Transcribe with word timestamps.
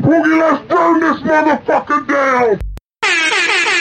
Boogie, 0.00 0.38
let's 0.40 0.62
burn 0.68 1.00
this 1.00 1.18
motherfucker 1.20 2.06
down! 2.08 2.60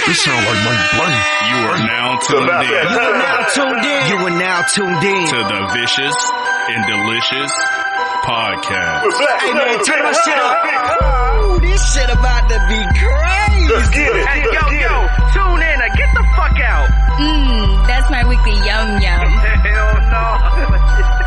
This 0.08 0.20
sound 0.24 0.44
like 0.44 0.62
Mike 0.66 0.86
Blank. 0.98 1.20
You 1.52 1.58
are 1.72 1.82
now 1.88 2.20
tuned 2.20 2.50
in. 2.50 2.68
You 2.68 3.00
are 3.00 3.18
now 3.22 3.38
tuned 3.54 3.86
in. 3.86 4.02
You 4.10 4.18
are 4.26 4.38
now 4.38 4.60
tuned 4.74 5.04
in. 5.04 5.24
to 5.30 5.38
the 5.46 5.60
Vicious 5.78 6.18
and 6.68 6.82
Delicious 6.90 7.52
podcast. 8.26 9.08
Hey 9.40 9.54
man, 9.54 9.84
turn 9.86 10.04
my 10.04 10.12
shit 10.12 10.38
up. 10.38 10.58
Ooh, 10.66 11.60
this 11.62 11.80
shit 11.94 12.10
about 12.10 12.50
to 12.50 12.58
be 12.68 12.80
crazy. 12.98 13.74
Let's 13.74 13.90
get 13.94 14.10
it. 14.16 14.26
Hey, 14.26 14.42
yo, 14.42 14.64
yo, 14.84 14.96
tune 15.32 15.62
in 15.64 15.78
and 15.80 15.94
get 15.96 16.10
the 16.18 16.26
fuck 16.36 16.60
out. 16.60 16.90
Mmm, 17.22 17.88
that's 17.88 18.10
my 18.12 18.28
weekly 18.28 18.58
yum 18.68 19.00
yum. 19.00 19.28
Hell 19.64 20.02
no. 20.12 21.21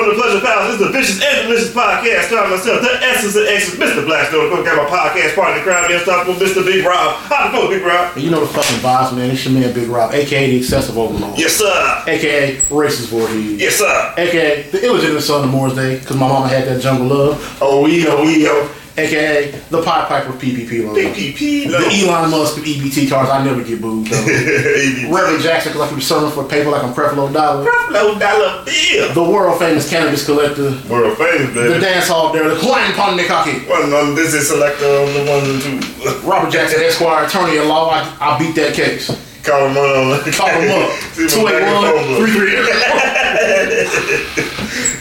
From 0.00 0.08
the 0.08 0.14
Pleasure 0.14 0.40
Palace, 0.40 0.78
this 0.78 0.80
is 0.80 0.86
the 0.86 0.92
Vicious 0.96 1.22
and 1.22 1.46
Delicious 1.46 1.74
Podcast. 1.74 2.32
Starring 2.32 2.50
myself, 2.52 2.80
the 2.80 2.88
Essence 3.04 3.36
and 3.36 3.46
Essence, 3.48 3.76
Mr. 3.76 4.06
Blackstone. 4.06 4.46
Of 4.46 4.50
course, 4.50 4.64
got 4.64 4.80
my 4.80 4.88
podcast 4.88 5.34
partner, 5.34 5.58
the 5.58 5.62
crowd, 5.62 5.90
unstoppable 5.90 6.40
Mr. 6.40 6.64
Big 6.64 6.86
Rob. 6.86 7.16
How 7.16 7.50
the 7.50 7.58
fuck, 7.58 7.68
Big 7.68 7.82
Rob? 7.82 8.16
You 8.16 8.30
know 8.30 8.40
the 8.40 8.46
fucking 8.46 8.78
vibes, 8.78 9.14
man. 9.14 9.30
It's 9.30 9.44
your 9.44 9.52
man 9.52 9.74
Big 9.74 9.88
Rob, 9.88 10.14
aka 10.14 10.50
the 10.50 10.56
excessive 10.56 10.96
overlord. 10.96 11.38
Yes, 11.38 11.52
sir. 11.52 12.02
AKA 12.06 12.56
racist 12.70 13.08
Voorhees. 13.08 13.60
Yes, 13.60 13.74
sir. 13.76 14.14
AKA 14.16 14.70
the 14.70 14.82
illegitimate 14.82 15.22
son 15.22 15.44
of 15.44 15.50
Morris 15.50 15.74
Day, 15.74 15.98
because 15.98 16.16
my 16.16 16.26
mama 16.26 16.48
had 16.48 16.66
that 16.66 16.80
jungle 16.80 17.06
love. 17.06 17.58
Oh, 17.60 17.82
we, 17.84 18.08
oh, 18.08 18.24
we, 18.24 18.48
oh. 18.48 18.74
AKA 19.00 19.50
the 19.70 19.82
Pied 19.82 20.08
Piper 20.08 20.32
PPP 20.32 20.84
loan. 20.84 20.94
PPP. 20.96 21.70
The 21.70 22.06
Elon 22.06 22.30
Musk 22.30 22.58
of 22.58 22.64
EBT 22.64 23.08
cars. 23.08 23.28
I 23.30 23.42
never 23.44 23.62
get 23.64 23.80
booed 23.80 24.06
though. 24.06 24.16
Reverend 25.10 25.42
Jackson, 25.42 25.72
because 25.72 25.82
I 25.82 25.88
can 25.88 25.96
be 25.96 26.02
serving 26.02 26.30
for 26.30 26.44
paper 26.48 26.70
like 26.70 26.84
I'm 26.84 26.92
Creflo 26.92 27.32
Dollar. 27.32 27.64
Low 27.90 28.18
dollar 28.18 28.64
bill. 28.64 29.14
The 29.14 29.22
world 29.22 29.58
famous 29.58 29.88
cannabis 29.88 30.24
collector. 30.24 30.70
World 30.88 31.16
famous, 31.18 31.54
The 31.54 31.78
dance 31.80 32.08
hall 32.08 32.32
there, 32.32 32.48
the 32.48 32.56
Hawaiian 32.56 32.92
Pondekaki. 32.92 33.68
One 33.68 33.92
on 33.92 34.14
this 34.14 34.34
is 34.34 34.48
selector 34.48 34.84
on 34.86 35.12
the 35.14 35.24
one 35.30 35.44
and 35.48 35.62
two. 35.62 35.80
Robert 36.28 36.50
Jackson, 36.50 36.80
Esquire, 36.82 37.24
attorney 37.26 37.58
at 37.58 37.66
law. 37.66 37.90
I, 37.90 38.04
I 38.20 38.38
beat 38.38 38.54
that 38.56 38.74
case. 38.74 39.10
Call 39.42 39.68
him 39.68 39.76
on. 39.76 40.20
Call 40.32 40.48
him 40.48 40.70
up. 40.70 40.90
See 41.14 41.42
my 41.42 41.52
back 41.52 41.62
and 41.62 41.86
phone 41.86 42.26
281 42.26 43.90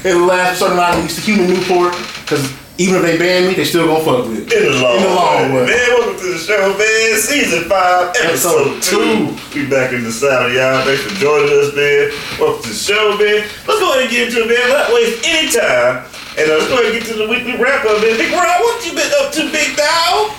And 0.06 0.22
the 0.22 0.26
last 0.26 0.60
certain 0.60 0.78
line 0.78 1.02
needs 1.02 1.16
to 1.16 1.22
human 1.22 1.48
Newport, 1.50 1.94
because 2.22 2.48
even 2.80 2.96
if 2.96 3.02
they 3.04 3.18
ban 3.20 3.48
me, 3.48 3.54
they 3.56 3.66
still 3.66 3.86
gonna 3.88 4.04
fuck 4.04 4.24
with 4.32 4.48
it. 4.48 4.54
In 4.56 4.72
the 4.72 4.80
long, 4.80 4.96
In 4.96 5.04
the 5.04 5.10
long 5.12 5.54
way. 5.54 5.62
way. 5.62 5.66
Man, 5.68 5.90
welcome 6.00 6.18
to 6.18 6.28
the 6.32 6.40
show, 6.40 6.64
man. 6.80 7.20
Season 7.20 7.64
5, 7.68 8.16
episode, 8.24 8.78
Episode 8.80 9.36
2. 9.52 9.60
We 9.60 9.70
back 9.70 9.92
in 9.92 10.04
the 10.04 10.12
saddle, 10.12 10.48
y'all. 10.56 10.84
Thanks 10.88 11.04
for 11.04 11.14
joining 11.20 11.52
us, 11.60 11.76
man. 11.76 12.08
Welcome 12.40 12.64
to 12.64 12.70
the 12.72 12.76
show, 12.80 13.18
man. 13.20 13.44
Let's 13.68 13.80
go 13.84 13.92
ahead 13.92 14.04
and 14.08 14.12
get 14.12 14.28
into 14.32 14.40
it, 14.44 14.48
man. 14.48 14.64
Let's 14.72 14.88
not 14.88 14.96
waste 14.96 15.20
any 15.28 15.52
time. 15.52 16.08
And 16.40 16.46
uh, 16.48 16.56
let's 16.56 16.68
go 16.72 16.76
ahead 16.80 16.88
and 16.88 16.96
get 16.96 17.06
to 17.12 17.16
the 17.20 17.28
weekly 17.28 17.60
wrap 17.60 17.84
up, 17.84 18.00
man. 18.00 18.16
Big 18.16 18.32
Rob, 18.32 18.48
what 18.64 18.80
you 18.88 18.96
been 18.96 19.12
up 19.20 19.28
to, 19.36 19.52
big 19.52 19.76
dog? 19.76 20.32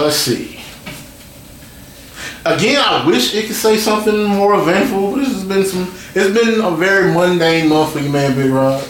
Let's 0.00 0.16
see. 0.16 0.63
Again, 2.46 2.82
I 2.84 3.06
wish 3.06 3.34
it 3.34 3.46
could 3.46 3.56
say 3.56 3.78
something 3.78 4.24
more 4.24 4.54
eventful, 4.60 5.12
but 5.12 5.16
this 5.18 5.28
has 5.32 5.44
been 5.44 5.64
some. 5.64 5.82
It's 6.14 6.38
been 6.38 6.60
a 6.62 6.70
very 6.72 7.10
mundane 7.12 7.68
month 7.70 7.92
for 7.94 8.00
you, 8.00 8.10
man, 8.10 8.34
Big 8.36 8.50
Rob. 8.50 8.82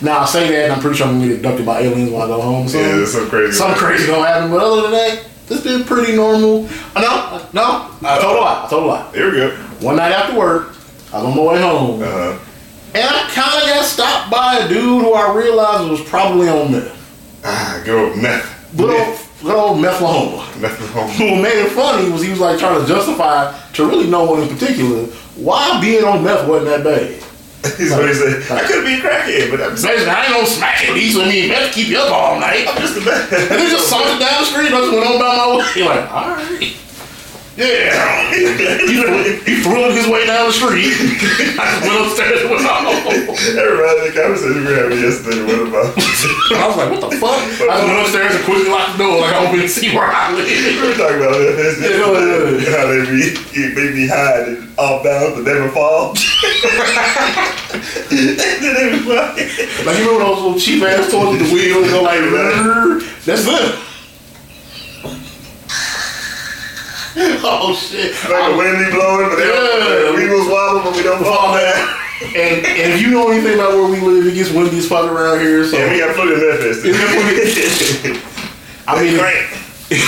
Now 0.00 0.20
I 0.20 0.24
say 0.26 0.48
that, 0.50 0.64
and 0.64 0.72
I'm 0.72 0.80
pretty 0.80 0.96
sure 0.96 1.06
I'm 1.06 1.14
gonna 1.18 1.28
get 1.28 1.36
abducted 1.36 1.66
by 1.66 1.80
aliens 1.80 2.10
when 2.10 2.22
I 2.22 2.26
go 2.26 2.40
home. 2.40 2.68
So 2.68 2.78
Yeah, 2.78 3.02
it's 3.02 3.12
so 3.12 3.26
crazy. 3.28 3.52
Something 3.52 3.78
crazy 3.78 4.06
gonna 4.06 4.26
happen, 4.26 4.50
but 4.50 4.60
other 4.62 4.82
than 4.82 4.90
that, 4.92 5.24
it's 5.48 5.62
been 5.62 5.84
pretty 5.84 6.16
normal. 6.16 6.68
Uh, 6.94 7.00
No, 7.52 8.00
no, 8.02 8.08
I 8.08 8.18
told 8.18 8.36
a 8.36 8.40
lie. 8.40 8.64
I 8.64 8.68
told 8.70 8.82
a 8.84 8.86
lie. 8.86 9.06
Here 9.14 9.30
we 9.30 9.36
go. 9.38 9.50
One 9.80 9.96
night 9.96 10.12
after 10.12 10.38
work, 10.38 10.74
I 11.12 11.18
was 11.18 11.24
on 11.26 11.36
my 11.36 11.42
way 11.42 11.60
home, 11.60 12.02
Uh-huh. 12.02 12.38
and 12.94 13.04
I 13.04 13.28
kind 13.30 13.62
of 13.62 13.68
got 13.68 13.84
stopped 13.84 14.30
by 14.30 14.56
a 14.56 14.68
dude 14.68 15.02
who 15.02 15.12
I 15.12 15.34
realized 15.34 15.90
was 15.90 16.00
probably 16.02 16.48
on 16.48 16.72
meth. 16.72 17.42
Ah, 17.44 17.80
go 17.84 18.14
meth. 18.16 18.78
Old, 18.78 18.88
Meth. 18.90 19.25
Good 19.42 19.54
old 19.54 19.78
methlahoma. 19.78 20.60
Meth 20.60 20.80
at. 20.80 20.94
What 20.96 21.42
made 21.42 21.58
it 21.60 21.70
funny 21.72 22.10
was 22.10 22.22
he 22.22 22.30
was 22.30 22.40
like 22.40 22.58
trying 22.58 22.80
to 22.80 22.86
justify 22.86 23.56
to 23.74 23.86
really 23.86 24.08
no 24.08 24.24
one 24.24 24.42
in 24.42 24.48
particular 24.48 25.06
why 25.36 25.80
being 25.80 26.04
on 26.04 26.24
meth 26.24 26.48
wasn't 26.48 26.70
that 26.70 26.84
bad. 26.84 27.22
He's 27.76 27.90
what 27.90 28.08
he 28.08 28.14
said. 28.14 28.50
I 28.50 28.64
could 28.66 28.84
be 28.84 28.94
a 28.94 29.00
crackhead, 29.00 29.50
but 29.50 29.60
I'm 29.60 29.70
just, 29.72 29.84
Basically, 29.84 30.08
I 30.08 30.24
ain't 30.24 30.32
no 30.32 30.44
smacking 30.44 30.94
these 30.94 31.16
with 31.16 31.26
me. 31.26 31.48
Meth 31.48 31.74
keep 31.74 31.88
you 31.88 31.98
up 31.98 32.12
all 32.12 32.38
night. 32.38 32.64
I'm 32.68 32.78
just 32.80 32.96
a 32.96 33.00
man. 33.00 33.20
And 33.22 33.50
then 33.50 33.70
just 33.70 33.88
sauntered 33.88 34.20
down 34.20 34.40
the 34.40 34.46
street. 34.46 34.72
I 34.72 34.80
just 34.80 34.92
went 34.92 35.06
on 35.06 35.18
by 35.18 35.36
my 35.36 35.56
way. 35.56 35.82
Like, 35.86 36.12
all 36.12 36.30
right. 36.30 36.76
Yeah. 37.56 38.36
He 38.36 39.00
threw, 39.00 39.16
he 39.48 39.54
threw 39.64 39.88
his 39.96 40.06
way 40.12 40.26
down 40.26 40.46
the 40.48 40.52
street. 40.52 40.92
I 41.56 41.80
went 41.80 42.04
upstairs 42.04 42.44
and 42.44 42.50
went 42.52 42.68
home. 42.68 43.32
That 43.56 43.64
reminds 43.64 43.96
me 43.96 44.04
of 44.04 44.12
the 44.12 44.20
conversation 44.20 44.60
we 44.60 44.68
were 44.68 44.76
having 44.76 45.00
yesterday. 45.00 45.40
What 45.40 45.64
about? 45.64 45.96
I 45.96 46.68
was 46.68 46.76
like, 46.76 46.90
what 46.92 47.00
the 47.00 47.16
fuck? 47.16 47.40
I 47.64 47.80
went 47.80 47.96
upstairs 48.04 48.36
and 48.36 48.44
quickly 48.44 48.68
locked 48.68 49.00
the 49.00 49.08
door 49.08 49.24
like 49.24 49.32
I 49.32 49.40
don't 49.40 49.56
even 49.56 49.72
see 49.72 49.88
where 49.96 50.04
I 50.04 50.36
We 50.36 50.44
were 50.84 50.92
talking 51.00 51.16
about 51.16 51.32
that. 51.32 51.80
Yeah, 51.80 51.96
go 51.96 52.12
ahead. 52.12 52.60
How 52.76 52.92
they 52.92 53.00
be, 53.08 53.32
they 53.72 53.88
be 53.88 54.04
hiding 54.04 54.68
off 54.76 55.00
bounds 55.00 55.40
but 55.40 55.48
never 55.48 55.72
fall. 55.72 56.12
then 58.12 58.36
they 58.76 59.00
be. 59.00 59.08
Like, 59.08 59.96
you 59.96 60.04
remember 60.12 60.28
those 60.28 60.44
little 60.44 60.60
cheap 60.60 60.84
ass 60.84 61.08
toys 61.08 61.40
with 61.40 61.48
the 61.48 61.48
wheels 61.56 61.88
go 61.88 62.04
like, 62.04 62.20
that's 63.24 63.48
them. 63.48 63.95
oh 67.44 67.74
shit. 67.74 68.12
Like 68.28 68.50
the 68.52 68.56
wind 68.56 68.78
be 68.84 68.90
blowing, 68.92 69.28
but 69.30 69.38
Yeah. 69.38 69.46
don't, 69.46 70.16
we 70.16 70.28
was 70.28 70.46
wobbling, 70.48 70.84
but 70.84 70.94
we 70.96 71.02
don't 71.02 71.22
fall 71.30 71.54
down. 71.56 71.88
And, 72.22 72.64
and 72.66 72.92
if 72.92 73.00
you 73.00 73.10
know 73.10 73.30
anything 73.30 73.54
about 73.54 73.72
where 73.74 73.88
we 73.90 74.00
live, 74.00 74.26
it 74.26 74.34
gets 74.34 74.50
windy 74.50 74.78
as 74.78 74.86
fuck 74.88 75.10
around 75.10 75.40
here. 75.40 75.64
So 75.66 75.76
And 75.76 75.92
we 75.92 75.98
got 76.00 76.14
plenty 76.16 76.32
of 76.32 76.40
Memphis. 76.40 76.82
I 78.88 79.02
mean, 79.02 79.16
we 79.88 79.98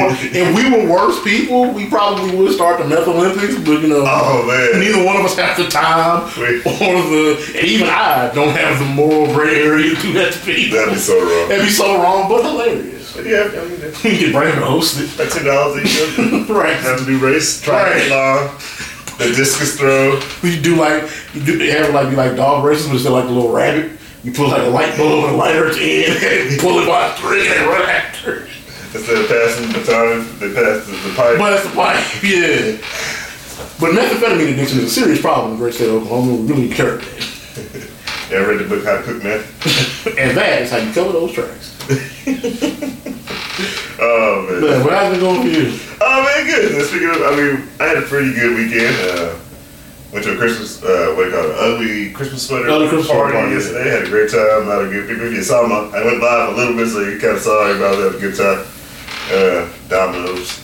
were 0.00 0.16
if 0.20 0.48
we 0.56 0.70
were 0.70 0.86
worse 0.90 1.22
people, 1.22 1.70
we 1.72 1.86
probably 1.88 2.34
would 2.36 2.52
start 2.52 2.78
the 2.78 2.84
Meth 2.88 3.06
Olympics. 3.08 3.54
But 3.56 3.80
you 3.82 3.88
know, 3.88 4.04
Oh 4.06 4.44
man. 4.46 4.80
neither 4.80 5.04
one 5.04 5.16
of 5.16 5.24
us 5.24 5.36
have 5.36 5.56
the 5.56 5.68
time 5.68 6.24
Wait. 6.38 6.64
or 6.66 7.02
the, 7.10 7.52
and 7.56 7.66
even 7.66 7.88
I 7.88 8.30
don't 8.34 8.54
have 8.56 8.78
the 8.78 8.84
moral 8.86 9.26
gray 9.34 9.62
area 9.62 9.94
to 9.94 10.00
do 10.02 10.12
that 10.14 10.32
to 10.32 10.38
people. 10.40 10.78
That'd 10.78 10.94
be 10.94 11.00
so 11.00 11.18
wrong. 11.20 11.48
That'd 11.48 11.64
be 11.64 11.70
so 11.70 12.02
wrong, 12.02 12.28
but 12.28 12.42
hilarious. 12.44 12.95
Yeah, 13.24 13.48
I 13.60 13.64
mean, 13.68 13.80
We 14.04 14.18
can 14.18 14.32
bring 14.32 14.48
it 14.48 14.54
host 14.62 15.00
it. 15.00 15.10
that's 15.16 15.34
ten 15.34 15.44
dollars 15.44 15.84
each. 15.84 16.48
Right. 16.48 16.74
Have 16.76 17.06
a 17.06 17.10
new 17.10 17.18
race, 17.18 17.60
Try 17.62 17.82
Right. 17.82 18.02
triathlon, 18.02 19.18
the 19.18 19.24
discus 19.34 19.78
throw. 19.78 20.20
We 20.42 20.60
do 20.60 20.76
like 20.76 21.04
you 21.34 21.42
do 21.44 21.58
they 21.58 21.70
have 21.70 21.92
like 21.94 22.10
be 22.10 22.16
like 22.16 22.36
dog 22.36 22.64
races, 22.64 22.86
but 22.86 22.94
instead 22.94 23.10
like 23.12 23.24
the 23.26 23.32
little 23.32 23.52
rabbit. 23.52 23.92
You 24.24 24.32
pull 24.32 24.48
like 24.48 24.62
a 24.62 24.70
light 24.70 24.96
bulb 24.96 25.24
and 25.26 25.34
a 25.34 25.36
lighter 25.36 25.68
at 25.68 25.74
the 25.76 26.04
end, 26.06 26.22
and 26.50 26.60
pull 26.60 26.80
it 26.80 26.86
by 26.88 27.06
a 27.06 27.16
string 27.16 27.46
and 27.46 27.66
run 27.68 27.88
after. 27.88 28.48
Instead 28.94 29.18
of 29.18 29.28
passing 29.28 29.68
the 29.72 29.78
baton, 29.78 30.38
they 30.40 30.52
pass 30.54 30.84
the, 30.86 30.92
the 31.08 31.14
pipe. 31.14 31.38
But 31.38 31.50
that's 31.50 31.64
the 31.68 31.74
pipe, 31.76 32.22
yeah. 32.24 32.76
But 33.78 33.92
methamphetamine 33.94 34.52
addiction 34.54 34.78
is 34.80 34.84
a 34.84 34.90
serious 34.90 35.20
problem 35.20 35.52
in 35.52 35.58
the 35.58 35.62
great 35.64 35.74
state 35.74 35.88
of 35.88 36.02
Oklahoma. 36.02 36.34
We 36.42 36.48
really 36.52 36.68
care 36.74 36.96
about 36.96 37.06
it. 37.08 37.90
Yeah, 38.30 38.38
I 38.38 38.44
read 38.46 38.58
the 38.58 38.64
book 38.68 38.84
How 38.84 38.96
to 38.96 39.02
Cook 39.02 39.22
Meth. 39.22 40.06
And 40.18 40.36
that 40.36 40.62
is 40.62 40.70
how 40.70 40.78
you 40.78 40.92
cover 40.92 41.12
those 41.12 41.32
tracks. 41.32 41.75
Oh 43.98 44.46
man. 44.48 44.60
But 44.60 44.84
what 44.84 44.92
has 44.92 45.10
been 45.12 45.20
going 45.20 45.40
for 45.40 45.48
you? 45.48 45.78
Oh 46.00 46.22
man, 46.22 46.46
good. 46.46 46.84
Speaking 46.86 47.08
of, 47.08 47.22
I 47.22 47.36
mean, 47.36 47.68
I 47.80 47.84
had 47.84 47.96
a 47.96 48.02
pretty 48.02 48.34
good 48.34 48.54
weekend. 48.56 48.94
Uh, 49.08 49.38
went 50.12 50.24
to 50.26 50.34
a 50.34 50.36
Christmas, 50.36 50.82
uh, 50.82 51.14
what 51.16 51.24
do 51.24 51.30
you 51.30 51.36
call 51.36 51.50
it, 51.50 51.56
ugly 51.58 52.10
Christmas 52.12 52.46
sweater 52.46 52.68
Ugly 52.68 52.88
Christmas 52.88 53.10
party, 53.10 53.32
party, 53.32 53.48
yeah. 53.50 53.56
yesterday. 53.56 53.90
Had 53.90 54.02
a 54.04 54.08
great 54.08 54.30
time. 54.30 54.62
A 54.62 54.68
lot 54.68 54.84
of 54.84 54.90
good 54.90 55.08
people. 55.08 55.26
If 55.26 55.32
you 55.32 55.42
saw 55.42 55.66
my, 55.66 55.88
I 55.96 56.04
went 56.04 56.20
live 56.20 56.52
a 56.52 56.56
little 56.56 56.76
bit, 56.76 56.88
so 56.88 57.00
you 57.00 57.18
kind 57.18 57.36
of 57.36 57.40
saw 57.40 57.66
everybody 57.66 58.02
had 58.02 58.14
a 58.14 58.18
good 58.20 58.36
time. 58.36 58.66
Uh, 59.32 59.68
dominoes, 59.88 60.60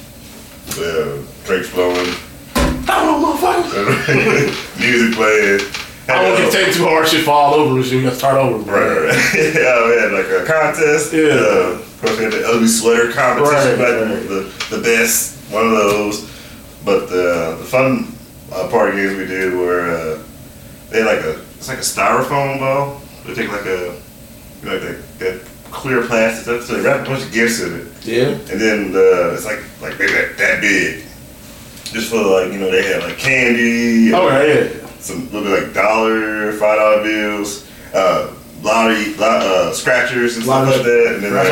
uh, 0.79 1.23
drinks 1.45 1.69
flowing, 1.69 2.15
I 2.55 3.01
motherfucker. 3.09 4.79
music 4.79 5.15
playing. 5.17 5.82
I 6.09 6.21
don't 6.23 6.51
to 6.51 6.51
take 6.51 6.75
too 6.75 6.85
hard, 6.85 7.07
shit 7.07 7.25
fall 7.25 7.55
over 7.55 7.77
and 7.77 7.85
shit. 7.85 7.95
We 7.99 8.03
got 8.03 8.11
to 8.11 8.17
start 8.17 8.37
over. 8.37 8.59
Right, 8.71 9.07
right. 9.07 9.35
yeah, 9.35 9.87
we 9.87 9.97
had 10.01 10.11
like 10.13 10.27
a 10.27 10.45
contest. 10.45 11.13
Yeah. 11.13 11.39
Uh, 11.39 11.79
of 11.79 11.99
course, 12.01 12.19
we 12.19 12.25
had 12.25 12.33
the 12.33 12.45
ugly 12.47 12.67
sweater 12.67 13.13
competition, 13.13 13.79
Right, 13.79 13.79
like 13.79 14.11
right. 14.11 14.29
the, 14.29 14.77
the 14.77 14.83
best, 14.83 15.39
one 15.53 15.65
of 15.67 15.71
those. 15.73 16.29
But 16.85 17.07
the 17.09 17.57
the 17.61 17.65
fun 17.65 18.13
uh, 18.53 18.69
party 18.69 18.97
games 18.97 19.17
we 19.17 19.27
did 19.27 19.55
were 19.55 19.87
uh, 19.89 20.23
they 20.91 20.99
had 21.03 21.07
like 21.07 21.25
a 21.25 21.41
it's 21.57 21.69
like 21.69 21.79
a 21.79 21.83
styrofoam 21.83 22.59
ball. 22.59 23.01
They 23.25 23.35
take 23.35 23.49
like 23.53 23.67
a 23.67 23.95
you 24.61 24.69
know 24.69 24.73
like 24.75 24.83
that, 24.83 25.19
that 25.21 25.41
clear 25.71 26.03
plastic. 26.03 26.43
stuff, 26.43 26.65
So 26.65 26.75
they 26.75 26.83
wrap 26.89 27.07
a 27.07 27.11
bunch 27.11 27.23
of 27.25 27.33
gifts 27.33 27.61
in 27.61 27.73
it. 27.81 27.87
Yeah. 28.05 28.29
And 28.51 28.61
then 28.61 28.91
uh, 28.97 29.35
it's 29.35 29.45
like 29.45 29.61
like 29.81 29.97
maybe 30.01 30.13
that, 30.13 30.37
that 30.39 30.61
big. 30.61 31.05
Just 31.85 32.11
for 32.11 32.17
like, 32.25 32.53
you 32.53 32.59
know, 32.59 32.71
they 32.71 32.83
had 32.83 33.03
like 33.05 33.19
candy. 33.19 34.13
Oh 34.13 34.27
yeah. 34.43 34.69
Some 35.03 35.25
little 35.33 35.43
bit 35.43 35.65
like 35.65 35.75
dollar, 35.75 36.53
five 36.53 36.79
dollar 36.79 37.03
bills, 37.03 37.69
uh, 37.93 38.33
lottery, 38.63 39.15
lot, 39.15 39.43
uh, 39.43 39.73
scratchers 39.73 40.37
and 40.37 40.45
stuff 40.45 40.69
like 40.77 40.85
that. 40.87 41.15
And 41.17 41.23
then 41.25 41.35
like, 41.35 41.49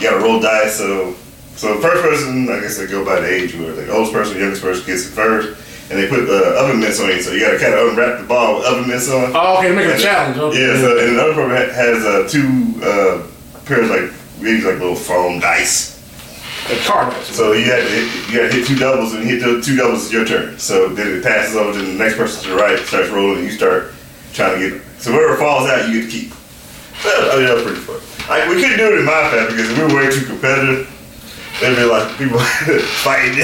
you 0.00 0.02
gotta 0.08 0.18
roll 0.24 0.40
dice. 0.40 0.76
So, 0.78 1.14
so 1.56 1.74
the 1.76 1.82
first 1.82 2.02
person, 2.02 2.48
I 2.48 2.60
guess 2.60 2.78
they 2.78 2.86
go 2.86 3.04
by 3.04 3.20
the 3.20 3.28
age 3.28 3.54
where 3.54 3.74
like 3.74 3.86
the 3.86 3.92
oldest 3.92 4.12
person, 4.14 4.38
youngest 4.38 4.62
person 4.62 4.86
gets 4.86 5.06
it 5.06 5.10
first, 5.10 5.60
and 5.90 5.98
they 5.98 6.08
put 6.08 6.24
the 6.26 6.56
oven 6.58 6.80
mitts 6.80 7.00
on 7.00 7.08
you, 7.08 7.20
So 7.20 7.32
you 7.32 7.40
gotta 7.44 7.58
kind 7.58 7.74
of 7.74 7.90
unwrap 7.90 8.18
the 8.20 8.26
ball 8.26 8.56
with 8.58 8.66
oven 8.66 8.88
mitts 8.88 9.10
on. 9.10 9.30
Oh, 9.34 9.58
okay, 9.58 9.74
make 9.74 9.84
it 9.86 10.00
a 10.00 10.02
challenge. 10.02 10.38
Okay. 10.38 10.58
Yeah. 10.58 10.80
So 10.80 10.98
and 10.98 11.16
the 11.18 11.22
other 11.22 11.34
person 11.34 11.74
has 11.74 12.04
uh, 12.06 12.28
two 12.32 12.80
uh, 12.82 13.26
pairs 13.66 13.90
like 13.90 14.10
maybe 14.40 14.62
like 14.62 14.78
little 14.78 14.96
foam 14.96 15.38
dice. 15.38 15.99
A 16.68 16.76
card 16.84 17.08
match. 17.08 17.24
So 17.24 17.52
you 17.52 17.64
had 17.64 17.82
to 17.82 17.88
hit, 17.88 18.32
you 18.32 18.40
had 18.40 18.50
to 18.50 18.56
hit 18.58 18.66
two 18.66 18.76
doubles 18.76 19.14
and 19.14 19.24
hit 19.24 19.40
the 19.40 19.60
two 19.60 19.76
doubles 19.76 20.04
is 20.04 20.12
your 20.12 20.24
turn. 20.24 20.58
So 20.58 20.88
then 20.88 21.18
it 21.18 21.24
passes 21.24 21.56
over 21.56 21.72
to 21.72 21.84
the 21.84 21.94
next 21.94 22.16
person 22.16 22.44
to 22.44 22.50
the 22.50 22.56
right, 22.56 22.78
starts 22.78 23.08
rolling, 23.08 23.38
and 23.38 23.46
you 23.46 23.52
start 23.52 23.92
trying 24.32 24.60
to 24.60 24.70
get. 24.70 24.82
So 24.98 25.12
whoever 25.12 25.36
falls 25.36 25.68
out, 25.68 25.88
you 25.88 26.02
get 26.02 26.10
to 26.10 26.18
keep. 26.18 26.32
So, 27.00 27.08
I 27.08 27.36
mean, 27.36 27.46
that 27.46 27.54
was 27.54 27.64
pretty 27.64 27.80
fun. 27.80 28.28
Like 28.28 28.48
we 28.48 28.60
couldn't 28.60 28.78
do 28.78 28.92
it 28.92 29.00
in 29.00 29.04
my 29.04 29.30
family 29.30 29.56
because 29.56 29.76
we 29.76 29.82
were 29.82 29.94
way 29.96 30.10
too 30.10 30.24
competitive. 30.26 30.86
There'd 31.60 31.76
be 31.76 31.84
like 31.84 32.16
people 32.16 32.38
fighting 33.02 33.36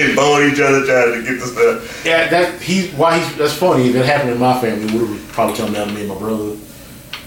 and 0.00 0.16
bowing 0.16 0.50
each 0.50 0.60
other 0.60 0.86
trying 0.86 1.20
to 1.20 1.22
get 1.22 1.38
the 1.38 1.46
stuff. 1.46 2.02
Yeah, 2.06 2.28
that 2.28 2.60
he 2.62 2.88
why 2.92 3.18
he's 3.18 3.36
that's 3.36 3.52
funny. 3.52 3.90
If 3.90 3.96
it 3.96 4.06
happened 4.06 4.30
in 4.30 4.38
my 4.38 4.58
family, 4.60 4.86
it 4.86 4.92
would 4.92 5.10
have 5.10 5.28
probably 5.28 5.56
come 5.56 5.72
down 5.72 5.88
to 5.88 5.92
me 5.92 6.00
and 6.00 6.08
my 6.08 6.18
brother, 6.18 6.56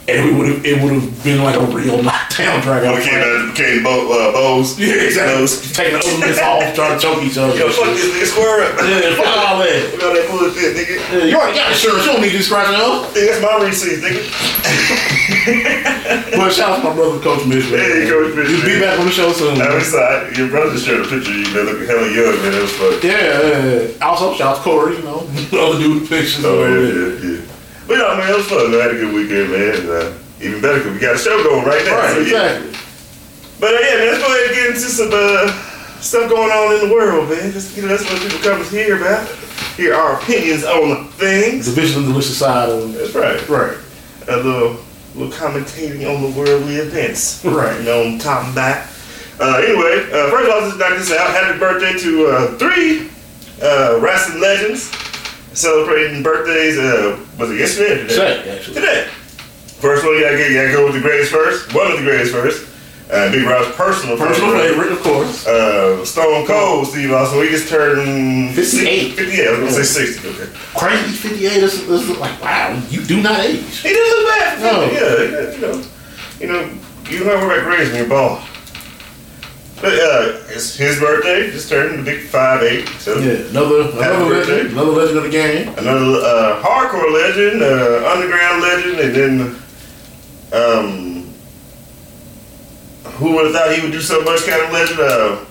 and 0.07 0.25
we 0.25 0.31
would 0.35 0.47
have 0.51 0.65
it 0.65 0.81
would 0.83 0.93
have 0.93 1.23
been 1.23 1.43
like 1.43 1.55
a 1.55 1.63
real 1.71 2.03
knockdown 2.03 2.59
drag 2.61 2.83
out. 2.83 3.01
Came 3.01 3.23
out 3.23 3.55
became 3.55 3.83
bow, 3.83 4.11
uh, 4.11 4.31
bows. 4.33 4.79
Yeah, 4.79 4.99
exactly. 4.99 5.39
Those. 5.39 5.71
Taking 5.71 5.99
the 5.99 6.03
other 6.03 6.43
off, 6.43 6.75
trying 6.75 6.97
to 6.97 6.99
choke 6.99 7.23
each 7.23 7.37
other. 7.37 7.55
Yo, 7.55 7.69
fuck 7.71 7.95
this 7.95 8.11
nigga 8.11 8.25
square 8.27 8.67
up. 8.67 8.75
Yeah, 8.83 9.15
fuck 9.15 9.27
all 9.31 9.59
that. 9.63 9.93
Look 9.93 10.03
all 10.03 10.13
that 10.13 10.27
bullshit, 10.27 10.75
nigga. 10.75 10.95
Yeah, 11.07 11.23
you 11.23 11.35
already 11.37 11.55
got 11.57 11.71
insurance. 11.71 12.03
You 12.05 12.11
don't 12.11 12.21
need 12.21 12.35
to 12.35 12.43
scratch 12.43 12.67
it 12.67 12.75
up. 12.75 13.13
Hey, 13.13 13.27
that's 13.31 13.39
my 13.41 13.63
receipt, 13.63 14.03
nigga. 14.03 14.21
But 16.33 16.51
shout 16.51 16.71
out 16.71 16.77
to 16.81 16.89
my 16.89 16.95
brother, 16.95 17.19
Coach 17.21 17.45
Mitch. 17.45 17.69
man. 17.71 17.79
Hey, 17.79 18.09
Coach 18.09 18.35
Mitch, 18.35 18.47
He'll 18.49 18.65
be 18.65 18.79
back 18.81 18.99
on 18.99 19.05
the 19.05 19.11
show 19.11 19.31
soon. 19.31 19.61
I 19.61 19.73
was 19.75 19.93
like, 19.93 20.35
your 20.37 20.49
brother 20.49 20.71
just 20.71 20.85
shared 20.85 21.05
a 21.05 21.07
picture 21.07 21.31
of 21.31 21.37
you, 21.37 21.53
man, 21.53 21.65
looking 21.65 21.87
hella 21.87 22.07
young, 22.11 22.35
man. 22.43 22.53
It 22.53 22.61
was 22.61 22.73
fun. 22.73 22.99
Yeah, 23.03 23.21
yeah, 23.21 23.87
yeah. 23.87 24.05
Also, 24.05 24.33
shout 24.33 24.57
out 24.57 24.57
to 24.57 24.63
Corey, 24.63 24.97
you 24.97 25.03
know, 25.03 25.19
the 25.51 25.59
other 25.61 25.77
dude 25.79 26.01
with 26.01 26.09
the 26.09 26.15
pictures. 26.17 26.43
Oh, 26.43 26.63
yeah, 26.65 26.89
yeah, 26.89 27.39
yeah. 27.39 27.52
But 27.93 27.99
no, 27.99 28.17
man, 28.17 28.33
it 28.33 28.37
was 28.37 28.47
fun. 28.47 28.71
man. 28.71 28.79
I 28.81 28.83
had 28.89 28.95
a 28.95 28.97
good 28.97 29.13
weekend, 29.13 29.51
man. 29.53 29.75
And, 29.77 29.85
uh, 29.85 30.13
even 30.41 30.61
better 30.65 30.79
because 30.81 30.93
we 30.93 30.99
got 30.99 31.13
a 31.13 31.17
show 31.19 31.37
going 31.43 31.63
right 31.63 31.85
now. 31.85 32.01
Right, 32.01 32.09
so, 32.09 32.19
yeah. 32.25 32.57
exactly. 32.57 32.73
But 33.61 33.75
uh, 33.75 33.85
yeah, 33.85 33.95
man, 34.01 34.07
let's 34.09 34.17
go 34.17 34.33
ahead 34.33 34.45
and 34.49 34.55
get 34.57 34.65
into 34.73 34.89
some 34.89 35.11
uh, 35.13 35.53
stuff 36.01 36.25
going 36.27 36.49
on 36.49 36.73
in 36.73 36.89
the 36.89 36.91
world, 36.91 37.29
man. 37.29 37.51
Just, 37.51 37.77
you 37.77 37.83
know, 37.83 37.89
that's 37.89 38.01
what 38.09 38.19
people 38.19 38.39
come 38.41 38.65
to 38.65 38.69
hear 38.73 38.97
about. 38.97 39.29
Hear 39.77 39.93
our 39.93 40.17
opinions 40.17 40.63
on 40.65 40.89
the 40.89 41.11
things. 41.21 41.67
The 41.67 41.71
vicious 41.73 41.93
the 41.93 42.01
delicious 42.01 42.37
side 42.39 42.69
of 42.69 42.95
it. 42.95 42.97
That's 42.97 43.13
right. 43.13 43.47
Right. 43.47 43.77
A 44.27 44.37
little, 44.37 44.81
little 45.13 45.29
commentating 45.29 46.09
on 46.09 46.23
the 46.25 46.33
worldly 46.35 46.77
events. 46.77 47.45
Right. 47.45 47.77
You 47.77 47.85
know, 47.85 48.09
I'm 48.09 48.17
talking 48.17 48.53
about. 48.53 48.89
Uh, 49.39 49.61
anyway, 49.61 50.09
uh, 50.09 50.33
first 50.33 50.49
of 50.49 50.51
all, 50.51 50.61
just 50.65 50.79
knock 50.79 50.97
this 50.97 51.11
out. 51.11 51.29
Happy 51.29 51.59
birthday 51.59 51.93
to 51.99 52.25
uh, 52.25 52.57
three 52.57 53.11
uh, 53.61 53.99
wrestling 54.01 54.41
legends 54.41 54.89
celebrating 55.53 56.23
birthdays. 56.23 56.77
Uh, 56.77 57.19
was 57.39 57.51
it 57.51 57.59
yesterday 57.59 58.01
or 58.01 58.07
today? 58.07 58.37
Today, 58.37 58.57
actually. 58.57 58.73
Today. 58.75 59.07
First 59.79 60.05
one, 60.05 60.15
you 60.15 60.21
gotta, 60.21 60.37
get, 60.37 60.51
you 60.51 60.57
gotta 60.57 60.71
go 60.71 60.85
with 60.85 60.95
the 60.95 61.01
greatest 61.01 61.31
first. 61.31 61.73
One 61.73 61.91
of 61.91 61.97
the 61.97 62.03
greatest 62.03 62.31
first. 62.31 62.69
Uh, 63.11 63.29
Big 63.31 63.45
Rob's 63.45 63.69
personal 63.75 64.17
Personal 64.17 64.51
favorite, 64.53 64.91
of 64.93 65.01
course. 65.03 65.45
Uh, 65.45 66.03
Stone 66.05 66.47
Cold 66.47 66.87
Steve 66.87 67.11
Austin. 67.11 67.39
We 67.39 67.49
just 67.49 67.67
turned 67.69 68.55
58. 68.55 69.13
58. 69.13 69.47
I 69.47 69.51
was 69.51 69.59
gonna 69.59 69.83
say 69.83 70.05
60. 70.05 70.29
Okay. 70.29 70.51
Crazy 70.75 71.11
58. 71.11 71.59
This 71.59 71.73
is, 71.81 71.87
this 71.87 72.09
is 72.09 72.17
like, 72.17 72.41
wow, 72.41 72.81
you 72.89 73.03
do 73.03 73.21
not 73.21 73.39
age. 73.41 73.79
He 73.81 73.89
didn't 73.89 74.23
look 74.23 74.33
bad. 74.33 74.61
No. 74.61 74.89
50. 74.89 74.95
Yeah, 74.95 75.51
you 75.51 75.61
know, 75.61 75.83
you 76.39 76.47
know, 76.47 76.79
you 77.11 77.19
don't 77.19 77.27
have 77.27 77.41
to 77.41 77.45
worry 77.45 77.59
about 77.59 77.75
grades 77.75 77.89
when 77.89 77.99
you're 77.99 78.09
bald. 78.09 78.41
But 79.83 79.93
uh, 79.99 80.39
it's 80.47 80.77
his 80.77 80.97
birthday. 80.97 81.51
Just 81.51 81.67
turned 81.67 81.99
the 81.99 82.03
big 82.03 82.21
five 82.29 82.63
eight. 82.63 82.87
So 83.03 83.17
Yeah, 83.19 83.43
another 83.51 83.81
another 83.91 84.29
birthday. 84.29 84.53
legend, 84.63 84.71
another 84.71 84.91
legend 84.91 85.17
of 85.17 85.23
the 85.25 85.29
game. 85.29 85.67
another 85.77 86.19
uh, 86.23 86.63
hardcore 86.63 87.11
legend, 87.11 87.61
uh, 87.61 88.09
underground 88.15 88.61
legend, 88.61 88.99
and 89.03 89.13
then 89.13 89.31
um, 90.55 91.33
who 93.19 93.35
would 93.35 93.45
have 93.47 93.53
thought 93.55 93.75
he 93.75 93.81
would 93.83 93.91
do 93.91 93.99
so 93.99 94.21
much 94.23 94.45
kind 94.45 94.61
of 94.63 94.71
legend? 94.71 94.99
Uh, 95.01 95.45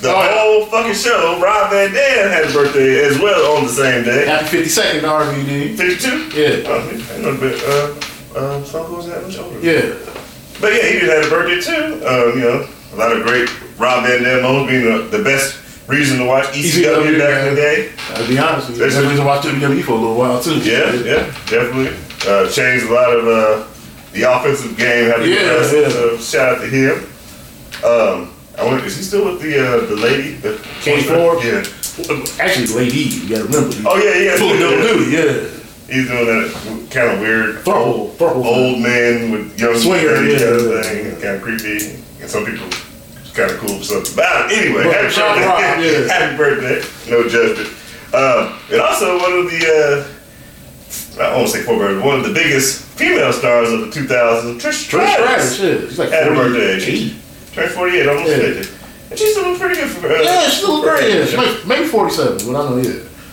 the 0.00 0.10
Oh, 0.10 0.22
whole 0.38 0.66
fucking 0.66 0.94
show, 0.94 1.40
Rob 1.40 1.70
Van 1.70 1.92
Dam 1.92 2.28
had 2.30 2.44
a 2.50 2.52
birthday 2.52 3.04
as 3.04 3.18
well 3.18 3.56
on 3.56 3.64
the 3.64 3.70
same 3.70 4.04
day. 4.04 4.26
Happy 4.26 4.58
52nd 4.62 5.00
RVD. 5.02 5.76
52? 5.76 6.40
Yeah. 6.40 6.62
Oh, 6.68 7.12
I 7.12 7.18
know 7.18 7.30
a 7.30 7.38
bit. 7.38 7.62
Uh, 7.64 8.38
uh, 8.38 8.62
Stone 8.64 8.86
Cold's 8.86 9.06
that 9.08 9.22
much 9.22 9.38
older. 9.38 9.58
Yeah. 9.60 9.94
But 10.60 10.74
yeah, 10.74 10.86
he 10.92 10.98
did 11.00 11.08
have 11.10 11.26
a 11.26 11.30
birthday 11.30 11.60
too. 11.60 12.06
Um, 12.06 12.38
you 12.38 12.44
know, 12.44 12.68
a 12.94 12.96
lot 12.96 13.16
of 13.16 13.26
great 13.26 13.50
Rob 13.78 14.04
Van 14.04 14.22
Dam 14.22 14.66
being 14.66 14.84
the, 14.84 15.16
the 15.16 15.22
best 15.24 15.60
reason 15.88 16.18
to 16.18 16.24
watch 16.24 16.46
ECW 16.46 16.84
ECW, 16.84 17.18
back 17.18 17.48
in 17.48 17.54
the 17.54 17.60
day. 17.60 17.92
I'll 18.10 18.28
be 18.28 18.38
honest 18.38 18.68
with 18.68 18.78
you. 18.78 18.84
Especially- 18.84 19.08
I've 19.08 19.16
been 19.16 19.26
watch 19.26 19.44
WWE 19.44 19.82
for 19.82 19.92
a 19.92 19.96
little 19.96 20.16
while 20.16 20.40
too. 20.42 20.58
Yeah, 20.60 20.92
yeah, 20.94 21.24
definitely. 21.50 21.96
Uh, 22.26 22.48
changed 22.50 22.86
a 22.86 22.94
lot 22.94 23.10
of 23.12 23.26
uh, 23.26 23.66
the 24.12 24.22
offensive 24.22 24.76
game. 24.78 25.10
Having 25.10 25.30
Yeah, 25.30 25.40
yeah, 25.40 25.80
yeah. 25.80 25.88
So 25.88 26.16
shout 26.18 26.54
out 26.56 26.60
to 26.60 26.68
him. 26.68 27.10
Um, 27.84 28.30
I 28.56 28.64
wonder, 28.64 28.84
is 28.86 28.96
he 28.96 29.02
still 29.02 29.24
with 29.26 29.42
the 29.42 29.58
uh, 29.58 29.86
the 29.86 29.96
lady? 29.96 30.34
The, 30.34 30.58
Katie 30.80 31.02
Forbes? 31.02 31.44
Yeah. 31.44 31.64
Actually, 32.40 32.66
the 32.66 32.76
Lady, 32.76 32.98
you 32.98 33.28
gotta 33.28 33.44
remember. 33.44 33.76
Oh 33.86 33.96
yeah, 33.98 34.18
yeah. 34.18 34.36
Full 34.36 34.56
yeah. 34.56 34.82
duty, 34.82 35.10
yeah. 35.12 35.50
He's 35.86 36.08
doing 36.08 36.26
that 36.26 36.88
kind 36.90 37.10
of 37.10 37.20
weird 37.20 37.58
Throw, 37.58 38.08
throw. 38.16 38.42
old 38.42 38.80
man 38.80 39.30
with 39.30 39.60
young 39.60 39.76
Swinger, 39.76 40.16
lady 40.16 40.32
yeah. 40.32 40.38
kind 40.38 40.54
of 40.54 40.86
thing. 40.86 41.10
Kind 41.20 41.36
of 41.36 41.42
creepy. 41.42 42.03
And 42.24 42.30
some 42.30 42.46
people 42.46 42.64
it's 43.20 43.32
kind 43.36 43.50
of 43.52 43.58
cool 43.58 43.76
for 43.76 43.84
something. 43.84 44.16
But 44.16 44.50
anyway, 44.50 44.84
happy 44.84 45.12
birthday. 45.12 46.08
happy 46.08 46.36
birthday. 46.38 47.10
No 47.10 47.28
judgment. 47.28 47.68
Um, 48.14 48.58
and 48.72 48.80
also 48.80 49.18
one 49.20 49.32
of 49.44 49.50
the, 49.50 50.08
uh, 51.20 51.22
I 51.22 51.36
won't 51.36 51.50
say 51.50 51.60
four 51.62 51.76
birthday, 51.76 52.00
one 52.06 52.18
of 52.20 52.24
the 52.26 52.32
biggest 52.32 52.82
female 52.96 53.30
stars 53.34 53.70
of 53.70 53.80
the 53.80 53.86
2000s, 53.88 54.54
Trish 54.56 54.60
Trish 54.60 54.72
Stratus. 54.72 55.54
Stratus, 55.56 55.60
yeah. 55.60 55.88
She's 55.88 55.98
like 55.98 56.10
Had 56.10 56.28
a 56.28 56.34
birthday. 56.34 56.78
48. 56.78 56.80
She 56.80 57.20
turned 57.52 57.70
48, 57.72 58.08
almost 58.08 58.28
Yeah. 58.30 58.36
50. 58.36 58.74
And 59.10 59.18
she's 59.18 59.30
still 59.32 59.42
looking 59.44 59.60
pretty 59.60 59.74
good 59.82 59.90
for 59.90 60.08
her. 60.08 60.22
Yeah, 60.22 60.40
she's 60.44 60.56
still 60.58 60.82
for 60.82 60.88
her 60.90 60.96
great. 60.96 61.14
Yeah, 61.14 61.44
age. 61.44 61.60
she 61.60 61.68
maybe 61.68 61.86
47, 61.88 62.52
but 62.52 62.56
I 62.56 62.70
know, 62.70 62.76
yeah. 62.78 62.92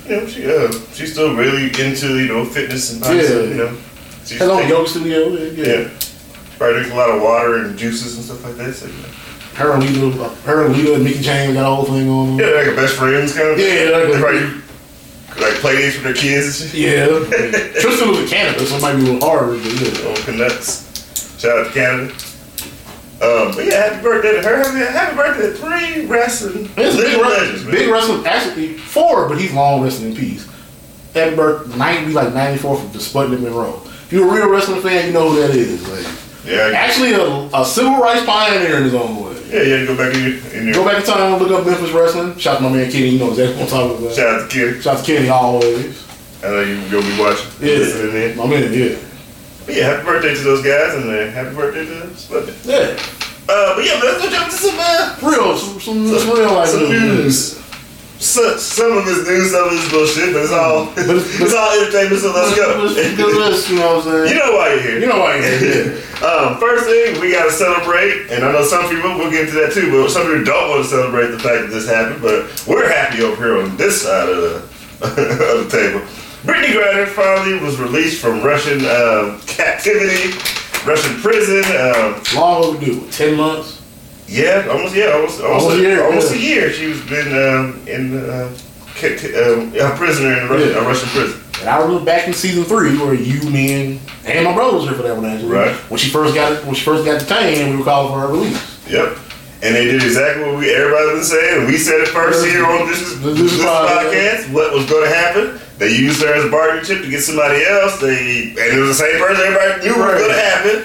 You 0.10 0.17
know, 0.17 0.27
she, 0.27 0.45
uh, 0.51 0.71
she's 0.93 1.13
still 1.13 1.33
really 1.36 1.67
into, 1.67 2.19
you 2.19 2.27
know, 2.27 2.43
fitness 2.43 2.91
and 2.91 3.00
body, 3.01 3.19
Yeah. 3.19 3.29
you 3.43 3.53
know. 3.53 3.77
She's 4.25 4.39
Has 4.39 4.48
her 4.50 4.51
own 4.51 4.57
taking- 4.63 4.69
yoga 4.75 4.89
studio, 4.89 5.27
yeah. 5.29 5.65
yeah. 5.65 5.89
Probably 6.62 6.77
drinks 6.82 6.94
a 6.94 6.96
lot 6.96 7.10
of 7.10 7.24
water 7.24 7.56
and 7.65 7.75
juices 7.75 8.18
and 8.18 8.24
stuff 8.24 8.44
like 8.44 8.56
you 9.82 10.06
and 10.06 10.13
Lita, 10.13 10.30
her 10.46 10.68
and 10.68 10.75
and 10.94 11.03
Mickie 11.03 11.22
James 11.22 11.56
got 11.56 11.65
a 11.65 11.75
whole 11.75 11.86
thing 11.86 12.08
on. 12.08 12.38
Yeah, 12.38 12.53
like 12.53 12.68
a 12.68 12.75
best 12.75 12.98
friends 12.98 13.34
kind 13.34 13.50
of. 13.50 13.58
Yeah, 13.58 13.89
like 13.89 14.13
a- 14.13 14.20
probably 14.20 14.62
like 15.41 15.56
play 15.56 15.77
dates 15.77 15.96
with 15.96 16.03
their 16.03 16.13
kids. 16.13 16.72
Yeah. 16.72 17.08
Tristan 17.82 18.10
was 18.10 18.20
in 18.20 18.27
Canada, 18.27 18.63
so 18.63 18.75
it 18.75 18.82
might 18.84 18.94
be 18.94 19.01
a 19.10 19.13
little 19.13 19.27
harder, 19.27 19.53
but 19.58 19.65
yeah. 19.65 20.06
Little 20.06 20.24
Canucks. 20.24 21.39
Shout 21.39 21.58
out 21.58 21.65
to 21.65 21.74
Canada. 21.74 22.13
Um, 22.13 23.56
but 23.56 23.65
yeah, 23.65 23.89
happy 23.89 24.03
birthday 24.03 24.34
to 24.34 24.48
her. 24.48 24.58
Happy, 24.58 24.94
happy 24.94 25.15
birthday 25.15 25.48
to 25.48 25.53
three 25.56 26.06
wrestling 26.06 26.70
It's 26.77 26.96
big, 26.96 27.20
wrestling, 27.20 27.22
legends, 27.24 27.65
big 27.65 27.89
wrestling, 27.89 28.24
actually 28.27 28.77
four, 28.77 29.27
but 29.27 29.41
he's 29.41 29.51
long 29.51 29.82
wrestling 29.82 30.12
in 30.12 30.15
peace. 30.15 30.48
Happy 31.15 31.36
birthday, 31.36 31.75
90, 31.75 32.13
like 32.13 32.36
94 32.36 32.77
from 32.77 32.91
the 32.91 33.00
Sputnik 33.00 33.41
Monroe. 33.41 33.82
If 33.84 34.13
you're 34.13 34.30
a 34.30 34.32
real 34.32 34.48
wrestling 34.51 34.82
fan, 34.84 35.08
you 35.08 35.13
know 35.13 35.32
who 35.32 35.41
that 35.41 35.56
is. 35.56 35.89
Like, 35.89 36.30
Yeah, 36.45 36.71
actually, 36.74 37.13
a, 37.13 37.50
a 37.53 37.63
civil 37.65 37.98
rights 37.98 38.25
pioneer 38.25 38.77
in 38.77 38.83
his 38.83 38.93
own 38.95 39.15
way. 39.24 39.38
yeah, 39.51 39.62
yeah. 39.62 39.86
Go 39.86 39.95
back 39.95 40.15
in 40.15 40.21
your, 40.21 40.53
in 40.53 40.65
your 40.65 40.74
Go 40.74 40.86
back 40.86 40.98
in 40.98 41.03
time, 41.05 41.39
look 41.39 41.51
up 41.51 41.65
Memphis 41.65 41.91
wrestling. 41.91 42.38
Shout 42.38 42.55
out 42.55 42.57
to 42.60 42.63
my 42.69 42.75
man 42.75 42.91
Kenny, 42.91 43.10
you 43.10 43.19
know 43.19 43.29
exactly 43.29 43.55
what 43.57 43.63
I'm 43.63 43.69
talking 43.69 43.98
about. 44.05 44.15
Shout 44.15 44.27
out 44.41 44.50
to 44.50 44.57
Kenny. 44.57 44.81
Shout 44.81 44.98
out 44.98 45.05
to 45.05 45.13
Kenny 45.13 45.29
always. 45.29 46.07
I 46.43 46.48
know 46.48 46.62
you 46.62 46.89
go 46.89 47.01
be 47.01 47.19
watching. 47.21 47.45
Yeah, 47.62 48.33
my 48.36 48.48
man, 48.48 48.74
yeah. 48.74 48.98
But 49.65 49.75
yeah, 49.75 49.86
happy 49.93 50.03
birthday 50.05 50.33
to 50.33 50.41
those 50.41 50.63
guys 50.65 50.95
and 50.95 51.05
uh, 51.10 51.29
happy 51.31 51.55
birthday 51.55 51.86
to 51.86 52.07
Sputnik. 52.17 52.65
Yeah, 52.65 52.98
Uh, 53.48 53.75
but 53.75 53.86
yeah, 53.86 54.00
but 54.00 54.05
let's 54.10 54.24
go 54.24 54.29
jump 54.31 54.50
to 54.50 54.55
some 54.57 54.79
uh, 54.79 55.17
real, 55.21 55.55
some, 55.57 55.79
some, 55.79 56.07
some 56.07 56.29
real 56.36 56.53
life 56.53 56.69
some 56.69 56.89
news. 56.89 57.53
news. 57.55 57.61
So, 58.22 58.56
some 58.58 58.98
of 58.98 59.08
it's 59.08 59.28
news, 59.28 59.51
some 59.51 59.68
of 59.68 59.74
it's 59.74 59.90
bullshit, 59.90 60.32
but 60.34 60.44
it's 60.44 60.51
all 60.54 60.86
But 60.94 61.10
it's- 61.10 61.42
it's 61.42 61.54
all 61.56 61.72
entertainment. 61.74 62.22
So 62.22 62.32
let's 62.32 62.56
go. 62.56 62.84
Let's 62.86 63.70
you 63.70 63.75
know 63.78 63.98
what 63.98 64.06
I'm 64.06 64.28
saying? 64.28 64.30
you 64.30 64.40
know 64.40 64.51
why 64.56 64.70
you're 64.74 64.82
here. 64.84 65.00
You 65.00 65.08
know 65.08 65.20
why 65.20 65.36
you're 65.38 65.58
here. 65.58 65.98
Um, 66.22 66.60
first 66.60 66.86
thing, 66.86 67.20
we 67.20 67.32
got 67.32 67.46
to 67.46 67.51
celebrate, 67.51 68.28
and 68.30 68.46
I 68.46 68.51
know 68.51 68.63
some 68.63 68.88
people, 68.88 69.18
we'll 69.18 69.32
get 69.32 69.46
into 69.50 69.54
that 69.60 69.74
too, 69.74 69.90
but 69.90 70.08
some 70.12 70.28
people 70.28 70.44
don't 70.44 70.70
want 70.70 70.84
to 70.84 70.90
celebrate 70.90 71.32
the 71.32 71.40
fact 71.40 71.62
that 71.66 71.70
this 71.72 71.88
happened, 71.90 72.22
but 72.22 72.46
we're 72.68 72.88
happy 72.88 73.24
over 73.24 73.36
here 73.44 73.58
on 73.63 73.75
this 73.75 74.04
side 74.04 74.30
of 74.30 74.38
the, 74.38 74.56
of 75.01 75.16
the 75.16 75.68
table. 75.75 76.01
Brittney 76.46 76.78
Griner 76.78 77.08
finally 77.08 77.58
was 77.58 77.80
released 77.80 78.22
from 78.22 78.44
Russian 78.44 78.86
um, 78.86 79.42
captivity 79.48 80.30
Russian 80.86 81.16
prison. 81.22 81.63
Um, 81.75 82.22
Long 82.36 82.63
overdue. 82.66 83.08
Ten 83.10 83.36
months. 83.36 83.80
Yeah, 84.31 84.67
almost 84.71 84.95
yeah, 84.95 85.11
almost 85.11 85.41
almost, 85.41 85.65
Almost 85.65 85.75
a 85.77 85.81
year, 85.81 86.03
almost 86.05 86.31
yeah. 86.33 86.39
a 86.39 86.41
year. 86.41 86.71
She's 86.71 87.01
been 87.09 87.27
um, 87.35 87.88
in 87.88 88.17
uh, 88.17 88.47
um, 88.47 89.73
a 89.75 89.95
prisoner 89.97 90.38
in 90.38 90.43
a 90.43 90.47
Russian, 90.50 90.69
Yeah. 90.69 90.79
a 90.79 90.88
Russian 90.88 91.09
prison. 91.09 91.41
And 91.59 91.69
I 91.69 91.81
remember 91.81 92.03
back 92.05 92.27
in 92.27 92.33
season 92.33 92.63
three 92.63 92.97
where 92.97 93.13
you, 93.13 93.47
me, 93.50 93.73
and, 93.73 94.00
and 94.25 94.45
my 94.45 94.53
brother 94.53 94.75
was 94.77 94.85
here 94.85 94.93
for 94.93 95.03
that 95.03 95.15
one 95.15 95.25
actually. 95.25 95.51
Right. 95.51 95.75
When 95.91 96.00
she 96.00 96.09
first 96.09 96.33
got 96.33 96.65
when 96.65 96.73
she 96.75 96.83
first 96.83 97.05
got 97.05 97.19
detained, 97.19 97.69
we 97.71 97.77
were 97.77 97.83
calling 97.83 98.11
for 98.13 98.19
her 98.19 98.27
release. 98.33 98.88
Yep. 98.89 99.17
And 99.61 99.75
they 99.75 99.85
did 99.85 100.01
exactly 100.01 100.41
what 100.43 100.57
we 100.57 100.73
everybody 100.73 101.21
been 101.21 101.23
saying. 101.23 101.67
We 101.67 101.77
said 101.77 102.01
it 102.01 102.07
first 102.07 102.43
here 102.45 102.65
on 102.65 102.88
this 102.89 103.13
This 103.21 103.38
this, 103.38 103.61
podcast. 103.61 104.51
What 104.53 104.73
was 104.73 104.89
going 104.89 105.07
to 105.07 105.13
happen? 105.15 105.59
They 105.77 105.93
used 105.93 106.21
her 106.23 106.33
as 106.33 106.45
a 106.45 106.50
bargaining 106.50 106.85
chip 106.85 107.03
to 107.03 107.09
get 107.09 107.21
somebody 107.21 107.63
else. 107.63 108.00
They 108.01 108.50
and 108.57 108.57
it 108.57 108.79
was 108.79 108.97
the 108.97 109.05
same 109.05 109.21
person. 109.21 109.45
Everybody 109.45 109.85
knew 109.85 110.00
what 110.01 110.13
was 110.13 110.21
going 110.21 110.33
to 110.33 110.41
happen. 110.41 110.75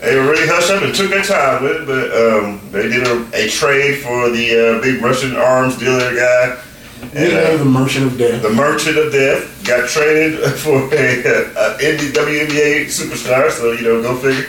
They 0.00 0.16
were 0.16 0.30
really 0.30 0.46
hushed 0.46 0.70
up 0.70 0.82
and 0.82 0.94
took 0.94 1.10
their 1.10 1.22
time 1.22 1.62
with 1.62 1.82
it. 1.82 1.86
But 1.86 2.12
um, 2.12 2.60
they 2.70 2.88
did 2.88 3.06
a, 3.06 3.28
a 3.34 3.48
trade 3.48 4.02
for 4.02 4.30
the 4.30 4.78
uh, 4.78 4.82
big 4.82 5.02
Russian 5.02 5.36
arms 5.36 5.78
dealer 5.78 6.14
guy. 6.14 6.62
And, 7.02 7.12
Nicknamed 7.14 7.60
uh, 7.60 7.64
the 7.64 7.64
Merchant 7.64 8.06
of 8.06 8.18
Death. 8.18 8.42
the 8.42 8.50
Merchant 8.50 8.98
of 8.98 9.12
Death 9.12 9.64
got 9.66 9.88
traded 9.88 10.38
for 10.58 10.76
a, 10.94 11.20
a, 11.20 11.78
NB 11.78 12.12
WNBA 12.12 12.86
superstar. 12.86 13.50
So 13.50 13.72
you 13.72 13.82
know, 13.82 14.02
go 14.02 14.16
figure. 14.16 14.46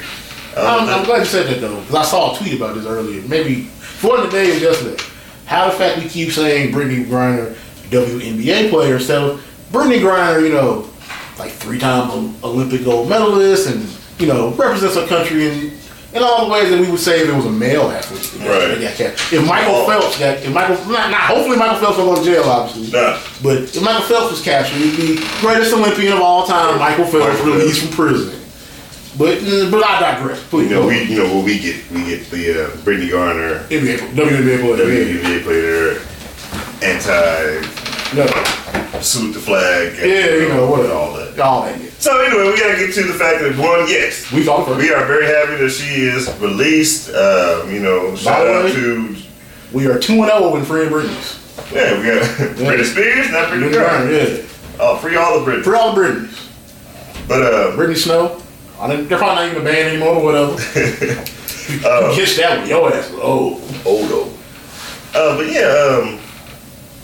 Um, 0.55 0.65
I'm, 0.65 0.89
I'm 0.89 1.05
glad 1.05 1.19
you 1.19 1.25
said 1.25 1.47
that 1.47 1.61
though, 1.61 1.79
because 1.81 1.95
I 1.95 2.03
saw 2.03 2.33
a 2.33 2.37
tweet 2.37 2.55
about 2.55 2.75
this 2.75 2.85
earlier. 2.85 3.21
Maybe 3.27 3.63
for 3.97 4.17
today 4.17 4.51
or 4.51 4.59
yesterday. 4.59 5.01
How 5.45 5.69
the 5.69 5.77
fact 5.77 6.03
we 6.03 6.09
keep 6.09 6.31
saying 6.31 6.73
Brittney 6.73 7.05
Griner, 7.05 7.55
WNBA 7.89 8.69
player, 8.69 8.99
so 8.99 9.39
Brittney 9.71 9.99
Griner, 9.99 10.41
you 10.41 10.53
know, 10.53 10.89
like 11.39 11.51
three-time 11.51 12.35
Olympic 12.43 12.83
gold 12.83 13.07
medalist, 13.09 13.69
and 13.69 13.81
you 14.19 14.27
know 14.27 14.51
represents 14.53 14.97
our 14.97 15.07
country 15.07 15.47
in 15.47 15.71
in 16.13 16.23
all 16.23 16.45
the 16.45 16.51
ways 16.51 16.69
that 16.69 16.79
we 16.79 16.89
would 16.89 16.99
say 16.99 17.21
if 17.21 17.29
it 17.29 17.35
was 17.35 17.45
a 17.45 17.51
male 17.51 17.83
athlete. 17.91 18.33
Right. 18.41 18.67
that 18.67 18.81
got 18.81 18.95
captured. 18.95 19.37
If 19.37 19.45
Michael 19.47 19.85
Phelps 19.85 20.17
got, 20.17 20.37
if 20.37 20.53
Michael, 20.53 20.75
not, 20.89 21.11
not 21.11 21.21
hopefully 21.21 21.57
Michael 21.57 21.79
Phelps 21.79 21.97
won't 21.97 22.15
go 22.15 22.23
to 22.23 22.31
jail, 22.31 22.43
obviously. 22.43 22.91
Nah. 22.97 23.19
But 23.43 23.63
if 23.75 23.81
Michael 23.83 24.07
Phelps 24.07 24.31
was 24.31 24.41
captured, 24.41 24.77
he'd 24.77 24.95
be 24.95 25.15
the 25.15 25.37
greatest 25.41 25.73
Olympian 25.73 26.13
of 26.13 26.21
all 26.21 26.47
time. 26.47 26.79
Michael 26.79 27.05
Phelps 27.05 27.39
released 27.41 27.83
from 27.83 27.91
prison. 27.93 28.33
But 29.17 29.39
mm, 29.39 29.69
but 29.71 29.83
I 29.83 29.99
digress. 29.99 30.41
Please, 30.47 30.69
You 30.69 30.75
know, 30.75 30.87
we 30.87 31.03
you 31.03 31.17
know 31.23 31.35
what 31.35 31.43
we 31.45 31.59
get. 31.59 31.89
We 31.91 32.05
get 32.05 32.29
the 32.29 32.65
uh, 32.71 32.75
Brittany 32.83 33.09
Garner, 33.09 33.59
NBA, 33.67 33.97
WNBA 34.13 34.61
player. 34.61 34.85
WNBA 34.85 35.43
player, 35.43 35.99
anti 36.85 38.15
No, 38.15 39.01
salute 39.01 39.33
the 39.33 39.39
flag. 39.39 39.97
Yeah, 39.97 40.35
you 40.35 40.49
know, 40.49 40.69
what 40.69 40.89
all 40.89 41.13
that. 41.13 41.39
all 41.39 41.63
that. 41.63 41.86
Yeah. 41.97 41.99
So 41.99 42.19
anyway, 42.21 42.51
we 42.51 42.57
gotta 42.59 42.77
get 42.77 42.93
to 42.95 43.03
the 43.03 43.13
fact 43.13 43.41
that 43.41 43.57
one, 43.57 43.87
yes, 43.87 44.31
We 44.31 44.43
thought 44.43 44.67
we 44.77 44.91
are 44.93 45.05
very 45.05 45.25
happy 45.25 45.55
that 45.63 45.69
she 45.71 46.03
is 46.03 46.29
released. 46.39 47.09
Um, 47.09 47.71
you 47.73 47.79
know, 47.79 48.15
shout 48.15 48.45
the 48.45 48.53
out 48.53 48.65
way- 48.65 48.73
to 48.73 49.15
We 49.73 49.87
are 49.87 49.97
two 49.99 50.13
and 50.21 50.25
zero 50.31 50.55
in 50.55 50.63
free 50.65 50.85
Britneys. 50.85 51.73
yeah, 51.73 51.97
we 51.99 52.05
got 52.05 52.23
Britney 52.57 52.85
Spears, 52.85 53.31
not 53.31 53.49
Britney 53.49 53.73
Garner. 53.73 54.11
yeah. 54.11 54.37
Oh, 54.79 54.97
free 54.97 55.15
all 55.15 55.39
the 55.43 55.51
Britney. 55.51 55.63
For 55.63 55.75
all 55.75 55.93
the 55.93 56.01
Britneys. 56.01 57.27
But 57.27 57.41
uh, 57.41 57.75
Brittany 57.75 57.97
Snow. 57.99 58.41
I 58.79 58.87
didn't, 58.87 59.07
they're 59.09 59.17
probably 59.17 59.47
not 59.47 59.51
even 59.51 59.61
a 59.63 59.65
band 59.65 59.87
anymore 59.89 60.15
or 60.17 60.23
whatever. 60.23 60.53
uh, 61.85 62.13
Kiss 62.15 62.37
that 62.37 62.59
one. 62.59 62.69
Your 62.69 62.93
ass. 62.93 63.09
Oh. 63.15 63.59
Odo. 63.85 64.29
Uh, 65.15 65.35
but 65.35 65.47
yeah, 65.51 65.97
um, 65.99 66.19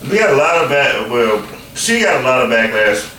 we 0.09 0.19
got 0.19 0.29
a 0.29 0.38
lot 0.38 0.63
of 0.63 0.69
back. 0.69 1.09
Well, 1.09 1.43
she 1.75 2.01
got 2.01 2.21
a 2.21 2.23
lot 2.23 2.43
of 2.43 2.50
backlash 2.51 3.09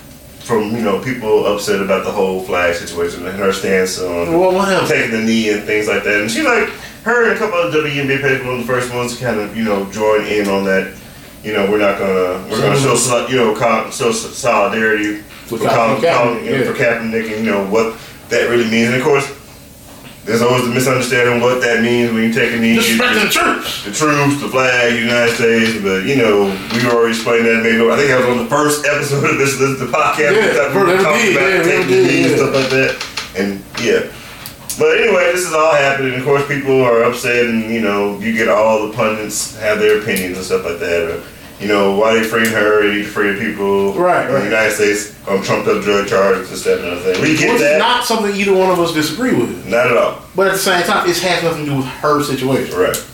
from 0.44 0.72
you 0.76 0.82
know 0.82 1.02
people 1.02 1.46
upset 1.46 1.80
about 1.80 2.04
the 2.04 2.12
whole 2.12 2.42
flag 2.42 2.74
situation 2.74 3.26
and 3.26 3.36
her 3.38 3.52
stance 3.52 3.98
on 3.98 4.38
Well, 4.38 4.86
taking 4.86 5.12
the 5.12 5.22
knee 5.24 5.50
and 5.50 5.64
things 5.64 5.88
like 5.88 6.04
that. 6.04 6.20
And 6.20 6.30
she 6.30 6.42
like 6.42 6.68
her 7.04 7.24
and 7.24 7.32
a 7.32 7.38
couple 7.38 7.58
of 7.58 7.72
WNBA 7.72 8.20
players 8.20 8.40
were 8.40 8.48
one 8.48 8.60
of 8.60 8.66
the 8.66 8.72
first 8.72 8.92
ones 8.92 9.16
to 9.16 9.24
kind 9.24 9.40
of 9.40 9.56
you 9.56 9.64
know 9.64 9.90
join 9.90 10.26
in 10.26 10.48
on 10.48 10.64
that. 10.64 10.94
You 11.42 11.52
know, 11.52 11.70
we're 11.70 11.78
not 11.78 11.98
gonna 11.98 12.46
we're 12.50 12.60
gonna 12.60 12.78
show 12.80 12.94
sol- 12.96 13.28
you 13.28 13.36
know 13.36 13.54
show 13.90 14.12
solidarity 14.12 15.18
for, 15.46 15.58
For 15.58 15.68
Colin, 15.68 16.00
Kaepernick, 16.00 16.16
Colin- 16.16 16.44
you 16.44 16.50
know, 16.50 16.56
yeah. 16.58 16.64
for 16.64 16.78
Kaepernick 16.78 17.36
and 17.36 17.44
you 17.44 17.50
know 17.50 17.66
what 17.68 17.98
that 18.30 18.48
really 18.48 18.70
means. 18.70 18.88
And 18.88 18.96
of 18.96 19.02
course, 19.02 19.26
there's 20.24 20.40
always 20.42 20.64
the 20.64 20.72
misunderstanding 20.72 21.40
what 21.40 21.60
that 21.60 21.82
means 21.82 22.12
when 22.12 22.24
you 22.24 22.32
take 22.32 22.52
a 22.52 22.56
knee. 22.56 22.74
You- 22.74 22.80
Disrespecting 22.80 23.24
the 23.24 23.30
church. 23.30 23.84
the 23.84 23.92
troops, 23.92 24.40
the 24.40 24.48
flag, 24.48 24.94
United 24.98 25.34
States, 25.36 25.82
but 25.82 26.04
you 26.04 26.16
know, 26.16 26.48
we 26.72 26.86
already 26.88 27.12
explained 27.14 27.44
that 27.46 27.62
maybe 27.62 27.80
I 27.84 27.96
think 27.96 28.08
that 28.08 28.20
was 28.24 28.28
on 28.38 28.44
the 28.44 28.50
first 28.50 28.86
episode 28.86 29.24
of 29.30 29.36
this, 29.38 29.58
this 29.58 29.78
the 29.78 29.86
podcast. 29.86 30.32
Yeah, 30.36 30.72
we 30.72 30.86
never 30.86 31.02
talked 31.02 31.20
about 31.20 31.48
yeah, 31.48 31.62
taking 31.62 31.88
the 31.88 32.02
knee 32.08 32.24
and 32.24 32.36
stuff 32.36 32.54
like 32.54 32.70
that. 32.70 32.92
And 33.36 33.62
yeah. 33.84 34.08
But 34.76 34.98
anyway, 34.98 35.30
this 35.32 35.46
is 35.46 35.52
all 35.52 35.72
happening. 35.72 36.18
Of 36.18 36.24
course, 36.24 36.46
people 36.48 36.82
are 36.82 37.04
upset, 37.04 37.46
and 37.46 37.70
you 37.72 37.80
know, 37.80 38.18
you 38.18 38.32
get 38.36 38.48
all 38.48 38.88
the 38.88 38.92
pundits 38.92 39.56
have 39.58 39.78
their 39.78 40.00
opinions 40.02 40.36
and 40.36 40.46
stuff 40.46 40.64
like 40.64 40.78
that. 40.80 41.02
Or, 41.10 41.22
you 41.60 41.68
know, 41.68 41.96
why 41.96 42.14
they 42.14 42.24
freeing 42.24 42.50
her? 42.50 42.82
They 42.82 42.96
need 42.96 43.02
to 43.04 43.08
free 43.08 43.32
the 43.32 43.38
people. 43.38 43.94
Right, 43.94 44.26
in 44.26 44.32
right. 44.34 44.40
The 44.40 44.44
United 44.46 44.74
States 44.74 45.14
on 45.28 45.42
trumped 45.42 45.68
up 45.68 45.82
drug 45.82 46.06
charges, 46.08 46.50
this, 46.50 46.64
that, 46.64 46.78
and 46.80 46.88
other 46.88 47.00
thing. 47.14 47.22
We 47.22 47.36
get 47.36 47.54
is 47.54 47.60
that. 47.60 47.78
not 47.78 48.04
something 48.04 48.34
either 48.34 48.52
one 48.54 48.70
of 48.70 48.78
us 48.80 48.92
disagree 48.92 49.34
with. 49.34 49.66
not 49.66 49.86
at 49.86 49.96
all. 49.96 50.22
But 50.34 50.48
at 50.48 50.52
the 50.54 50.58
same 50.58 50.82
time, 50.84 51.08
it 51.08 51.16
has 51.18 51.42
nothing 51.42 51.64
to 51.64 51.70
do 51.70 51.76
with 51.78 51.86
her 51.86 52.22
situation. 52.22 52.76
Right. 52.78 53.10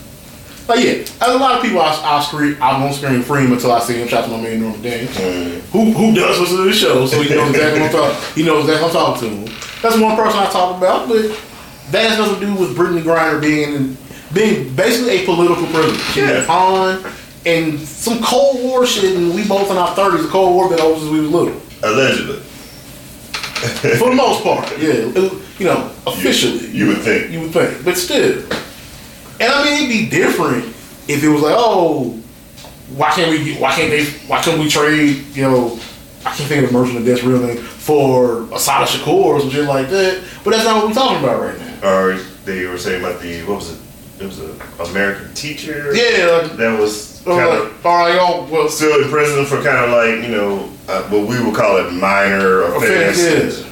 Like 0.67 0.85
yeah, 0.85 0.91
as 1.21 1.27
a 1.35 1.37
lot 1.37 1.57
of 1.57 1.63
people, 1.63 1.81
I, 1.81 1.89
I'll 2.03 2.21
scream, 2.21 2.55
I 2.61 2.79
won't 2.81 2.95
scream 2.95 3.21
free 3.23 3.41
him 3.43 3.51
until 3.51 3.71
I 3.73 3.79
see 3.79 3.95
him. 3.95 4.07
Shout 4.07 4.25
to 4.25 4.31
my 4.31 4.39
man 4.41 4.61
Norman 4.61 4.81
Daniels, 4.81 5.15
Mm. 5.17 5.59
who 5.71 5.91
who 5.91 6.13
does 6.15 6.39
listen 6.39 6.57
to 6.57 6.63
the 6.63 6.71
show, 6.73 7.05
so 7.07 7.21
he 7.21 7.29
knows 7.33 7.49
exactly 7.49 7.81
what 7.81 7.89
I'm 7.89 7.95
talking. 8.13 8.35
He 8.35 8.43
knows 8.45 8.63
exactly 8.69 8.87
what 8.87 8.95
I'm 8.95 9.15
talking 9.15 9.29
to 9.29 9.35
him. 9.51 9.57
That's 9.81 9.97
one 9.97 10.15
person 10.15 10.39
I 10.39 10.49
talk 10.49 10.77
about, 10.77 11.09
but 11.09 11.23
that 11.91 12.09
has 12.11 12.17
nothing 12.19 12.39
to 12.39 12.45
do 12.45 12.55
with 12.55 12.77
Brittney 12.77 13.01
Griner 13.03 13.41
being 13.41 13.97
being 14.33 14.73
basically 14.75 15.23
a 15.23 15.25
political 15.25 15.65
prisoner. 15.67 15.97
She's 16.13 16.17
Yeah. 16.23 16.43
a 16.43 16.45
pawn 16.45 17.03
and 17.45 17.79
some 17.79 18.21
Cold 18.23 18.61
War 18.63 18.85
shit, 18.85 19.15
and 19.15 19.33
we 19.33 19.47
both 19.47 19.71
in 19.71 19.77
our 19.77 19.95
thirties. 19.95 20.23
The 20.23 20.29
Cold 20.29 20.55
War 20.55 20.69
been 20.69 20.79
over 20.79 20.99
since 20.99 21.11
we 21.11 21.21
was 21.21 21.29
little, 21.29 21.61
Allegedly. 21.83 22.39
for 23.99 24.09
the 24.09 24.15
most 24.15 24.43
part. 24.43 24.69
Yeah, 24.79 25.05
you 25.59 25.65
know, 25.65 25.91
officially. 26.07 26.67
You 26.71 26.87
would 26.87 26.97
think. 26.99 27.31
You 27.31 27.41
would 27.41 27.51
think, 27.51 27.83
but 27.85 27.97
still. 27.97 28.39
And 29.39 29.51
I 29.51 29.63
mean, 29.63 29.73
it'd 29.73 29.89
be 29.89 30.09
different 30.09 30.65
if 31.07 31.23
it 31.23 31.29
was 31.29 31.41
like, 31.41 31.55
oh, 31.57 32.11
why 32.95 33.09
can't 33.11 33.29
we? 33.31 33.55
Why 33.57 33.71
can't 33.73 33.89
they? 33.89 34.05
Why 34.27 34.41
couldn't 34.41 34.59
we 34.59 34.69
trade? 34.69 35.25
You 35.35 35.43
know, 35.43 35.79
I 36.25 36.35
can't 36.35 36.49
think 36.49 36.63
of 36.63 36.71
the 36.71 36.77
merchant 36.77 36.99
of 36.99 37.05
death's 37.05 37.23
real 37.23 37.39
name 37.39 37.57
for 37.57 38.43
Assata 38.53 38.85
Shakur 38.85 39.07
or 39.07 39.39
some 39.39 39.49
shit 39.49 39.65
like 39.65 39.89
that. 39.89 40.23
But 40.43 40.51
that's 40.51 40.65
not 40.65 40.77
what 40.77 40.87
we're 40.87 40.93
talking 40.93 41.23
about 41.23 41.41
right 41.41 41.59
now. 41.59 41.89
or 41.89 42.13
they 42.45 42.65
were 42.65 42.77
saying 42.77 43.03
about 43.03 43.21
the 43.21 43.41
what 43.43 43.57
was 43.57 43.71
it? 43.71 43.79
It 44.19 44.25
was 44.25 44.39
an 44.39 44.59
American 44.91 45.33
teacher. 45.33 45.95
Yeah, 45.95 46.47
that 46.55 46.79
was 46.79 47.10
kind 47.25 47.39
of 47.39 47.85
oh, 47.85 48.47
well, 48.51 48.69
still 48.69 49.01
in 49.03 49.09
prison 49.09 49.45
for 49.45 49.61
kind 49.63 49.77
of 49.85 49.89
like 49.91 50.23
you 50.27 50.35
know 50.35 50.69
uh, 50.87 51.03
what 51.09 51.27
we 51.27 51.43
would 51.43 51.55
call 51.55 51.77
it 51.77 51.91
minor 51.91 52.63
offense. 52.63 53.19
offense. 53.19 53.59
Yeah. 53.61 53.67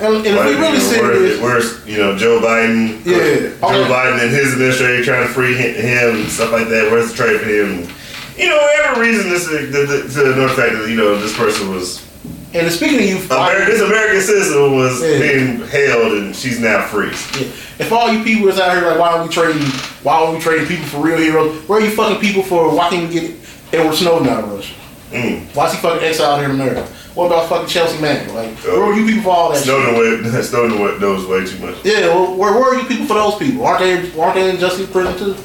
And, 0.00 0.14
and 0.18 0.26
if 0.26 0.36
Like, 0.36 0.46
we 0.46 0.52
you 0.52 0.58
really 0.58 0.78
sit 0.78 1.02
this, 1.02 1.40
where's 1.40 1.86
you 1.86 1.98
know 1.98 2.16
Joe 2.16 2.40
Biden? 2.40 3.04
Yeah. 3.04 3.50
Joe 3.60 3.82
Okay. 3.82 3.90
Biden 3.92 4.22
and 4.22 4.30
his 4.30 4.52
administration 4.52 5.04
trying 5.04 5.26
to 5.26 5.32
free 5.32 5.54
him, 5.56 5.74
him 5.74 6.20
and 6.22 6.28
stuff 6.30 6.52
like 6.52 6.68
that. 6.68 6.90
Where's 6.92 7.10
the 7.10 7.16
trade 7.16 7.40
for 7.40 7.48
him? 7.48 7.88
You 8.36 8.48
know, 8.48 8.70
every 8.84 9.08
reason 9.08 9.28
this 9.28 9.48
is 9.48 9.72
the, 9.72 9.78
the, 9.86 10.02
to 10.02 10.32
the 10.40 10.48
fact 10.50 10.74
that 10.74 10.86
you 10.88 10.94
know 10.94 11.18
this 11.18 11.36
person 11.36 11.70
was 11.74 12.06
and 12.54 12.70
speaking 12.72 12.98
of 12.98 13.04
you, 13.04 13.16
Amer- 13.36 13.66
this 13.66 13.80
American 13.80 14.20
citizen 14.20 14.76
was 14.76 15.02
Yeah. 15.02 15.18
being 15.18 15.60
held 15.68 16.12
and 16.12 16.34
she's 16.34 16.58
now 16.60 16.82
free. 16.86 17.10
Yeah. 17.38 17.48
If 17.78 17.92
all 17.92 18.10
you 18.12 18.24
people 18.24 18.48
is 18.48 18.58
out 18.58 18.76
here 18.76 18.86
like, 18.88 18.98
why 18.98 19.10
are 19.12 19.22
we 19.22 19.28
trading? 19.32 19.62
Why 20.02 20.14
are 20.14 20.32
we 20.32 20.40
trading 20.40 20.66
people 20.66 20.86
for 20.86 20.98
real 20.98 21.18
heroes? 21.18 21.56
Where 21.68 21.78
are 21.80 21.82
you 21.84 21.90
fucking 21.90 22.18
people 22.20 22.42
for? 22.42 22.74
Why 22.74 22.88
can't 22.88 23.08
we 23.12 23.20
get 23.20 23.30
Edward 23.72 23.94
Snowden 23.94 24.28
out 24.28 24.44
of 24.44 24.52
Russia? 24.52 24.74
Mm. 25.12 25.54
Why 25.54 25.66
is 25.66 25.72
he 25.72 25.78
fucking 25.78 26.04
exiled 26.06 26.40
here 26.40 26.48
in 26.50 26.54
America? 26.60 26.86
What 27.14 27.26
about 27.26 27.48
fucking 27.48 27.68
Chelsea 27.68 28.00
Manning? 28.00 28.34
Like, 28.34 28.50
Oh. 28.66 28.80
where 28.80 28.92
are 28.92 28.94
you 28.98 29.06
people 29.06 29.22
for 29.24 29.30
all 29.30 29.52
that? 29.52 29.58
Snowden, 29.58 29.94
shit? 29.94 30.32
way, 30.32 30.42
Snowden 30.42 30.78
way- 30.80 30.98
knows 31.00 31.26
way 31.26 31.44
too 31.44 31.58
much. 31.64 31.76
Yeah, 31.84 32.08
well, 32.08 32.34
where, 32.34 32.52
where 32.52 32.74
are 32.74 32.74
you 32.76 32.84
people 32.84 33.06
for 33.06 33.14
those 33.14 33.34
people? 33.36 33.64
Aren't 33.66 33.80
they? 33.80 34.20
Aren't 34.20 34.34
they 34.34 34.50
in 34.50 34.58
justice 34.58 34.88
prison 34.90 35.16
too? 35.18 35.36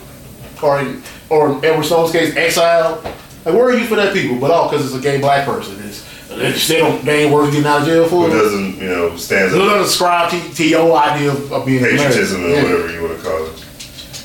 Or, 0.61 0.79
in- 0.79 1.01
or 1.29 1.59
Edward 1.65 1.83
Snowden's 1.85 2.11
case, 2.11 2.35
exiled? 2.35 3.03
Like, 3.45 3.55
where 3.55 3.65
are 3.65 3.73
you 3.77 3.85
for 3.85 3.95
that 3.95 4.13
people? 4.13 4.37
But 4.37 4.51
all 4.51 4.69
because 4.69 4.85
it's 4.85 4.95
a 4.95 4.99
gay 4.99 5.19
black 5.19 5.45
person. 5.45 5.75
It's, 5.85 6.03
they 6.35 6.77
don't. 6.79 7.03
They 7.05 7.23
ain't 7.23 7.33
worth 7.33 7.51
getting 7.51 7.67
out 7.67 7.81
of 7.81 7.87
jail 7.87 8.07
for. 8.07 8.27
Who 8.29 8.33
doesn't, 8.37 8.77
you 8.77 8.89
know, 8.89 9.15
stands 9.17 9.53
up 9.53 9.59
doesn't 9.59 9.85
subscribe 9.85 10.31
to, 10.31 10.55
to 10.55 10.67
your 10.67 10.97
idea 10.97 11.31
of, 11.31 11.51
of 11.51 11.65
being 11.65 11.83
patriotism 11.83 12.43
or 12.45 12.47
Yeah. 12.49 12.63
whatever 12.63 12.91
you 12.93 13.01
want 13.03 13.17
to 13.17 13.23
call 13.23 13.45
it. 13.45 13.65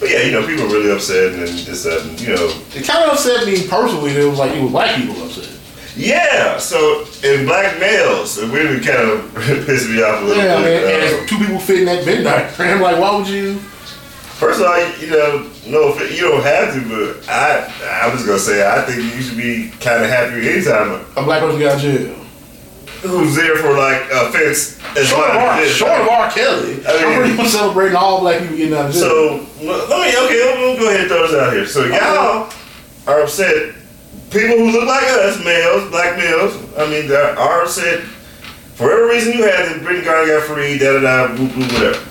But 0.00 0.10
yeah, 0.10 0.22
you 0.22 0.32
know, 0.32 0.46
people 0.46 0.64
are 0.64 0.68
really 0.68 0.90
upset 0.92 1.32
and 1.34 1.42
this, 1.42 1.82
that, 1.84 2.02
and, 2.02 2.20
you 2.20 2.34
know. 2.34 2.52
It 2.74 2.84
kind 2.84 3.04
of 3.04 3.12
upset 3.14 3.46
me 3.46 3.66
personally. 3.66 4.12
That 4.12 4.22
it 4.22 4.30
was 4.30 4.38
like 4.38 4.52
it 4.52 4.62
was 4.62 4.70
black 4.70 4.94
people 4.96 5.20
upset. 5.24 5.48
Yeah, 5.96 6.58
so 6.58 7.04
in 7.24 7.44
black 7.44 7.80
males, 7.80 8.38
it 8.38 8.48
really 8.52 8.78
kind 8.78 8.98
of 9.10 9.34
pissed 9.66 9.88
me 9.90 10.00
off 10.00 10.22
a 10.22 10.24
little 10.26 10.42
Yeah, 10.44 10.62
bit. 10.62 10.84
and 10.84 11.02
Um, 11.14 11.20
it's 11.22 11.30
two 11.30 11.38
people 11.38 11.58
fit 11.58 11.80
in 11.80 11.84
that 11.86 12.04
Venn 12.04 12.22
diagram. 12.22 12.80
Like, 12.86 12.98
why 13.00 13.16
would 13.16 13.26
you? 13.28 13.58
First 14.38 14.60
of 14.60 14.66
all, 14.66 14.78
you 15.00 15.10
know, 15.10 15.50
no, 15.66 15.98
you 15.98 16.22
don't 16.30 16.42
have 16.44 16.72
to, 16.74 16.80
but 16.88 17.28
I, 17.28 17.66
I'm 18.06 18.12
just 18.12 18.24
gonna 18.26 18.38
say, 18.38 18.64
I 18.66 18.82
think 18.82 19.02
you 19.14 19.20
should 19.20 19.36
be 19.36 19.70
kind 19.80 20.04
of 20.04 20.08
happy 20.10 20.48
anytime 20.48 21.04
A 21.16 21.22
black 21.24 21.40
person 21.42 21.58
got 21.60 21.80
jail. 21.80 22.14
who's 23.02 23.34
there 23.34 23.56
for 23.56 23.72
like 23.76 24.02
offense 24.12 24.78
as 24.96 25.08
Short 25.08 25.28
of 25.30 25.36
R, 25.36 25.64
short 25.66 26.00
of 26.02 26.08
R. 26.08 26.30
Kelly, 26.30 26.74
I 26.86 26.92
mean- 26.92 27.04
I'm 27.04 27.18
pretty 27.20 27.36
much 27.36 27.48
celebrating 27.48 27.96
all 27.96 28.20
black 28.20 28.40
people 28.40 28.56
getting 28.56 28.74
out 28.78 28.86
of 28.86 28.92
jail. 28.92 29.02
So 29.02 29.46
let 29.60 29.88
me 29.88 30.16
okay. 30.26 30.44
Let 30.44 30.58
me 30.58 30.78
go 30.78 30.88
ahead 30.88 31.00
and 31.00 31.08
throw 31.10 31.26
this 31.26 31.34
out 31.36 31.52
here. 31.52 31.66
So 31.66 31.84
y'all 31.86 32.52
are 33.08 33.22
upset. 33.22 33.74
People 34.30 34.56
who 34.58 34.70
look 34.70 34.86
like 34.86 35.02
us, 35.04 35.42
males, 35.44 35.90
black 35.90 36.16
males. 36.16 36.54
I 36.78 36.86
mean, 36.88 37.10
are 37.10 37.62
upset 37.62 38.02
for 38.76 38.84
whatever 38.86 39.08
reason 39.08 39.32
you 39.32 39.42
had 39.42 39.66
that 39.66 39.82
Brittany 39.82 40.04
Garner 40.04 40.38
got 40.38 40.46
free. 40.46 40.78
Da 40.78 41.00
da 41.00 41.26
da. 41.26 41.34
Whatever. 41.34 42.04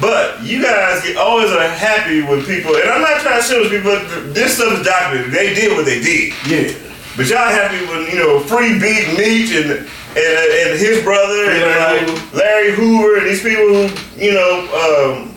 But 0.00 0.42
you 0.42 0.62
guys 0.62 1.02
get 1.02 1.16
always 1.16 1.50
are 1.50 1.66
happy 1.68 2.22
when 2.22 2.44
people, 2.44 2.76
and 2.76 2.90
I'm 2.90 3.00
not 3.00 3.20
trying 3.22 3.40
to 3.40 3.46
shit 3.46 3.70
people, 3.70 3.92
but 3.92 4.34
this 4.34 4.56
stuff 4.56 4.78
is 4.78 4.86
documented. 4.86 5.32
They 5.32 5.54
did 5.54 5.72
what 5.72 5.86
they 5.86 6.00
did. 6.00 6.34
yeah, 6.46 6.68
But 7.16 7.28
y'all 7.28 7.48
happy 7.48 7.80
when 7.86 8.04
you 8.12 8.18
know 8.20 8.40
free 8.40 8.78
Big 8.78 9.16
Meech 9.16 9.52
and 9.56 9.88
and, 10.16 10.48
and 10.60 10.78
his 10.78 11.02
brother 11.02 11.50
and 11.50 11.60
Larry 11.60 12.06
like 12.06 12.34
Larry 12.34 12.72
Hoover 12.74 13.18
and 13.18 13.26
these 13.26 13.42
people 13.42 13.64
who 13.66 14.22
you 14.22 14.32
know 14.34 14.68
um, 14.76 15.36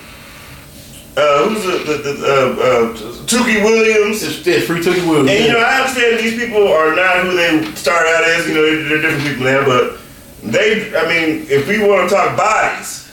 uh, 1.16 1.48
who's 1.48 1.64
the, 1.64 1.92
the, 1.92 2.12
the 2.14 2.26
uh, 2.26 2.64
uh, 2.64 2.96
Tookie 3.28 3.64
Williams. 3.64 4.24
it's, 4.24 4.46
it's 4.46 4.66
free 4.68 4.80
Tookie 4.80 5.08
Williams. 5.08 5.30
And 5.30 5.46
you 5.46 5.52
know 5.54 5.60
I 5.60 5.80
understand 5.82 6.20
these 6.20 6.36
people 6.36 6.68
are 6.68 6.96
not 6.96 7.24
who 7.24 7.36
they 7.36 7.64
start 7.76 8.06
out 8.08 8.24
as. 8.26 8.48
You 8.48 8.56
know 8.56 8.62
they're, 8.64 8.84
they're 8.90 9.02
different 9.02 9.24
people 9.24 9.46
now, 9.46 9.66
but 9.66 10.00
they. 10.44 10.94
I 10.96 11.08
mean, 11.08 11.48
if 11.50 11.66
we 11.68 11.80
want 11.80 12.10
to 12.10 12.16
talk 12.16 12.36
bodies. 12.36 13.06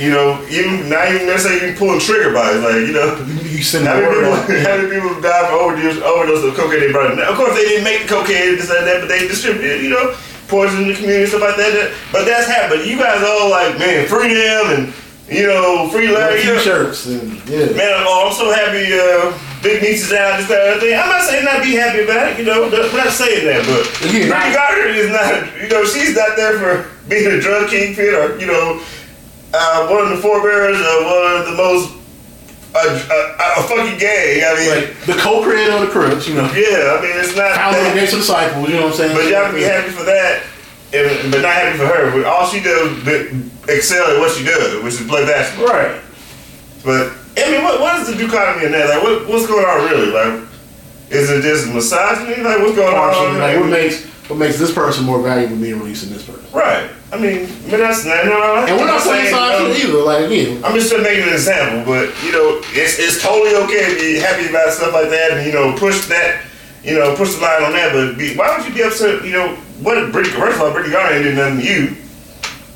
You 0.00 0.08
know, 0.08 0.40
even 0.48 0.88
not 0.88 1.12
even 1.12 1.28
necessarily 1.28 1.60
even 1.60 1.76
pulling 1.76 2.00
trigger 2.00 2.32
bodies, 2.32 2.64
like 2.64 2.88
you 2.88 2.96
know, 2.96 3.20
you, 3.44 3.60
send 3.60 3.84
how 3.84 4.00
many 4.00 4.08
people, 4.08 4.32
how 4.64 4.80
many 4.80 4.88
people 4.88 5.12
died 5.20 5.44
from 5.52 5.60
overdose, 5.60 6.00
overdose 6.00 6.40
of 6.40 6.56
cocaine 6.56 6.80
they 6.80 6.88
brought? 6.88 7.12
Now, 7.20 7.28
of 7.28 7.36
course, 7.36 7.52
they 7.52 7.68
didn't 7.68 7.84
make 7.84 8.08
the 8.08 8.16
cocaine, 8.16 8.56
this 8.56 8.72
and 8.72 8.88
that, 8.88 9.04
but 9.04 9.12
they 9.12 9.28
distributed, 9.28 9.84
you 9.84 9.92
know, 9.92 10.16
poison 10.48 10.88
in 10.88 10.88
the 10.88 10.96
community, 10.96 11.28
stuff 11.28 11.44
like 11.44 11.60
that. 11.60 11.92
But 12.16 12.24
that's 12.24 12.48
happened. 12.48 12.88
You 12.88 12.96
guys 12.96 13.20
all 13.20 13.52
like, 13.52 13.76
man, 13.76 14.08
free 14.08 14.32
them 14.32 14.64
and, 14.72 14.82
you 15.28 15.44
know, 15.44 15.92
free 15.92 16.08
Larry. 16.08 16.48
T-shirts 16.48 17.04
and 17.04 17.36
yeah. 17.44 17.68
Man, 17.76 17.92
I'm, 17.92 18.08
oh, 18.08 18.24
I'm 18.24 18.32
so 18.32 18.48
happy 18.56 18.88
uh, 18.96 19.36
Big 19.60 19.84
Meech 19.84 20.00
is 20.00 20.16
out, 20.16 20.40
this, 20.40 20.48
that, 20.48 20.64
other 20.64 20.80
thing. 20.80 20.96
I'm 20.96 21.12
not 21.12 21.28
saying 21.28 21.44
not 21.44 21.60
be 21.60 21.76
happy 21.76 22.08
about 22.08 22.32
it, 22.32 22.40
you 22.40 22.48
know, 22.48 22.72
I'm 22.72 22.96
not 22.96 23.12
saying 23.12 23.44
that, 23.44 23.68
but 23.68 23.84
Again, 24.08 24.32
Brittany 24.32 24.96
is 24.96 25.12
not, 25.12 25.44
you 25.60 25.68
know, 25.68 25.84
she's 25.84 26.16
not 26.16 26.40
there 26.40 26.56
for 26.56 26.88
being 27.04 27.28
a 27.28 27.38
drug 27.38 27.68
kingpin 27.68 28.16
or, 28.16 28.40
you 28.40 28.48
know, 28.48 28.80
uh, 29.52 29.88
one 29.88 30.02
of 30.04 30.10
the 30.10 30.16
forebearers 30.22 30.78
of 30.78 30.98
one 31.04 31.32
of 31.40 31.44
the 31.46 31.56
most, 31.56 31.92
uh, 32.74 32.78
uh, 32.78 33.58
a 33.58 33.62
fucking 33.66 33.98
gang. 33.98 34.44
I 34.46 34.54
mean, 34.56 34.70
Like 34.70 35.00
the 35.06 35.14
co-creator 35.18 35.72
of 35.72 35.80
the 35.80 35.86
Crips, 35.88 36.28
you 36.28 36.34
know, 36.34 36.46
yeah, 36.54 36.94
I 36.96 37.02
mean, 37.02 37.16
it's 37.18 37.34
not 37.36 37.54
founder 37.56 37.78
of 37.78 37.84
that, 37.84 37.94
Gates 37.98 38.12
Disciples, 38.14 38.68
you 38.68 38.76
know 38.76 38.82
what 38.86 38.92
I'm 38.92 38.96
saying? 38.96 39.16
but 39.16 39.26
y'all 39.26 39.46
can 39.46 39.54
be 39.54 39.62
happy 39.62 39.90
for 39.90 40.04
that. 40.04 40.42
And, 40.92 41.30
but 41.30 41.42
not 41.42 41.54
happy 41.54 41.78
for 41.78 41.86
her. 41.86 42.26
All 42.26 42.46
she 42.46 42.58
does 42.60 42.90
is 43.06 43.50
excel 43.68 44.10
at 44.10 44.18
what 44.18 44.34
she 44.36 44.42
does, 44.44 44.82
which 44.82 44.94
is 45.00 45.06
play 45.06 45.24
basketball. 45.24 45.68
Right. 45.70 46.00
But 46.84 47.14
I 47.38 47.50
mean, 47.50 47.62
what, 47.62 47.80
what 47.80 48.00
is 48.00 48.08
the 48.10 48.14
dichotomy 48.18 48.66
in 48.66 48.72
that? 48.72 48.88
Like, 48.90 49.02
what, 49.04 49.28
what's 49.28 49.46
going 49.46 49.64
on 49.64 49.86
really? 49.88 50.10
Like, 50.10 50.48
is 51.10 51.30
it 51.30 51.42
just 51.42 51.68
misogyny? 51.72 52.42
Like, 52.42 52.58
what's 52.58 52.74
going 52.74 52.90
Partially, 52.94 53.26
on? 53.26 53.38
like 53.38 53.60
what 53.60 53.70
makes 53.70 54.09
what 54.30 54.38
makes 54.38 54.58
this 54.58 54.72
person 54.72 55.04
more 55.04 55.20
valuable 55.20 55.56
than 55.56 55.62
me 55.62 55.72
releasing 55.72 56.10
this 56.10 56.24
person? 56.24 56.44
right. 56.52 56.90
I 57.12 57.18
mean, 57.18 57.42
I 57.42 57.66
mean 57.66 57.80
that's 57.82 58.04
not. 58.04 58.24
No, 58.24 58.64
And 58.68 58.76
we're 58.78 58.86
not 58.86 59.02
saying 59.02 59.26
saying, 59.26 59.34
sides 59.34 59.82
um, 59.82 59.90
either. 59.90 60.02
Like 60.04 60.26
again, 60.26 60.64
I'm 60.64 60.74
just 60.78 60.92
making 60.94 61.24
an 61.24 61.34
example, 61.34 61.82
but 61.84 62.06
you 62.22 62.30
know, 62.30 62.62
it's 62.70 63.00
it's 63.00 63.20
totally 63.20 63.56
okay 63.66 63.92
to 63.92 63.98
be 63.98 64.14
happy 64.20 64.46
about 64.48 64.72
stuff 64.72 64.94
like 64.94 65.10
that, 65.10 65.32
and 65.32 65.44
you 65.44 65.52
know, 65.52 65.74
push 65.76 66.06
that, 66.06 66.46
you 66.84 66.94
know, 66.94 67.16
push 67.16 67.34
the 67.34 67.40
line 67.42 67.64
on 67.64 67.72
that. 67.72 67.92
But 67.92 68.16
be, 68.16 68.36
why 68.36 68.56
would 68.56 68.64
you 68.66 68.72
be 68.72 68.82
upset? 68.82 69.24
You 69.24 69.32
know, 69.32 69.56
what 69.82 70.12
Brittany? 70.12 70.38
First 70.38 70.56
of 70.56 70.62
all, 70.62 70.72
Brittany 70.72 70.94
Garner 70.94 71.20
did 71.20 71.34
nothing 71.34 71.58
to 71.58 71.66
you. 71.66 71.96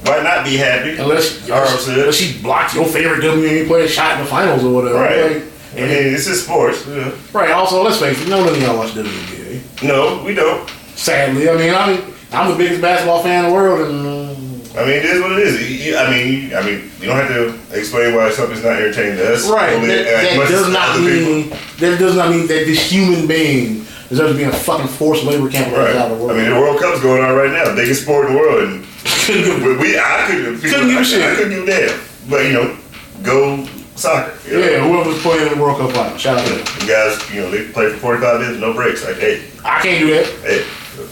Why 0.03 0.21
not 0.23 0.45
be 0.45 0.57
happy? 0.57 0.99
unless, 0.99 1.49
unless, 1.49 1.89
unless 1.89 2.15
she 2.17 2.43
blocked 2.43 2.75
your 2.75 2.85
favorite 2.85 3.23
WNBA 3.23 3.67
player 3.69 3.89
shot 3.89 4.19
in 4.19 4.25
the 4.25 4.31
finals 4.31 4.63
or 4.65 4.75
whatever. 4.75 4.99
Right. 4.99 5.33
Like, 5.33 5.43
I 5.75 5.77
mean, 5.77 6.15
it's 6.15 6.27
just 6.27 6.45
sports. 6.45 6.87
know. 6.87 7.17
right. 7.33 7.53
Also, 7.53 7.83
let's 7.83 7.99
face 7.99 8.21
it, 8.21 8.29
no 8.29 8.45
none 8.45 8.55
of 8.55 8.61
y'all 8.61 8.77
watch 8.77 8.91
WNBA. 8.91 9.83
No, 9.83 10.23
we 10.25 10.35
don't. 10.35 10.69
Sadly, 10.97 11.49
I 11.49 11.57
mean, 11.57 11.75
I 11.75 11.87
mean, 11.93 12.15
I'm 12.33 12.51
the 12.51 12.57
biggest 12.57 12.81
basketball 12.81 13.23
fan 13.23 13.45
in 13.45 13.51
the 13.51 13.55
world, 13.55 13.89
and 13.89 14.33
I 14.77 14.81
mean, 14.85 14.91
it 14.99 15.05
is 15.05 15.21
what 15.23 15.33
it 15.33 15.39
is. 15.47 15.87
You- 15.87 15.97
I 15.97 16.11
mean, 16.11 16.27
you- 16.51 16.57
I 16.57 16.63
mean, 16.65 16.91
you 17.01 17.07
don't 17.07 17.17
have 17.17 17.29
to 17.29 17.55
explain 17.79 18.15
why 18.15 18.31
something's 18.31 18.63
not 18.65 18.73
entertaining 18.75 19.17
to 19.19 19.35
us. 19.35 19.47
right. 19.49 19.73
Only 19.75 19.89
That, 19.89 20.05
that 20.05 20.49
does 20.49 20.69
not 20.73 20.89
other 20.91 21.01
people. 21.01 21.33
mean 21.33 21.53
that 21.79 21.99
does 21.99 22.17
not 22.17 22.31
mean 22.31 22.47
that 22.47 22.67
this 22.67 22.81
human 22.91 23.27
being 23.27 23.87
deserves 24.09 24.33
to 24.33 24.37
be 24.39 24.43
in 24.45 24.49
a 24.51 24.53
fucking 24.53 24.89
forced 24.89 25.25
labor 25.25 25.49
camp 25.49 25.77
Right. 25.77 25.95
out 25.97 26.11
of 26.11 26.19
the 26.19 26.29
I 26.29 26.33
mean, 26.37 26.51
the 26.51 26.57
World 26.61 26.81
Cup's 26.81 27.01
going 27.01 27.23
on 27.23 27.35
right 27.37 27.51
now, 27.53 27.75
biggest 27.75 28.03
sport 28.03 28.27
in 28.29 28.35
the 28.35 28.39
world, 28.41 28.63
and 28.65 28.85
Couldn't 29.27 29.45
give 29.45 29.63
a- 29.63 29.69
we, 29.69 29.77
we 29.77 29.99
I 29.99 30.25
couldn't, 30.27 30.55
people, 30.61 30.71
Couldn't 30.71 30.89
give 30.89 31.01
a 31.01 31.05
shit. 31.05 31.23
I 31.23 31.35
couldn't 31.35 31.51
give 31.51 31.69
a 31.69 31.87
damn. 31.89 32.01
But 32.29 32.45
you 32.47 32.53
know, 32.53 32.77
go 33.23 33.69
soccer. 33.97 34.33
You 34.49 34.59
know? 34.61 34.67
yeah, 34.71 34.79
whoever's 34.89 35.23
playing 35.23 35.47
in 35.53 35.57
the 35.59 35.63
World 35.63 35.79
Cup 35.79 35.93
final, 35.93 36.19
shout 36.19 36.39
out 36.39 36.47
to 36.47 36.53
them. 36.55 36.67
You 36.81 36.87
guys, 36.89 37.19
you 37.33 37.41
know, 37.43 37.51
they 37.51 37.65
play 37.69 37.91
for 37.91 37.97
45 37.99 38.41
minutes, 38.41 38.61
no 38.61 38.73
breaks. 38.73 39.05
Like, 39.05 39.19
hey, 39.19 39.43
I 39.65 39.81
can't 39.81 40.01
do 40.01 40.15
that. 40.15 40.27
hey, 40.43 40.65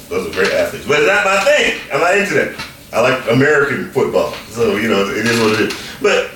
those 0.09 0.29
are 0.29 0.33
great 0.33 0.53
athletes. 0.53 0.87
But 0.87 1.01
it's 1.01 1.09
not 1.09 1.25
my 1.25 1.41
thing. 1.45 1.81
I'm 1.93 2.01
not 2.01 2.17
into 2.17 2.35
that. 2.35 2.55
I 2.93 3.01
like 3.01 3.31
American 3.31 3.91
football. 3.91 4.33
So, 4.51 4.77
you 4.77 4.89
know, 4.89 5.05
it 5.09 5.27
is 5.27 5.41
what 5.41 5.59
it 5.61 5.73
is. 5.73 5.75
But 6.03 6.31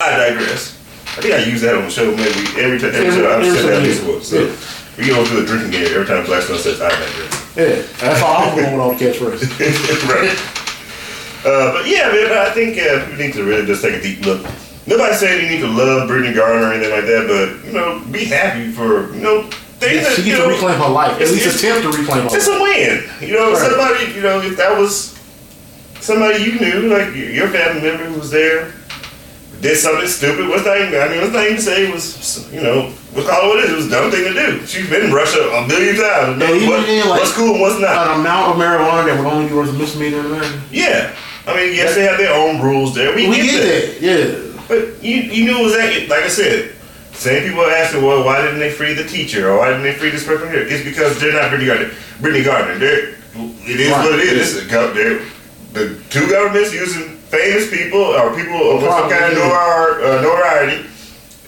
I 0.00 0.16
digress. 0.16 0.76
I 1.16 1.20
think 1.20 1.34
I 1.34 1.44
use 1.44 1.60
that 1.62 1.74
on 1.74 1.84
the 1.84 1.90
show 1.90 2.06
maybe 2.16 2.46
every 2.60 2.78
time. 2.78 2.94
Every 2.94 3.10
time 3.10 3.40
I've 3.40 3.44
said 3.44 3.68
that 3.68 4.08
once. 4.08 4.28
So 4.28 4.46
Yeah. 4.46 4.56
we 4.96 5.12
on 5.12 5.26
to 5.26 5.34
the 5.40 5.46
drinking 5.46 5.72
game 5.72 5.86
every 5.92 6.06
time 6.06 6.24
Blackstone 6.24 6.58
says 6.58 6.80
I 6.80 6.88
digress. 6.88 7.56
Yeah, 7.56 7.82
that's 7.98 8.22
all 8.22 8.36
I'm 8.48 8.56
going 8.56 8.80
on 8.80 8.96
catchphrase. 8.96 9.42
right. 10.08 10.30
Uh, 11.44 11.72
but 11.72 11.86
yeah, 11.88 12.08
man, 12.12 12.32
I 12.38 12.50
think 12.50 12.78
uh, 12.78 13.04
we 13.10 13.16
need 13.26 13.34
to 13.34 13.44
really 13.44 13.66
just 13.66 13.82
take 13.82 13.94
a 13.94 14.00
deep 14.00 14.24
look. 14.24 14.46
Nobody's 14.86 15.18
saying 15.20 15.44
you 15.44 15.50
need 15.50 15.60
to 15.60 15.68
love 15.68 16.08
Brittany 16.08 16.34
Garner 16.34 16.66
or 16.68 16.72
anything 16.72 16.90
like 16.92 17.04
that, 17.04 17.26
but 17.28 17.66
you 17.66 17.72
know, 17.72 18.00
be 18.10 18.24
happy 18.24 18.70
for 18.72 19.12
you 19.14 19.20
know 19.20 19.50
things 19.80 20.04
that 20.06 20.12
She 20.16 20.22
you 20.22 20.36
gets 20.36 20.44
to 20.44 20.48
reclaim 20.48 20.78
her 20.78 20.88
life. 20.88 21.20
At 21.20 21.28
least 21.28 21.56
attempt 21.58 21.82
to 21.82 21.88
reclaim 21.98 22.22
her 22.22 22.28
life. 22.28 22.34
It's 22.36 22.48
life. 22.48 22.60
a 22.60 22.62
win. 22.62 22.94
You 23.28 23.34
know, 23.34 23.52
Right. 23.52 23.58
somebody, 23.70 24.12
you 24.14 24.20
know, 24.22 24.40
if 24.40 24.56
that 24.56 24.76
was 24.78 25.16
somebody 26.00 26.42
you 26.44 26.60
knew, 26.60 26.88
like 26.94 27.14
your 27.14 27.48
family 27.48 27.82
member 27.82 28.04
who 28.04 28.18
was 28.20 28.30
there, 28.30 28.72
did 29.60 29.76
something 29.76 30.08
stupid, 30.08 30.48
what's 30.48 30.64
even, 30.66 30.94
I 31.00 31.08
mean, 31.08 31.20
what's 31.20 31.34
even 31.36 31.56
to 31.56 31.60
say 31.62 31.90
was, 31.92 32.48
you 32.52 32.62
know, 32.62 32.88
what's 33.12 33.28
call 33.28 33.44
it 33.44 33.48
what 33.48 33.58
it 33.60 33.64
is, 33.66 33.70
it 33.72 33.76
was 33.76 33.86
a 33.86 33.90
dumb 33.90 34.10
thing 34.10 34.24
to 34.24 34.32
do. 34.32 34.66
She's 34.66 34.88
been 34.88 35.04
in 35.04 35.12
Russia 35.12 35.40
a 35.52 35.66
million 35.68 35.96
times. 35.96 36.42
And 36.42 36.56
even 36.56 36.68
What- 36.70 36.86
then, 36.86 37.08
like- 37.08 37.20
what's 37.20 37.32
cool 37.32 37.52
and 37.52 37.60
what's 37.60 37.78
not. 37.80 38.06
An 38.08 38.20
amount 38.20 38.52
of 38.52 38.56
marijuana 38.56 39.04
that 39.06 39.16
would 39.18 39.26
only 39.30 39.48
be 39.48 39.54
worth 39.54 39.68
a 39.68 39.72
misdemeanor 39.74 40.20
in 40.20 40.26
America. 40.26 40.60
Yeah. 40.70 41.10
I 41.46 41.56
mean, 41.56 41.74
yes, 41.74 41.94
they 41.94 42.02
have 42.04 42.16
their 42.18 42.32
own 42.32 42.60
rules 42.62 42.94
there. 42.94 43.14
We, 43.14 43.28
We 43.28 43.36
get, 43.36 43.50
get 43.50 43.60
that. 43.62 44.00
that, 44.00 44.02
yeah. 44.02 44.34
But 44.68 45.02
you, 45.04 45.16
you 45.16 45.44
knew 45.46 45.58
it 45.58 45.62
was 45.64 45.72
that, 45.74 46.08
like 46.08 46.22
I 46.24 46.28
said, 46.28 46.72
same 47.20 47.46
people 47.46 47.60
are 47.60 47.70
asking, 47.70 48.02
well, 48.02 48.24
why 48.24 48.40
didn't 48.40 48.60
they 48.60 48.70
free 48.72 48.94
the 48.94 49.04
teacher 49.04 49.50
or 49.50 49.58
why 49.58 49.68
didn't 49.68 49.82
they 49.82 49.92
free 49.92 50.08
this 50.08 50.24
person 50.24 50.48
here? 50.48 50.64
It's 50.66 50.82
because 50.82 51.20
they're 51.20 51.34
not 51.34 51.50
Brittany 51.50 51.68
Gardner. 51.68 51.92
Brittany 52.18 52.44
Gardner, 52.44 52.78
they're, 52.78 53.08
it 53.68 53.78
is 53.78 53.92
Right. 53.92 54.04
what 54.04 54.18
it 54.18 54.24
is. 54.24 54.54
This 54.54 54.64
is 54.64 54.72
a 54.72 54.92
they're, 54.96 55.20
the 55.76 56.00
two 56.08 56.26
governments 56.30 56.72
using 56.72 57.16
famous 57.28 57.68
people 57.68 58.00
or 58.00 58.34
people 58.34 58.56
of 58.72 58.80
some 58.80 59.10
kind 59.10 59.24
of 59.24 59.38
yeah. 59.38 59.44
noir, 59.52 60.00
uh, 60.02 60.22
notoriety 60.22 60.88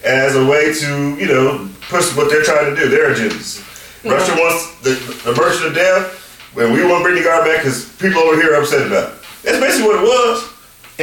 as 0.05 0.35
a 0.35 0.45
way 0.45 0.71
to, 0.77 1.17
you 1.17 1.25
know, 1.25 1.67
push 1.89 2.15
what 2.15 2.29
they're 2.29 2.43
trying 2.43 2.69
to 2.69 2.79
do, 2.79 2.87
their 2.87 3.09
agendas. 3.09 3.65
Russia 4.05 4.35
wants 4.37 4.79
the, 4.81 4.93
the 5.25 5.33
merchant 5.35 5.67
of 5.69 5.73
death, 5.73 6.53
and 6.55 6.71
we 6.71 6.85
want 6.85 7.01
Brittany 7.03 7.25
Gardner 7.25 7.51
back 7.51 7.63
because 7.63 7.89
people 7.97 8.21
over 8.21 8.39
here 8.39 8.53
are 8.53 8.61
upset 8.61 8.85
about 8.85 9.13
it. 9.13 9.19
That's 9.41 9.59
basically 9.59 9.87
what 9.89 10.03
it 10.03 10.05
was. 10.05 10.52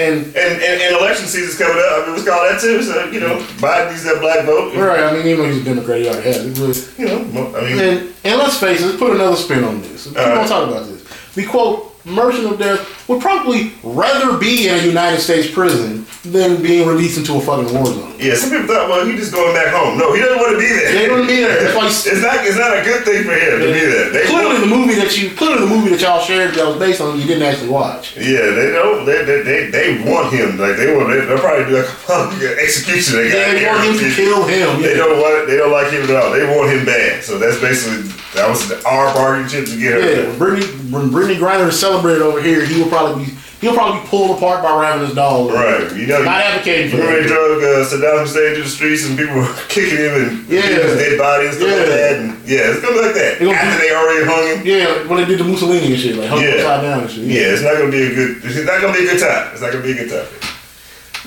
And 0.01 0.25
And, 0.27 0.63
and, 0.63 0.83
and 0.83 0.97
election 0.97 1.27
season's 1.27 1.59
coming 1.59 1.77
up. 1.77 1.93
I 1.93 2.07
mean, 2.07 2.13
what's 2.13 2.29
called 2.29 2.51
that 2.51 2.61
too. 2.61 2.83
So 2.83 3.05
you 3.11 3.21
know, 3.21 3.39
Biden 3.61 3.91
needs 3.91 4.05
that 4.05 4.21
black 4.21 4.45
vote. 4.45 4.75
right, 4.77 5.01
I 5.01 5.13
mean, 5.13 5.27
even 5.27 5.45
though 5.45 5.53
he's 5.53 5.63
a 5.63 5.65
Democrat, 5.65 5.99
he 6.01 6.09
already 6.09 6.23
has 6.23 6.47
it. 6.47 6.57
But, 6.59 6.99
You 6.99 7.07
know, 7.07 7.57
I 7.57 7.61
mean, 7.65 7.79
and, 7.79 8.15
and 8.25 8.39
let's 8.39 8.59
face 8.59 8.81
it, 8.81 8.87
let's 8.87 8.99
put 8.99 9.15
another 9.15 9.37
spin 9.37 9.65
on 9.65 9.81
this. 9.83 10.11
We're 10.11 10.21
All 10.21 10.37
gonna 10.37 10.49
talk 10.49 10.69
about 10.69 10.87
this. 10.87 11.05
The 11.35 11.47
quote, 11.47 11.95
merchant 12.05 12.53
of 12.53 12.59
death 12.59 13.00
would 13.11 13.21
probably 13.21 13.73
rather 13.83 14.39
be 14.39 14.69
in 14.69 14.75
a 14.79 14.83
United 14.87 15.19
States 15.19 15.51
prison 15.51 16.07
than 16.23 16.63
being 16.63 16.87
released 16.87 17.19
into 17.19 17.35
a 17.35 17.41
fucking 17.41 17.73
war 17.75 17.87
zone. 17.87 18.15
yeah. 18.21 18.37
Some 18.37 18.51
people 18.55 18.69
thought, 18.71 18.87
well, 18.93 19.03
he 19.09 19.17
just 19.17 19.33
going 19.33 19.51
back 19.57 19.73
home. 19.75 19.97
No, 19.99 20.13
he 20.15 20.21
doesn't 20.21 20.37
want 20.39 20.53
to 20.53 20.59
be 20.61 20.69
there. 20.69 20.93
They 20.93 21.07
don't 21.09 21.27
be 21.27 21.41
there. 21.43 21.59
That's 21.65 21.75
why 21.75 21.89
It's 21.91 22.23
not. 22.23 22.45
It's 22.47 22.61
not 22.61 22.77
a 22.77 22.85
good 22.85 23.03
thing 23.09 23.25
for 23.25 23.33
him 23.35 23.59
to 23.59 23.67
be 23.73 23.83
there. 23.89 24.11
They 24.15 24.27
clearly 24.31 24.61
the 24.61 24.69
movie 24.71 24.95
that 25.01 25.11
you 25.19 25.35
clearly 25.35 25.65
the 25.65 25.73
movie 25.75 25.91
that 25.91 26.01
y'all 26.05 26.21
shared 26.21 26.55
that 26.55 26.63
was 26.69 26.77
based 26.79 27.01
on 27.01 27.19
you 27.19 27.27
didn't 27.27 27.43
actually 27.43 27.71
watch. 27.73 28.15
Yeah, 28.21 28.47
they 28.55 28.71
don't. 28.71 29.03
They 29.09 29.25
they, 29.25 29.41
they, 29.43 29.61
they 29.75 29.87
want 30.07 30.31
him. 30.31 30.55
Like 30.61 30.77
they 30.77 30.95
want. 30.95 31.09
They, 31.11 31.25
they'll 31.25 31.41
probably 31.43 31.67
do 31.73 31.81
like 31.83 31.89
a 32.45 32.63
execution. 32.63 33.17
They, 33.17 33.33
Yeah, 33.33 33.57
they 33.57 33.65
want 33.67 33.83
him 33.89 33.97
to 33.99 34.09
kill 34.15 34.45
him. 34.45 34.83
They 34.85 34.93
Yeah. 34.95 35.03
don't 35.03 35.19
want. 35.19 35.49
They 35.49 35.57
don't 35.57 35.73
like 35.73 35.91
him 35.91 36.05
at 36.05 36.15
all. 36.15 36.31
They 36.31 36.45
want 36.47 36.69
him 36.71 36.85
bad. 36.85 37.25
So 37.25 37.41
that's 37.41 37.59
basically 37.59 38.13
that 38.37 38.45
was 38.47 38.61
our 38.85 39.09
bargaining 39.17 39.49
chip 39.49 39.65
to 39.73 39.77
get 39.81 39.97
her. 39.97 40.05
Yeah, 40.05 40.29
when 40.29 40.39
Brittany, 40.39 40.67
when 40.93 41.09
Brittney 41.09 41.41
Griner 41.41 41.73
is 41.73 41.81
celebrated 41.81 42.21
over 42.21 42.43
here, 42.45 42.61
he 42.69 42.77
will 42.79 42.89
probably 42.93 43.00
be 43.19 43.25
he'll 43.61 43.75
probably 43.75 44.01
be 44.01 44.07
pulled 44.09 44.37
apart 44.37 44.63
by 44.63 44.73
ravenous 44.73 45.15
dogs. 45.15 45.53
Right. 45.53 45.85
You 45.95 46.07
know, 46.07 46.23
Not 46.25 46.41
advocating 46.41 46.91
for 46.91 46.97
they 46.99 47.21
that. 47.23 47.29
drug 47.29 47.61
uh, 47.63 47.85
Saddam 47.85 48.21
Hussein 48.25 48.55
through 48.55 48.65
the 48.65 48.69
streets 48.69 49.05
and 49.07 49.19
people 49.19 49.37
were 49.37 49.53
kicking 49.69 49.99
him 49.99 50.13
and 50.17 50.49
Yeah. 50.49 50.63
his 50.63 50.97
dead 50.97 51.19
body 51.19 51.47
and 51.47 51.55
stuff 51.55 51.69
like 51.69 51.77
Yeah. 51.77 51.97
that. 51.97 52.13
And 52.17 52.25
yeah, 52.49 52.71
it's 52.73 52.81
gonna 52.81 52.97
be 52.97 53.03
like 53.05 53.15
that. 53.21 53.33
After 53.37 53.45
be- 53.45 53.81
they 53.85 53.93
already 53.95 54.25
hung 54.25 54.45
him. 54.49 54.59
Yeah, 54.67 55.09
when 55.09 55.17
they 55.21 55.27
did 55.29 55.39
the 55.41 55.45
Mussolini 55.45 55.93
and 55.93 56.01
shit, 56.01 56.17
like 56.17 56.29
hung 56.29 56.41
Yeah. 56.43 56.57
upside 56.65 56.81
down 56.83 57.01
and 57.05 57.11
shit. 57.11 57.25
Yeah, 57.29 57.53
it's 57.53 57.63
not 57.63 57.75
gonna 57.77 57.93
be 57.93 58.03
a 58.07 58.15
good. 58.15 58.31
It's 58.45 58.65
not 58.67 58.81
gonna 58.81 58.97
be 58.97 59.05
a 59.05 59.11
good 59.13 59.21
time. 59.21 59.45
It's 59.53 59.61
not 59.61 59.73
gonna 59.73 59.85
be 59.85 59.93
a 59.93 60.01
good 60.05 60.11
time. 60.11 60.29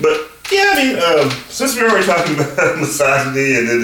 But 0.02 0.16
yeah, 0.52 0.74
I 0.74 0.76
mean, 0.82 0.94
um, 0.98 1.30
since 1.50 1.76
we're 1.78 1.86
already 1.90 2.06
talking 2.06 2.34
about 2.40 2.80
misogyny 2.82 3.62
and 3.62 3.70
then, 3.70 3.82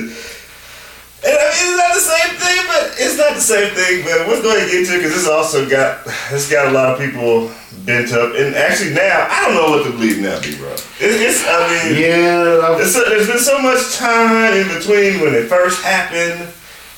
and 1.22 1.36
I 1.36 1.46
mean, 1.54 1.68
it's 1.70 1.78
not 1.78 1.94
the 1.94 2.02
same 2.02 2.32
thing, 2.40 2.60
but 2.66 2.84
it's 2.98 3.18
not 3.18 3.36
the 3.36 3.42
same 3.42 3.70
thing. 3.76 4.04
But 4.04 4.28
let's 4.28 4.42
go 4.42 4.50
ahead 4.56 4.64
and 4.64 4.72
get 4.72 4.88
to 4.88 4.94
it 4.96 4.98
because 5.00 5.14
this 5.14 5.28
also 5.28 5.68
got 5.70 6.02
it's 6.32 6.50
got 6.50 6.68
a 6.68 6.72
lot 6.72 6.94
of 6.94 7.00
people 7.00 7.52
bent 7.86 8.12
up, 8.14 8.34
and 8.36 8.56
actually 8.56 8.94
now 8.94 9.28
I 9.30 9.46
don't 9.46 9.56
know 9.56 9.70
what 9.78 9.86
to 9.86 9.92
believe 9.92 10.20
now, 10.20 10.40
B 10.42 10.56
bro. 10.58 10.72
It, 10.74 10.82
it's 11.00 11.44
I 11.48 11.68
mean, 11.90 12.02
Yeah, 12.02 12.62
I- 12.64 12.78
there's, 12.78 12.94
there's 12.94 13.28
been 13.28 13.40
so 13.40 13.60
much 13.62 13.96
time 13.96 14.54
in 14.54 14.68
between 14.68 15.22
when 15.22 15.34
it 15.34 15.48
first 15.48 15.82
happened 15.84 16.52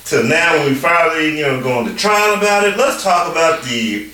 to 0.06 0.24
now 0.24 0.54
when 0.58 0.70
we 0.70 0.76
finally, 0.76 1.38
you 1.38 1.44
know, 1.44 1.62
going 1.62 1.86
to 1.88 1.96
trial 1.96 2.36
about 2.36 2.68
it. 2.68 2.76
Let's 2.78 3.04
talk 3.04 3.32
about 3.32 3.64
the 3.64 4.10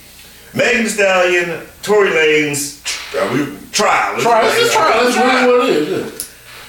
Megan 0.54 0.84
Thee 0.84 0.90
Stallion, 0.90 1.66
Tory 1.82 2.10
Lanez 2.10 2.84
uh, 3.16 3.34
we, 3.34 3.58
trial. 3.72 4.14
Let's- 4.14 4.24
try. 4.24 4.42
Let's 4.44 4.60
just 4.60 4.74
try. 4.74 5.04
That's 5.04 5.16
trial. 5.16 5.48
really 5.48 5.60
what 5.60 5.70
it 5.70 5.88
is. 5.88 6.24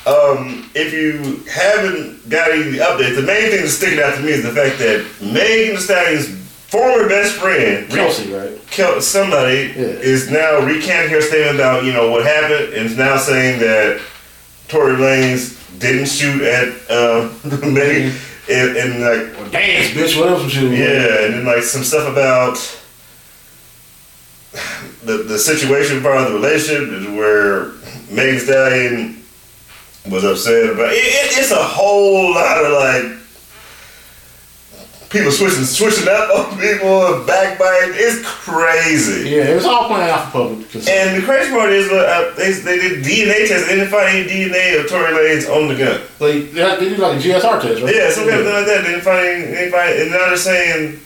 Um, 0.06 0.70
if 0.74 0.92
you 0.94 1.42
haven't 1.52 2.26
got 2.30 2.50
any 2.50 2.78
updates, 2.78 3.16
the 3.16 3.22
main 3.22 3.50
thing 3.50 3.61
that's 3.61 3.74
sticking 3.74 3.98
out 4.00 4.14
to 4.14 4.22
me 4.22 4.30
is 4.30 4.42
the 4.42 4.52
fact 4.52 4.78
that 4.78 5.04
Megan 5.20 5.74
Thee 5.74 5.80
Stallion's 5.80 6.38
former 6.68 7.09
best 7.09 7.35
friend. 7.35 7.88
Kelsey, 7.90 8.33
right? 8.33 8.50
Kel- 8.70 9.00
somebody 9.00 9.72
Yeah. 9.76 9.85
is 10.12 10.31
now 10.31 10.61
recanting 10.61 11.11
her 11.11 11.20
statement 11.22 11.57
about 11.57 11.85
you 11.85 11.92
know 11.92 12.11
what 12.11 12.24
happened 12.24 12.74
and 12.74 12.87
is 12.87 12.96
now 12.96 13.16
saying 13.16 13.59
that 13.61 14.00
Tory 14.68 14.94
Lanez 14.94 15.57
didn't 15.78 16.07
shoot 16.07 16.42
at 16.42 16.68
uh, 16.90 17.28
Megan 17.66 18.12
and, 18.50 18.76
and 18.76 19.00
like 19.00 19.38
Or 19.40 19.48
dance, 19.50 19.88
bitch. 19.94 20.18
What 20.18 20.28
else 20.28 20.44
was 20.44 20.54
you? 20.57 20.68
yeah, 20.68 21.24
and 21.24 21.35
then 21.35 21.44
like 21.44 21.62
some 21.62 21.83
stuff 21.85 22.07
about 22.11 22.57
the 25.04 25.18
the 25.24 25.38
situation 25.38 26.02
part 26.02 26.18
of 26.18 26.28
the 26.28 26.35
relationship 26.35 26.88
is 27.00 27.07
where 27.09 27.72
Megan 28.11 28.40
Stallion 28.40 29.22
was 30.11 30.24
upset 30.24 30.70
about 30.70 30.92
it, 30.92 30.96
it- 30.96 31.38
It's 31.38 31.50
a 31.50 31.62
whole 31.62 32.35
lot 32.35 32.64
of 32.64 32.72
like 32.72 33.17
people 35.11 35.33
switching 35.33 35.64
switching 35.64 36.09
up 36.09 36.29
on 36.31 36.59
people 36.59 37.07
and 37.07 37.27
backbiting. 37.27 37.94
It's 37.97 38.21
crazy. 38.25 39.31
Yeah, 39.31 39.49
it 39.51 39.55
was 39.57 39.64
all 39.64 39.87
playing 39.88 40.11
out 40.11 40.27
for 40.27 40.49
public. 40.49 40.75
And 40.88 41.16
the 41.16 41.25
crazy 41.25 41.51
part 41.51 41.71
is, 41.71 41.90
uh, 41.90 42.35
they, 42.37 42.53
they 42.53 42.79
did 42.79 43.05
DNA 43.05 43.49
tests. 43.49 43.68
They 43.68 43.77
didn't 43.77 43.90
find 43.90 44.09
any 44.09 44.29
DNA 44.29 44.81
of 44.81 44.88
Tory 44.88 45.12
Lanez 45.12 45.49
on 45.49 45.68
the 45.68 45.77
gun. 45.77 46.01
Like 46.21 46.53
they, 46.53 46.77
they 46.77 46.88
did 46.90 46.99
like 46.99 47.16
a 47.16 47.21
GSR 47.21 47.62
test, 47.62 47.83
right? 47.83 47.94
Yeah, 47.94 48.11
some 48.11 48.29
kind 48.29 48.40
of 48.40 48.47
like 48.47 48.66
that. 48.66 48.85
They 48.85 48.90
didn't 48.90 49.05
find 49.05 49.27
any, 49.27 49.44
they 49.47 49.55
didn't 49.55 49.73
find, 49.73 49.94
and 49.99 50.11
now 50.11 50.29
they're 50.29 50.37
saying. 50.37 51.01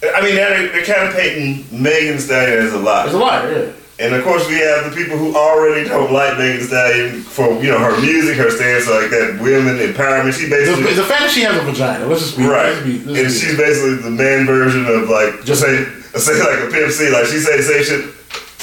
I 0.00 0.22
mean, 0.22 0.36
they're, 0.36 0.68
they're 0.68 0.84
kind 0.84 1.08
of 1.08 1.14
painting 1.14 1.66
Megan 1.72 2.14
Thee 2.16 2.22
Stallion 2.22 2.66
as 2.66 2.72
a 2.72 2.78
lie. 2.78 3.06
It's 3.06 3.14
a 3.14 3.18
liar. 3.18 3.50
Yeah. 3.52 3.72
And 4.00 4.14
of 4.14 4.22
course, 4.22 4.46
we 4.46 4.54
have 4.62 4.84
the 4.88 4.94
people 4.94 5.18
who 5.18 5.34
already 5.34 5.88
don't 5.88 6.12
like 6.12 6.38
Megan 6.38 6.60
Thee 6.60 6.66
Stallion 6.66 7.22
for 7.22 7.50
you 7.60 7.70
know 7.72 7.78
her 7.82 8.00
music, 8.00 8.36
her 8.38 8.48
stance 8.50 8.86
like 8.86 9.10
that, 9.10 9.40
women 9.42 9.74
empowerment. 9.78 10.34
She 10.38 10.44
The, 10.46 10.54
basically 10.54 10.94
the 10.94 11.02
fact 11.02 11.22
that 11.26 11.30
she 11.34 11.42
has 11.42 11.56
a 11.56 11.62
vagina. 11.66 12.06
Let's 12.06 12.22
just 12.22 12.36
be 12.38 12.46
right, 12.46 12.70
Let's 12.78 12.86
be, 12.86 12.98
let's 13.02 13.18
and 13.18 13.26
she's 13.34 13.56
basically 13.58 13.96
the 13.96 14.10
man 14.14 14.46
version 14.46 14.86
of 14.86 15.08
like 15.10 15.42
just 15.44 15.62
say 15.62 15.82
say 16.14 16.38
like 16.38 16.62
a 16.62 16.70
pimp 16.70 16.92
C. 16.94 17.10
Like 17.10 17.26
she 17.26 17.38
say 17.42 17.56
the 17.58 17.62
same 17.66 17.82
shit 17.82 18.02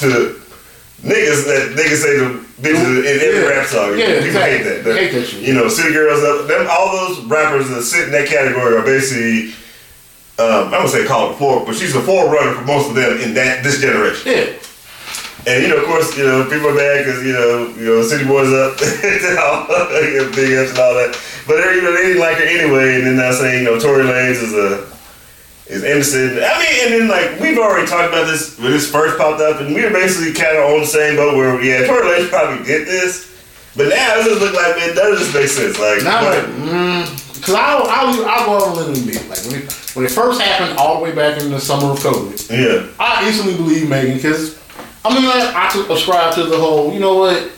to 0.07 0.39
niggas 1.03 1.43
that 1.51 1.75
niggas 1.75 1.99
say 1.99 2.15
to 2.15 2.39
bitches 2.63 3.03
in 3.03 3.19
every 3.19 3.41
Yeah. 3.43 3.51
rap 3.59 3.67
song. 3.67 3.91
Yeah, 3.99 4.05
people 4.23 4.39
exactly. 4.39 4.57
hate 4.57 4.63
that. 4.63 4.83
They 4.87 4.95
hate 5.07 5.19
that 5.19 5.27
shit. 5.27 5.41
You 5.43 5.53
know, 5.53 5.67
city 5.67 5.91
girls. 5.91 6.21
Them 6.47 6.65
all 6.71 6.95
those 6.95 7.25
rappers 7.27 7.67
that 7.75 7.83
sit 7.83 8.05
in 8.07 8.11
that 8.15 8.27
category 8.29 8.77
are 8.77 8.83
basically. 8.87 9.51
Um, 10.39 10.73
I 10.73 10.79
would 10.81 10.91
say 10.91 11.03
called 11.05 11.31
a 11.31 11.35
fork, 11.35 11.65
but 11.65 11.75
she's 11.75 11.95
a 11.95 12.01
forerunner 12.01 12.55
for 12.55 12.63
most 12.65 12.89
of 12.89 12.95
them 12.95 13.19
in 13.21 13.33
that 13.35 13.63
this 13.63 13.79
generation. 13.79 14.31
yeah. 14.31 14.45
And 15.47 15.61
you 15.61 15.69
know, 15.69 15.77
of 15.77 15.85
course, 15.85 16.17
you 16.17 16.25
know, 16.25 16.43
people 16.49 16.69
are 16.69 16.75
mad 16.75 17.05
because 17.05 17.23
you 17.23 17.33
know, 17.33 17.69
you 17.77 17.85
know, 17.85 18.01
City 18.01 18.25
Boys 18.25 18.49
up, 18.49 18.77
big 18.79 20.57
ups 20.57 20.71
and 20.71 20.79
all 20.79 20.93
that. 20.97 21.13
But 21.45 21.61
you 21.75 21.81
know, 21.81 21.93
they 21.93 22.09
didn't 22.09 22.19
like 22.21 22.37
her 22.37 22.43
anyway. 22.43 22.95
And 22.95 23.05
then 23.05 23.17
now 23.17 23.31
saying, 23.31 23.63
you 23.63 23.69
know, 23.69 23.79
Tory 23.79 24.03
Lanez 24.03 24.41
is 24.41 24.53
a 24.53 24.89
is 25.67 25.83
innocent. 25.83 26.41
I 26.41 26.57
mean, 26.57 26.75
and 26.81 26.89
then 26.93 27.07
like 27.07 27.39
we've 27.39 27.57
already 27.57 27.87
talked 27.87 28.09
about 28.09 28.25
this 28.25 28.57
when 28.57 28.71
this 28.71 28.89
first 28.89 29.17
popped 29.17 29.41
up, 29.41 29.61
and 29.61 29.73
we 29.73 29.83
were 29.83 29.91
basically 29.91 30.33
kind 30.33 30.57
of 30.57 30.65
on 30.73 30.79
the 30.81 30.87
same 30.87 31.15
boat 31.15 31.35
where 31.37 31.61
yeah, 31.61 31.85
Tory 31.85 32.01
Lanez 32.01 32.29
probably 32.29 32.65
did 32.65 32.87
this, 32.87 33.29
but 33.75 33.89
now 33.89 34.17
it 34.17 34.25
just 34.25 34.41
look 34.41 34.53
like 34.53 34.77
man, 34.77 34.89
of 34.91 35.19
this 35.19 35.33
makes 35.33 35.51
sense. 35.53 35.77
Like, 35.77 36.01
Now, 36.03 36.25
like, 36.25 36.45
mm, 36.57 37.05
cause 37.45 37.53
I'll, 37.53 37.85
I'll, 37.85 38.25
I'll 38.25 38.45
go 38.45 38.81
out 38.81 38.87
and 38.87 38.97
admit, 38.97 39.29
like 39.29 39.45
when 39.45 39.61
it, 39.61 39.73
when 39.93 40.05
it 40.05 40.11
first 40.11 40.41
happened, 40.41 40.77
all 40.77 40.97
the 40.97 41.03
way 41.03 41.13
back 41.13 41.39
in 41.39 41.51
the 41.51 41.59
summer 41.59 41.91
of 41.91 41.99
COVID, 41.99 42.49
yeah, 42.49 42.89
I 42.99 43.27
instantly 43.27 43.55
believed 43.55 43.89
Megan 43.89 44.17
because 44.17 44.57
I 45.05 45.13
mean, 45.13 45.25
like, 45.25 45.55
I 45.55 45.69
subscribe 45.69 46.33
to 46.33 46.45
the 46.45 46.57
whole, 46.57 46.91
you 46.91 46.99
know 46.99 47.15
what, 47.15 47.51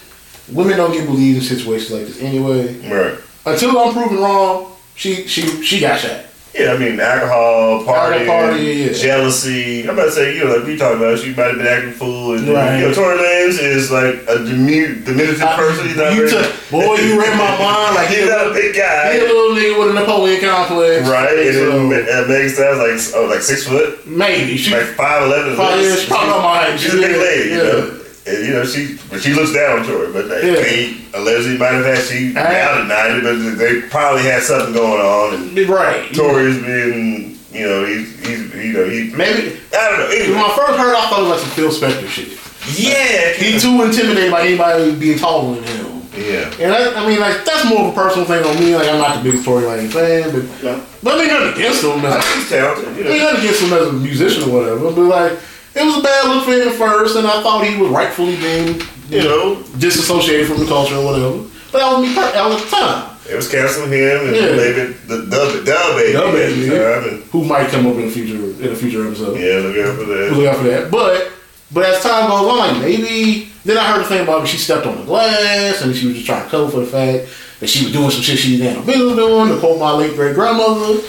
women 0.52 0.78
don't 0.78 0.92
get 0.92 1.06
believed 1.08 1.38
in 1.38 1.44
situations 1.44 1.92
like 1.92 2.06
this 2.06 2.22
anyway. 2.22 2.78
right. 2.90 3.18
Until 3.46 3.78
I'm 3.80 3.94
proven 3.94 4.18
wrong, 4.18 4.76
she 4.96 5.28
she 5.28 5.64
she 5.64 5.80
got 5.80 6.00
shot. 6.00 6.26
Yeah, 6.58 6.74
I 6.74 6.78
mean 6.78 7.00
alcohol, 7.00 7.86
party, 7.86 8.26
party, 8.26 8.90
yeah. 8.90 8.94
jealousy. 8.94 9.84
I'm 9.84 9.92
about 9.94 10.06
to 10.06 10.12
say, 10.12 10.36
you 10.36 10.46
know, 10.46 10.56
like 10.56 10.66
we 10.66 10.76
talked 10.76 10.98
about, 10.98 11.20
she 11.20 11.30
might 11.36 11.54
have 11.54 11.58
been 11.58 11.68
acting 11.68 11.94
fool. 11.94 12.34
And, 12.34 12.48
Right. 12.50 12.80
You 12.80 12.88
know, 12.90 12.94
Tory 12.94 13.18
Lanez 13.18 13.62
is 13.62 13.92
like 13.92 14.26
a 14.28 14.42
diminutive, 14.44 15.06
diminutive 15.06 15.40
person. 15.40 15.86
He's 15.88 15.98
not 15.98 16.14
you 16.14 16.28
very, 16.28 16.44
took, 16.44 16.72
boy, 16.72 16.96
you 16.98 17.20
read 17.20 17.38
my 17.38 17.52
mind 17.62 17.96
like 17.96 18.10
he's 18.10 18.24
he 18.24 18.30
not 18.30 18.48
a 18.48 18.54
big 18.54 18.76
guy. 18.76 19.14
He 19.14 19.20
a 19.20 19.24
little 19.30 19.54
nigga 19.56 19.78
with 19.78 19.90
a 19.92 20.00
Napoleon 20.00 20.42
complex. 20.42 21.08
Right, 21.08 21.38
and 21.38 21.54
So, 21.54 21.70
then 21.70 21.86
uh, 21.86 22.28
Megan 22.28 22.28
Thee 22.28 22.50
like 22.58 22.98
oh, 23.14 23.28
like 23.30 23.42
six 23.42 23.68
foot, 23.68 24.08
maybe. 24.08 24.58
She, 24.58 24.72
like 24.74 24.98
five 24.98 25.24
eleven. 25.24 25.56
Five, 25.56 25.80
yeah, 25.84 25.96
she 25.96 26.08
probably 26.08 26.42
my. 26.42 26.76
She's 26.78 26.94
a 26.94 26.98
big 26.98 27.12
Yeah, 27.12 27.22
lady, 27.22 27.50
you 27.50 27.58
yeah. 27.58 27.64
know. 27.64 27.97
And, 28.28 28.46
you 28.48 28.54
know, 28.54 28.66
she 28.66 28.98
but 29.10 29.22
she 29.22 29.34
looks 29.34 29.54
down 29.54 29.86
to 29.86 29.92
her, 30.00 30.12
but 30.12 30.26
like, 30.28 30.44
Yeah. 30.44 30.56
they 30.56 30.98
allegedly 31.14 31.58
might 31.58 31.72
have 31.74 31.86
had 31.86 32.00
she 32.04 32.34
now 32.34 32.78
denied 32.82 33.18
it, 33.18 33.24
but 33.24 33.58
they 33.58 33.82
probably 33.90 34.24
had 34.24 34.44
something 34.44 34.74
going 34.74 35.02
on. 35.02 35.34
And 35.58 35.70
right. 35.70 36.14
Tory's 36.14 36.62
been, 36.62 37.38
you 37.54 37.68
know, 37.68 37.86
he's 37.86 38.20
he's 38.28 38.54
you 38.56 38.74
know 38.74 38.90
he 38.90 39.12
Maybe. 39.16 39.58
I 39.74 39.90
don't 39.90 40.00
know. 40.00 40.36
When 40.36 40.44
I 40.44 40.56
first 40.56 40.78
heard, 40.80 40.96
I 40.96 41.10
thought 41.10 41.20
it 41.20 41.24
was 41.24 41.32
like 41.32 41.40
some 41.40 41.52
Phil 41.52 41.72
Spector 41.72 42.08
shit. 42.10 42.30
yeah, 42.78 43.32
He 43.34 43.58
too 43.60 43.82
intimidated 43.82 44.32
by 44.32 44.42
anybody 44.48 44.94
being 44.96 45.18
taller 45.18 45.56
than 45.62 45.64
him. 45.64 46.02
yeah. 46.18 46.52
And 46.60 46.74
I, 46.74 47.04
I 47.04 47.08
mean, 47.08 47.20
like 47.22 47.46
that's 47.46 47.64
more 47.70 47.86
of 47.88 47.92
a 47.94 47.96
personal 47.96 48.26
thing 48.26 48.44
on 48.44 48.60
me. 48.60 48.76
Like 48.76 48.90
I'm 48.90 48.98
not 49.00 49.18
the 49.18 49.24
biggest 49.24 49.46
Tory 49.46 49.66
Lane 49.66 49.88
fan, 49.88 50.32
but 50.34 50.44
No. 50.64 50.84
but 51.02 51.14
I 51.16 51.18
mean 51.20 51.28
nothing 51.30 51.54
against 51.54 51.84
him. 51.84 52.04
As, 52.04 52.26
He's 52.36 52.50
talented, 52.50 52.98
you 52.98 53.06
I 53.06 53.08
mean 53.08 53.18
know. 53.20 53.24
nothing 53.32 53.40
against 53.46 53.62
him 53.62 53.74
as 53.74 53.88
a 53.88 53.94
musician 53.94 54.44
or 54.50 54.54
whatever. 54.60 54.92
But 54.92 55.02
like 55.08 55.40
it 55.80 55.86
was 55.86 55.98
a 55.98 56.02
bad 56.02 56.28
look 56.30 56.46
for 56.46 56.52
him 56.52 56.68
at 56.68 56.74
first, 56.76 57.16
and 57.16 57.28
I 57.28 57.42
thought 57.44 57.66
he 57.66 57.78
was 57.80 57.90
rightfully 57.90 58.36
being 58.38 58.82
You 59.10 59.24
know, 59.24 59.64
disassociated 59.78 60.48
from 60.48 60.60
the 60.60 60.66
culture 60.66 60.96
or 60.96 61.06
whatever. 61.06 61.44
But 61.72 61.80
that 61.80 61.92
was 61.98 62.08
me. 62.08 62.14
per- 62.16 62.32
That 62.34 62.50
was 62.50 62.64
the 62.64 62.70
time. 62.76 63.10
it 63.30 63.36
was 63.36 63.48
canceling 63.50 63.92
him 63.92 64.28
and 64.28 64.36
Yeah. 64.36 64.56
maybe 64.56 64.94
the 65.08 65.18
dub 65.30 65.66
dub 65.66 65.96
baby. 65.96 66.14
DaBaby, 66.14 66.44
at 66.44 66.56
the 66.56 66.76
yeah. 66.76 66.96
time, 66.96 67.10
and 67.10 67.24
Who 67.32 67.44
might 67.46 67.68
come 67.70 67.88
up 67.88 67.96
in 67.96 68.08
a 68.08 68.12
future 68.12 68.36
in 68.36 68.72
a 68.72 68.76
future 68.76 69.06
episode. 69.08 69.38
yeah, 69.40 69.60
look 69.64 69.78
out 69.78 69.96
for 70.00 70.06
that. 70.06 70.32
look 70.34 70.48
out 70.48 70.58
for 70.58 70.64
that. 70.68 70.92
But 70.92 71.32
but 71.72 71.84
as 71.86 72.02
time 72.02 72.30
goes 72.30 72.48
on, 72.60 72.80
maybe 72.82 73.50
then 73.66 73.78
I 73.78 73.92
heard 73.92 74.02
the 74.06 74.08
thing 74.10 74.22
about 74.24 74.48
she 74.48 74.58
stepped 74.58 74.86
on 74.86 74.96
the 74.98 75.04
glass 75.04 75.82
and 75.82 75.94
she 75.96 76.08
was 76.08 76.16
just 76.16 76.26
trying 76.26 76.44
to 76.46 76.50
cover 76.50 76.70
for 76.72 76.80
the 76.80 76.86
fact 76.88 77.28
that 77.60 77.68
she 77.68 77.84
was 77.84 77.92
doing 77.94 78.10
some 78.12 78.22
shit 78.22 78.40
she 78.40 78.58
didn't 78.58 78.76
have 78.76 78.86
business 78.86 79.16
doing, 79.16 79.50
to 79.50 79.58
quote 79.60 79.78
my 79.80 79.92
late 79.92 80.16
great 80.16 80.34
grandmother. 80.36 81.00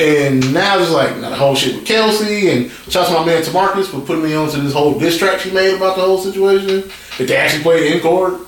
And 0.00 0.54
now 0.54 0.78
it's 0.78 0.90
like 0.90 1.16
now 1.18 1.28
the 1.28 1.36
whole 1.36 1.54
shit 1.54 1.74
with 1.76 1.84
Kelsey 1.86 2.48
and 2.50 2.70
shout 2.88 3.04
out 3.04 3.08
to 3.08 3.20
my 3.20 3.26
man 3.26 3.42
Tamarcus 3.42 3.86
for 3.90 4.00
putting 4.00 4.24
me 4.24 4.34
onto 4.34 4.60
this 4.62 4.72
whole 4.72 4.98
diss 4.98 5.18
track 5.18 5.40
she 5.40 5.50
made 5.50 5.74
about 5.76 5.96
the 5.96 6.02
whole 6.02 6.16
situation 6.18 6.90
that 7.18 7.28
they 7.28 7.36
actually 7.36 7.62
played 7.62 7.92
in 7.92 8.00
court. 8.00 8.40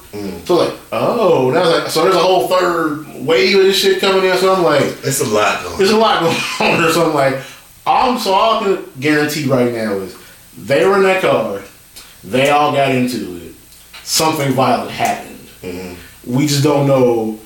So 0.46 0.56
like, 0.56 0.74
oh, 0.92 1.50
now 1.52 1.68
like 1.70 1.90
so 1.90 2.04
there's 2.04 2.14
a 2.14 2.18
whole 2.18 2.48
third 2.48 3.06
wave 3.26 3.56
of 3.58 3.64
this 3.64 3.78
shit 3.78 4.00
coming 4.00 4.24
in. 4.24 4.36
So 4.38 4.54
I'm 4.54 4.62
like, 4.62 4.82
It's 5.04 5.20
a 5.20 5.26
lot 5.26 5.62
going. 5.62 5.76
there's 5.78 5.90
a 5.90 5.96
lot 5.98 6.20
going 6.20 6.34
on. 6.84 6.92
So 6.92 7.08
I'm 7.08 7.14
like, 7.14 7.42
I'm 7.86 8.18
so 8.18 8.32
all 8.32 8.60
I 8.60 8.64
can 8.64 8.84
guarantee 9.00 9.46
right 9.46 9.72
now 9.72 9.92
is 9.94 10.16
they 10.56 10.86
were 10.86 10.96
in 10.96 11.02
that 11.02 11.20
car, 11.20 11.60
they 12.24 12.48
all 12.50 12.72
got 12.72 12.94
into 12.94 13.36
it, 13.46 13.54
something 14.04 14.52
violent 14.52 14.90
happened. 14.90 15.38
Mm-hmm. 15.60 16.34
We 16.34 16.46
just 16.46 16.62
don't 16.62 16.86
know 16.86 17.38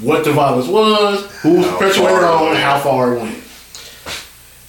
what 0.00 0.24
the 0.24 0.32
violence 0.32 0.68
was, 0.68 1.30
who 1.42 1.58
was 1.58 1.66
perpetuated 1.66 2.18
it 2.18 2.24
on, 2.24 2.48
and 2.48 2.58
how 2.58 2.78
far 2.80 3.16
it 3.16 3.20
went. 3.20 3.36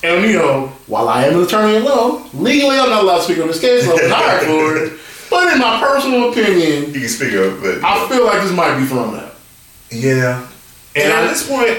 And 0.04 0.26
you 0.26 0.34
know, 0.38 0.68
while 0.88 1.08
I 1.10 1.26
am 1.26 1.36
an 1.38 1.44
attorney 1.44 1.78
at 1.78 1.84
law, 1.84 2.22
legally 2.34 2.80
I'm 2.80 2.90
not 2.90 3.04
allowed 3.04 3.18
to 3.18 3.24
speak 3.24 3.38
on 3.40 3.48
this 3.48 3.60
case, 3.62 3.86
so 3.86 3.94
I'm 4.02 4.10
hired 4.10 4.44
for 4.48 4.78
it. 4.78 5.00
But 5.30 5.54
in 5.54 5.60
my 5.60 5.80
personal 5.80 6.30
opinion, 6.32 6.94
You 6.94 7.00
can 7.02 7.10
speak 7.10 7.34
up. 7.36 7.62
but 7.62 7.84
I 7.84 8.10
feel 8.10 8.26
like 8.26 8.42
this 8.42 8.52
might 8.52 8.78
be 8.80 8.86
thrown 8.86 9.16
out. 9.16 9.36
yeah. 9.92 10.46
And 10.96 11.04
And 11.06 11.14
at 11.14 11.30
this 11.30 11.48
point, 11.48 11.78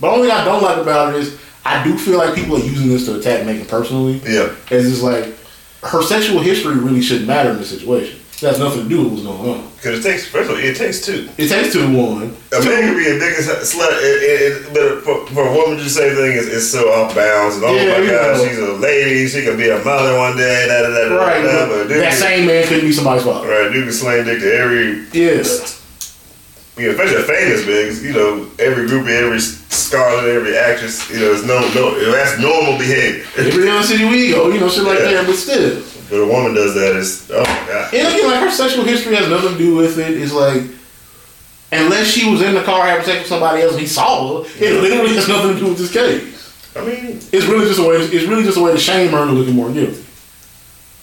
But 0.00 0.08
the 0.10 0.14
only 0.16 0.28
thing 0.28 0.36
I 0.38 0.44
don't 0.44 0.62
like 0.62 0.78
about 0.78 1.14
it 1.14 1.20
is 1.20 1.36
I 1.66 1.82
do 1.84 1.98
feel 1.98 2.16
like 2.16 2.34
people 2.34 2.56
are 2.56 2.60
using 2.64 2.88
this 2.88 3.04
to 3.06 3.18
attack 3.18 3.44
Megan 3.44 3.66
personally. 3.66 4.22
yeah, 4.26 4.48
It's 4.70 4.88
just 4.88 5.02
like 5.02 5.34
her 5.82 6.02
sexual 6.02 6.40
history 6.40 6.76
really 6.76 7.02
shouldn't 7.02 7.26
matter 7.26 7.50
in 7.50 7.58
this 7.58 7.68
situation. 7.70 8.17
Has 8.40 8.58
nothing 8.60 8.84
to 8.84 8.88
do 8.88 9.02
with 9.02 9.12
what's 9.14 9.22
going 9.24 9.50
on. 9.58 9.68
Because 9.74 9.98
it 9.98 10.08
takes, 10.08 10.28
first 10.28 10.48
of 10.48 10.56
all, 10.56 10.62
it 10.62 10.76
takes 10.76 11.04
two. 11.04 11.28
It 11.38 11.48
takes 11.48 11.72
two 11.72 11.82
to 11.82 11.90
one. 11.90 12.36
A 12.52 12.62
Two- 12.62 12.68
man 12.70 12.82
can 12.86 12.96
be 12.96 13.06
a 13.10 13.18
dick 13.18 13.34
slut, 13.66 13.90
it, 13.98 14.22
it, 14.22 14.66
it, 14.68 14.74
but 14.74 15.02
for, 15.02 15.26
for 15.34 15.48
a 15.48 15.52
woman 15.52 15.70
to 15.70 15.76
do 15.78 15.84
the 15.84 15.90
same 15.90 16.14
thing 16.14 16.32
is, 16.38 16.46
is 16.46 16.70
so 16.70 16.86
off 16.92 17.14
bounds. 17.16 17.56
And 17.56 17.64
oh 17.64 17.74
Yeah, 17.74 17.98
my 17.98 18.06
God, 18.06 18.36
know. 18.38 18.46
she's 18.46 18.58
a 18.58 18.72
lady. 18.74 19.26
She 19.26 19.42
could 19.44 19.58
be 19.58 19.68
a 19.70 19.82
mother 19.82 20.16
one 20.16 20.36
day. 20.36 20.66
Da, 20.68 20.82
da, 20.82 20.88
da, 20.88 21.08
da, 21.08 21.16
Right, 21.16 21.42
da, 21.42 21.66
but 21.68 21.88
that 21.88 22.14
same 22.14 22.46
man 22.46 22.66
couldn't 22.68 22.84
be 22.86 22.92
somebody's 22.92 23.24
father. 23.24 23.48
Right, 23.48 23.72
dude 23.72 23.84
can 23.84 23.92
slang 23.92 24.24
dick 24.24 24.38
to 24.40 24.54
every, 24.54 25.06
Yeah. 25.12 25.42
You 26.78 26.86
know, 26.86 26.92
especially 26.92 27.16
a 27.16 27.24
famous 27.24 27.66
man. 27.66 27.86
'cause, 27.88 28.02
You 28.04 28.12
know, 28.12 28.46
every 28.58 28.86
groupie, 28.88 29.10
every 29.10 29.40
scarlet, 29.40 30.28
every 30.30 30.56
actress. 30.56 31.08
You 31.10 31.18
know, 31.20 31.32
it's 31.32 31.44
no, 31.44 31.60
no, 31.74 32.12
that's 32.12 32.38
normal 32.38 32.78
behavior. 32.78 33.24
Every 33.36 33.68
other 33.68 33.82
city 33.86 34.04
we 34.04 34.30
go, 34.30 34.48
you 34.50 34.60
know, 34.60 34.68
shit 34.68 34.84
like 34.84 34.98
Yeah. 35.00 35.12
that, 35.22 35.26
but 35.26 35.36
still. 35.36 35.82
But 36.10 36.16
a 36.20 36.26
woman 36.26 36.54
does 36.54 36.74
that, 36.74 36.96
it's 36.96 37.22
oh 37.32 37.40
my 37.40 37.44
God. 37.68 37.92
And 37.94 38.08
again, 38.14 38.26
like 38.30 38.40
her 38.40 38.50
sexual 38.50 38.84
history 38.84 39.14
has 39.16 39.28
nothing 39.28 39.52
to 39.52 39.58
do 39.58 39.74
with 39.76 39.98
it. 39.98 40.16
It's 40.22 40.32
like, 40.32 40.62
unless 41.72 42.06
she 42.08 42.30
was 42.30 42.40
in 42.42 42.54
the 42.54 42.62
car 42.62 42.86
having 42.86 43.04
sex 43.04 43.18
with 43.20 43.28
somebody 43.28 43.62
else 43.62 43.72
and 43.72 43.80
he 43.80 43.86
saw 43.86 44.42
her, 44.42 44.48
it 44.60 44.80
literally 44.80 45.14
has 45.14 45.28
nothing 45.28 45.54
to 45.54 45.60
do 45.60 45.66
with 45.66 45.78
this 45.78 45.90
case. 45.92 46.22
I 46.76 46.84
mean, 46.84 47.20
It's 47.32 47.44
really 47.46 47.66
just 47.66 47.80
a 47.80 47.82
way. 47.82 47.96
It's 47.96 48.24
really 48.26 48.44
just 48.44 48.56
a 48.56 48.62
way 48.62 48.72
to 48.72 48.78
shame 48.78 49.10
her 49.10 49.22
into 49.22 49.34
looking 49.34 49.54
more 49.54 49.70
guilty. 49.70 49.96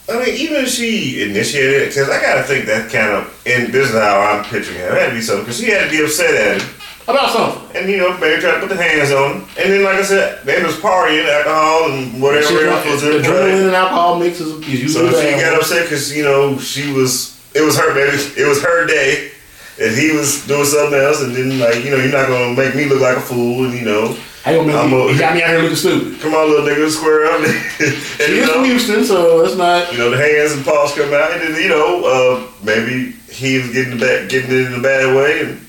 I 0.08 0.24
mean, 0.24 0.36
even 0.36 0.64
if 0.64 0.70
she 0.70 1.24
initiated 1.24 1.82
it, 1.82 1.86
because 1.90 2.10
I 2.10 2.22
gotta 2.22 2.44
think 2.44 2.66
that 2.66 2.92
kind 2.92 3.12
of, 3.12 3.26
in 3.46 3.72
this 3.72 3.90
is 3.90 3.96
how 3.96 4.22
I'm 4.22 4.44
picturing 4.46 4.78
it. 4.78 4.92
It 4.92 5.02
had 5.02 5.10
to 5.10 5.16
be 5.16 5.22
something, 5.22 5.46
because 5.46 5.60
she 5.60 5.72
had 5.72 5.86
to 5.86 5.90
be 5.90 6.04
upset 6.04 6.36
at 6.36 6.62
him. 6.62 6.70
About 7.08 7.30
something. 7.30 7.78
And 7.78 7.90
you 7.90 7.98
know, 7.98 8.18
maybe 8.18 8.42
try 8.42 8.56
to 8.56 8.60
put 8.60 8.70
the 8.70 8.82
hands 8.82 9.12
on 9.12 9.42
him. 9.42 9.48
And 9.58 9.72
then, 9.72 9.84
like 9.84 9.98
I 9.98 10.04
said, 10.04 10.44
they 10.44 10.62
was 10.64 10.76
partying, 10.78 11.30
alcohol, 11.30 11.92
and 11.92 12.22
whatever 12.22 12.48
Shit, 12.48 12.66
else 12.66 12.86
was 12.86 13.04
in 13.04 13.22
adrenaline 13.22 13.68
and 13.68 13.76
alcohol 13.76 14.18
mix 14.20 14.40
is, 14.40 14.68
usually 14.68 15.12
So 15.12 15.22
she 15.22 15.32
got 15.40 15.60
upset 15.60 15.84
because 15.84 16.16
you 16.16 16.24
know 16.24 16.58
she 16.58 16.92
was. 16.94 17.34
It 17.54 17.62
was 17.62 17.78
her 17.78 17.94
baby. 17.94 18.18
It 18.42 18.48
was 18.48 18.62
her 18.64 18.88
day, 18.88 19.32
and 19.80 19.96
he 19.96 20.12
was 20.12 20.46
doing 20.48 20.66
something 20.66 21.00
else. 21.00 21.22
And 21.22 21.36
then 21.36 21.60
like 21.60 21.86
you 21.86 21.92
know, 21.92 21.98
you're 21.98 22.12
not 22.12 22.28
gonna 22.28 22.56
make 22.56 22.76
me 22.76 22.86
look 22.86 23.02
like 23.02 23.18
a 23.18 23.22
fool. 23.22 23.66
And 23.66 23.74
you 23.76 23.86
know, 23.86 24.18
I 24.46 24.54
don't 24.54 24.70
I'm 24.70 24.92
know. 24.92 25.08
a- 25.08 25.14
He 25.14 25.18
got 25.20 25.34
me 25.36 25.42
out 25.44 25.50
here 25.50 25.60
looking 25.62 25.76
stupid. 25.76 26.20
come 26.22 26.34
on, 26.36 26.50
little 26.50 26.66
nigga, 26.68 26.90
square 26.90 27.26
up. 27.26 27.40
and 27.44 27.50
She 27.50 28.36
you 28.36 28.42
is 28.44 28.50
from 28.50 28.62
know, 28.62 28.64
Houston, 28.64 29.04
so 29.06 29.42
that's 29.42 29.56
not. 29.56 29.92
you 29.92 29.98
know, 29.98 30.12
the 30.12 30.18
hands 30.18 30.52
and 30.54 30.64
paws 30.64 30.94
come 30.94 31.14
out, 31.14 31.32
and 31.32 31.42
then 31.56 31.62
you 31.62 31.70
know, 31.70 32.04
uh, 32.06 32.48
maybe 32.64 33.14
he 33.32 33.58
was 33.58 33.72
getting 33.74 33.98
the 33.98 34.06
bad, 34.06 34.30
getting 34.30 34.52
it 34.52 34.68
in 34.68 34.74
a 34.80 34.82
bad 34.82 35.16
way. 35.16 35.42
And, 35.42 35.66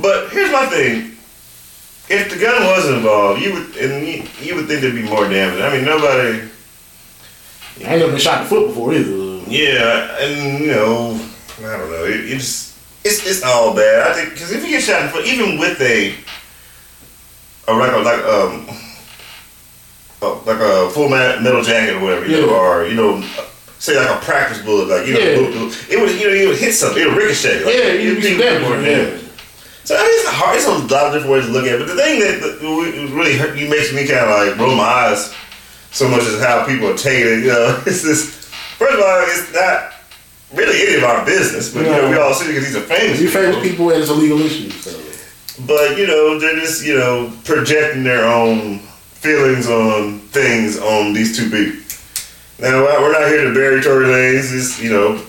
but 0.00 0.30
here's 0.30 0.50
my 0.50 0.66
thing. 0.66 1.10
If 2.08 2.30
the 2.30 2.38
gun 2.38 2.62
was 2.64 2.88
involved, 2.90 3.42
you 3.42 3.52
would 3.54 3.76
and 3.76 4.06
you, 4.06 4.24
you 4.42 4.54
would 4.56 4.66
think 4.68 4.80
there'd 4.82 4.94
be 4.94 5.02
more 5.02 5.28
damage. 5.28 5.60
I 5.60 5.74
mean, 5.74 5.84
nobody. 5.84 6.48
I 7.84 7.90
ain't 7.94 7.98
never 8.00 8.12
been 8.12 8.20
shot 8.20 8.38
in 8.38 8.44
the 8.44 8.48
foot 8.50 8.68
before 8.68 8.92
either. 8.94 9.50
Yeah, 9.50 10.16
and 10.20 10.60
you 10.60 10.66
know, 10.68 11.20
I 11.60 11.76
don't 11.78 11.90
know. 11.90 12.04
It, 12.04 12.20
it 12.26 12.38
just 12.38 12.76
it's 13.04 13.26
it's 13.26 13.42
all 13.42 13.74
bad. 13.74 14.10
I 14.10 14.14
think 14.14 14.30
because 14.34 14.50
if 14.52 14.62
you 14.62 14.70
get 14.70 14.82
shot 14.82 15.00
in 15.00 15.06
the 15.06 15.12
foot, 15.12 15.26
even 15.26 15.58
with 15.58 15.80
a 15.80 16.14
a 17.68 17.72
like 17.72 17.92
a 17.92 17.98
like 17.98 18.24
um 18.24 18.66
like 20.46 20.60
a 20.60 20.90
full 20.90 21.08
metal 21.08 21.62
jacket 21.62 21.96
or 21.96 22.00
whatever, 22.00 22.26
you 22.26 22.40
know, 22.40 22.54
or 22.56 22.86
you 22.86 22.94
know, 22.94 23.20
say 23.78 23.96
like 23.98 24.08
a 24.08 24.24
practice 24.24 24.62
bullet, 24.62 24.88
like 24.88 25.06
you 25.06 25.14
know, 25.14 25.20
Yeah. 25.20 25.70
it 25.90 26.00
would 26.00 26.12
you 26.20 26.28
know 26.28 26.34
it 26.34 26.48
would 26.48 26.58
hit 26.58 26.72
something, 26.74 27.02
it 27.02 27.06
would 27.06 27.16
ricochet. 27.16 27.64
Like, 27.64 27.74
Yeah, 27.74 27.92
you'd 27.92 28.22
be 28.22 28.36
more 28.38 28.80
yeah. 28.80 29.18
So 29.84 29.94
I 29.96 30.00
mean, 30.00 30.08
it's 30.16 30.28
hard. 30.28 30.56
It's 30.56 30.66
a 30.66 30.70
lot 30.70 31.08
of 31.08 31.12
different 31.12 31.28
ways 31.32 31.44
to 31.44 31.52
look 31.52 31.66
at 31.66 31.74
it. 31.74 31.78
But 31.80 31.88
the 31.88 31.96
thing 32.00 32.20
that 32.20 33.12
really 33.12 33.36
hurt, 33.36 33.58
you 33.58 33.68
makes 33.68 33.92
me 33.92 34.06
kind 34.08 34.24
of 34.24 34.30
like 34.32 34.56
roll 34.58 34.74
my 34.74 34.82
eyes 35.12 35.34
so 35.92 36.08
much 36.08 36.22
is 36.22 36.40
how 36.40 36.64
people 36.64 36.88
are 36.88 36.96
taking 36.96 37.28
it. 37.28 37.38
You 37.44 37.52
know, 37.52 37.82
it's 37.86 38.02
this. 38.02 38.48
First 38.80 38.94
of 38.94 39.00
all, 39.04 39.24
it's 39.28 39.52
not 39.52 39.92
really 40.54 40.86
any 40.88 40.96
of 40.96 41.04
our 41.04 41.24
business, 41.26 41.68
but 41.72 41.84
you 41.84 41.92
know, 41.92 42.08
we 42.10 42.16
all 42.16 42.32
see 42.32 42.46
it 42.46 42.48
because 42.48 42.64
these 42.64 42.76
are 42.76 42.80
famous. 42.88 43.20
You 43.20 43.28
famous 43.28 43.56
people. 43.56 43.70
people, 43.70 43.90
and 43.90 44.00
it's 44.00 44.10
a 44.10 44.14
legal 44.14 44.40
issue. 44.40 44.70
So. 44.70 44.90
But 45.66 45.96
you 45.98 46.06
know, 46.06 46.38
they're 46.38 46.56
just 46.56 46.84
you 46.84 46.96
know 46.98 47.32
projecting 47.44 48.02
their 48.04 48.24
own 48.24 48.78
feelings 48.78 49.68
on 49.68 50.18
things 50.34 50.78
on 50.78 51.12
these 51.12 51.36
two 51.36 51.48
people. 51.50 51.80
Now 52.58 52.82
we're 52.82 53.12
not 53.12 53.28
here 53.28 53.44
to 53.44 53.54
bury 53.54 53.80
Tory 53.82 54.06
Lanez. 54.06 54.52
It's 54.52 54.82
you 54.82 54.90
know 54.90 55.24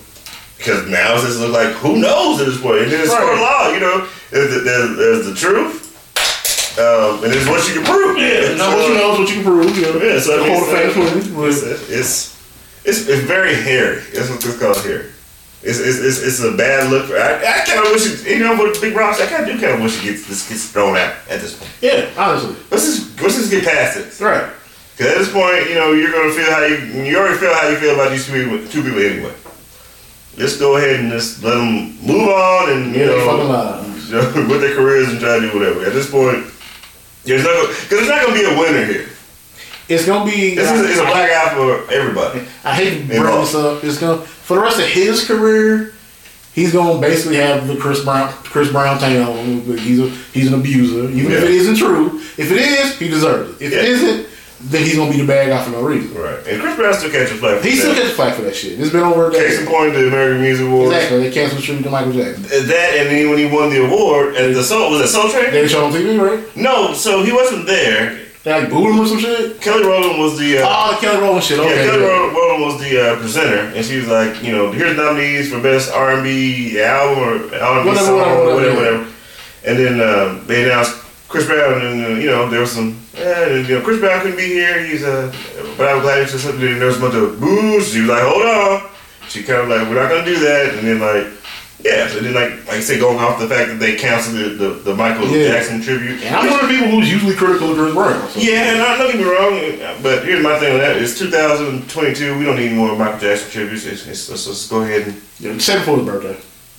because 0.57 0.87
now 0.89 1.13
it's 1.15 1.23
just 1.23 1.39
look 1.39 1.53
like 1.53 1.69
who 1.75 1.97
knows 1.99 2.39
at 2.41 2.47
this 2.47 2.61
point. 2.61 2.81
And 2.83 2.91
then 2.91 3.01
it's 3.01 3.13
of 3.13 3.19
Right. 3.19 3.39
law. 3.41 3.73
You 3.73 3.79
know, 3.79 4.07
there's 4.31 4.53
the, 4.53 4.59
there's, 4.61 4.97
there's 4.97 5.25
the 5.27 5.35
truth, 5.35 6.79
um, 6.79 7.23
and 7.23 7.31
there's 7.31 7.47
what 7.47 7.67
you 7.67 7.75
can 7.75 7.85
prove. 7.85 8.17
Yeah, 8.17 8.55
now 8.55 8.75
what 8.75 8.87
you 8.89 8.95
know 8.95 9.13
is 9.13 9.19
what 9.19 9.29
you 9.29 9.35
can 9.35 9.43
prove. 9.43 9.77
You 9.77 9.83
know, 9.93 10.01
Yeah, 10.01 10.19
so 10.19 10.43
Hold 10.43 10.63
a 10.63 10.91
famous 10.91 11.27
it's, 11.27 11.63
it's, 11.63 11.89
it's 11.91 12.35
it's 12.83 13.07
it's 13.09 13.23
very 13.27 13.53
hairy. 13.55 14.01
That's 14.13 14.29
what 14.29 14.43
it's 14.43 14.57
called 14.59 14.81
here. 14.81 15.11
It's, 15.65 15.79
it's, 15.79 15.97
it's, 15.97 16.19
it's 16.21 16.39
a 16.43 16.55
bad 16.55 16.91
look. 16.91 17.07
For, 17.07 17.17
I, 17.17 17.41
I 17.41 17.65
kind 17.65 17.79
of 17.83 17.91
wish 17.91 18.05
it, 18.05 18.37
you 18.37 18.43
know, 18.45 18.53
with 18.61 18.79
Big 18.79 18.95
Ross, 18.95 19.19
I 19.19 19.25
kind 19.25 19.49
of 19.49 19.49
do 19.49 19.59
kind 19.59 19.73
of 19.73 19.81
wish 19.81 19.97
it 19.99 20.03
gets 20.05 20.27
this 20.27 20.47
gets 20.47 20.69
thrown 20.71 20.95
out 20.95 21.15
at 21.27 21.41
this 21.41 21.57
point. 21.57 21.71
Yeah, 21.81 22.07
honestly, 22.15 22.55
Let's 22.69 22.85
just 22.85 23.19
let's 23.19 23.35
just 23.35 23.49
get 23.49 23.63
past 23.65 23.97
it. 23.97 24.23
right. 24.23 24.53
Because 24.95 25.11
at 25.11 25.17
this 25.17 25.31
point, 25.33 25.67
you 25.67 25.73
know, 25.75 25.91
you're 25.93 26.11
gonna 26.11 26.31
feel 26.31 26.45
how 26.53 26.63
you 26.63 26.77
you 27.03 27.17
already 27.17 27.37
feel 27.37 27.53
how 27.53 27.67
you 27.67 27.77
feel 27.77 27.95
about 27.95 28.11
these 28.11 28.27
two 28.27 28.33
people, 28.45 28.57
two 28.69 28.83
people 28.83 28.99
anyway. 29.01 29.33
Let's 30.37 30.57
go 30.59 30.77
ahead 30.77 30.99
and 30.99 31.11
just 31.11 31.41
let 31.43 31.55
them 31.55 31.97
move 32.05 32.29
on 32.29 32.69
and 32.71 32.95
you 32.95 33.01
Yeah, 33.01 33.15
know 33.25 34.45
with 34.49 34.61
their 34.61 34.75
careers 34.75 35.09
and 35.09 35.19
try 35.19 35.39
to 35.39 35.49
do 35.49 35.57
whatever. 35.57 35.83
At 35.83 35.93
this 35.93 36.11
point, 36.11 36.45
there's 37.23 37.43
no 37.43 37.67
because 37.67 37.89
there's 37.89 38.07
not 38.07 38.21
gonna 38.21 38.37
be 38.37 38.45
a 38.45 38.53
winner 38.59 38.85
here. 38.85 39.09
It's 39.87 40.05
gonna 40.05 40.29
be. 40.29 40.55
This 40.55 40.71
is 40.71 40.89
it's 40.91 40.99
a 40.99 41.03
black 41.03 41.29
eye 41.31 41.53
for 41.53 41.91
everybody. 41.93 42.41
I 42.63 42.73
hate 42.73 43.01
to 43.01 43.07
bring 43.07 43.23
this 43.23 43.53
up. 43.55 43.83
It's 43.83 43.99
gonna 43.99 44.17
for 44.21 44.55
the 44.57 44.61
rest 44.63 44.79
of 44.79 44.85
his 44.85 45.25
career. 45.27 45.93
He's 46.53 46.71
gonna 46.73 46.99
basically 46.99 47.35
have 47.37 47.67
the 47.67 47.75
Chris 47.75 48.03
Brown 48.03 48.31
Chris 48.45 48.71
Brown 48.71 48.97
taint 48.97 49.21
on 49.27 49.35
him. 49.37 49.77
He's 49.77 49.99
a 49.99 50.09
he's 50.33 50.47
an 50.47 50.53
abuser. 50.59 51.09
Even 51.11 51.31
if 51.31 51.43
it 51.43 51.51
isn't 51.51 51.75
true, 51.75 52.17
if 52.37 52.51
it 52.51 52.57
is, 52.57 52.97
he 52.97 53.09
deserves 53.09 53.61
it. 53.61 53.65
If 53.65 53.73
it 53.73 53.75
Yeah. 53.75 53.89
isn't, 53.91 54.27
then 54.61 54.83
he's 54.83 54.95
gonna 54.95 55.11
be 55.11 55.17
the 55.21 55.27
bad 55.27 55.49
guy 55.49 55.61
for 55.63 55.71
no 55.71 55.81
reason. 55.81 56.15
Right. 56.15 56.39
And 56.47 56.61
Chris 56.61 56.75
Brown 56.77 56.93
still 56.93 57.11
catches 57.11 57.37
flack. 57.39 57.59
for 57.59 57.67
He 57.67 57.75
still 57.75 57.93
gets 57.93 58.11
flack 58.11 58.35
for 58.35 58.41
that 58.43 58.55
shit. 58.55 58.79
It's 58.79 58.89
been 58.89 59.03
over 59.03 59.27
a 59.27 59.31
Case 59.31 59.59
in 59.59 59.67
point, 59.67 59.93
the 59.93 60.07
American 60.07 60.41
Music 60.41 60.65
Awards. 60.65 60.95
Exactly. 60.95 61.19
They 61.29 61.31
canceled 61.31 61.61
tribute 61.61 61.83
to 61.83 61.89
Michael 61.91 62.13
Jackson. 62.13 62.43
That 62.43 62.93
and 62.97 63.09
then 63.09 63.29
when 63.29 63.37
he 63.37 63.45
won 63.47 63.69
the 63.69 63.85
award 63.85 64.35
and 64.35 64.55
the 64.55 64.63
Soul 64.63 64.91
was 64.91 65.01
it 65.01 65.07
Soul 65.09 65.29
Train? 65.29 65.51
They 65.51 65.67
showed 65.67 65.83
on 65.83 65.91
TV, 65.91 66.17
right? 66.19 66.39
No, 66.55 66.93
so 66.93 67.21
he 67.21 67.31
wasn't 67.33 67.67
there. 67.67 68.17
They 68.45 68.53
like 68.61 68.69
booed 68.69 68.93
him 68.93 68.99
or 69.01 69.07
some 69.07 69.17
shit. 69.17 69.59
Kelly 69.59 69.83
Rowland 69.83 70.19
was 70.21 70.37
the 70.37 70.59
uh, 70.59 70.65
Oh, 70.69 70.91
the 70.93 71.01
Kelly 71.01 71.17
Rowland 71.19 71.43
shit. 71.43 71.57
yeah, 71.57 71.65
Kelly 71.65 72.03
yeah. 72.03 72.29
Rowland 72.31 72.61
was 72.63 72.79
the 72.79 72.93
uh, 73.01 73.15
presenter, 73.17 73.73
and 73.75 73.83
she 73.83 73.97
was 73.97 74.07
like, 74.07 74.43
you 74.43 74.51
know, 74.53 74.71
here's 74.71 74.95
nominees 74.95 75.49
for 75.51 75.59
best 75.59 75.91
R 75.91 76.13
and 76.13 76.23
B 76.23 76.79
album 76.79 77.17
or 77.23 77.31
R 77.57 77.79
and 77.79 77.83
B 77.83 77.89
Whatever, 77.89 78.05
song, 78.05 78.17
whatever, 78.19 78.41
or 78.41 78.53
whatever, 78.53 78.75
whatever, 78.75 78.97
whatever. 78.99 79.11
And 79.65 79.79
then 79.79 79.99
uh, 79.99 80.43
they 80.45 80.65
announced 80.65 80.93
Chris 81.27 81.47
Brown, 81.47 81.81
and 81.81 82.05
uh, 82.05 82.09
you 82.21 82.27
know 82.29 82.47
there 82.47 82.61
was 82.61 82.71
some, 82.71 83.01
eh, 83.17 83.57
and, 83.57 83.67
you 83.67 83.79
know, 83.79 83.83
Chris 83.83 83.99
Brown 83.99 84.21
couldn't 84.21 84.37
be 84.37 84.45
here. 84.45 84.77
He's 84.85 85.03
uh, 85.03 85.33
but 85.75 85.89
I'm 85.89 86.01
glad 86.03 86.21
he 86.21 86.29
said 86.29 86.41
something. 86.41 86.61
And 86.67 86.79
there 86.79 86.87
was 86.87 86.97
a 86.97 87.01
bunch 87.01 87.15
of 87.15 87.39
boos. 87.39 87.91
She 87.91 88.01
was 88.01 88.09
like, 88.09 88.21
hold 88.23 88.45
on. 88.45 88.91
She 89.27 89.41
kind 89.41 89.61
of 89.61 89.69
like, 89.69 89.89
we're 89.89 89.99
not 89.99 90.07
gonna 90.07 90.23
do 90.23 90.37
that. 90.37 90.75
And 90.75 90.87
then 90.87 90.99
like, 91.01 91.33
yeah. 91.85 92.07
So 92.09 92.19
then 92.19 92.33
like, 92.33 92.51
like 92.65 92.77
I 92.77 92.79
said, 92.81 92.99
going 92.99 93.19
off 93.19 93.39
the 93.39 93.47
fact 93.47 93.69
that 93.69 93.79
they 93.79 93.95
canceled 93.95 94.35
the 94.37 94.49
the, 94.49 94.69
the 94.89 94.95
Michael 94.95 95.27
Yeah. 95.29 95.51
Jackson 95.53 95.81
tribute. 95.81 96.21
And 96.23 96.35
I'm 96.35 96.49
one 96.49 96.59
of 96.63 96.67
the 96.67 96.73
people 96.73 96.89
who's 96.89 97.11
usually 97.11 97.35
critical 97.35 97.71
of 97.71 97.77
Chris 97.77 97.93
Brown. 97.93 98.29
So. 98.29 98.39
Yeah, 98.39 98.73
and 98.73 98.81
I, 98.81 98.97
don't 98.97 99.11
get 99.11 99.21
me 99.21 99.29
wrong, 99.29 100.01
but 100.01 100.25
here's 100.25 100.43
my 100.43 100.57
thing 100.59 100.73
on 100.73 100.79
that: 100.79 100.97
it's 100.97 101.17
2022. 101.19 102.39
We 102.39 102.45
don't 102.45 102.57
need 102.57 102.73
more 102.73 102.95
Michael 102.97 103.19
Jackson 103.19 103.51
tributes. 103.51 103.85
It's, 103.85 104.07
it's, 104.07 104.29
let's, 104.29 104.47
let's 104.47 104.67
go 104.67 104.81
ahead 104.81 105.07
and. 105.07 105.21
Yeah, 105.39 105.57
Second 105.59 105.81
before 105.81 105.97
his 105.97 106.05
birthday. 106.05 106.37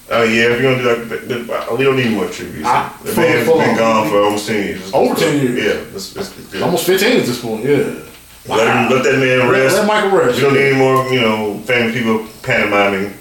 Oh 0.09 0.23
yeah, 0.23 0.53
if 0.55 0.61
you're 0.61 0.75
gonna 0.77 1.19
do 1.27 1.45
that, 1.45 1.69
uh, 1.71 1.77
we 1.77 1.85
don't 1.85 1.97
need 1.97 2.13
more 2.13 2.29
tributes. 2.29 2.63
Ah, 2.67 2.97
the 3.03 3.15
man's 3.15 3.47
been 3.49 3.77
gone 3.77 4.09
for 4.09 4.23
almost 4.23 4.47
10 4.47 4.65
years. 4.65 4.93
Over 4.95 5.15
10 5.15 5.43
years. 5.43 5.65
Yeah, 5.65 5.93
let's, 5.93 6.15
let's, 6.15 6.37
let's 6.37 6.51
do 6.51 6.59
it. 6.59 6.63
Almost 6.63 6.87
15 6.87 7.21
at 7.21 7.27
this 7.27 7.41
point. 7.43 7.65
Yeah. 7.65 7.77
let, 8.47 8.67
him, 8.69 8.97
let 8.97 9.03
that 9.03 9.19
man 9.19 9.41
Let, 9.41 9.51
rest. 9.51 9.77
let 9.77 9.87
Michael 9.89 10.17
rest. 10.17 10.37
we 10.37 10.43
don't 10.43 10.55
need 10.55 10.63
any 10.71 10.79
more, 10.79 11.09
you 11.13 11.21
know, 11.21 11.59
famous 11.67 11.93
people 11.93 12.25
pantomiming, 12.45 13.15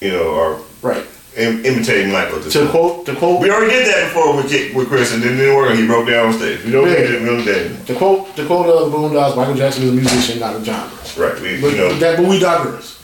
you 0.00 0.10
know, 0.12 0.22
or 0.28 0.60
Right. 0.82 1.04
Im- 1.36 1.64
imitating 1.64 2.10
Michael. 2.12 2.40
To 2.40 2.50
point. 2.58 2.70
quote, 2.70 3.06
to 3.06 3.14
quote, 3.14 3.40
We 3.40 3.50
already 3.50 3.70
did 3.70 3.86
that 3.86 4.08
before 4.08 4.36
with 4.36 4.50
Ki- 4.50 4.72
with 4.74 4.88
Chris, 4.88 5.12
and 5.14 5.22
it 5.22 5.28
didn't 5.28 5.54
work. 5.54 5.70
and 5.70 5.78
He 5.78 5.86
broke 5.86 6.08
down 6.08 6.26
on 6.28 6.32
stage. 6.34 6.64
We 6.64 6.72
don't 6.72 6.88
Yeah. 6.88 6.94
need 6.94 7.10
it. 7.10 7.20
We 7.22 7.26
don't 7.28 7.46
need 7.46 7.86
to 7.86 7.94
quote, 7.94 8.34
to 8.36 8.44
quote 8.46 8.66
uh, 8.66 8.84
the 8.86 8.90
Boondocks, 8.96 9.36
Michael 9.36 9.54
Jackson 9.54 9.84
is 9.84 9.90
a 9.90 9.92
musician, 9.92 10.40
not 10.40 10.56
a 10.56 10.64
genre. 10.64 10.90
Right. 11.16 11.40
We, 11.40 11.60
But 11.60 11.70
you 11.70 11.76
know, 11.76 11.92
that, 11.98 12.16
but 12.16 12.26
we 12.26 12.38
digress. 12.40 12.96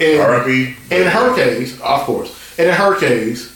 And, 0.00 0.20
R.I.P. 0.20 0.76
and 0.90 1.02
in 1.04 1.08
her 1.08 1.34
case, 1.36 1.80
of 1.80 2.00
course, 2.02 2.30
and 2.58 2.68
in 2.68 2.74
her 2.74 2.98
case, 2.98 3.50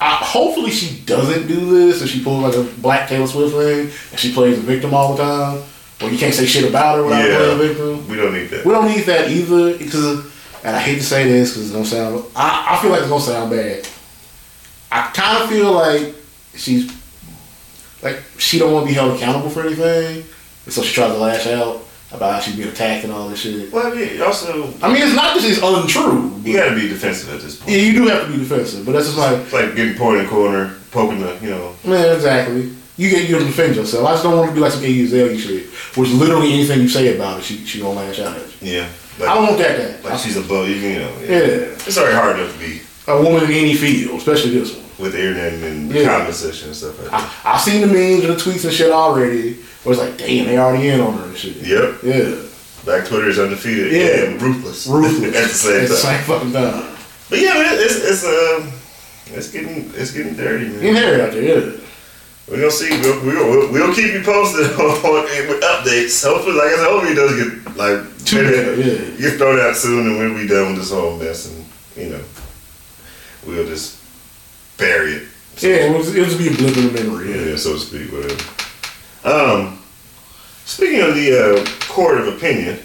I, 0.00 0.14
hopefully 0.16 0.70
she 0.70 0.96
doesn't 1.06 1.46
do 1.46 1.70
this, 1.86 2.00
and 2.00 2.10
she 2.10 2.24
pulls 2.24 2.42
like 2.42 2.54
a 2.56 2.64
black 2.80 3.08
Taylor 3.08 3.26
Swift 3.28 3.54
thing, 3.54 3.90
and 4.10 4.18
she 4.20 4.32
plays 4.32 4.56
the 4.56 4.62
victim 4.62 4.92
all 4.94 5.14
the 5.14 5.22
time, 5.22 5.62
or 6.02 6.10
you 6.10 6.18
can't 6.18 6.34
say 6.34 6.44
shit 6.46 6.64
about 6.68 6.96
her 6.96 7.04
without 7.04 7.24
Yeah. 7.24 7.36
playing 7.36 7.58
the 7.58 7.68
victim. 7.68 8.08
We 8.08 8.16
don't 8.16 8.32
need 8.34 8.50
that. 8.50 8.64
We 8.64 8.72
don't 8.72 8.88
need 8.88 9.04
that 9.06 9.30
either, 9.30 9.78
because, 9.78 10.24
and 10.64 10.74
I 10.74 10.80
hate 10.80 10.96
to 10.96 11.04
say 11.04 11.28
this 11.28 11.50
because 11.50 11.62
it's 11.64 11.72
gonna 11.72 11.84
sound, 11.84 12.24
I, 12.34 12.76
I 12.76 12.82
feel 12.82 12.90
like 12.90 13.00
it's 13.00 13.08
gonna 13.08 13.22
sound 13.22 13.50
bad. 13.50 13.86
I 14.90 15.10
kind 15.14 15.42
of 15.42 15.48
feel 15.50 15.72
like 15.72 16.14
she's, 16.54 16.90
like 18.02 18.20
she 18.38 18.58
don't 18.58 18.72
want 18.72 18.86
to 18.86 18.88
be 18.88 18.94
held 18.94 19.16
accountable 19.16 19.50
for 19.50 19.62
anything, 19.66 20.24
and 20.64 20.72
so 20.72 20.82
she 20.82 20.94
tries 20.94 21.12
to 21.12 21.18
lash 21.18 21.46
out. 21.46 21.82
about 22.12 22.34
how 22.34 22.40
she's 22.40 22.54
being 22.54 22.68
attacked 22.68 23.02
and 23.04 23.12
all 23.12 23.28
this 23.28 23.40
shit. 23.40 23.72
Well, 23.72 23.86
I 23.86 23.94
mean, 23.94 24.20
also 24.22 24.72
I 24.82 24.92
mean, 24.92 25.02
it's 25.02 25.16
not 25.16 25.34
that 25.34 25.42
it's 25.44 25.60
untrue. 25.60 26.40
you 26.44 26.56
got 26.56 26.68
to 26.68 26.76
be 26.76 26.86
defensive 26.88 27.28
at 27.34 27.40
this 27.40 27.56
point. 27.56 27.70
yeah, 27.72 27.78
you 27.78 27.92
do 27.92 28.06
have 28.06 28.26
to 28.26 28.32
be 28.32 28.38
defensive, 28.38 28.86
but 28.86 28.92
that's 28.92 29.06
just 29.06 29.18
like, 29.18 29.38
It's 29.40 29.52
like 29.52 29.74
getting 29.74 29.96
put 29.96 30.18
in 30.18 30.24
the 30.24 30.30
corner, 30.30 30.76
poking 30.92 31.20
the, 31.20 31.36
you 31.42 31.50
know. 31.50 31.74
man, 31.84 32.14
exactly. 32.14 32.70
You 32.96 33.10
get 33.10 33.28
you 33.28 33.36
to 33.40 33.44
defend 33.44 33.74
yourself. 33.74 34.06
I 34.06 34.12
just 34.12 34.22
don't 34.22 34.36
want 34.38 34.50
to 34.50 34.54
be 34.54 34.60
like 34.60 34.70
some 34.70 34.84
Azalea 34.84 35.36
shit, 35.36 35.66
which 35.96 36.10
literally 36.10 36.52
anything 36.52 36.80
you 36.80 36.88
say 36.88 37.16
about 37.16 37.40
it, 37.40 37.42
she 37.42 37.64
she 37.66 37.80
gonna 37.80 37.94
lash 37.98 38.20
out 38.20 38.36
at 38.36 38.62
you. 38.62 38.74
Yeah. 38.76 38.88
I 39.20 39.34
don't 39.34 39.44
want 39.46 39.58
that. 39.58 39.76
That 40.02 40.04
like 40.04 40.18
she's 40.18 40.36
above 40.36 40.68
you, 40.68 40.74
you 40.76 40.98
know. 40.98 41.16
yeah, 41.20 41.74
It's 41.86 41.96
already 41.98 42.16
hard 42.16 42.38
enough 42.38 42.52
to 42.52 42.58
be 42.58 42.80
a 43.06 43.22
woman 43.22 43.44
in 43.44 43.50
any 43.52 43.74
field, 43.74 44.18
especially 44.18 44.50
this 44.58 44.74
one. 44.74 44.82
with 44.98 45.14
internet 45.14 45.52
and 45.52 45.90
the 45.90 46.00
Yeah. 46.00 46.08
comment 46.18 46.34
section 46.34 46.68
and 46.68 46.76
stuff 46.76 46.98
like 47.00 47.10
that. 47.10 47.30
I, 47.44 47.54
I've 47.54 47.60
seen 47.60 47.80
the 47.80 47.86
memes 47.88 48.24
and 48.24 48.32
the 48.34 48.42
tweets 48.42 48.64
and 48.64 48.72
shit 48.72 48.90
already. 48.92 49.54
Where 49.84 49.92
it's 49.94 50.00
like, 50.02 50.16
damn, 50.16 50.46
they 50.46 50.56
already 50.58 50.88
in 50.88 51.00
on 51.00 51.18
her 51.18 51.24
and 51.26 51.36
shit. 51.36 51.56
Yep. 51.56 51.98
Yeah. 52.02 52.34
Black 52.84 53.06
Twitter 53.06 53.28
is 53.28 53.38
undefeated 53.38 53.92
Yeah. 53.92 54.24
and 54.30 54.40
ruthless. 54.42 54.86
Ruthless. 54.88 55.34
at 55.36 55.48
the 55.48 55.48
same 55.54 55.82
At 55.82 55.88
the 55.88 55.96
time. 55.96 56.16
same 56.16 56.22
fucking 56.24 56.52
time. 56.52 56.96
But 57.30 57.38
yeah, 57.40 57.54
man, 57.54 57.74
it's 57.78 57.96
it's 57.96 58.24
um 58.24 58.72
it's 59.34 59.50
getting 59.50 59.90
it's 59.96 60.10
getting 60.12 60.34
dirty, 60.36 60.68
man. 60.68 60.82
In 60.84 60.94
here 60.94 61.22
out 61.22 61.32
there, 61.32 61.42
yeah. 61.42 61.72
We're 62.48 62.58
gonna 62.58 62.70
see. 62.70 62.90
We'll, 63.00 63.24
we'll, 63.24 63.72
we'll 63.72 63.94
keep 63.94 64.12
you 64.12 64.22
posted 64.22 64.66
on, 64.78 65.02
with 65.48 65.62
updates. 65.62 66.22
Hopefully, 66.24 66.56
like 66.56 66.66
I 66.66 66.76
said, 66.76 66.86
hopefully 66.86 67.12
it 67.12 67.16
does 67.16 67.36
get 67.36 67.76
like 67.76 68.24
Too 68.24 68.42
maybe 68.42 68.90
yeah. 68.90 69.30
get 69.30 69.38
thrown 69.38 69.60
out 69.60 69.76
soon, 69.76 70.06
and 70.06 70.18
we'll 70.18 70.34
be 70.34 70.46
done 70.46 70.72
with 70.72 70.82
this 70.82 70.90
whole 70.90 71.16
mess, 71.16 71.50
and 71.50 71.64
you 71.96 72.10
know, 72.10 72.22
we'll 73.46 73.66
just 73.66 73.98
bury 74.76 75.12
it. 75.12 75.28
Yeah, 75.58 75.86
it 75.86 75.96
was, 75.96 76.14
it 76.14 76.24
was 76.24 76.36
be 76.36 76.48
a 76.48 76.50
blip 76.50 76.76
in 76.76 76.92
the 76.92 76.92
memory, 76.92 77.30
yeah. 77.30 77.50
yeah, 77.50 77.56
so 77.56 77.74
to 77.74 77.78
speak, 77.78 78.10
whatever. 78.10 78.42
Um, 79.24 79.78
speaking 80.64 81.00
of 81.00 81.14
the 81.14 81.32
uh, 81.32 81.92
court 81.92 82.20
of 82.20 82.28
opinion, 82.28 82.80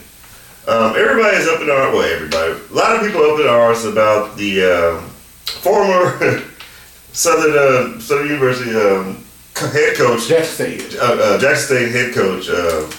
um, 0.67 0.93
everybody 0.95 1.35
is 1.37 1.47
up 1.47 1.61
in 1.61 1.69
our 1.69 1.91
well, 1.91 2.03
everybody. 2.03 2.53
A 2.53 2.73
lot 2.73 2.95
of 2.95 3.01
people 3.01 3.23
up 3.23 3.39
in 3.39 3.47
arms 3.47 3.85
about 3.85 4.37
the 4.37 4.63
uh, 4.63 5.01
former 5.45 6.43
Southern 7.11 7.57
uh, 7.57 7.99
Southern 7.99 8.27
University 8.27 8.75
um, 8.75 9.25
head 9.67 9.95
coach, 9.97 10.27
Jackson 10.27 10.79
State. 10.79 10.95
uh, 10.99 11.03
uh, 11.03 11.37
Jackson 11.39 11.65
State 11.77 11.91
head 11.91 12.13
coach, 12.13 12.49
uh, 12.49 12.89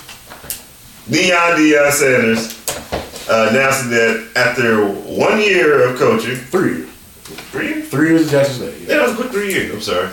Neon 1.08 1.56
Deion 1.58 1.90
Sanders, 1.92 2.58
uh, 3.28 3.48
announcing 3.50 3.90
that 3.90 4.28
after 4.36 4.86
one 4.86 5.40
year 5.40 5.88
of 5.88 5.98
coaching, 5.98 6.36
Three 6.36 6.76
years. 6.78 6.88
three 7.50 7.66
years. 7.68 7.88
Three 7.88 8.08
years 8.10 8.24
of 8.26 8.30
Jackson 8.30 8.54
State. 8.56 8.80
Yeah, 8.82 8.96
that 8.98 9.02
was 9.08 9.12
a 9.12 9.16
quick 9.16 9.30
three 9.32 9.52
years. 9.52 9.74
I'm 9.74 9.80
sorry. 9.80 10.08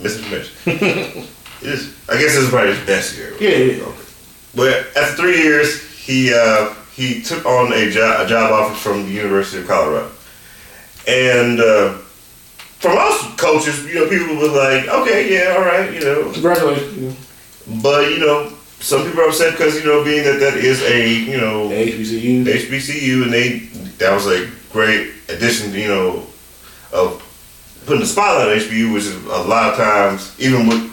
Misinformation. 0.00 0.52
it 0.66 1.68
is, 1.68 1.94
I 2.08 2.12
guess 2.14 2.34
this 2.34 2.36
is 2.44 2.50
probably 2.50 2.74
his 2.74 2.86
best 2.86 3.16
year. 3.16 3.34
Yeah, 3.40 3.50
yeah, 3.50 3.72
yeah. 3.82 3.92
But 4.54 4.86
after 4.96 5.16
three 5.22 5.42
years, 5.42 5.82
he 5.98 6.32
uh, 6.34 6.74
he 6.94 7.22
took 7.22 7.44
on 7.46 7.72
a 7.72 7.90
job, 7.90 8.24
a 8.26 8.28
job 8.28 8.52
offer 8.52 8.74
from 8.74 9.04
the 9.04 9.10
University 9.12 9.62
of 9.62 9.66
Colorado. 9.68 10.10
And 11.06 11.60
uh, 11.60 11.98
for 12.84 12.94
most 12.94 13.38
coaches, 13.38 13.82
you 13.86 13.94
know, 13.94 14.08
people 14.10 14.36
was 14.36 14.52
like, 14.52 14.86
okay, 14.88 15.32
yeah, 15.32 15.54
all 15.56 15.64
right, 15.64 15.90
you 15.90 16.00
know. 16.00 16.30
Congratulations. 16.32 17.16
But, 17.82 18.10
you 18.10 18.18
know, 18.18 18.52
some 18.80 19.06
people 19.06 19.22
are 19.22 19.28
upset 19.28 19.52
because, 19.52 19.74
you 19.76 19.86
know, 19.86 20.04
being 20.04 20.22
that 20.24 20.38
that 20.40 20.58
is 20.58 20.82
a, 20.82 21.08
you 21.08 21.38
know, 21.38 21.70
the 21.70 21.76
HBCU. 21.76 22.44
HBCU, 22.44 23.22
and 23.22 23.32
they 23.32 23.58
that 23.96 24.12
was 24.12 24.26
a 24.26 24.50
great 24.70 25.14
addition, 25.30 25.72
you 25.72 25.88
know, 25.88 26.26
of 26.92 27.22
putting 27.86 28.00
the 28.00 28.06
spotlight 28.06 28.52
on 28.52 28.58
HBCU, 28.58 28.92
which 28.92 29.04
is 29.04 29.16
a 29.24 29.44
lot 29.48 29.72
of 29.72 29.78
times, 29.78 30.38
even 30.38 30.68
with 30.68 30.84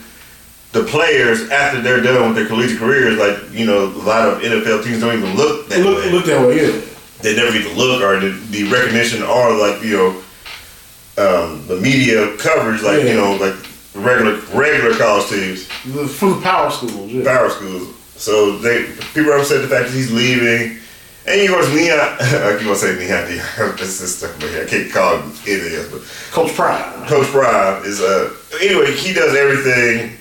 the 0.71 0.85
players 0.85 1.49
after 1.49 1.81
they're 1.81 2.01
done 2.01 2.29
with 2.29 2.37
their 2.37 2.47
collegiate 2.47 2.79
careers, 2.79 3.17
like 3.17 3.51
you 3.51 3.65
know, 3.65 3.87
a 3.87 4.03
lot 4.07 4.29
of 4.29 4.39
NFL 4.39 4.85
teams 4.85 5.01
don't 5.01 5.17
even 5.17 5.35
look 5.35 5.67
that 5.67 5.83
look, 5.83 5.97
way. 5.97 6.09
look 6.09 6.25
that 6.25 6.47
way, 6.47 6.55
yeah. 6.55 6.81
They 7.21 7.35
never 7.35 7.51
get 7.51 7.67
the 7.67 7.75
look 7.75 8.01
or 8.01 8.17
the, 8.17 8.29
the 8.49 8.71
recognition 8.71 9.21
or 9.23 9.51
like 9.57 9.83
you 9.83 9.97
know, 9.97 10.23
um, 11.17 11.65
the 11.67 11.77
media 11.81 12.35
coverage, 12.37 12.81
like 12.81 13.03
Yeah. 13.03 13.11
you 13.11 13.17
know, 13.17 13.35
like 13.35 13.55
regular 13.93 14.35
regular 14.53 14.95
college 14.97 15.27
teams 15.29 15.67
The- 15.85 16.07
From 16.07 16.35
the 16.35 16.41
power 16.41 16.71
schools, 16.71 17.11
yeah. 17.11 17.23
power 17.25 17.49
schools. 17.49 17.89
So 18.15 18.57
they 18.59 18.85
people 19.13 19.31
are 19.31 19.39
upset 19.39 19.61
the 19.61 19.67
fact 19.67 19.87
that 19.89 19.93
he's 19.93 20.11
leaving. 20.11 20.77
And 21.27 21.39
of 21.41 21.49
course, 21.49 21.69
Leon, 21.73 21.99
I 21.99 22.57
keep 22.59 22.67
on 22.67 22.75
saying 22.75 22.97
Leon 22.99 23.27
Deion. 23.29 23.77
This 23.77 24.01
is 24.01 24.17
stuck 24.17 24.33
in 24.41 24.51
my. 24.51 24.61
I 24.63 24.65
can't 24.65 24.91
call 24.91 25.17
him 25.17 25.31
anything 25.47 25.75
else. 25.75 25.87
But 25.91 26.01
Coach 26.33 26.55
Prime. 26.55 27.07
Coach 27.07 27.27
Prime 27.27 27.83
is 27.85 28.01
uh 28.01 28.33
anyway. 28.61 28.91
He 28.95 29.13
does 29.13 29.35
everything 29.35 30.17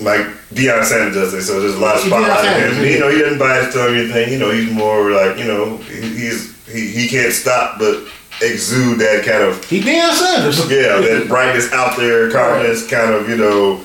like 0.00 0.26
Deion 0.52 0.84
Sanders 0.84 1.14
does 1.14 1.34
it. 1.34 1.42
So 1.42 1.60
there's 1.60 1.74
a 1.74 1.78
lot 1.78 1.96
of 1.96 2.02
spotlight 2.02 2.30
on 2.46 2.60
him. 2.74 2.84
You 2.84 3.00
know, 3.00 3.10
he 3.10 3.18
doesn't 3.20 3.38
buy 3.38 3.62
his 3.62 3.72
tongue 3.74 3.94
or 3.94 3.96
anything. 3.96 4.32
You 4.32 4.38
know, 4.38 4.50
he's 4.50 4.70
more 4.72 5.10
like 5.10 5.38
you 5.38 5.44
know 5.44 5.76
he, 5.78 6.00
he's 6.00 6.56
he, 6.66 6.88
he 6.90 7.08
can't 7.08 7.32
stop 7.32 7.78
but 7.78 8.04
exude 8.42 8.98
that 9.00 9.24
kind 9.24 9.42
of 9.42 9.64
He 9.64 9.80
Deion 9.80 10.12
Sanders. 10.12 10.58
yeah, 10.70 10.98
that 11.00 11.26
brightness 11.28 11.70
out 11.72 11.96
there, 11.96 12.30
confidence, 12.30 12.86
kind 12.88 13.12
of, 13.14 13.28
you 13.28 13.36
know, 13.36 13.80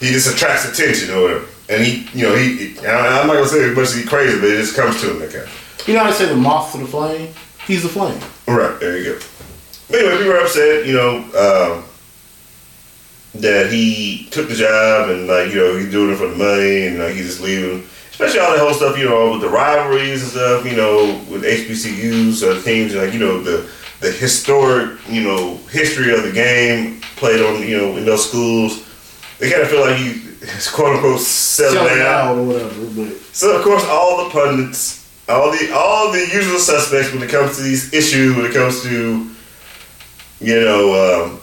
he 0.00 0.10
just 0.12 0.32
attracts 0.32 0.64
attention 0.70 1.10
or 1.14 1.22
whatever. 1.22 1.44
And 1.68 1.84
he, 1.84 2.06
you 2.16 2.26
know, 2.26 2.34
he, 2.36 2.68
he- 2.68 2.86
I- 2.86 3.20
I'm 3.20 3.26
not 3.26 3.34
gonna 3.34 3.48
say 3.48 3.68
as 3.68 3.74
much 3.76 3.84
as 3.88 3.94
he's 3.96 4.08
crazy, 4.08 4.38
but 4.38 4.48
it 4.50 4.58
just 4.58 4.76
comes 4.76 5.00
to 5.00 5.10
him 5.10 5.18
that 5.20 5.30
kind 5.32 5.44
of. 5.44 5.84
You 5.88 5.94
know 5.94 6.00
how 6.04 6.10
they 6.10 6.16
say 6.16 6.26
the 6.26 6.36
moth 6.36 6.72
to 6.72 6.78
the 6.78 6.86
flame? 6.86 7.32
He's 7.66 7.82
the 7.82 7.88
flame. 7.88 8.20
Right, 8.46 8.78
there 8.78 8.96
you 8.98 9.04
go. 9.14 9.18
But 9.90 9.98
anyway, 10.00 10.16
people 10.18 10.32
are 10.32 10.40
upset, 10.40 10.86
you 10.86 10.92
know, 10.94 11.16
um, 11.74 11.84
that 13.40 13.70
he 13.70 14.28
took 14.30 14.48
the 14.48 14.54
job 14.54 15.10
and, 15.10 15.26
like, 15.26 15.50
you 15.50 15.56
know, 15.56 15.76
he's 15.76 15.90
doing 15.90 16.12
it 16.12 16.16
for 16.16 16.28
the 16.28 16.36
money 16.36 16.86
and, 16.86 16.98
like, 16.98 17.14
he's 17.14 17.26
just 17.26 17.40
leaving. 17.40 17.86
Especially 18.10 18.40
all 18.40 18.50
that 18.52 18.60
whole 18.60 18.72
stuff, 18.72 18.96
you 18.98 19.04
know, 19.04 19.32
with 19.32 19.42
the 19.42 19.48
rivalries 19.48 20.22
and 20.22 20.30
stuff, 20.30 20.64
you 20.64 20.74
know, 20.76 21.20
with 21.30 21.42
HBCUs, 21.44 22.42
uh, 22.42 22.62
teams, 22.62 22.94
like, 22.94 23.12
you 23.12 23.18
know, 23.18 23.42
the 23.42 23.68
the 24.00 24.10
historic, 24.12 24.98
you 25.08 25.22
know, 25.22 25.56
history 25.70 26.12
of 26.14 26.22
the 26.22 26.32
game 26.32 27.00
played 27.16 27.40
on, 27.44 27.62
you 27.66 27.76
know, 27.78 27.96
in 27.96 28.04
those 28.04 28.28
schools. 28.28 28.84
They 29.38 29.50
kind 29.50 29.62
of 29.62 29.68
feel 29.70 29.80
like 29.80 29.96
he, 29.96 30.22
quote 30.72 30.96
unquote, 30.96 31.20
Selling 31.20 31.98
down. 31.98 32.00
out 32.28 32.36
or 32.38 32.44
whatever. 32.44 32.86
But 32.94 33.16
So 33.32 33.56
of 33.56 33.62
course, 33.64 33.84
all 33.86 34.24
the 34.24 34.30
pundits, 34.30 35.08
all 35.28 35.50
the 35.50 35.72
all 35.74 36.12
the 36.12 36.20
usual 36.20 36.58
suspects 36.58 37.12
when 37.12 37.22
it 37.22 37.30
comes 37.30 37.56
to 37.56 37.62
these 37.62 37.92
issues, 37.92 38.36
when 38.36 38.44
it 38.46 38.52
comes 38.54 38.82
to, 38.82 39.30
you 40.40 40.60
know, 40.60 41.24
um, 41.24 41.40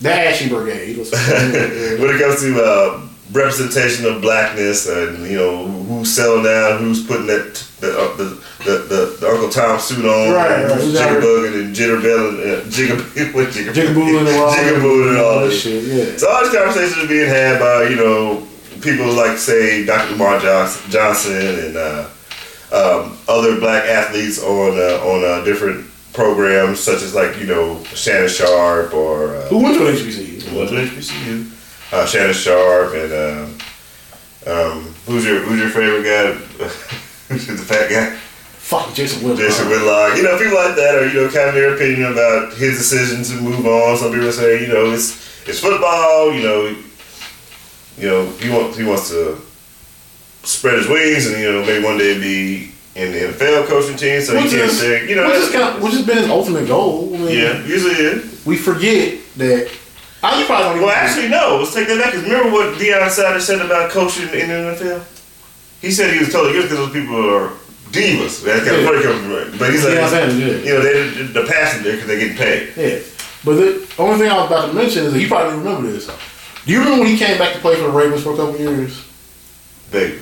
the 0.00 0.12
Ashy 0.12 0.48
Brigade. 0.48 0.96
was- 0.98 1.10
when 1.12 2.14
it 2.14 2.20
comes 2.20 2.40
to 2.40 2.62
uh, 2.64 3.00
representation 3.32 4.04
of 4.06 4.20
blackness 4.20 4.88
and 4.88 5.24
you 5.26 5.36
know 5.36 5.66
who's 5.66 6.14
selling 6.14 6.46
out, 6.46 6.78
who's 6.80 7.06
putting 7.06 7.26
that 7.26 7.54
the 7.80 7.98
uh, 7.98 8.16
the, 8.16 8.42
the, 8.64 8.78
the, 8.88 9.16
the 9.20 9.28
Uncle 9.28 9.48
Tom 9.48 9.78
suit 9.80 10.04
on, 10.04 10.32
Right, 10.32 10.64
right. 10.64 10.70
and 10.72 11.74
jitterbelling, 11.74 12.66
uh, 12.66 12.70
jigger, 12.70 12.96
what 13.34 13.48
Jiggaboo 13.48 14.18
and 14.20 14.28
all 14.28 14.52
jiggaboo 14.54 15.08
and 15.10 15.18
all 15.18 15.40
this 15.40 15.60
shit. 15.62 15.84
Yeah. 15.84 16.16
So 16.16 16.28
all 16.30 16.42
these 16.44 16.54
conversations 16.54 17.04
are 17.04 17.08
being 17.08 17.28
had 17.28 17.58
by 17.58 17.88
you 17.88 17.96
know 17.96 18.46
people 18.80 19.12
like 19.12 19.38
say 19.38 19.84
Dr. 19.84 20.12
Lamar 20.12 20.38
Johnson, 20.40 21.32
and 21.36 21.76
uh, 21.76 22.08
um, 22.72 23.18
other 23.28 23.58
black 23.60 23.84
athletes 23.84 24.42
on 24.42 24.78
uh, 24.78 25.04
on 25.04 25.24
uh, 25.24 25.44
different 25.44 25.86
programs 26.12 26.78
such 26.80 27.02
as 27.02 27.14
like 27.14 27.38
you 27.38 27.46
know 27.46 27.82
Shannon 27.84 28.28
Sharpe 28.28 28.92
or 28.94 29.34
uh, 29.36 29.48
Who 29.48 29.62
went 29.62 29.76
to 29.78 29.84
HBCU? 29.84 30.42
who 30.42 30.58
went 30.58 30.70
to 30.70 30.76
HBCU, 30.76 31.92
uh, 31.92 32.06
Shannon 32.06 32.34
Sharpe 32.34 32.94
and 32.94 33.12
um, 33.12 33.58
um, 34.46 34.94
who's 35.06 35.24
your 35.24 35.40
who's 35.40 35.58
your 35.60 35.70
favorite 35.70 36.04
guy? 36.04 36.32
who's 37.28 37.46
the 37.46 37.56
fat 37.56 37.88
guy? 37.90 38.18
Fuck 38.72 38.94
Jason 38.94 39.22
Whitlock. 39.22 39.38
Jason 39.38 39.68
Whitlock. 39.68 40.16
You 40.16 40.22
know, 40.22 40.38
people 40.38 40.54
like 40.54 40.76
that 40.76 40.94
are, 40.94 41.06
you 41.06 41.12
know, 41.12 41.28
kind 41.28 41.48
of 41.48 41.54
their 41.54 41.74
opinion 41.74 42.10
about 42.10 42.54
his 42.54 42.78
decision 42.78 43.22
to 43.22 43.42
move 43.42 43.66
on. 43.66 43.98
Some 43.98 44.12
people 44.12 44.32
say, 44.32 44.62
you 44.62 44.72
know, 44.72 44.90
it's 44.92 45.12
it's 45.46 45.60
football, 45.60 46.32
you 46.32 46.42
know, 46.42 46.74
you 47.98 48.08
know, 48.08 48.30
he 48.40 48.48
wants 48.48 48.78
he 48.78 48.84
wants 48.84 49.10
to 49.10 49.36
spread 50.42 50.78
his 50.78 50.88
wings 50.88 51.26
and, 51.26 51.38
you 51.38 51.52
know, 51.52 51.60
maybe 51.66 51.84
one 51.84 51.98
day 51.98 52.18
be 52.18 52.72
in 52.94 53.12
the 53.12 53.18
NFL 53.32 53.66
coaching 53.66 53.96
team, 53.96 54.22
so 54.22 54.34
Which 54.34 54.52
he 54.52 54.56
can't 54.56 54.70
say, 54.70 55.08
you 55.08 55.16
know, 55.16 55.26
which, 55.26 55.36
is 55.36 55.52
kind 55.52 55.76
of, 55.76 55.82
which 55.82 55.92
has 55.92 56.06
been 56.06 56.18
his 56.18 56.30
ultimate 56.30 56.66
goal. 56.66 57.14
I 57.14 57.18
mean, 57.18 57.38
yeah, 57.38 57.64
usually 57.66 57.94
is. 57.94 58.46
We 58.46 58.56
forget 58.56 59.18
that. 59.36 59.70
I 60.22 60.40
you 60.40 60.46
probably 60.46 60.78
don't 60.78 60.86
Well, 60.86 60.96
actually, 60.96 61.28
no. 61.28 61.58
Let's 61.58 61.74
take 61.74 61.88
that 61.88 61.98
back. 61.98 62.12
Because 62.12 62.24
remember 62.24 62.52
what 62.52 62.78
Deion 62.78 63.10
Sanders 63.10 63.44
said 63.44 63.60
about 63.60 63.90
coaching 63.90 64.28
in 64.28 64.48
the 64.48 64.54
NFL? 64.54 65.04
He 65.80 65.90
said 65.90 66.12
he 66.12 66.20
was 66.20 66.32
totally 66.32 66.52
good 66.52 66.70
because 66.70 66.78
those 66.78 66.92
people 66.92 67.16
are 67.28 67.50
divas. 67.92 68.42
That's 68.42 68.64
kind 68.64 68.76
of 68.76 68.82
Yeah. 68.82 68.88
funny 68.88 69.02
coming 69.02 69.58
But 69.58 69.70
he's 69.70 69.84
like, 69.84 69.94
Deion 69.94 70.08
Sanders, 70.10 70.38
yeah. 70.38 70.46
you 70.46 70.74
know, 70.74 70.82
they're 70.82 71.24
the 71.28 71.44
passing 71.48 71.82
there 71.82 71.92
because 71.92 72.08
they're 72.08 72.18
getting 72.18 72.36
paid. 72.36 72.72
Yeah. 72.76 72.98
But 73.44 73.54
the 73.56 73.86
only 73.98 74.18
thing 74.18 74.30
I 74.30 74.36
was 74.36 74.46
about 74.46 74.66
to 74.68 74.72
mention 74.72 75.04
is 75.04 75.12
that 75.12 75.20
you 75.20 75.28
probably 75.28 75.58
remember 75.58 75.90
this. 75.90 76.06
Do 76.64 76.72
you 76.72 76.78
remember 76.78 77.00
when 77.04 77.08
he 77.12 77.18
came 77.18 77.38
back 77.38 77.52
to 77.54 77.58
play 77.60 77.74
for 77.76 77.82
the 77.82 77.90
Ravens 77.90 78.22
for 78.22 78.32
a 78.32 78.36
couple 78.36 78.56
years? 78.56 79.04
Baby. 79.90 80.18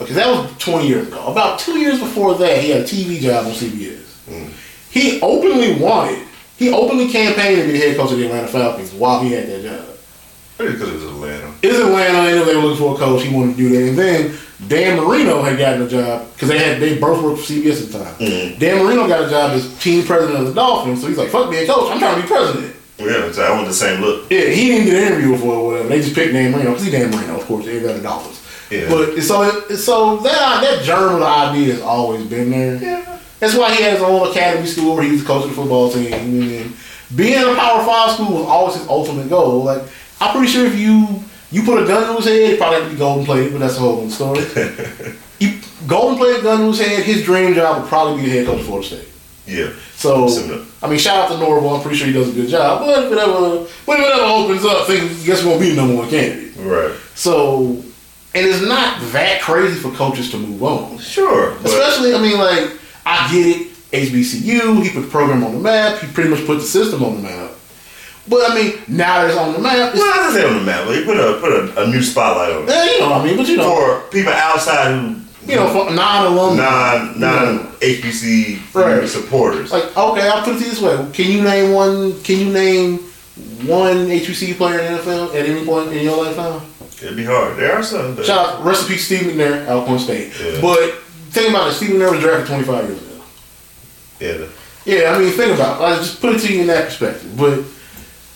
Okay, 0.00 0.14
that 0.14 0.26
was 0.28 0.50
20 0.58 0.88
years 0.88 1.08
ago. 1.08 1.26
About 1.26 1.58
two 1.58 1.78
years 1.78 1.98
before 1.98 2.34
that, 2.36 2.58
he 2.58 2.70
had 2.70 2.82
a 2.82 2.84
TV 2.84 3.20
job 3.20 3.46
on 3.46 3.52
CBS. 3.52 4.00
Mm. 4.28 4.50
He 4.90 5.20
openly 5.20 5.74
wanted, 5.74 6.26
he 6.56 6.72
openly 6.72 7.08
campaigned 7.08 7.60
to 7.60 7.66
be 7.66 7.72
the 7.72 7.78
head 7.78 7.96
coach 7.96 8.12
of 8.12 8.18
the 8.18 8.26
Atlanta 8.26 8.48
Falcons 8.48 8.92
while 8.92 9.20
he 9.22 9.32
had 9.32 9.46
that 9.48 9.62
job. 9.62 9.86
Because 10.58 10.88
it 10.88 10.94
was 10.94 11.04
Atlanta. 11.04 11.52
It 11.62 11.72
was 11.72 11.80
Atlanta, 11.80 12.38
was 12.38 12.46
they 12.46 12.54
were 12.54 12.62
looking 12.62 12.78
for 12.78 12.94
a 12.94 12.98
coach. 12.98 13.22
He 13.24 13.34
wanted 13.34 13.56
to 13.56 13.58
do 13.58 13.68
that. 13.70 13.88
And 13.88 13.98
then 13.98 14.38
Dan 14.68 14.98
Marino 14.98 15.42
had 15.42 15.58
gotten 15.58 15.82
a 15.82 15.88
job 15.88 16.32
because 16.32 16.48
they 16.48 16.58
had 16.58 16.80
they 16.80 16.98
both 16.98 17.22
worked 17.22 17.40
for 17.40 17.52
CBS 17.52 17.82
at 17.82 17.92
the 17.92 18.04
time. 18.04 18.14
Mm-hmm. 18.14 18.58
Dan 18.58 18.84
Marino 18.84 19.08
got 19.08 19.26
a 19.26 19.30
job 19.30 19.52
as 19.52 19.78
team 19.80 20.04
president 20.04 20.40
of 20.40 20.46
the 20.46 20.54
Dolphins. 20.54 21.00
So 21.00 21.08
he's 21.08 21.18
like, 21.18 21.30
"Fuck 21.30 21.50
being 21.50 21.66
coach. 21.66 21.90
I'm 21.90 21.98
trying 21.98 22.16
to 22.16 22.22
be 22.22 22.28
president." 22.28 22.76
Yeah, 22.98 23.32
so 23.32 23.42
I 23.42 23.50
want 23.54 23.66
the 23.66 23.74
same 23.74 24.00
look. 24.00 24.30
Yeah, 24.30 24.46
he 24.46 24.68
didn't 24.68 24.86
get 24.86 24.94
an 24.94 25.08
interview 25.08 25.32
before 25.32 25.54
or 25.54 25.66
whatever. 25.66 25.88
They 25.88 26.00
just 26.00 26.14
picked 26.14 26.32
Dan 26.32 26.52
Marino 26.52 26.70
because 26.70 26.84
he's 26.84 26.92
Dan 26.92 27.10
Marino, 27.10 27.40
of 27.40 27.46
course. 27.46 27.64
They 27.64 27.80
got 27.80 27.96
the 27.96 28.02
Dolphins. 28.02 28.40
Yeah. 28.70 28.88
But 28.88 29.20
so 29.22 29.42
it, 29.42 29.76
so 29.76 30.18
that 30.18 30.60
that 30.62 30.84
germ 30.84 31.14
of 31.14 31.20
the 31.20 31.26
idea 31.26 31.74
has 31.74 31.82
always 31.82 32.24
been 32.26 32.50
there. 32.50 32.76
Yeah. 32.76 33.18
That's 33.40 33.56
why 33.56 33.74
he 33.74 33.82
has 33.82 33.94
his 33.94 34.02
own 34.02 34.30
academy 34.30 34.66
school 34.66 34.94
where 34.94 35.02
he 35.02 35.10
was 35.10 35.22
the 35.22 35.26
coach 35.26 35.42
of 35.44 35.50
the 35.50 35.56
football 35.56 35.90
team. 35.90 36.12
And 36.12 36.76
being 37.14 37.42
a 37.42 37.54
Power 37.56 37.84
Five 37.84 38.12
school 38.12 38.38
was 38.38 38.46
always 38.46 38.76
his 38.76 38.86
ultimate 38.88 39.28
goal. 39.28 39.64
Like 39.64 39.82
I'm 40.20 40.32
pretty 40.36 40.52
sure 40.52 40.66
if 40.66 40.78
you 40.78 41.22
you 41.52 41.62
put 41.62 41.82
a 41.82 41.86
gun 41.86 42.08
to 42.08 42.16
his 42.16 42.24
head, 42.24 42.50
he 42.50 42.56
probably 42.56 42.80
have 42.80 42.88
to 42.88 42.92
be 42.94 42.98
golden 42.98 43.24
plated, 43.24 43.52
but 43.52 43.58
that's 43.58 43.76
a 43.76 43.80
whole 43.80 44.00
other 44.00 44.10
story. 44.10 44.40
he 45.38 45.60
golden 45.86 46.18
plated 46.18 46.42
gun 46.42 46.60
to 46.60 46.66
his 46.68 46.80
head, 46.80 47.04
his 47.04 47.24
dream 47.24 47.54
job 47.54 47.82
would 47.82 47.88
probably 47.88 48.22
be 48.22 48.30
the 48.30 48.36
head 48.38 48.46
coach 48.46 48.60
of 48.60 48.66
Florida 48.66 48.88
State. 48.88 49.08
Yeah. 49.46 49.72
So 49.94 50.28
Similar. 50.28 50.64
I 50.82 50.88
mean, 50.88 50.98
shout 50.98 51.30
out 51.30 51.32
to 51.32 51.38
Norvell. 51.38 51.76
I'm 51.76 51.82
pretty 51.82 51.96
sure 51.96 52.06
he 52.06 52.12
does 52.12 52.30
a 52.30 52.32
good 52.32 52.48
job. 52.48 52.80
But 52.80 53.10
whatever, 53.10 53.64
whatever 53.84 54.22
opens 54.22 54.64
up, 54.64 54.86
things 54.86 55.24
guess 55.24 55.44
we're 55.44 55.50
gonna 55.50 55.60
be 55.60 55.70
the 55.70 55.76
number 55.76 55.96
one 55.96 56.08
candidate. 56.08 56.56
Right. 56.56 56.96
So, 57.14 57.82
and 58.34 58.46
it's 58.46 58.62
not 58.62 59.00
that 59.12 59.42
crazy 59.42 59.78
for 59.78 59.90
coaches 59.92 60.30
to 60.30 60.38
move 60.38 60.62
on. 60.62 60.98
Sure. 60.98 61.52
Especially, 61.58 62.14
I 62.14 62.20
mean, 62.22 62.38
like, 62.38 62.78
I 63.04 63.30
get 63.32 63.60
it. 63.60 63.68
HBCU, 63.92 64.82
he 64.82 64.90
put 64.90 65.02
the 65.02 65.08
program 65.08 65.44
on 65.44 65.52
the 65.52 65.60
map. 65.60 66.00
He 66.00 66.10
pretty 66.10 66.30
much 66.30 66.46
put 66.46 66.54
the 66.54 66.62
system 66.62 67.04
on 67.04 67.16
the 67.16 67.22
map. 67.22 67.51
But 68.28 68.50
I 68.50 68.54
mean, 68.54 68.74
now 68.88 69.22
that 69.22 69.30
it's 69.30 69.38
on 69.38 69.52
the 69.52 69.58
map, 69.58 69.90
it's, 69.92 69.98
well, 69.98 70.30
I 70.30 70.32
say 70.32 70.46
on 70.46 70.54
the 70.58 70.64
map, 70.64 70.86
but 70.86 70.96
he 70.96 71.04
put 71.04 71.16
a 71.16 71.38
put 71.40 71.52
a, 71.52 71.82
a 71.82 71.86
new 71.88 72.02
spotlight 72.02 72.52
on 72.52 72.62
it 72.64 72.70
eh, 72.70 72.84
you 72.94 73.00
know 73.00 73.10
what 73.10 73.20
I 73.20 73.24
mean. 73.24 73.36
But 73.36 73.48
you 73.48 73.56
know, 73.56 73.74
for 73.74 74.10
people 74.10 74.32
outside 74.32 74.92
who 74.96 75.16
you 75.44 75.56
know, 75.56 75.68
for 75.72 75.92
non-alumni, 75.92 76.62
non 77.16 77.18
non 77.18 77.66
HBC 77.80 78.74
Right. 78.74 79.08
supporters. 79.08 79.72
like, 79.72 79.96
okay, 79.96 80.28
I'll 80.28 80.44
put 80.44 80.54
it 80.54 80.60
this 80.60 80.80
way: 80.80 80.94
Can 81.12 81.32
you 81.32 81.42
name 81.42 81.72
one? 81.72 82.22
Can 82.22 82.38
you 82.38 82.52
name 82.52 82.98
one 83.66 84.06
HBCU 84.06 84.54
player 84.56 84.78
in 84.78 84.92
the 84.92 84.98
NFL 85.00 85.34
at 85.34 85.46
any 85.48 85.64
point 85.64 85.92
in 85.92 86.04
your 86.04 86.24
lifetime? 86.24 86.62
It'd 87.02 87.16
be 87.16 87.24
hard. 87.24 87.56
There 87.56 87.72
are 87.72 87.82
some. 87.82 88.14
But 88.14 88.26
Shout 88.26 88.50
out, 88.54 88.64
rest 88.64 88.82
in 88.82 88.88
peace, 88.94 89.04
Steve 89.06 89.22
McNair, 89.22 89.66
Alcorn 89.66 89.98
State. 89.98 90.32
Yeah. 90.40 90.60
But 90.60 90.94
think 91.30 91.50
about 91.50 91.70
it: 91.70 91.74
Steve 91.74 91.90
McNair 91.90 92.12
was 92.12 92.20
drafted 92.20 92.46
25 92.46 92.84
years 92.88 93.02
ago. 93.02 93.24
yeah, 94.20 94.46
Yeah, 94.84 95.10
I 95.12 95.18
mean, 95.18 95.32
think 95.32 95.54
about 95.56 95.80
it. 95.80 95.84
I 95.84 95.96
just 95.96 96.20
put 96.20 96.36
it 96.36 96.38
to 96.42 96.52
you 96.54 96.60
in 96.60 96.66
that 96.68 96.84
perspective. 96.84 97.36
But 97.36 97.64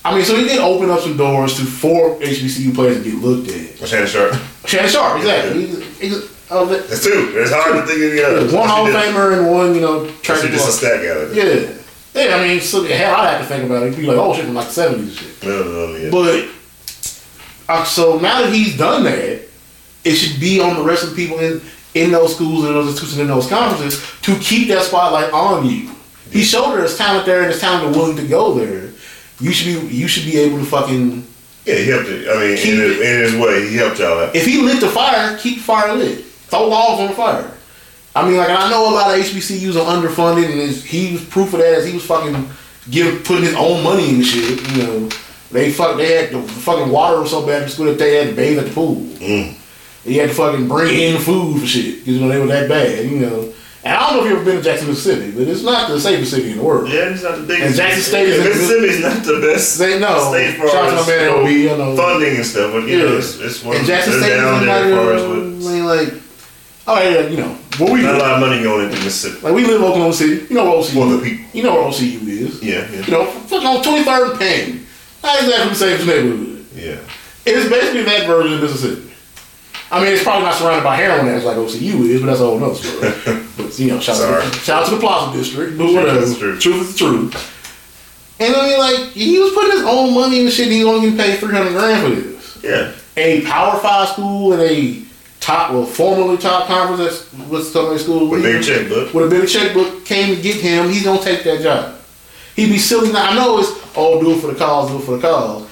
I 0.07 0.15
mean, 0.15 0.25
so 0.25 0.37
he 0.37 0.45
did 0.45 0.61
open 0.61 0.91
up 0.91 1.01
some 1.01 1.17
doors 1.17 1.57
to 1.57 1.65
four 1.65 2.17
HBCU 2.21 2.75
players 2.75 3.03
to 3.03 3.11
get 3.11 3.15
looked 3.23 3.49
at. 3.51 3.89
Shannon 3.89 4.07
Sharpe. 4.07 4.35
Shannon 4.67 4.89
Sharpe, 4.91 5.17
exactly. 5.19 5.67
He's, 5.67 5.99
he's, 5.99 6.51
uh, 6.51 6.65
That's 6.65 7.03
two. 7.03 7.33
It's 7.35 7.51
hard 7.53 7.75
to 7.75 7.87
think 7.87 8.05
of 8.05 8.13
the 8.13 8.25
other. 8.25 8.57
one 8.57 8.69
Hall 8.69 8.87
of 8.87 8.95
Famer 8.95 9.37
and 9.37 9.51
one, 9.51 9.75
you 9.75 9.81
know, 9.81 10.09
track 10.23 10.43
and 10.45 10.53
just 10.53 10.83
a 10.83 10.87
field. 10.87 11.01
stat 11.01 11.03
guy. 11.03 11.25
Like 11.25 11.35
that. 11.35 11.75
Yeah. 12.15 12.27
Yeah, 12.29 12.37
I 12.37 12.49
mean, 12.49 12.61
so 12.61 12.83
hell, 12.85 13.17
I 13.17 13.33
have 13.33 13.41
to 13.43 13.47
think 13.47 13.65
about 13.65 13.83
it. 13.83 13.89
It'd 13.89 13.99
be 13.99 14.07
like, 14.07 14.17
oh 14.17 14.33
shit, 14.35 14.45
from 14.47 14.55
like 14.55 14.69
the 14.69 14.81
70s 14.81 14.99
and 14.99 15.13
shit. 15.13 15.45
No, 15.45 15.63
no, 15.65 15.87
no. 15.93 15.97
Yeah. 15.97 16.11
But 16.11 16.49
uh, 17.69 17.85
so 17.85 18.19
now 18.19 18.41
that 18.41 18.53
he's 18.53 18.79
done 18.79 19.05
that, 19.05 19.43
it 20.05 20.15
should 20.15 20.41
be 20.41 20.61
on 20.61 20.77
the 20.77 20.83
rest 20.83 21.03
of 21.05 21.11
the 21.11 21.17
people 21.17 21.41
in 21.41 21.61
in 21.95 22.13
those 22.13 22.35
schools 22.35 22.65
and 22.65 22.75
those 22.75 22.89
institutions 22.89 23.19
in 23.21 23.27
those 23.27 23.49
conferences 23.49 24.03
to 24.23 24.39
keep 24.39 24.69
that 24.69 24.83
spotlight 24.83 25.33
on 25.33 25.69
you. 25.69 25.91
He 26.31 26.43
showed 26.43 26.77
there's 26.77 26.97
talent 26.97 27.27
there 27.27 27.43
and 27.43 27.51
there's 27.51 27.61
talent 27.61 27.97
willing 27.97 28.17
to 28.17 28.27
go 28.27 28.55
there. 28.55 28.91
You 29.41 29.53
should 29.53 29.89
be 29.89 29.95
you 29.95 30.09
should 30.09 30.25
be 30.25 30.39
able 30.39 30.59
to 30.59 30.65
fucking 30.65 31.27
yeah, 31.67 31.75
he 31.75 31.91
helped 31.91 32.09
it. 32.09 32.29
I 32.29 32.35
mean, 32.35 32.51
in, 32.51 32.57
his, 32.57 33.01
in 33.01 33.21
his 33.23 33.35
way, 33.35 33.69
he 33.69 33.77
helped 33.77 33.99
y'all 33.99 34.21
out. 34.21 34.37
if 34.37 34.47
he 34.47 34.63
lit 34.63 34.81
the 34.81 34.89
fire, 34.89 35.37
keep 35.37 35.57
the 35.57 35.63
fire 35.65 35.95
lit. 35.95 36.25
Throw 36.25 36.69
logs 36.69 37.01
on 37.01 37.09
the 37.09 37.15
fire. 37.15 37.53
I 38.15 38.27
mean, 38.27 38.39
like 38.39 38.49
I 38.49 38.71
know 38.71 38.89
a 38.89 38.95
lot 38.95 39.13
of 39.13 39.25
HBCUs 39.25 39.75
are 39.75 40.01
underfunded, 40.01 40.51
and 40.51 40.73
he 40.73 41.13
was 41.13 41.25
proof 41.25 41.53
of 41.53 41.59
that 41.59 41.75
as 41.75 41.87
he 41.87 41.93
was 41.93 42.07
fucking 42.07 42.49
give 42.89 43.25
putting 43.25 43.45
his 43.45 43.55
own 43.57 43.83
money 43.83 44.09
in 44.09 44.19
the 44.19 44.25
shit. 44.25 44.77
You 44.77 44.83
know, 44.83 45.09
they 45.51 45.73
fuck 45.73 45.97
they 45.97 46.15
had 46.15 46.31
the 46.33 46.43
fucking 46.43 46.91
water 46.91 47.21
was 47.21 47.31
so 47.31 47.45
bad 47.45 47.65
in 47.65 47.69
school 47.69 47.87
that 47.87 47.99
they 47.99 48.15
had 48.15 48.31
to 48.31 48.37
bathe 48.37 48.59
at 48.59 48.67
the 48.67 48.73
pool. 48.73 48.97
Mm. 48.97 49.55
He 50.05 50.19
had 50.19 50.29
to 50.29 50.35
fucking 50.35 50.69
bring 50.69 50.97
in 50.97 51.21
food 51.21 51.61
for 51.61 51.67
shit 51.67 51.99
because 51.99 52.15
you 52.15 52.21
know 52.21 52.29
they 52.29 52.39
were 52.39 52.47
that 52.47 52.69
bad. 52.69 53.05
You 53.05 53.19
know, 53.19 53.53
and 53.87 53.95
I 53.95 54.11
don't 54.11 54.17
know 54.19 54.25
if 54.25 54.31
you've 54.31 54.41
ever 54.41 54.45
been 54.45 54.57
to 54.57 54.63
Jackson, 54.63 54.89
Mississippi, 54.89 55.31
but 55.31 55.47
it's 55.47 55.63
not 55.63 55.89
the 55.89 56.01
safest 56.01 56.33
city 56.33 56.51
in 56.53 56.59
the 56.59 56.65
world. 56.65 56.89
Yeah, 56.91 57.11
it's 57.11 57.23
not 57.23 57.37
the 57.39 57.45
biggest. 57.47 57.67
And 57.67 57.75
Jackson 57.77 58.03
State 58.03 58.29
is 58.29 58.37
yeah, 58.39 58.43
in- 58.43 58.49
Mississippi's 58.51 59.01
not 59.01 59.25
the 59.25 59.41
best. 59.41 59.79
They 59.79 59.99
know. 60.01 60.33
State 60.33 60.57
for 60.59 60.69
Shout 60.69 60.85
out 60.87 60.91
to 60.91 60.97
my 60.97 61.07
man 61.07 61.23
you 61.23 61.31
know, 61.31 61.43
OB, 61.43 61.51
you 61.51 61.77
know. 61.79 61.97
funding 61.97 62.37
and 62.37 62.47
stuff, 62.47 62.73
but 62.73 62.83
you 62.89 62.99
Yeah. 62.99 63.05
know, 63.05 63.17
it's, 63.19 63.39
it's 63.41 63.63
one 63.63 63.77
And 63.77 63.87
Jackson 63.87 64.13
State 64.19 64.33
is 64.33 64.43
there 64.43 64.53
like, 64.53 64.69
as 64.69 65.23
far 65.23 65.35
I 65.35 65.39
mean, 65.39 65.85
like, 65.87 66.13
oh 66.89 66.99
yeah, 67.03 67.27
you 67.29 67.37
know, 67.39 67.55
where 67.79 67.93
we 67.93 68.03
Not 68.03 68.15
a 68.15 68.19
lot 68.19 68.33
of 68.35 68.41
money 68.41 68.63
going 68.63 68.87
into 68.91 68.97
Mississippi. 69.05 69.41
Like 69.45 69.55
we 69.55 69.65
live 69.65 69.81
in 69.81 69.87
Oklahoma 69.87 70.13
City. 70.13 70.47
You 70.49 70.55
know 70.57 70.65
what 70.65 70.85
OCU 70.85 70.95
For 70.95 71.07
the 71.09 71.17
is. 71.19 71.23
people. 71.31 71.45
You 71.53 71.63
know 71.63 71.75
what 71.77 71.93
OCU 71.95 72.29
is. 72.29 72.63
Yeah, 72.63 72.91
yeah, 72.91 73.05
You 73.07 73.13
know, 73.13 73.25
fucking 73.27 73.67
on 73.67 73.83
23rd 73.83 74.31
and 74.31 74.39
Penn. 74.39 74.87
Not 75.23 75.39
exactly 75.41 75.69
the 75.71 75.75
safest 75.75 76.07
neighborhood. 76.09 76.67
yeah. 76.75 76.99
It's 77.49 77.69
basically 77.71 78.03
that 78.03 78.27
version 78.27 78.55
of 78.55 78.61
Mississippi. 78.63 79.13
I 79.91 80.03
mean, 80.03 80.13
it's 80.13 80.25
probably 80.25 80.43
not 80.47 80.55
surrounded 80.57 80.83
by 80.83 80.97
heroin 80.97 81.29
as 81.29 81.45
like 81.45 81.57
OCU 81.57 82.09
is, 82.09 82.21
but 82.21 82.27
that's 82.27 82.41
a 82.41 82.45
whole 82.45 82.59
nother 82.59 82.75
story. 82.75 83.43
but, 83.57 83.79
you 83.79 83.89
know, 83.89 84.01
shout, 84.01 84.21
out 84.21 84.53
to, 84.53 84.59
shout 84.61 84.83
out 84.83 84.89
to 84.89 84.95
the 84.97 85.01
Plaza 85.01 85.37
District, 85.39 85.77
but 85.79 85.85
Truth 85.85 85.97
whatever. 85.97 86.19
is 86.21 86.39
truth. 86.39 86.61
Truth 86.63 86.81
is 86.83 86.93
the 86.93 86.99
truth. 86.99 87.53
And 88.39 88.55
I 88.55 88.69
mean, 88.69 88.79
like, 88.79 89.13
he 89.13 89.39
was 89.39 89.53
putting 89.53 89.73
his 89.73 89.83
own 89.83 90.15
money 90.15 90.41
in 90.41 90.45
the 90.47 90.51
shit, 90.51 90.67
and 90.67 90.75
he 90.75 90.85
was 90.85 90.95
only 90.95 91.11
getting 91.11 91.25
paid 91.25 91.39
300 91.39 91.71
grand 91.71 92.03
for 92.03 92.21
this. 92.21 92.63
Yeah, 92.63 92.93
A 93.17 93.41
Power 93.43 93.79
5 93.79 94.09
school 94.09 94.53
and 94.53 94.63
a 94.63 95.03
top, 95.41 95.73
well, 95.73 95.87
formerly 95.87 96.37
top 96.37 96.67
conference, 96.67 97.01
that's 97.01 97.33
what's 97.49 97.73
the 97.73 97.99
school? 97.99 98.29
with 98.29 98.41
a 98.41 98.43
bigger 98.43 98.63
checkbook. 98.63 99.15
with 99.15 99.27
a 99.27 99.31
bigger 99.31 99.47
checkbook 99.47 100.05
came 100.05 100.35
to 100.35 100.43
get 100.43 100.57
him, 100.57 100.89
he's 100.89 101.05
gonna 101.05 101.23
take 101.23 101.45
that 101.45 101.63
job. 101.63 101.95
He'd 102.57 102.71
be 102.71 102.79
silly. 102.79 103.13
Now 103.13 103.31
I 103.31 103.35
know 103.35 103.59
it's 103.59 103.71
oh, 103.97 104.21
do 104.21 104.33
it 104.33 104.41
for 104.41 104.49
the 104.49 104.55
cause, 104.55 104.91
do 104.91 104.99
it 104.99 105.03
for 105.03 105.17
the 105.17 105.23
cause. 105.23 105.69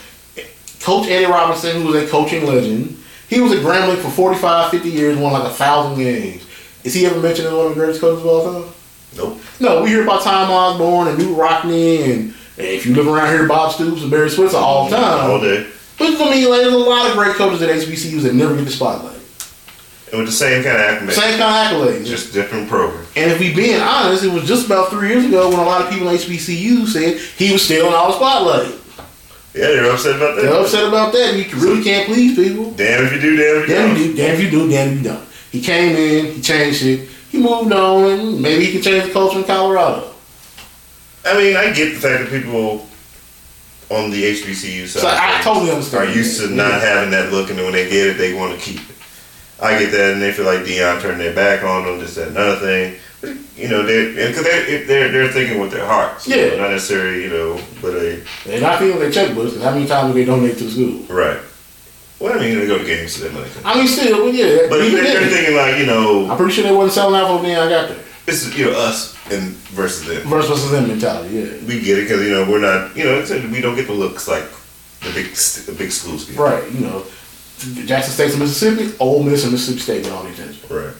Coach 0.80 1.09
Eddie 1.09 1.24
Robinson, 1.26 1.80
who 1.82 1.89
was 1.89 2.03
a 2.03 2.07
coaching 2.07 2.47
legend, 2.47 3.03
he 3.28 3.41
was 3.41 3.53
at 3.53 3.59
Grambling 3.59 3.97
for 4.03 4.11
45, 4.11 4.70
50 4.70 4.89
years, 4.91 5.16
won 5.16 5.32
like 5.32 5.51
a 5.51 5.55
thousand 5.55 5.97
games. 5.99 6.47
Is 6.85 6.95
he 6.95 7.07
ever 7.07 7.18
mentioned 7.20 7.49
as 7.49 7.53
one 7.55 7.66
of 7.66 7.74
the 7.74 7.80
greatest 7.80 8.01
coaches 8.01 8.20
of 8.20 8.26
all 8.26 8.62
time? 8.62 8.72
Nope. 9.16 9.41
No, 9.61 9.82
we 9.82 9.89
hear 9.91 10.03
about 10.03 10.22
Tom 10.22 10.51
Osborne 10.51 11.09
and 11.09 11.18
Knute 11.18 11.37
Rockne, 11.37 12.11
and 12.12 12.35
if 12.59 12.85
you 12.87 12.95
live 12.95 13.07
around 13.09 13.28
here, 13.32 13.47
Bob 13.49 13.72
Stoops 13.72 14.03
and 14.03 14.11
Barry 14.11 14.28
Switzer 14.30 14.57
all 14.59 14.89
the 14.89 14.97
time. 14.97 15.30
All 15.30 15.41
day. 15.41 15.66
But 15.99 16.09
I 16.20 16.30
mean, 16.30 16.51
like, 16.51 16.61
there's 16.62 16.72
a 16.74 16.78
lot 16.78 17.09
of 17.09 17.16
great 17.16 17.35
coaches 17.37 17.62
at 17.62 17.70
HBCUs 17.70 18.22
that 18.22 18.35
never 18.35 18.55
get 18.57 18.64
the 18.64 18.70
spotlight. 18.70 19.12
And 20.11 20.18
with 20.20 20.26
the 20.26 20.32
same 20.32 20.62
kind 20.62 20.76
of 20.76 20.82
accolades. 20.82 21.12
Same 21.12 21.39
kind 21.39 21.74
of 21.74 21.89
accolades. 21.89 22.05
Just 22.07 22.32
different 22.32 22.68
program. 22.68 23.05
And 23.16 23.30
if 23.32 23.39
we 23.41 23.55
being 23.55 23.80
honest, 23.80 24.24
it 24.24 24.32
was 24.32 24.45
just 24.45 24.66
about 24.66 24.91
three 24.91 25.09
years 25.09 25.24
ago 25.24 25.49
when 25.51 25.59
a 25.59 25.64
lot 25.64 25.80
of 25.82 25.91
people 25.91 26.09
in 26.09 26.16
HBCU 26.16 26.87
said 26.87 27.18
he 27.18 27.53
was 27.53 27.64
still 27.64 27.87
in 27.89 27.95
all 27.95 28.09
the 28.09 28.14
spotlight. 28.16 28.74
Yeah, 29.55 29.68
they're 29.68 29.91
upset 29.93 30.16
about 30.16 30.35
that. 30.37 30.43
They're 30.43 30.61
upset 30.61 30.87
about 30.89 31.12
that. 31.12 31.35
You 31.37 31.45
really 31.61 31.82
can't 31.82 32.07
please 32.07 32.35
people. 32.35 32.72
Damn 32.72 33.05
if 33.05 33.12
you 33.12 33.20
do, 33.20 33.37
damn 33.37 33.62
if 33.62 33.68
you 33.68 33.74
Damn 33.74 33.89
don't. 33.95 33.99
you 33.99 34.07
do, 34.09 34.16
damn 34.16 34.35
if 34.35 34.41
you 34.43 34.51
do, 34.51 34.68
damn 34.68 34.89
if 34.89 34.99
you 34.99 35.05
don't. 35.05 35.24
He 35.55 35.61
came 35.61 35.95
in, 35.95 36.33
he 36.35 36.41
changed 36.43 36.83
it, 36.85 37.09
he 37.31 37.39
moved 37.39 37.73
on, 37.73 38.11
and 38.11 38.43
maybe 38.43 38.65
he 38.65 38.73
can 38.73 38.83
change 38.83 39.05
the 39.07 39.13
culture 39.13 39.39
in 39.39 39.45
Colorado. 39.45 40.11
I 41.25 41.39
mean, 41.39 41.57
I 41.57 41.73
get 41.73 41.95
the 41.95 42.01
fact 42.01 42.25
that 42.25 42.29
people 42.43 42.89
on 43.89 44.11
the 44.11 44.21
HBCU 44.33 44.89
side 44.89 45.01
So 45.03 45.07
I 45.09 45.41
totally 45.45 45.71
understand. 45.71 46.09
are 46.09 46.13
used 46.13 46.41
to 46.41 46.49
not 46.49 46.81
having 46.81 47.13
that 47.13 47.31
look, 47.31 47.51
and 47.51 47.59
then 47.61 47.67
when 47.67 47.73
they 47.75 47.89
get 47.89 48.09
it, 48.09 48.19
they 48.19 48.35
want 48.35 48.59
to 48.59 48.65
keep 48.65 48.81
it. 48.81 48.97
I 49.63 49.79
get 49.79 49.93
that, 49.93 50.15
and 50.15 50.21
they 50.21 50.33
feel 50.33 50.45
like 50.45 50.67
Deion 50.67 51.01
turned 51.01 51.21
their 51.21 51.33
back 51.33 51.63
on 51.63 51.85
them, 51.85 52.01
this, 52.01 52.17
that, 52.17 52.29
another 52.31 52.57
thing. 52.57 52.97
But, 53.21 53.37
you 53.57 53.69
know, 53.69 53.85
they 53.85 54.11
because 54.27 54.43
they're, 54.43 54.85
they're 54.87 55.13
they're 55.13 55.29
thinking 55.33 55.61
with 55.61 55.71
their 55.71 55.87
hearts, 55.87 56.27
Yeah. 56.27 56.49
know, 56.49 56.57
not 56.63 56.71
necessarily, 56.73 57.23
you 57.23 57.31
know, 57.31 57.61
but 57.81 57.95
a 57.95 58.21
They're 58.45 58.61
not 58.61 58.81
feeling 58.81 58.99
their 58.99 59.13
checkbooks 59.13 59.51
because 59.51 59.63
how 59.63 59.71
many 59.71 59.87
times 59.87 60.13
do 60.13 60.19
they 60.19 60.25
donate 60.25 60.59
to 60.59 60.65
the 60.65 60.71
school? 60.73 61.17
right. 61.17 61.39
Well, 62.21 62.33
I 62.33 62.41
mean, 62.41 62.59
they 62.59 62.67
go 62.67 62.79
to 62.79 62.85
games, 62.85 63.17
so 63.17 63.25
that 63.25 63.33
money. 63.33 63.51
I 63.65 63.75
mean, 63.75 63.89
still, 63.89 64.25
well, 64.25 64.33
yeah. 64.35 64.69
But 64.69 64.83
even 64.83 65.03
they're, 65.05 65.21
they're 65.21 65.29
thinking 65.29 65.57
like, 65.57 65.79
you 65.79 65.87
know, 65.87 66.31
I'm 66.31 66.37
pretty 66.37 66.53
sure 66.53 66.65
they 66.65 66.73
wasn't 66.73 66.93
selling 66.93 67.17
out 67.21 67.27
for 67.29 67.43
when 67.43 67.51
I 67.59 67.69
got 67.69 67.89
there. 67.89 67.99
this 68.25 68.47
is 68.47 68.57
you 68.57 68.67
know 68.67 68.79
us 68.79 69.15
and 69.31 69.53
versus 69.75 70.07
them. 70.07 70.29
Versus 70.29 70.71
them 70.71 70.89
mentality, 70.89 71.35
yeah. 71.35 71.67
We 71.67 71.81
get 71.81 71.99
it 71.99 72.03
because 72.03 72.23
you 72.23 72.31
know 72.31 72.49
we're 72.49 72.61
not, 72.61 72.97
you 72.97 73.05
know, 73.05 73.19
it's, 73.19 73.31
we 73.31 73.61
don't 73.61 73.75
get 73.75 73.87
the 73.89 73.93
looks 73.93 74.29
like 74.29 74.45
the 75.01 75.12
big 75.12 75.27
the 75.35 75.75
big 75.77 75.91
schools 75.91 76.25
get. 76.25 76.39
Right, 76.39 76.71
you 76.73 76.81
know. 76.81 77.05
Jackson 77.87 78.12
State 78.12 78.33
in 78.33 78.39
Mississippi, 78.41 78.95
Ole 79.01 79.23
Miss 79.23 79.45
and 79.45 79.53
Mississippi 79.53 79.81
State 79.81 80.03
get 80.05 80.12
all 80.12 80.23
the 80.23 80.31
attention. 80.31 80.75
Right. 80.75 80.95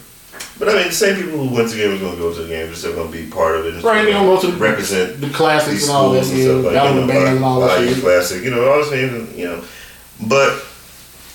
But 0.57 0.69
I 0.69 0.73
mean, 0.73 0.87
the 0.87 0.93
same 0.93 1.15
people 1.17 1.45
who 1.47 1.53
went 1.53 1.69
to 1.69 1.75
the 1.75 1.83
game 1.83 1.91
was 1.91 1.99
going 2.01 2.15
to 2.15 2.21
go 2.21 2.33
to 2.33 2.41
the 2.43 2.47
game, 2.47 2.71
they're 2.71 2.93
going 2.93 3.11
to 3.11 3.17
be 3.17 3.29
part 3.29 3.57
of 3.57 3.65
it. 3.65 3.83
Right, 3.83 4.01
still 4.01 4.05
they 4.05 4.11
gonna 4.11 4.25
go 4.25 4.41
to 4.41 4.47
the- 4.51 4.57
represent 4.57 5.21
The 5.21 5.29
classics 5.29 5.83
and 5.83 5.91
all 5.91 6.11
that, 6.11 6.25
yeah, 6.27 6.43
stuff 6.43 6.63
like 6.63 6.73
you 6.73 7.05
know, 7.05 7.27
and 7.27 7.43
all 7.43 7.59
that 7.61 8.01
Classic, 8.01 8.43
you 8.43 8.51
know, 8.51 8.71
all 8.71 8.79
the 8.79 8.85
same, 8.85 9.37
you 9.37 9.45
know. 9.45 9.63
But 10.27 10.63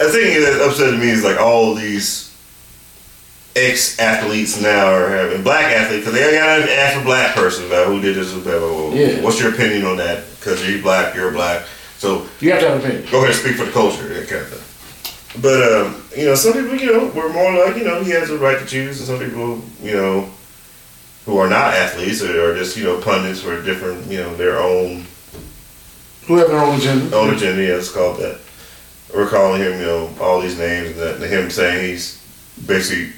the 0.07 0.13
thing 0.13 0.41
that 0.43 0.61
upset 0.67 0.99
me 0.99 1.09
is 1.11 1.23
like 1.25 1.39
all 1.39 1.75
these 1.75 2.27
ex 3.57 3.99
athletes 3.99 4.61
now 4.61 4.87
are 4.93 5.09
having 5.11 5.43
black 5.43 5.65
athletes 5.67 6.07
because 6.07 6.15
they 6.21 6.37
got 6.37 6.65
to 6.65 6.73
ask 6.73 7.01
a 7.01 7.05
black 7.05 7.35
person 7.35 7.67
about 7.67 7.87
who 7.89 8.01
did 8.01 8.15
this, 8.17 8.33
blah, 8.33 8.43
blah, 8.43 8.59
blah. 8.59 8.95
Yeah. 8.95 9.21
What's 9.23 9.41
your 9.41 9.53
opinion 9.53 9.85
on 9.85 9.97
that? 9.99 10.25
Because 10.39 10.67
you're 10.69 10.81
black, 10.83 11.15
you're 11.15 11.33
black. 11.33 11.67
So 11.99 12.27
You 12.41 12.53
have 12.53 12.61
to 12.61 12.69
have 12.69 12.81
an 12.81 12.87
opinion. 12.87 13.11
go 13.11 13.19
ahead 13.19 13.31
and 13.31 13.39
speak 13.39 13.57
for 13.57 13.65
the 13.67 13.73
culture, 13.73 14.09
that 14.09 14.29
kind 14.29 14.43
of 14.43 14.49
thing. 14.49 15.43
But 15.43 15.63
um, 15.73 16.03
you 16.17 16.27
know, 16.27 16.35
some 16.35 16.55
people, 16.55 16.77
you 16.77 16.93
know, 16.93 17.07
were 17.09 17.29
more 17.33 17.53
like, 17.67 17.77
you 17.77 17.85
know, 17.85 18.03
he 18.03 18.11
has 18.13 18.31
a 18.31 18.39
right 18.39 18.59
to 18.59 18.67
choose, 18.67 18.99
and 18.99 19.07
some 19.07 19.19
people, 19.19 19.61
you 19.83 19.95
know, 19.97 20.31
who 21.27 21.37
are 21.37 21.49
not 21.49 21.75
athletes 21.75 22.23
or 22.23 22.51
are 22.51 22.57
just, 22.57 22.77
you 22.77 22.85
know, 22.85 23.01
pundits 23.01 23.43
for 23.43 23.61
different, 23.63 24.07
you 24.11 24.19
know, 24.19 24.35
their 24.37 24.59
own 24.59 25.05
Who 26.27 26.37
have 26.37 26.49
their 26.49 26.59
own 26.59 26.77
agenda. 26.79 27.15
own 27.15 27.35
agenda. 27.35 27.63
Yeah, 27.63 27.75
it's 27.77 27.93
called 27.93 28.19
that. 28.19 28.39
We're 29.15 29.29
calling 29.29 29.61
him, 29.61 29.81
you 29.81 29.87
know, 29.87 30.11
all 30.21 30.41
these 30.41 30.59
names, 30.59 30.97
and 30.99 31.23
him 31.23 31.51
saying 31.51 31.91
he's 31.91 32.23
basically 32.67 33.13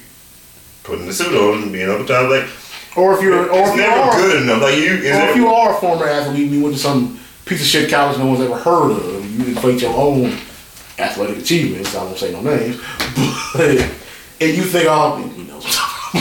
putting 0.84 1.06
the 1.06 1.12
suit 1.12 1.34
on 1.34 1.62
and 1.62 1.72
being 1.72 1.90
up 1.90 2.06
top. 2.06 2.30
Like, 2.30 2.48
Or 2.96 3.14
if 3.14 3.22
you're, 3.22 3.50
or 3.50 3.68
if 3.68 3.74
you 3.74 3.76
never 3.76 4.00
are, 4.00 4.16
good 4.16 4.42
enough. 4.42 4.62
Like 4.62 4.76
you, 4.76 4.94
or 4.94 5.28
if 5.28 5.30
it, 5.30 5.36
you 5.36 5.48
are 5.48 5.76
a 5.76 5.80
former 5.80 6.06
athlete, 6.06 6.44
and 6.44 6.52
you 6.52 6.62
went 6.62 6.76
to 6.76 6.80
some 6.80 7.18
piece 7.44 7.60
of 7.60 7.66
shit 7.66 7.90
college 7.90 8.18
no 8.18 8.26
one's 8.26 8.40
ever 8.40 8.56
heard 8.56 8.92
of. 8.92 9.38
You 9.38 9.46
inflate 9.46 9.82
your 9.82 9.94
own 9.94 10.38
athletic 10.98 11.38
achievements. 11.38 11.94
I 11.94 12.04
won't 12.04 12.18
say 12.18 12.32
no 12.32 12.40
names, 12.40 12.76
but 13.54 13.70
and 14.40 14.56
you 14.56 14.64
think, 14.64 14.86
oh, 14.88 15.18
you 15.36 15.44
know, 15.44 15.60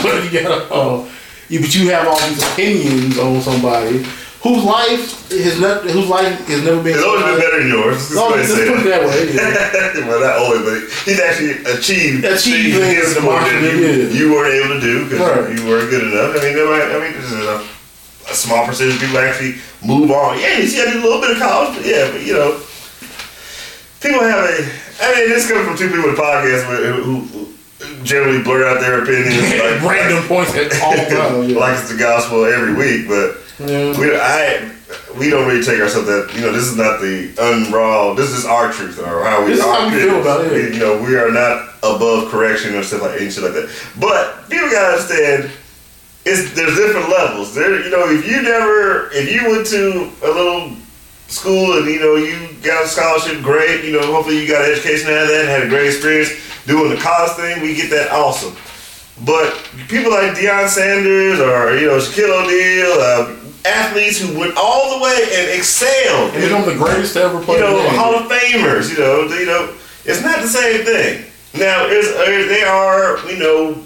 but 0.02 0.24
you 0.32 0.42
gotta, 0.42 0.72
uh, 0.72 1.08
you, 1.48 1.60
but 1.60 1.74
you 1.74 1.90
have 1.90 2.06
all 2.06 2.28
these 2.28 2.42
opinions 2.52 3.18
on 3.18 3.40
somebody 3.40 4.04
whose 4.42 4.64
life 4.64 5.30
has 5.30 5.60
not, 5.60 5.84
whose 5.86 6.08
life 6.08 6.34
has 6.50 6.62
never 6.64 6.82
been. 6.82 6.94
it's 6.98 7.04
always 7.06 7.22
been 7.22 7.38
better 7.38 7.58
than 7.62 7.68
yours. 7.70 8.10
Let's 8.10 8.14
No, 8.18 8.28
go 8.28 8.34
ahead 8.34 8.48
let's 8.50 8.58
and 8.58 8.74
put 8.74 8.80
it 8.82 8.90
that 8.90 9.02
way. 9.06 9.20
yeah. 9.38 10.06
well, 10.10 10.18
not 10.20 10.34
always, 10.42 10.62
but 10.66 10.78
he's 11.06 11.20
actually 11.22 11.62
achieved 11.62 12.24
Achieved 12.26 12.74
things 12.82 13.14
more 13.22 13.38
than 13.38 13.62
you, 13.62 14.10
you 14.10 14.26
weren't 14.34 14.50
able 14.58 14.74
to 14.74 14.80
do 14.82 15.04
because 15.06 15.22
Right. 15.22 15.54
you 15.54 15.62
weren't 15.70 15.90
good 15.90 16.10
enough. 16.10 16.34
I 16.34 16.42
mean, 16.42 16.58
might, 16.58 16.90
I 16.90 16.98
mean, 16.98 17.12
there's 17.14 17.32
a, 17.32 17.62
a 18.30 18.34
small 18.34 18.66
percentage 18.66 18.96
of 18.98 19.00
people 19.00 19.18
actually 19.18 19.62
move 19.86 20.10
on. 20.10 20.38
Yeah, 20.38 20.58
you 20.58 20.66
see, 20.66 20.82
I 20.82 20.86
did 20.90 20.98
a 20.98 21.06
little 21.06 21.20
bit 21.22 21.30
of 21.34 21.38
college, 21.38 21.78
but 21.78 21.86
yeah, 21.86 22.10
but 22.10 22.22
you 22.26 22.34
know, 22.34 22.58
people 24.02 24.20
have 24.26 24.42
a. 24.42 24.58
I 25.02 25.06
mean, 25.22 25.28
this 25.30 25.46
comes 25.50 25.66
from 25.66 25.76
two 25.78 25.86
people 25.86 26.10
in 26.10 26.14
the 26.14 26.20
podcast 26.22 26.66
who, 26.66 26.74
uh, 26.74 27.02
who, 27.02 27.14
who 27.30 28.04
generally 28.04 28.42
blur 28.42 28.66
out 28.66 28.80
their 28.80 29.02
opinions, 29.02 29.38
like 29.62 29.82
Random 29.82 30.22
points 30.26 30.54
at 30.58 30.70
all 30.82 30.94
times. 30.98 31.52
Like 31.62 31.78
it's 31.78 31.90
the 31.90 31.98
gospel 31.98 32.44
every 32.44 32.74
week, 32.74 33.06
but. 33.06 33.38
Yeah. 33.68 33.98
We, 33.98 34.16
I, 34.16 34.72
we 35.18 35.30
don't 35.30 35.46
really 35.46 35.64
take 35.64 35.80
ourselves 35.80 36.06
that 36.08 36.32
you 36.34 36.40
know 36.40 36.52
this 36.52 36.64
is 36.64 36.76
not 36.76 37.00
the 37.00 37.32
unraw 37.36 38.16
this 38.16 38.30
is 38.30 38.44
our 38.44 38.72
truth 38.72 38.98
or 38.98 39.24
how 39.24 39.44
we 39.44 39.52
This 39.52 39.60
how 39.62 39.88
we 39.88 39.94
feel 39.96 40.20
about 40.20 40.44
it. 40.46 40.74
you 40.74 40.80
know 40.80 41.00
we 41.02 41.16
are 41.16 41.30
not 41.30 41.68
above 41.82 42.30
correction 42.30 42.74
or 42.74 42.82
stuff 42.82 43.02
like 43.02 43.20
and 43.20 43.32
shit 43.32 43.42
like 43.44 43.52
that 43.54 43.68
but 43.98 44.48
people 44.50 44.68
gotta 44.70 44.96
understand 44.96 45.50
it's 46.24 46.52
there's 46.54 46.76
different 46.76 47.08
levels 47.08 47.54
there 47.54 47.82
you 47.84 47.90
know 47.90 48.04
if 48.10 48.26
you 48.26 48.42
never 48.42 49.10
if 49.12 49.30
you 49.32 49.50
went 49.50 49.66
to 49.66 50.10
a 50.24 50.30
little 50.30 50.76
school 51.28 51.78
and 51.78 51.86
you 51.86 52.00
know 52.00 52.16
you 52.16 52.36
got 52.62 52.84
a 52.84 52.88
scholarship 52.88 53.42
great 53.42 53.84
you 53.84 53.92
know 53.92 54.04
hopefully 54.12 54.40
you 54.40 54.46
got 54.48 54.64
an 54.64 54.72
education 54.72 55.08
out 55.10 55.22
of 55.22 55.28
that 55.28 55.40
and 55.40 55.48
had 55.48 55.62
a 55.62 55.68
great 55.68 55.86
experience 55.88 56.30
doing 56.66 56.90
the 56.90 56.96
college 57.00 57.32
thing 57.32 57.60
we 57.62 57.74
get 57.74 57.90
that 57.90 58.10
awesome 58.12 58.54
but 59.24 59.52
people 59.88 60.10
like 60.10 60.32
Deion 60.32 60.68
Sanders 60.68 61.38
or 61.38 61.76
you 61.78 61.86
know 61.86 61.98
Shaquille 61.98 62.32
O'Neal, 62.32 62.92
uh, 62.98 63.36
athletes 63.64 64.18
who 64.18 64.38
went 64.38 64.54
all 64.56 64.98
the 64.98 65.04
way 65.04 65.28
and 65.32 65.58
excelled, 65.58 66.34
And 66.34 66.42
become 66.42 66.66
the 66.66 66.74
greatest 66.74 67.14
to 67.14 67.22
ever 67.22 67.42
play 67.42 67.56
you 67.56 67.62
know. 67.62 67.88
Hall 67.90 68.14
of 68.14 68.30
Famers. 68.30 68.90
You 68.90 68.98
know, 68.98 69.22
you 69.34 69.46
know, 69.46 69.74
it's 70.04 70.22
not 70.22 70.40
the 70.40 70.48
same 70.48 70.84
thing. 70.84 71.24
Now, 71.54 71.84
uh, 71.84 71.88
they 71.88 72.62
are 72.62 73.18
you 73.30 73.38
know 73.38 73.82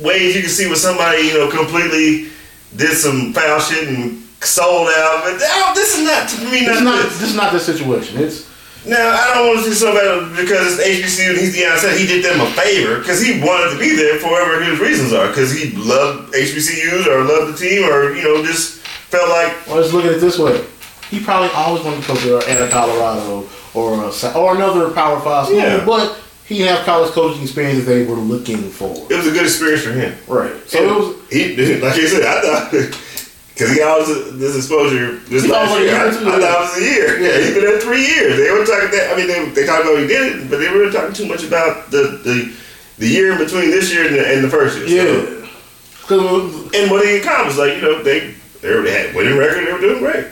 ways 0.00 0.34
you 0.34 0.42
can 0.42 0.50
see 0.50 0.66
where 0.66 0.76
somebody 0.76 1.22
you 1.22 1.34
know 1.34 1.50
completely 1.50 2.30
did 2.76 2.96
some 2.96 3.32
foul 3.32 3.60
shit 3.60 3.88
and 3.88 4.22
sold 4.40 4.88
out, 4.88 5.24
but 5.24 5.40
oh, 5.40 5.72
this 5.74 5.98
is 5.98 6.04
not 6.04 6.28
to 6.28 6.44
me. 6.50 6.66
Not, 6.66 6.82
not, 6.82 7.02
this. 7.02 7.20
this 7.20 7.30
is 7.30 7.36
not 7.36 7.52
the 7.52 7.60
situation. 7.60 8.20
It's 8.20 8.46
Now, 8.86 9.10
I 9.10 9.34
don't 9.34 9.46
want 9.48 9.64
to 9.64 9.70
see 9.70 9.76
somebody 9.76 10.42
because 10.42 10.78
it's 10.78 11.18
HBCU 11.18 11.30
and 11.30 11.38
he's 11.38 11.56
Deion 11.56 11.76
said 11.78 11.98
he 11.98 12.06
did 12.06 12.24
them 12.24 12.40
a 12.40 12.50
favor 12.52 12.98
because 12.98 13.20
he 13.20 13.40
wanted 13.40 13.74
to 13.74 13.78
be 13.78 13.96
there 13.96 14.18
for 14.18 14.30
whatever 14.30 14.62
his 14.62 14.78
reasons 14.78 15.12
are 15.12 15.28
because 15.28 15.52
he 15.52 15.74
loved 15.76 16.32
HBCUs 16.34 17.06
or 17.06 17.24
loved 17.24 17.54
the 17.54 17.58
team 17.58 17.84
or 17.84 18.14
you 18.14 18.22
know 18.22 18.44
just 18.44 18.77
felt 19.10 19.28
like 19.28 19.66
Well, 19.66 19.76
let's 19.80 19.92
look 19.92 20.04
at 20.04 20.12
it 20.12 20.20
this 20.20 20.38
way. 20.38 20.64
He 21.10 21.20
probably 21.20 21.48
always 21.54 21.82
wanted 21.84 22.02
to 22.02 22.06
coach 22.06 22.26
at 22.48 22.60
a 22.60 22.68
Colorado 22.70 23.48
or 23.74 23.94
uh, 23.94 24.12
a, 24.24 24.38
or 24.38 24.54
another 24.54 24.90
Power 24.90 25.18
Five 25.20 25.46
school, 25.46 25.58
Yeah. 25.58 25.84
but 25.84 26.18
he 26.46 26.58
didn't 26.58 26.84
college 26.84 27.12
coaching 27.12 27.42
experience 27.42 27.84
that 27.84 27.90
they 27.90 28.04
were 28.04 28.16
looking 28.16 28.70
for. 28.70 28.92
it 29.10 29.16
was 29.16 29.26
a 29.26 29.30
good 29.32 29.44
experience 29.44 29.82
for 29.84 29.92
him. 29.92 30.16
Right. 30.26 30.52
So 30.68 30.78
it 30.78 30.86
was. 30.86 31.28
he 31.30 31.54
did 31.56 31.82
like 31.82 31.94
I 31.94 32.06
said, 32.06 32.22
I 32.24 32.40
thought 32.42 32.70
because 33.58 33.70
he 33.72 33.78
got 33.78 34.00
all 34.00 34.06
this, 34.06 34.56
exposure 34.56 35.16
this 35.28 35.44
He 35.44 35.50
last 35.50 35.70
thought 35.70 35.80
it 35.80 35.88
was 35.88 36.16
a 36.16 36.20
year. 36.20 36.32
I, 36.32 36.36
I 36.36 36.40
thought 36.40 36.56
it 36.56 36.60
was 36.60 36.76
a 36.78 36.84
year. 36.84 37.20
Yeah, 37.20 37.38
he's 37.44 37.54
been 37.54 37.64
there 37.64 37.80
three 37.80 38.06
years. 38.06 38.36
They 38.36 38.50
were 38.52 38.64
talking 38.64 38.90
that. 38.92 39.10
I 39.12 39.16
mean, 39.16 39.26
they, 39.26 39.48
they 39.60 39.66
talked 39.66 39.84
about 39.84 39.98
he 39.98 40.06
did 40.06 40.36
it, 40.36 40.50
but 40.50 40.58
they 40.58 40.68
were 40.70 40.90
talking 40.92 41.14
too 41.14 41.26
much 41.26 41.42
about 41.44 41.90
the 41.90 42.20
the, 42.22 42.54
the 42.98 43.06
year 43.08 43.32
in 43.32 43.38
between 43.38 43.70
this 43.70 43.92
year 43.92 44.06
and 44.06 44.14
the, 44.14 44.28
and 44.28 44.44
the 44.44 44.50
first 44.50 44.76
year. 44.88 45.04
Yeah. 45.04 45.34
And 46.10 46.90
what 46.90 47.04
he 47.04 47.16
accomplished, 47.18 47.58
like 47.58 47.74
you 47.76 47.82
know, 47.82 48.02
they 48.02 48.34
they 48.60 48.70
already 48.72 48.90
had 48.90 49.14
winning 49.14 49.36
record. 49.38 49.66
They 49.66 49.72
were 49.72 49.80
doing 49.80 49.98
great. 50.00 50.26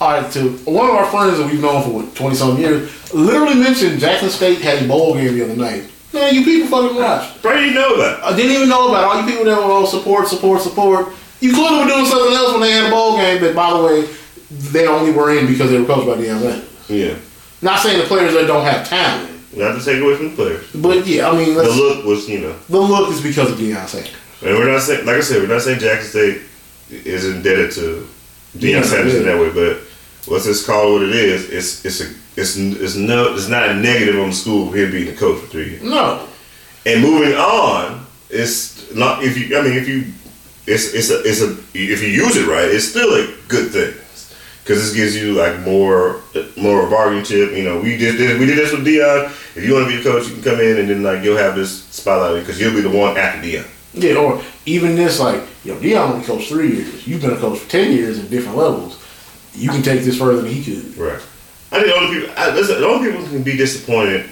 all 0.00 0.20
right, 0.20 0.32
to 0.32 0.50
one 0.64 0.88
of 0.90 0.94
our 0.96 1.06
friends 1.10 1.38
that 1.38 1.50
we've 1.50 1.60
known 1.60 1.82
for 1.82 1.90
what 1.90 2.14
twenty 2.14 2.36
some 2.36 2.56
years, 2.58 2.90
literally 3.14 3.54
mentioned 3.54 3.98
Jackson 4.00 4.30
State 4.30 4.60
had 4.60 4.82
a 4.84 4.88
bowl 4.88 5.14
game 5.14 5.34
the 5.34 5.44
other 5.44 5.56
night. 5.56 5.84
Man, 6.12 6.34
you 6.34 6.44
people 6.44 6.68
fucking 6.68 6.96
watch. 6.96 7.40
Probably 7.42 7.60
didn't 7.62 7.74
know 7.74 7.94
about. 7.94 8.18
it. 8.20 8.24
I 8.24 8.36
didn't 8.36 8.52
even 8.52 8.68
know 8.68 8.88
about 8.88 9.02
it. 9.02 9.06
all 9.06 9.20
you 9.20 9.26
people 9.28 9.44
that 9.44 9.58
were 9.58 9.64
all 9.72 9.86
support, 9.86 10.28
support, 10.28 10.60
support. 10.62 11.08
You 11.40 11.52
clearly 11.52 11.80
were 11.84 11.88
doing 11.90 12.06
something 12.06 12.32
else 12.32 12.52
when 12.52 12.60
they 12.62 12.70
had 12.72 12.86
a 12.86 12.90
bowl 12.90 13.16
game. 13.18 13.40
But 13.40 13.54
by 13.54 13.70
the 13.76 13.82
way, 13.84 14.08
they 14.50 14.86
only 14.86 15.12
were 15.12 15.36
in 15.36 15.46
because 15.46 15.70
they 15.70 15.78
were 15.78 15.84
coached 15.86 16.06
by 16.06 16.14
Deion 16.14 16.40
Sanders. 16.40 16.64
Yeah, 16.88 17.18
Not 17.60 17.80
saying 17.80 17.98
the 18.00 18.06
players 18.06 18.32
that 18.34 18.46
don't 18.46 18.64
have 18.64 18.88
talent, 18.88 19.28
not 19.56 19.76
to 19.78 19.84
take 19.84 20.00
away 20.00 20.14
from 20.16 20.30
the 20.30 20.36
players. 20.36 20.64
but 20.74 21.04
yeah, 21.06 21.28
I 21.28 21.36
mean, 21.36 21.54
The 21.54 21.64
look 21.64 22.04
was, 22.06 22.28
you 22.28 22.38
know, 22.40 22.56
the 22.68 22.78
look 22.80 23.10
is 23.10 23.20
because 23.20 23.50
of 23.50 23.58
Deion 23.58 23.86
Sanders. 23.88 24.14
and 24.40 24.56
we're 24.56 24.70
not 24.70 24.80
saying, 24.82 25.04
like 25.04 25.16
I 25.16 25.20
said, 25.20 25.42
we're 25.42 25.52
not 25.52 25.62
saying 25.62 25.80
Jackson 25.80 26.08
State 26.10 26.42
is 26.90 27.24
indebted 27.24 27.72
to 27.72 28.06
Deion 28.56 28.70
Yeah, 28.70 28.82
Sanders 28.82 29.14
in 29.16 29.24
yeah. 29.26 29.32
that 29.32 29.40
way, 29.40 29.50
but 29.52 29.78
what's 30.26 30.44
this 30.44 30.64
called? 30.64 30.92
What 31.00 31.02
it 31.08 31.14
is? 31.14 31.50
It's 31.50 31.84
it's 31.84 32.00
a 32.00 32.14
it's 32.40 32.56
it's 32.56 32.96
no 32.96 33.34
it's 33.34 33.48
not 33.48 33.68
a 33.68 33.74
negative 33.74 34.20
on 34.20 34.30
the 34.30 34.34
school 34.36 34.70
him 34.72 34.90
being 34.90 35.06
the 35.06 35.14
coach 35.16 35.40
for 35.40 35.46
three 35.48 35.70
years. 35.70 35.82
No, 35.82 36.26
And 36.84 37.02
moving 37.02 37.34
on, 37.34 38.06
it's 38.30 38.92
not 38.94 39.22
if 39.22 39.36
you. 39.38 39.58
I 39.58 39.62
mean, 39.62 39.74
if 39.76 39.88
you, 39.88 40.04
it's 40.66 40.94
it's 40.94 41.10
a 41.10 41.22
it's 41.24 41.40
a 41.42 41.50
if 41.74 42.02
you 42.02 42.08
use 42.08 42.36
it 42.36 42.46
right, 42.48 42.68
it's 42.68 42.86
still 42.88 43.12
a 43.14 43.34
good 43.48 43.70
thing 43.70 43.94
because 44.62 44.82
this 44.82 44.94
gives 44.94 45.16
you 45.16 45.32
like 45.34 45.60
more 45.60 46.20
more 46.56 46.88
bargaining 46.90 47.24
chip. 47.24 47.52
You 47.52 47.64
know, 47.64 47.80
we 47.80 47.96
did 47.96 48.16
this, 48.16 48.38
we 48.38 48.46
did 48.46 48.58
this 48.58 48.72
with 48.72 48.86
Deion. 48.86 49.26
If 49.56 49.64
you 49.64 49.74
want 49.74 49.86
to 49.88 49.96
be 49.96 50.02
the 50.02 50.08
coach, 50.10 50.28
you 50.28 50.34
can 50.34 50.42
come 50.42 50.60
in 50.60 50.78
and 50.78 50.88
then 50.90 51.02
like 51.02 51.22
you'll 51.24 51.36
have 51.38 51.54
this 51.56 51.84
spotlight 51.84 52.40
because 52.42 52.60
you'll 52.60 52.74
be 52.74 52.80
the 52.80 52.90
one 52.90 53.16
after 53.16 53.40
Deion. 53.46 53.66
yeah, 53.94 54.14
or 54.16 54.42
even 54.66 54.96
this 54.96 55.18
like, 55.20 55.42
yo, 55.64 55.76
Deion 55.78 56.10
only 56.10 56.26
coached 56.26 56.48
three 56.48 56.76
years. 56.76 57.06
You've 57.06 57.22
been 57.22 57.32
a 57.32 57.38
coach 57.38 57.60
for 57.60 57.70
ten 57.70 57.92
years 57.92 58.18
in 58.18 58.28
different 58.28 58.58
levels. 58.58 59.02
You 59.54 59.70
can 59.70 59.82
take 59.82 60.02
this 60.02 60.18
further 60.18 60.42
than 60.42 60.50
he 60.50 60.62
could. 60.62 60.96
Right. 60.98 61.22
I 61.72 61.80
think 61.80 61.86
the 61.86 61.94
only 61.94 62.20
people, 62.20 62.34
I, 62.36 62.54
listen, 62.54 62.80
the 62.80 62.86
only 62.86 63.08
people 63.08 63.24
who 63.24 63.32
can 63.32 63.42
be 63.42 63.56
disappointed 63.56 64.30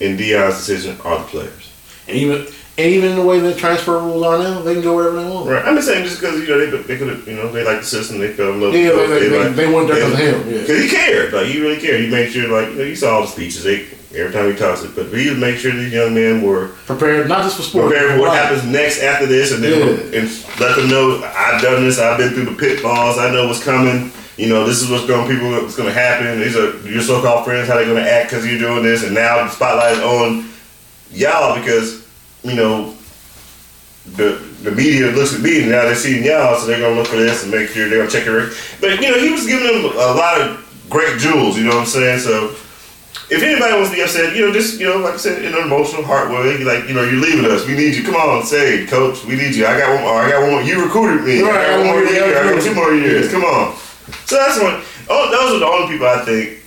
in 0.00 0.16
Deion's 0.16 0.56
decision 0.56 0.98
are 1.02 1.18
the 1.18 1.24
players. 1.24 1.70
And 2.08 2.16
even 2.16 2.46
and 2.78 2.90
even 2.90 3.10
in 3.10 3.16
the 3.16 3.24
way 3.24 3.38
that 3.38 3.58
transfer 3.58 3.98
rules 3.98 4.24
are 4.24 4.38
now, 4.38 4.62
they 4.62 4.74
can 4.74 4.82
go 4.82 4.96
wherever 4.96 5.22
they 5.22 5.28
want. 5.28 5.48
Right. 5.48 5.64
I'm 5.64 5.76
just 5.76 5.86
saying 5.86 6.04
just 6.04 6.20
because 6.20 6.40
you 6.40 6.48
know 6.48 6.58
they 6.58 6.82
they 6.82 6.96
could 6.96 7.08
have 7.08 7.28
you 7.28 7.36
know 7.36 7.52
they 7.52 7.64
like 7.64 7.80
the 7.80 7.86
system 7.86 8.18
they 8.18 8.32
fell 8.32 8.52
in 8.52 8.60
love. 8.60 8.72
Yeah, 8.72 8.90
they, 8.90 8.90
the 8.90 8.96
they, 8.96 9.28
coach, 9.28 9.56
they, 9.56 9.66
they 9.66 9.72
went 9.72 9.88
there 9.88 9.96
because 9.96 10.12
of 10.12 10.18
him. 10.18 10.52
Yeah. 10.52 10.60
Because 10.60 10.82
he 10.82 10.88
cared, 10.88 11.32
like 11.34 11.46
he 11.46 11.60
really 11.60 11.80
cared. 11.80 12.00
He 12.00 12.10
made 12.10 12.30
sure, 12.30 12.48
like 12.48 12.72
you 12.72 12.78
know, 12.78 12.84
you 12.84 12.96
saw 12.96 13.16
all 13.16 13.22
the 13.22 13.28
speeches. 13.28 13.62
They 13.62 13.86
every 14.14 14.32
time 14.32 14.50
he 14.52 14.56
talks 14.58 14.82
it, 14.82 14.94
but 14.94 15.06
he 15.06 15.28
would 15.30 15.38
make 15.38 15.56
sure 15.56 15.72
these 15.72 15.92
young 15.92 16.14
men 16.14 16.42
were 16.42 16.68
Prepared 16.86 17.28
not 17.28 17.42
just 17.44 17.56
for 17.56 17.62
sports. 17.62 17.88
prepared 17.88 18.12
for 18.12 18.20
what 18.20 18.28
life. 18.28 18.42
happens 18.42 18.64
next 18.64 19.02
after 19.02 19.26
this, 19.26 19.52
and 19.52 19.62
then 19.62 19.72
Yeah. 20.12 20.18
and 20.20 20.30
let 20.60 20.76
them 20.76 20.88
know 20.90 21.22
I've 21.36 21.62
done 21.62 21.82
this. 21.84 21.98
I've 21.98 22.18
been 22.18 22.30
through 22.34 22.46
the 22.46 22.52
pitfalls. 22.56 23.18
I 23.18 23.30
know 23.32 23.46
what's 23.48 23.62
coming. 23.64 24.12
You 24.36 24.48
know, 24.48 24.64
this 24.66 24.80
is 24.82 24.88
what's 24.90 25.06
going 25.06 25.28
people 25.28 25.50
what's 25.50 25.76
going 25.76 25.88
to 25.88 25.94
happen. 25.94 26.40
These 26.40 26.56
are 26.56 26.76
your 26.88 27.02
so-called 27.02 27.44
friends. 27.44 27.68
How 27.68 27.74
they're 27.76 27.84
going 27.84 28.02
to 28.02 28.10
act 28.10 28.30
because 28.30 28.46
you're 28.46 28.58
doing 28.58 28.82
this, 28.82 29.04
and 29.04 29.14
now 29.14 29.44
the 29.44 29.50
spotlight 29.50 29.92
is 29.98 30.00
on 30.00 30.48
y'all 31.12 31.54
because 31.58 32.02
you 32.42 32.54
know 32.54 32.94
the 34.16 34.40
the 34.62 34.70
media 34.72 35.06
looks 35.12 35.34
at 35.34 35.40
me 35.40 35.62
and 35.62 35.70
now 35.70 35.82
they're 35.82 35.94
seeing 35.94 36.24
y'all, 36.24 36.58
so 36.58 36.66
they're 36.66 36.80
gonna 36.80 36.94
look 36.96 37.06
for 37.06 37.16
this 37.16 37.42
and 37.42 37.52
make 37.52 37.68
sure 37.68 37.88
they're 37.88 37.98
gonna 37.98 38.10
check 38.10 38.24
your. 38.24 38.50
But 38.80 39.00
you 39.00 39.10
know, 39.10 39.18
he 39.20 39.30
was 39.30 39.46
giving 39.46 39.66
them 39.82 39.92
a 39.92 40.12
lot 40.14 40.40
of 40.40 40.86
great 40.90 41.18
jewels. 41.18 41.56
You 41.56 41.64
know 41.64 41.70
what 41.76 41.80
I'm 41.80 41.86
saying? 41.86 42.20
So 42.20 42.54
if 43.32 43.42
anybody 43.42 43.72
wants 43.72 43.90
to 43.90 43.96
be 43.96 44.02
upset, 44.02 44.36
you 44.36 44.44
know, 44.44 44.52
just 44.52 44.78
you 44.78 44.86
know, 44.86 44.98
like 44.98 45.14
I 45.14 45.16
said, 45.16 45.42
in 45.44 45.54
an 45.54 45.62
emotional 45.64 46.04
heart 46.04 46.28
way, 46.30 46.62
like 46.64 46.86
you 46.88 46.94
know, 46.94 47.02
you're 47.02 47.20
leaving 47.20 47.46
us. 47.50 47.66
We 47.66 47.74
need 47.74 47.94
you. 47.96 48.04
Come 48.04 48.16
on, 48.16 48.44
say, 48.44 48.86
coach, 48.86 49.24
we 49.24 49.36
need 49.36 49.54
you. 49.54 49.66
I 49.66 49.78
got 49.78 49.94
one. 49.94 50.02
More. 50.04 50.20
I 50.22 50.30
got 50.30 50.40
one. 50.42 50.50
More. 50.52 50.62
You 50.62 50.84
recruited 50.84 51.24
me. 51.24 51.40
Right, 51.40 51.56
I 51.56 51.66
got 51.70 51.78
one 51.78 51.86
more 51.86 52.02
yeah, 52.04 52.26
year. 52.26 52.38
I 52.38 52.52
got 52.52 52.62
two 52.62 52.74
more 52.74 52.92
years. 52.92 53.30
Come 53.30 53.44
on. 53.44 53.74
So 54.26 54.36
that's 54.36 54.60
one. 54.60 54.82
Oh, 55.08 55.30
those 55.32 55.56
are 55.56 55.58
the 55.60 55.66
only 55.66 55.92
people 55.92 56.06
I 56.06 56.24
think 56.24 56.60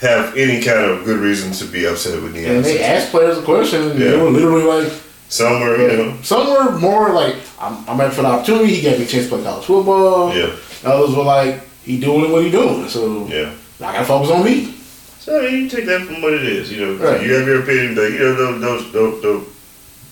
have 0.00 0.36
any 0.36 0.62
kind 0.62 0.78
of 0.90 1.04
good 1.04 1.18
reason 1.20 1.52
to 1.52 1.64
be 1.64 1.86
upset 1.86 2.22
with 2.22 2.34
the 2.34 2.44
And 2.44 2.64
they 2.64 2.84
asked 2.84 3.10
players 3.10 3.38
a 3.38 3.42
question, 3.42 3.90
and 3.90 4.00
they 4.00 4.10
Yeah. 4.12 4.22
were 4.22 4.30
literally 4.30 4.64
like, 4.64 4.92
Somewhere, 5.28 5.80
you 5.90 5.96
know. 5.96 6.16
some 6.22 6.46
were 6.48 6.78
more 6.78 7.12
like, 7.12 7.34
I'm, 7.58 7.88
I'm 7.88 7.98
ready 7.98 8.14
for 8.14 8.22
the 8.22 8.28
opportunity. 8.28 8.74
He 8.76 8.80
gave 8.82 8.98
me 8.98 9.04
a 9.06 9.08
chance 9.08 9.24
to 9.28 9.34
play 9.34 9.42
college 9.42 9.64
football. 9.64 10.32
Yeah, 10.32 10.54
Others 10.84 11.16
were 11.16 11.24
like, 11.24 11.62
he 11.82 11.98
doing 11.98 12.30
what 12.30 12.44
he 12.44 12.50
doing. 12.50 12.88
So 12.88 13.26
yeah. 13.26 13.52
I 13.80 13.92
got 13.92 13.98
to 14.00 14.04
focus 14.04 14.30
on 14.30 14.44
me. 14.44 14.75
So 15.26 15.40
I 15.40 15.50
mean, 15.50 15.64
you 15.64 15.68
take 15.68 15.86
that 15.86 16.02
from 16.02 16.22
what 16.22 16.34
it 16.34 16.44
is. 16.44 16.70
You 16.70 16.86
know, 16.86 16.94
Right. 17.04 17.20
you 17.26 17.34
have 17.34 17.48
your 17.48 17.60
opinion, 17.62 17.96
but 17.96 18.12
you 18.12 18.18
know, 18.20 18.36
don't 18.36 18.60
don't 18.60 18.92
don't, 18.92 19.20
don't 19.20 19.48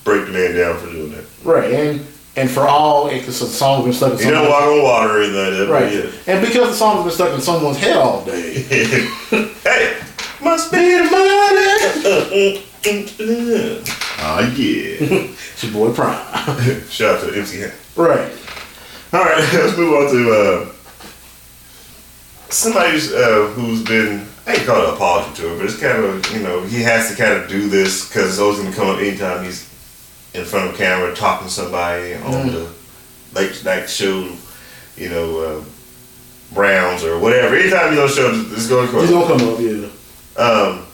break 0.03 0.27
the 0.27 0.33
man 0.33 0.57
down 0.57 0.77
for 0.81 0.91
doing 0.91 1.13
that. 1.13 1.25
Right, 1.45 1.71
and 1.73 2.05
and 2.37 2.51
for 2.51 2.67
all, 2.67 3.09
because 3.09 3.39
the 3.39 3.47
song's 3.47 3.85
been 3.85 3.93
stuck 3.93 4.15
in 4.21 4.27
You 4.27 4.33
don't 4.33 4.51
someone's 4.51 4.53
walk 4.53 4.73
on 4.73 4.83
water 4.83 5.23
and 5.23 5.35
that. 5.37 5.69
right, 5.71 5.93
Yeah. 5.93 6.11
and 6.35 6.45
because 6.45 6.69
the 6.71 6.75
song's 6.75 7.05
been 7.05 7.13
stuck 7.15 7.33
in 7.33 7.41
someone's 7.41 7.79
head 7.79 7.97
all 7.97 8.25
day. 8.25 8.55
hey, 9.65 10.01
must 10.43 10.73
be 10.73 10.79
the 10.79 11.05
money. 11.05 12.65
Ah, 14.27 14.41
yeah. 14.41 14.97
It's 14.99 15.63
your 15.65 15.73
boy 15.73 15.93
Prime. 15.95 16.19
Shout 16.91 17.17
out 17.17 17.21
to 17.31 17.39
MC 17.39 17.59
Hammer. 17.61 17.73
right. 17.97 18.33
All 19.13 19.21
right, 19.25 19.39
let's 19.55 19.77
move 19.77 19.95
on 19.95 20.11
to 20.13 20.21
uh, 20.33 20.73
somebody 22.51 22.97
uh, 23.15 23.47
who's 23.55 23.83
been, 23.85 24.27
I 24.47 24.53
ain't 24.53 24.67
call 24.67 24.83
it 24.83 24.89
an 24.89 24.95
apology 24.95 25.35
to 25.37 25.51
him, 25.51 25.59
but 25.59 25.67
it's 25.67 25.81
kind 25.81 26.05
of, 26.05 26.31
you 26.33 26.43
know, 26.43 26.63
he 26.63 26.83
has 26.83 27.11
to 27.11 27.17
kind 27.17 27.33
of 27.33 27.49
do 27.49 27.69
this 27.69 28.07
because 28.09 28.29
it's 28.31 28.39
always 28.39 28.59
going 28.59 28.71
to 28.71 28.77
come 28.77 28.89
up 28.89 28.99
anytime 28.99 29.43
he's 29.45 29.63
in 30.35 30.45
front 30.45 30.71
of 30.71 30.77
camera 30.77 31.15
talking 31.15 31.47
to 31.47 31.53
somebody 31.53 32.15
on 32.15 32.49
the 32.49 32.71
late 33.35 33.65
night 33.65 33.89
show, 33.89 34.31
you 34.97 35.09
know, 35.09 35.39
uh, 35.41 35.65
Browns 36.53 37.05
or 37.05 37.19
whatever. 37.19 37.57
Anytime 37.57 37.91
he's 37.91 37.99
on 37.99 38.09
show, 38.09 38.31
going 38.69 38.87
to 38.87 38.93
come 38.93 39.05
up. 39.05 39.29
gonna 39.29 39.39
come 39.39 39.55
up, 39.55 39.61
yeah. 39.61 40.43
Um, 40.43 40.87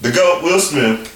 the 0.00 0.12
GOAT, 0.12 0.42
Will 0.42 0.60
Smith, 0.60 1.14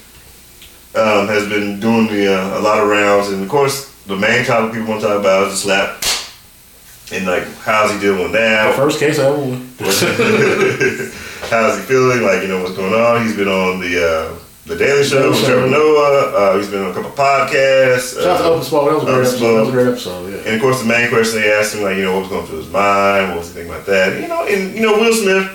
um, 0.95 1.27
has 1.27 1.47
been 1.47 1.79
doing 1.79 2.07
the, 2.07 2.33
uh, 2.33 2.59
a 2.59 2.61
lot 2.61 2.79
of 2.81 2.89
rounds, 2.89 3.29
and 3.29 3.43
of 3.43 3.49
course, 3.49 3.91
the 4.07 4.15
main 4.15 4.45
topic 4.45 4.73
people 4.73 4.89
want 4.89 5.01
to 5.01 5.07
talk 5.07 5.19
about 5.19 5.47
is 5.47 5.53
the 5.53 5.57
slap. 5.59 6.03
And 7.13 7.27
like, 7.27 7.45
how's 7.57 7.91
he 7.91 7.99
dealing 7.99 8.23
with 8.23 8.31
that? 8.31 8.75
First 8.75 8.99
case 8.99 9.19
I 9.19 9.27
ever 9.27 9.37
won. 9.37 9.69
how's 11.49 11.77
he 11.77 11.83
feeling? 11.85 12.23
Like, 12.23 12.41
you 12.41 12.47
know, 12.47 12.63
what's 12.63 12.75
going 12.75 12.93
on? 12.93 13.21
He's 13.23 13.35
been 13.35 13.47
on 13.47 13.79
the 13.79 14.01
uh, 14.01 14.39
the 14.65 14.75
Daily 14.75 15.03
Show 15.03 15.29
with. 15.29 15.45
Trevor 15.45 15.69
Noah. 15.69 16.33
Uh, 16.33 16.57
he's 16.57 16.69
been 16.69 16.83
on 16.83 16.91
a 16.91 16.93
couple 16.93 17.11
podcasts. 17.11 18.15
Shout 18.15 18.41
out 18.41 18.63
to 18.63 18.75
uh, 18.75 18.79
Open. 18.79 19.05
That 19.05 19.19
was 19.19 19.33
a 19.33 19.37
great 19.37 19.53
episode. 19.53 19.53
That 19.53 19.59
was 19.59 19.69
a 19.69 19.71
great 19.71 19.87
episode. 19.87 20.31
Yeah. 20.31 20.37
and 20.47 20.55
of 20.55 20.61
course, 20.61 20.81
the 20.81 20.87
main 20.87 21.09
question 21.09 21.41
they 21.41 21.53
asked 21.53 21.75
him, 21.75 21.83
like, 21.83 21.97
you 21.97 22.03
know, 22.03 22.13
what 22.13 22.21
was 22.21 22.29
going 22.29 22.47
through 22.47 22.57
his 22.65 22.71
mind? 22.71 23.29
What 23.29 23.37
was 23.39 23.49
he 23.49 23.53
thinking 23.53 23.73
about 23.73 23.85
that? 23.85 24.21
You 24.21 24.27
know, 24.27 24.47
and 24.47 24.73
you 24.73 24.81
know, 24.81 24.93
Will 24.97 25.13
Smith, 25.13 25.53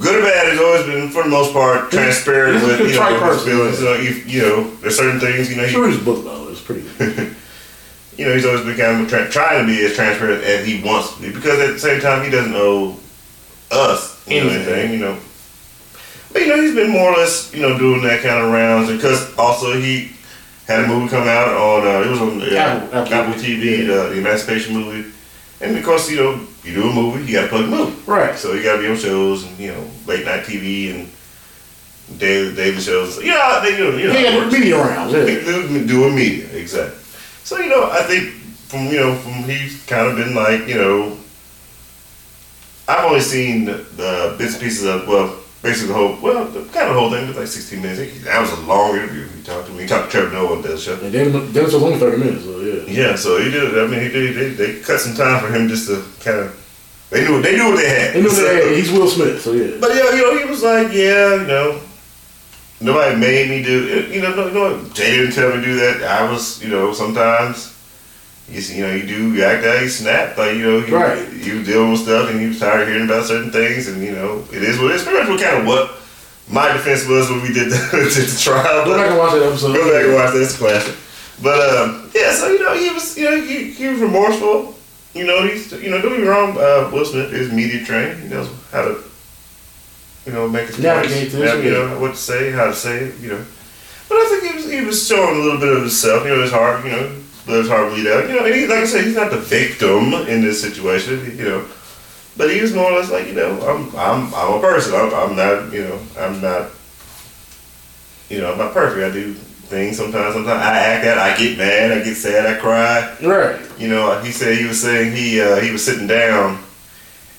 good 0.00 0.18
or 0.18 0.22
bad, 0.22 0.52
has 0.52 0.60
always 0.60 0.84
been, 0.84 1.08
for 1.10 1.22
the 1.22 1.30
most 1.30 1.52
part, 1.52 1.90
transparent 1.90 2.60
with 2.62 2.80
you 2.80 2.98
know 2.98 3.32
his 3.32 3.44
feelings. 3.44 3.80
yeah. 3.80 3.96
You 3.96 3.96
know, 3.96 4.00
you, 4.04 4.10
you 4.26 4.42
know, 4.42 4.70
there's 4.82 4.96
certain 4.98 5.20
things, 5.20 5.48
you 5.48 5.56
know, 5.56 5.64
he, 5.64 5.72
sure 5.72 5.88
his 5.88 6.02
book 6.02 6.24
though. 6.24 6.50
It's 6.50 6.60
pretty 6.60 6.84
good. 6.98 7.34
you 8.18 8.26
know, 8.26 8.34
he's 8.34 8.44
always 8.44 8.62
been 8.64 8.76
kind 8.76 9.00
of 9.02 9.08
tra- 9.08 9.30
trying 9.30 9.64
to 9.64 9.66
be 9.72 9.82
as 9.86 9.94
transparent 9.94 10.42
as 10.44 10.66
he 10.66 10.82
wants 10.82 11.14
to 11.16 11.22
be 11.22 11.32
because 11.32 11.58
at 11.60 11.72
the 11.72 11.78
same 11.78 12.00
time, 12.00 12.22
he 12.24 12.30
doesn't 12.30 12.54
owe 12.54 12.96
us 13.70 14.20
you 14.26 14.42
know, 14.44 14.50
Anything. 14.50 14.92
you 14.92 14.98
know. 14.98 15.18
But 16.32 16.42
you 16.42 16.48
know, 16.48 16.60
he's 16.60 16.74
been 16.74 16.90
more 16.90 17.12
or 17.14 17.16
less, 17.16 17.54
you 17.54 17.62
know, 17.62 17.78
doing 17.78 18.02
that 18.02 18.20
kind 18.22 18.44
of 18.44 18.50
rounds 18.52 18.90
because 18.90 19.34
also 19.38 19.80
he 19.80 20.10
had 20.66 20.84
a 20.84 20.86
movie 20.86 21.08
come 21.08 21.26
out 21.28 21.48
on 21.48 21.86
uh, 21.86 22.00
it 22.06 22.10
was 22.10 22.20
on 22.20 22.42
uh, 22.42 22.44
Apple- 22.44 22.98
Apple, 22.98 23.14
Apple 23.14 23.40
TV, 23.40 23.86
the, 23.86 24.10
the 24.10 24.18
Emancipation 24.18 24.74
movie, 24.74 25.10
and 25.62 25.76
of 25.78 25.82
course, 25.84 26.10
you 26.10 26.16
know, 26.18 26.40
you 26.64 26.74
do 26.74 26.90
a 26.90 26.92
movie, 26.92 27.24
you 27.24 27.32
got 27.38 27.42
to 27.44 27.48
plug 27.48 27.64
the 27.64 27.70
movie, 27.70 27.96
Right. 28.04 28.36
so 28.36 28.52
you 28.52 28.62
got 28.62 28.76
to 28.76 28.82
be 28.82 28.88
on 28.88 28.96
shows 28.96 29.44
and 29.46 29.58
you 29.58 29.72
know, 29.72 29.88
late 30.06 30.26
night 30.26 30.44
TV 30.44 30.94
and 30.94 32.18
daily 32.18 32.54
daily 32.54 32.80
shows. 32.80 33.16
You 33.22 33.30
know, 33.30 33.60
they. 33.62 33.78
You 33.78 33.84
know, 34.08 34.12
how 34.12 34.18
it 34.18 34.52
Yeah, 34.52 34.58
media 34.58 34.76
rounds. 34.76 35.12
Yeah. 35.14 35.24
do, 35.24 35.86
do 35.86 36.04
a 36.04 36.10
media 36.10 36.48
exactly. 36.52 36.98
So 37.48 37.56
you 37.56 37.70
know, 37.70 37.88
I 37.90 38.02
think 38.02 38.28
from 38.68 38.88
you 38.92 39.00
know 39.00 39.14
from 39.14 39.32
he's 39.44 39.82
kind 39.86 40.06
of 40.06 40.16
been 40.18 40.34
like 40.34 40.68
you 40.68 40.74
know, 40.74 41.16
I've 42.86 43.06
only 43.06 43.20
seen 43.20 43.64
the, 43.64 44.36
bits 44.36 44.52
and 44.52 44.62
pieces 44.62 44.84
of 44.84 45.08
well, 45.08 45.34
basically 45.62 45.88
the 45.88 45.94
whole 45.94 46.18
well, 46.20 46.44
the 46.44 46.60
kind 46.76 46.88
of 46.88 46.94
the 46.94 47.00
whole 47.00 47.10
thing 47.10 47.26
was 47.26 47.38
like 47.38 47.46
16 47.46 47.80
minutes. 47.80 48.24
That 48.24 48.38
was 48.42 48.52
a 48.52 48.60
long 48.68 48.96
interview. 48.96 49.26
He 49.28 49.42
talked 49.42 49.66
to 49.68 49.72
me. 49.72 49.84
He 49.84 49.88
talked 49.88 50.10
to 50.12 50.18
Trevor 50.18 50.34
Noah 50.34 50.56
on 50.56 50.60
the 50.60 50.76
show. 50.76 50.92
And 51.00 51.10
then 51.10 51.32
was 51.32 51.74
only 51.74 51.98
thirty 51.98 52.18
minutes. 52.22 52.44
So 52.44 52.60
yeah. 52.60 52.82
Yeah, 52.84 53.16
so 53.16 53.38
he 53.40 53.50
did. 53.50 53.78
I 53.78 53.86
mean, 53.86 54.02
he 54.02 54.10
did. 54.10 54.36
They, 54.36 54.48
they 54.50 54.80
cut 54.80 55.00
some 55.00 55.14
time 55.16 55.40
for 55.40 55.50
him 55.50 55.68
just 55.68 55.88
to 55.88 56.04
kind 56.20 56.40
of. 56.40 57.08
They 57.08 57.26
knew. 57.26 57.40
They 57.40 57.56
knew 57.56 57.70
what 57.72 57.76
they 57.80 57.88
had. 57.88 58.14
He 58.14 58.20
knew 58.20 58.28
So- 58.38 58.42
that 58.44 58.76
he's 58.76 58.92
Will 58.92 59.08
Smith. 59.08 59.40
So 59.40 59.52
yeah. 59.52 59.78
but 59.80 59.94
yeah, 59.96 60.12
you 60.12 60.20
know, 60.20 60.36
he 60.36 60.44
was 60.44 60.62
like, 60.62 60.92
yeah, 60.92 61.40
you 61.40 61.46
know, 61.46 61.80
nobody 62.80 63.16
made 63.16 63.48
me 63.50 63.62
do 63.62 63.86
it. 63.88 64.10
You 64.14 64.22
know, 64.22 64.34
no, 64.34 64.48
no, 64.50 64.88
Jay 64.90 65.16
didn't 65.16 65.34
tell 65.34 65.48
me 65.50 65.56
to 65.56 65.62
do 65.64 65.76
that. 65.76 66.02
I 66.04 66.30
was, 66.30 66.62
you 66.62 66.68
know, 66.70 66.92
sometimes, 66.92 67.74
you 68.48 68.60
see, 68.60 68.78
you 68.78 68.86
know, 68.86 68.94
you 68.94 69.06
do, 69.06 69.32
you 69.34 69.44
act 69.44 69.64
out, 69.64 69.82
you 69.82 69.88
snap, 69.88 70.36
like, 70.38 70.54
you 70.56 70.62
know, 70.62 70.78
you, 70.86 70.94
Right. 70.96 71.32
you 71.32 71.62
dealing 71.64 71.92
with 71.92 72.00
stuff 72.02 72.30
and 72.30 72.40
you 72.40 72.58
tired 72.58 72.82
of 72.82 72.88
hearing 72.88 73.04
about 73.04 73.26
certain 73.26 73.50
things, 73.50 73.88
and, 73.88 74.02
you 74.02 74.12
know, 74.12 74.44
it 74.52 74.62
is 74.62 74.78
what 74.78 74.90
it 74.92 74.96
is. 74.96 75.02
Pretty 75.02 75.18
much 75.18 75.28
what 75.28 75.40
kind 75.40 75.58
of 75.60 75.66
what 75.66 75.90
my 76.48 76.72
defense 76.72 77.06
was 77.06 77.28
when 77.28 77.42
we 77.42 77.52
did 77.52 77.70
the, 77.70 77.76
did 78.14 78.28
the 78.28 78.38
trial. 78.40 78.84
Go 78.84 78.96
back 78.96 79.10
and 79.10 79.18
watch 79.18 79.32
that 79.32 79.42
episode. 79.42 79.74
Go 79.74 79.92
back 79.92 80.04
and 80.04 80.14
watch 80.14 80.32
that. 80.32 80.42
It's 80.42 80.56
classic. 80.56 80.96
But 81.42 81.60
um, 81.76 82.10
yeah, 82.14 82.32
so 82.32 82.48
you 82.48 82.58
know, 82.58 82.74
he 82.74 82.90
was 82.90 83.16
you 83.16 83.24
know 83.30 83.40
he, 83.40 83.70
he 83.70 83.86
was 83.88 84.00
remorseful. 84.00 84.74
You 85.14 85.24
know, 85.26 85.46
he's 85.46 85.70
you 85.72 85.90
know 85.90 86.00
don't 86.00 86.12
get 86.12 86.20
me 86.22 86.26
wrong. 86.26 86.56
Uh, 86.56 86.90
Will 86.92 87.04
Smith 87.04 87.32
is 87.32 87.52
media 87.52 87.84
trained. 87.84 88.20
He 88.22 88.28
knows 88.28 88.48
how 88.72 88.82
to 88.82 88.94
you 90.28 90.34
know 90.34 90.48
make 90.48 90.68
his 90.68 90.78
Navigate 90.78 91.10
points. 91.10 91.32
this, 91.34 91.54
nav- 91.54 91.64
you 91.64 91.72
yeah. 91.72 91.78
know 91.88 92.00
what 92.00 92.10
to 92.10 92.16
say, 92.16 92.50
how 92.52 92.66
to 92.66 92.74
say 92.74 92.96
it. 93.06 93.18
You 93.20 93.30
know, 93.30 93.44
but 94.08 94.16
I 94.16 94.26
think 94.28 94.42
he 94.44 94.56
was 94.56 94.70
he 94.70 94.84
was 94.84 95.06
showing 95.08 95.40
a 95.40 95.42
little 95.42 95.58
bit 95.58 95.72
of 95.72 95.80
himself. 95.80 96.24
You 96.24 96.30
know, 96.30 96.42
his 96.42 96.52
heart. 96.52 96.84
You 96.84 96.92
know, 96.92 97.22
let 97.46 97.58
his 97.58 97.68
heart 97.68 97.92
bleed 97.92 98.06
out. 98.06 98.28
You 98.28 98.36
know, 98.36 98.44
and 98.44 98.54
he, 98.54 98.66
like 98.66 98.78
I 98.78 98.86
said, 98.86 99.04
he's 99.04 99.16
not 99.16 99.30
the 99.30 99.38
victim 99.40 100.12
in 100.28 100.42
this 100.42 100.60
situation. 100.60 101.36
You 101.36 101.44
know. 101.44 101.68
But 102.36 102.50
he 102.54 102.60
was 102.60 102.72
more 102.72 102.92
or 102.92 103.00
less 103.00 103.10
like, 103.10 103.26
you 103.26 103.34
know, 103.34 103.50
I'm 103.66 103.88
I'm 103.96 104.32
I'm 104.32 104.58
a 104.58 104.60
person. 104.60 104.94
I'm, 104.94 105.12
I'm 105.12 105.34
not, 105.34 105.72
you 105.72 105.82
know, 105.82 105.98
I'm 106.16 106.40
not, 106.40 106.70
you 108.30 108.40
know, 108.40 108.52
I'm 108.52 108.58
not 108.58 108.72
perfect. 108.72 109.02
I 109.04 109.10
do 109.10 109.34
things 109.34 109.96
sometimes. 109.96 110.34
Sometimes 110.34 110.62
I 110.62 110.78
act 110.78 111.04
out. 111.04 111.18
I 111.18 111.36
get 111.36 111.58
mad. 111.58 111.90
I 111.90 112.04
get 112.04 112.14
sad. 112.14 112.46
I 112.46 112.60
cry. 112.60 113.16
Right. 113.22 113.60
You 113.78 113.88
know, 113.88 114.20
he 114.20 114.30
said 114.30 114.56
he 114.56 114.66
was 114.66 114.80
saying 114.80 115.16
he 115.16 115.40
uh, 115.40 115.56
he 115.56 115.72
was 115.72 115.84
sitting 115.84 116.06
down, 116.06 116.62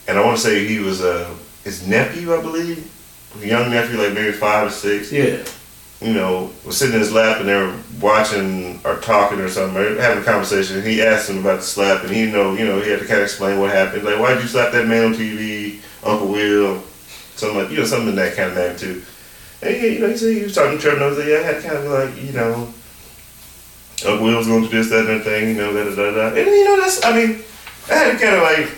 and 0.07 0.17
I 0.17 0.25
want 0.25 0.37
to 0.37 0.43
say 0.43 0.67
he 0.67 0.79
was 0.79 1.01
uh, 1.01 1.33
his 1.69 1.87
nephew, 1.87 2.33
I 2.33 2.41
believe, 2.41 2.91
young 3.39 3.69
nephew, 3.69 3.97
like 3.97 4.13
maybe 4.13 4.31
five 4.31 4.67
or 4.67 4.71
six. 4.71 5.11
Yeah. 5.11 5.45
You 6.01 6.13
know, 6.13 6.51
was 6.65 6.77
sitting 6.77 6.95
in 6.95 7.01
his 7.01 7.11
lap, 7.11 7.39
and 7.39 7.47
they 7.49 7.55
were 7.55 7.75
watching 7.99 8.79
or 8.85 8.97
talking 9.01 9.39
or 9.39 9.49
something, 9.49 9.77
or 9.77 10.01
having 10.01 10.23
a 10.23 10.25
conversation. 10.25 10.77
And 10.77 10.87
he 10.87 11.01
asked 11.01 11.29
him 11.29 11.39
about 11.39 11.57
the 11.57 11.65
slap, 11.65 12.03
and 12.03 12.11
he 12.11 12.31
know, 12.31 12.53
you 12.53 12.65
know, 12.65 12.81
he 12.81 12.89
had 12.89 12.99
to 12.99 13.05
kind 13.05 13.19
of 13.19 13.25
explain 13.25 13.59
what 13.59 13.71
happened. 13.71 14.03
Like, 14.03 14.17
why 14.17 14.33
did 14.33 14.41
you 14.41 14.47
slap 14.47 14.71
that 14.71 14.87
man 14.87 15.05
on 15.05 15.13
TV, 15.13 15.79
Uncle 16.03 16.29
Will, 16.29 16.81
something 17.35 17.59
like, 17.59 17.69
you 17.69 17.77
know, 17.77 17.85
something 17.85 18.09
in 18.09 18.15
that 18.15 18.35
kind 18.35 18.49
of 18.49 18.55
magnitude. 18.55 19.03
And 19.61 19.75
he, 19.75 19.95
you 19.95 19.99
know, 19.99 20.07
he 20.07 20.17
said 20.17 20.35
he 20.35 20.43
was 20.43 20.55
talking 20.55 20.77
to 20.77 20.81
Trevor 20.81 21.03
I 21.03 21.07
was 21.07 21.17
like, 21.17 21.27
yeah, 21.27 21.39
I 21.39 21.43
had 21.43 21.61
kind 21.63 21.77
of 21.77 21.85
like, 21.85 22.23
you 22.23 22.31
know, 22.31 22.73
Uncle 24.07 24.25
Will's 24.25 24.47
going 24.47 24.63
to 24.63 24.69
do 24.69 24.77
this, 24.77 24.89
that, 24.89 25.09
and 25.09 25.21
thing, 25.21 25.49
you 25.49 25.55
know, 25.55 25.73
da 25.73 25.83
da 25.83 25.95
da 25.95 26.11
da. 26.11 26.27
And 26.29 26.47
you 26.47 26.63
know, 26.63 26.79
that's, 26.79 27.03
I 27.03 27.11
mean, 27.11 27.43
I 27.89 27.93
had 27.93 28.21
kind 28.21 28.35
of 28.35 28.43
like, 28.43 28.69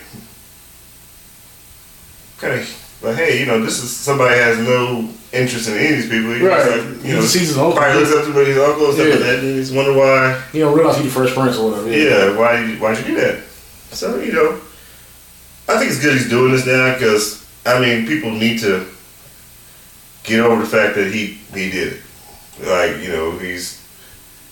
kind 2.39 2.59
of, 2.59 2.80
like, 3.01 3.15
hey, 3.15 3.39
you 3.39 3.45
know, 3.45 3.63
this 3.63 3.81
is 3.83 3.89
somebody 3.95 4.35
has 4.35 4.57
no 4.59 5.09
interest 5.33 5.67
in 5.69 5.75
any 5.77 5.87
of 5.89 5.95
these 6.01 6.09
people. 6.09 6.33
He 6.33 6.41
Right. 6.45 6.65
like, 6.69 6.85
you 6.85 6.93
He 7.03 7.11
know, 7.13 7.21
sees 7.21 7.47
his 7.49 7.57
uncle. 7.57 7.73
probably 7.73 8.01
looks 8.03 8.15
up 8.15 8.25
to 8.25 8.39
his 8.45 8.57
uncle 8.57 8.85
and 8.85 8.93
stuff 8.93 9.07
Yeah. 9.07 9.13
like 9.15 9.23
that, 9.23 9.39
and 9.39 9.55
he's 9.57 9.71
wonder 9.71 9.93
why, 9.93 10.41
You 10.53 10.61
don't 10.61 10.73
realize 10.75 10.97
he's 10.97 11.05
the 11.05 11.11
first 11.11 11.33
prince 11.35 11.57
or 11.57 11.71
whatever. 11.71 11.89
yeah, 11.89 12.35
why 12.37 12.59
you- 12.63 12.75
why'd 12.77 12.97
you 12.99 13.15
do 13.15 13.21
that? 13.21 13.37
So 13.91 14.19
you 14.19 14.31
know, 14.33 14.55
I 15.69 15.77
think 15.77 15.91
it's 15.91 15.99
good 15.99 16.13
he's 16.13 16.29
doing 16.29 16.51
this 16.53 16.65
now 16.65 16.93
because 16.93 17.39
I 17.65 17.79
mean, 17.79 18.05
people 18.07 18.31
need 18.31 18.59
to 18.61 18.85
get 20.23 20.39
over 20.39 20.61
the 20.61 20.67
fact 20.69 20.95
that 20.95 21.11
he 21.11 21.37
he 21.53 21.69
did 21.71 21.93
it. 21.93 21.99
Like 22.65 23.01
you 23.01 23.09
know, 23.09 23.31
he's. 23.37 23.77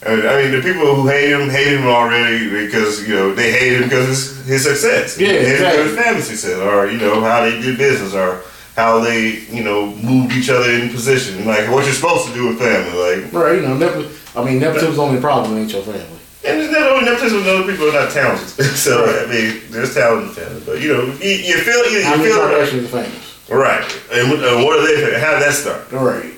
I 0.05 0.15
mean, 0.15 0.25
I 0.25 0.41
mean, 0.41 0.51
the 0.51 0.61
people 0.61 0.95
who 0.95 1.07
hate 1.07 1.29
him 1.29 1.49
hate 1.49 1.75
him 1.75 1.85
already 1.85 2.49
because 2.65 3.05
you 3.07 3.15
know 3.15 3.35
they 3.35 3.51
hate 3.51 3.73
him 3.73 3.83
because 3.83 4.07
his 4.07 4.45
his 4.45 4.63
success. 4.63 5.19
Yeah, 5.19 5.33
they 5.33 5.33
hate 5.33 5.45
him 5.45 5.53
exactly. 5.55 5.83
his 5.83 5.95
family 5.95 6.21
success, 6.21 6.57
or 6.59 6.87
you 6.89 6.97
know 6.97 7.21
how 7.21 7.43
they 7.43 7.59
did 7.59 7.77
business, 7.77 8.13
or 8.13 8.41
how 8.77 8.99
they 8.99 9.39
you 9.51 9.63
know 9.63 9.87
moved 9.97 10.31
each 10.31 10.49
other 10.49 10.71
in 10.71 10.89
position, 10.89 11.45
like 11.45 11.69
what 11.69 11.83
you're 11.83 11.93
supposed 11.93 12.27
to 12.27 12.33
do 12.33 12.47
with 12.47 12.59
family, 12.59 12.95
like. 12.97 13.33
Right. 13.33 13.55
You 13.55 13.67
know, 13.67 13.77
nepo- 13.77 14.09
I 14.35 14.45
mean, 14.45 14.59
nepotism's 14.59 14.99
only 14.99 15.19
problem 15.19 15.57
ain't 15.57 15.73
your 15.73 15.81
family. 15.83 16.19
And 16.45 16.61
it's 16.61 16.71
not 16.71 16.89
only 16.89 17.03
nepotism, 17.03 17.43
other 17.43 17.69
people 17.69 17.89
are 17.89 17.93
not 17.93 18.11
talented. 18.11 18.47
so 18.75 19.03
I 19.03 19.27
mean, 19.27 19.61
there's 19.69 19.93
talent 19.93 20.21
in 20.21 20.27
the 20.29 20.33
family, 20.33 20.61
but 20.65 20.81
you 20.81 20.93
know, 20.93 21.03
you, 21.19 21.29
you 21.29 21.57
feel 21.59 21.91
you, 21.91 22.03
How 22.03 22.15
you 22.15 22.23
many 22.23 22.29
feel 22.31 22.39
Kardashians 22.39 22.85
are 22.85 23.03
famous? 23.03 23.49
right. 23.49 23.83
And 24.13 24.29
what, 24.29 24.39
uh, 24.39 24.63
what 24.63 24.79
are 24.79 24.87
they? 24.87 25.19
How 25.19 25.33
did 25.33 25.43
that 25.43 25.53
start? 25.53 25.91
Right. 25.91 26.33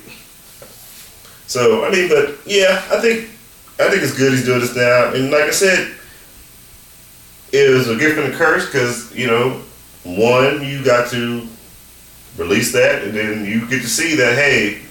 So 1.46 1.86
I 1.86 1.92
mean, 1.92 2.10
but 2.10 2.40
yeah, 2.48 2.82
I 2.90 3.00
think 3.00 3.30
I 3.82 3.90
think 3.90 4.04
it's 4.04 4.18
good 4.18 4.32
he's 4.32 4.46
doing 4.46 4.60
this 4.60 4.76
now. 4.76 5.14
And 5.14 5.32
like 5.32 5.44
I 5.44 5.52
said, 5.52 5.94
it 7.52 7.74
was 7.74 7.90
a 7.90 7.98
gift 7.98 8.18
and 8.18 8.34
a 8.34 8.38
curse 8.38 8.66
because 8.66 9.14
you 9.16 9.28
know, 9.28 9.62
one 10.04 10.64
you 10.64 10.84
got 10.84 11.10
to 11.12 11.48
release 12.38 12.72
that, 12.74 13.04
and 13.04 13.14
then 13.14 13.46
you 13.46 13.62
get 13.68 13.82
to 13.82 13.90
see 13.90 14.16
that 14.16 14.36
hey, 14.36 14.82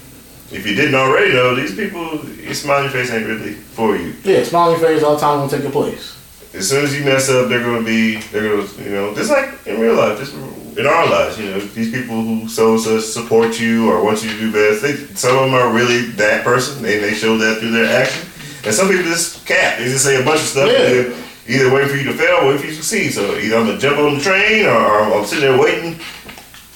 if 0.53 0.67
you 0.67 0.75
didn't 0.75 0.95
already 0.95 1.33
know, 1.33 1.55
these 1.55 1.75
people, 1.75 2.25
your 2.27 2.55
smiling 2.55 2.91
face 2.91 3.11
ain't 3.11 3.27
really 3.27 3.53
for 3.53 3.97
you. 3.97 4.15
Yeah, 4.25 4.43
smiling 4.43 4.81
face 4.81 5.03
all 5.03 5.15
the 5.15 5.21
time 5.21 5.39
won't 5.39 5.51
take 5.51 5.63
your 5.63 5.73
place. 5.73 6.17
as 6.53 6.69
soon 6.69 6.85
as 6.85 6.99
you 6.99 7.05
mess 7.05 7.31
up, 7.31 7.49
they're 7.49 7.63
gonna 7.63 7.85
be, 7.85 8.17
they're 8.33 8.57
gonna, 8.57 8.69
you 8.83 8.91
know, 8.91 9.15
just 9.15 9.31
like 9.31 9.67
in 9.67 9.81
real 9.81 9.95
life, 9.95 10.19
just 10.19 10.35
in 10.77 10.87
our 10.87 11.09
lives. 11.09 11.39
You 11.39 11.51
know, 11.51 11.61
these 11.61 11.93
people 11.93 12.23
who 12.23 12.49
so 12.49 12.77
so 12.77 12.99
support 12.99 13.61
you 13.61 13.91
or 13.91 14.05
want 14.05 14.23
you 14.25 14.31
to 14.31 14.39
do 14.39 14.53
best. 14.53 14.83
They, 14.83 14.97
some 15.15 15.37
of 15.37 15.45
them 15.45 15.55
are 15.55 15.73
really 15.73 16.07
that 16.13 16.45
person, 16.45 16.85
and 16.85 17.03
they 17.03 17.15
show 17.15 17.39
that 17.39 17.61
through 17.61 17.71
their 17.71 18.03
action. 18.03 18.30
And 18.65 18.75
some 18.75 18.89
people 18.89 19.05
just 19.05 19.47
cap. 19.47 19.79
They 19.79 19.85
just 19.85 20.05
say 20.05 20.21
a 20.21 20.25
bunch 20.25 20.41
of 20.41 20.47
stuff. 20.47 20.69
Yeah. 20.71 21.13
and 21.13 21.25
Either 21.49 21.73
waiting 21.75 21.89
for 21.91 21.97
you 21.97 22.05
to 22.05 22.15
fail, 22.15 22.45
or 22.45 22.47
waiting 22.47 22.61
for 22.61 22.67
you 22.69 22.77
to 22.77 22.83
succeed. 22.83 23.11
So 23.11 23.35
either 23.37 23.57
I'm 23.57 23.67
gonna 23.67 23.79
jump 23.79 23.99
on 23.99 24.15
the 24.15 24.21
train, 24.21 24.67
or, 24.67 24.77
or 24.77 25.19
I'm 25.19 25.27
sitting 25.27 25.51
there 25.51 25.59
waiting. 25.59 25.99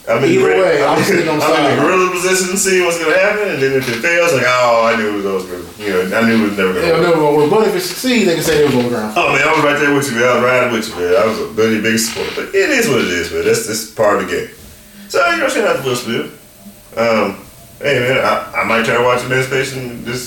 I'm 0.09 0.21
in 0.25 0.37
Either 0.37 0.53
the, 0.53 0.61
way, 0.61 0.85
I'm 0.85 1.03
sitting 1.03 1.29
on 1.29 1.39
the 1.39 1.45
I'm 1.49 1.65
in 1.65 1.77
the 1.77 1.83
gorilla 1.83 2.11
position, 2.11 2.57
seeing 2.57 2.85
what's 2.85 2.99
gonna 2.99 3.17
happen, 3.17 3.55
and 3.55 3.63
then 3.63 3.73
if 3.73 3.89
it 3.89 4.03
fails, 4.03 4.33
like 4.35 4.45
oh, 4.45 4.85
I 4.85 4.97
knew 4.97 5.17
it 5.17 5.25
was 5.25 5.47
gonna, 5.47 5.65
You 5.79 6.11
know, 6.11 6.17
I 6.19 6.27
knew 6.27 6.45
it 6.45 6.49
was 6.49 6.59
never 6.59 6.75
gonna. 6.75 6.91
Work. 6.93 7.01
never 7.01 7.17
gonna 7.17 7.37
work. 7.39 7.51
But 7.51 7.69
if 7.69 7.77
it 7.77 7.81
succeeds, 7.81 8.27
they 8.27 8.35
can 8.35 8.43
say 8.45 8.65
it 8.65 8.67
was 8.67 8.75
on 8.75 8.83
the 8.85 8.89
ground. 8.91 9.15
Oh 9.17 9.33
man, 9.33 9.47
I 9.47 9.53
was 9.55 9.65
right 9.65 9.79
there 9.79 9.95
with 9.95 10.11
you, 10.11 10.17
man. 10.19 10.29
I 10.29 10.35
was 10.35 10.45
riding 10.45 10.73
with 10.73 10.89
you, 10.89 10.95
man. 10.97 11.13
I 11.17 11.25
was 11.25 11.39
a 11.41 11.47
really 11.55 11.81
big 11.81 11.99
support. 11.99 12.29
But 12.35 12.55
it 12.55 12.69
is 12.69 12.89
what 12.89 13.01
it 13.01 13.13
is, 13.15 13.33
man. 13.33 13.45
That's 13.45 13.65
that's 13.69 13.91
part 13.95 14.21
of 14.21 14.27
the 14.27 14.35
game. 14.35 14.51
So 15.09 15.25
you 15.31 15.39
know, 15.39 15.49
shout 15.49 15.69
out 15.71 15.77
to 15.81 15.89
Will 15.89 15.97
Smith. 15.97 16.29
Um, 16.99 17.41
hey 17.79 17.97
man, 18.03 18.19
I, 18.27 18.61
I 18.61 18.65
might 18.65 18.85
try 18.85 18.99
to 18.99 19.05
watch 19.05 19.25
Emancipation 19.25 20.05
this 20.05 20.21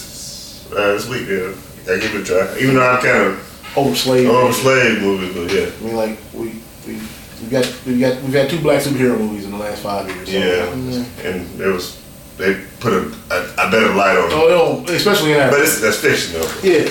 uh, 0.72 0.93
this 0.93 1.07
week. 1.09 1.28
Yeah, 1.28 1.53
I 1.93 1.99
give 1.99 2.15
it 2.15 2.22
a 2.22 2.24
try. 2.26 2.57
Even 2.59 2.76
though 2.76 2.89
I'm 2.89 3.01
kind 3.01 3.24
of 3.24 3.78
old 3.78 3.95
slave. 3.95 4.30
over 4.30 4.53
slave 4.53 5.01
movies, 5.01 5.34
but 5.36 5.51
yeah, 5.53 5.70
I 5.80 5.84
mean, 5.86 5.95
like 5.95 6.20
we 6.34 6.55
we 6.88 6.99
we 7.43 7.47
got 7.49 7.82
we 7.86 7.99
got 7.99 8.22
we've 8.24 8.34
had 8.34 8.49
two 8.49 8.59
black 8.61 8.82
superhero 8.82 9.18
movies 9.18 9.45
in 9.45 9.51
the 9.51 9.57
last 9.57 9.82
five 9.84 10.07
years. 10.07 10.30
So, 10.30 10.38
yeah. 10.38 10.65
mm. 10.74 11.26
And 11.26 11.47
there 11.59 11.72
was 11.74 12.01
they 12.38 12.63
put 12.80 12.93
a, 12.93 12.99
a, 13.32 13.68
a 13.68 13.72
better 13.72 13.93
light 13.93 14.18
on 14.18 14.30
it. 14.30 14.34
Oh, 14.34 14.84
no, 14.88 14.93
especially 14.93 15.32
in 15.32 15.38
that. 15.38 15.51
But 15.51 15.61
it's 15.61 15.80
that's 15.82 15.97
fiction 15.99 16.34
though. 16.39 16.59
yeah. 16.63 16.89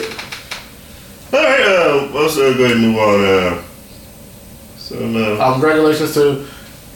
All 1.33 1.43
right, 1.43 1.61
uh, 1.61 2.11
let's 2.15 2.37
uh, 2.37 2.55
go 2.57 2.65
ahead 2.65 2.77
and 2.77 2.81
move 2.83 2.99
on. 2.99 3.25
Uh, 3.25 3.63
so 4.79 4.97
uh, 4.97 5.45
Um, 5.45 5.53
congratulations 5.55 6.15
to 6.15 6.47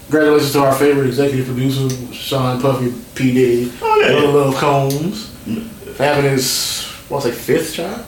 congratulations 0.09 0.53
to 0.53 0.61
our 0.61 0.73
favorite 0.75 1.07
executive 1.09 1.47
producer, 1.47 1.89
Sean 2.15 2.61
Puffy 2.61 2.93
P 3.17 3.35
Diddy, 3.35 3.73
Oh, 3.83 4.01
yeah. 4.01 4.15
Little 4.15 4.33
Love 4.33 4.55
Combs, 4.57 5.31
for 5.45 5.80
having 6.01 6.31
his 6.31 6.85
what's 7.09 7.25
like 7.25 7.35
fifth 7.35 7.75
child, 7.75 8.01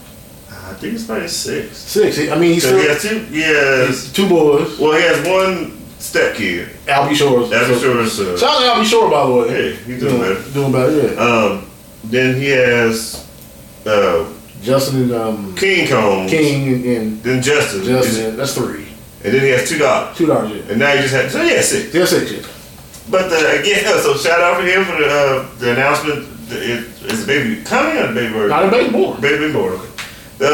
I 0.51 0.74
think 0.74 0.95
it's 0.95 1.05
probably 1.07 1.28
six. 1.28 1.76
six. 1.76 2.18
I 2.30 2.38
mean, 2.38 2.55
he's 2.55 2.64
still 2.64 2.78
he 2.80 2.88
has 2.88 3.03
two. 3.03 3.26
Yes. 3.30 4.12
two 4.12 4.28
boys. 4.28 4.78
Well, 4.78 4.97
he 4.97 5.03
has 5.03 5.26
one 5.26 5.78
step 5.99 6.36
kid. 6.36 6.68
Al 6.88 7.09
B. 7.09 7.14
Sure's. 7.14 7.49
For 7.49 7.74
So- 7.78 8.09
sure. 8.09 8.38
Shout 8.38 8.51
out 8.57 8.61
to 8.61 8.66
Al 8.66 8.80
B. 8.82 8.86
Sure, 8.86 9.11
by 9.11 9.26
the 9.26 9.32
way. 9.32 9.49
Hey, 9.49 9.74
he's 9.84 10.01
doing 10.01 10.18
better. 10.18 10.51
Doing 10.53 10.72
better, 10.72 11.12
yeah. 11.14 11.20
um, 11.20 11.70
then 12.05 12.36
he 12.36 12.49
has 12.49 13.28
uh, 13.86 14.28
Justin 14.62 15.03
and 15.03 15.12
um, 15.12 15.55
King 15.57 15.88
Combs. 15.88 16.30
King 16.30 16.68
and, 16.74 16.84
and 16.84 17.22
Then 17.22 17.43
Justin. 17.43 17.84
Justin. 17.84 18.36
That's 18.36 18.55
three. 18.55 18.86
And 19.24 19.32
then 19.34 19.40
he 19.43 19.51
has 19.51 19.68
two 19.68 19.78
daughters. 19.78 20.16
Two 20.18 20.26
dollars, 20.26 20.51
yeah. 20.51 20.70
And 20.70 20.78
now 20.80 20.93
he 20.97 21.03
just 21.03 21.14
had 21.14 21.30
so 21.30 21.43
yeah 21.43 21.61
six. 21.61 21.95
Yeah, 21.95 22.05
six, 22.07 22.32
yeah. 22.32 22.43
But 23.11 23.28
the, 23.30 23.61
again, 23.61 23.84
uh, 23.86 23.99
so 24.01 24.16
shout 24.16 24.40
out 24.40 24.57
for 24.61 24.66
him 24.66 24.84
for 24.84 24.97
the 24.97 25.07
uh, 25.09 25.55
the 25.59 25.72
announcement. 25.72 26.28
The- 26.53 26.72
It, 26.72 27.12
is 27.12 27.26
the 27.26 27.26
baby 27.26 27.62
coming 27.64 27.96
or 27.98 28.07
the 28.09 28.14
baby 28.14 28.32
bird? 28.32 28.50
Not 28.50 28.64
a 28.66 28.70
baby 28.70 28.90
born. 28.92 29.20
Baby 29.20 29.53
born. 29.53 29.72
Okay. 29.74 29.88
The 30.38 30.50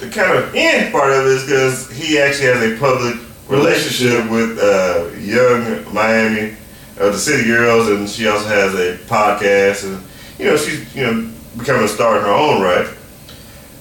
the 0.00 0.06
the 0.06 0.10
kind 0.12 0.36
of 0.38 0.54
end 0.54 0.92
part 0.92 1.10
of 1.12 1.26
it 1.26 1.32
is 1.32 1.44
because 1.44 1.90
he 1.90 2.18
actually 2.18 2.46
has 2.46 2.62
a 2.62 2.76
public 2.78 3.16
relationship 3.48 4.28
with 4.30 4.58
uh, 4.58 5.08
Yung 5.20 5.92
Miami, 5.94 6.56
uh, 7.00 7.10
the 7.10 7.18
City 7.18 7.44
Girls, 7.44 7.88
and 7.88 8.08
she 8.08 8.26
also 8.26 8.48
has 8.48 8.74
a 8.74 8.96
podcast, 9.06 9.84
and 9.86 10.02
you 10.38 10.46
know 10.46 10.56
she's 10.56 10.80
you 10.94 11.04
know 11.06 11.30
becoming 11.58 11.84
a 11.84 11.88
star 11.88 12.16
in 12.18 12.22
her 12.24 12.32
own 12.32 12.62
right. 12.62 12.88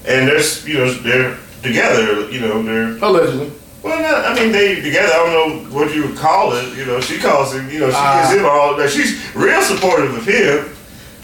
And 0.05 0.27
there's 0.27 0.67
you 0.67 0.77
know 0.77 0.93
they're 0.93 1.37
together. 1.63 2.29
You 2.29 2.39
know 2.41 2.61
they're 2.61 2.97
Allegedly. 3.03 3.51
well, 3.83 3.97
not, 3.99 4.25
I 4.31 4.35
mean, 4.35 4.51
they 4.51 4.75
together. 4.81 5.11
I 5.13 5.17
don't 5.25 5.33
know 5.33 5.79
what 5.79 5.93
you 5.95 6.05
would 6.07 6.17
call 6.17 6.53
it. 6.53 6.77
You 6.77 6.85
know, 6.85 6.99
she 7.01 7.17
calls 7.17 7.53
him. 7.55 7.69
You 7.71 7.79
know, 7.79 7.89
she 7.89 7.95
Uh, 7.97 8.21
gives 8.21 8.39
him 8.39 8.45
all. 8.45 8.77
Like, 8.77 8.89
she's 8.89 9.17
real 9.33 9.61
supportive 9.61 10.13
of 10.13 10.25
him. 10.25 10.69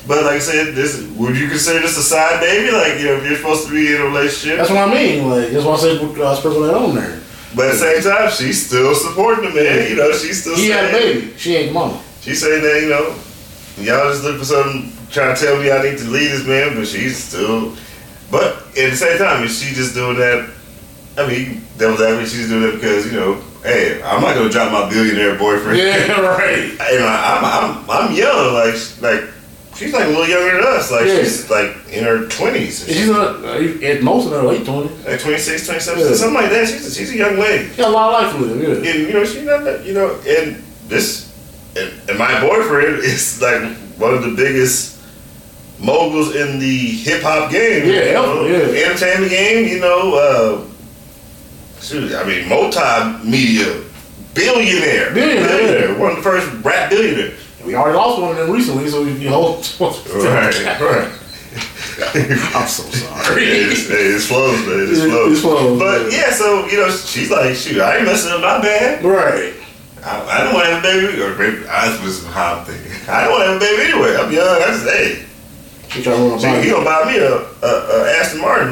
But 0.08 0.24
like 0.24 0.36
I 0.36 0.40
said, 0.40 0.74
this 0.74 1.02
would 1.18 1.38
you 1.38 1.50
consider 1.50 1.80
this 1.82 1.98
a 1.98 2.02
side 2.04 2.40
baby? 2.40 2.72
Like, 2.72 2.98
you 3.00 3.06
know, 3.06 3.18
if 3.18 3.26
you're 3.26 3.36
supposed 3.36 3.68
to 3.68 3.74
be 3.74 3.94
in 3.94 4.02
a 4.02 4.06
relationship, 4.06 4.58
That's 4.58 4.70
what 4.70 4.88
I 4.88 4.94
mean. 4.94 5.30
Like 5.30 5.50
that's 5.50 5.66
why 5.66 5.74
I 5.74 5.78
said 5.78 5.98
uh, 6.02 6.36
sprinkle 6.36 6.62
that 6.64 6.76
on 6.76 6.96
there. 6.96 7.20
but 7.56 7.66
at 7.68 7.72
the 7.74 7.78
same 7.78 8.02
time, 8.04 8.32
she's 8.32 8.66
still 8.68 8.96
supporting 8.96 9.50
the 9.50 9.56
man. 9.56 9.90
You 9.90 9.98
know, 9.98 10.12
she's 10.14 10.42
still 10.42 10.56
He 10.56 10.70
saying, 10.70 10.74
had 10.74 10.86
a 10.86 10.98
baby. 10.98 11.34
She 11.38 11.56
ain't 11.56 11.74
mama. 11.74 12.02
She's 12.22 12.40
saying 12.42 12.62
that 12.64 12.82
you 12.82 12.90
know, 12.90 13.16
y'all 13.84 14.10
just 14.12 14.24
look 14.24 14.40
for 14.40 14.46
something, 14.46 14.92
trying 15.12 15.36
to 15.36 15.42
tell 15.42 15.58
me 15.62 15.72
I 15.72 15.82
need 15.84 15.98
to 16.00 16.06
leave 16.06 16.32
this 16.32 16.46
man, 16.48 16.76
but 16.76 16.88
she's 16.88 17.18
still. 17.22 17.76
But 18.32 18.58
at 18.78 18.92
the 18.92 18.96
same 18.96 19.18
time, 19.18 19.44
is 19.44 19.62
she 19.62 19.74
just 19.76 19.94
doing 19.94 20.18
that? 20.18 20.50
I 21.18 21.28
mean, 21.28 21.64
devil's 21.78 22.00
advocate, 22.02 22.30
she's 22.30 22.48
doing 22.48 22.64
it 22.70 22.76
because 22.80 23.06
you 23.12 23.20
know, 23.20 23.42
hey, 23.64 24.02
I'm 24.04 24.22
not 24.22 24.36
gonna 24.36 24.50
drop 24.50 24.72
my 24.72 24.90
billionaire 24.90 25.38
boyfriend. 25.38 25.78
Yeah, 25.80 26.20
right. 26.38 26.64
you 26.92 27.00
know, 27.00 27.08
I'm, 27.08 27.44
I'm, 27.44 27.90
I'm 27.90 28.14
young. 28.16 28.54
Like, 28.54 28.76
like 29.02 29.34
she's 29.78 29.94
like 29.94 30.06
a 30.06 30.08
little 30.08 30.28
younger 30.28 30.58
than 30.58 30.66
us. 30.74 30.92
Like, 30.92 31.06
Yeah. 31.06 31.20
she's 31.20 31.50
like 31.50 31.72
in 31.92 32.04
her 32.04 32.28
twenties, 32.28 32.86
She's 32.86 33.08
not 33.10 33.44
uh, 33.46 33.86
at 33.86 34.02
most 34.04 34.26
of 34.28 34.32
her 34.34 34.42
late 34.44 34.66
twenties. 34.66 34.92
like 35.06 35.20
26, 35.22 35.66
27, 35.66 36.00
Yeah. 36.00 36.14
something 36.16 36.34
like 36.34 36.50
that. 36.52 36.68
She's 36.68 36.86
a, 36.88 36.92
she's 36.94 37.12
a 37.12 37.18
young 37.18 37.38
lady, 37.38 37.70
Got 37.76 37.88
a 37.90 37.92
lot 37.92 38.14
of 38.14 38.22
life 38.24 38.36
to 38.36 38.54
live. 38.54 38.84
Yeah. 38.84 38.92
and 38.92 39.00
you 39.08 39.14
know, 39.14 39.24
she's 39.26 39.44
not, 39.44 39.64
that- 39.64 39.86
you 39.86 39.94
know, 39.94 40.16
and 40.28 40.64
this, 40.88 41.32
and, 41.76 41.92
and 42.10 42.18
my 42.18 42.42
boyfriend 42.42 43.00
is 43.04 43.42
like 43.42 43.62
one 43.98 44.14
of 44.14 44.24
the 44.24 44.34
biggest 44.36 44.96
moguls 45.80 46.36
in 46.36 46.58
the 46.60 46.78
hip 47.06 47.22
hop 47.22 47.52
game. 47.52 47.86
Yeah, 47.88 48.06
you 48.06 48.14
know, 48.14 48.46
yeah. 48.48 48.86
entertainment 48.90 49.30
game. 49.32 49.68
You 49.68 49.80
know, 49.80 50.16
uh, 50.16 51.82
shoot, 51.82 52.14
I 52.16 52.24
mean, 52.26 52.46
multimedia 52.50 53.84
billionaire, 54.34 55.14
Billionaire. 55.14 55.98
one 56.00 56.12
of 56.12 56.18
the 56.18 56.24
first 56.24 56.48
rap 56.64 56.90
billionaire. 56.90 57.34
We 57.68 57.76
already 57.76 57.98
lost 57.98 58.22
one 58.22 58.32
of 58.32 58.38
them 58.38 58.50
recently, 58.50 58.88
so 58.88 59.04
you 59.04 59.30
know. 59.30 59.58
Right, 59.80 60.80
right. 60.80 61.12
I'm 62.56 62.68
so 62.68 62.84
sorry. 62.84 63.44
it's, 63.44 63.90
it's 63.90 64.28
flows, 64.28 64.66
man. 64.66 64.88
It's 64.90 65.00
It- 65.00 65.10
flows. 65.10 65.32
it's 65.34 65.42
flows, 65.42 65.78
But 65.80 66.02
man. 66.04 66.12
yeah, 66.12 66.32
so 66.32 66.66
you 66.68 66.78
know, 66.78 66.90
she's 66.90 67.30
like, 67.30 67.56
shoot, 67.56 67.82
I 67.82 67.98
ain't 67.98 68.06
messing 68.06 68.32
up 68.32 68.40
my 68.42 68.62
bad. 68.62 69.04
right. 69.04 69.54
I, 70.02 70.22
I 70.24 70.44
don't 70.46 70.54
want 70.54 70.66
to 70.68 70.76
have 70.76 70.80
a 70.80 70.88
baby, 70.88 71.22
or 71.22 71.36
maybe 71.36 71.68
I 71.68 71.90
was 72.06 72.24
how 72.28 72.56
I'm 72.60 72.66
thinking. 72.66 72.92
I 73.10 73.26
don't 73.26 73.32
want 73.32 73.44
to 73.44 73.48
have 73.52 73.58
a 73.58 73.60
baby 73.60 73.92
anyway. 73.92 74.16
I'm 74.16 74.32
young. 74.32 74.48
I 74.48 74.68
just 74.72 74.86
hey, 74.88 75.26
She 75.90 76.04
trying 76.04 76.18
to 76.18 76.24
run 76.24 76.38
a 76.38 76.40
so 76.40 76.62
he 76.62 76.70
gonna 76.72 76.86
buy 76.86 77.04
me 77.12 77.18
a, 77.20 77.36
a, 77.36 77.68
a 77.68 78.18
Aston 78.18 78.40
Martin 78.40 78.70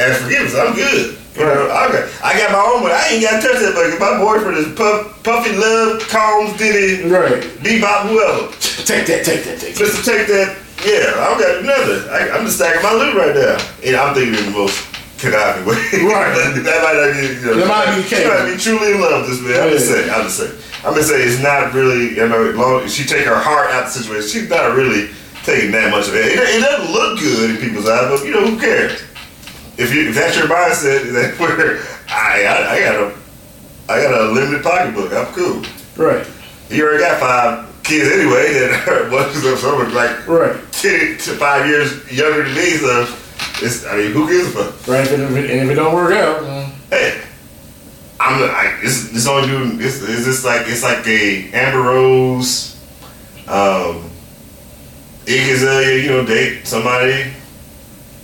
as 0.00 0.18
forgiveness. 0.20 0.56
I'm 0.56 0.74
good. 0.74 1.18
You 1.34 1.44
know, 1.48 1.70
I 1.72 1.88
got 1.88 2.04
I 2.22 2.38
got 2.38 2.52
my 2.52 2.60
own 2.60 2.82
money. 2.82 2.94
I 2.94 3.08
ain't 3.08 3.22
got 3.22 3.40
to 3.40 3.48
touch 3.48 3.58
that. 3.64 3.72
But 3.72 3.96
my 3.98 4.20
boyfriend 4.20 4.58
is 4.58 4.68
Puff, 4.76 5.22
Puffy 5.24 5.56
Love, 5.56 6.04
Combs, 6.08 6.58
Diddy, 6.58 7.08
Right. 7.08 7.42
Bebop, 7.64 8.12
whoever. 8.12 8.52
Take 8.84 9.06
that. 9.06 9.24
Take 9.24 9.44
that. 9.44 9.58
Take 9.58 9.74
that. 9.74 9.80
Just 9.80 10.04
take 10.04 10.26
that, 10.28 10.60
yeah, 10.84 11.14
I 11.14 11.30
don't 11.30 11.38
got 11.38 11.64
nothing. 11.64 12.10
I, 12.10 12.36
I'm 12.36 12.44
just 12.44 12.56
stacking 12.58 12.82
my 12.82 12.92
loot 12.92 13.14
right 13.14 13.34
now. 13.34 13.56
And 13.86 13.96
I'm 13.96 14.14
thinking 14.14 14.34
in 14.34 14.50
the 14.50 14.58
most 14.58 14.76
conniving 15.22 15.64
way. 15.64 15.78
Right. 16.02 16.34
that 16.66 16.78
might 16.82 16.98
not 16.98 17.14
be, 17.14 17.38
you 17.38 17.46
know, 17.46 17.56
That 17.62 17.70
might 17.70 17.88
be 17.94 18.02
the 18.02 18.08
She 18.10 18.26
might 18.26 18.46
be 18.50 18.56
truly 18.58 18.92
in 18.92 19.00
love 19.00 19.22
with 19.22 19.30
this 19.30 19.40
man. 19.40 19.62
I'm 19.62 19.70
just 19.70 19.86
saying, 19.86 20.10
I'm 20.10 20.26
just 20.26 20.36
saying. 20.36 20.56
I'm 20.82 20.94
just 20.98 21.08
saying 21.08 21.22
it's 21.22 21.40
not 21.40 21.72
really, 21.72 22.18
you 22.18 22.26
know, 22.28 22.50
long 22.58 22.88
she 22.88 23.06
take 23.06 23.24
her 23.24 23.38
heart 23.38 23.70
out 23.70 23.86
of 23.86 23.94
the 23.94 24.02
situation. 24.02 24.26
She's 24.28 24.50
not 24.50 24.74
really 24.74 25.14
taking 25.46 25.70
that 25.70 25.94
much 25.94 26.08
of 26.08 26.14
it. 26.18 26.26
It, 26.26 26.38
it 26.38 26.60
doesn't 26.60 26.90
look 26.90 27.20
good 27.20 27.50
in 27.50 27.56
people's 27.56 27.88
eyes, 27.88 28.10
but 28.10 28.26
you 28.26 28.34
know, 28.34 28.44
who 28.46 28.58
cares? 28.58 28.98
If 29.78 29.94
you 29.94 30.10
if 30.10 30.14
that's 30.14 30.36
your 30.36 30.46
mindset, 30.46 31.12
that 31.12 31.38
where 31.38 31.82
I, 32.08 32.44
I 32.44 32.74
I 32.74 32.80
got 32.80 32.94
a 32.96 33.22
I 33.88 34.02
got 34.02 34.20
a 34.20 34.32
limited 34.32 34.62
pocketbook. 34.62 35.12
I'm 35.12 35.32
cool. 35.34 35.62
Right. 35.96 36.26
You 36.70 36.84
already 36.84 37.02
got 37.02 37.20
five 37.20 37.82
kids 37.82 38.10
anyway 38.10 38.52
that 38.54 38.88
are 38.88 39.52
of 39.52 39.58
some 39.58 39.94
like 39.94 40.26
Right. 40.26 40.56
10 40.72 41.18
to 41.18 41.36
five 41.36 41.66
years 41.66 42.10
younger 42.10 42.44
than 42.44 42.54
me, 42.54 42.70
so 42.70 43.16
it's, 43.60 43.86
I 43.86 43.96
mean, 43.96 44.12
who 44.12 44.28
gives 44.28 44.48
a 44.48 44.50
fuck? 44.50 44.88
Right. 44.88 45.06
If 45.06 45.12
it, 45.12 45.20
if 45.20 45.30
it, 45.30 45.50
and 45.50 45.60
if 45.60 45.70
it 45.70 45.74
don't 45.74 45.94
work 45.94 46.14
out, 46.14 46.42
Hey, 46.90 47.22
I'm 48.20 48.42
I, 48.42 48.78
this, 48.82 49.10
this 49.10 49.26
only 49.26 49.48
doing, 49.48 49.78
this, 49.78 50.00
is 50.02 50.24
this 50.24 50.44
like, 50.44 50.62
it's 50.66 50.82
like 50.82 51.06
a 51.06 51.50
Amber 51.52 51.82
Rose, 51.82 52.76
um, 53.48 54.10
Iggy 55.24 55.54
Azalea, 55.54 56.02
you 56.02 56.08
know, 56.10 56.24
date 56.24 56.66
somebody, 56.66 57.32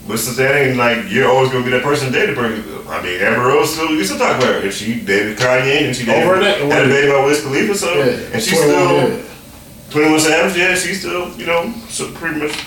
the 0.08 0.16
thing, 0.32 0.76
like, 0.76 1.10
you're 1.10 1.28
always 1.28 1.50
gonna 1.52 1.64
be 1.64 1.70
that 1.70 1.82
person 1.82 2.10
dated 2.12 2.34
person. 2.36 2.64
I 2.88 3.02
mean, 3.02 3.20
Amber 3.20 3.46
Rose 3.48 3.74
still, 3.74 3.90
you 3.90 4.02
still 4.04 4.18
talk 4.18 4.36
about 4.38 4.54
her, 4.54 4.60
and 4.60 4.72
she 4.72 5.00
dated 5.00 5.36
Kanye, 5.36 5.82
and 5.86 5.94
she 5.94 6.06
dated, 6.06 6.24
Over 6.26 6.42
had 6.42 6.86
a 6.86 6.88
baby 6.88 7.12
by 7.12 7.24
Wiz 7.24 7.42
Khalifa, 7.42 7.74
so, 7.74 7.92
yeah. 7.94 8.04
and 8.32 8.42
she's 8.42 8.58
still, 8.58 9.08
yeah. 9.08 9.22
21 9.90 10.20
Savage, 10.20 10.56
yeah, 10.56 10.74
she's 10.74 11.00
still, 11.00 11.30
you 11.36 11.46
know, 11.46 11.72
so 11.88 12.10
pretty 12.12 12.40
much 12.40 12.58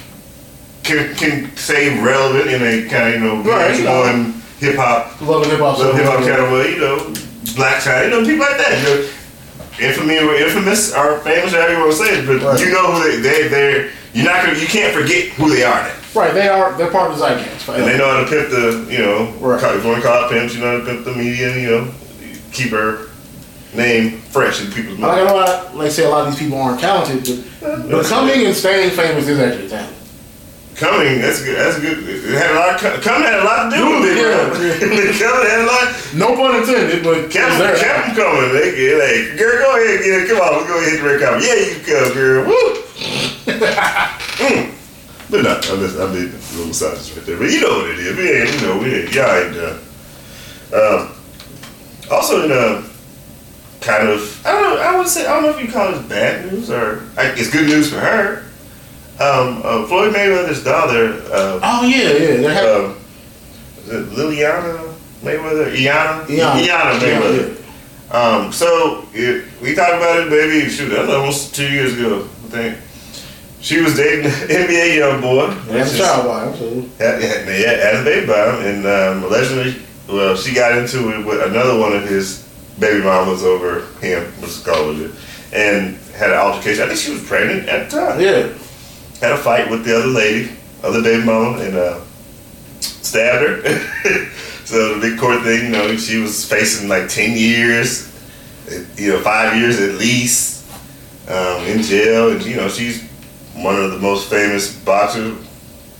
can 0.83 1.13
can 1.15 1.55
stay 1.55 1.99
relevant 2.01 2.49
in 2.49 2.61
a 2.61 2.89
kind 2.89 3.13
of, 3.15 3.21
you 3.21 3.27
know, 3.27 3.41
Right, 3.43 3.77
you 3.77 3.83
know. 3.83 3.99
one 4.01 4.33
hip 4.59 4.75
hop, 4.75 5.19
Love 5.21 5.45
hip 5.45 5.59
hop. 5.59 5.77
little 5.79 5.93
hip 5.95 6.05
hop 6.05 6.19
kind 6.19 6.41
of 6.41 6.51
way, 6.51 6.73
you 6.73 6.79
know, 6.79 7.13
black 7.55 7.81
child, 7.83 8.05
you 8.05 8.11
know, 8.11 8.25
people 8.25 8.45
like 8.45 8.57
that. 8.57 8.77
You 8.77 8.83
know, 9.01 9.09
infamy 9.79 10.17
or 10.19 10.35
infamous 10.35 10.93
or 10.93 11.17
famous, 11.19 11.53
however 11.53 11.73
you 11.73 11.79
want 11.79 11.91
to 11.91 11.97
say 11.97 12.19
it, 12.19 12.27
but 12.27 12.41
Right. 12.41 12.59
you 12.59 12.71
know 12.71 12.91
who 12.91 13.03
they 13.11 13.17
they 13.21 13.47
they're 13.47 13.89
you're 14.13 14.25
not 14.25 14.45
gonna 14.45 14.57
you 14.59 14.67
can't 14.67 14.93
forget 14.93 15.29
who 15.37 15.49
they 15.49 15.63
are. 15.63 15.81
Now. 15.81 15.93
Right. 16.13 16.33
They 16.33 16.47
are. 16.49 16.73
They're 16.77 16.91
part 16.91 17.11
of 17.11 17.17
the 17.17 17.25
zeitgeist. 17.25 17.69
And 17.69 17.83
they 17.87 17.97
know 17.97 18.09
how 18.09 18.19
to 18.23 18.29
pimp 18.29 18.49
the, 18.49 18.87
you 18.91 18.99
know, 18.99 19.31
Right. 19.39 19.59
call- 19.61 19.75
if 19.75 19.83
you 19.83 19.89
want 19.89 20.01
to 20.01 20.07
call 20.07 20.25
it 20.25 20.31
pimps, 20.31 20.53
you 20.53 20.59
know 20.61 20.71
how 20.79 20.85
to 20.85 20.91
pimp 20.91 21.05
the 21.05 21.13
media, 21.13 21.55
you 21.55 21.69
know, 21.69 21.87
keep 22.51 22.71
her 22.71 23.07
name 23.73 24.21
fresh 24.31 24.59
in 24.61 24.71
people's 24.71 24.97
minds. 24.97 25.21
Like 25.21 25.29
I 25.29 25.31
know, 25.31 25.37
I, 25.39 25.73
like 25.73 25.91
say, 25.91 26.03
a 26.05 26.09
lot 26.09 26.27
of 26.27 26.33
these 26.33 26.39
people 26.39 26.59
aren't 26.61 26.81
talented, 26.81 27.43
but 27.61 28.05
coming 28.05 28.45
and 28.45 28.55
staying 28.55 28.91
famous 28.91 29.27
is 29.27 29.39
actually 29.39 29.69
talent. 29.69 29.95
Coming, 30.75 31.21
that's 31.21 31.43
good. 31.43 31.55
That's 31.57 31.79
good. 31.79 31.99
It 32.09 32.33
had 32.37 32.51
a 32.51 32.59
lot. 32.59 32.83
Of, 32.83 33.01
coming 33.03 33.23
had 33.27 33.39
a 33.39 33.43
lot 33.43 33.69
to 33.69 33.77
do 33.77 33.85
with 34.01 34.09
it. 34.11 34.17
Yeah. 34.21 34.49
bro. 34.49 34.57
coming 35.29 35.47
had 35.47 35.61
a 35.61 35.65
lot. 35.67 35.95
No 36.15 36.35
pun 36.35 36.55
intended, 36.59 37.03
but 37.03 37.29
kept 37.29 37.57
them 37.59 38.15
coming. 38.15 38.51
They, 38.51 38.71
they, 38.71 38.95
like, 39.29 39.37
girl, 39.37 39.59
go 39.59 39.77
ahead, 39.77 39.99
yeah, 40.03 40.25
come 40.27 40.41
on, 40.41 40.57
let's 40.57 40.67
go 40.67 40.77
ahead 40.79 40.93
and 40.95 41.03
red 41.03 41.21
carpet. 41.21 41.43
Yeah, 41.45 41.55
you 41.55 41.75
can 41.75 42.03
come, 42.03 42.13
girl. 42.13 42.45
Woo. 42.47 42.77
Mm. 44.41 44.71
But 45.31 45.43
not. 45.43 45.69
I'm 45.69 45.79
just, 45.79 45.95
being 45.95 46.27
a 46.27 46.57
little 46.57 46.67
misogynist 46.67 47.15
right 47.15 47.25
there. 47.25 47.37
But 47.37 47.51
you 47.51 47.61
know 47.61 47.77
what 47.79 47.89
it 47.91 47.99
is. 47.99 48.17
We 48.17 48.31
ain't, 48.31 48.53
you 48.53 48.67
know, 48.67 48.77
we 48.77 48.95
ain't, 48.95 49.13
y'all 49.13 49.33
ain't 49.33 49.55
done. 49.55 49.79
Um, 50.73 51.15
also, 52.11 52.43
in 52.43 52.51
uh, 52.51 52.87
kind 53.79 54.09
of, 54.09 54.45
I 54.45 54.51
don't 54.51 54.61
know, 54.61 54.81
I 54.81 54.97
would 54.97 55.07
say, 55.07 55.25
I 55.25 55.33
don't 55.33 55.43
know 55.43 55.57
if 55.57 55.65
you 55.65 55.71
call 55.71 55.91
this 55.93 56.01
bad 56.03 56.51
news 56.51 56.69
or 56.69 57.07
I, 57.17 57.27
it's 57.27 57.49
good 57.49 57.67
news 57.67 57.89
for 57.89 57.99
her. 57.99 58.43
Um, 59.19 59.61
uh, 59.63 59.87
Floyd 59.87 60.13
Mayweather's 60.13 60.63
daughter, 60.63 61.21
uh, 61.31 61.59
Oh 61.63 61.85
yeah, 61.85 62.11
yeah. 62.11 62.59
Um, 62.59 62.97
is 63.77 63.89
it 63.89 64.09
Liliana 64.09 64.93
Mayweather, 65.21 65.73
Iyanna, 65.73 66.25
Iyanna. 66.25 66.65
Iyanna 66.65 66.99
Mayweather. 66.99 67.57
Um, 68.13 68.51
so 68.51 69.07
it, 69.13 69.45
we 69.61 69.75
talked 69.75 69.93
about 69.93 70.19
it, 70.19 70.29
baby. 70.29 70.69
Shoot, 70.69 70.89
that 70.89 71.05
was 71.07 71.09
almost 71.09 71.55
two 71.55 71.71
years 71.71 71.97
ago, 71.97 72.27
I 72.45 72.47
think. 72.49 72.77
She 73.61 73.79
was 73.79 73.95
dating 73.95 74.25
NBA 74.31 74.97
YoungBoy. 74.99 75.65
That's 75.67 75.93
a 75.93 75.97
child. 75.99 76.55
So. 76.55 76.81
had, 76.97 77.21
had, 77.21 77.47
had, 77.47 77.79
had 77.79 77.95
a 78.01 78.03
baby 78.03 78.25
by 78.27 78.55
him, 78.55 78.65
and 78.65 78.85
um, 78.87 79.23
allegedly, 79.23 79.81
well, 80.07 80.35
she 80.35 80.53
got 80.53 80.77
into 80.77 81.11
it 81.11 81.25
with 81.25 81.41
another 81.45 81.79
one 81.79 81.93
of 81.93 82.07
his 82.07 82.47
baby 82.79 83.03
mamas 83.03 83.43
over 83.43 83.85
him, 83.99 84.23
is 84.43 84.63
called 84.63 84.99
it, 84.99 85.11
and 85.53 85.95
had 86.15 86.31
an 86.31 86.37
altercation. 86.37 86.83
I 86.83 86.87
think 86.87 86.99
she 86.99 87.11
was 87.11 87.23
pregnant 87.23 87.69
at 87.69 87.89
the 87.89 87.97
time 87.97 88.19
Yeah. 88.19 88.47
had 89.19 89.33
a 89.33 89.37
fight 89.37 89.69
with 89.69 89.85
the 89.85 89.95
other 89.95 90.07
lady, 90.07 90.51
other 90.83 91.03
baby 91.03 91.23
mama, 91.23 91.59
and 91.59 91.77
uh, 91.77 91.99
stabbed 92.79 93.43
her. 93.63 93.79
so 94.65 94.95
the 94.95 95.01
big 95.01 95.19
court 95.19 95.43
thing, 95.43 95.65
you 95.65 95.71
know, 95.71 95.95
she 95.97 96.17
was 96.17 96.43
facing 96.49 96.89
like 96.89 97.09
ten 97.09 97.37
years, 97.37 98.07
you 98.97 99.09
know, 99.13 99.19
five 99.19 99.55
years 99.55 99.79
at 99.79 99.95
least 99.95 100.65
um, 101.29 101.63
in 101.67 101.83
jail, 101.83 102.31
and 102.31 102.43
you 102.43 102.55
know, 102.55 102.67
she's 102.67 103.07
one 103.55 103.75
of 103.75 103.91
the 103.91 103.99
most 103.99 104.29
famous 104.29 104.75
boxers. 104.79 105.37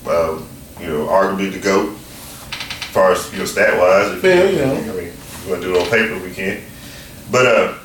Uh, 0.05 0.41
you 0.79 0.87
know, 0.87 1.05
arguably 1.05 1.51
the 1.51 1.59
goat, 1.59 1.89
as 1.91 2.85
far 2.89 3.11
as 3.11 3.31
you 3.31 3.39
know, 3.39 3.45
stat 3.45 3.77
wise. 3.77 4.23
Yeah, 4.23 4.43
you 4.49 4.57
know. 4.57 4.73
I 4.73 4.77
mean, 4.95 5.07
if 5.09 5.43
you 5.45 5.51
want 5.51 5.61
to 5.63 5.67
do 5.67 5.75
it 5.75 5.81
on 5.83 5.89
paper, 5.89 6.13
if 6.15 6.23
we 6.23 6.33
can. 6.33 6.61
But 7.31 7.45
uh, 7.45 7.77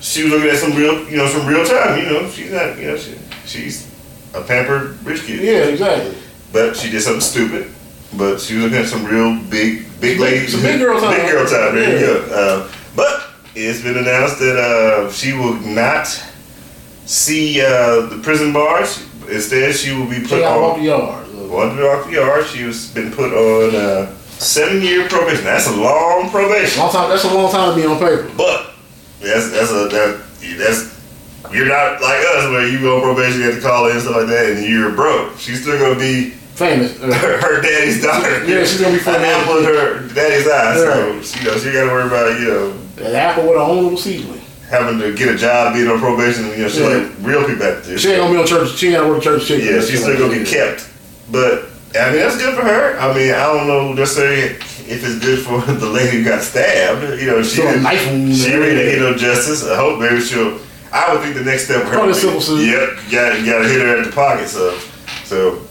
she 0.00 0.22
was 0.22 0.32
looking 0.32 0.50
at 0.50 0.56
some 0.58 0.74
real, 0.76 1.08
you 1.08 1.16
know, 1.16 1.26
some 1.26 1.46
real 1.46 1.64
time. 1.66 1.98
You 1.98 2.04
know, 2.10 2.30
she's 2.30 2.52
not, 2.52 2.78
you 2.78 2.86
know, 2.86 2.96
she, 2.96 3.16
she's 3.44 3.92
a 4.34 4.42
pampered 4.42 5.02
rich 5.04 5.22
kid. 5.24 5.40
Yeah, 5.40 5.64
exactly. 5.72 6.14
But 6.52 6.76
she 6.76 6.90
did 6.90 7.02
something 7.02 7.20
stupid. 7.20 7.72
But 8.16 8.40
she 8.40 8.54
was 8.54 8.64
looking 8.64 8.78
at 8.78 8.86
some 8.86 9.04
real 9.04 9.36
big, 9.50 9.84
big 10.00 10.20
ladies. 10.20 10.52
Some 10.52 10.62
big 10.62 10.78
girl 10.78 11.00
time. 11.00 11.16
Big 11.20 11.30
girl 11.30 11.44
time. 11.44 11.74
There 11.74 11.90
you 12.00 12.06
Yeah. 12.06 12.26
go. 12.28 12.64
Uh, 12.68 12.72
but 12.94 13.30
it's 13.56 13.82
been 13.82 13.98
announced 13.98 14.38
that 14.38 14.56
uh, 14.56 15.10
she 15.10 15.32
will 15.32 15.54
not 15.54 16.06
see 17.08 17.60
uh, 17.60 18.06
the 18.06 18.20
prison 18.22 18.52
bars. 18.52 19.04
Instead, 19.28 19.74
she 19.74 19.92
will 19.92 20.08
be 20.08 20.20
She 20.22 20.28
put 20.28 20.42
walk 20.42 20.74
on 20.74 20.78
the 20.78 20.86
yard. 20.86 21.26
To 21.26 21.90
off 21.90 22.06
the 22.06 22.12
yard. 22.12 22.46
She 22.46 22.64
was 22.64 22.90
been 22.92 23.10
put 23.10 23.32
on 23.32 23.74
uh, 23.74 24.14
seven 24.38 24.82
year 24.82 25.08
probation. 25.08 25.44
That's 25.44 25.66
a 25.66 25.76
long 25.76 26.30
probation. 26.30 26.80
Long 26.80 26.92
time. 26.92 27.10
That's 27.10 27.24
a 27.24 27.34
long 27.34 27.50
time 27.50 27.74
to 27.74 27.80
be 27.80 27.86
on 27.86 27.98
paper. 27.98 28.30
But 28.36 28.74
that's 29.20 29.50
that's 29.50 29.70
a 29.70 29.88
that 29.88 30.24
that's 30.56 30.98
you're 31.52 31.66
not 31.66 32.00
like 32.02 32.20
us 32.36 32.50
where 32.50 32.68
you 32.68 32.80
go 32.80 32.96
on 32.96 33.02
probation, 33.02 33.40
you 33.40 33.46
have 33.46 33.56
to 33.56 33.60
call 33.60 33.86
in 33.86 33.92
and 33.92 34.02
stuff 34.02 34.16
like 34.16 34.26
that, 34.28 34.50
and 34.52 34.64
you're 34.64 34.92
broke. 34.92 35.38
She's 35.38 35.62
still 35.62 35.78
gonna 35.78 35.98
be 35.98 36.30
Famous. 36.58 37.00
Uh, 37.00 37.06
her, 37.14 37.40
her 37.40 37.62
daddy's 37.62 38.02
daughter. 38.02 38.44
Yeah, 38.44 38.64
she's 38.64 38.80
gonna 38.80 38.92
be 38.92 38.98
an 38.98 39.04
famous. 39.04 39.28
apple 39.28 39.58
in 39.58 39.64
her 39.64 40.08
daddy's 40.12 40.48
eye. 40.48 40.84
Right. 40.84 41.24
So 41.24 41.38
you 41.38 41.44
know 41.46 41.58
she 41.58 41.72
got 41.72 41.84
to 41.84 41.92
worry 41.92 42.06
about 42.08 42.40
you 42.40 42.48
know 42.48 43.06
an 43.08 43.14
apple 43.14 43.44
with 43.44 43.52
her 43.52 43.58
own 43.62 43.82
little 43.84 43.96
seedling. 43.98 44.40
Having 44.68 44.98
to 45.00 45.14
get 45.14 45.28
a 45.34 45.36
job, 45.36 45.74
being 45.74 45.88
on 45.88 45.98
probation. 45.98 46.46
You 46.50 46.56
know, 46.58 46.68
she 46.68 46.80
Yeah. 46.80 46.88
like 46.88 47.12
real 47.20 47.44
people 47.44 47.64
have 47.64 47.82
to 47.82 47.88
do. 47.90 47.98
She 47.98 48.10
ain't 48.10 48.18
gonna 48.20 48.32
be 48.34 48.40
on 48.40 48.46
church. 48.46 48.76
She 48.76 48.88
ain't 48.88 48.96
gotta 48.96 49.08
work 49.08 49.22
church 49.22 49.46
chicken. 49.46 49.66
Yeah, 49.66 49.80
she's 49.80 50.00
still 50.02 50.18
gonna 50.18 50.38
be 50.38 50.44
kept. 50.44 50.86
But 51.30 51.70
I 51.98 52.10
mean, 52.10 52.20
that's 52.20 52.36
good 52.36 52.54
for 52.54 52.62
her. 52.62 52.98
I 52.98 53.12
mean, 53.14 53.32
I 53.32 53.46
don't 53.46 53.66
know 53.66 53.92
necessarily 53.92 54.40
if 54.40 55.04
it's 55.04 55.18
good 55.18 55.40
for 55.40 55.60
the 55.72 55.86
lady 55.88 56.18
who 56.18 56.24
got 56.24 56.42
stabbed. 56.42 57.20
You 57.20 57.26
know, 57.26 57.42
she 57.42 57.62
knife 57.62 58.00
she 58.04 58.50
didn't 58.50 58.76
get 58.76 58.98
no 59.00 59.14
justice. 59.14 59.66
I 59.66 59.76
hope 59.76 59.98
maybe 60.00 60.20
she'll. 60.20 60.58
I 60.92 61.12
would 61.12 61.22
think 61.22 61.34
the 61.34 61.44
next 61.44 61.64
step 61.66 61.82
for 61.82 61.88
her. 61.88 61.94
Probably 61.96 62.14
civil 62.14 62.40
suit. 62.40 62.64
Yep, 62.66 62.88
you 63.06 63.12
got 63.12 63.38
you 63.40 63.46
got 63.46 63.62
to 63.62 63.68
hit 63.68 63.80
her 63.80 63.98
at 63.98 64.04
the 64.06 64.12
pocket. 64.12 64.48
So, 64.48 64.78
so. 65.24 65.62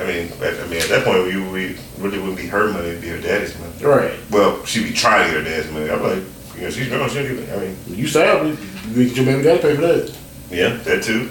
I 0.00 0.04
mean, 0.06 0.32
I 0.40 0.48
I 0.48 0.66
mean, 0.68 0.80
at 0.80 0.88
that 0.88 1.04
point, 1.04 1.24
we, 1.24 1.36
we 1.50 1.76
really 1.98 2.18
wouldn't 2.18 2.38
be 2.38 2.46
her 2.46 2.72
money; 2.72 2.88
it'd 2.88 3.02
be 3.02 3.08
her 3.08 3.20
daddy's 3.20 3.58
money. 3.58 3.72
Right. 3.82 4.12
Well, 4.30 4.64
she'd 4.64 4.84
be 4.84 4.92
trying 4.94 5.26
to 5.28 5.34
get 5.36 5.44
her 5.44 5.50
dad's 5.50 5.70
money. 5.70 5.90
I'm 5.90 6.02
like, 6.02 6.22
you 6.56 6.62
know, 6.62 6.70
she's 6.70 6.88
grown. 6.88 7.08
She'll 7.08 7.22
get 7.22 7.32
it. 7.38 7.50
I 7.52 7.60
mean, 7.60 7.76
You 7.88 8.04
me. 8.04 8.56
You 8.94 9.08
get 9.08 9.16
your 9.16 9.26
baby 9.26 9.42
daddy 9.42 9.60
pay 9.62 9.74
for 9.76 9.80
that. 9.82 10.14
yeah, 10.50 10.68
that 10.84 11.02
too. 11.02 11.30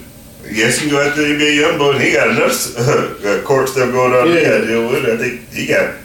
Yes, 0.50 0.82
you 0.84 0.90
go 0.90 1.02
after 1.06 1.22
the 1.22 1.28
NBA 1.36 1.62
YoungBoy, 1.62 1.96
and 1.96 2.02
he 2.04 2.14
got 2.14 2.30
enough 2.30 2.78
uh, 3.26 3.42
court 3.46 3.68
stuff 3.70 3.92
going 3.92 4.14
on. 4.14 4.28
He 4.28 4.36
Yeah. 4.36 4.44
got 4.50 4.58
to 4.62 4.68
deal 4.68 4.90
with. 4.90 5.06
I 5.06 5.18
think 5.18 5.50
he 5.52 5.68
got 5.68 5.96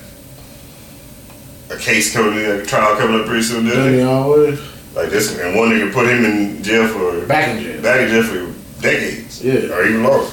a 1.70 1.76
case 1.78 2.12
coming 2.12 2.38
in, 2.38 2.50
a 2.50 2.64
trial 2.66 2.96
coming 2.96 3.20
up 3.20 3.26
pretty 3.26 3.42
soon. 3.42 3.66
Doesn't 3.66 3.94
he? 3.94 4.02
always 4.02 4.58
Like 4.94 5.10
this, 5.10 5.38
and 5.38 5.56
one 5.56 5.70
nigga 5.70 5.92
put 5.92 6.06
him 6.08 6.24
in 6.24 6.62
jail 6.62 6.86
for 6.88 7.26
back 7.26 7.48
in 7.56 7.62
jail. 7.62 7.82
back 7.82 8.00
in 8.00 8.08
jail 8.08 8.22
for 8.22 8.82
decades, 8.82 9.42
Yeah. 9.42 9.72
or 9.74 9.86
even 9.86 10.02
longer. 10.02 10.30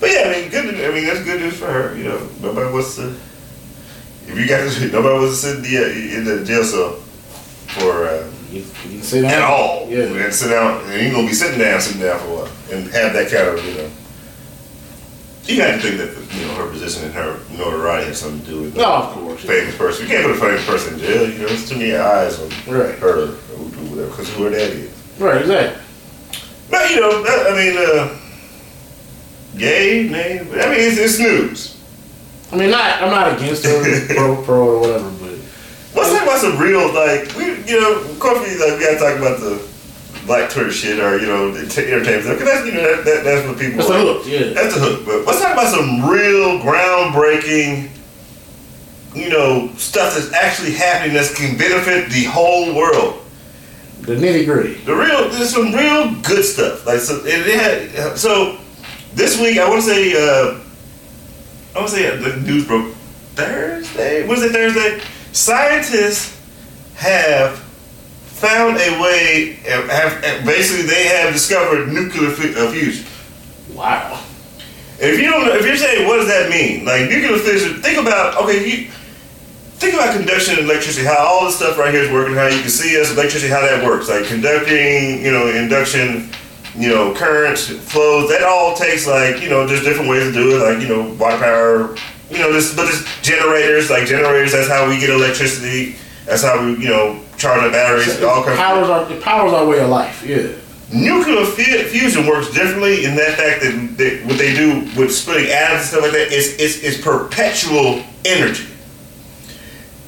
But 0.00 0.10
yeah, 0.10 0.24
I 0.26 0.40
mean, 0.40 0.50
good. 0.50 0.74
I 0.74 0.92
mean, 0.94 1.06
that's 1.06 1.22
good 1.24 1.40
news 1.40 1.54
for 1.54 1.66
her. 1.66 1.96
You 1.96 2.04
know, 2.04 2.28
nobody 2.40 2.72
wants 2.72 2.96
to. 2.96 3.14
If 4.26 4.38
you 4.38 4.46
got 4.48 4.64
nobody 4.92 5.14
wants 5.18 5.40
to 5.42 5.46
sit 5.48 5.56
in 5.58 5.62
the, 5.62 5.78
uh, 5.78 6.18
in 6.18 6.24
the 6.24 6.44
jail 6.44 6.64
cell 6.64 6.96
for. 7.78 8.06
Uh, 8.08 8.28
You, 8.52 8.58
you 8.84 9.00
can 9.00 9.02
sit 9.02 9.22
down. 9.22 9.32
at 9.32 9.42
all. 9.42 9.88
Yeah. 9.88 10.04
To 10.12 10.32
sit 10.32 10.50
down, 10.50 10.84
and 10.84 11.00
you're 11.02 11.12
gonna 11.12 11.26
be 11.26 11.32
sitting 11.32 11.58
down, 11.58 11.80
sitting 11.80 12.02
down 12.02 12.18
for 12.20 12.26
a 12.26 12.34
while, 12.34 12.48
and 12.70 12.84
have 12.92 13.12
that 13.14 13.30
kind 13.32 13.48
of, 13.48 13.64
you 13.64 13.74
know. 13.80 13.88
You 15.46 15.56
got 15.56 15.72
to 15.72 15.78
think 15.80 15.96
that 15.98 16.12
you 16.38 16.46
know 16.46 16.54
her 16.54 16.70
position 16.70 17.04
and 17.06 17.14
her 17.14 17.38
notoriety 17.56 18.08
has 18.08 18.20
something 18.20 18.44
to 18.44 18.46
do 18.50 18.60
with 18.62 18.76
No, 18.76 18.84
of 18.84 19.14
course. 19.14 19.40
famous 19.40 19.74
person. 19.76 20.04
You 20.06 20.10
can't 20.12 20.22
put 20.26 20.36
a 20.36 20.40
famous 20.40 20.64
person 20.66 20.94
in 20.94 21.00
jail. 21.00 21.22
You 21.28 21.38
know, 21.38 21.48
there's 21.48 21.68
too 21.68 21.78
many 21.78 21.96
eyes 21.96 22.38
on 22.38 22.48
Right. 22.68 22.94
her 22.98 23.22
or 23.24 23.26
whatever, 23.88 24.10
because 24.10 24.28
who 24.34 24.44
her 24.44 24.50
daddy 24.50 24.82
is. 24.86 24.90
Right, 25.18 25.40
exactly. 25.40 25.82
But 26.70 26.90
you 26.90 27.00
know, 27.00 27.24
I 27.26 27.52
mean, 27.56 27.74
uh, 27.78 28.18
gay, 29.58 30.08
nay, 30.08 30.40
I 30.40 30.44
mean, 30.44 30.80
it's, 30.88 30.98
it's 30.98 31.18
news. 31.18 31.76
I 32.52 32.56
mean, 32.56 32.70
not. 32.70 33.02
I'm 33.02 33.10
not 33.10 33.32
against 33.40 33.64
her, 33.64 34.14
pro, 34.14 34.42
pro, 34.44 34.68
or 34.76 34.80
whatever, 34.80 35.10
Let's 35.94 36.10
talk 36.10 36.22
about 36.22 36.38
some 36.38 36.58
real, 36.58 36.92
like, 36.94 37.36
we, 37.36 37.62
you 37.70 37.80
know, 37.80 38.00
of 38.00 38.18
course, 38.18 38.40
we, 38.40 38.58
like, 38.58 38.78
we 38.78 38.84
gotta 38.84 38.98
talk 38.98 39.18
about 39.18 39.40
the 39.40 39.62
black 40.26 40.50
Twitter 40.50 40.70
shit 40.70 40.98
or, 40.98 41.18
you 41.18 41.26
know, 41.26 41.48
entertainment 41.54 42.24
stuff, 42.24 42.38
because 42.38 42.44
that's, 42.44 42.66
you 42.66 42.72
know, 42.72 42.96
that, 42.96 43.04
that, 43.04 43.24
that's 43.24 43.46
what 43.46 43.58
people 43.58 43.76
that's 43.78 43.88
the 43.88 43.94
like. 43.94 44.16
hook. 44.16 44.26
Yeah. 44.26 44.52
That's 44.54 44.74
the 44.74 44.80
hook. 44.80 45.04
But 45.04 45.26
let's 45.26 45.40
talk 45.40 45.52
about 45.52 45.68
some 45.68 46.08
real 46.08 46.60
groundbreaking, 46.60 47.90
you 49.14 49.28
know, 49.28 49.70
stuff 49.76 50.14
that's 50.14 50.32
actually 50.32 50.72
happening 50.72 51.14
that 51.14 51.30
can 51.34 51.58
benefit 51.58 52.10
the 52.10 52.24
whole 52.24 52.74
world. 52.74 53.18
The 54.00 54.16
nitty 54.16 54.46
gritty. 54.46 54.74
The 54.74 54.94
real, 54.94 55.28
there's 55.28 55.50
some 55.50 55.72
real 55.72 56.14
good 56.22 56.44
stuff. 56.44 56.86
Like 56.86 57.00
so, 57.00 57.16
it, 57.24 57.46
it 57.46 57.94
had, 57.94 58.16
so 58.16 58.58
this 59.14 59.38
week 59.38 59.58
I 59.58 59.68
want 59.68 59.82
to 59.82 59.88
say, 59.88 60.12
uh, 60.14 60.58
I 61.74 61.78
want 61.78 61.90
to 61.90 61.96
say 61.96 62.08
uh, 62.08 62.16
the 62.16 62.40
news 62.40 62.66
broke 62.66 62.94
Thursday. 63.34 64.26
Was 64.26 64.42
it 64.42 64.52
Thursday? 64.52 65.02
Scientists 65.32 66.38
have 66.96 67.58
found 67.58 68.76
a 68.76 69.00
way. 69.00 69.58
Have, 69.64 70.44
basically 70.44 70.86
they 70.86 71.04
have 71.04 71.32
discovered 71.32 71.88
nuclear 71.88 72.28
uh, 72.28 72.70
fusion. 72.70 73.06
Wow. 73.74 74.22
If 74.98 75.18
you 75.18 75.30
don't, 75.30 75.48
if 75.48 75.66
you're 75.66 75.76
saying 75.76 76.06
what 76.06 76.18
does 76.18 76.28
that 76.28 76.50
mean, 76.50 76.84
like 76.84 77.08
nuclear 77.08 77.38
fission, 77.38 77.82
think 77.82 77.98
about 77.98 78.36
okay, 78.44 78.68
you 78.68 78.90
think 79.82 79.94
about 79.94 80.14
conduction 80.14 80.58
and 80.58 80.64
electricity, 80.64 81.04
how 81.04 81.16
all 81.18 81.46
this 81.46 81.56
stuff 81.56 81.76
right 81.76 81.92
here 81.92 82.04
is 82.04 82.10
working, 82.12 82.34
how 82.34 82.46
you 82.46 82.60
can 82.60 82.70
see 82.70 83.00
us, 83.00 83.10
electricity, 83.10 83.48
how 83.48 83.60
that 83.62 83.84
works, 83.84 84.08
like 84.08 84.26
conducting, 84.26 85.24
you 85.24 85.32
know, 85.32 85.48
induction, 85.48 86.30
you 86.76 86.88
know, 86.88 87.12
currents, 87.14 87.66
flows. 87.66 88.28
That 88.28 88.44
all 88.44 88.76
takes 88.76 89.06
like 89.06 89.42
you 89.42 89.48
know, 89.48 89.66
there's 89.66 89.82
different 89.82 90.10
ways 90.10 90.24
to 90.24 90.32
do 90.32 90.56
it, 90.56 90.60
like 90.62 90.80
you 90.80 90.88
know, 90.88 91.14
water 91.14 91.38
power, 91.38 91.96
you 92.32 92.38
know, 92.38 92.52
this, 92.52 92.74
but 92.74 92.84
there's 92.84 93.04
generators, 93.22 93.90
like 93.90 94.06
generators. 94.06 94.52
That's 94.52 94.68
how 94.68 94.88
we 94.88 94.98
get 94.98 95.10
electricity. 95.10 95.96
That's 96.24 96.42
how 96.42 96.64
we, 96.64 96.72
you 96.82 96.88
know, 96.90 97.20
charge 97.36 97.62
our 97.62 97.70
batteries. 97.70 98.08
It 98.16 98.24
all 98.24 98.42
kinds 98.42 98.52
of 98.52 98.56
powers 98.58 98.88
our 98.88 99.12
it 99.12 99.22
powers 99.22 99.52
our 99.52 99.66
way 99.66 99.80
of 99.80 99.88
life. 99.90 100.24
Yeah. 100.24 100.48
Nuclear 100.92 101.44
fu- 101.46 101.88
fusion 101.88 102.26
works 102.26 102.50
differently 102.52 103.04
in 103.06 103.16
that 103.16 103.36
fact 103.38 103.62
that 103.62 103.94
they, 103.96 104.22
what 104.24 104.36
they 104.38 104.54
do 104.54 104.80
with 104.96 105.12
splitting 105.14 105.50
atoms 105.50 105.80
and 105.80 105.88
stuff 105.88 106.02
like 106.02 106.12
that 106.12 106.32
is 106.32 106.54
it's, 106.60 106.82
it's 106.84 107.00
perpetual 107.02 108.02
energy. 108.26 108.66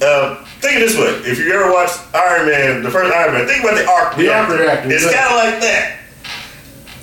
Uh, 0.02 0.44
think 0.60 0.74
of 0.76 0.80
this 0.80 0.96
way: 0.98 1.08
if 1.30 1.38
you 1.38 1.50
ever 1.52 1.72
watched 1.72 1.98
Iron 2.14 2.46
Man, 2.50 2.82
the 2.82 2.90
first 2.90 3.12
Iron 3.14 3.32
Man, 3.32 3.46
think 3.46 3.64
about 3.64 3.76
the 3.76 3.88
arc 3.88 4.16
The 4.16 4.28
arc 4.32 4.48
reactor. 4.48 4.62
reactor, 4.62 4.90
It's 4.92 5.04
kind 5.04 5.26
of 5.32 5.52
like 5.52 5.60
that. 5.62 5.98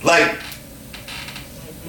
Like 0.04 0.40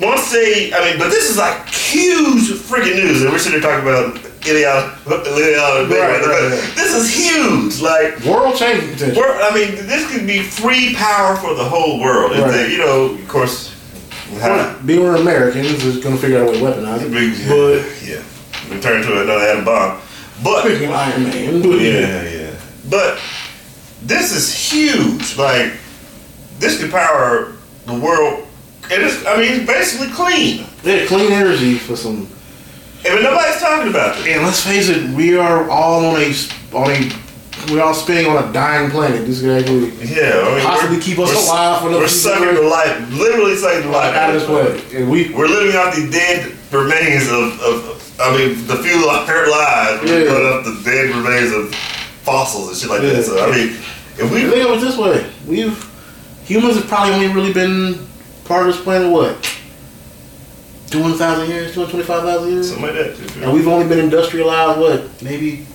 once 0.01 0.33
they, 0.33 0.73
I 0.73 0.81
mean, 0.91 0.99
but 0.99 1.11
this 1.11 1.29
is 1.31 1.37
like 1.37 1.67
huge 1.69 2.49
freaking 2.51 2.97
news, 2.97 3.23
and 3.23 3.31
we're 3.31 3.39
sitting 3.39 3.61
here 3.61 3.71
talking 3.71 3.87
about 3.87 4.17
ideology. 4.45 4.99
ideology 5.45 5.95
Right, 5.95 6.21
right, 6.21 6.51
right. 6.51 6.73
This 6.75 6.95
is 6.95 7.15
huge. 7.15 7.81
Like 7.81 8.19
World 8.25 8.57
changing 8.57 8.93
potential. 8.93 9.23
I 9.25 9.51
mean, 9.55 9.87
this 9.87 10.11
could 10.11 10.27
be 10.27 10.41
free 10.43 10.95
power 10.95 11.37
for 11.37 11.55
the 11.55 11.65
whole 11.65 12.01
world. 12.01 12.33
Right. 12.33 12.51
they, 12.51 12.73
you 12.73 12.79
know, 12.79 13.15
of 13.15 13.29
course. 13.29 13.71
how- 14.41 14.77
Being 14.87 15.03
we're 15.03 15.17
Americans 15.17 15.85
is 15.85 16.03
going 16.03 16.17
to 16.17 16.21
figure 16.23 16.39
out 16.43 16.49
a 16.49 16.53
way 16.53 16.59
to 16.59 16.65
weaponize 16.65 17.03
it. 17.03 17.13
But 17.49 18.09
yeah, 18.09 18.75
we 18.75 18.81
turn 18.81 19.03
into 19.03 19.13
another 19.21 19.45
atom 19.45 19.65
bomb. 19.65 20.01
But 20.43 20.65
speaking 20.65 20.89
of 20.89 20.95
Iron 20.95 21.23
Man, 21.25 21.63
yeah, 21.63 22.23
yeah. 22.23 22.55
But 22.89 23.21
this 24.03 24.33
is 24.35 24.53
huge. 24.53 25.37
Like 25.37 25.75
this 26.59 26.81
could 26.81 26.91
power 26.91 27.53
the 27.87 27.95
world. 27.95 28.49
And 28.91 29.03
it's, 29.03 29.25
I 29.27 29.37
mean, 29.37 29.53
it's 29.61 29.67
basically 29.67 30.09
clean. 30.13 30.67
yeah, 30.83 31.07
clean 31.07 31.33
energy 31.33 31.79
for 31.79 31.97
some. 31.97 32.29
And 33.05 33.15
but 33.15 33.23
nobody's 33.23 33.61
talking 33.61 33.89
about 33.91 34.19
it. 34.19 34.27
And 34.29 34.43
let's 34.45 34.65
face 34.65 34.89
it, 34.89 35.11
we 35.11 35.37
are 35.37 35.69
all 35.71 36.05
on 36.07 36.21
a 36.21 36.33
on 36.75 36.91
a 36.91 37.11
we're 37.71 37.81
all 37.83 37.95
spinning 37.95 38.27
on 38.27 38.43
a 38.49 38.53
dying 38.53 38.91
planet. 38.91 39.25
This 39.27 39.41
could 39.41 39.63
actually 39.63 39.91
Yeah, 40.05 40.41
I 40.45 40.55
mean, 40.57 40.65
possibly 40.67 40.97
we're- 40.97 41.03
keep 41.05 41.19
us 41.21 41.33
alive 41.49 41.81
for 41.81 41.89
another 41.89 42.03
We're 42.05 42.09
sucking 42.09 42.55
the 42.57 42.63
life, 42.63 43.11
literally 43.13 43.57
sucking 43.57 43.83
the 43.83 43.97
life 43.97 44.15
out 44.15 44.35
of 44.35 44.41
this 44.41 44.49
planet. 44.49 44.93
And 44.95 45.11
we 45.11 45.33
We're 45.33 45.47
living 45.49 45.77
off 45.77 45.95
the 45.95 46.11
dead 46.11 46.53
remains 46.73 47.29
of, 47.29 47.61
of 47.61 48.21
I 48.21 48.37
mean, 48.37 48.67
the 48.67 48.77
few 48.77 49.07
lives. 49.07 50.11
Yeah. 50.11 50.29
put 50.31 50.43
up 50.45 50.65
the 50.65 50.81
dead 50.85 51.15
remains 51.15 51.53
of 51.53 51.75
fossils 52.25 52.69
and 52.69 52.77
shit 52.77 52.91
like 52.91 53.03
Yeah. 53.03 53.15
that. 53.15 53.25
So 53.25 53.45
I 53.45 53.51
mean, 53.51 53.69
if 54.19 54.31
we 54.31 54.43
think 54.49 54.65
of 54.69 54.77
it 54.77 54.81
this 54.81 54.97
way: 54.97 55.27
we've 55.47 55.89
humans 56.45 56.77
have 56.77 56.87
probably 56.89 57.15
only 57.15 57.29
really 57.29 57.53
been 57.53 57.99
part 58.45 58.67
of 58.69 58.75
this 58.75 58.83
planet 58.83 59.11
what 59.11 59.37
two 60.91 61.03
hundred 61.03 61.17
thousand 61.17 61.49
years, 61.49 61.73
two 61.73 61.81
hundred 61.81 61.91
twenty-five 61.93 62.23
thousand 62.23 62.53
years, 62.53 62.69
something 62.69 62.85
like 62.85 62.95
that. 62.95 63.37
and 63.43 63.53
we've 63.53 63.69
only 63.69 63.89
been 63.89 63.99
industrialized 63.99 64.79
what 64.79 65.23
maybe 65.23 65.67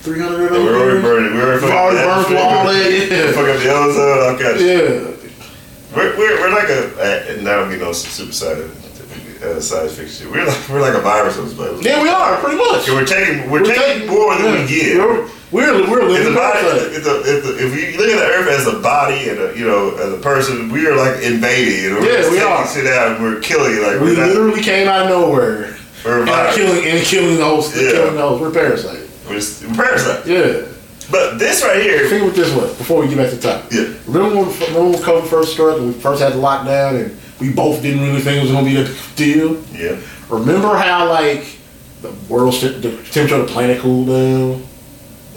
three 0.00 0.20
hundred 0.20 0.46
of 0.46 0.52
Yeah, 0.52 0.58
those 0.58 0.64
we're 0.66 0.80
already 0.80 1.02
burning. 1.02 1.34
We're 1.34 1.42
already 1.44 1.60
fucking 1.60 1.76
already 1.76 1.98
burned 1.98 2.26
through 2.26 2.36
all 2.38 2.64
that. 2.64 3.34
Fuck 3.34 3.48
up 3.48 3.58
the 3.62 3.70
ozone. 3.72 4.18
All 4.24 4.38
kinds 4.38 4.62
Yeah, 4.62 5.96
We're, 5.96 6.16
we're, 6.16 6.40
we're 6.40 6.50
like 6.54 6.68
a, 6.68 7.32
and 7.32 7.44
now 7.44 7.60
I'm 7.60 7.68
getting 7.70 7.86
on 7.86 7.94
some 7.94 8.10
super 8.10 8.32
science, 8.32 9.42
uh, 9.42 9.60
science 9.60 9.94
fiction. 9.96 10.30
We're 10.30 10.46
like, 10.46 10.68
we're 10.68 10.80
like 10.80 10.94
a 10.94 11.00
virus 11.00 11.38
on 11.38 11.44
this 11.44 11.54
planet. 11.54 11.82
yeah, 11.84 12.02
we 12.02 12.08
are 12.08 12.36
pretty 12.38 12.56
much. 12.56 12.88
We're 12.88 13.04
taking, 13.04 13.50
we're, 13.50 13.64
taking, 13.64 14.08
more 14.08 14.36
than 14.38 14.62
we 14.62 14.66
give. 14.68 14.98
We're 14.98 15.28
we're, 15.54 15.88
we're 15.90 16.02
living 16.08 16.34
the 16.34 16.38
body, 16.38 16.58
if, 16.94 17.04
the, 17.04 17.20
if, 17.24 17.44
the, 17.44 17.64
if 17.64 17.72
we 17.72 17.96
look 17.96 18.08
at 18.08 18.18
the 18.18 18.26
Earth 18.34 18.48
as 18.50 18.66
a 18.66 18.78
body 18.80 19.28
and 19.28 19.38
a, 19.38 19.56
you 19.58 19.64
know 19.66 19.94
as 19.96 20.12
a 20.12 20.18
person, 20.18 20.68
we 20.70 20.86
are 20.86 20.96
like 20.96 21.22
invading. 21.22 21.86
And 21.86 21.94
we're 21.96 22.06
Yeah, 22.10 22.16
just 22.18 22.30
we 22.32 22.40
are. 22.40 22.66
shit 22.66 22.86
out. 22.88 23.12
and 23.16 23.22
We're 23.22 23.40
killing. 23.40 23.80
Like 23.82 24.00
We 24.00 24.12
we're 24.12 24.16
not. 24.18 24.28
literally 24.28 24.62
came 24.62 24.88
out 24.88 25.02
of 25.02 25.08
nowhere 25.08 25.76
We're 26.04 26.26
and 26.26 26.54
killing 26.56 26.84
and 26.86 27.04
killing 27.06 27.36
the 27.36 27.44
host. 27.44 27.74
Yeah. 27.76 27.92
Killing 27.92 28.14
the 28.16 28.22
host. 28.22 28.40
We're 28.42 28.50
parasites. 28.52 29.26
We're 29.28 29.34
just 29.36 29.64
we're 29.66 29.74
parasites. 29.74 30.26
Yeah. 30.26 30.66
But 31.10 31.38
this 31.38 31.62
right 31.62 31.82
here, 31.82 32.08
Think 32.08 32.26
of 32.28 32.34
this 32.34 32.52
way 32.54 32.66
before 32.76 33.00
we 33.02 33.08
get 33.08 33.18
back 33.18 33.30
to 33.30 33.36
the 33.36 33.42
topic. 33.42 33.72
Yeah. 33.72 33.92
Remember 34.06 34.36
when, 34.42 34.58
remember 34.60 34.90
when 34.90 35.02
COVID 35.02 35.26
first 35.28 35.52
started 35.52 35.82
and 35.82 35.94
we 35.94 36.00
first 36.00 36.20
had 36.22 36.32
the 36.32 36.38
lockdown 36.38 36.98
and 37.04 37.20
we 37.40 37.52
both 37.52 37.82
didn't 37.82 38.00
really 38.02 38.20
think 38.22 38.38
it 38.38 38.42
was 38.42 38.50
going 38.52 38.64
to 38.64 38.70
be 38.70 38.76
a 38.78 39.14
deal? 39.14 39.62
yeah, 39.72 40.00
Remember 40.30 40.76
how, 40.76 41.06
like, 41.08 41.58
the 42.00 42.10
world, 42.28 42.54
the 42.54 42.80
temperature 43.12 43.34
of 43.36 43.46
the 43.46 43.52
planet 43.52 43.80
cooled 43.80 44.06
down? 44.08 44.66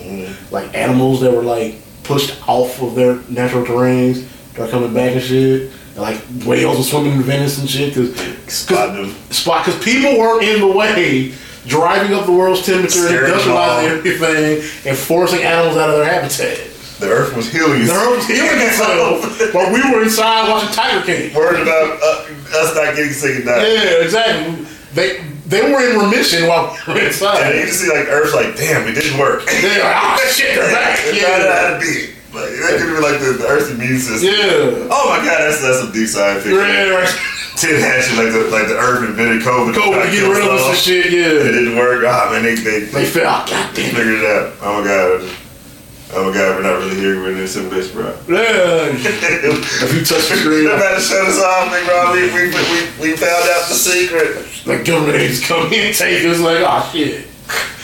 Mhm. 0.08 0.52
Like, 0.52 0.74
animals 0.76 1.22
that 1.22 1.32
were, 1.32 1.44
like, 1.44 1.76
pushed 2.04 2.36
off 2.48 2.82
of 2.82 2.96
their 2.96 3.20
natural 3.30 3.66
terrains 3.66 4.24
are 4.60 4.68
coming 4.68 4.94
back 4.94 5.14
and 5.14 5.22
shit. 5.22 5.62
And, 5.94 6.02
like, 6.02 6.18
whales 6.46 6.78
were 6.78 6.84
swimming 6.84 7.14
in 7.14 7.22
Venice 7.24 7.60
and 7.60 7.70
shit. 7.70 7.94
Cause, 7.94 8.14
spot 8.48 8.94
them. 8.94 9.14
spot 9.30 9.66
because 9.66 9.84
people 9.84 10.18
weren't 10.18 10.44
in 10.44 10.60
the 10.62 10.68
way 10.68 11.34
driving 11.68 12.14
up 12.18 12.26
the 12.26 12.32
world's 12.32 12.66
temperature 12.66 13.08
and 13.08 13.34
industrializing 13.34 13.98
everything 13.98 14.70
and 14.90 14.98
forcing 14.98 15.44
animals 15.44 15.78
out 15.78 15.90
of 15.90 15.98
their 15.98 16.06
habitat. 16.06 16.60
The 17.00 17.10
Earth 17.10 17.36
was 17.36 17.52
healing. 17.52 17.86
The 17.86 17.92
earth 17.94 18.18
was 18.18 18.28
healing 18.28 18.60
itself, 18.60 19.52
but 19.54 19.72
we 19.72 19.82
were 19.92 20.02
inside 20.02 20.50
watching 20.50 20.70
Tiger 20.74 21.06
King. 21.06 21.32
Worried 21.36 21.62
about 21.62 22.00
uh, 22.02 22.26
us 22.58 22.74
not 22.74 22.96
getting 22.96 23.12
sick 23.12 23.36
and 23.36 23.46
dying. 23.46 23.72
Yeah, 23.72 24.02
exactly. 24.04 24.66
They 24.96 25.22
they 25.48 25.64
were 25.72 25.80
in 25.80 25.96
remission 25.98 26.46
while 26.48 26.76
we 26.88 26.94
were 26.94 27.00
And 27.00 27.02
you 27.02 27.08
inside. 27.08 27.52
can 27.56 27.72
see 27.72 27.88
like 27.90 28.08
Earth's 28.12 28.36
like, 28.36 28.56
damn, 28.60 28.84
it 28.88 28.94
didn't 28.94 29.18
work. 29.18 29.46
They're 29.48 29.80
like, 29.84 29.96
ah, 29.96 30.20
shit, 30.30 30.56
they're 30.56 30.72
back. 30.76 31.00
Yeah. 31.16 31.40
how 31.48 31.74
to 31.74 31.80
be. 31.80 32.14
Like 32.36 32.52
that 32.60 32.76
could 32.78 32.92
be 32.94 33.00
like 33.02 33.18
the, 33.24 33.40
the 33.40 33.48
Earth's 33.48 33.72
immune 33.72 33.98
system. 34.04 34.30
Yeah. 34.30 34.92
Oh 34.92 35.10
my 35.10 35.24
god, 35.26 35.48
that's 35.48 35.64
that's 35.64 35.80
some 35.80 35.92
deep 35.96 36.08
science 36.12 36.44
fiction. 36.44 36.60
Yeah, 36.60 36.92
right. 37.00 37.10
Tin 37.58 37.82
hatching 37.82 38.20
like 38.20 38.30
the 38.36 38.52
like 38.54 38.68
the 38.68 38.78
Earth 38.78 39.08
invented 39.10 39.42
COVID. 39.42 39.74
COVID 39.74 40.06
to 40.06 40.12
get 40.12 40.28
rid 40.30 40.44
of 40.46 40.52
us 40.54 40.68
and 40.70 40.78
shit, 40.78 41.10
Yeah. 41.10 41.34
It 41.48 41.56
didn't 41.58 41.78
work. 41.80 42.04
Ah 42.06 42.30
man, 42.30 42.44
they 42.44 42.54
they, 42.56 42.86
They 42.86 42.86
they 42.86 43.06
fell 43.08 43.26
out, 43.32 43.50
god 43.50 43.74
damn 43.74 43.90
it. 43.90 43.96
figured 43.98 44.20
it 44.22 44.26
out. 44.30 44.54
Oh 44.62 44.82
my 44.82 44.86
god. 44.86 45.47
Oh 46.14 46.24
my 46.24 46.34
god, 46.34 46.56
we're 46.56 46.64
not 46.64 46.80
really 46.80 46.96
here. 46.96 47.20
We're 47.20 47.32
in 47.34 47.40
a 47.40 47.48
simulation, 47.48 47.92
bro. 47.94 48.16
Yeah. 48.32 48.88
If 48.96 49.92
you 49.94 50.06
touch 50.06 50.30
the 50.32 50.40
screen, 50.40 50.68
about 50.72 50.96
to 50.96 51.02
shut 51.02 51.28
us 51.28 51.44
off, 51.44 51.68
big 51.68 51.84
bro. 51.84 52.14
We, 52.16 52.32
we, 52.32 52.48
we, 52.48 53.12
we 53.12 53.18
found 53.18 53.44
out 53.52 53.68
the 53.68 53.76
secret. 53.76 54.48
like 54.66 54.86
government 54.86 55.20
agents 55.20 55.46
come 55.46 55.68
in 55.68 55.92
and 55.92 55.96
take 55.96 56.24
us, 56.24 56.40
like, 56.40 56.64
oh 56.64 56.90
shit. 56.94 57.28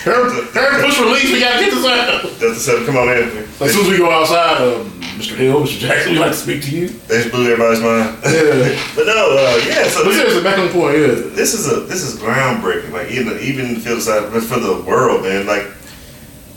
Hurry, 0.08 0.44
hurry, 0.52 0.84
push 0.84 1.00
release, 1.00 1.32
we 1.32 1.40
gotta 1.40 1.64
get 1.64 1.74
this 1.74 1.86
out. 1.86 2.24
That's 2.24 2.40
the 2.40 2.56
seven. 2.56 2.86
Come 2.86 2.98
on 2.98 3.08
in. 3.10 3.36
Like, 3.60 3.70
as 3.70 3.74
soon 3.74 3.86
as 3.86 3.92
we 3.92 3.98
go 3.98 4.12
outside, 4.12 4.60
um, 4.60 4.92
Mr. 5.20 5.36
Hill, 5.36 5.64
Mr. 5.64 5.80
Jackson, 5.80 6.12
we'd 6.14 6.20
like 6.20 6.32
to 6.32 6.38
speak 6.38 6.64
to 6.64 6.72
you. 6.76 6.88
They 7.08 7.24
just 7.24 7.32
blew 7.32 7.52
everybody's 7.52 7.80
mind. 7.80 8.20
Yeah. 8.24 8.76
But 8.96 9.08
no, 9.08 9.36
uh, 9.36 9.64
yeah. 9.68 9.88
So 9.88 10.04
But 10.04 10.10
this, 10.12 10.18
seriously, 10.18 10.44
back 10.44 10.60
on 10.60 10.68
the 10.68 10.74
point, 10.74 10.98
yeah. 10.98 11.08
this 11.36 11.54
is 11.54 11.72
a 11.72 11.82
this 11.82 12.04
is 12.04 12.20
groundbreaking. 12.20 12.92
Like 12.92 13.12
even 13.12 13.40
even 13.40 13.66
in 13.76 13.84
the 13.84 14.02
side, 14.02 14.32
but 14.32 14.44
for 14.44 14.60
the 14.60 14.82
world, 14.82 15.24
man. 15.24 15.46
Like 15.46 15.68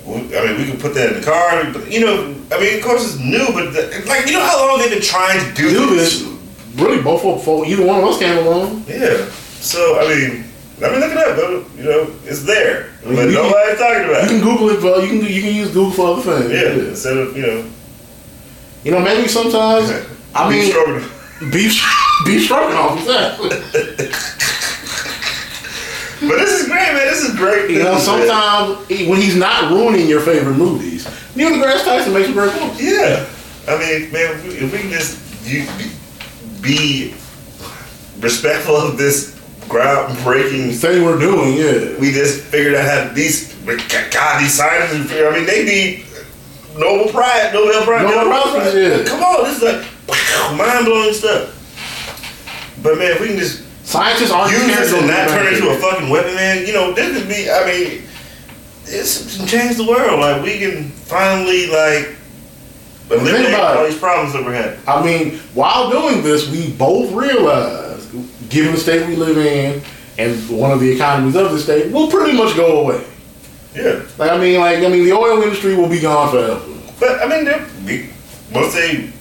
I 0.06 0.46
mean, 0.46 0.58
we 0.58 0.64
can 0.70 0.78
put 0.78 0.94
that 0.94 1.12
in 1.12 1.20
the 1.20 1.26
car. 1.26 1.64
But 1.72 1.90
you 1.90 2.00
know, 2.00 2.34
I 2.52 2.60
mean, 2.60 2.78
of 2.78 2.84
course 2.84 3.02
it's 3.14 3.18
new, 3.18 3.46
but 3.52 3.72
the, 3.72 4.04
like 4.06 4.26
you 4.26 4.32
know 4.34 4.44
how 4.44 4.68
long 4.68 4.78
they've 4.78 4.90
been 4.90 5.02
trying 5.02 5.38
to 5.40 5.54
do, 5.54 5.70
Do 5.70 5.96
this. 5.96 6.22
Really, 6.76 7.02
both 7.02 7.24
of 7.24 7.36
before 7.38 7.66
either 7.66 7.84
one 7.84 7.98
of 8.00 8.04
us 8.04 8.18
came 8.18 8.36
along. 8.46 8.84
Yeah. 8.86 9.28
So 9.60 9.98
I 9.98 10.06
mean, 10.08 10.44
I 10.84 10.90
mean, 10.90 11.00
look 11.00 11.10
it 11.12 11.18
up. 11.18 11.66
You 11.76 11.82
know, 11.84 12.14
it's 12.24 12.44
there, 12.44 12.90
I 13.02 13.06
mean, 13.06 13.16
but 13.16 13.30
nobody's 13.30 13.78
talking 13.78 14.04
about. 14.08 14.24
it. 14.24 14.32
You 14.32 14.40
can. 14.40 14.40
Google 14.48 14.68
it, 14.70 14.80
bro. 14.80 14.98
you 14.98 15.08
can 15.08 15.26
you 15.32 15.42
can 15.42 15.54
use 15.54 15.68
Google 15.72 15.90
for 15.90 16.06
other 16.06 16.22
things. 16.22 16.52
Yeah. 16.52 16.88
Instead 16.90 17.16
of 17.16 17.36
you 17.36 17.46
know, 17.46 17.70
You 18.84 18.90
know, 18.92 19.00
maybe 19.00 19.26
sometimes 19.26 19.90
I 20.34 20.48
beef 20.50 20.62
mean 20.62 20.70
stroganoff. 20.70 21.40
beef 21.52 21.82
beef 22.26 22.44
stroganoff. 22.44 22.98
Exactly. 23.00 23.50
But 26.20 26.38
this 26.38 26.60
is 26.62 26.66
great, 26.66 26.92
man. 26.92 27.06
This 27.08 27.22
is 27.28 27.36
great. 27.36 27.70
You 27.70 27.80
know, 27.80 27.92
man. 27.92 28.00
sometimes 28.00 28.86
he- 28.88 29.06
when 29.08 29.20
he's 29.20 29.36
not 29.36 29.70
ruining 29.70 30.08
your 30.08 30.20
favorite 30.20 30.56
movies, 30.56 31.06
Neil 31.34 31.50
deGrasse 31.50 31.84
Tyson 31.84 32.14
makes 32.14 32.28
a 32.28 32.32
great 32.32 32.52
point. 32.52 32.80
Yeah. 32.80 33.26
I 33.68 33.78
mean, 33.78 34.12
man, 34.12 34.32
if 34.34 34.44
we, 34.44 34.50
if 34.54 34.72
we 34.72 34.78
can 34.78 34.90
just 34.90 35.18
you, 35.46 35.66
be, 36.62 37.14
respectful 38.20 38.76
of 38.76 38.96
this 38.96 39.34
groundbreaking 39.68 40.74
Thing 40.76 41.04
we're 41.04 41.18
doing, 41.18 41.54
yeah. 41.54 41.98
we 41.98 42.12
just 42.12 42.42
figured 42.44 42.74
out 42.74 42.86
how 43.08 43.14
these 43.14 43.52
God 43.64 44.40
these 44.40 44.54
scientists. 44.54 45.12
I 45.12 45.30
mean, 45.34 45.44
they 45.44 45.64
need 45.64 46.06
Nobel 46.78 47.12
Prize, 47.12 47.52
Nobel 47.52 47.82
Prize, 47.84 48.02
Nobel 48.02 48.42
Prize, 48.42 48.74
yeah. 48.74 49.04
Come 49.04 49.22
on, 49.22 49.44
this 49.44 49.56
is 49.56 49.62
like 49.62 50.56
mind 50.56 50.86
blowing 50.86 51.12
stuff. 51.12 51.52
But 52.82 52.98
man, 52.98 53.12
if 53.12 53.20
we 53.20 53.28
can 53.28 53.38
just 53.38 53.65
Scientists 53.86 54.32
aren't 54.32 54.50
use 54.50 54.62
scared 54.62 54.78
this 54.82 54.90
to 54.90 54.98
and 54.98 55.06
not 55.06 55.28
turn 55.28 55.46
into 55.54 55.70
a 55.70 55.78
fucking 55.78 56.08
weapon, 56.10 56.34
man, 56.34 56.66
you 56.66 56.72
know, 56.72 56.92
this 56.92 57.16
could 57.16 57.28
be. 57.28 57.48
I 57.48 57.64
mean, 57.64 58.02
it's 58.84 59.36
can 59.36 59.46
change 59.46 59.76
the 59.76 59.86
world. 59.86 60.18
Like 60.18 60.42
we 60.42 60.58
can 60.58 60.90
finally 60.90 61.68
like 61.68 62.16
eliminate 63.10 63.54
all 63.54 63.84
it. 63.84 63.90
these 63.90 63.98
problems 63.98 64.32
that 64.32 64.44
we're 64.44 64.54
having. 64.54 64.80
I 64.88 65.04
mean, 65.04 65.38
while 65.54 65.88
doing 65.88 66.24
this, 66.24 66.50
we 66.50 66.72
both 66.72 67.12
realize, 67.12 68.06
given 68.48 68.72
the 68.72 68.78
state 68.78 69.06
we 69.06 69.14
live 69.14 69.38
in 69.38 69.80
and 70.18 70.50
one 70.50 70.72
of 70.72 70.80
the 70.80 70.90
economies 70.90 71.36
of 71.36 71.52
the 71.52 71.58
state, 71.60 71.92
will 71.92 72.08
pretty 72.08 72.36
much 72.36 72.56
go 72.56 72.80
away. 72.80 73.04
Yeah, 73.74 74.02
Like 74.18 74.32
I 74.32 74.38
mean, 74.38 74.58
like 74.58 74.78
I 74.78 74.88
mean, 74.88 75.04
the 75.04 75.12
oil 75.12 75.42
industry 75.42 75.76
will 75.76 75.88
be 75.88 76.00
gone 76.00 76.30
forever. 76.30 76.60
but 76.98 77.20
I 77.20 77.28
mean, 77.84 78.10
once 78.52 78.74
they. 78.74 79.12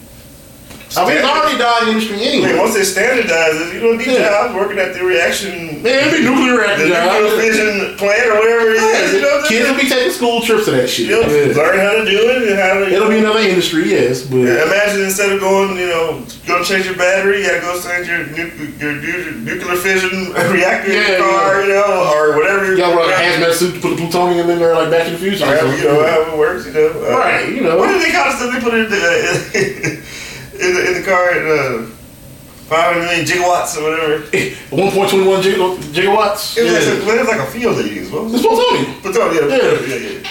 I 0.97 1.07
mean, 1.07 1.17
it's 1.17 1.27
already 1.27 1.57
died 1.57 1.87
industry 1.87 2.15
I 2.15 2.19
mean, 2.19 2.43
anyway. 2.45 2.59
once 2.59 2.73
they 2.73 2.83
standardize 2.83 3.55
it, 3.61 3.73
you 3.73 3.81
know, 3.81 3.97
these 3.97 4.07
Yeah. 4.07 4.29
jobs 4.29 4.53
working 4.55 4.79
at 4.79 4.93
the 4.93 5.03
reaction 5.03 5.81
Man, 5.83 6.07
it'd 6.07 6.13
be 6.13 6.23
nuclear 6.23 6.55
the 6.77 6.85
reactor 6.87 6.87
nuclear 6.87 7.41
fission 7.41 7.95
plant 7.97 8.27
or 8.31 8.35
whatever 8.39 8.71
it 8.71 8.81
is, 8.81 9.13
you 9.13 9.21
know, 9.21 9.43
Kids 9.47 9.69
will 9.69 9.77
be 9.77 9.87
taking 9.89 10.11
school 10.11 10.41
trips 10.41 10.65
to 10.65 10.71
that 10.71 10.89
shit. 10.89 11.07
You'll 11.07 11.21
Yeah. 11.29 11.53
learn 11.55 11.79
how 11.79 11.93
to 11.99 12.05
do 12.05 12.17
it 12.29 12.49
and 12.49 12.59
how 12.59 12.73
to. 12.79 12.87
It'll 12.91 13.09
be 13.09 13.19
another 13.19 13.39
industry, 13.39 13.89
yes, 13.91 14.21
but 14.21 14.37
Imagine 14.39 15.03
instead 15.05 15.31
of 15.31 15.39
going, 15.39 15.77
you 15.77 15.87
know, 15.87 16.23
go 16.47 16.63
change 16.63 16.85
your 16.85 16.95
battery, 16.95 17.41
you 17.41 17.47
gotta 17.47 17.59
go 17.61 17.79
change 17.79 18.07
your 18.07 18.25
nuclear, 18.25 18.91
your 19.01 19.31
nuclear 19.33 19.75
fission 19.77 20.33
reactor 20.51 20.91
in 20.91 20.97
your 20.97 21.19
car, 21.19 21.61
yeah. 21.61 21.67
you 21.67 21.73
know, 21.73 22.11
or 22.15 22.35
whatever. 22.37 22.65
you 22.71 22.77
gotta 22.77 22.95
run 22.95 23.09
a 23.09 23.13
hazmat 23.13 23.53
suit 23.53 23.75
to 23.75 23.79
put 23.81 23.89
the 23.91 23.97
plutonium 23.97 24.49
in 24.49 24.59
there 24.59 24.73
like 24.73 24.89
Back 24.89 25.05
to 25.05 25.11
the 25.11 25.17
Future. 25.17 25.43
or 25.43 25.47
However, 25.47 25.75
you 25.77 25.83
know, 25.83 26.03
however 26.05 26.31
it 26.31 26.37
works, 26.37 26.65
you 26.65 26.73
know. 26.73 26.87
Uh, 26.87 27.17
Right, 27.19 27.49
you 27.49 27.61
know. 27.61 27.77
What 27.77 27.87
did 27.91 28.01
they 28.01 28.11
call 28.11 28.31
it? 28.31 28.51
They 28.53 28.59
put 28.59 28.73
in 28.73 28.89
the, 28.89 29.97
in 30.59 30.73
the, 30.73 30.87
in 30.87 30.93
the 31.01 31.03
car 31.07 31.29
at 31.31 31.45
uh, 31.45 31.85
500 32.67 32.99
million 33.05 33.25
gigawatts 33.25 33.77
or 33.77 33.83
whatever. 33.83 34.23
1.21 34.71 35.41
giga- 35.41 35.77
gigawatts. 35.93 36.57
It 36.57 36.63
was, 36.63 36.73
Yeah. 36.87 36.93
like, 36.93 37.07
a- 37.07 37.15
it 37.15 37.19
was 37.19 37.27
like 37.27 37.47
a 37.47 37.51
field 37.51 37.77
they 37.77 37.89
used. 37.89 38.11
What 38.11 38.23
was 38.25 38.33
It's 38.35 38.43
it? 38.43 38.47
plutonium. 38.49 39.01
Plutonium, 39.01 39.49
yeah. 39.49 39.57
Yeah. 39.57 39.95
yeah, 39.95 40.09
yeah. 40.21 40.29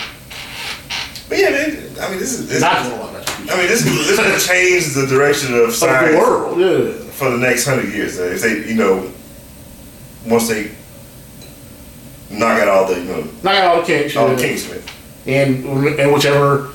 But 1.28 1.38
yeah, 1.38 1.50
man, 1.50 1.70
I 2.00 2.10
mean, 2.10 2.18
this 2.18 2.32
is. 2.38 2.48
This, 2.48 2.60
Not 2.60 2.82
to. 2.84 3.14
I 3.52 3.56
mean, 3.58 3.66
this 3.68 3.84
is, 3.84 4.06
this 4.08 4.18
will 4.18 4.38
change 4.54 4.94
the 4.94 5.06
direction 5.06 5.54
of 5.54 5.68
Of 5.68 5.74
science 5.74 6.12
the 6.12 6.18
world, 6.18 6.58
yeah. 6.58 6.92
for 7.12 7.30
the 7.30 7.36
next 7.38 7.66
hundred 7.66 7.92
years. 7.92 8.18
If 8.18 8.40
they, 8.42 8.66
you 8.68 8.74
know, 8.74 9.10
once 10.26 10.48
they 10.48 10.70
knock 12.30 12.58
out 12.60 12.68
all 12.68 12.86
the, 12.86 12.98
you 13.00 13.04
know, 13.04 13.20
Knock 13.42 13.54
out 13.54 13.64
all 13.76 13.80
the 13.82 13.86
kinks. 13.86 14.16
all 14.16 14.28
yeah. 14.28 14.34
the 14.34 14.42
kinks 14.42 14.70
of. 14.70 14.90
And, 15.26 15.64
and 15.98 16.12
whichever, 16.12 16.72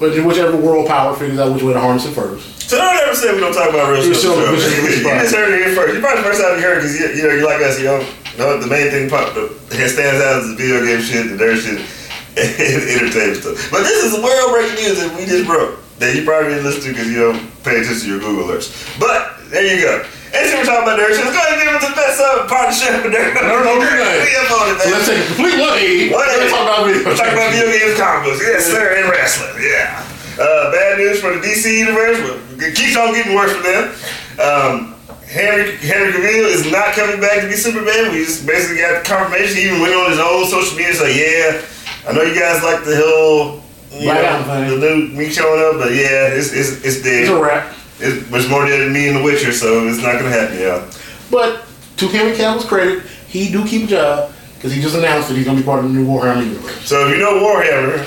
whichever 0.00 0.56
world 0.56 0.86
power 0.86 1.14
figures 1.16 1.38
out 1.38 1.52
which 1.52 1.62
way 1.62 1.72
to 1.72 1.80
harness 1.80 2.06
it 2.06 2.12
first. 2.12 2.68
So 2.70 2.76
don't 2.76 2.96
ever 2.96 3.14
say 3.14 3.32
we 3.34 3.40
don't 3.40 3.52
talk 3.54 3.70
about 3.70 3.90
real 3.90 4.04
You're 4.04 4.14
stuff. 4.14 4.34
still- 4.34 4.46
so. 4.46 4.52
which 4.52 4.60
is- 4.60 4.82
which 4.82 4.92
is 4.92 4.98
you 5.00 5.04
just 5.10 5.34
heard 5.34 5.52
it 5.54 5.66
here 5.66 5.74
first. 5.74 5.94
You 5.94 6.00
probably 6.00 6.22
the 6.22 6.28
first 6.28 6.40
time 6.42 6.56
you 6.56 6.62
heard 6.62 6.76
because 6.82 6.94
you, 7.00 7.06
you 7.16 7.22
know 7.28 7.34
you 7.34 7.44
like 7.46 7.62
us. 7.62 7.78
You 7.78 7.84
know, 7.86 8.06
know, 8.38 8.60
the 8.60 8.66
main 8.68 8.90
thing 8.90 9.08
pop, 9.10 9.34
that 9.34 9.50
it 9.72 9.88
stands 9.90 10.22
out 10.22 10.42
is 10.42 10.48
the 10.50 10.56
video 10.56 10.84
game 10.84 11.00
shit, 11.02 11.28
the 11.30 11.36
dirt 11.36 11.58
shit, 11.58 11.80
and 12.38 12.82
entertainment 13.02 13.42
stuff. 13.42 13.70
But 13.70 13.82
this 13.82 14.04
is 14.04 14.14
world 14.22 14.52
breaking 14.52 14.76
news 14.84 14.98
that 15.02 15.10
we 15.18 15.26
just 15.26 15.46
broke 15.46 15.80
that 15.98 16.14
you 16.14 16.22
probably 16.24 16.50
didn't 16.54 16.64
listen 16.64 16.82
to 16.82 16.88
because 16.94 17.08
you 17.10 17.18
don't 17.18 17.42
pay 17.64 17.80
attention 17.80 18.00
to 18.02 18.08
your 18.08 18.20
Google 18.20 18.44
alerts. 18.46 18.70
But 19.00 19.50
there 19.50 19.66
you 19.66 19.82
go. 19.82 20.04
And 20.28 20.44
so 20.44 20.60
we're 20.60 20.68
talking 20.68 20.84
about 20.84 20.96
dirt 21.00 21.16
shit. 21.16 21.24
Let's 21.24 21.36
go 21.36 21.40
ahead 21.40 21.56
and 21.56 21.62
give 21.64 21.72
it 21.72 21.82
to 21.86 21.90
the 21.92 21.98
best 21.98 22.20
uh, 22.20 22.44
partnership 22.48 22.92
with 23.00 23.12
dirt. 23.16 23.32
No, 23.32 23.64
no, 23.64 23.80
no, 23.80 23.80
no. 23.80 24.08
We 24.20 24.30
up 24.36 24.52
on 24.52 24.64
it, 24.68 24.76
So 24.76 24.84
man. 24.84 24.92
let's 24.92 25.08
take 25.08 25.20
a 25.24 25.26
complete 25.32 25.56
180. 25.56 26.12
What 26.12 26.28
Let's 26.28 26.52
talk 26.52 26.64
about 26.68 26.80
video 26.84 27.00
We're 27.08 27.16
talking 27.16 27.36
about 27.38 27.50
video 27.56 27.68
games, 27.72 27.94
comic 27.96 28.20
books, 28.28 28.40
yes, 28.44 28.62
sir, 28.68 28.84
and 29.00 29.06
wrestling, 29.08 29.56
yeah. 29.64 30.04
Uh, 30.36 30.70
bad 30.70 30.98
news 31.00 31.18
for 31.18 31.32
the 31.34 31.40
DC 31.42 31.64
universe, 31.66 32.20
but 32.22 32.36
it 32.62 32.76
keeps 32.76 32.94
on 32.94 33.10
getting 33.16 33.34
worse 33.34 33.50
for 33.56 33.64
them. 33.64 33.90
Um, 34.38 34.94
Henry 35.26 35.76
Henry 35.82 36.12
Cavill 36.12 36.46
is 36.48 36.70
not 36.70 36.94
coming 36.94 37.20
back 37.20 37.42
to 37.42 37.48
be 37.48 37.56
Superman. 37.58 38.12
We 38.12 38.22
just 38.24 38.46
basically 38.46 38.78
got 38.78 39.04
confirmation. 39.04 39.56
He 39.56 39.66
even 39.66 39.80
went 39.82 39.92
on 39.98 40.10
his 40.14 40.20
own 40.20 40.46
social 40.46 40.76
media, 40.78 40.94
so 40.94 41.04
yeah, 41.10 41.60
I 42.08 42.12
know 42.14 42.22
you 42.22 42.38
guys 42.38 42.62
like 42.62 42.84
the 42.84 42.96
whole, 42.96 43.60
you 43.92 44.06
know, 44.08 44.78
the 44.78 44.78
new 44.78 45.08
me 45.12 45.28
showing 45.28 45.60
up, 45.68 45.82
but 45.82 45.92
yeah, 45.92 46.32
it's 46.32 46.52
it's 46.54 46.80
it's 46.84 47.02
dead. 47.02 47.24
It's 47.26 47.30
a 47.30 47.42
wrap. 47.42 47.74
It's, 48.00 48.30
it's 48.32 48.48
more 48.48 48.64
dead 48.66 48.80
than 48.80 48.92
me 48.92 49.08
and 49.08 49.16
The 49.18 49.22
Witcher, 49.22 49.52
so 49.52 49.86
it's 49.88 49.98
not 50.02 50.14
gonna 50.18 50.30
happen, 50.30 50.58
y'all. 50.60 50.88
But 51.30 51.66
to 51.98 52.08
Henry 52.08 52.36
Cavill's 52.36 52.64
credit, 52.64 53.04
he 53.26 53.50
do 53.50 53.66
keep 53.66 53.84
a 53.84 53.86
job 53.86 54.32
because 54.54 54.72
he 54.72 54.80
just 54.80 54.96
announced 54.96 55.28
that 55.28 55.36
he's 55.36 55.44
gonna 55.46 55.58
be 55.58 55.64
part 55.64 55.84
of 55.84 55.92
the 55.92 55.98
new 55.98 56.06
Warhammer 56.06 56.44
universe. 56.46 56.86
So 56.88 57.06
if 57.08 57.14
you 57.16 57.18
know 57.22 57.34
Warhammer, 57.42 58.06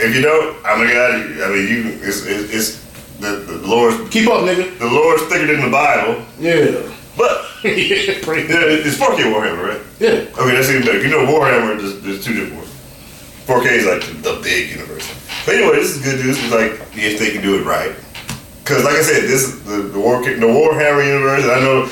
if 0.00 0.14
you 0.14 0.22
don't, 0.22 0.56
oh 0.66 0.76
my 0.78 0.92
god, 0.92 1.14
I 1.14 1.48
mean 1.54 1.68
you, 1.68 1.98
it's 2.02 2.24
it's, 2.26 2.52
it's 2.52 2.84
the 3.20 3.36
the 3.36 3.66
Lord's 3.66 4.08
Keep 4.10 4.28
up, 4.28 4.40
nigga. 4.44 4.76
the 4.78 4.86
Lord's 4.86 5.22
thicker 5.24 5.46
than 5.46 5.62
the 5.64 5.70
Bible, 5.70 6.24
Yeah. 6.38 6.90
but 7.16 7.44
yeah, 7.62 8.18
pretty 8.22 8.52
yeah, 8.52 8.82
it's 8.82 8.98
40K 8.98 9.32
Warhammer, 9.32 9.68
right? 9.68 9.80
Yeah. 10.00 10.10
Okay, 10.42 10.54
that's 10.54 10.68
even 10.70 10.82
better. 10.84 11.00
You 11.02 11.10
know 11.10 11.26
Warhammer, 11.26 11.78
there's, 11.80 12.00
there's 12.00 12.24
two 12.24 12.34
different 12.34 12.56
ones. 12.56 12.70
40K 13.46 13.72
is 13.72 13.86
like 13.86 14.00
the, 14.22 14.32
the 14.32 14.40
big 14.42 14.70
universe. 14.70 15.08
But 15.46 15.54
anyway, 15.56 15.76
this 15.76 15.94
is 15.96 16.02
good 16.02 16.24
news. 16.24 16.38
It's 16.42 16.52
like 16.52 16.72
if 16.96 17.18
they 17.18 17.30
can 17.30 17.42
do 17.42 17.56
it 17.60 17.64
right, 17.64 17.94
because 18.64 18.82
like 18.84 18.96
I 18.96 19.02
said, 19.02 19.22
this 19.28 19.44
is 19.44 19.62
the 19.64 19.82
the, 19.92 20.00
War, 20.00 20.22
the 20.24 20.40
Warhammer 20.48 21.04
universe. 21.04 21.44
And 21.44 21.52
I 21.52 21.60
know 21.60 21.84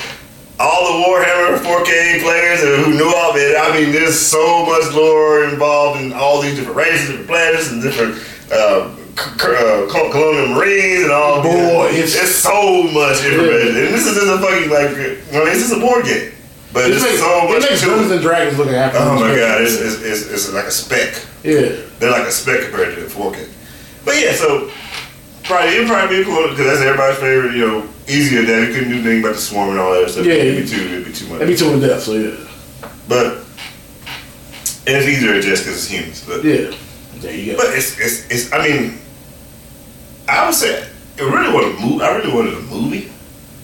all 0.59 0.81
the 0.89 1.05
Warhammer 1.05 1.57
40K 1.61 2.21
players 2.25 2.61
who 2.61 2.93
knew 2.97 3.05
all 3.13 3.31
of 3.31 3.37
it. 3.37 3.55
I 3.57 3.69
mean, 3.79 3.91
there's 3.93 4.17
so 4.17 4.65
much 4.65 4.91
lore 4.93 5.45
involved 5.45 6.01
in 6.01 6.13
all 6.13 6.41
these 6.41 6.55
different 6.55 6.77
races, 6.77 7.07
different 7.09 7.27
planets, 7.27 7.71
and 7.71 7.81
different. 7.81 8.17
Uh, 8.51 8.95
uh, 9.15 9.85
colonial 9.91 10.55
marines 10.57 11.03
and 11.03 11.11
all. 11.11 11.43
Boy, 11.43 11.89
it's, 11.93 12.15
it's- 12.15 12.33
so 12.33 12.81
much 12.89 13.23
information, 13.23 13.77
and 13.77 13.93
this 13.93 14.07
is 14.07 14.15
just 14.15 14.25
a 14.25 14.39
fucking 14.41 14.69
like. 14.71 14.89
I 14.89 15.37
mean, 15.37 15.53
it's 15.53 15.69
just 15.69 15.73
a 15.77 15.79
board 15.79 16.05
game, 16.05 16.33
but 16.73 16.89
It 16.89 16.93
it's 16.97 17.03
makes, 17.03 17.19
so 17.19 17.53
it 17.53 17.61
makes 17.61 17.81
Dungeons 17.85 18.11
and 18.11 18.21
Dragons 18.21 18.57
look 18.57 18.69
after 18.69 18.97
Oh 18.97 19.13
my 19.19 19.29
god, 19.35 19.61
it's, 19.61 19.77
it's, 19.79 20.01
it's, 20.01 20.31
it's 20.31 20.51
like 20.53 20.65
a 20.65 20.71
speck. 20.71 21.13
Yeah. 21.43 21.77
They're 21.99 22.09
like 22.09 22.25
a 22.27 22.31
speck 22.31 22.61
compared 22.63 22.95
to 22.95 23.01
the 23.01 23.07
40K. 23.07 23.47
But 24.03 24.15
yeah, 24.19 24.33
so 24.33 24.71
probably 25.43 25.75
it'd 25.75 25.87
probably 25.87 26.17
be 26.19 26.23
cool 26.23 26.49
because 26.49 26.65
that's 26.65 26.81
everybody's 26.81 27.19
favorite. 27.19 27.55
You 27.55 27.67
know, 27.67 27.89
easier 28.07 28.43
that 28.43 28.67
you 28.67 28.73
couldn't 28.73 28.89
do 28.89 28.95
anything 28.95 29.19
about 29.19 29.35
the 29.35 29.41
swarm 29.41 29.69
and 29.71 29.79
all 29.79 29.93
that 29.93 30.09
stuff. 30.09 30.25
Yeah, 30.25 30.33
it'd 30.33 30.63
be 30.63 30.69
too, 30.69 30.81
it'd 30.81 31.05
be 31.05 31.13
too 31.13 31.27
much. 31.27 31.41
It'd 31.41 31.47
be 31.47 31.55
too 31.55 31.73
in 31.73 31.79
depth, 31.79 32.03
so 32.03 32.13
yeah. 32.13 32.35
but 33.07 33.43
and 34.85 34.97
it's 34.97 35.07
easier 35.07 35.33
to 35.33 35.39
adjust 35.39 35.63
because 35.63 35.77
it's 35.77 35.87
humans. 35.87 36.25
But 36.27 36.43
Yeah. 36.43 36.75
There 37.21 37.33
you 37.33 37.53
go. 37.53 37.57
but 37.57 37.73
it's, 37.73 37.97
it's 37.99 38.29
it's 38.29 38.51
I 38.51 38.67
mean, 38.67 38.99
I 40.27 40.45
would 40.45 40.55
say 40.55 40.85
it 41.17 41.21
really 41.21 41.53
wanted 41.53 41.77
a 41.77 41.79
movie. 41.79 42.03
I 42.03 42.15
really 42.17 42.33
wanted 42.33 42.53
a 42.55 42.61
movie. 42.61 43.09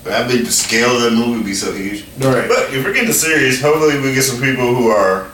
But 0.01 0.13
I 0.13 0.27
think 0.27 0.45
the 0.45 0.51
scale 0.51 0.95
of 0.95 1.01
that 1.01 1.11
movie 1.11 1.37
would 1.37 1.45
be 1.45 1.53
so 1.53 1.73
huge. 1.73 2.05
Right. 2.19 2.47
But 2.47 2.73
if 2.73 2.85
we're 2.85 2.93
getting 2.93 3.11
serious, 3.11 3.61
hopefully 3.61 3.99
we 3.99 4.13
get 4.13 4.23
some 4.23 4.39
people 4.39 4.73
who 4.73 4.87
are 4.87 5.29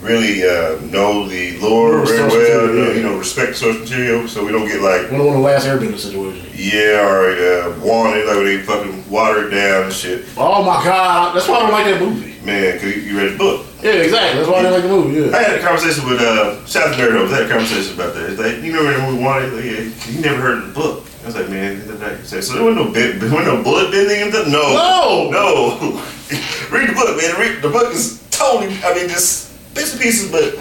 really 0.00 0.42
uh, 0.44 0.80
know 0.92 1.26
the 1.28 1.58
lore 1.58 1.98
Know 1.98 2.04
very 2.04 2.28
well. 2.28 2.66
know, 2.74 2.90
you 2.92 3.02
know, 3.02 3.18
respect 3.18 3.52
the 3.52 3.54
source 3.58 3.80
material, 3.80 4.28
so 4.28 4.44
we 4.44 4.52
don't 4.52 4.66
get 4.66 4.80
like 4.80 5.10
One 5.10 5.20
of 5.20 5.32
the 5.32 5.38
last 5.38 5.66
Airbender 5.66 5.98
situation. 5.98 6.46
yeah 6.54 7.04
or 7.06 7.30
uh, 7.32 7.78
wanted 7.80 8.26
like 8.26 8.36
when 8.36 8.44
they 8.44 8.62
fucking 8.62 9.10
water 9.10 9.50
down 9.50 9.84
and 9.84 9.92
shit. 9.92 10.24
Oh 10.36 10.62
my 10.62 10.82
god, 10.84 11.34
that's 11.34 11.48
why 11.48 11.56
I 11.56 11.60
don't 11.60 11.72
like 11.72 11.84
that 11.86 12.00
movie. 12.00 12.36
Man, 12.44 12.74
because 12.74 12.96
you, 12.96 13.18
read 13.18 13.32
the 13.34 13.38
book. 13.38 13.66
Yeah, 13.82 13.92
exactly. 13.92 14.38
That's 14.40 14.48
why 14.48 14.58
I 14.58 14.62
didn't 14.62 14.72
like 14.74 14.82
the 14.84 14.88
movie. 14.88 15.20
Yeah. 15.20 15.36
I 15.36 15.42
had 15.42 15.58
a 15.58 15.62
conversation 15.62 16.08
with 16.08 16.20
uh, 16.20 16.64
shout 16.66 16.88
out 16.88 16.94
Nerd. 16.94 17.30
I 17.30 17.34
had 17.34 17.42
a 17.42 17.48
conversation 17.48 17.94
about 17.94 18.14
that. 18.14 18.30
It's 18.30 18.40
like 18.40 18.62
you 18.62 18.72
the 18.72 19.02
movie 19.02 19.22
Wanted? 19.22 19.52
Like, 19.52 19.64
yeah, 19.64 20.10
you 20.10 20.20
never 20.22 20.40
heard 20.40 20.58
of 20.58 20.68
the 20.68 20.74
book. 20.74 21.04
I 21.22 21.26
was 21.26 21.34
like, 21.34 21.50
man. 21.50 21.82
So 22.24 22.54
there 22.54 22.64
wasn't 22.64 22.86
no 22.86 22.92
bit, 22.92 23.20
there 23.20 23.30
wasn't 23.30 23.58
no 23.58 23.62
bullet 23.62 23.90
bending 23.90 24.30
no, 24.50 24.72
No! 24.72 25.30
no. 25.30 25.78
Read 26.70 26.88
the 26.88 26.94
book, 26.94 27.16
man. 27.20 27.38
Read, 27.38 27.60
the 27.60 27.68
book 27.68 27.92
is 27.92 28.22
totally. 28.30 28.74
I 28.82 28.94
mean, 28.94 29.08
just 29.08 29.47
bits 29.74 29.92
and 29.92 30.00
pieces, 30.00 30.30
but 30.30 30.54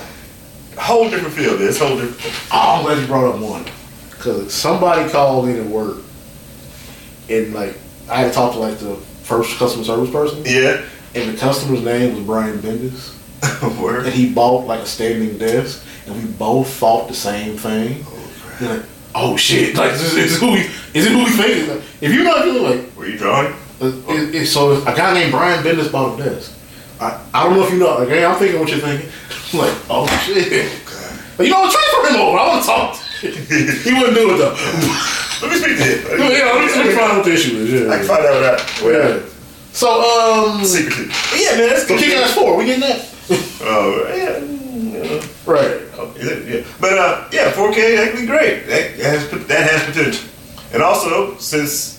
a 0.77 0.81
whole 0.81 1.09
different 1.09 1.33
feel. 1.33 1.59
It's 1.61 1.79
whole 1.79 1.97
different. 1.97 2.49
Oh, 2.51 2.75
I'm 2.77 2.83
glad 2.85 2.99
you 3.01 3.07
brought 3.07 3.33
up 3.35 3.39
one. 3.41 3.65
Because 4.11 4.53
somebody 4.53 5.09
called 5.11 5.47
in 5.49 5.57
at 5.57 5.65
work, 5.65 5.97
and 7.29 7.53
like 7.53 7.77
I 8.09 8.21
had 8.21 8.27
to 8.29 8.33
talk 8.33 8.53
to 8.53 8.59
like 8.59 8.77
the 8.79 8.95
first 9.23 9.57
customer 9.57 9.83
service 9.83 10.09
person, 10.11 10.43
Yeah. 10.45 10.83
and 11.15 11.33
the 11.33 11.37
customer's 11.37 11.81
name 11.83 12.15
was 12.15 12.23
Brian 12.25 12.57
Bendis, 12.59 13.13
Word. 13.81 14.05
and 14.05 14.13
he 14.13 14.31
bought 14.33 14.65
like 14.65 14.79
a 14.81 14.85
standing 14.85 15.37
desk, 15.37 15.85
and 16.07 16.15
we 16.15 16.29
both 16.33 16.67
thought 16.69 17.07
the 17.07 17.13
same 17.13 17.57
thing. 17.57 18.03
Oh, 18.07 18.31
You're 18.59 18.69
like, 18.77 18.85
oh 19.13 19.37
shit, 19.37 19.75
like 19.75 19.91
is, 19.93 20.13
is 20.15 20.39
who 20.39 20.51
we 20.53 20.59
is 20.93 21.05
it 21.05 21.11
who 21.11 21.19
we 21.19 21.29
think? 21.31 21.69
Like, 21.69 21.81
if 22.01 22.11
you 22.13 22.23
know, 22.23 22.37
if 22.37 22.45
you 22.45 22.59
like, 22.61 22.97
Were 22.97 23.05
you 23.07 23.17
drawing? 23.17 23.53
it, 23.81 24.09
it, 24.09 24.35
it- 24.35 24.45
so 24.47 24.81
a 24.81 24.95
guy 24.95 25.13
named 25.13 25.31
Brian 25.31 25.63
Bendis 25.63 25.91
bought 25.91 26.19
a 26.19 26.23
desk. 26.23 26.53
I, 26.99 27.23
I 27.33 27.43
don't 27.43 27.57
know 27.57 27.65
if 27.65 27.71
you 27.71 27.79
know. 27.79 27.97
Like, 27.97 28.09
hey, 28.09 28.25
I'm 28.25 28.37
thinking 28.37 28.59
what 28.59 28.69
you're 28.69 28.79
thinking. 28.79 29.09
I'm 29.53 29.59
like, 29.59 29.77
oh 29.89 30.07
shit. 30.25 30.71
But 31.37 31.45
you 31.45 31.51
know? 31.51 31.69
Transfer 31.69 32.13
him 32.13 32.21
over. 32.21 32.37
I 32.37 32.47
want 32.47 32.61
to 32.63 32.67
talk. 32.67 32.95
to 32.95 33.27
him. 33.27 33.77
he 33.83 33.93
wouldn't 33.93 34.15
do 34.15 34.33
it 34.33 34.37
though. 34.37 34.55
Let 35.41 35.51
me 35.51 35.57
speak 35.57 35.77
to 35.77 35.83
him. 35.83 36.19
yeah, 36.31 36.49
let 36.49 36.65
me, 36.65 36.73
let 36.73 36.85
me 36.87 36.93
find 36.93 37.11
out 37.11 37.17
what 37.17 37.25
the 37.25 37.33
issue 37.33 37.57
is. 37.57 37.71
Yeah. 37.71 37.91
I 37.91 37.97
can 37.97 38.07
find 38.07 38.25
out 38.25 38.33
what 38.33 38.43
I. 38.43 38.57
What 38.81 38.93
Yeah. 38.93 39.29
So, 39.71 40.01
um, 40.01 40.65
secretly. 40.65 41.13
Yeah, 41.37 41.57
man, 41.57 41.69
that's 41.69 41.85
good. 41.85 41.99
Kick 41.99 42.15
Ass 42.17 42.33
4, 42.33 42.57
we 42.57 42.65
getting 42.65 42.81
that? 42.81 43.05
Oh, 43.61 44.07
yeah. 44.09 44.39
yeah. 44.39 45.27
Right. 45.45 45.81
Oh? 45.93 46.11
Yeah. 46.17 46.65
But 46.81 46.97
uh, 46.97 47.29
yeah, 47.31 47.51
40K 47.51 47.97
that 47.97 48.11
could 48.11 48.21
be 48.21 48.25
great. 48.25 48.65
That 48.65 48.91
has 48.97 49.29
that 49.29 49.69
has 49.69 49.85
potential. 49.85 50.27
And 50.73 50.81
also, 50.81 51.37
since 51.37 51.96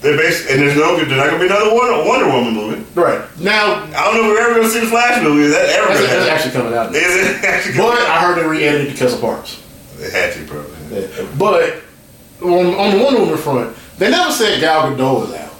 they're 0.00 0.16
based 0.16 0.48
and 0.50 0.60
there's 0.60 0.76
no, 0.76 0.96
there's 0.96 1.08
not 1.08 1.26
gonna 1.26 1.38
be 1.38 1.46
another 1.46 1.74
Wonder, 1.74 2.08
Wonder 2.08 2.26
Woman 2.26 2.54
movie. 2.54 2.84
Right. 2.94 3.20
Now, 3.40 3.82
I 3.84 4.04
don't 4.04 4.14
know 4.14 4.30
if 4.30 4.36
we're 4.36 4.40
ever 4.40 4.54
gonna 4.60 4.68
see 4.68 4.80
the 4.80 4.86
Flash 4.86 5.22
movie. 5.22 5.42
Is 5.44 5.52
that 5.52 5.68
ever 5.70 5.88
that's, 5.88 6.00
gonna 6.00 6.24
that's 6.24 6.28
happen? 6.28 6.32
actually 6.36 6.52
coming 6.52 6.74
out. 6.74 6.92
now. 6.92 6.98
Is 6.98 7.16
it 7.16 7.44
actually? 7.44 7.76
But 7.76 7.96
Gonna 7.96 8.10
I 8.10 8.20
heard 8.20 8.38
they 8.38 8.46
re-edited 8.46 8.92
because 8.92 9.14
of 9.14 9.20
parts. 9.20 9.62
They 9.98 10.10
had 10.10 10.34
to 10.34 10.44
probably. 10.46 11.00
Yeah. 11.00 11.26
But 11.38 11.82
on, 12.42 12.74
on 12.74 12.96
the 12.96 13.02
Wonder 13.04 13.20
Woman 13.20 13.38
front, 13.38 13.76
they 13.98 14.10
never 14.10 14.30
said 14.30 14.60
Gal 14.60 14.92
Gadot 14.92 15.28
is 15.28 15.34
out. 15.34 15.54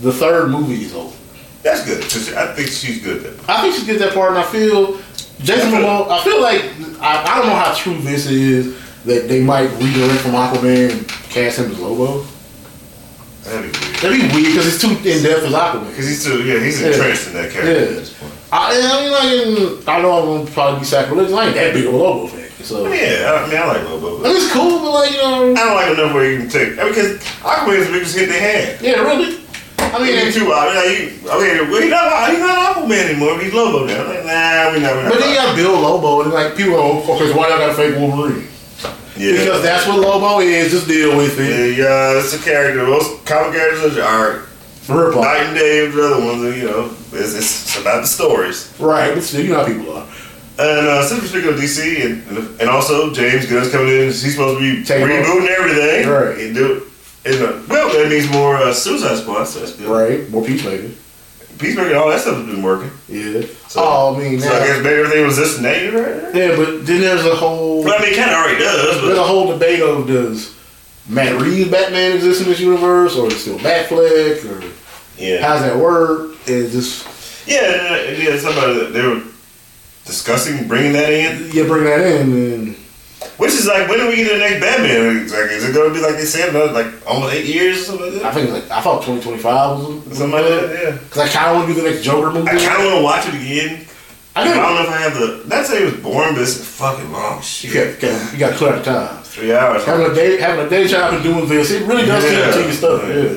The 0.00 0.12
third 0.12 0.50
movie 0.50 0.84
is 0.84 0.94
over. 0.94 1.14
That's 1.62 1.84
good. 1.84 2.02
I 2.36 2.54
think 2.54 2.68
she's 2.68 3.02
good. 3.02 3.24
At 3.26 3.38
that. 3.38 3.48
I 3.50 3.62
think 3.62 3.74
she 3.74 3.84
gets 3.86 3.98
that 4.00 4.14
part, 4.14 4.30
and 4.30 4.38
I 4.38 4.44
feel 4.44 4.98
Jason 5.40 5.70
Momoa. 5.70 6.08
I 6.08 6.22
feel 6.24 6.40
like 6.40 6.62
I, 7.00 7.22
I 7.24 7.38
don't 7.38 7.48
know 7.48 7.54
how 7.56 7.74
true 7.74 7.98
this 7.98 8.26
is 8.26 8.78
that 9.04 9.28
they 9.28 9.42
might 9.42 9.68
redirect 9.78 10.20
from 10.20 10.32
Aquaman 10.32 10.92
and 10.92 11.08
cast 11.08 11.58
him 11.58 11.70
as 11.70 11.78
Lobo. 11.78 12.26
That'd 13.46 13.72
be 13.72 13.78
weird. 13.78 13.94
That'd 14.02 14.20
be 14.20 14.34
weird 14.34 14.46
because 14.52 14.66
it's 14.66 14.80
too 14.82 14.90
in 14.90 15.22
depth 15.22 15.44
as 15.44 15.52
Aquaman. 15.52 15.88
Because 15.90 16.06
he's 16.08 16.24
too, 16.24 16.42
yeah, 16.42 16.58
he's 16.58 16.80
Yeah. 16.80 16.88
entrenched 16.88 17.26
in 17.28 17.32
that 17.34 17.50
character 17.52 17.72
Yeah. 17.72 17.88
at 17.88 17.94
this 17.96 18.10
point. 18.12 18.32
I 18.52 18.58
I, 18.58 18.70
I 18.74 19.24
mean, 19.24 19.76
like, 19.76 19.88
I 19.88 20.00
know 20.02 20.12
I'm 20.18 20.26
gonna 20.44 20.50
probably 20.50 20.80
be 20.80 20.86
sacrilegious. 20.86 21.32
I 21.34 21.46
ain't 21.46 21.54
that 21.54 21.74
big 21.74 21.86
of 21.86 21.94
a 21.94 21.96
Lobo 21.96 22.26
fan, 22.28 22.48
so. 22.62 22.86
Yeah, 22.92 23.42
I 23.44 23.48
mean, 23.48 23.56
I 23.58 23.66
like 23.66 23.84
Lobo, 23.88 24.22
but 24.22 24.30
it's 24.34 24.50
cool, 24.52 24.80
but 24.80 24.90
like, 24.92 25.10
you 25.12 25.18
know. 25.18 25.50
I 25.52 25.54
don't 25.54 25.74
like 25.74 25.98
enough 25.98 26.14
where 26.14 26.30
you 26.30 26.38
can 26.40 26.48
take. 26.48 26.78
I 26.78 26.84
mean, 26.84 26.88
because 26.94 27.18
Aquaman 27.42 27.78
is 27.78 27.86
the 27.86 27.92
biggest 27.92 28.16
hit 28.16 28.28
they 28.28 28.40
had. 28.40 28.80
Yeah, 28.82 29.00
really. 29.02 29.38
I 29.78 29.90
I 29.90 29.98
mean, 30.02 30.16
mean, 30.16 30.32
too 30.32 30.48
wild. 30.48 30.74
Like, 30.74 30.98
you, 30.98 31.12
okay, 31.30 31.60
well, 31.70 31.80
he's 31.82 31.90
not, 31.90 32.30
he's 32.30 32.40
not 32.40 32.76
Aquaman 32.76 33.04
anymore. 33.10 33.38
He's 33.40 33.52
Lobo 33.52 33.86
now. 33.86 34.06
Like, 34.08 34.24
nah, 34.26 34.72
we 34.72 34.80
not. 34.80 35.10
But 35.10 35.18
then 35.20 35.28
you 35.30 35.34
got 35.36 35.54
Bill 35.56 35.72
Lobo, 35.80 36.22
and 36.22 36.32
like 36.32 36.56
people 36.56 36.74
go, 36.74 37.14
okay, 37.14 37.30
so 37.30 37.36
why 37.36 37.48
y'all 37.48 37.58
got 37.58 37.70
a 37.70 37.74
fake 37.74 37.96
Wolverine? 37.96 38.46
Yeah. 39.16 39.32
Because 39.32 39.62
that's 39.62 39.86
what 39.86 39.98
Lobo 39.98 40.40
is. 40.40 40.70
Just 40.70 40.88
deal 40.88 41.16
with 41.16 41.38
it. 41.38 41.78
Yeah, 41.78 42.18
it's 42.18 42.34
a 42.34 42.38
character. 42.42 42.86
Most 42.86 43.24
comic 43.26 43.54
characters 43.54 43.98
are 43.98 44.46
Rip 44.88 45.16
off. 45.16 45.24
night 45.24 45.42
and 45.46 45.56
day 45.56 45.86
of 45.86 45.94
the 45.94 46.02
other 46.02 46.24
ones. 46.24 46.56
You 46.56 46.68
know, 46.68 46.96
it's, 47.12 47.34
it's 47.34 47.80
about 47.80 48.02
the 48.02 48.06
stories. 48.06 48.72
Right, 48.78 49.14
but 49.14 49.22
still, 49.22 49.42
you 49.44 49.50
know 49.50 49.60
how 49.60 49.66
people 49.66 49.92
are. 49.96 50.06
And 50.58 50.86
uh, 50.86 51.04
since 51.04 51.20
we're 51.20 51.28
speaking 51.28 51.50
of 51.50 51.56
DC, 51.56 52.04
and, 52.06 52.60
and 52.60 52.70
also 52.70 53.12
James 53.12 53.46
Gunn's 53.46 53.70
coming 53.70 53.88
in, 53.88 54.04
he's 54.04 54.32
supposed 54.32 54.58
to 54.58 54.76
be 54.76 54.84
Take 54.84 55.02
rebooting 55.02 55.48
everything. 55.48 56.08
Right. 56.08 56.38
He 56.38 56.52
do, 56.52 56.86
and, 57.26 57.34
uh, 57.42 57.62
well, 57.68 57.92
that 57.92 58.08
means 58.08 58.30
more 58.30 58.56
uh, 58.56 58.72
Suicide 58.72 59.18
Squad, 59.18 59.44
so 59.44 59.60
that's 59.60 59.76
good. 59.76 59.88
Right, 59.88 60.30
more 60.30 60.44
peacemaker. 60.44 60.90
Peacemaker, 61.58 61.96
all 61.96 62.08
that 62.10 62.20
stuff 62.20 62.36
has 62.36 62.46
been 62.46 62.62
working. 62.62 62.90
Yeah. 63.08 63.42
So, 63.68 63.80
oh, 63.82 64.14
I 64.14 64.18
mean, 64.18 64.40
so 64.40 64.48
now- 64.48 64.56
I 64.56 64.66
guess 64.66 64.82
maybe 64.82 65.00
everything 65.00 65.26
was 65.26 65.36
just 65.36 65.60
named 65.60 65.94
right 65.94 66.34
yeah, 66.34 66.54
but 66.56 66.86
then 66.86 67.00
there's 67.00 67.24
a 67.24 67.34
whole 67.34 67.82
Well, 67.84 67.98
I 67.98 68.02
mean, 68.02 68.12
it 68.12 68.16
kind 68.16 68.30
of 68.30 68.36
already 68.36 68.58
does, 68.58 69.02
there's 69.02 69.18
a 69.18 69.24
whole 69.24 69.52
debate 69.52 69.80
of 69.80 70.06
does 70.06 70.54
Matt 71.08 71.40
Reeves 71.40 71.70
Batman 71.70 72.12
exist 72.12 72.42
in 72.42 72.48
this 72.48 72.60
universe, 72.60 73.16
or 73.16 73.28
is 73.28 73.34
it 73.34 73.38
still 73.38 73.58
Batfleck, 73.58 74.44
or 74.44 74.72
yeah, 75.18 75.40
how's 75.40 75.60
that 75.62 75.76
work? 75.76 76.32
Is 76.48 76.72
this 76.72 77.46
yeah, 77.46 78.02
yeah. 78.10 78.36
Somebody 78.38 78.90
they 78.90 79.06
were 79.06 79.22
discussing 80.04 80.66
bringing 80.68 80.92
that 80.94 81.12
in, 81.12 81.50
Yeah, 81.52 81.64
bring 81.66 81.84
that 81.84 82.00
in 82.00 82.32
and 82.32 82.76
which 83.38 83.52
is 83.52 83.66
like, 83.66 83.88
when 83.88 83.98
do 83.98 84.08
we 84.08 84.16
get 84.16 84.32
the 84.32 84.38
next 84.38 84.60
Batman? 84.60 85.28
Like, 85.28 85.50
is 85.52 85.64
it 85.68 85.74
going 85.74 85.88
to 85.92 85.94
be 85.94 86.00
like 86.04 86.16
they 86.16 86.24
said, 86.24 86.48
another, 86.50 86.72
like 86.72 86.86
almost 87.06 87.34
eight 87.34 87.46
years 87.46 87.82
or 87.82 87.84
something 87.84 88.14
like 88.14 88.22
I 88.22 88.32
think 88.32 88.50
like 88.50 88.70
I 88.70 88.80
thought 88.80 89.02
2025 89.04 89.78
was 89.78 90.18
Something 90.18 90.30
like 90.32 90.44
that, 90.44 90.82
yeah. 90.82 90.90
Because 90.92 91.18
I 91.22 91.28
kind 91.28 91.50
of 91.50 91.56
want 91.56 91.68
to 91.68 91.74
do 91.74 91.80
the 91.82 91.90
next 91.90 92.02
Joker 92.04 92.30
movie. 92.32 92.48
I 92.48 92.56
kind 92.56 92.80
of 92.80 92.92
want 92.92 92.96
to 92.98 93.02
watch 93.04 93.24
it 93.28 93.34
again. 93.34 93.86
I 94.34 94.40
I 94.42 94.44
do. 94.44 94.54
don't 94.54 94.74
know 94.74 94.82
if 94.82 94.88
I 94.90 94.96
have 94.98 95.14
the. 95.14 95.44
Not 95.48 95.64
say 95.66 95.82
it 95.82 95.92
was 95.92 96.02
boring, 96.02 96.34
but 96.34 96.42
it's 96.42 96.56
fucking 96.62 97.10
long 97.10 97.40
shit. 97.40 97.72
You 97.72 98.08
got, 98.08 98.32
you 98.32 98.38
got 98.38 98.50
to 98.50 98.56
clear 98.56 98.72
out 98.74 98.84
time. 98.84 99.22
Three 99.24 99.54
hours. 99.54 99.84
Having 99.84 100.10
a 100.10 100.14
day, 100.14 100.36
having 100.38 100.66
a 100.66 100.68
day 100.68 100.86
job 100.86 101.14
and 101.14 101.22
doing 101.22 101.48
this, 101.48 101.70
it 101.70 101.86
really 101.86 102.04
does 102.04 102.22
Yeah. 102.24 102.50
to 102.52 102.60
your 102.60 102.72
stuff. 102.72 103.02
Yeah. 103.08 103.36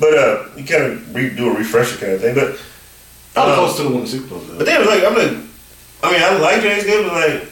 But 0.00 0.14
uh, 0.18 0.44
you 0.56 0.64
kind 0.64 0.82
of 0.84 1.14
re- 1.14 1.30
do 1.30 1.50
a 1.52 1.56
refresher 1.56 1.98
kind 1.98 2.12
of 2.14 2.20
thing. 2.20 2.34
But 2.34 2.58
I 3.40 3.46
was 3.46 3.52
Uh, 3.52 3.54
close 3.54 3.76
to 3.76 3.82
the 3.84 3.90
one 3.90 4.06
six 4.06 4.24
plus. 4.26 4.42
but 4.58 4.66
then 4.66 4.84
like 4.86 5.04
I'm 5.04 5.14
like, 5.14 5.38
I 6.02 6.12
mean 6.12 6.22
I 6.22 6.36
like 6.38 6.62
James 6.62 6.84
Gunn, 6.84 7.04
but 7.04 7.12
like 7.14 7.48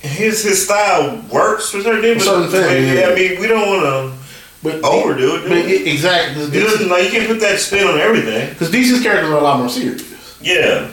his 0.00 0.42
his 0.44 0.64
style 0.64 1.22
works 1.32 1.70
for 1.70 1.80
certain 1.80 2.02
things. 2.02 2.24
Certain 2.24 2.48
things, 2.50 2.98
yeah. 2.98 3.08
I 3.08 3.14
mean 3.14 3.40
we 3.40 3.46
don't 3.46 3.66
want 3.68 4.14
But 4.62 4.80
to 4.80 4.86
overdo 4.86 5.36
it. 5.36 5.42
But 5.48 5.58
it, 5.58 5.86
exactly, 5.86 6.42
It 6.44 6.64
doesn't 6.64 6.88
like 6.88 7.04
you 7.04 7.10
can't 7.10 7.28
put 7.28 7.40
that 7.40 7.58
spin 7.58 7.86
on 7.86 7.98
everything. 7.98 8.48
because 8.50 8.70
DC's 8.70 9.02
characters 9.02 9.30
are 9.30 9.38
a 9.38 9.42
lot 9.42 9.58
more 9.58 9.68
serious. 9.68 10.04
Yeah, 10.40 10.88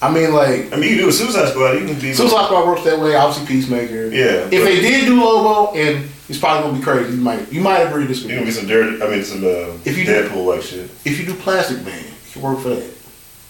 I 0.00 0.10
mean, 0.12 0.32
like 0.32 0.72
I 0.72 0.76
mean 0.76 0.90
you 0.90 0.96
can 0.96 0.98
do 0.98 1.08
a 1.08 1.12
Suicide 1.12 1.48
Squad. 1.50 1.72
You 1.72 1.86
can 1.86 1.98
be 1.98 2.12
Suicide 2.14 2.46
Squad 2.46 2.66
works 2.66 2.84
that 2.84 2.98
way. 3.00 3.14
Obviously, 3.16 3.46
Peacemaker. 3.46 4.06
Yeah, 4.08 4.46
If 4.50 4.50
they 4.64 4.80
did 4.80 5.06
do 5.06 5.20
Lobo, 5.22 5.74
and 5.74 6.08
it's 6.28 6.38
probably 6.38 6.62
gonna 6.68 6.78
be 6.78 6.84
crazy. 6.84 7.16
You 7.16 7.20
might 7.22 7.52
you 7.52 7.60
might 7.60 7.80
agree 7.80 8.04
to 8.06 8.08
You 8.08 8.14
disagree. 8.14 8.44
be 8.44 8.50
some 8.52 8.66
dirty. 8.66 9.02
I 9.02 9.08
mean 9.10 9.24
some 9.24 9.42
uh, 9.44 9.76
If 9.84 9.98
you 9.98 10.04
do- 10.04 10.12
Deadpool 10.12 10.46
like 10.46 10.62
shit. 10.62 10.88
If 11.04 11.18
you 11.18 11.26
do 11.26 11.34
Plastic 11.34 11.84
Man, 11.84 11.98
it 11.98 12.32
can 12.32 12.42
work 12.42 12.60
for 12.60 12.68
that. 12.70 12.90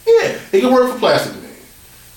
Yeah, 0.07 0.39
it 0.53 0.61
can 0.61 0.73
work 0.73 0.93
for 0.93 0.99
Plastic 0.99 1.35
Man, 1.43 1.44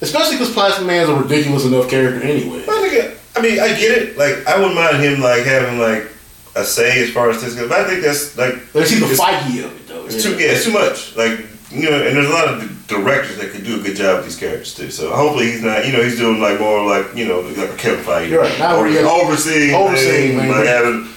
especially 0.01 0.35
because 0.37 0.53
Plastic 0.53 0.85
Man's 0.85 1.09
a 1.09 1.15
ridiculous 1.15 1.65
enough 1.65 1.89
character 1.89 2.21
anyway. 2.25 2.63
I 2.67 2.89
think 2.89 3.17
I 3.35 3.41
mean, 3.41 3.59
I 3.59 3.67
get 3.69 3.97
it. 3.97 4.17
Like, 4.17 4.47
I 4.47 4.57
wouldn't 4.57 4.75
mind 4.75 4.97
him 5.03 5.21
like 5.21 5.43
having 5.43 5.79
like 5.79 6.07
a 6.55 6.63
say 6.63 7.03
as 7.03 7.11
far 7.11 7.29
as 7.29 7.41
this 7.41 7.53
goes. 7.55 7.69
But 7.69 7.81
I 7.81 7.87
think 7.87 8.01
that's 8.03 8.35
like 8.37 8.55
But 8.73 8.83
it's 8.83 8.91
the 8.91 9.05
fighty 9.05 9.63
of 9.63 9.75
it 9.75 9.87
though. 9.87 10.05
it's 10.05 10.23
too 10.23 10.31
yeah, 10.31 10.51
it's 10.53 10.65
too 10.65 10.71
much. 10.73 11.15
Like 11.15 11.45
you 11.71 11.89
know, 11.89 11.97
and 12.01 12.15
there's 12.15 12.27
a 12.27 12.33
lot 12.33 12.47
of 12.47 12.87
directors 12.87 13.37
that 13.37 13.51
could 13.51 13.63
do 13.65 13.79
a 13.79 13.83
good 13.83 13.95
job 13.95 14.17
with 14.17 14.25
these 14.25 14.37
characters 14.39 14.73
too. 14.73 14.89
So 14.89 15.13
hopefully 15.13 15.51
he's 15.51 15.61
not. 15.61 15.85
You 15.85 15.91
know, 15.93 16.01
he's 16.01 16.17
doing 16.17 16.39
like 16.41 16.59
more 16.59 16.85
like 16.85 17.13
you 17.15 17.27
know 17.27 17.41
like 17.41 17.69
a 17.69 17.75
Kevin 17.77 18.03
Feige. 18.03 18.29
You're 18.29 18.41
right. 18.41 18.57
Now 18.59 18.77
Over, 18.77 18.89
we're 18.89 19.05
overseeing, 19.05 19.75
overseeing, 19.75 20.37
things, 20.37 20.41
man. 20.41 20.49
like 20.51 20.65
having 20.65 21.07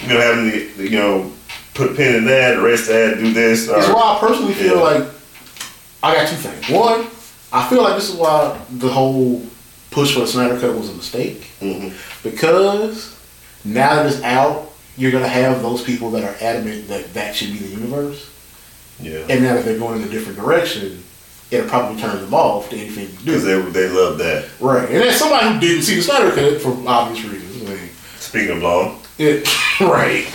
you 0.00 0.08
know 0.08 0.20
having 0.20 0.50
the, 0.78 0.84
you 0.84 0.96
know 0.98 1.32
put 1.74 1.90
a 1.90 1.94
pin 1.94 2.14
in 2.14 2.24
that, 2.24 2.54
erase 2.54 2.86
that, 2.86 3.18
do 3.18 3.34
this. 3.34 3.68
It's 3.68 3.88
why 3.88 4.14
I 4.16 4.18
personally 4.18 4.54
feel 4.54 4.76
Yeah. 4.76 4.80
like 4.80 5.08
I 6.02 6.14
got 6.14 6.28
two 6.28 6.36
things. 6.36 6.70
One, 6.70 7.08
I 7.56 7.68
feel 7.68 7.82
like 7.82 7.94
this 7.94 8.10
is 8.10 8.16
why 8.16 8.58
the 8.70 8.88
whole 8.88 9.42
push 9.90 10.12
for 10.14 10.20
the 10.20 10.26
Snyder 10.26 10.58
Cut 10.60 10.74
was 10.76 10.90
a 10.90 10.94
mistake 10.94 11.50
Mhm. 11.62 11.92
because 12.22 13.14
now 13.64 13.94
that 13.96 14.06
it's 14.06 14.22
out, 14.22 14.70
you're 14.98 15.10
gonna 15.12 15.28
have 15.28 15.62
those 15.62 15.82
people 15.82 16.10
that 16.12 16.22
are 16.24 16.34
adamant 16.40 16.88
that 16.88 17.14
that 17.14 17.34
should 17.34 17.52
be 17.52 17.58
the 17.58 17.68
universe, 17.80 18.26
Yeah, 19.00 19.20
and 19.28 19.42
now 19.42 19.54
that 19.54 19.64
they're 19.64 19.78
going 19.78 20.00
in 20.02 20.08
a 20.08 20.10
different 20.10 20.38
direction, 20.38 21.02
it'll 21.50 21.68
probably 21.68 22.00
turn 22.00 22.20
them 22.20 22.34
off 22.34 22.68
to 22.70 22.76
anything 22.76 23.08
you 23.24 23.32
because 23.32 23.44
they 23.44 23.58
they 23.60 23.88
love 23.88 24.18
that. 24.18 24.44
Right, 24.60 24.88
and 24.88 25.02
as 25.02 25.16
somebody 25.16 25.52
who 25.54 25.60
didn't 25.60 25.82
see 25.82 25.96
the 25.96 26.02
Snyder 26.02 26.30
Cut 26.32 26.60
for 26.60 26.76
obvious 26.86 27.24
reasons, 27.24 27.62
I 27.68 27.74
mean, 27.74 27.90
Speaking 28.20 28.56
of 28.56 28.62
long, 28.62 28.98
it, 29.18 29.48
right. 29.80 30.26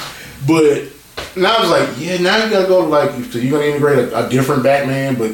But 0.47 0.83
now 1.35 1.61
it's 1.61 1.69
like, 1.69 1.89
yeah, 1.99 2.17
now 2.17 2.43
you 2.43 2.49
gotta 2.49 2.67
go 2.67 2.81
to 2.81 2.87
like, 2.87 3.11
so 3.31 3.37
you're 3.37 3.51
gonna 3.51 3.65
integrate 3.71 3.99
a, 4.11 4.25
a 4.25 4.29
different 4.29 4.63
Batman, 4.63 5.15
but 5.15 5.31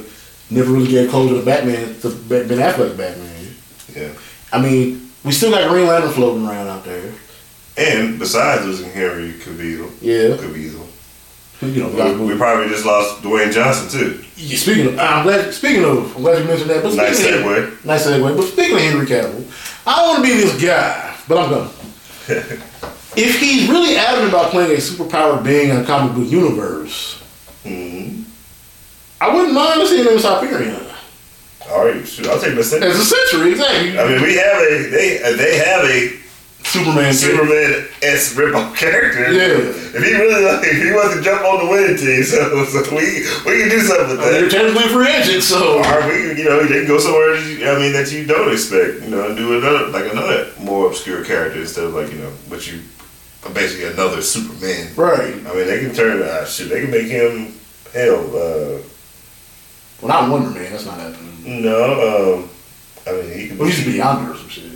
never 0.49 0.71
really 0.71 0.87
get 0.87 1.09
close 1.09 1.29
to 1.29 1.43
Batman, 1.45 1.99
to 2.01 2.09
Ben 2.29 2.47
Affleck's 2.47 2.97
Batman. 2.97 3.47
yeah. 3.95 4.09
I 4.51 4.61
mean, 4.61 5.09
we 5.23 5.31
still 5.31 5.51
got 5.51 5.69
Green 5.69 5.87
Lantern 5.87 6.11
floating 6.11 6.47
around 6.47 6.67
out 6.67 6.83
there. 6.85 7.11
And 7.77 8.17
besides 8.17 8.65
losing 8.65 8.89
Henry 8.91 9.33
Cavill, 9.33 9.91
Yeah. 10.01 10.35
Cavill. 10.37 10.85
You 11.61 11.83
know, 11.83 12.13
we 12.23 12.33
We, 12.33 12.37
probably 12.37 12.69
just 12.69 12.85
lost 12.85 13.23
Dwayne 13.23 13.51
Johnson 13.51 13.89
too. 13.89 14.23
Yeah, 14.35 14.57
speaking 14.57 14.87
of, 14.87 14.99
I'm 14.99 15.23
glad. 15.23 15.51
Speaking 15.53 15.83
of, 15.83 16.15
I'm 16.15 16.21
glad 16.21 16.39
you 16.39 16.45
mentioned 16.45 16.69
that. 16.69 16.83
But 16.83 16.93
Nice 16.93 17.19
segue. 17.19 17.67
Of, 17.67 17.85
nice 17.85 18.05
segue. 18.05 18.37
But 18.37 18.45
speaking 18.45 18.75
of 18.75 18.81
Henry 18.81 19.05
Cavill, 19.07 19.43
I 19.87 20.03
want 20.03 20.17
to 20.17 20.23
be 20.23 20.35
this 20.39 20.61
guy, 20.61 21.15
but 21.27 21.37
I'm 21.39 21.49
gonna. 21.49 21.69
if 23.15 23.39
he's 23.39 23.67
really 23.67 23.97
adamant 23.97 24.29
about 24.29 24.51
playing 24.51 24.71
a 24.71 24.75
superpowered 24.79 25.43
being 25.43 25.69
in 25.71 25.77
a 25.77 25.83
comic 25.83 26.15
book 26.15 26.27
universe, 26.31 27.19
hmm 27.63 28.21
I 29.19 29.33
wouldn't 29.33 29.53
mind 29.53 29.87
seeing 29.87 30.05
him 30.05 30.13
as 30.13 30.23
Hyperion. 30.23 30.85
All 31.69 31.85
right, 31.85 32.07
shoot, 32.07 32.27
I'll 32.27 32.39
take 32.39 32.55
the 32.55 32.63
same. 32.63 32.81
As 32.83 32.97
a 32.97 33.03
century, 33.03 33.51
exactly. 33.51 33.99
I 33.99 34.07
mean, 34.07 34.21
we 34.21 34.35
have 34.35 34.57
a 34.61 34.89
they 34.89 35.17
they 35.35 35.57
have 35.57 35.83
a 35.83 36.17
Superman. 36.63 37.13
Superman 37.13 37.87
s 38.01 38.35
rip-off 38.35 38.75
character. 38.79 39.31
Yeah. 39.31 39.57
If 39.57 40.03
he 40.03 40.13
really 40.13 40.43
like, 40.43 40.65
if 40.67 40.83
he 40.83 40.91
wants 40.91 41.15
to 41.15 41.21
jump 41.21 41.43
on 41.43 41.65
the 41.65 41.71
winning 41.71 41.97
team, 41.97 42.23
so, 42.31 42.65
so 42.65 42.79
we 42.95 43.23
we 43.45 43.59
can 43.61 43.69
do 43.69 43.79
something 43.79 44.17
with 44.17 44.19
I 44.19 44.31
mean, 44.31 44.39
you're 44.39 44.49
that. 44.49 44.51
technically 44.51 44.85
a 44.85 44.89
free 44.89 45.09
agent, 45.09 45.43
so 45.43 45.79
Or 45.79 46.07
we, 46.07 46.37
you 46.39 46.45
know, 46.45 46.63
they 46.63 46.79
can 46.79 46.87
go 46.87 46.99
somewhere. 46.99 47.35
I 47.35 47.79
mean, 47.79 47.93
that 47.93 48.11
you 48.11 48.25
don't 48.25 48.51
expect. 48.51 49.03
You 49.03 49.09
know, 49.09 49.27
and 49.27 49.37
do 49.37 49.57
another 49.57 49.87
like 49.87 50.11
another 50.11 50.51
more 50.59 50.87
obscure 50.87 51.23
character 51.25 51.59
instead 51.61 51.85
of 51.85 51.93
like 51.93 52.11
you 52.11 52.19
know, 52.19 52.31
what 52.47 52.67
you 52.67 52.81
basically 53.53 53.91
another 53.91 54.21
Superman. 54.21 54.93
right. 54.95 55.33
I 55.33 55.53
mean, 55.55 55.67
they 55.67 55.79
can 55.79 55.93
turn 55.93 56.21
uh, 56.21 56.45
shit. 56.45 56.69
They 56.69 56.81
can 56.81 56.91
make 56.91 57.07
him 57.07 57.53
hell. 57.93 58.23
Uh, 58.35 58.79
Well, 60.01 60.09
not 60.09 60.29
Wonder 60.31 60.49
Man. 60.51 60.71
That's 60.71 60.85
not 60.85 60.99
happening. 60.99 61.61
no, 61.63 62.35
um, 62.43 62.49
I 63.07 63.11
mean, 63.21 63.39
he 63.39 63.47
could 63.49 63.57
Well, 63.59 63.67
be, 63.69 63.73
he's 63.75 63.85
beyond 63.85 64.29
or 64.29 64.35
some 64.37 64.49
shit. 64.49 64.71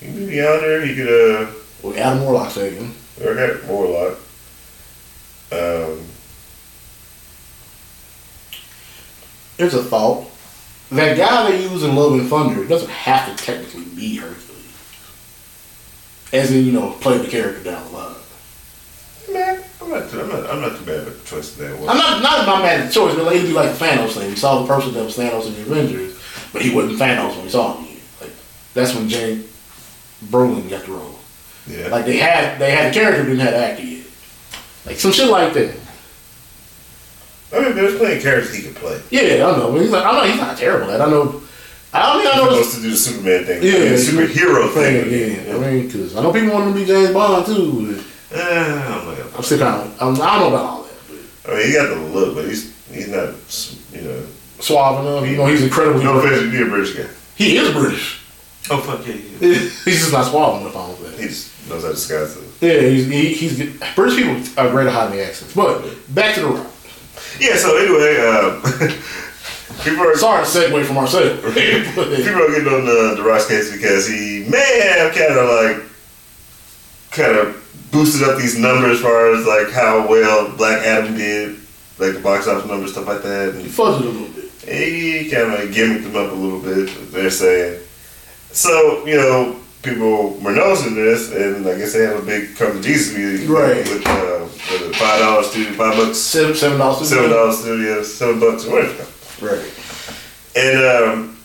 he 0.00 0.06
could 0.06 0.16
be 0.16 0.26
beyond 0.26 0.62
there. 0.62 0.86
He 0.86 0.94
could 0.94 1.08
uh, 1.08 1.50
Well, 1.82 1.94
Adam 1.96 2.22
Warlock's 2.22 2.54
taken. 2.54 2.94
or 3.24 3.34
got 3.34 3.64
Warlock. 3.64 4.18
Um, 5.52 6.00
Here's 9.58 9.74
a 9.74 9.82
thought. 9.82 10.28
That 10.90 11.16
guy 11.16 11.50
they 11.50 11.62
use 11.62 11.82
in 11.82 11.94
Love 11.96 12.12
and 12.14 12.28
Thunder 12.28 12.64
doesn't 12.66 12.90
have 12.90 13.34
to 13.36 13.44
technically 13.44 13.84
be 13.84 14.16
Hercules. 14.16 14.38
As 16.32 16.50
in, 16.52 16.64
you 16.66 16.72
know, 16.72 16.92
play 17.00 17.18
the 17.18 17.28
character 17.28 17.62
down 17.62 17.84
the 17.90 17.96
line. 17.98 18.14
I'm 19.82 19.90
not, 19.90 20.10
too, 20.10 20.20
I'm 20.20 20.28
not, 20.28 20.50
I'm 20.50 20.60
not 20.60 20.76
too 20.78 20.84
bad 20.84 21.04
with 21.04 21.22
the 21.22 21.28
choice 21.28 21.52
of 21.52 21.58
that 21.58 21.78
one. 21.78 21.88
I'm 21.88 21.96
not 21.98 22.22
not 22.22 22.46
my 22.46 22.62
mad 22.62 22.80
at 22.80 22.92
choice, 22.92 23.14
but 23.14 23.24
like, 23.24 23.36
it'd 23.36 23.48
be 23.48 23.52
like 23.54 23.70
Thanos 23.70 24.12
thing. 24.12 24.30
We 24.30 24.36
saw 24.36 24.62
the 24.62 24.66
person 24.68 24.94
that 24.94 25.04
was 25.04 25.16
Thanos 25.16 25.46
in 25.46 25.54
the 25.54 25.62
Avengers, 25.62 26.18
but 26.52 26.62
he 26.62 26.74
wasn't 26.74 26.98
Thanos 26.98 27.34
when 27.36 27.44
we 27.44 27.50
saw 27.50 27.76
him. 27.76 27.96
Like 28.20 28.30
that's 28.74 28.94
when 28.94 29.08
James 29.08 29.44
Brolin 30.26 30.68
got 30.70 30.84
the 30.86 30.92
role. 30.92 31.14
yeah, 31.66 31.88
Like 31.88 32.04
they 32.06 32.16
had 32.18 32.58
they 32.58 32.70
had 32.70 32.92
the 32.94 32.98
character, 32.98 33.22
didn't 33.24 33.40
have 33.40 33.54
actor 33.54 33.82
yet. 33.84 34.06
Like 34.86 34.98
some 34.98 35.12
shit 35.12 35.28
like 35.28 35.52
that. 35.54 35.76
I 37.54 37.60
mean, 37.60 37.74
there's 37.74 37.98
plenty 37.98 38.16
of 38.16 38.22
characters 38.22 38.54
he 38.54 38.62
could 38.62 38.76
play. 38.76 39.00
Yeah, 39.10 39.46
I 39.46 39.56
know. 39.58 39.74
He's 39.74 39.90
like, 39.90 40.04
I 40.06 40.12
know 40.12 40.24
he's 40.24 40.40
not 40.40 40.56
terrible 40.56 40.90
at. 40.90 41.00
I 41.02 41.10
know. 41.10 41.42
I 41.94 42.16
mean, 42.16 42.26
I 42.26 42.30
He 42.32 42.36
know. 42.46 42.50
wants 42.52 42.74
to 42.76 42.80
do 42.80 42.90
the 42.90 42.96
Superman 42.96 43.44
thing, 43.44 43.62
Yeah, 43.62 43.72
I 43.72 43.78
mean, 43.80 43.88
the 43.90 43.96
superhero 43.98 44.72
thing. 44.72 45.46
Yeah, 45.50 45.54
I 45.54 45.58
mean, 45.58 45.86
because 45.86 46.16
I 46.16 46.22
know 46.22 46.32
people 46.32 46.54
want 46.54 46.68
him 46.68 46.72
to 46.72 46.78
be 46.80 46.86
James 46.86 47.10
Bond 47.12 47.44
too. 47.44 48.02
Uh, 48.34 48.38
know. 48.38 49.30
I'm 49.36 49.42
still 49.42 49.58
kind 49.58 49.82
of. 49.82 50.02
I'm, 50.02 50.14
I 50.14 50.38
don't 50.38 50.40
know 50.40 50.48
about 50.48 50.64
all 50.64 50.82
that. 50.82 50.94
But 51.44 51.52
I 51.52 51.56
mean, 51.56 51.66
he 51.66 51.72
got 51.72 51.88
the 51.88 51.96
look, 51.96 52.34
but 52.34 52.44
he's 52.44 52.72
he's 52.88 53.08
not, 53.08 53.28
you 53.92 54.08
know, 54.08 54.26
suave 54.60 55.04
enough. 55.04 55.28
You 55.28 55.36
know, 55.36 55.46
he's 55.46 55.62
incredibly. 55.62 56.04
No 56.04 56.20
British. 56.20 56.38
offense, 56.40 56.54
you're 56.54 56.66
a 56.66 56.70
British 56.70 56.96
guy. 56.96 57.08
He 57.36 57.56
is 57.56 57.72
British. 57.72 58.20
Oh 58.70 58.78
fuck 58.80 59.06
yeah, 59.06 59.14
yeah. 59.14 59.38
he's 59.58 59.98
just 59.98 60.12
not 60.12 60.26
suave 60.26 60.60
enough. 60.60 60.76
I 60.76 60.86
don't 60.86 60.96
think. 60.96 61.20
He 61.20 61.28
just 61.28 61.68
knows 61.68 61.82
how 61.82 61.88
to 61.88 61.94
disguise 61.94 62.36
it. 62.36 62.44
Yeah, 62.60 62.88
he's, 62.88 63.06
he, 63.08 63.34
he's 63.34 63.58
good. 63.58 63.82
British 63.96 64.16
people 64.18 64.62
are 64.62 64.70
great 64.70 64.86
at 64.86 64.92
hiding 64.92 65.18
the 65.18 65.24
accents. 65.26 65.54
But 65.54 65.82
back 66.14 66.34
to 66.36 66.40
the 66.42 66.46
rock. 66.48 66.72
Yeah. 67.40 67.56
So 67.56 67.76
anyway, 67.76 68.16
um, 68.22 68.62
people 69.82 70.06
are 70.06 70.16
Sorry 70.16 70.44
to 70.44 70.48
segue 70.48 70.84
from 70.84 70.98
our 70.98 71.06
segment. 71.08 71.42
people 71.54 72.42
are 72.42 72.48
getting 72.48 72.72
on 72.72 72.84
the 72.84 73.14
the 73.16 73.22
Rock's 73.22 73.48
case 73.48 73.72
because 73.72 74.06
he 74.06 74.46
may 74.48 74.80
have 74.96 75.12
kind 75.12 75.34
of 75.36 75.48
like 75.48 75.92
kind 77.10 77.36
of 77.36 77.61
boosted 77.92 78.26
up 78.28 78.38
these 78.38 78.58
numbers 78.58 78.96
as 78.96 79.02
far 79.02 79.32
as 79.34 79.46
like 79.46 79.70
how 79.70 80.08
well 80.08 80.50
Black 80.56 80.84
Adam 80.84 81.14
did, 81.16 81.56
like 81.98 82.14
the 82.14 82.20
box 82.20 82.48
office 82.48 82.68
numbers, 82.68 82.92
stuff 82.92 83.06
like 83.06 83.22
that. 83.22 83.54
And 83.54 83.70
Fuzz 83.70 84.00
it 84.00 84.06
a 84.06 84.10
little 84.10 84.28
bit. 84.28 84.50
he 84.66 85.30
kind 85.30 85.52
of 85.52 85.70
gimmicked 85.70 86.02
them 86.04 86.16
up 86.16 86.32
a 86.32 86.34
little 86.34 86.60
bit. 86.60 86.90
They're 87.12 87.30
saying 87.30 87.80
so. 88.50 89.06
You 89.06 89.16
know, 89.16 89.60
people 89.82 90.34
were 90.40 90.52
noticing 90.52 90.94
this, 90.94 91.30
and 91.32 91.66
I 91.68 91.76
guess 91.78 91.92
they 91.92 92.04
have 92.04 92.22
a 92.22 92.26
big 92.26 92.56
come 92.56 92.72
to 92.72 92.80
Jesus 92.82 93.16
meeting 93.16 93.48
Right. 93.48 93.76
with 93.88 94.06
uh, 94.06 94.48
with 94.70 94.90
a 94.90 94.94
five 94.98 95.20
dollars 95.20 95.50
studio, 95.50 95.72
five 95.74 95.96
bucks, 95.96 96.18
Seven 96.18 96.54
seven 96.54 96.78
dollars. 96.78 97.08
seven 97.08 97.30
dollars 97.30 97.58
studio, 97.58 98.02
seven 98.02 98.40
bucks, 98.40 98.64
whatever. 98.66 99.06
Right. 99.40 99.68
And 100.54 100.84
um, 100.84 101.38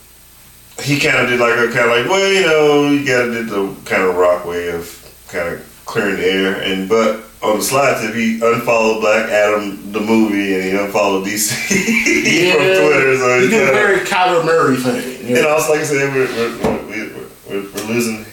he 0.84 1.00
kind 1.00 1.18
of 1.18 1.30
did 1.30 1.40
like 1.40 1.54
a 1.58 1.72
kind 1.74 1.90
of 1.90 1.98
like, 1.98 2.06
well, 2.10 2.32
you 2.32 2.42
know, 2.46 2.90
you 2.92 3.06
got 3.06 3.24
to 3.26 3.34
do 3.34 3.44
the 3.74 3.82
kind 3.90 4.04
of 4.04 4.16
rock 4.16 4.46
way 4.46 4.70
of 4.70 4.94
kind 5.30 5.56
of 5.56 5.77
clearing 5.88 6.18
the 6.18 6.26
air. 6.28 6.62
And 6.62 6.88
but 6.88 7.24
on 7.42 7.58
the 7.58 7.64
slide 7.64 8.00
tip, 8.02 8.14
he 8.14 8.36
unfollowed 8.44 9.02
Black 9.02 9.30
Adam 9.30 9.92
the 9.92 10.00
movie, 10.00 10.54
and 10.56 10.64
he 10.64 10.72
unfollowed 10.78 11.26
DC 11.26 11.52
from 12.52 12.62
Twitter. 12.62 13.18
So 13.18 13.36
he 13.36 13.42
he's 13.42 13.50
did 13.50 13.70
a 13.70 13.72
very 13.74 14.00
Kyler 14.06 14.46
Murray 14.46 14.78
thing. 14.78 15.20
and 15.28 15.30
Yeah. 15.38 15.46
also, 15.46 15.72
like 15.74 15.82
I 15.82 15.84
said, 15.86 16.14
we're 16.14 16.28
we're, 16.28 16.88
we're, 16.88 17.28
we're, 17.50 17.72
we're 17.74 17.88
losing 17.88 18.26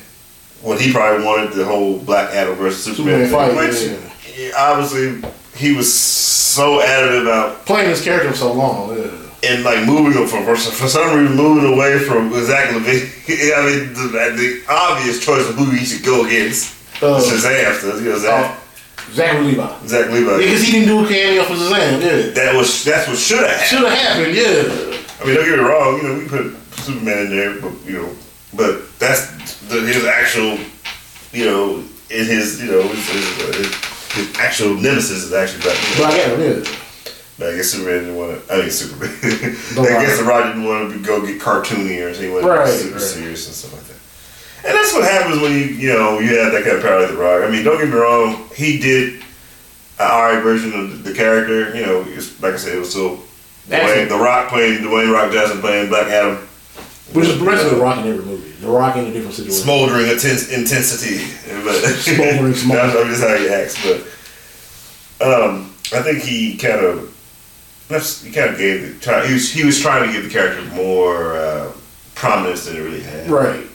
what 0.62 0.80
he 0.80 0.92
probably 0.92 1.24
wanted 1.24 1.52
the 1.52 1.64
whole 1.64 1.98
Black 1.98 2.30
Adam 2.34 2.54
versus 2.56 2.84
Superman, 2.84 3.26
Superman 3.28 3.50
thing, 3.50 3.56
fight, 3.56 3.68
which 3.70 4.36
yeah. 4.38 4.46
yeah, 4.48 4.52
obviously 4.58 5.30
he 5.56 5.74
was 5.74 5.92
so 5.92 6.80
adamant 6.80 7.22
about 7.22 7.66
Playing 7.66 7.90
this 7.90 8.02
character 8.02 8.30
for 8.30 8.36
so 8.36 8.52
long. 8.52 8.96
Yeah. 8.96 9.10
and 9.50 9.62
like 9.62 9.86
moving 9.86 10.12
him 10.20 10.26
for, 10.26 10.42
for 10.42 10.56
for 10.56 10.88
some 10.88 11.16
reason 11.18 11.36
moving 11.36 11.70
away 11.72 11.98
from 11.98 12.32
Zach 12.44 12.72
Levine. 12.72 13.10
I 13.28 13.66
mean, 13.66 13.92
the, 13.92 14.08
the 14.36 14.62
obvious 14.72 15.22
choice 15.24 15.46
of 15.48 15.54
who 15.56 15.66
he 15.70 15.84
should 15.84 16.02
go 16.04 16.24
against 16.24 16.73
Uh, 17.02 17.20
Shazam. 17.20 17.80
So, 17.80 17.98
you 17.98 18.10
know, 18.10 18.18
Zach, 18.18 18.60
Zachary 19.12 19.44
Levi. 19.46 19.86
Zach 19.86 20.10
Levi. 20.10 20.38
Because 20.38 20.62
he 20.62 20.72
didn't 20.72 20.88
do 20.88 21.04
a 21.04 21.08
cameo 21.08 21.44
for 21.44 21.54
Shazam. 21.54 22.00
Yeah. 22.00 22.32
That 22.32 22.54
was 22.54 22.84
that's 22.84 23.08
what 23.08 23.18
should 23.18 23.38
have 23.38 23.50
happened. 23.50 23.68
Should 23.68 23.88
have 23.88 23.98
happened. 23.98 24.34
Yeah. 24.34 24.94
I 25.20 25.26
mean, 25.26 25.34
don't 25.36 25.44
get 25.44 25.58
me 25.58 25.64
wrong. 25.64 25.96
You 25.96 26.02
know, 26.02 26.18
we 26.18 26.28
put 26.28 26.56
Superman 26.78 27.18
in 27.26 27.30
there, 27.30 27.60
but 27.60 27.72
you 27.86 28.02
know, 28.02 28.10
but 28.54 28.98
that's 28.98 29.60
the, 29.68 29.80
his 29.80 30.04
actual, 30.04 30.58
you 31.32 31.46
know, 31.46 31.84
in 32.10 32.26
his 32.26 32.62
you 32.62 32.70
know 32.70 32.82
his, 32.82 33.08
his, 33.08 33.56
his, 33.56 34.12
his 34.12 34.36
actual 34.38 34.74
nemesis 34.74 35.24
is 35.24 35.32
actually 35.32 35.62
Black. 35.62 35.78
Black 35.96 36.14
Adam. 36.20 36.40
Yeah. 36.40 36.76
But 37.38 37.48
I 37.48 37.56
guess 37.56 37.70
Superman 37.70 38.00
didn't 38.00 38.16
want 38.16 38.46
to. 38.46 38.54
I 38.54 38.60
mean, 38.60 38.70
Superman. 38.70 39.10
I 39.22 40.04
guess 40.04 40.18
the 40.18 40.24
Rock 40.24 40.44
didn't 40.46 40.64
want 40.64 40.92
to 40.92 40.98
go 41.02 41.24
get 41.24 41.40
cartoony 41.40 42.04
or 42.04 42.08
anything. 42.08 42.32
Right, 42.32 42.68
super 42.68 42.94
right. 42.94 43.02
serious 43.02 43.46
and 43.46 43.54
stuff 43.56 43.72
like 43.72 43.84
that. 43.88 43.93
And 44.64 44.74
that's 44.74 44.94
what 44.94 45.04
happens 45.04 45.40
when 45.42 45.52
you, 45.52 45.64
you 45.64 45.92
know, 45.92 46.18
you 46.20 46.38
have 46.38 46.52
that 46.52 46.64
kind 46.64 46.76
of 46.76 46.82
power 46.82 47.00
like 47.00 47.10
the 47.10 47.16
Rock. 47.16 47.44
I 47.44 47.50
mean, 47.50 47.64
don't 47.64 47.78
get 47.78 47.88
me 47.88 47.94
wrong. 47.94 48.48
He 48.54 48.78
did 48.78 49.20
an 49.98 50.10
alright 50.10 50.42
version 50.42 50.72
of 50.72 51.04
the 51.04 51.12
character. 51.12 51.76
You 51.76 51.84
know, 51.84 52.04
it's, 52.08 52.40
like 52.40 52.54
I 52.54 52.56
said, 52.56 52.76
it 52.76 52.78
was 52.78 52.90
still 52.90 53.20
That's 53.68 53.92
Dwayne, 53.92 54.06
it. 54.06 54.08
the 54.08 54.16
Rock 54.18 54.48
playing 54.48 54.80
Dwayne 54.82 55.12
Rock 55.12 55.32
Johnson 55.32 55.60
playing 55.60 55.90
Black 55.90 56.06
Adam. 56.06 56.36
Which 57.12 57.28
is 57.28 57.38
basically 57.38 57.76
the 57.76 57.82
Rock 57.82 57.98
in 57.98 58.10
every 58.10 58.24
movie. 58.24 58.50
The 58.52 58.68
Rock 58.68 58.96
in 58.96 59.04
a 59.04 59.12
different 59.12 59.34
situation. 59.34 59.62
Smoldering 59.62 60.08
intense, 60.08 60.50
intensity. 60.50 61.24
But 61.64 61.74
Smoldering, 61.74 62.54
smoldering. 62.54 62.92
That's 62.92 62.94
that's 63.20 63.20
just 63.20 63.22
how 63.22 63.36
he 63.36 63.48
acts. 63.48 63.76
But 65.20 65.44
um, 65.44 65.74
I 65.92 66.02
think 66.02 66.22
he 66.22 66.56
kind 66.56 66.84
of 66.84 67.14
that's 67.88 68.22
he 68.22 68.32
kind 68.32 68.50
of 68.50 68.58
gave 68.58 68.94
the 68.94 69.00
try, 69.00 69.26
he 69.26 69.34
was 69.34 69.50
he 69.52 69.64
was 69.64 69.78
trying 69.80 70.06
to 70.06 70.12
give 70.12 70.24
the 70.24 70.30
character 70.30 70.62
more 70.74 71.36
uh, 71.36 71.72
prominence 72.14 72.64
than 72.64 72.76
it 72.76 72.80
really 72.80 73.02
had. 73.02 73.28
Right. 73.30 73.66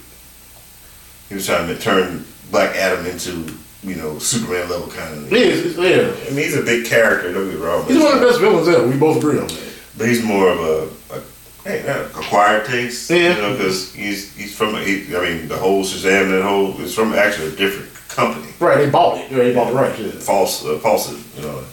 He 1.29 1.35
was 1.35 1.45
trying 1.45 1.67
to 1.67 1.79
turn 1.79 2.25
Black 2.51 2.75
Adam 2.75 3.05
into 3.05 3.53
you 3.83 3.95
know 3.95 4.19
Superman 4.19 4.69
level 4.69 4.87
kind 4.87 5.13
of. 5.13 5.31
Yeah. 5.31 5.87
yeah. 5.87 6.15
I 6.27 6.29
mean, 6.31 6.43
he's 6.45 6.57
a 6.57 6.63
big 6.63 6.85
character. 6.85 7.31
Don't 7.31 7.49
get 7.49 7.59
me 7.59 7.65
wrong. 7.65 7.85
He's 7.85 7.97
one 7.97 8.13
of 8.13 8.19
the 8.19 8.25
best 8.25 8.39
villains 8.39 8.67
ever. 8.67 8.87
We 8.87 8.97
both 8.97 9.17
agree 9.17 9.39
on 9.39 9.47
that. 9.47 9.73
But 9.97 10.07
he's 10.07 10.23
more 10.23 10.49
of 10.49 10.59
a, 10.59 11.15
a 11.15 11.21
hey, 11.63 11.87
acquired 11.87 12.65
taste. 12.65 13.09
Yeah. 13.09 13.35
You 13.35 13.41
know, 13.41 13.51
because 13.53 13.93
he's 13.93 14.35
he's 14.35 14.55
from. 14.55 14.75
He, 14.75 15.15
I 15.15 15.21
mean, 15.21 15.47
the 15.47 15.57
whole 15.57 15.83
Shazam, 15.83 16.29
that 16.31 16.43
whole 16.43 16.79
is 16.81 16.95
from 16.95 17.13
actually 17.13 17.49
a 17.49 17.55
different 17.55 17.93
company. 18.09 18.51
Right. 18.59 18.77
They 18.77 18.89
bought 18.89 19.17
it. 19.17 19.31
Yeah, 19.31 19.37
they 19.37 19.53
bought 19.53 19.69
the 19.69 19.75
rights. 19.75 19.99
Yeah. 19.99 20.11
false, 20.11 20.65
uh, 20.65 20.79
false, 20.79 21.11
you 21.37 21.43
know. 21.43 21.63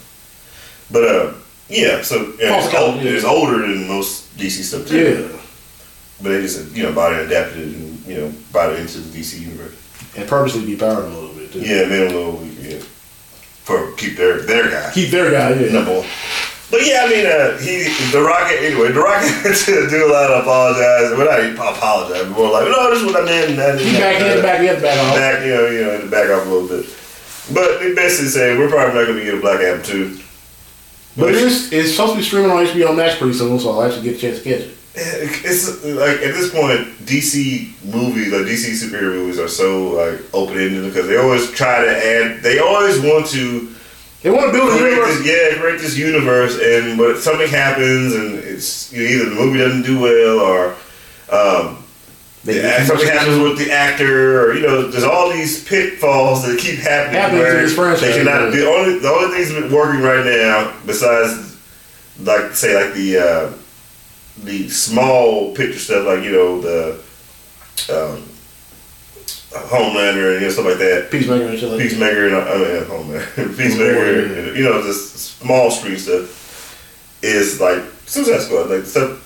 But 0.90 1.04
uh, 1.04 1.34
yeah. 1.68 2.02
So 2.02 2.34
yeah, 2.38 2.62
it's, 2.62 2.74
old, 2.74 3.02
yeah. 3.02 3.10
it's 3.10 3.24
older 3.24 3.58
than 3.58 3.88
most 3.88 4.36
DC 4.36 4.62
stuff 4.62 4.86
too. 4.86 5.30
Yeah. 5.32 5.40
But 6.22 6.30
they 6.30 6.40
just 6.40 6.74
you 6.74 6.82
know 6.82 6.92
bought 6.92 7.12
it, 7.12 7.26
adapted 7.26 7.58
it, 7.58 7.74
and 7.76 8.06
you 8.06 8.16
know 8.16 8.32
brought 8.52 8.72
it 8.72 8.80
into 8.80 8.98
the 8.98 9.18
DC 9.18 9.40
universe. 9.40 9.74
And 10.16 10.28
purposely 10.28 10.62
depowered 10.62 11.06
him 11.06 11.12
a 11.12 11.18
little 11.18 11.34
bit 11.36 11.52
too. 11.52 11.60
Yeah, 11.60 11.86
made 11.88 12.08
them 12.08 12.12
a 12.12 12.18
little 12.18 12.44
yeah, 12.60 12.78
for 13.64 13.92
keep 13.92 14.16
their 14.16 14.40
their 14.42 14.70
guy 14.70 14.90
Keep 14.94 15.10
their 15.10 15.30
guy. 15.30 15.60
Yeah. 15.60 15.72
number 15.72 16.00
one. 16.00 16.08
But 16.68 16.84
yeah, 16.84 17.06
I 17.06 17.08
mean, 17.08 17.26
uh, 17.26 17.58
he 17.58 17.86
the 18.10 18.22
Rocket 18.22 18.58
anyway. 18.58 18.90
The 18.90 19.00
Rocket 19.00 19.54
to 19.66 19.88
do 19.88 20.06
a 20.06 20.10
lot 20.10 20.30
of 20.30 20.42
apologize. 20.42 21.14
Well, 21.16 21.30
not 21.30 21.74
apologize, 21.76 22.24
but 22.24 22.30
more 22.30 22.50
like, 22.50 22.66
no, 22.66 22.90
this 22.90 23.00
is 23.02 23.06
what 23.06 23.22
I 23.22 23.24
meant. 23.24 23.58
and 23.58 23.80
He 23.80 23.92
back 23.92 24.20
in, 24.20 24.42
back 24.42 24.60
in, 24.60 24.82
back 24.82 24.98
off. 24.98 25.14
back, 25.14 25.44
you 25.44 25.54
know, 25.54 25.66
you 25.68 25.82
know, 25.84 26.10
back 26.10 26.28
off 26.30 26.44
a 26.44 26.48
little 26.50 26.66
bit. 26.66 26.86
But 27.54 27.78
they 27.78 27.94
basically 27.94 28.30
say 28.30 28.58
we're 28.58 28.68
probably 28.68 28.94
not 28.98 29.06
going 29.06 29.18
to 29.18 29.24
get 29.24 29.34
a 29.34 29.40
Black 29.40 29.60
Adam 29.60 29.82
two. 29.84 30.18
But 31.16 31.30
it 31.30 31.36
is, 31.36 31.72
it's 31.72 31.92
supposed 31.92 32.12
to 32.14 32.18
be 32.18 32.24
streaming 32.24 32.50
on 32.50 32.66
HBO 32.66 32.94
Max 32.96 33.16
pretty 33.16 33.34
soon, 33.34 33.58
so 33.60 33.70
I'll 33.70 33.82
actually 33.82 34.02
get 34.02 34.16
a 34.16 34.18
chance 34.18 34.38
to 34.38 34.44
catch 34.44 34.60
it. 34.66 34.75
It's 35.44 35.84
like 35.84 36.16
at 36.22 36.32
this 36.34 36.50
point, 36.50 36.80
DC 37.04 37.84
movies, 37.84 38.32
like 38.32 38.46
DC 38.46 38.72
superhero 38.82 39.14
movies, 39.14 39.38
are 39.38 39.48
so 39.48 39.88
like 39.90 40.20
open 40.34 40.56
ended 40.58 40.84
because 40.84 41.06
they 41.06 41.16
always 41.18 41.50
try 41.52 41.84
to 41.84 41.90
add. 41.90 42.42
They 42.42 42.58
always 42.58 42.98
want 43.00 43.26
to 43.28 43.68
They 44.22 44.30
want 44.30 44.46
to 44.46 44.52
build 44.52 44.72
a 44.72 44.76
universe. 44.82 45.18
this, 45.18 45.26
yeah, 45.26 45.60
create 45.60 45.80
this 45.80 45.96
universe, 45.98 46.58
and 46.60 46.96
but 46.96 47.18
something 47.18 47.48
happens, 47.48 48.14
and 48.14 48.34
it's 48.38 48.90
you 48.92 49.02
know, 49.04 49.10
either 49.10 49.30
the 49.30 49.36
movie 49.36 49.58
doesn't 49.58 49.82
do 49.82 50.00
well, 50.00 50.40
or 50.40 50.68
um, 51.30 51.84
the 52.44 52.54
get 52.54 52.64
act- 52.64 52.80
too 52.80 52.86
something 52.86 53.08
happens 53.08 53.38
with 53.42 53.58
the 53.58 53.70
actor, 53.70 54.40
or 54.40 54.54
you 54.54 54.62
know, 54.66 54.88
there's 54.88 55.04
all 55.04 55.30
these 55.30 55.62
pitfalls 55.68 56.42
that 56.46 56.58
keep 56.58 56.78
happening. 56.78 57.20
Happening 57.20 57.42
to 57.42 57.46
where 57.46 57.62
this 57.62 57.74
franchise, 57.74 58.00
They 58.00 58.24
cannot. 58.24 58.50
The 58.50 58.66
only 58.66 58.98
the 58.98 59.08
only 59.10 59.44
things 59.44 59.70
working 59.70 60.00
right 60.00 60.24
now, 60.24 60.72
besides 60.86 61.54
like 62.20 62.52
say 62.54 62.74
like 62.82 62.94
the 62.94 63.18
uh, 63.18 63.52
the 64.44 64.68
small 64.68 65.54
picture 65.54 65.78
stuff, 65.78 66.06
like 66.06 66.22
you 66.24 66.32
know 66.32 66.60
the 66.60 66.92
um, 67.90 68.22
Homelander 69.68 70.32
and 70.32 70.40
you 70.42 70.46
know, 70.46 70.50
stuff 70.50 70.66
like 70.66 70.78
that. 70.78 71.08
Peacemaker 71.10 71.46
and 71.46 71.58
shit 71.58 71.68
like 71.68 71.78
that. 71.78 71.88
Peacemaker 71.88 72.26
and 72.26 72.34
uh, 72.34 72.40
yeah, 72.40 72.84
Homelander, 72.84 73.56
Peacemaker, 73.56 74.48
and, 74.48 74.56
you 74.56 74.64
know, 74.64 74.82
this 74.82 75.12
small 75.12 75.70
screen 75.70 75.96
stuff 75.96 76.42
is 77.22 77.60
like 77.60 77.82
Suicide 78.06 78.40
Squad, 78.42 78.70
like 78.70 78.84
stuff. 78.84 79.22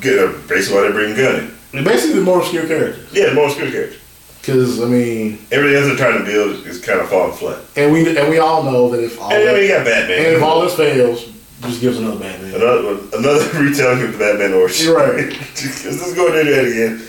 Get 0.00 0.18
uh, 0.18 0.32
basically 0.48 0.80
why 0.80 0.88
they 0.88 0.92
bring 0.92 1.14
Gunn 1.14 1.54
in. 1.72 1.84
Basically 1.84 2.18
the 2.18 2.24
more 2.24 2.40
obscure 2.40 2.66
characters. 2.66 3.12
Yeah, 3.12 3.26
the 3.26 3.34
more 3.34 3.46
obscure 3.46 3.70
characters. 3.70 4.00
Because, 4.40 4.82
I 4.82 4.86
mean, 4.86 5.38
Everything 5.52 5.76
else 5.76 5.86
they're 5.86 5.96
trying 5.96 6.18
to 6.18 6.24
build 6.24 6.66
is 6.66 6.78
kind 6.80 7.00
of 7.00 7.08
falling 7.08 7.32
flat. 7.34 7.62
and 7.76 7.92
we 7.92 8.16
and 8.18 8.28
we 8.28 8.38
all 8.38 8.62
know 8.62 8.90
that 8.90 9.02
if 9.02 9.18
all 9.20 9.32
And 9.32 9.46
that, 9.46 9.62
you 9.62 9.68
got 9.68 9.84
Batman. 9.86 10.18
and 10.18 10.36
if 10.36 10.42
all 10.42 10.60
this 10.62 10.76
fails, 10.76 11.24
just 11.64 11.80
give 11.80 11.92
us 11.94 11.98
another 11.98 12.18
Batman. 12.20 12.54
Another 12.54 12.98
another 13.16 13.58
retelling 13.60 14.02
of 14.02 14.12
the 14.12 14.18
Batman 14.18 14.52
origin. 14.54 14.86
You're 14.86 14.96
right. 14.96 15.30
just, 15.54 15.84
let's 15.84 16.14
go 16.14 16.28
ahead 16.28 16.40
and 16.40 16.48
do 16.48 16.54
that 16.54 16.64
again. 16.66 17.08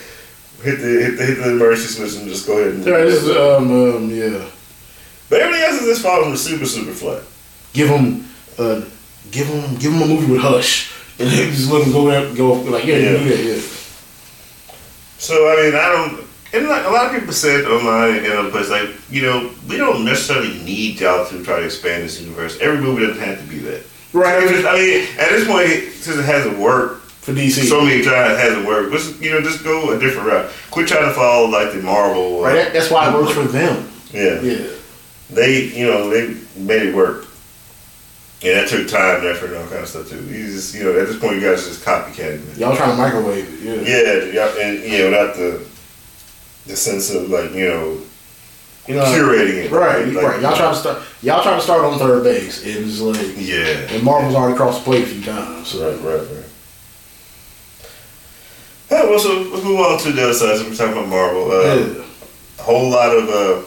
Hit 0.62 0.78
the 0.80 0.88
hit 1.04 1.16
the 1.18 1.24
hit 1.26 1.38
the 1.38 1.50
emergency 1.50 1.88
switch 1.94 2.16
and 2.20 2.28
just 2.28 2.46
go 2.46 2.58
ahead 2.58 2.74
and. 2.74 2.84
Yeah, 2.84 2.98
this 3.04 3.22
is, 3.22 3.30
um, 3.36 3.70
um, 3.70 4.10
yeah. 4.10 4.48
But 5.28 5.40
everything 5.40 5.64
else 5.64 5.80
is 5.82 5.86
just 5.88 6.02
falling 6.02 6.34
super 6.36 6.66
super 6.66 6.92
flat. 6.92 7.22
Give 7.72 7.88
him, 7.88 8.26
uh, 8.58 8.82
give 9.30 9.46
him, 9.46 9.76
give 9.76 9.92
him 9.92 10.02
a 10.02 10.06
movie 10.06 10.32
with 10.32 10.40
Hush, 10.40 10.92
and 11.18 11.28
then 11.28 11.52
just 11.52 11.70
let 11.70 11.86
him 11.86 11.92
go 11.92 12.08
there, 12.10 12.34
go 12.34 12.52
like, 12.54 12.84
yeah, 12.84 12.96
Yeah. 12.96 13.12
that, 13.12 13.44
yeah. 13.44 13.60
So 15.18 15.34
I 15.48 15.62
mean, 15.62 15.74
I 15.74 15.88
don't. 15.88 16.26
And 16.52 16.68
like 16.68 16.86
a 16.86 16.90
lot 16.90 17.06
of 17.12 17.18
people 17.20 17.32
said 17.34 17.64
online 17.64 18.24
and 18.24 18.32
other 18.32 18.50
places, 18.50 18.70
like 18.70 18.90
you 19.10 19.22
know, 19.22 19.50
we 19.68 19.76
don't 19.76 20.04
necessarily 20.04 20.58
need 20.62 21.00
y'all 21.00 21.26
to 21.26 21.44
try 21.44 21.60
to 21.60 21.66
expand 21.66 22.04
this 22.04 22.20
universe. 22.20 22.58
Every 22.60 22.80
movie 22.80 23.06
doesn't 23.06 23.22
have 23.22 23.40
to 23.40 23.46
be 23.48 23.58
that. 23.60 23.82
Right. 24.16 24.64
I 24.64 24.74
mean, 24.78 25.06
at 25.18 25.28
this 25.28 25.46
point, 25.46 25.92
since 25.92 26.16
it 26.16 26.24
hasn't 26.24 26.58
worked 26.58 27.04
For 27.04 27.32
DC, 27.32 27.64
so 27.68 27.84
many 27.84 28.02
times, 28.02 28.32
it 28.32 28.40
hasn't 28.40 28.66
worked. 28.66 28.90
Let's 28.90 29.20
you 29.20 29.30
know 29.30 29.42
just 29.42 29.62
go 29.62 29.92
a 29.92 29.98
different 29.98 30.28
route. 30.28 30.50
Quit 30.70 30.88
trying 30.88 31.04
to 31.04 31.12
follow 31.12 31.48
like 31.48 31.74
the 31.74 31.82
Marvel. 31.82 32.40
Uh, 32.40 32.46
right? 32.46 32.54
That, 32.54 32.72
that's 32.72 32.90
why 32.90 33.10
it 33.10 33.14
works 33.14 33.32
for 33.32 33.42
them. 33.42 33.86
Yeah. 34.12 34.40
Yeah. 34.40 34.68
They 35.28 35.64
you 35.64 35.86
know 35.86 36.08
they 36.08 36.34
made 36.56 36.82
it 36.82 36.94
work. 36.94 37.26
Yeah, 38.40 38.54
that 38.54 38.68
took 38.68 38.88
time 38.88 39.20
and 39.20 39.26
effort 39.26 39.48
and 39.48 39.56
all 39.56 39.68
kind 39.68 39.82
of 39.82 39.88
stuff 39.88 40.08
too. 40.08 40.22
You 40.24 40.46
just, 40.46 40.74
you 40.74 40.84
know, 40.84 40.98
at 40.98 41.08
this 41.08 41.18
point, 41.18 41.36
you 41.36 41.40
guys 41.40 41.66
just 41.66 41.84
copycatting 41.84 42.46
it. 42.52 42.58
Y'all 42.58 42.76
trying 42.76 42.90
to 42.90 42.96
microwave 42.96 43.48
it, 43.48 43.60
yeah. 43.64 43.80
Yeah, 43.80 44.32
yeah, 44.32 44.62
and 44.62 44.92
yeah, 44.92 45.04
without 45.04 45.36
the 45.36 45.66
the 46.66 46.76
sense 46.76 47.10
of 47.10 47.28
like 47.28 47.52
you 47.52 47.68
know 47.68 48.00
You 48.88 48.94
know, 48.94 49.04
curating 49.04 49.64
it. 49.64 49.70
Right, 49.72 50.06
Like, 50.06 50.24
right. 50.24 50.40
Y'all 50.40 50.56
trying 50.56 50.72
to 50.74 50.78
start. 50.78 51.02
Y'all 51.22 51.42
trying 51.42 51.58
to 51.58 51.62
start 51.64 51.84
on 51.84 51.98
third 51.98 52.22
base. 52.24 52.64
It 52.64 52.82
was 52.84 53.00
like, 53.00 53.34
Yeah. 53.36 53.64
and 53.90 54.02
Marvel's 54.02 54.34
already 54.34 54.56
crossed 54.56 54.78
the 54.80 54.84
plate 54.84 55.04
a 55.04 55.06
few 55.06 55.22
times. 55.24 55.68
So 55.68 55.90
Right, 55.90 56.00
right, 56.02 56.20
right. 56.36 56.44
Yeah, 58.90 59.04
well, 59.10 59.18
so 59.18 59.40
let's 59.52 59.64
move 59.64 59.80
on 59.80 59.98
to 59.98 60.12
the 60.12 60.22
other 60.22 60.32
side. 60.34 60.58
So 60.58 60.64
we're 60.68 60.74
talking 60.76 60.92
about 60.92 61.08
Marvel. 61.08 61.50
Uh, 61.50 61.62
yeah. 61.74 62.04
A 62.60 62.62
whole 62.62 62.88
lot 62.90 63.16
of 63.16 63.28
uh, 63.28 63.62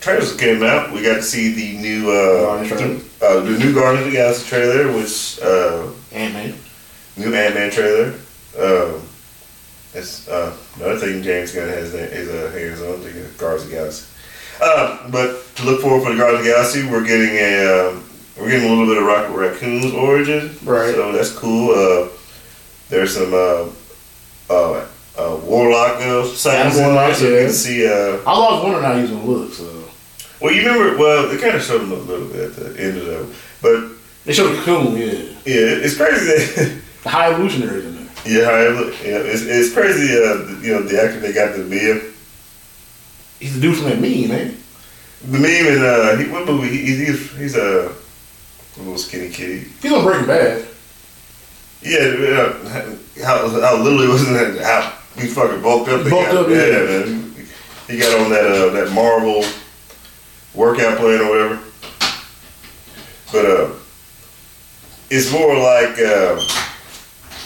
trailers 0.00 0.36
came 0.36 0.62
out. 0.64 0.92
We 0.92 1.02
got 1.02 1.16
to 1.16 1.22
see 1.22 1.52
the 1.52 1.78
new 1.80 2.10
uh, 2.10 2.56
Guardians 2.66 3.04
uh, 3.22 3.40
the 3.40 3.50
new 3.58 3.72
Guardians 3.72 4.06
of 4.06 4.12
the 4.12 4.18
Galaxy 4.18 4.48
trailer, 4.48 4.92
which 4.92 5.40
uh, 5.40 5.88
Ant 6.12 6.34
Man. 6.34 6.54
new 7.16 7.32
Ant 7.34 7.54
Man 7.54 7.70
trailer. 7.70 8.14
Um, 8.58 9.02
it's 9.98 10.28
uh, 10.28 10.56
another 10.76 10.98
thing 10.98 11.22
James 11.22 11.52
Gunn 11.52 11.68
has 11.68 11.92
his 11.92 12.28
uh, 12.28 12.50
hands 12.52 12.80
on 12.80 13.02
the 13.02 13.10
Guardians 13.36 13.64
of 13.64 13.68
the 13.68 13.74
Galaxy. 13.74 14.06
Uh, 14.60 15.10
but 15.10 15.54
to 15.56 15.64
look 15.64 15.80
forward 15.80 16.04
for 16.04 16.12
the 16.12 16.18
Guardians 16.18 16.40
of 16.40 16.44
the 16.44 16.50
Galaxy, 16.52 16.86
we're 16.86 17.04
getting 17.04 17.36
a 17.36 17.90
um, 17.90 18.04
we're 18.38 18.50
getting 18.50 18.68
a 18.68 18.70
little 18.70 18.86
bit 18.86 18.98
of 18.98 19.04
Rocket 19.04 19.36
Raccoon's 19.36 19.92
origin. 19.92 20.56
Right. 20.64 20.94
So 20.94 21.12
that's 21.12 21.32
cool. 21.32 21.70
Uh, 21.70 22.08
there's 22.88 23.14
some 23.14 23.34
uh, 23.34 23.68
uh, 24.48 24.86
uh, 25.18 25.40
Warlock 25.44 26.00
uh, 26.00 26.24
sightings 26.24 26.76
Warlock, 26.76 27.14
so 27.14 27.28
you 27.28 27.44
can 27.44 27.52
see. 27.52 27.86
Uh, 27.86 28.18
I 28.18 28.22
always 28.26 28.62
wondering 28.62 28.84
how 28.84 28.98
he's 28.98 29.10
gonna 29.10 29.24
look. 29.24 29.52
So 29.52 29.84
well, 30.40 30.54
you 30.54 30.66
remember? 30.66 30.96
Well, 30.98 31.28
they 31.28 31.38
kind 31.38 31.56
of 31.56 31.62
showed 31.62 31.82
him 31.82 31.92
a 31.92 31.96
little 31.96 32.28
bit 32.28 32.50
at 32.50 32.56
the 32.56 32.82
end 32.82 32.98
of 32.98 33.06
that, 33.06 33.34
but 33.60 33.90
they 34.24 34.32
showed 34.32 34.56
the 34.56 34.62
cocoon. 34.62 34.96
Yeah, 34.96 35.12
yeah, 35.44 35.84
it's 35.84 35.96
crazy 35.96 36.26
that. 36.26 36.80
the 37.02 37.08
high 37.08 37.30
evolutionaries 37.30 37.84
in. 37.84 37.97
Yeah, 38.24 38.50
it 38.60 38.74
look, 38.74 38.94
yeah, 39.02 39.18
it's, 39.18 39.42
it's 39.42 39.72
crazy. 39.72 40.14
Uh, 40.14 40.60
you 40.60 40.74
know, 40.74 40.82
the 40.82 41.02
actor 41.02 41.20
they 41.20 41.32
got 41.32 41.54
to 41.56 41.68
be 41.68 41.78
him. 41.78 42.14
He's 43.38 43.54
the 43.54 43.60
dude 43.60 43.76
from 43.76 43.90
that 43.90 44.00
meme, 44.00 44.28
man. 44.28 44.56
The 45.24 45.38
meme 45.38 45.66
and 45.66 45.84
uh, 45.84 46.16
he, 46.16 46.30
what 46.30 46.46
movie? 46.46 46.68
He, 46.68 46.96
he's 46.96 47.36
he's 47.36 47.56
a 47.56 47.92
little 48.76 48.98
skinny 48.98 49.30
kitty. 49.30 49.68
He's 49.80 49.92
on 49.92 50.04
Breaking 50.04 50.26
Bad. 50.26 50.66
Yeah, 51.82 51.98
uh, 51.98 52.86
how 53.24 53.48
how 53.48 53.82
little 53.82 54.08
was 54.12 54.26
in 54.26 54.34
that. 54.34 54.60
How 54.62 54.98
he 55.20 55.28
fucking 55.28 55.62
bulked 55.62 55.88
up. 55.88 56.08
Bulked 56.08 56.32
got, 56.32 56.44
up, 56.44 56.48
yeah. 56.48 57.04
man. 57.04 57.34
He 57.86 57.98
got 57.98 58.20
on 58.20 58.30
that 58.30 58.44
uh, 58.44 58.70
that 58.70 58.92
Marvel 58.92 59.44
workout 60.54 60.98
plan 60.98 61.20
or 61.20 61.30
whatever. 61.30 61.62
But 63.32 63.44
uh, 63.44 63.74
it's 65.10 65.32
more 65.32 65.56
like 65.56 65.98
uh, 65.98 66.67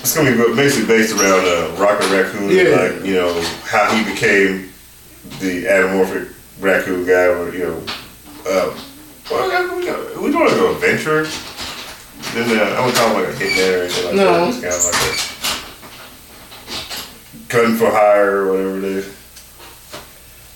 it's 0.02 0.16
gonna 0.16 0.32
be 0.32 0.36
basically 0.56 0.86
based 0.88 1.14
around 1.16 1.44
uh, 1.46 1.74
Rocket 1.80 2.10
Raccoon, 2.10 2.42
and, 2.44 2.52
Yeah. 2.52 2.76
like 2.76 3.04
you 3.04 3.14
know 3.14 3.40
how 3.64 3.88
he 3.94 4.02
became 4.10 4.72
the 5.38 5.64
anamorphic 5.66 6.32
raccoon 6.60 7.06
guy, 7.06 7.26
or 7.26 7.52
you 7.54 7.60
know, 7.60 7.82
uh, 8.48 8.74
well, 9.30 9.76
we 9.76 9.84
we 10.20 10.30
doing 10.32 10.44
like 10.44 10.52
an 10.58 10.74
adventure. 10.74 11.26
Then 12.34 12.58
uh, 12.58 12.62
I 12.80 12.84
would 12.86 12.94
call 12.94 13.08
him 13.16 13.24
like 13.24 13.28
a 13.34 13.36
hitman 13.38 13.78
or 13.78 13.82
anything 13.82 14.04
like 14.06 14.14
No. 14.14 14.24
that. 14.24 14.48
It's 14.48 14.60
kind 14.60 14.74
of 14.74 14.84
like 14.84 14.96
a 17.44 17.52
gun 17.52 17.76
for 17.76 17.90
hire 17.90 18.36
or 18.42 18.52
whatever 18.52 18.78
it 18.78 18.84
is. 18.84 19.06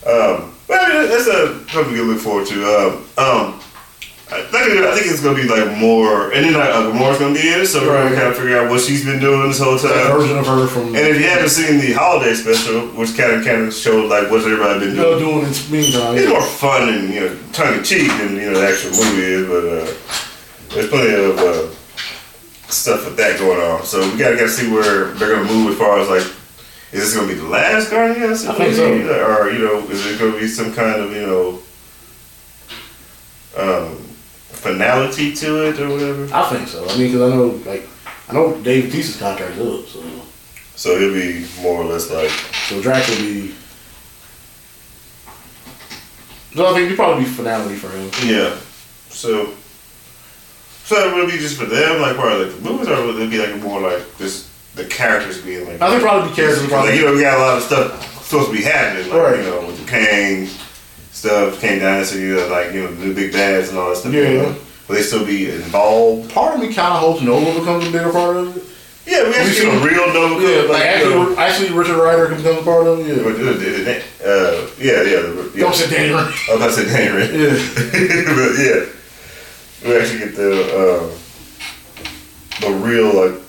Um, 0.07 0.55
but 0.67 0.81
I 0.81 0.89
mean, 1.01 1.09
that's 1.09 1.27
a 1.29 1.69
something 1.71 1.95
to 1.95 2.03
look 2.03 2.21
forward 2.21 2.47
to. 2.49 2.65
Um, 2.65 3.05
um, 3.19 3.61
I 4.29 4.43
think, 4.43 4.83
I 4.83 4.93
think 4.99 5.07
it's 5.07 5.23
gonna 5.23 5.37
be 5.37 5.47
like 5.47 5.77
more, 5.79 6.33
and 6.33 6.45
then 6.45 6.55
like, 6.55 6.71
uh, 6.71 6.91
Gamora's 6.91 7.19
gonna 7.21 7.33
be 7.35 7.47
in 7.47 7.61
it, 7.61 7.67
so 7.69 7.87
we're 7.87 7.95
gonna 8.03 8.15
kind 8.17 8.27
of 8.27 8.37
figure 8.37 8.59
out 8.59 8.69
what 8.69 8.81
she's 8.81 9.05
been 9.05 9.21
doing 9.21 9.47
this 9.47 9.61
whole 9.61 9.77
That 9.79 10.09
time. 10.09 10.19
version 10.19 10.37
of 10.37 10.47
her 10.47 10.67
from 10.67 10.87
And 10.89 10.97
if 10.97 11.21
you 11.21 11.29
haven't 11.29 11.49
seen 11.51 11.79
the 11.79 11.93
holiday 11.93 12.35
special, 12.35 12.89
which 12.99 13.17
kind 13.17 13.33
of 13.39 13.45
kind 13.45 13.63
of 13.69 13.73
showed 13.73 14.11
like 14.11 14.29
what's 14.29 14.45
everybody 14.45 14.81
been 14.87 14.97
doing, 14.97 15.19
doing 15.21 15.47
its 15.47 15.71
meantime. 15.71 16.17
it's 16.19 16.29
more 16.29 16.43
fun 16.43 16.89
and 16.89 17.15
you 17.15 17.21
know 17.21 17.39
tongue 17.53 17.75
in 17.75 17.85
cheek 17.85 18.09
than 18.19 18.35
you 18.35 18.51
know 18.51 18.59
the 18.59 18.67
actual 18.67 18.91
movie 18.91 19.23
is. 19.23 19.47
But 19.47 19.65
uh, 19.65 20.75
there's 20.75 20.89
plenty 20.91 21.15
of 21.15 21.39
uh, 21.39 21.71
stuff 22.69 23.05
with 23.07 23.17
that 23.19 23.39
going 23.39 23.61
on. 23.61 23.85
So 23.85 24.01
we 24.11 24.19
gotta 24.19 24.35
gotta 24.35 24.49
see 24.49 24.67
where 24.73 25.13
they're 25.15 25.37
gonna 25.37 25.49
move 25.53 25.71
as 25.71 25.79
far 25.79 26.01
as 26.01 26.09
like. 26.09 26.27
Is 26.93 27.01
this 27.03 27.15
gonna 27.15 27.29
be 27.29 27.35
the 27.35 27.47
last 27.47 27.91
Guardians? 27.91 28.45
I 28.47 28.55
think 28.55 28.75
so. 28.75 28.91
Or 28.91 29.51
you 29.51 29.59
know, 29.61 29.87
is 29.89 30.05
it 30.05 30.19
gonna 30.19 30.37
be 30.39 30.49
some 30.49 30.73
kind 30.75 31.01
of 31.01 31.13
you 31.13 31.23
know 31.27 31.59
um, 33.57 34.03
finality 34.73 35.35
to 35.35 35.69
it 35.69 35.81
or 35.81 35.89
whatever? 35.89 36.29
I 36.35 36.49
think 36.51 36.69
so. 36.69 36.85
I 36.89 36.97
mean, 36.97 37.13
because 37.13 37.33
I 37.33 37.35
know, 37.37 37.47
like, 37.71 37.89
I 38.29 38.33
know 38.33 38.61
Dave 38.63 38.85
Bautista's 38.91 39.19
contract 39.19 39.57
is 39.57 39.61
up, 39.67 39.87
so 39.89 40.03
So 40.75 40.91
it'll 40.97 41.15
be 41.15 41.47
more 41.63 41.83
or 41.83 41.85
less 41.85 42.11
like 42.11 42.31
so 42.31 42.81
Drax 42.83 43.09
will 43.09 43.17
be. 43.19 43.55
So 46.55 46.67
I 46.67 46.73
think 46.75 46.91
it'll 46.91 46.97
probably 46.97 47.25
be 47.25 47.31
finality 47.31 47.77
for 47.77 47.91
him. 47.91 48.11
Yeah. 48.27 48.57
So, 49.11 49.53
so 50.85 51.19
it 51.19 51.27
be 51.31 51.39
just 51.39 51.59
for 51.59 51.67
them, 51.67 52.01
like 52.01 52.17
of 52.33 52.47
like 52.49 52.57
the 52.57 52.71
movies, 52.71 52.89
or 52.89 52.97
will 53.03 53.21
it 53.21 53.31
be 53.31 53.39
like 53.39 53.61
more 53.63 53.81
like 53.81 54.03
just 54.19 54.49
the 54.75 54.85
characters 54.87 55.43
being 55.43 55.67
like? 55.67 55.81
I 55.81 55.91
think 55.91 56.03
probably 56.03 56.31
be 56.31 56.35
characters. 56.37 56.63
Like, 56.63 56.71
Probably, 56.71 56.97
you 56.97 57.05
know, 57.05 57.15
we 57.15 57.21
got 57.23 57.39
a 57.39 57.41
lot 57.41 57.57
of 57.59 57.63
stuff 57.63 58.25
supposed 58.25 58.51
to 58.51 58.57
be 58.57 58.63
happening, 58.63 59.09
like 59.11 59.21
Right. 59.21 59.37
you 59.39 59.51
know, 59.51 59.67
with 59.67 59.79
the 59.81 59.87
Kang 59.91 60.49
stuff, 61.17 61.59
Kang 61.61 61.79
Dynasty, 61.81 62.21
you 62.21 62.37
know, 62.37 62.47
like 62.49 62.75
you 62.75 62.83
know, 62.83 62.95
the 62.95 63.15
big 63.15 63.33
bads 63.33 63.71
and 63.71 63.79
all 63.79 63.89
that 63.89 63.97
stuff. 63.97 64.13
Yeah. 64.13 64.29
you 64.29 64.39
know. 64.43 64.57
Will 64.87 64.95
they 64.95 65.03
still 65.03 65.25
be 65.27 65.51
involved? 65.51 66.31
part 66.31 66.55
of 66.55 66.61
me 66.61 66.73
kind 66.73 66.93
of 66.95 67.01
hopes 67.01 67.21
Nova 67.23 67.59
becomes 67.59 67.89
a 67.89 67.91
bigger 67.91 68.13
part 68.13 68.37
of 68.37 68.57
it. 68.57 68.63
Yeah, 69.05 69.25
we 69.25 69.35
actually 69.35 69.67
get 69.67 69.83
a 69.83 69.85
real 69.85 70.13
Nova. 70.13 70.43
Yeah, 70.43 70.61
like, 70.63 70.85
like 70.85 71.05
you 71.05 71.11
know, 71.11 71.23
actually, 71.37 71.37
actually, 71.39 71.79
Richard 71.79 71.97
Rider 71.97 72.27
can 72.27 72.37
become 72.37 72.59
a 72.59 72.63
part 72.63 72.87
of 72.87 73.01
it. 73.01 73.17
Yeah. 73.17 73.23
but, 73.25 73.35
uh, 73.35 74.29
uh, 74.29 74.71
yeah, 74.79 75.03
yeah, 75.03 75.23
the- 75.23 75.53
yeah. 75.55 75.61
Don't 75.63 75.75
say 75.75 75.91
Danny 75.91 76.13
Rand. 76.13 76.35
I 76.49 76.55
was 76.55 76.57
about 76.57 76.67
to 76.67 76.73
say 76.73 76.85
Danny 76.85 77.11
Rand. 77.17 77.33
Yeah. 77.35 77.55
but 78.37 78.53
yeah, 78.63 78.87
we 79.89 79.97
actually 79.99 80.19
get 80.19 80.37
the 80.37 80.53
uh, 80.77 81.11
the 82.61 82.71
real 82.85 83.15
like 83.15 83.41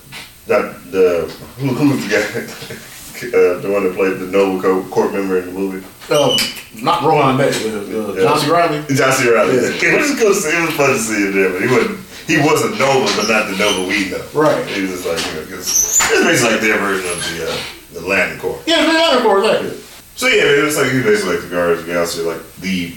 not 0.48 0.90
the 0.90 1.32
who, 1.58 1.66
who's 1.68 2.08
the 2.08 2.10
guy 2.10 2.84
uh, 3.22 3.58
the 3.60 3.70
one 3.70 3.84
that 3.84 3.94
played 3.94 4.18
the 4.18 4.26
noble 4.26 4.60
co- 4.62 4.82
court 4.90 5.12
member 5.12 5.38
in 5.38 5.46
the 5.46 5.52
movie 5.52 5.84
Um, 6.12 6.36
not 6.82 7.02
Rohan 7.02 7.36
Beck, 7.36 7.52
but 7.52 7.74
uh, 7.74 8.14
Yeah. 8.14 8.22
John 8.22 8.38
C. 8.38 8.50
Reilly. 8.50 8.78
John 8.94 9.12
C. 9.12 9.28
Reilly. 9.30 9.54
Yeah. 9.56 9.70
It 9.94 10.00
was 10.00 10.14
cool 10.18 10.28
to 10.30 10.34
see. 10.34 10.48
It 10.56 10.66
was 10.66 10.74
fun 10.76 10.90
to 10.94 10.98
see 10.98 11.20
him 11.26 11.32
there, 11.34 11.50
but 11.50 11.62
he 11.62 11.68
wasn't. 11.68 11.98
He 12.28 12.36
wasn't 12.38 12.78
Nova, 12.78 13.08
but 13.16 13.26
not 13.28 13.48
the 13.48 13.56
Nova 13.56 13.88
we 13.88 14.10
know. 14.12 14.20
Right. 14.36 14.60
He 14.68 14.82
was 14.82 15.00
just 15.00 15.06
like 15.08 15.16
you 15.26 15.32
know, 15.40 15.46
because 15.48 15.64
it's 15.66 16.24
basically 16.28 16.52
like 16.52 16.60
their 16.60 16.78
version 16.78 17.08
of 17.08 17.18
the 17.24 17.34
uh, 17.48 17.56
the 17.96 18.02
Lantern 18.06 18.38
Corps. 18.38 18.60
Yeah, 18.66 18.84
the 18.84 18.98
other 19.00 19.22
part 19.24 19.42
like 19.44 19.62
it. 19.64 19.80
So 20.14 20.26
yeah, 20.28 20.44
it's 20.66 20.76
like 20.76 20.92
he's 20.92 21.02
basically 21.04 21.34
like 21.40 21.44
the 21.48 21.50
Guardians 21.50 21.80
of 21.80 21.86
the 21.86 21.92
Galaxy, 21.96 22.20
like 22.22 22.42
the 22.60 22.92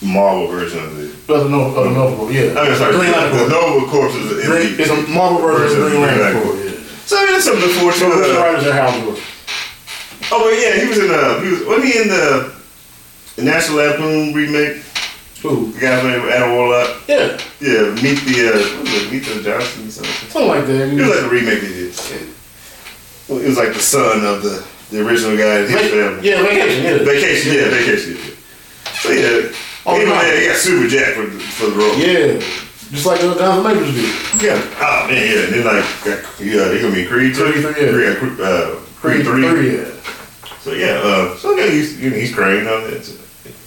Marvel 0.00 0.46
version 0.46 0.78
of 0.78 0.94
the. 0.94 1.10
Other 1.34 1.50
Nova, 1.50 1.74
other 1.80 1.90
Nova, 1.90 2.32
yeah. 2.32 2.54
I 2.54 2.68
mean, 2.70 2.76
sorry, 2.78 2.94
Green 2.96 3.10
the, 3.10 3.18
Lantern 3.18 3.38
the 3.38 3.54
Corps. 3.54 3.66
Nova 3.66 3.86
Corps 3.90 4.08
is, 4.14 4.14
is 4.14 4.46
the, 4.46 4.82
it's 4.82 4.90
a 4.94 5.10
Marvel 5.10 5.42
version 5.42 5.82
of 5.82 5.84
the 5.84 5.90
Green 5.90 6.02
Lantern 6.06 6.42
Corps. 6.42 6.56
Yeah. 6.62 6.70
So 7.04 7.16
I 7.18 7.24
mean, 7.26 7.32
that's 7.34 7.44
something 7.50 7.66
to 7.66 7.74
to. 7.74 7.92
So 7.98 8.06
Richard 8.14 8.38
Rider's 8.38 8.62
their 8.64 8.78
Hal 8.78 8.94
oh, 10.32 10.44
but 10.44 10.54
yeah, 10.58 10.80
he 10.80 10.88
was 10.88 10.98
in 10.98 11.08
the 11.08 11.40
he 11.44 11.50
was 11.52 11.64
wasn't 11.66 11.86
he 11.92 11.98
in 12.02 12.08
the, 12.08 12.52
the 13.36 13.42
National 13.42 13.78
Lampoon 13.78 14.32
remake? 14.34 14.82
Who? 15.42 15.70
The 15.72 15.80
guy 15.80 16.02
named 16.02 16.28
Adam 16.32 16.50
Warlock. 16.56 17.06
Yeah, 17.06 17.38
Yeah, 17.60 17.94
meet 18.02 18.18
the 18.26 18.50
uh, 18.50 18.58
what 18.58 18.80
was 18.82 18.94
it, 19.06 19.12
meet 19.12 19.24
the 19.24 19.40
Johnsons 19.42 20.00
or 20.00 20.04
something. 20.04 20.30
something 20.30 20.48
like 20.48 20.66
that. 20.66 20.88
It 20.88 20.94
was 20.98 21.08
like 21.08 21.20
the 21.20 21.28
remake 21.30 21.60
they 21.62 21.68
did. 21.68 21.94
Well, 23.28 23.38
It 23.38 23.46
was 23.46 23.56
like 23.56 23.72
the 23.72 23.78
son 23.80 24.24
of 24.26 24.42
the 24.42 24.64
the 24.90 25.06
original 25.06 25.36
guy 25.36 25.58
and 25.60 25.68
his 25.68 25.80
Va- 25.82 25.88
family. 25.90 26.28
yeah, 26.28 26.42
vacation. 26.42 26.82
Yeah, 26.84 26.98
Vacation, 27.04 27.52
yeah, 27.54 27.68
vacation. 27.68 28.16
Yeah. 28.16 28.34
So 28.98 29.10
yeah, 29.12 29.52
Oh, 29.86 29.96
no. 29.96 30.14
he 30.36 30.46
got 30.48 30.56
Super 30.56 30.88
Jack 30.88 31.14
for, 31.14 31.26
the- 31.26 31.38
for 31.38 31.66
the 31.70 31.76
role. 31.76 31.94
Yeah, 31.96 32.40
just 32.90 33.06
like 33.06 33.20
the 33.20 33.34
Jonathan 33.36 33.62
Majors 33.62 33.94
did. 33.94 34.42
Yeah. 34.42 34.58
Oh 34.80 35.06
man, 35.06 35.22
yeah. 35.22 35.44
And 35.44 35.54
then 35.54 35.64
like, 35.64 35.84
yeah, 36.40 36.72
he 36.72 36.80
gonna 36.80 36.94
be 36.94 37.06
Creed 37.06 37.36
Creed 37.36 37.62
three, 37.62 37.84
yeah. 37.86 38.14
Creed, 38.16 38.40
uh, 38.40 38.74
Creed, 38.98 39.20
uh, 39.26 39.30
Creed 39.30 39.54
three. 39.54 39.76
yeah. 39.76 39.84
So 40.60 40.72
yeah, 40.72 41.00
uh, 41.02 41.36
so 41.36 41.56
yeah, 41.56 41.70
he's 41.70 42.00
you 42.00 42.10
know, 42.10 42.16
he's 42.16 42.34
Crane 42.34 42.66
on 42.66 42.92
it. 42.92 43.10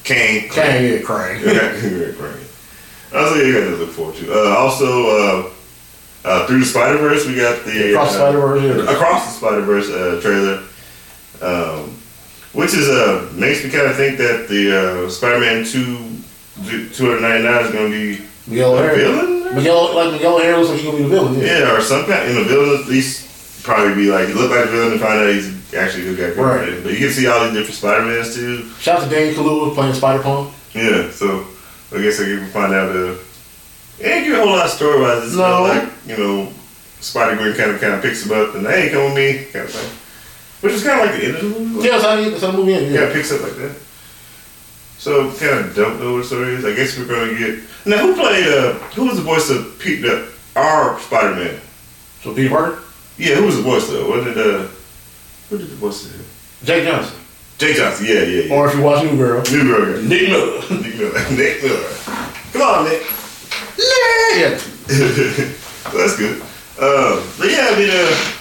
Kane. 0.04 0.50
Kang, 0.50 0.84
yeah, 0.84 0.98
Krang. 1.00 1.40
Yeah, 1.42 2.14
Crane. 2.14 2.46
Also, 3.14 3.36
yeah, 3.36 3.46
you 3.46 3.54
got 3.54 3.70
to 3.70 3.76
look 3.76 3.90
forward 3.90 4.16
to. 4.16 4.34
Uh, 4.34 4.56
also, 4.58 5.10
uh, 5.10 5.50
uh, 6.24 6.48
through 6.48 6.60
the 6.60 6.66
Spider 6.66 6.98
Verse, 6.98 7.26
we 7.26 7.36
got 7.36 7.66
the 7.66 7.92
Across 7.92 8.16
uh, 8.16 8.18
Spider-Verse, 8.18 8.64
yeah. 8.64 8.94
Across 8.94 9.26
the 9.26 9.32
Spider 9.38 9.62
Verse 9.62 9.90
uh, 9.90 10.20
trailer, 10.22 10.64
um, 11.42 11.98
which 12.54 12.74
is 12.74 12.88
uh 12.90 13.32
makes 13.34 13.64
me 13.64 13.70
kind 13.70 13.88
of 13.88 13.96
think 13.96 14.18
that 14.18 14.48
the 14.48 15.06
uh, 15.06 15.10
Spider 15.10 15.40
Man 15.40 15.66
two 15.66 16.18
two 16.94 17.06
hundred 17.06 17.22
ninety 17.22 17.44
nine 17.44 17.66
is 17.66 17.72
going 17.72 17.92
to 17.92 17.98
be 18.18 18.26
Miguel 18.48 18.78
a 18.78 18.96
villain. 18.96 19.56
Miguel, 19.56 19.96
like 19.96 20.14
Miguel 20.14 20.38
O'Hara 20.38 20.58
looks 20.58 20.70
like 20.70 20.80
he 20.80 20.86
gonna 20.86 20.98
be 20.98 21.04
the 21.04 21.10
villain. 21.10 21.40
Yeah. 21.40 21.60
Yeah, 21.60 21.76
or 21.76 21.82
some 21.82 22.06
kind 22.06 22.30
in 22.30 22.38
a 22.38 22.44
villain 22.44 22.82
at 22.82 22.88
least 22.88 23.64
probably 23.64 23.96
be 23.96 24.10
like 24.10 24.30
look 24.30 24.52
like 24.52 24.66
a 24.66 24.72
villain 24.72 24.92
and 24.94 25.02
find 25.02 25.20
out 25.20 25.34
he's 25.34 25.61
actually 25.74 26.04
good 26.16 26.36
guy. 26.36 26.42
Right. 26.42 26.84
But 26.84 26.94
you 26.94 27.00
can 27.00 27.10
see 27.10 27.28
all 27.28 27.44
these 27.46 27.54
different 27.54 27.76
Spider 27.76 28.06
Mans 28.06 28.34
too. 28.36 28.70
Shout 28.80 29.00
out 29.02 29.04
to 29.06 29.10
Danny 29.10 29.34
Kaluuya 29.34 29.74
playing 29.74 29.94
Spider 29.94 30.22
Punk. 30.24 30.54
Yeah, 30.74 31.10
so 31.12 31.46
I 31.94 32.02
guess 32.02 32.20
I 32.20 32.26
can 32.26 32.48
find 32.48 32.74
out 32.74 32.96
uh, 32.96 33.16
It 34.00 34.06
ain't 34.08 34.26
give 34.26 34.36
a 34.36 34.42
whole 34.44 34.56
lot 34.56 34.66
of 34.66 34.72
story 34.72 35.00
about 35.00 35.24
this. 35.24 35.36
No. 35.36 35.64
Like, 35.64 35.90
you 36.08 36.18
know, 36.18 36.52
Spider 37.00 37.36
Gwen 37.38 37.56
kind 37.56 37.72
of 37.72 37.82
kind 37.82 37.94
of 37.94 38.02
picks 38.02 38.26
him 38.26 38.32
up 38.32 38.56
and 38.56 38.66
hey, 38.68 38.90
come 38.90 39.06
with 39.06 39.16
me, 39.16 39.46
kind 39.52 39.66
of 39.66 39.72
thing. 39.72 39.98
Which 40.62 40.74
is 40.74 40.84
kind 40.84 41.00
of 41.02 41.08
like 41.08 41.20
the 41.20 41.26
end 41.28 41.36
of 41.38 41.42
the 41.42 41.60
movie. 41.60 41.88
Yeah, 41.88 41.98
that's 41.98 42.04
how, 42.04 42.16
that's 42.30 42.42
how 42.44 42.52
the 42.52 42.58
movie 42.58 42.74
ended. 42.76 42.92
Yeah, 42.94 43.02
Yeah. 43.02 43.08
it 43.08 43.14
picks 43.14 43.32
up 43.32 43.42
like 43.42 43.56
that. 43.56 43.76
So 44.98 45.32
kind 45.34 45.66
of 45.66 45.76
don't 45.76 46.00
know 46.00 46.14
what 46.14 46.20
the 46.20 46.24
story 46.26 46.54
is. 46.54 46.64
I 46.66 46.76
guess 46.76 46.98
we're 46.98 47.08
gonna 47.08 47.38
get 47.38 47.60
now. 47.86 47.98
Who 48.06 48.14
played? 48.16 48.46
Uh, 48.48 48.74
who 48.94 49.06
was 49.08 49.16
the 49.18 49.24
voice 49.24 49.50
of 49.50 49.80
Pete? 49.80 50.02
The, 50.04 50.32
our 50.56 51.00
Spider 51.00 51.36
Man. 51.36 51.60
So 52.22 52.36
Peter 52.36 52.50
Parker, 52.50 52.84
Yeah, 53.18 53.36
who 53.36 53.46
was 53.46 53.56
the 53.58 53.64
voice 53.64 53.88
though? 53.88 54.08
What 54.10 54.24
did 54.26 54.38
uh? 54.38 54.68
Who 55.52 55.58
did 55.58 55.68
the 55.70 55.76
voice 55.76 56.06
of 56.06 56.16
him? 56.16 56.26
Jake 56.64 56.86
Johnson, 56.88 57.20
Jake 57.58 57.76
Johnson. 57.76 58.06
Yeah, 58.06 58.22
yeah, 58.22 58.44
yeah. 58.46 58.54
or 58.56 58.70
if 58.70 58.76
you 58.76 58.82
watch 58.82 59.04
New 59.04 59.18
Girl, 59.18 59.44
New 59.52 59.64
Girl 59.64 59.96
guy. 60.02 60.08
Nick 60.08 60.30
Miller. 60.30 60.62
Nick 60.82 60.96
Miller. 60.98 61.32
Nick 61.36 61.62
Miller. 61.62 61.90
Come 62.54 62.62
on, 62.62 62.86
Nick. 62.86 63.04
Yeah. 63.78 64.58
That's 65.92 66.16
good. 66.18 66.42
Um, 66.80 67.20
but 67.38 67.50
yeah, 67.52 67.68
I 67.70 67.76
mean, 67.78 67.90
uh, 67.92 68.32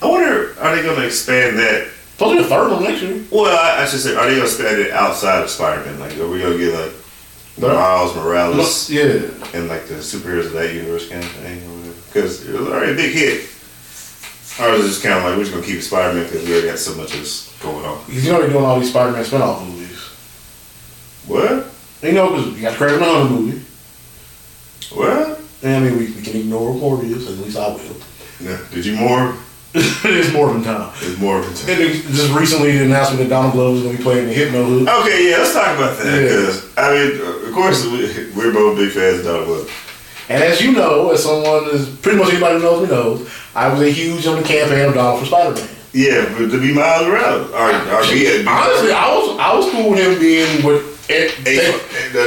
I 0.00 0.06
wonder, 0.08 0.54
are 0.60 0.76
they 0.76 0.82
gonna 0.82 1.04
expand 1.04 1.58
that? 1.58 1.88
Probably 2.18 2.36
to 2.36 2.42
be 2.42 2.46
a 2.46 2.50
third 2.50 2.70
one 2.70 2.84
next 2.84 3.02
year. 3.02 3.24
Well, 3.32 3.46
I, 3.46 3.82
I 3.82 3.86
should 3.86 3.98
say, 3.98 4.14
are 4.14 4.24
they 4.26 4.32
gonna 4.34 4.44
expand 4.44 4.80
it 4.80 4.92
outside 4.92 5.42
of 5.42 5.50
Spider-Man? 5.50 5.98
Like, 5.98 6.16
are 6.18 6.28
we 6.28 6.38
gonna 6.40 6.56
get 6.56 6.72
like 6.78 6.92
No. 7.58 7.74
Miles 7.74 8.14
Morales? 8.14 8.88
Yeah. 8.88 9.04
and 9.54 9.66
like 9.68 9.86
the 9.88 9.94
superheroes 9.94 10.46
of 10.46 10.52
that 10.52 10.72
universe 10.72 11.08
kind 11.08 11.24
of 11.24 11.30
thing, 11.32 11.94
because 12.06 12.48
it 12.48 12.56
was 12.56 12.68
already 12.68 12.92
a 12.92 12.94
big 12.94 13.12
hit. 13.12 13.48
Or 14.60 14.74
is 14.74 14.84
it 14.84 14.88
just 14.88 15.02
kind 15.02 15.14
of 15.18 15.24
like 15.24 15.36
we're 15.36 15.44
just 15.44 15.54
gonna 15.54 15.66
keep 15.66 15.80
Spider-Man 15.80 16.24
because 16.24 16.44
we 16.44 16.52
already 16.52 16.68
got 16.68 16.78
so 16.78 16.94
much 16.94 17.14
of 17.14 17.20
this 17.20 17.56
going 17.60 17.84
on? 17.84 18.04
Because 18.06 18.24
you 18.24 18.32
know 18.32 18.40
they're 18.40 18.50
doing 18.50 18.64
all 18.64 18.78
these 18.78 18.90
Spider-Man 18.90 19.24
spin-off 19.24 19.66
movies. 19.66 19.98
What? 21.26 21.72
You 22.02 22.12
know, 22.12 22.30
because 22.30 22.54
you 22.56 22.62
got 22.62 22.78
the 22.78 22.84
the 22.86 23.04
Hunter 23.04 23.34
movie. 23.34 23.64
What? 24.92 25.40
And 25.62 25.84
I 25.84 25.88
mean, 25.88 25.98
we, 25.98 26.10
we 26.10 26.22
can 26.22 26.36
ignore 26.36 26.74
Morbius, 26.74 27.26
at 27.28 27.38
least 27.38 27.56
I 27.56 27.68
will. 27.68 27.96
No. 28.40 28.64
Did 28.72 28.84
you 28.84 28.96
more? 28.96 29.36
it's 29.74 30.28
Morbin 30.34 30.62
time. 30.62 30.92
It's 31.00 31.18
more 31.18 31.38
of 31.38 31.46
a 31.46 31.72
And 31.72 31.80
just 32.12 32.30
recently, 32.34 32.76
the 32.76 32.84
announcement 32.84 33.22
that 33.22 33.30
Donald 33.30 33.54
Glover 33.54 33.76
is 33.76 33.82
going 33.84 33.96
to 33.96 33.98
be 33.98 34.04
playing 34.04 34.26
the 34.26 34.34
Hypno 34.34 34.64
Hood. 34.64 34.86
Okay, 34.86 35.30
yeah, 35.30 35.38
let's 35.38 35.54
talk 35.54 35.76
about 35.78 35.96
that 35.96 36.04
Yeah. 36.04 36.60
I 36.76 36.92
mean, 36.92 37.46
of 37.48 37.54
course, 37.54 37.86
we, 37.86 38.02
we're 38.36 38.52
both 38.52 38.76
big 38.76 38.90
fans 38.90 39.20
of 39.20 39.24
Donald 39.24 39.46
Glover. 39.46 39.70
And 40.32 40.42
as 40.42 40.62
you 40.62 40.72
know, 40.72 41.10
as 41.10 41.22
someone 41.22 41.68
is 41.74 41.86
pretty 41.96 42.16
much 42.18 42.30
anybody 42.30 42.54
who 42.54 42.62
knows 42.62 42.82
me 42.82 42.88
knows, 42.88 43.30
I 43.54 43.70
was 43.70 43.82
a 43.82 43.90
huge 43.90 44.26
on 44.26 44.40
the 44.40 44.42
campaign 44.42 44.88
of 44.88 44.94
Donald 44.94 45.20
for 45.20 45.26
Spider-Man. 45.26 45.68
Yeah, 45.92 46.24
but 46.38 46.50
to 46.50 46.58
be 46.58 46.72
Miles 46.72 47.06
Morales, 47.06 47.50
or, 47.50 47.68
or 47.68 48.02
be, 48.04 48.40
be 48.40 48.46
Honestly, 48.48 48.92
I 48.92 49.12
was 49.12 49.38
I 49.38 49.54
was 49.54 49.70
cool 49.72 49.90
with 49.90 50.00
him 50.00 50.18
being 50.18 50.64
with 50.64 50.91
Ed- 51.10 51.30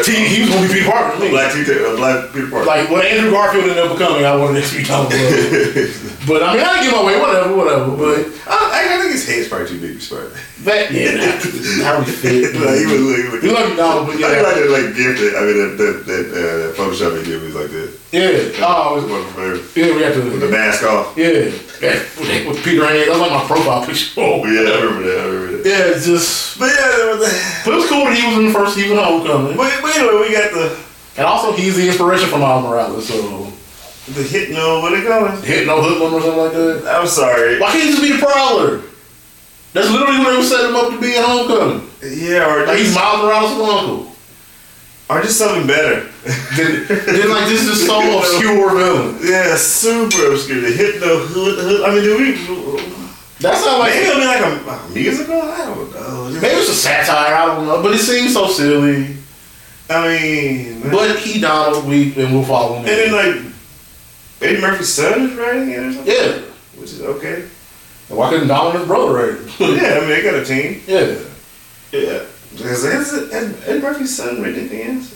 he, 0.06 0.28
he 0.28 0.42
was 0.42 0.50
going 0.50 0.68
to 0.68 0.74
be 0.74 0.80
Peter 0.80 0.92
Parker. 0.92 1.18
to 1.18 1.24
me. 1.24 1.30
Black 1.30 1.54
Peter, 1.54 1.86
uh, 1.86 1.96
Black 1.96 2.34
Peter 2.34 2.48
Parker. 2.50 2.66
Like 2.66 2.90
what 2.92 3.06
Andrew 3.06 3.32
Garfield 3.32 3.64
ended 3.70 3.78
up 3.80 3.98
becoming, 3.98 4.26
I 4.26 4.36
wanted 4.36 4.64
it 4.64 4.68
to 4.68 4.78
be 4.78 4.84
Glover. 4.84 5.10
but 6.28 6.44
I 6.44 6.54
mean, 6.56 6.64
I 6.66 6.74
didn't 6.76 6.84
give 6.84 6.94
my 6.94 7.06
way, 7.08 7.20
whatever, 7.20 7.56
whatever. 7.56 7.96
But 7.96 8.20
I, 8.52 8.96
I 8.96 9.00
think 9.00 9.14
his 9.14 9.28
head's 9.28 9.48
probably 9.48 9.68
too 9.68 9.80
big 9.80 10.02
for 10.02 10.28
that 10.66 10.92
yeah, 10.92 11.12
that, 11.16 11.40
how 11.84 12.02
he 12.02 12.12
fit. 12.12 12.56
like, 12.56 12.80
he 12.80 12.86
was 12.86 13.32
like, 13.32 13.44
You 13.44 13.54
love 13.54 13.78
Donald, 13.78 14.08
but 14.08 14.16
I 14.18 14.20
yeah, 14.20 14.42
like 14.42 14.56
that 14.56 14.70
like 14.70 14.92
I 14.92 15.42
mean 15.46 15.58
that 15.62 15.72
that 15.78 15.96
that, 16.06 16.26
uh, 16.34 16.58
that 16.68 16.76
Photoshop 16.76 17.18
he 17.20 17.32
did 17.32 17.42
was 17.44 17.56
like 17.56 17.70
that. 17.72 17.90
yeah. 18.12 18.66
Oh, 18.66 18.98
it 18.98 19.04
was, 19.04 19.12
One 19.12 19.24
from 19.32 19.44
there. 19.44 19.56
yeah, 19.76 19.96
we 19.96 20.02
had 20.02 20.16
With 20.18 20.40
the 20.42 20.50
mask 20.50 20.84
off. 20.84 21.16
Yeah, 21.18 21.52
yeah, 21.86 22.00
with, 22.20 22.48
with 22.48 22.64
Peter 22.66 22.86
Haynes. 22.88 23.06
That 23.08 23.12
was 23.12 23.22
like 23.22 23.32
my 23.32 23.46
profile 23.46 23.86
picture. 23.86 24.12
Oh, 24.22 24.46
yeah, 24.46 24.70
I 24.72 24.82
remember 24.82 25.04
that. 25.08 25.20
I 25.20 25.26
remember 25.28 25.58
that. 25.58 25.70
Yeah, 25.70 25.94
it's 25.96 26.06
just. 26.06 26.60
But 26.60 26.70
yeah, 26.74 26.92
there 26.98 27.16
was 27.16 27.20
that. 27.26 27.62
But 27.66 27.74
it 27.74 27.78
was 27.78 27.88
cool 27.90 28.06
that 28.06 28.18
he 28.18 28.26
was 28.28 28.38
in 28.38 28.46
the 28.48 28.54
first 28.54 28.76
season 28.76 28.98
of 28.98 29.06
Homecoming. 29.06 29.58
But, 29.58 29.72
but 29.82 29.96
anyway, 29.96 30.28
we 30.28 30.34
got 30.34 30.52
the 30.52 30.78
And 31.18 31.26
also, 31.26 31.52
he's 31.54 31.76
the 31.76 31.88
inspiration 31.88 32.28
for 32.30 32.38
Miles 32.40 32.64
Morales, 32.64 33.08
so. 33.08 33.52
the 34.14 34.24
hit 34.24 34.52
no 34.52 34.80
what 34.82 34.92
they 34.92 35.02
call 35.06 35.26
it? 35.28 35.44
Hit 35.44 35.66
no 35.68 35.82
hoodlum 35.82 36.14
or 36.14 36.22
something 36.22 36.38
like 36.38 36.54
that. 36.54 36.88
I'm 36.96 37.08
sorry. 37.08 37.60
Why 37.60 37.72
can't 37.72 37.84
he 37.84 37.90
just 37.92 38.02
be 38.02 38.12
the 38.14 38.20
Prowler? 38.20 38.82
That's 39.74 39.90
literally 39.92 40.20
what 40.20 40.30
they 40.32 40.38
were 40.38 40.44
setting 40.44 40.70
him 40.70 40.76
up 40.76 40.90
to 40.94 41.00
be 41.02 41.16
in 41.18 41.24
Homecoming. 41.24 41.90
Yeah, 42.04 42.46
or 42.54 42.66
Like 42.68 42.78
he's 42.78 42.94
just, 42.94 42.96
Miles 42.96 43.22
Morales' 43.24 43.52
uncle. 43.60 44.15
Or 45.10 45.22
just 45.22 45.38
something 45.38 45.68
better. 45.68 46.10
Then, 46.58 46.86
then 46.88 47.30
like, 47.30 47.48
this 47.48 47.62
is 47.68 47.86
so 47.86 48.18
obscure 48.20 48.76
villain. 48.76 49.18
yeah, 49.24 49.56
super 49.56 50.32
obscure. 50.34 50.62
The 50.62 50.72
hit 50.72 51.00
no 51.02 51.20
hood, 51.20 51.60
hood. 51.60 51.82
I 51.84 51.94
mean, 51.94 52.04
do 52.04 52.18
we? 52.18 52.32
That's 53.40 53.64
not 53.66 53.80
like. 53.80 53.94
Maybe 53.94 54.06
it'll 54.08 54.20
be 54.20 54.26
like 54.26 54.42
a, 54.42 54.70
a 54.70 54.90
musical. 54.94 55.42
I 55.42 55.58
don't 55.66 55.94
know. 55.94 56.30
Just- 56.32 56.42
Maybe 56.42 56.56
it's 56.56 56.70
a 56.70 56.74
satire, 56.74 57.36
I 57.36 57.46
don't 57.46 57.66
know. 57.68 57.84
But 57.84 57.94
it 57.94 58.00
seems 58.00 58.34
so 58.34 58.48
silly. 58.48 59.18
I 59.90 60.08
mean, 60.08 60.82
But 60.90 61.20
he 61.20 61.40
Donald, 61.40 61.86
we 61.88 62.14
and 62.16 62.34
we'll 62.34 62.44
follow 62.44 62.78
him. 62.78 62.86
and 62.86 62.88
then 62.88 63.12
like 63.12 63.54
Eddie 64.42 64.60
Murphy's 64.62 64.92
son 64.92 65.30
is 65.30 65.34
writing 65.36 65.70
it 65.70 65.80
or 65.80 65.94
something. 65.94 66.14
yeah. 66.14 66.38
which 66.80 66.92
is 66.94 67.02
okay. 67.02 67.48
And 68.10 68.18
why 68.18 68.30
couldn't 68.32 68.48
Donald 68.48 68.74
and 68.74 68.80
his 68.80 68.88
brother 68.88 69.14
write 69.14 69.40
it? 69.40 69.60
Yeah, 69.60 69.98
I 69.98 70.00
mean 70.00 70.10
they 70.10 70.24
got 70.24 70.34
a 70.36 70.44
team. 70.46 70.82
yeah. 70.88 71.20
Yeah. 71.92 72.24
Is, 72.56 72.84
is 72.84 73.14
it 73.14 73.34
Ed, 73.34 73.56
Ed 73.68 73.82
Murphy's 73.82 74.16
son 74.16 74.42
written 74.42 74.60
anything 74.62 74.98
else? 74.98 75.12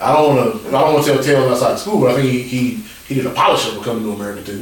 I 0.00 0.12
don't 0.14 0.36
want 0.36 0.62
to. 0.62 0.68
I 0.68 0.70
don't 0.70 0.94
want 0.94 1.06
to 1.06 1.12
tell 1.14 1.22
tales 1.22 1.50
outside 1.50 1.78
school, 1.78 2.00
but 2.00 2.10
I 2.12 2.14
think 2.14 2.30
he 2.30 2.42
he, 2.42 2.74
he 3.08 3.14
did 3.14 3.26
a 3.26 3.30
polisher 3.30 3.72
for 3.76 3.84
coming 3.84 4.02
to 4.04 4.12
America 4.12 4.42
too. 4.44 4.58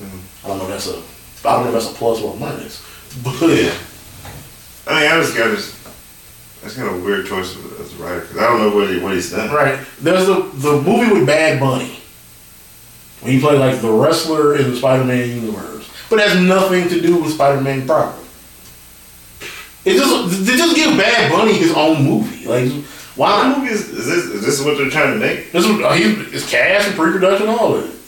Mm-hmm. 0.00 0.46
I 0.46 0.48
don't 0.48 0.58
know. 0.58 0.64
If 0.64 0.70
that's 0.70 0.88
a. 0.88 1.48
I 1.48 1.52
don't 1.54 1.62
know 1.64 1.68
if 1.68 1.72
that's 1.84 1.90
a 1.94 1.94
plus 1.98 2.20
or 2.20 2.34
a 2.34 2.36
minus. 2.36 2.84
But 3.24 3.40
Yeah. 3.42 3.74
I 4.86 5.00
mean, 5.00 5.10
I 5.12 5.20
just 5.20 5.36
got 5.36 5.48
this. 5.50 5.74
That's 6.62 6.74
kind 6.74 6.88
of 6.88 7.00
a 7.00 7.04
weird 7.04 7.26
choice 7.26 7.56
as 7.56 7.80
as 7.80 7.94
a 7.98 8.02
writer 8.02 8.20
because 8.20 8.36
I 8.38 8.46
don't 8.46 8.58
know 8.58 8.76
what 8.76 8.90
he 8.90 8.98
what 9.00 9.14
he's 9.14 9.30
done. 9.30 9.50
right. 9.54 9.78
There's 10.00 10.26
the 10.26 10.50
the 10.54 10.82
movie 10.82 11.12
with 11.12 11.26
Bad 11.26 11.60
Bunny. 11.60 11.94
When 13.20 13.32
he 13.32 13.40
played 13.40 13.58
like 13.58 13.80
the 13.80 13.90
wrestler 13.90 14.56
in 14.56 14.70
the 14.70 14.76
Spider-Man 14.76 15.28
universe, 15.42 15.90
but 16.08 16.20
it 16.20 16.28
has 16.28 16.40
nothing 16.40 16.88
to 16.88 17.00
do 17.00 17.16
with 17.20 17.32
Spider-Man 17.32 17.84
proper. 17.86 18.16
It 19.84 19.94
just 19.94 20.44
they 20.46 20.56
just 20.56 20.76
give 20.76 20.96
Bad 20.96 21.32
Bunny 21.32 21.54
his 21.54 21.72
own 21.74 22.02
movie. 22.04 22.46
Like 22.46 22.70
why? 23.18 23.48
What 23.48 23.58
movie 23.58 23.72
is, 23.72 23.88
is 23.88 24.06
this? 24.06 24.24
Is 24.26 24.46
this 24.46 24.64
what 24.64 24.78
they're 24.78 24.90
trying 24.90 25.14
to 25.14 25.18
make? 25.18 25.50
This 25.50 25.64
is 25.64 25.70
uh, 25.70 25.96
it's 26.32 26.48
cast 26.48 26.88
and 26.88 26.96
pre-production, 26.96 27.48
all 27.48 27.74
of 27.74 27.84
it. 27.84 27.98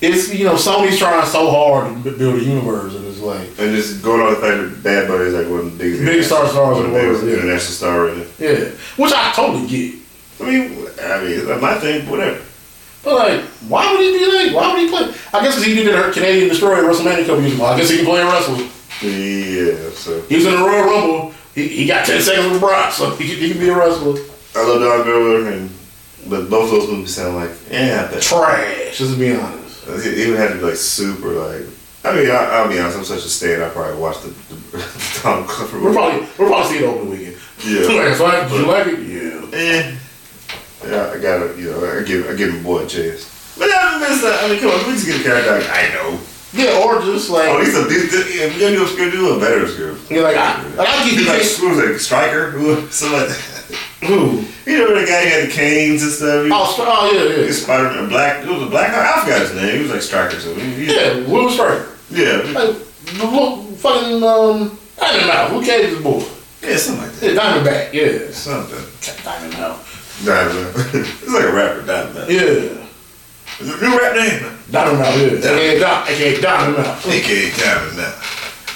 It's 0.00 0.34
you 0.34 0.44
know 0.44 0.54
Sony's 0.54 0.98
trying 0.98 1.24
so 1.26 1.50
hard 1.50 2.02
to 2.04 2.10
build 2.10 2.40
a 2.40 2.44
universe, 2.44 2.94
and 2.94 3.04
it's 3.06 3.20
like 3.20 3.48
And 3.58 3.74
just 3.74 4.02
going 4.02 4.20
on 4.20 4.34
the 4.34 4.40
fact 4.40 4.58
that 4.58 4.82
Bad 4.82 5.08
Bunny 5.08 5.24
is 5.24 5.34
like 5.34 5.48
one 5.48 5.60
of 5.60 5.72
the 5.72 5.78
biggest 5.78 6.04
Biggest 6.04 6.28
star 6.28 6.48
stars 6.48 6.78
in 6.78 6.84
the 6.84 6.92
world, 6.92 7.24
yeah. 7.24 7.34
international 7.34 7.72
star 7.72 8.06
right 8.06 8.16
now. 8.16 8.24
yeah, 8.38 8.64
which 8.96 9.12
I 9.12 9.32
totally 9.34 9.66
get. 9.66 9.94
I 10.40 10.44
mean, 10.44 10.86
I 11.02 11.24
mean, 11.24 11.60
my 11.60 11.74
thing, 11.78 12.08
whatever. 12.08 12.40
But 13.02 13.14
like, 13.14 13.40
why 13.70 13.90
would 13.92 14.00
he 14.00 14.18
be 14.18 14.26
like? 14.26 14.54
Why 14.54 14.72
would 14.72 14.80
he 14.80 14.88
play? 14.88 15.14
I 15.34 15.42
guess 15.44 15.54
because 15.54 15.64
he 15.64 15.74
did 15.74 15.94
a 15.94 16.12
Canadian 16.12 16.48
Destroyer 16.48 16.82
WrestleMania 16.82 17.22
a 17.22 17.26
couple 17.26 17.42
years 17.42 17.54
ago. 17.54 17.64
I 17.64 17.76
guess 17.78 17.90
he 17.90 17.96
can 17.98 18.06
play 18.06 18.20
and 18.20 18.28
wrestle. 18.28 18.68
Yeah, 19.02 19.90
so 19.90 20.20
He 20.22 20.36
was 20.36 20.46
in 20.46 20.52
the 20.52 20.58
Royal 20.58 20.84
Rumble. 20.84 21.34
He, 21.54 21.68
he 21.68 21.86
got 21.86 22.06
ten 22.06 22.20
seconds 22.20 22.50
with 22.52 22.60
Brock, 22.60 22.92
so 22.92 23.10
he, 23.16 23.28
can- 23.28 23.36
he 23.38 23.50
can 23.50 23.58
be 23.60 23.68
a 23.68 23.76
wrestler. 23.76 24.18
I 24.56 24.64
love 24.66 24.80
Don 24.80 25.02
Glover, 25.04 25.50
and 25.50 25.70
but 26.26 26.50
both 26.50 26.70
those 26.70 26.88
movies 26.88 27.14
sound 27.14 27.36
like 27.36 27.50
yeah, 27.70 28.08
Trash, 28.20 28.98
just 28.98 29.12
to 29.14 29.18
be 29.18 29.34
honest. 29.34 29.84
he, 30.04 30.24
he 30.24 30.30
would 30.30 30.38
have 30.38 30.50
to 30.52 30.56
be 30.58 30.62
like 30.64 30.76
super 30.76 31.28
like. 31.30 31.62
I 32.04 32.14
mean, 32.14 32.30
I, 32.30 32.34
I'll 32.34 32.68
be 32.68 32.78
honest. 32.78 32.96
I'm 32.98 33.04
such 33.04 33.24
a 33.24 33.28
stan. 33.28 33.60
I 33.62 33.68
probably 33.70 34.00
watched 34.00 34.22
the, 34.22 34.28
the 34.76 35.20
Don 35.22 35.46
Glover. 35.46 35.80
We're 35.82 35.92
probably 35.92 36.20
we're 36.38 36.48
probably 36.48 36.78
see 36.78 36.84
it 36.84 36.88
over 36.88 37.04
the 37.04 37.10
weekend. 37.10 37.36
Yeah. 37.64 37.86
Like, 38.04 38.14
so 38.16 38.26
I, 38.26 38.46
you 38.56 38.66
like 38.66 38.86
it? 38.86 39.00
Yeah. 39.00 39.58
Eh. 39.58 39.96
Yeah, 40.86 41.10
I 41.12 41.18
gotta, 41.18 41.60
you 41.60 41.72
know, 41.72 41.84
I 41.98 42.02
give, 42.04 42.28
I 42.30 42.34
give 42.36 42.54
him 42.54 42.62
boy 42.62 42.84
a 42.84 42.86
chance. 42.86 43.26
But 43.58 43.68
I 43.72 43.98
mean, 43.98 44.00
that's- 44.00 44.44
I 44.44 44.48
mean, 44.48 44.60
come 44.60 44.70
on, 44.70 44.86
we 44.86 44.92
just 44.94 45.06
get 45.06 45.20
a 45.20 45.24
character. 45.24 45.58
Like, 45.58 45.68
I 45.70 45.92
know. 45.92 46.20
Yeah, 46.52 46.82
or 46.84 47.00
just 47.02 47.28
like 47.30 47.48
Oh, 47.48 47.62
these 47.62 47.76
are 47.76 47.86
these. 47.88 48.10
these 48.10 48.40
if 48.40 48.56
you're 48.58 48.70
gonna 48.70 48.76
do 48.76 48.84
a 48.84 48.88
script, 48.88 49.12
do 49.12 49.34
a 49.34 49.38
better 49.40 49.68
script. 49.68 50.10
you're 50.10 50.22
like 50.22 50.36
I, 50.36 50.62
like 50.76 50.88
I 50.88 51.04
give 51.04 51.18
He's 51.18 51.26
you 51.26 51.32
like, 51.32 51.42
who 51.42 51.68
was 51.68 51.90
it, 51.90 51.98
Striker? 52.00 52.50
Who? 52.52 52.88
Something 52.90 53.18
like 53.20 53.36
who? 54.04 54.44
You 54.70 54.78
know 54.78 54.98
the 55.00 55.06
guy 55.06 55.24
who 55.24 55.28
had 55.28 55.48
the 55.48 55.52
canes 55.52 56.02
and 56.02 56.12
stuff. 56.12 56.44
He, 56.46 56.50
Oh, 56.52 56.74
oh 56.78 57.10
yeah, 57.12 57.44
yeah. 57.44 57.52
Spider 57.52 57.90
Man, 57.90 58.08
Black. 58.08 58.44
It 58.44 58.48
was 58.50 58.62
a 58.62 58.66
black. 58.66 58.90
I 58.94 59.22
forgot 59.24 59.40
his 59.42 59.54
name. 59.54 59.76
He 59.76 59.82
was 59.82 59.90
like 59.90 60.02
Striker. 60.02 60.40
So 60.40 60.54
he, 60.54 60.86
he, 60.86 60.94
Yeah, 60.94 61.26
Will 61.30 61.50
Striker. 61.50 61.88
yeah, 62.10 62.36
Like, 62.52 62.76
the 63.04 63.26
look, 63.26 63.76
fucking, 63.76 64.22
um, 64.22 64.78
Diamond 64.98 65.26
Mouth. 65.26 65.50
Who 65.50 65.62
cares 65.64 65.92
this 65.92 66.02
boy? 66.02 66.24
yeah, 66.62 66.76
something 66.76 67.04
like 67.04 67.12
that. 67.12 67.34
Yeah, 67.34 67.40
Diamondback. 67.40 67.92
Yeah. 67.92 68.30
Something. 68.32 69.24
Diamond 69.24 69.52
Mouth. 69.54 70.22
Diamond. 70.24 70.72
it's 70.94 71.28
like 71.28 71.44
a 71.44 71.52
rapper. 71.52 71.82
Diamond. 71.86 72.30
Yeah. 72.30 72.87
It's 73.60 73.68
a 73.68 73.84
new 73.84 73.98
rap 73.98 74.14
name. 74.16 74.52
Diamond 74.70 74.98
Mouth, 74.98 75.16
yeah. 75.18 75.28
Diamond. 75.40 75.42
Yeah, 75.42 75.78
Di- 75.78 76.08
aka 76.12 76.40
Diamond 76.40 76.76
Mouth. 76.78 77.06
AKA 77.08 77.50
Diamond 77.56 77.96
now. 77.96 78.14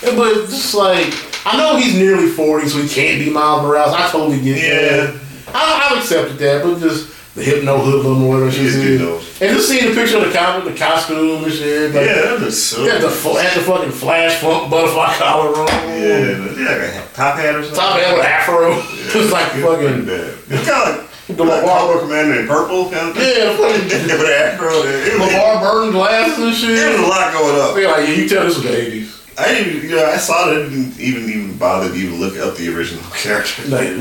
Yeah, 0.03 0.17
but 0.17 0.35
just 0.49 0.75
like, 0.75 1.15
I 1.47 1.57
know 1.57 1.77
he's 1.77 1.95
nearly 1.95 2.29
40, 2.29 2.69
so 2.69 2.79
he 2.83 2.89
can't 2.89 3.19
be 3.25 3.31
Miles 3.31 3.63
Morales. 3.63 3.95
I 3.95 4.11
totally 4.11 4.41
get 4.41 4.57
Yeah. 4.59 4.97
that. 5.07 5.21
I, 5.55 5.91
I've 5.93 5.99
accepted 5.99 6.39
that, 6.39 6.65
but 6.65 6.81
just 6.81 7.11
the 7.35 7.43
hypno 7.43 7.79
hoodlum 7.79 8.25
or 8.25 8.29
whatever 8.31 8.51
she 8.51 8.63
He's 8.63 8.75
said. 8.75 9.01
And 9.01 9.57
just 9.57 9.69
seeing 9.69 9.89
the 9.89 9.95
picture 9.95 10.19
of 10.19 10.25
the 10.27 10.33
costume, 10.37 10.73
the 10.73 10.79
costume 10.79 11.45
and 11.45 11.53
shit. 11.53 11.95
Like, 11.95 12.07
Yeah, 12.07 12.15
that 12.23 12.41
looks 12.41 12.57
so. 12.59 12.85
Had 12.85 13.03
the, 13.03 13.09
fu- 13.11 13.37
had 13.37 13.57
the 13.57 13.63
fucking 13.63 13.93
flash 13.93 14.41
funk 14.41 14.71
butterfly 14.71 15.15
collar 15.19 15.55
on. 15.61 15.69
Yeah, 15.69 16.19
yeah, 16.19 16.39
like 16.39 16.95
a 16.95 17.09
top 17.15 17.37
hat 17.37 17.55
or 17.55 17.63
something. 17.63 17.79
Top 17.79 17.99
hat 18.01 18.17
with 18.17 18.25
afro. 18.27 18.83
It's 19.15 19.31
like 19.33 19.47
fucking. 19.49 20.07
bad. 20.07 20.35
It's 20.49 20.69
kind 20.69 20.89
of 20.91 20.99
like 21.05 21.12
The 21.29 21.45
Like 21.45 21.63
LeVar, 21.63 21.79
Cobra 21.79 22.01
Commander 22.03 22.41
in 22.41 22.47
purple 22.49 22.91
kind 22.91 23.09
of 23.11 23.17
thing. 23.17 23.37
yeah, 23.39 23.53
the 23.53 23.57
fucking 23.59 23.89
With 23.89 24.27
an 24.27 24.33
afro. 24.33 24.69
It 24.83 25.19
was, 25.19 25.29
LeVar 25.31 25.61
Burton 25.63 25.93
glasses 25.93 26.35
and 26.39 26.45
it 26.45 26.47
was 26.47 26.59
shit. 26.61 26.99
a 27.01 27.03
lot 27.07 27.33
going 27.33 27.61
up. 27.61 27.75
They're 27.75 27.89
like, 27.89 28.09
yeah, 28.09 28.15
you 28.15 28.29
tell 28.29 28.45
this 28.45 28.57
was 28.57 28.65
the 28.65 28.71
80s. 28.71 29.39
I 29.39 29.49
didn't 29.49 29.77
even, 29.77 29.91
you 29.91 29.97
know, 29.97 30.05
I 30.07 30.17
saw 30.19 30.51
it. 30.51 30.59
I 30.59 30.69
didn't 30.69 30.99
even 31.01 31.23
even 31.31 31.57
bother 31.59 31.89
to 31.89 31.95
even 31.95 32.21
look 32.21 32.37
up 32.39 32.57
the 32.57 32.75
original 32.75 33.05
character. 33.15 33.63
Like. 33.69 33.97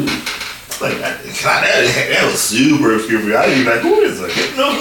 Like, 0.82 0.96
I, 0.96 1.14
God, 1.44 1.62
that, 1.62 2.08
that 2.10 2.26
was 2.32 2.42
super 2.42 2.96
obscure. 2.96 3.20
for 3.20 3.28
me. 3.28 3.36
I 3.36 3.46
didn't 3.46 3.60
even 3.62 3.72
like, 3.72 3.82
who 3.82 4.00
is 4.02 4.20
it? 4.20 4.24
Like, 4.24 4.58
no 4.58 4.72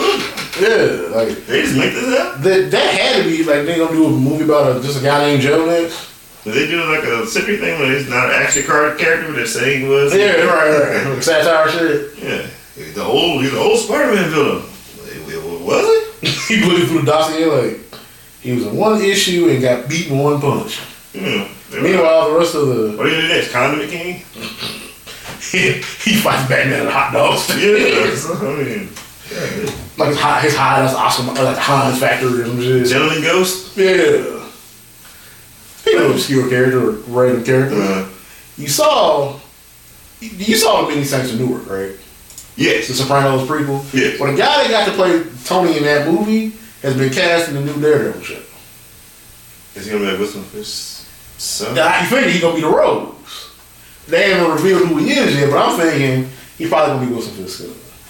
yeah, 0.59 1.15
like, 1.15 1.45
They 1.45 1.61
just 1.63 1.77
make 1.77 1.93
this 1.93 2.19
up. 2.19 2.41
that, 2.41 2.71
that 2.71 2.95
had 2.95 3.23
to 3.23 3.29
be, 3.29 3.45
like, 3.45 3.67
they 3.67 3.77
gonna 3.77 3.93
do 3.93 4.07
a 4.07 4.11
movie 4.11 4.45
about 4.45 4.79
a, 4.79 4.81
just 4.81 4.99
a 4.99 5.03
guy 5.03 5.27
named 5.27 5.43
Joe 5.43 5.67
next. 5.67 6.10
They 6.45 6.67
do 6.67 6.83
like 6.85 7.05
a 7.05 7.27
secret 7.27 7.61
thing 7.61 7.79
where 7.79 7.97
he's 7.97 8.09
not 8.09 8.31
actually 8.31 8.65
a 8.65 8.67
card 8.67 8.99
character, 8.99 9.27
but 9.27 9.37
they're 9.37 9.47
saying 9.47 9.83
he 9.83 9.89
was? 9.89 10.15
Yeah, 10.15 10.43
right, 10.45 11.05
right. 11.07 11.23
Satire 11.23 11.69
shit. 11.69 12.19
Yeah. 12.19 12.47
He's 12.75 12.95
the 12.95 13.05
old, 13.05 13.43
he's 13.43 13.53
the 13.53 13.59
old 13.59 13.79
Spider-Man 13.79 14.31
villain. 14.31 14.63
Was 15.67 15.85
it? 15.85 16.29
he 16.49 16.65
looking 16.65 16.87
through 16.87 17.01
the 17.03 17.07
dossier 17.07 17.47
like 17.47 17.81
he 18.41 18.53
was 18.53 18.67
in 18.67 18.77
one 18.77 19.01
issue 19.01 19.49
and 19.51 19.61
got 19.61 19.89
beaten 19.89 20.19
one 20.19 20.41
punch. 20.41 20.81
Yeah. 21.13 21.47
Meanwhile, 21.71 22.31
the 22.33 22.39
rest 22.39 22.55
of 22.55 22.67
the 22.69 22.97
what 22.97 23.05
do 23.05 23.11
you 23.11 23.21
do 23.21 23.29
next? 23.29 23.53
Condiment 23.53 23.91
King? 23.91 24.25
he, 25.51 25.73
he 25.73 26.17
fights 26.17 26.49
Batman 26.49 26.87
at 26.87 26.93
hot 26.93 27.13
dog 27.13 27.39
stand. 27.39 27.61
Yeah. 27.61 28.49
I 28.49 28.65
mean, 28.65 28.89
yeah. 29.31 29.71
like 29.97 30.09
his 30.09 30.19
high, 30.19 30.41
his 30.41 30.57
high 30.57 30.81
that's 30.81 30.95
Oscar 30.95 31.23
like 31.45 31.57
Hans 31.57 32.01
factory 32.01 32.43
and 32.43 32.61
shit. 32.61 32.87
Gentleman 32.87 33.23
Ghost? 33.23 33.77
Yeah. 33.77 34.40
Speaking 35.81 36.01
of 36.03 36.11
obscure 36.11 36.49
character 36.49 36.89
or 36.89 36.93
random 37.09 37.45
character, 37.45 37.81
Uh, 37.81 38.09
you 38.59 38.69
saw 38.69 39.39
you 40.21 40.55
saw 40.57 40.83
the 40.83 40.89
Many 40.89 41.05
Saints 41.05 41.33
of 41.33 41.41
Newark, 41.41 41.69
right? 41.69 41.93
Yes. 42.57 42.89
The 42.89 42.93
yes. 42.93 42.97
Sopranos 43.01 43.49
prequel. 43.49 43.83
Yeah. 43.95 44.21
Well, 44.21 44.33
the 44.33 44.39
guy 44.39 44.63
that 44.65 44.71
got 44.71 44.85
to 44.87 44.93
play 44.93 45.25
Tony 45.47 45.79
in 45.79 45.85
that 45.85 46.07
movie 46.07 46.53
has 46.83 46.97
been 46.97 47.11
cast 47.11 47.49
in 47.49 47.55
the 47.55 47.61
new 47.63 47.81
Daredevil 47.81 48.21
show. 48.23 48.43
Is 49.75 49.87
he 49.87 49.93
gonna 49.93 50.05
be 50.05 50.11
like 50.11 50.19
Wilson 50.19 50.43
Fisk? 50.45 51.07
Son? 51.39 51.75
You 51.77 52.07
figure 52.09 52.29
he's 52.31 52.41
gonna 52.43 52.57
be 52.57 52.61
the 52.61 52.69
Rose. 52.69 53.15
They 54.09 54.35
haven't 54.35 54.53
revealed 54.53 54.89
who 54.89 54.97
he 54.99 55.13
is 55.13 55.35
yet, 55.37 55.51
but 55.51 55.59
I'm 55.59 55.79
thinking 55.81 56.31
he's 56.59 56.69
probably 56.69 56.95
gonna 56.97 57.07
be 57.07 57.13
Wilson 57.15 57.33
Fisk. 57.35 57.63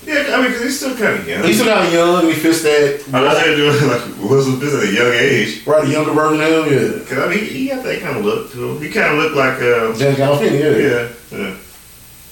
Yeah, 0.07 0.33
I 0.35 0.41
mean, 0.41 0.49
because 0.49 0.63
he's 0.63 0.79
still 0.81 0.97
kind 0.97 1.21
of 1.21 1.29
young. 1.29 1.45
He's 1.45 1.61
still 1.61 1.73
kind 1.73 1.87
of 1.87 1.93
young. 1.93 2.27
He 2.27 2.33
fits 2.33 2.63
that 2.63 3.05
I 3.13 3.21
was 3.23 3.35
there 3.37 3.55
doing 3.57 3.89
like 3.89 4.31
Wilson 4.31 4.59
Fisk 4.59 4.75
at 4.77 4.85
a 4.89 4.93
young 4.93 5.13
age. 5.13 5.67
right, 5.67 5.85
a 5.85 5.89
younger 5.89 6.13
version 6.13 6.41
of 6.41 6.67
him. 6.67 6.73
Yeah, 6.73 7.05
Cause 7.05 7.19
I 7.19 7.29
mean, 7.29 7.45
he 7.45 7.69
got 7.69 7.85
that 7.85 8.01
kind 8.01 8.17
of 8.19 8.25
look 8.25 8.51
to 8.53 8.71
him. 8.71 8.81
He 8.83 8.89
kind 8.89 9.13
of 9.13 9.19
looked 9.19 9.37
like, 9.37 9.57
uh, 9.61 9.93
James 9.99 10.17
Gandolfini. 10.17 10.59
Yeah. 10.59 11.09
yeah, 11.39 11.39
yeah. 11.49 11.57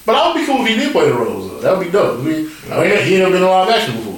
but 0.06 0.14
I 0.14 0.28
would 0.32 0.40
be 0.40 0.46
cool 0.46 0.62
if 0.64 0.68
he 0.68 0.76
did 0.76 0.92
play 0.92 1.08
the. 1.08 1.14
Though. 1.14 1.60
That 1.60 1.76
would 1.76 1.84
be 1.84 1.90
dope. 1.92 2.20
I 2.20 2.22
mean, 2.22 2.50
I 2.72 2.80
mean, 2.84 3.04
he 3.04 3.18
never 3.18 3.32
been 3.32 3.42
in 3.42 3.48
a 3.48 3.50
live 3.50 3.68
action 3.68 3.96
before. 3.96 4.14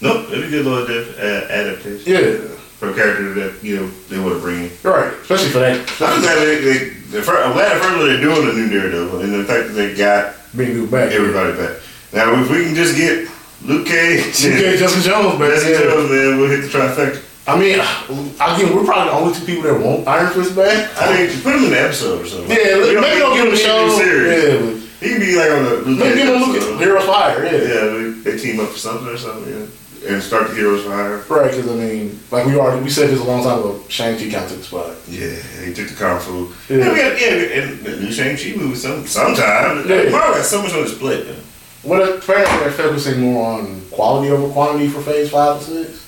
Nope, 0.00 0.30
it'd 0.32 0.50
be 0.50 0.58
a 0.58 0.62
little 0.62 0.84
adap- 0.86 1.18
uh, 1.18 1.52
adaptation 1.52 2.12
Yeah, 2.12 2.48
for 2.80 2.90
a 2.90 2.94
character 2.94 3.34
that 3.34 3.62
you 3.62 3.76
know 3.76 3.86
they 4.08 4.18
would 4.18 4.32
have 4.32 4.42
bring 4.42 4.64
in. 4.64 4.70
right. 4.82 5.12
Especially 5.22 5.50
for 5.50 5.58
that 5.60 5.78
I'm 6.00 6.20
glad 6.22 6.36
they, 6.42 6.58
they, 6.58 6.78
the 7.14 7.22
fir- 7.22 7.42
I'm 7.44 7.52
glad 7.52 7.80
first 7.80 7.98
they're 7.98 8.20
doing 8.20 8.46
the 8.46 8.52
new 8.54 8.68
Daredevil, 8.68 9.20
and 9.20 9.32
the 9.34 9.44
fact 9.44 9.68
that 9.68 9.74
they 9.74 9.94
got 9.94 10.34
moved 10.54 10.90
back. 10.90 11.12
everybody 11.12 11.52
back. 11.56 11.76
Now, 12.12 12.40
if 12.42 12.50
we 12.50 12.64
can 12.64 12.74
just 12.74 12.96
get 12.96 13.28
Luke 13.62 13.86
Cage, 13.86 14.42
You 14.44 14.50
get 14.58 14.78
Justin 14.78 15.02
Jones 15.02 15.38
back. 15.38 15.50
Jessica 15.50 15.70
yeah. 15.72 15.90
Jones, 15.94 16.10
man, 16.10 16.38
we'll 16.38 16.50
hit 16.50 16.62
the 16.62 16.68
trifecta. 16.68 17.22
I 17.46 17.58
mean, 17.58 17.78
again, 17.80 18.74
we're 18.76 18.84
probably 18.84 19.10
the 19.10 19.16
only 19.16 19.34
two 19.34 19.44
people 19.46 19.62
that 19.64 19.80
want 19.80 20.06
Iron 20.06 20.32
Fist 20.32 20.54
back. 20.54 20.90
I 21.00 21.26
mean, 21.26 21.40
put 21.42 21.56
him 21.56 21.64
in 21.64 21.70
the 21.70 21.80
episode 21.80 22.22
or 22.22 22.26
something. 22.26 22.50
Yeah, 22.50 22.76
We 22.78 22.94
maybe 23.00 23.18
don't 23.18 23.34
give 23.36 23.46
him 23.46 23.54
a 23.54 23.56
show. 23.56 23.86
Yeah, 23.98 24.78
He 25.00 25.08
can 25.08 25.20
be 25.20 25.36
like 25.36 25.50
on 25.50 25.64
the 25.64 25.70
Luke 25.86 25.98
maybe 25.98 26.14
Cage 26.14 26.26
give 26.26 26.34
him 26.36 26.50
episode. 26.50 26.78
Heroes 26.78 27.04
Fire. 27.04 27.44
Yeah. 27.44 27.52
Yeah, 27.52 28.12
they, 28.22 28.38
team 28.38 28.60
up 28.60 28.68
for 28.68 28.78
something 28.78 29.08
or 29.08 29.16
something, 29.16 29.52
yeah. 29.52 29.66
And 30.14 30.22
start 30.22 30.48
the 30.48 30.54
Heroes 30.54 30.84
for 30.84 30.90
Hire. 30.92 31.18
Right, 31.28 31.50
because 31.50 31.68
I 31.68 31.74
mean, 31.74 32.20
like 32.30 32.46
we 32.46 32.56
already 32.56 32.82
we 32.82 32.90
said 32.90 33.10
this 33.10 33.20
a 33.20 33.24
long 33.24 33.42
time 33.42 33.58
ago. 33.58 33.82
Shang-Chi 33.88 34.30
counted 34.30 34.58
the 34.58 34.62
spot. 34.64 34.96
Yeah, 35.08 35.34
he 35.64 35.74
took 35.74 35.88
the 35.88 35.94
kung 35.94 36.20
fu. 36.20 36.52
Yeah. 36.72 36.84
Yeah, 36.84 36.92
we 36.92 36.98
got, 36.98 37.20
yeah 37.20 37.62
and 37.62 37.80
the 37.80 37.96
new 37.96 38.12
Shang-Chi 38.12 38.56
movie 38.56 38.76
some, 38.76 39.06
sometime. 39.06 39.88
Yeah. 39.88 40.08
Marvel 40.10 40.34
got 40.36 40.44
so 40.44 40.62
much 40.62 40.72
on 40.72 40.82
his 40.84 40.94
plate, 40.94 41.26
man. 41.26 41.36
What 41.82 42.02
apparently 42.02 42.58
they're 42.60 42.70
focusing 42.72 43.20
more 43.20 43.46
on 43.58 43.80
quality 43.90 44.30
over 44.30 44.52
quantity 44.52 44.88
for 44.88 45.00
Phase 45.00 45.30
Five 45.30 45.56
and 45.56 45.62
Six. 45.64 46.06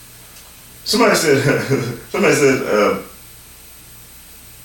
Somebody 0.85 1.15
said, 1.15 1.43
somebody 2.11 2.35
said, 2.35 2.63
uh, 2.67 3.03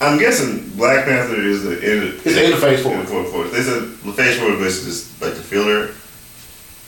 I'm 0.02 0.20
guessing 0.20 0.70
Black 0.76 1.06
Panther 1.06 1.36
is 1.42 1.64
the 1.64 1.72
end. 1.76 2.04
It's 2.16 2.24
the 2.24 2.44
end 2.44 2.54
of 2.54 2.60
Phase 2.60 2.84
Four. 2.84 2.96
of 3.00 3.08
Four- 3.10 3.24
Four. 3.26 3.44
They 3.46 3.62
said 3.62 3.84
the 3.84 4.14
Phase 4.14 4.38
Four 4.40 4.52
is 4.52 4.60
basically 4.60 4.92
just 4.92 5.22
like 5.22 5.34
the 5.36 5.42
filler, 5.42 5.88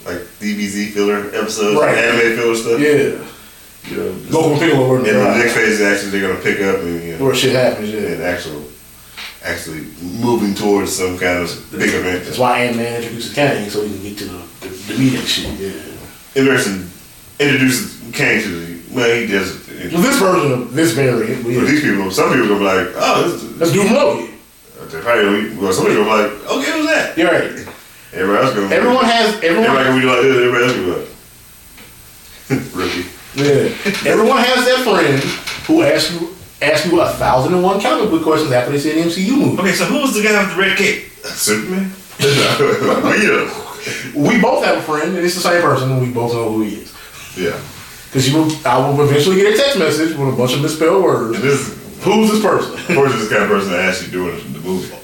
like 0.06 0.26
DBZ 0.40 0.92
filler 0.92 1.28
episodes, 1.34 1.80
Right. 1.80 1.98
anime 1.98 2.38
filler 2.38 2.56
stuff. 2.56 2.80
Yeah, 2.80 3.26
You 3.90 3.98
know, 3.98 4.16
local 4.30 4.60
people 4.60 4.84
over 4.84 5.00
in 5.00 5.06
and 5.16 5.18
the 5.26 5.36
next 5.38 5.54
phase 5.54 5.80
is 5.80 5.82
actually 5.82 6.12
they're 6.20 6.28
gonna 6.30 6.44
pick 6.44 6.60
up 6.62 6.80
and 6.82 7.04
you 7.04 7.18
know, 7.18 7.26
where 7.26 7.34
shit 7.36 7.54
happens. 7.56 7.94
and 7.94 8.20
Yeah, 8.20 8.26
actual, 8.28 8.64
actually 9.44 9.86
moving 10.02 10.54
towards 10.54 10.96
some 10.96 11.18
kind 11.18 11.40
of 11.44 11.68
big 11.72 11.94
event. 11.94 12.26
that's 12.26 12.38
why 12.38 12.60
Ant 12.62 12.78
Man 12.78 13.02
introduces 13.02 13.34
Kang 13.34 13.70
so 13.70 13.82
we 13.82 13.90
can 13.90 14.02
get 14.04 14.18
to 14.20 14.26
the 14.26 14.38
the, 14.62 14.94
the 14.94 15.00
meat 15.00 15.16
and 15.16 15.28
shit. 15.28 15.60
Yeah. 15.60 16.42
Interesting. 16.42 16.90
Introduces 17.40 18.02
Kang 18.14 18.42
to 18.42 18.50
the 18.50 18.80
well, 18.94 19.16
he 19.16 19.28
does. 19.28 19.68
Well, 19.94 20.02
this 20.02 20.20
version 20.20 20.52
of 20.52 20.74
this 20.74 20.94
variant, 20.94 21.44
For 21.44 21.50
these 21.50 21.82
people, 21.82 22.12
some 22.12 22.32
people 22.32 22.48
gonna 22.48 22.60
be 22.60 22.66
like, 22.66 22.88
oh, 22.96 23.30
this, 23.30 23.58
let's 23.60 23.72
do 23.72 23.84
Loki. 23.84 24.34
Probably, 24.90 25.56
well, 25.58 25.72
some 25.72 25.86
people 25.86 26.10
are 26.10 26.24
like, 26.24 26.32
okay, 26.50 26.72
who's 26.72 26.88
that? 26.88 27.16
You're 27.18 27.30
right. 27.30 27.68
Everybody 28.12 28.44
else 28.46 28.56
gonna. 28.56 28.76
Everyone 28.76 29.06
has 29.06 29.36
Everybody 29.36 29.68
everyone. 29.68 29.84
gonna 29.86 30.00
be 30.02 30.08
like 30.08 30.22
this. 30.22 30.38
Everybody 30.38 30.64
else 30.66 30.74
gonna 30.76 30.86
be 30.86 30.92
like. 30.92 31.10
Rookie. 32.76 33.06
Yeah, 33.36 34.10
everyone 34.12 34.38
has 34.40 34.66
that 34.66 34.82
friend 34.84 35.24
who 35.68 35.84
asks 35.84 36.12
you 36.12 36.36
ask 36.62 36.86
you 36.86 37.00
a 37.02 37.10
thousand 37.10 37.54
and 37.54 37.64
one 37.64 37.80
comic 37.80 38.10
book 38.10 38.24
questions 38.24 38.52
after 38.52 38.72
they 38.72 38.80
see 38.80 39.00
an 39.00 39.08
MCU 39.08 39.38
movie. 39.38 39.62
Okay, 39.62 39.74
so 39.74 39.86
who 39.86 40.02
was 40.02 40.14
the 40.14 40.24
guy 40.24 40.42
with 40.44 40.56
the 40.56 40.62
red 40.62 40.78
cape? 40.78 41.10
Superman. 41.24 41.92
yeah. 42.20 43.66
We 44.16 44.42
both 44.42 44.66
have 44.66 44.78
a 44.78 44.82
friend, 44.82 45.16
and 45.16 45.26
it's 45.26 45.36
the 45.36 45.42
same 45.42 45.62
person, 45.62 45.92
and 45.92 46.02
we 46.02 46.12
both 46.12 46.34
know 46.34 46.52
who 46.52 46.62
he 46.62 46.76
is. 46.76 46.94
Yeah. 47.38 47.60
Because 48.06 48.28
you 48.30 48.38
will, 48.38 48.52
I 48.66 48.78
will 48.78 49.02
eventually 49.02 49.38
get 49.38 49.54
a 49.54 49.58
text 49.58 49.78
message 49.78 50.18
with 50.18 50.34
a 50.34 50.36
bunch 50.36 50.54
of 50.54 50.62
misspelled 50.62 51.04
words. 51.04 51.36
And 51.36 51.44
this, 51.44 51.80
Who's 52.04 52.32
this 52.32 52.42
person? 52.42 52.74
of 52.74 52.86
course, 52.88 53.14
this 53.14 53.30
the 53.30 53.36
kind 53.36 53.44
of 53.44 53.50
person 53.50 53.72
that 53.72 53.88
actually 53.88 54.12
doing 54.12 54.36
it 54.38 54.46
in 54.46 54.54
the 54.54 54.60
movie. 54.60 54.96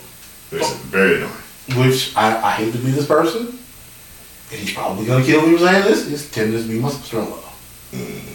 It's 0.51 0.73
very 0.85 1.17
annoying. 1.17 1.31
Which 1.77 2.15
I, 2.15 2.41
I 2.41 2.51
hate 2.51 2.73
to 2.73 2.79
be 2.79 2.91
this 2.91 3.07
person, 3.07 3.47
and 3.47 4.59
he's 4.59 4.73
probably 4.73 5.05
gonna 5.05 5.25
kill 5.25 5.45
me 5.45 5.57
for 5.57 5.65
saying 5.65 5.83
this. 5.83 6.07
He's 6.07 6.31
tending 6.31 6.61
to 6.61 6.67
be 6.67 6.79
my 6.79 6.89
sister-in-law, 6.89 7.39
mm. 7.91 8.34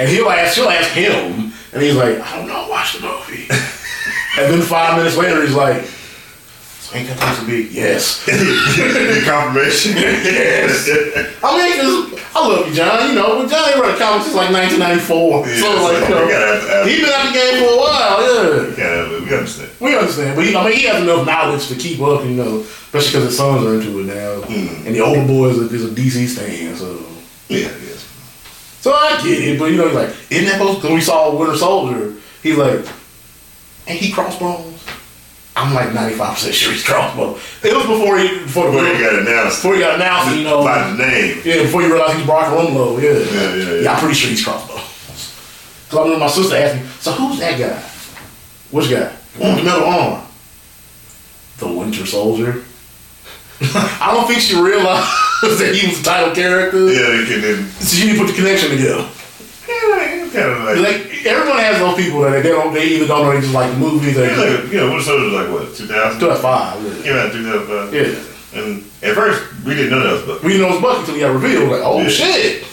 And 0.00 0.08
he'll 0.08 0.28
ask, 0.30 0.54
she'll 0.54 0.68
ask 0.68 0.90
him, 0.90 1.52
and 1.72 1.82
he's 1.82 1.94
like, 1.94 2.18
I 2.20 2.36
don't 2.36 2.48
know, 2.48 2.68
watch 2.68 2.94
the 2.96 3.00
movie. 3.06 3.46
and 4.40 4.52
then 4.54 4.62
five 4.62 4.96
minutes 4.96 5.16
later, 5.16 5.42
he's 5.42 5.54
like, 5.54 5.82
So 5.84 6.96
ain't 6.96 7.06
that 7.08 7.18
supposed 7.18 7.40
to 7.40 7.46
be? 7.46 7.68
Yes. 7.74 8.24
Confirmation. 9.24 9.92
yes. 9.96 10.88
I 11.42 11.56
mean, 11.56 11.76
'cause 11.76 12.20
I 12.34 12.46
love 12.48 12.68
you, 12.68 12.74
John. 12.74 13.08
You 13.10 13.14
know, 13.14 13.42
but 13.42 13.50
John 13.50 13.68
ain't 13.70 13.80
run 13.80 13.98
comics 13.98 14.24
since 14.26 14.36
like 14.36 14.50
1994. 14.50 15.46
Yeah, 15.46 15.60
so 15.60 15.68
like, 15.82 16.08
you 16.08 16.14
know, 16.14 16.28
gotta 16.28 16.60
have- 16.60 16.86
he 16.88 17.00
been 17.00 17.10
out 17.10 17.26
the 17.26 17.32
game 17.34 17.56
for 17.62 17.70
a 17.74 17.76
while. 17.76 18.18
Yeah. 18.22 18.74
Yeah, 18.78 19.20
we 19.20 19.34
understand. 19.36 19.70
We 19.80 19.96
understand, 19.96 20.36
but 20.36 20.44
he, 20.46 20.56
I 20.56 20.64
mean, 20.64 20.76
he 20.76 20.84
has 20.86 21.02
enough 21.02 21.26
knowledge 21.26 21.68
to 21.68 21.74
keep 21.76 22.00
up, 22.00 22.24
you 22.24 22.30
know, 22.32 22.60
especially 22.60 23.10
because 23.20 23.24
his 23.24 23.36
sons 23.36 23.66
are 23.66 23.74
into 23.74 24.00
it 24.00 24.06
now, 24.06 24.40
Mm. 24.46 24.86
and 24.86 24.94
the 24.94 25.00
older 25.00 25.26
boy 25.26 25.48
is 25.50 25.58
a, 25.58 25.74
is 25.74 25.84
a 25.84 25.88
DC 25.94 26.26
stan, 26.28 26.76
so. 26.76 26.98
Yeah, 27.48 27.68
yes. 27.86 27.99
So 28.80 28.92
I 28.92 29.20
get 29.22 29.38
it, 29.42 29.58
but 29.58 29.66
you 29.70 29.76
know, 29.76 29.86
he's 29.88 29.94
like, 29.94 30.08
isn't 30.30 30.44
that 30.46 30.52
supposed? 30.58 30.80
Because 30.80 30.94
we 30.94 31.00
saw 31.02 31.36
Winter 31.36 31.56
Soldier, 31.56 32.14
he's 32.42 32.56
like, 32.56 32.84
ain't 33.86 34.00
he 34.00 34.10
crossbones? 34.12 34.82
I'm 35.56 35.74
like 35.74 35.92
95 35.92 36.34
percent 36.34 36.54
sure 36.54 36.72
he's 36.72 36.84
crossbones. 36.84 37.42
It 37.62 37.74
was 37.76 37.84
before 37.86 38.18
he 38.18 38.28
before, 38.38 38.66
Before 38.70 38.82
the, 38.84 38.94
he 38.94 39.00
got 39.00 39.18
announced. 39.18 39.56
before 39.58 39.74
he 39.74 39.80
got 39.80 39.96
announced, 39.96 40.36
you 40.36 40.44
know. 40.44 40.64
By 40.64 40.90
the 40.90 40.96
name. 40.96 41.42
Yeah, 41.44 41.62
before 41.62 41.82
you 41.82 41.92
realize 41.92 42.16
he's 42.16 42.24
Brock 42.24 42.46
Rumlow, 42.46 43.02
yeah. 43.02 43.10
Yeah, 43.10 43.54
yeah, 43.54 43.82
yeah. 43.82 43.92
I'm 43.92 43.98
pretty 44.00 44.14
sure 44.14 44.30
he's 44.30 44.42
crossbones. 44.42 44.80
Because 45.84 45.98
I 45.98 46.02
remember 46.04 46.24
my 46.24 46.30
sister 46.30 46.56
asked 46.56 46.76
me, 46.76 46.88
so 47.00 47.12
who's 47.12 47.38
that 47.40 47.58
guy? 47.58 47.78
Which 48.70 48.88
guy? 48.90 49.12
The 49.34 49.40
one 49.42 49.54
with 49.56 49.64
the 49.64 49.70
metal 49.70 49.84
arm. 49.84 50.26
The 51.58 51.68
Winter 51.68 52.06
Soldier. 52.06 52.64
I 54.00 54.10
don't 54.14 54.26
think 54.26 54.40
she 54.40 54.56
realized 54.60 55.06
that 55.60 55.74
he 55.74 55.86
was 55.88 55.98
the 55.98 56.04
title 56.04 56.34
character. 56.34 56.88
Yeah, 56.92 57.12
you 57.20 57.26
can 57.26 57.40
then. 57.42 57.66
So 57.80 57.96
she 57.96 58.06
didn't 58.08 58.18
put 58.24 58.28
the 58.32 58.36
connection 58.36 58.70
together. 58.70 59.04
Yeah, 59.68 59.86
like, 59.92 60.32
kind 60.32 60.50
of 60.50 60.58
like. 60.64 60.78
Like 60.80 61.26
everyone 61.26 61.58
has 61.58 61.78
those 61.78 61.96
people 61.96 62.20
that 62.22 62.42
they 62.42 62.48
don't, 62.50 62.72
they 62.72 62.84
either 62.96 63.06
don't 63.06 63.22
know 63.24 63.32
they 63.34 63.40
just 63.40 63.52
like 63.54 63.76
movies. 63.76 64.16
They 64.16 64.26
Yeah, 64.32 64.60
like, 64.64 64.72
you 64.72 64.78
know, 64.80 64.88
Winter 64.88 65.04
Soldier 65.04 65.24
was 65.26 65.34
like 65.34 65.48
what, 65.52 65.74
2000? 65.76 66.16
still 66.16 66.32
at. 66.32 66.40
Yeah. 66.42 67.02
Came 67.02 67.16
out 67.16 67.32
2005. 67.32 67.94
yeah. 67.94 68.60
And 68.60 68.82
at 69.02 69.14
first, 69.14 69.44
we 69.64 69.74
didn't 69.76 69.90
know 69.90 70.02
that 70.02 70.12
was 70.12 70.22
Bucky. 70.26 70.46
We 70.46 70.52
didn't 70.54 70.66
know 70.68 70.74
it 70.76 70.80
was 70.80 70.82
Bucky 70.82 70.98
until 71.00 71.14
he 71.14 71.20
got 71.20 71.32
revealed. 71.34 71.70
Like, 71.70 71.82
oh 71.84 72.00
Yeah. 72.02 72.08
shit! 72.08 72.64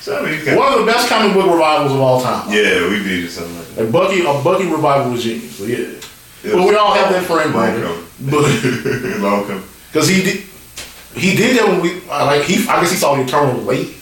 So, 0.00 0.16
I 0.18 0.22
mean, 0.24 0.56
One 0.56 0.72
of 0.72 0.80
the 0.80 0.86
best 0.90 1.08
comic 1.08 1.32
book 1.34 1.46
revivals 1.52 1.92
of 1.92 2.00
all 2.00 2.20
time. 2.20 2.50
yeah, 2.52 2.88
we 2.88 2.98
needed 2.98 3.30
something 3.30 3.56
like 3.56 3.68
that. 3.76 3.82
Like 3.84 3.92
Bucky, 3.92 4.20
a 4.24 4.32
Bucky 4.42 4.66
revival 4.66 5.12
was 5.12 5.22
genius. 5.22 5.56
So 5.56 5.64
yeah. 5.64 5.86
Well, 6.54 6.68
we 6.68 6.74
all 6.76 6.92
have 6.94 7.12
that 7.12 7.24
friend, 7.24 7.54
Long 7.54 7.70
Brandon. 7.70 7.82
come. 7.84 8.06
But 8.20 9.18
Long 9.20 9.46
come. 9.46 9.64
Because 9.94 10.08
he 10.08 10.24
did, 10.24 10.42
he 11.14 11.36
did 11.36 11.56
that 11.56 11.68
when 11.68 11.80
we 11.80 12.02
uh, 12.10 12.26
like 12.26 12.42
he. 12.42 12.66
I 12.68 12.80
guess 12.80 12.90
he 12.90 12.96
saw 12.96 13.14
the 13.14 13.22
Eternal 13.22 13.54
late, 13.62 13.94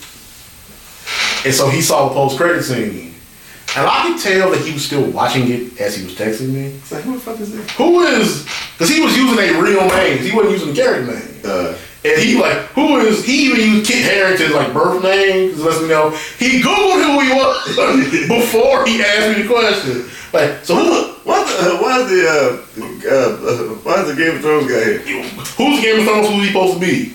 and 1.44 1.52
so 1.54 1.68
he 1.68 1.82
saw 1.82 2.08
the 2.08 2.14
post 2.14 2.38
credit 2.38 2.62
scene, 2.62 3.14
and 3.76 3.86
I 3.86 4.08
could 4.08 4.18
tell 4.18 4.50
that 4.52 4.62
he 4.62 4.72
was 4.72 4.86
still 4.86 5.04
watching 5.10 5.50
it 5.50 5.78
as 5.78 5.94
he 5.94 6.04
was 6.06 6.14
texting 6.14 6.48
me. 6.48 6.68
It's 6.68 6.90
like, 6.92 7.02
who 7.04 7.12
the 7.12 7.20
fuck 7.20 7.38
is 7.40 7.52
this? 7.52 7.70
Who 7.72 8.00
is? 8.04 8.44
Because 8.72 8.88
he 8.88 9.02
was 9.02 9.14
using 9.14 9.38
a 9.38 9.60
real 9.60 9.86
name. 9.88 10.16
He 10.18 10.34
wasn't 10.34 10.52
using 10.52 10.70
a 10.70 10.74
character 10.74 11.12
name. 11.12 11.40
Uh, 11.44 11.74
And 12.04 12.20
he 12.20 12.40
like, 12.40 12.56
who 12.72 12.96
is? 12.96 13.22
He 13.24 13.44
even 13.46 13.60
used 13.60 13.86
Kit 13.92 14.10
Harington's 14.10 14.54
like 14.54 14.72
birth 14.72 15.02
name 15.02 15.54
to 15.54 15.62
let 15.62 15.82
me 15.82 15.88
know. 15.88 16.10
He 16.38 16.62
googled 16.62 17.04
who 17.04 17.20
he 17.20 17.32
was 17.34 18.28
before 18.28 18.86
he 18.86 19.02
asked 19.02 19.36
me 19.36 19.42
the 19.42 19.48
question. 19.48 20.08
Like, 20.32 20.64
so 20.64 20.74
who? 20.74 21.11
Why 21.24 21.44
the 21.44 21.76
why 21.76 22.02
the 22.02 22.20
uh, 22.28 23.12
uh, 23.14 23.74
why 23.84 24.02
the 24.02 24.14
Game 24.14 24.36
of 24.36 24.40
Thrones 24.42 24.70
guy 24.70 24.98
here? 25.04 25.22
Who's 25.22 25.80
Game 25.80 26.00
of 26.00 26.04
Thrones? 26.04 26.28
Who's 26.28 26.40
he 26.40 26.46
supposed 26.48 26.74
to 26.74 26.80
be? 26.80 27.14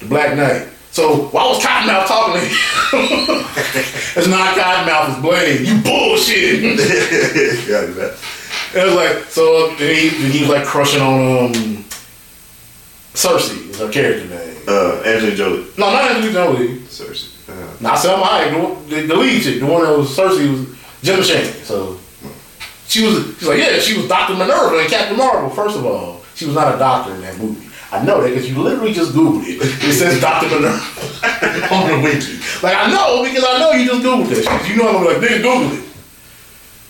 The 0.00 0.06
Black 0.06 0.36
Knight. 0.36 0.68
So 0.90 1.26
why 1.28 1.46
was 1.46 1.62
Cottonmouth 1.62 2.06
talking 2.06 2.40
to 2.40 2.46
him? 2.46 2.52
it's 4.16 4.28
not 4.28 4.56
Cottonmouth, 4.56 5.10
it's 5.10 5.20
Blade. 5.20 5.66
You 5.66 5.82
bullshit. 5.82 6.78
That. 7.98 8.18
it 8.74 8.84
was 8.84 8.94
like 8.94 9.24
so. 9.24 9.70
He, 9.76 10.08
he 10.08 10.40
was 10.40 10.50
like 10.50 10.64
crushing 10.64 11.00
on 11.00 11.46
um 11.46 11.84
Sersi. 13.14 13.70
Is 13.70 13.78
her 13.80 13.90
character 13.90 14.28
name? 14.28 14.56
Uh, 14.68 15.02
Angelina 15.04 15.36
Jolie. 15.36 15.66
No, 15.76 15.90
not 15.90 16.10
Angelina 16.10 16.32
Jolie. 16.32 16.78
Sersi. 16.80 17.34
Uh, 17.48 17.76
Not 17.80 17.98
Salma 17.98 18.24
Hayek. 18.24 18.88
The, 18.88 18.94
the, 18.96 19.06
the 19.06 19.14
lead 19.16 19.42
chick, 19.42 19.60
the 19.60 19.66
one 19.66 19.82
that 19.82 19.96
was 19.96 20.14
Sersi 20.16 20.50
was 20.50 20.76
Gemma 21.02 21.24
Chan. 21.24 21.44
So 21.64 21.98
she 22.88 23.04
was. 23.04 23.36
She's 23.38 23.46
like, 23.48 23.58
yeah, 23.58 23.78
she 23.78 23.96
was 23.96 24.08
Doctor 24.08 24.34
Minerva 24.34 24.78
in 24.78 24.88
Captain 24.88 25.16
Marvel. 25.16 25.50
First 25.50 25.76
of 25.76 25.84
all, 25.86 26.24
she 26.34 26.46
was 26.46 26.54
not 26.54 26.74
a 26.74 26.78
doctor 26.78 27.14
in 27.14 27.20
that 27.20 27.36
movie. 27.38 27.68
I 27.90 28.04
know 28.04 28.20
that 28.20 28.28
because 28.28 28.48
you 28.48 28.60
literally 28.60 28.92
just 28.92 29.12
googled 29.12 29.44
it. 29.44 29.60
It 29.62 29.92
says 29.94 30.20
Doctor 30.20 30.48
Minerva 30.48 30.76
on 31.74 31.88
the 31.88 32.00
wiki. 32.04 32.36
Like 32.62 32.76
I 32.76 32.90
know 32.90 33.24
because 33.24 33.44
I 33.46 33.58
know 33.58 33.72
you 33.72 33.86
just 33.86 34.02
googled 34.02 34.28
shit. 34.34 34.70
You 34.70 34.76
know 34.76 34.88
I'm 34.88 35.04
gonna 35.04 35.20
be 35.20 35.26
like, 35.28 35.40
nigga, 35.40 35.42
Google 35.42 35.78
it. 35.78 35.84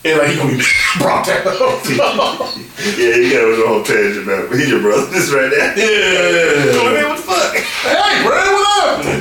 And 0.04 0.18
like 0.18 0.30
he 0.30 0.36
gonna 0.36 0.56
be 0.56 0.62
brought 0.98 1.26
that 1.26 1.46
up. 1.46 1.82
yeah, 2.98 3.14
you 3.18 3.30
got 3.34 3.46
a 3.46 3.66
whole 3.66 3.82
tangent 3.82 4.24
about 4.26 4.54
he's 4.54 4.70
your 4.70 4.80
brother. 4.80 5.06
This 5.10 5.30
right 5.30 5.50
there. 5.50 5.74
yeah. 5.74 6.78
Oh, 6.78 6.94
man, 6.94 7.08
what 7.10 7.16
the 7.18 7.22
fuck? 7.22 7.54
Hey, 7.82 7.98
up? 7.98 8.37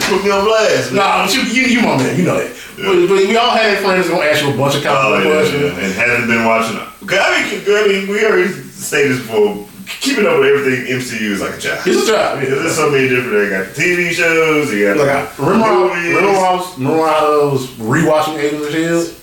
Put 0.10 0.24
me 0.24 0.32
on 0.32 0.46
blast. 0.46 0.92
man. 0.92 1.00
Nah, 1.02 1.26
but 1.26 1.36
you, 1.36 1.42
you, 1.44 1.62
you 1.68 1.82
my 1.82 1.98
man. 1.98 2.18
You 2.18 2.24
know 2.26 2.38
that. 2.40 2.52
But, 2.78 3.08
but 3.08 3.18
we 3.28 3.36
all 3.38 3.52
had 3.52 3.80
friends 3.80 4.08
gonna 4.10 4.26
ask 4.26 4.44
you 4.44 4.54
a 4.54 4.58
bunch 4.58 4.76
of 4.76 4.86
Oh, 4.86 5.18
yeah, 5.18 5.24
questions. 5.24 5.62
yeah. 5.64 5.84
And 5.84 5.94
haven't 5.94 6.28
been 6.28 6.46
watching. 6.46 6.78
Cause 7.08 7.20
I 7.22 7.44
mean, 7.44 7.64
I 7.68 7.88
mean, 7.88 8.08
we 8.08 8.26
already 8.26 8.50
stated 8.54 9.12
this 9.14 9.20
before. 9.22 9.66
Keeping 10.02 10.28
up 10.28 10.38
with 10.40 10.52
everything 10.52 11.00
MCU 11.00 11.32
is 11.32 11.40
like 11.42 11.56
a 11.56 11.58
job. 11.60 11.80
It's 11.88 12.04
a 12.04 12.12
job. 12.12 12.44
Yeah. 12.44 12.50
there's 12.50 12.76
so 12.76 12.92
many 12.92 13.08
different. 13.08 13.32
They 13.32 13.50
got 13.50 13.74
the 13.74 13.82
TV 13.82 14.12
shows. 14.12 14.72
You 14.74 14.94
got 14.94 14.98
Like, 14.98 15.10
I, 15.10 15.26
the 15.36 15.44
remember, 15.44 15.66
I, 15.66 15.96
movies. 15.96 16.16
remember, 16.16 16.40
I 16.44 16.56
was, 16.56 16.78
remember 16.78 17.00
when 17.00 17.10
I 17.10 17.22
was 17.52 17.68
rewatching 17.80 18.36
Agents 18.38 18.68
of 18.68 18.72
Shield? 18.74 19.16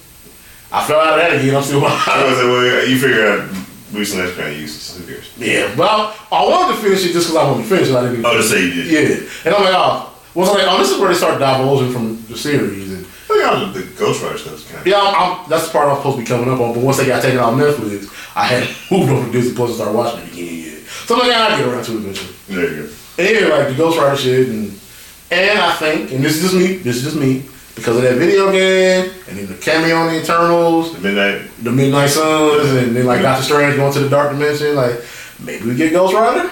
I 0.73 0.85
fell 0.87 1.01
out 1.01 1.13
of 1.15 1.21
that 1.21 1.37
again. 1.39 1.55
I'm 1.55 1.63
still 1.63 1.79
I 1.85 1.93
watching. 1.93 2.31
was 2.31 2.39
like, 2.39 2.49
well, 2.49 2.89
you 2.89 2.99
figure 2.99 3.27
out 3.29 3.51
Bruce 3.93 4.15
Lee's 4.17 4.35
kind 4.35 4.49
of 4.55 4.59
useless. 4.59 4.97
Who 4.99 5.05
cares? 5.07 5.31
Yeah, 5.37 5.73
but 5.77 5.85
I, 5.85 6.17
I 6.33 6.49
wanted 6.49 6.77
to 6.77 6.83
finish 6.83 7.05
it 7.05 7.13
just 7.13 7.29
because 7.29 7.37
I 7.37 7.45
wanted 7.51 7.63
to 7.65 7.69
finish 7.69 7.89
it. 7.91 7.95
I 7.95 8.09
didn't. 8.09 8.25
Oh, 8.25 8.37
to 8.37 8.43
say 8.43 8.65
you 8.65 8.73
did. 8.73 8.89
Yeah, 8.89 9.29
and 9.45 9.55
I'm 9.55 9.63
like, 9.65 9.75
oh, 9.77 10.14
was 10.35 10.49
like, 10.49 10.65
oh, 10.67 10.79
this 10.79 10.91
is 10.91 10.99
where 10.99 11.09
they 11.09 11.15
start 11.15 11.39
divulging 11.39 11.93
from 11.93 12.25
the 12.27 12.37
series, 12.37 12.93
and 12.93 13.07
I 13.31 13.73
think 13.73 13.75
the, 13.75 13.81
the 13.81 13.99
Ghost 13.99 14.23
Rider 14.23 14.39
stuff's 14.39 14.65
kind 14.69 14.81
of. 14.81 14.87
yeah, 14.87 15.01
I'm, 15.01 15.15
I'm, 15.15 15.51
that's 15.51 15.67
the 15.67 15.73
part 15.73 15.89
I'm 15.89 15.97
supposed 15.97 16.19
to 16.19 16.23
be 16.23 16.29
coming 16.29 16.49
up 16.53 16.61
on. 16.61 16.75
But 16.75 16.83
once 16.83 16.99
they 16.99 17.07
got 17.07 17.23
taken 17.23 17.39
off 17.39 17.55
Netflix, 17.55 18.11
I 18.37 18.45
had 18.47 18.63
moved 18.91 19.11
over 19.13 19.27
to 19.27 19.33
Disney 19.33 19.55
Plus 19.55 19.71
and 19.71 19.77
started 19.77 19.97
watching 19.97 20.21
it 20.25 20.33
again. 20.33 20.85
So 20.87 21.15
I'm 21.15 21.21
like, 21.21 21.29
yeah, 21.31 21.47
I'll 21.49 21.59
get 21.59 21.69
around 21.69 21.85
to 21.85 21.93
it 21.93 21.97
eventually. 21.97 22.35
There 22.49 22.71
you 22.71 22.83
go. 22.83 22.93
And 23.19 23.29
yeah, 23.29 23.57
like 23.57 23.69
the 23.69 23.75
Ghost 23.75 23.99
Rider 23.99 24.17
shit, 24.17 24.49
and 24.49 24.81
and 25.31 25.59
I 25.59 25.73
think, 25.75 26.13
and 26.13 26.25
this 26.25 26.37
is 26.37 26.43
just 26.43 26.55
me, 26.55 26.77
this 26.79 26.97
is 26.97 27.03
just 27.05 27.17
me, 27.17 27.45
because 27.75 27.97
of 27.97 28.03
that 28.03 28.17
video 28.17 28.51
game, 28.53 29.11
and 29.29 29.39
then 29.39 29.47
the 29.47 29.55
cameo 29.55 29.97
on 29.97 30.13
the 30.13 30.21
Eternals, 30.21 30.93
The 30.95 31.01
Midnight. 31.01 31.51
the 31.63 31.73
Midnight 31.73 32.11
Suns, 32.11 32.71
and 32.71 32.95
then 32.95 33.07
like 33.07 33.23
Doctor 33.23 33.43
Strange 33.45 33.77
going 33.77 33.93
to 33.93 34.01
the 34.01 34.09
Dark 34.09 34.33
Dimension, 34.33 34.75
like 34.77 35.01
maybe 35.41 35.67
we 35.67 35.75
get 35.75 35.93
Ghost 35.93 36.15
Rider, 36.15 36.51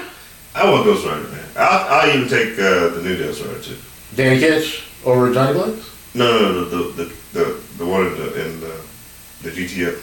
I 0.54 0.70
want 0.70 0.84
Ghost 0.84 1.06
Rider, 1.06 1.28
man. 1.28 1.41
I'll, 1.56 2.00
I'll 2.00 2.08
even 2.16 2.28
take 2.28 2.58
uh, 2.58 2.88
the 2.88 3.02
new 3.02 3.16
Ghost 3.18 3.44
Rider 3.44 3.60
too. 3.60 3.76
Danny 4.16 4.40
Ketch 4.40 4.84
over 5.04 5.32
Johnny 5.32 5.52
Blaze. 5.54 5.88
No, 6.14 6.26
no, 6.40 6.52
no, 6.52 6.64
the 6.92 7.04
the 7.04 7.12
the, 7.32 7.60
the 7.78 7.86
one 7.86 8.06
in 8.06 8.14
the 8.18 8.44
in 8.44 8.60
the, 8.60 8.80
the 9.42 9.50
GTF. 9.50 9.98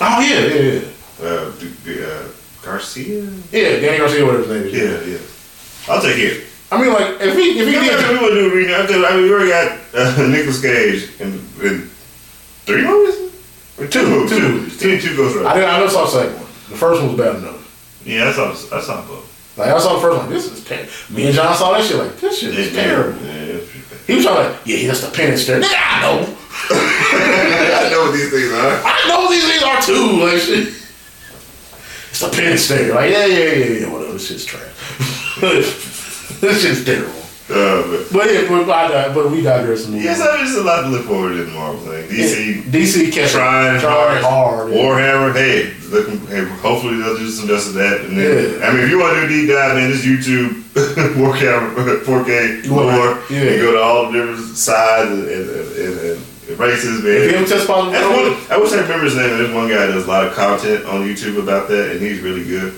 Oh 0.00 0.20
yeah, 0.20 0.40
yeah, 0.40 0.72
yeah, 0.72 0.80
Uh, 1.20 1.50
the, 1.58 1.66
the 1.84 2.14
uh, 2.20 2.28
Garcia. 2.62 3.22
yeah. 3.52 3.80
Danny 3.80 3.98
Garcia, 3.98 4.24
whatever 4.24 4.44
his 4.44 4.48
name 4.48 4.62
is. 4.64 5.08
Yeah, 5.08 5.12
yeah. 5.14 5.92
I'll 5.94 6.02
take 6.02 6.18
it. 6.18 6.44
I 6.72 6.80
mean, 6.82 6.92
like 6.92 7.20
if 7.20 7.34
he 7.36 7.60
if 7.60 7.66
he 7.68 7.74
did, 7.74 8.10
we 8.10 8.18
would 8.26 8.34
do 8.34 8.54
re- 8.54 8.74
I 8.74 9.12
mean, 9.16 9.22
we 9.22 9.32
already 9.32 9.50
got 9.50 9.78
uh, 9.94 10.26
Nicolas 10.28 10.60
Cage 10.60 11.10
in, 11.20 11.32
in 11.62 11.88
three 12.66 12.82
movies. 12.84 13.32
Or 13.78 13.86
two, 13.86 14.26
Two, 14.26 14.28
two, 14.28 14.70
two. 14.70 14.78
two, 14.78 15.00
two 15.00 15.16
Ghost 15.16 15.36
I 15.46 15.54
didn't. 15.54 15.68
I 15.68 15.78
never 15.78 15.90
saw 15.90 16.04
the 16.06 16.10
second 16.10 16.34
one. 16.36 16.46
The 16.70 16.76
first 16.76 17.02
one 17.02 17.14
was 17.16 17.18
bad 17.26 17.36
enough. 17.36 18.02
Yeah, 18.06 18.28
I 18.28 18.32
saw, 18.32 18.50
I 18.74 18.80
saw 18.80 19.06
both. 19.06 19.24
Like 19.56 19.70
I 19.70 19.78
saw 19.78 19.94
the 19.94 20.00
first 20.00 20.18
one, 20.18 20.28
this 20.30 20.52
is 20.52 20.64
terrible. 20.64 20.90
Me 21.10 21.26
and 21.26 21.34
John 21.34 21.56
saw 21.56 21.72
that 21.72 21.84
shit. 21.84 21.96
Like 21.96 22.16
this 22.18 22.40
shit 22.40 22.58
is 22.58 22.72
terrible. 22.74 23.18
Yeah, 23.24 23.32
it's 23.32 23.70
pretty 23.70 23.86
bad. 23.88 24.06
He 24.06 24.14
was 24.14 24.24
trying 24.24 24.52
like, 24.52 24.60
yeah, 24.66 24.86
that's 24.86 25.00
the 25.00 25.10
penance 25.10 25.42
stare. 25.42 25.60
Nigga, 25.60 25.74
I 25.74 26.00
know. 26.02 26.36
I 26.70 27.88
know 27.90 28.02
what 28.02 28.12
these 28.12 28.30
things 28.30 28.52
are. 28.52 28.82
I 28.84 29.08
know 29.08 29.20
what 29.20 29.30
these 29.30 29.48
things 29.48 29.62
are 29.62 29.80
too. 29.80 30.24
Like 30.24 30.40
shit. 30.40 30.74
It's 32.10 32.20
the 32.20 32.28
penance 32.28 32.62
stare. 32.62 32.94
Like, 32.94 33.10
yeah, 33.10 33.26
yeah, 33.26 33.44
yeah, 33.44 33.80
yeah, 33.80 33.92
whatever. 33.92 34.12
This 34.12 34.28
shit's 34.28 34.44
trash. 34.44 35.40
this 36.40 36.62
shit's 36.62 36.84
terrible. 36.84 37.25
Uh, 37.48 37.82
but 37.86 38.12
But 38.12 38.26
yeah, 38.32 38.48
but, 38.48 38.68
I, 38.70 39.14
but 39.14 39.30
we 39.30 39.40
digress. 39.40 39.86
yes, 39.88 40.20
I 40.20 40.36
mean, 40.36 40.44
there's 40.46 40.56
a 40.56 40.64
lot 40.64 40.82
to 40.82 40.88
look 40.88 41.04
forward 41.06 41.34
to 41.34 41.42
in 41.42 41.46
the 41.50 41.54
Marvel 41.54 41.78
thing. 41.80 42.08
DC 42.08 42.62
DC 42.64 43.12
kept 43.12 43.30
trying, 43.32 43.78
trying 43.80 44.22
hard. 44.22 44.70
yeah. 44.72 44.76
Warhammer, 44.76 45.32
hey, 45.32 45.72
looking, 45.90 46.18
hey, 46.26 46.44
hopefully 46.58 46.96
they'll 46.96 47.16
do 47.16 47.28
some 47.30 47.46
justice 47.46 47.72
to 47.72 47.78
that. 47.78 48.00
And 48.02 48.18
then, 48.18 48.58
Yeah. 48.60 48.66
I 48.66 48.72
mean, 48.74 48.82
if 48.84 48.90
you 48.90 48.98
want 48.98 49.14
to 49.14 49.28
do 49.28 49.28
deep 49.28 49.48
dive, 49.50 49.76
man, 49.76 49.92
just 49.92 50.04
YouTube 50.04 50.62
Warhammer 51.14 52.02
40K 52.02 52.68
lore 52.68 53.22
Yeah. 53.30 53.38
and 53.52 53.60
go 53.62 53.72
to 53.72 53.80
all 53.80 54.10
the 54.10 54.18
different 54.18 54.56
sides 54.56 55.10
and, 55.10 55.28
and, 55.28 55.50
and, 55.50 56.00
and, 56.50 56.58
races, 56.58 57.02
man. 57.02 57.12
If 57.12 57.30
you 57.30 57.36
ever 57.38 57.46
test 57.46 57.66
positive, 57.66 57.92
That's 58.00 58.48
one, 58.50 58.58
I 58.58 58.60
wish 58.60 58.72
I 58.72 58.80
remember 58.82 59.04
his 59.04 59.14
name. 59.16 59.30
There's 59.30 59.52
one 59.54 59.68
guy 59.68 59.86
that 59.86 59.92
does 59.92 60.06
a 60.06 60.08
lot 60.08 60.26
of 60.26 60.32
content 60.34 60.84
on 60.86 61.02
YouTube 61.02 61.38
about 61.42 61.68
that, 61.68 61.92
and 61.92 62.00
he's 62.00 62.20
really 62.20 62.44
good. 62.44 62.72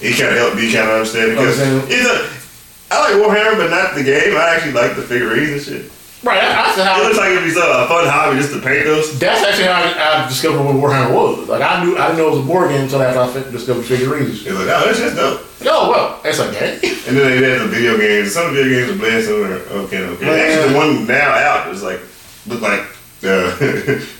He 0.00 0.10
kind 0.14 0.30
of 0.30 0.38
helped 0.38 0.56
me 0.56 0.72
kind 0.72 0.86
of 0.88 0.94
understand 0.94 1.30
because 1.32 1.60
Understand. 1.60 1.92
it's 1.92 2.08
a. 2.34 2.38
I 2.90 3.00
like 3.00 3.14
Warhammer, 3.22 3.56
but 3.58 3.70
not 3.70 3.94
the 3.94 4.02
game. 4.02 4.36
I 4.36 4.54
actually 4.56 4.72
like 4.72 4.96
the 4.96 5.02
figurines 5.02 5.68
and 5.68 5.82
shit. 5.84 5.92
right? 6.24 6.40
That's 6.40 6.80
how. 6.80 7.00
It 7.00 7.04
looks 7.04 7.18
like 7.18 7.30
it'd 7.30 7.44
be 7.44 7.50
a 7.50 7.86
fun 7.86 8.06
hobby 8.08 8.38
just 8.40 8.52
to 8.54 8.60
paint 8.60 8.84
those. 8.86 9.18
That's 9.18 9.44
actually 9.44 9.64
how 9.68 9.82
I, 9.82 10.24
I 10.24 10.28
discovered 10.28 10.62
what 10.64 10.74
Warhammer 10.76 11.12
was. 11.14 11.48
Like 11.48 11.60
I 11.62 11.84
knew, 11.84 11.96
I 11.98 12.06
didn't 12.08 12.18
know 12.18 12.28
it 12.28 12.36
was 12.36 12.44
a 12.44 12.48
board 12.48 12.70
game 12.70 12.82
until 12.82 13.02
after 13.02 13.40
I 13.40 13.50
discovered 13.52 13.84
figurines. 13.84 14.46
It's 14.46 14.46
like, 14.46 14.68
oh, 14.68 14.82
that's 14.86 14.98
just 14.98 15.16
dope. 15.16 15.44
Oh 15.66 15.90
well, 15.90 16.20
it's 16.24 16.38
a 16.38 16.50
game. 16.52 16.80
And 17.08 17.16
then 17.16 17.40
they 17.40 17.50
had 17.50 17.62
the 17.62 17.68
video 17.68 17.96
games. 17.96 18.32
Some 18.34 18.52
video 18.54 18.68
games 18.86 18.90
are 18.94 18.98
bland, 19.00 19.24
some 19.24 19.42
are 19.42 19.54
okay, 19.88 20.02
okay. 20.04 20.24
Man. 20.26 20.38
Actually, 20.38 20.72
the 20.72 20.76
one 20.78 21.06
now 21.06 21.30
out 21.32 21.72
is 21.72 21.82
like 21.82 22.00
look 22.46 22.60
like 22.60 22.80
uh, 23.24 23.56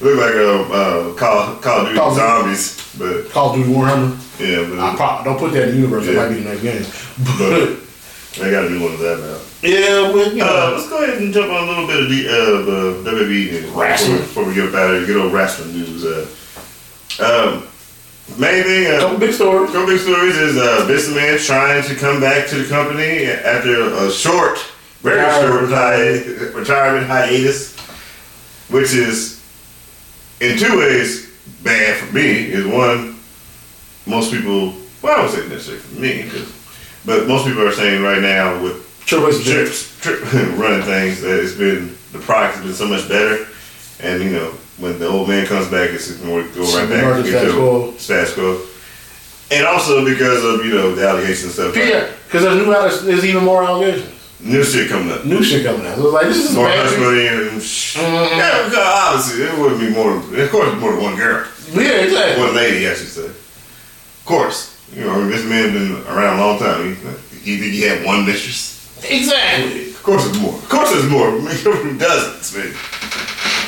look 0.00 0.16
like 0.18 0.34
a 0.34 0.60
uh, 0.72 1.14
Call 1.14 1.56
Call 1.56 1.80
of 1.80 1.86
Duty 1.88 1.98
Call 1.98 2.14
zombies, 2.14 2.94
but 2.98 3.28
Call 3.30 3.50
of 3.50 3.56
Duty 3.56 3.70
Warhammer. 3.72 4.16
yeah, 4.40 4.68
but 4.68 4.78
I 4.80 4.96
pro- 4.96 5.22
don't 5.24 5.38
put 5.38 5.52
that 5.52 5.64
in 5.68 5.70
the 5.70 5.76
universe. 5.76 6.06
It 6.06 6.14
Yeah. 6.14 6.22
might 6.22 6.28
be 6.30 6.40
the 6.40 6.48
next 6.48 6.62
game. 6.62 6.84
but 7.38 7.78
they 8.36 8.50
got 8.50 8.66
a 8.66 8.70
new 8.70 8.82
one 8.82 8.92
of 8.94 8.98
that 9.00 9.18
now. 9.18 9.38
yeah, 9.68 10.12
but 10.12 10.34
you 10.34 10.42
Uh, 10.42 10.46
know, 10.46 10.74
let's 10.76 10.88
go 10.88 11.02
ahead 11.02 11.18
and 11.18 11.32
jump 11.32 11.50
on 11.50 11.64
a 11.64 11.66
little 11.70 11.86
bit 11.86 12.02
of 12.02 12.08
the 12.08 12.28
uh, 12.28 13.02
the 13.02 13.10
WWE 13.10 13.50
news 13.52 13.64
Wrestling. 13.70 14.18
before, 14.18 14.44
before 14.44 14.44
we 14.44 14.54
get 14.54 14.68
up 14.68 14.74
out 14.74 14.94
of. 14.94 15.06
Get 15.06 15.16
old 15.16 15.32
wrestling 15.32 15.72
news. 15.72 16.04
Uh, 16.04 16.26
um, 17.20 17.66
main 18.38 18.62
thing. 18.64 18.86
Uh, 18.94 19.00
couple 19.00 19.18
big 19.18 19.32
stories. 19.32 19.70
Couple 19.72 19.86
big 19.86 20.00
stories 20.00 20.36
is 20.36 20.56
uh, 20.56 20.84
Vince 20.86 21.08
McMahon 21.08 21.44
trying 21.46 21.82
to 21.84 21.94
come 21.96 22.20
back 22.20 22.46
to 22.48 22.56
the 22.62 22.68
company 22.68 23.24
after 23.24 23.82
a 23.94 24.10
short, 24.10 24.58
very 25.02 25.16
Retirement. 25.20 25.68
short 25.68 25.72
hi- 25.72 26.58
retirement 26.58 27.06
hiatus, 27.06 27.74
which 28.68 28.92
is 28.94 29.42
in 30.40 30.58
two 30.58 30.78
ways 30.78 31.30
bad 31.64 31.96
for 31.96 32.14
me. 32.14 32.22
Is 32.52 32.66
one, 32.66 33.18
most 34.06 34.30
people, 34.30 34.74
well, 35.02 35.18
I 35.18 35.22
would 35.22 35.30
say 35.32 35.48
necessarily 35.48 35.80
for 35.82 35.94
me, 36.00 36.28
'cause- 36.30 36.52
but 37.04 37.26
most 37.28 37.46
people 37.46 37.62
are 37.66 37.72
saying 37.72 38.02
right 38.02 38.20
now 38.22 38.62
with 38.62 38.84
H 39.04 39.10
did. 39.44 39.72
trip, 40.02 40.20
running 40.58 40.82
things 40.82 41.20
that 41.22 41.40
it's 41.42 41.54
been 41.54 41.96
the 42.12 42.18
product 42.18 42.56
has 42.56 42.64
been 42.64 42.74
so 42.74 42.86
much 42.88 43.08
better, 43.08 43.46
and 44.00 44.22
you 44.22 44.30
know 44.30 44.50
when 44.78 44.98
the 44.98 45.06
old 45.08 45.28
man 45.28 45.46
comes 45.46 45.66
back, 45.68 45.90
it's 45.90 46.10
going 46.18 46.46
to 46.48 46.54
go 46.54 46.62
right 46.76 46.88
back 46.88 47.22
to 47.22 47.28
status 47.28 47.54
quo. 47.54 47.92
status 47.96 48.34
quo. 48.34 48.60
And 49.50 49.66
also 49.66 50.04
because 50.04 50.44
of 50.44 50.64
you 50.66 50.74
know 50.74 50.94
the 50.94 51.08
allegations 51.08 51.58
and 51.58 51.72
stuff. 51.72 51.76
Yeah, 51.76 52.10
because 52.26 52.42
there's 52.42 52.56
new 52.56 52.72
allegations. 52.72 53.04
There's 53.06 53.24
even 53.24 53.44
more 53.44 53.64
allegations. 53.64 54.14
New 54.40 54.62
shit 54.62 54.88
coming 54.88 55.10
up. 55.10 55.24
New 55.24 55.42
shit 55.42 55.64
coming 55.64 55.84
out. 55.86 55.98
It 55.98 56.02
was 56.04 56.12
like 56.12 56.26
this 56.26 56.50
is 56.50 56.54
More 56.54 56.68
money 56.68 57.26
and 57.26 57.60
sh- 57.62 57.96
Mhm. 57.96 58.36
Yeah, 58.36 58.64
because 58.64 58.78
obviously 58.78 59.42
it 59.44 59.58
wouldn't 59.58 59.80
be 59.80 59.88
more. 59.90 60.16
Of 60.16 60.50
course, 60.50 60.74
more 60.78 60.92
than 60.92 61.02
one 61.02 61.16
girl, 61.16 61.44
Yeah, 61.72 62.02
exactly. 62.06 62.44
one 62.44 62.54
lady, 62.54 62.88
I 62.88 62.94
should 62.94 63.08
say. 63.08 63.24
Of 63.26 64.22
course, 64.26 64.77
you 64.94 65.04
know 65.04 65.26
this 65.26 65.44
man 65.44 65.72
been 65.72 65.92
around 66.06 66.38
a 66.38 66.46
long 66.46 66.58
time. 66.58 66.94
He, 66.94 67.54
he 67.54 67.58
think 67.58 67.72
he 67.72 67.82
had 67.82 68.04
one 68.04 68.26
mistress. 68.26 68.76
Exactly. 69.08 69.90
Of 69.90 70.02
course, 70.02 70.26
it's 70.26 70.38
more. 70.40 70.54
Of 70.54 70.68
course, 70.68 70.90
it's 70.92 71.10
more. 71.10 71.28
I 71.28 71.84
mean, 71.84 71.98
dozens, 71.98 72.56
man. 72.56 72.74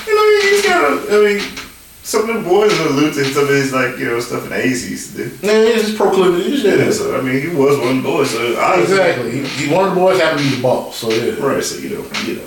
You 0.07 0.15
know, 0.15 0.51
he's 0.51 0.63
got. 0.65 1.13
I 1.13 1.25
mean, 1.25 1.61
some 2.03 2.29
of 2.29 2.43
the 2.43 2.49
boys 2.49 2.73
allude 2.81 3.15
to 3.15 3.25
some 3.27 3.45
of 3.45 3.51
his 3.51 3.73
like 3.73 3.99
you 3.99 4.07
know 4.07 4.19
stuff 4.21 4.45
in 4.45 4.51
the 4.51 4.57
A's 4.57 4.85
he 4.85 4.91
used 4.91 5.17
to 5.17 5.29
do. 5.29 5.47
Man, 5.47 5.67
it's 5.67 5.87
just 5.87 5.97
proclivities. 5.97 6.65
Yeah. 6.65 6.75
Yeah, 6.75 6.91
so 6.91 7.17
I 7.17 7.23
mean, 7.23 7.41
he 7.41 7.49
was 7.55 7.79
one 7.79 7.99
of 7.99 8.03
the 8.03 8.03
boys. 8.03 8.31
So 8.31 8.81
Exactly. 8.81 9.31
He, 9.31 9.45
he, 9.47 9.73
one 9.73 9.89
of 9.89 9.95
the 9.95 10.01
boys 10.01 10.19
happened 10.19 10.43
to 10.43 10.51
be 10.51 10.57
the 10.57 10.63
boss. 10.63 10.97
So 10.97 11.11
yeah. 11.11 11.35
right. 11.45 11.63
So 11.63 11.79
you 11.79 11.91
know, 11.91 12.11
you 12.27 12.37
know. 12.37 12.47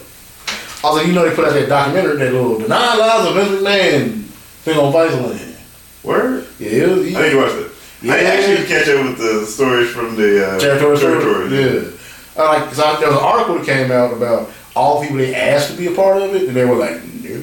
Also, 0.83 1.05
you 1.05 1.13
know 1.13 1.27
they 1.27 1.33
put 1.33 1.45
out 1.45 1.53
that 1.53 1.69
documentary, 1.69 2.17
that 2.17 2.33
little 2.33 2.57
the 2.57 2.67
nine 2.67 2.99
lives 2.99 3.27
of 3.27 3.35
Vince 3.35 3.61
McMahon 3.61 4.23
thing 4.63 4.77
on 4.77 4.91
Viceland. 4.91 5.55
Word. 6.03 6.47
Yeah, 6.59 6.69
it 6.69 6.89
was, 6.89 7.07
he, 7.07 7.15
I 7.15 7.29
to 7.29 7.37
watch 7.37 7.51
that. 7.53 7.62
I 8.03 8.21
Yeah. 8.21 8.29
actually 8.29 8.67
catch 8.67 8.87
up 8.89 9.05
with 9.05 9.17
the 9.17 9.45
stories 9.45 9.89
from 9.91 10.15
the 10.15 10.45
uh, 10.45 10.59
territory. 10.59 10.97
territory. 10.99 11.55
Yeah. 11.57 11.89
I 12.43 12.57
like 12.57 12.63
cause 12.69 12.79
I, 12.79 12.99
there 12.99 13.09
was 13.09 13.17
an 13.17 13.23
article 13.23 13.55
that 13.59 13.65
came 13.65 13.91
out 13.91 14.11
about 14.13 14.49
all 14.75 14.99
the 14.99 15.07
people 15.07 15.17
they 15.19 15.35
asked 15.35 15.71
to 15.71 15.77
be 15.77 15.87
a 15.87 15.91
part 15.91 16.21
of 16.21 16.33
it, 16.35 16.47
and 16.47 16.55
they 16.55 16.65
were 16.65 16.75
like, 16.75 17.01
no. 17.23 17.41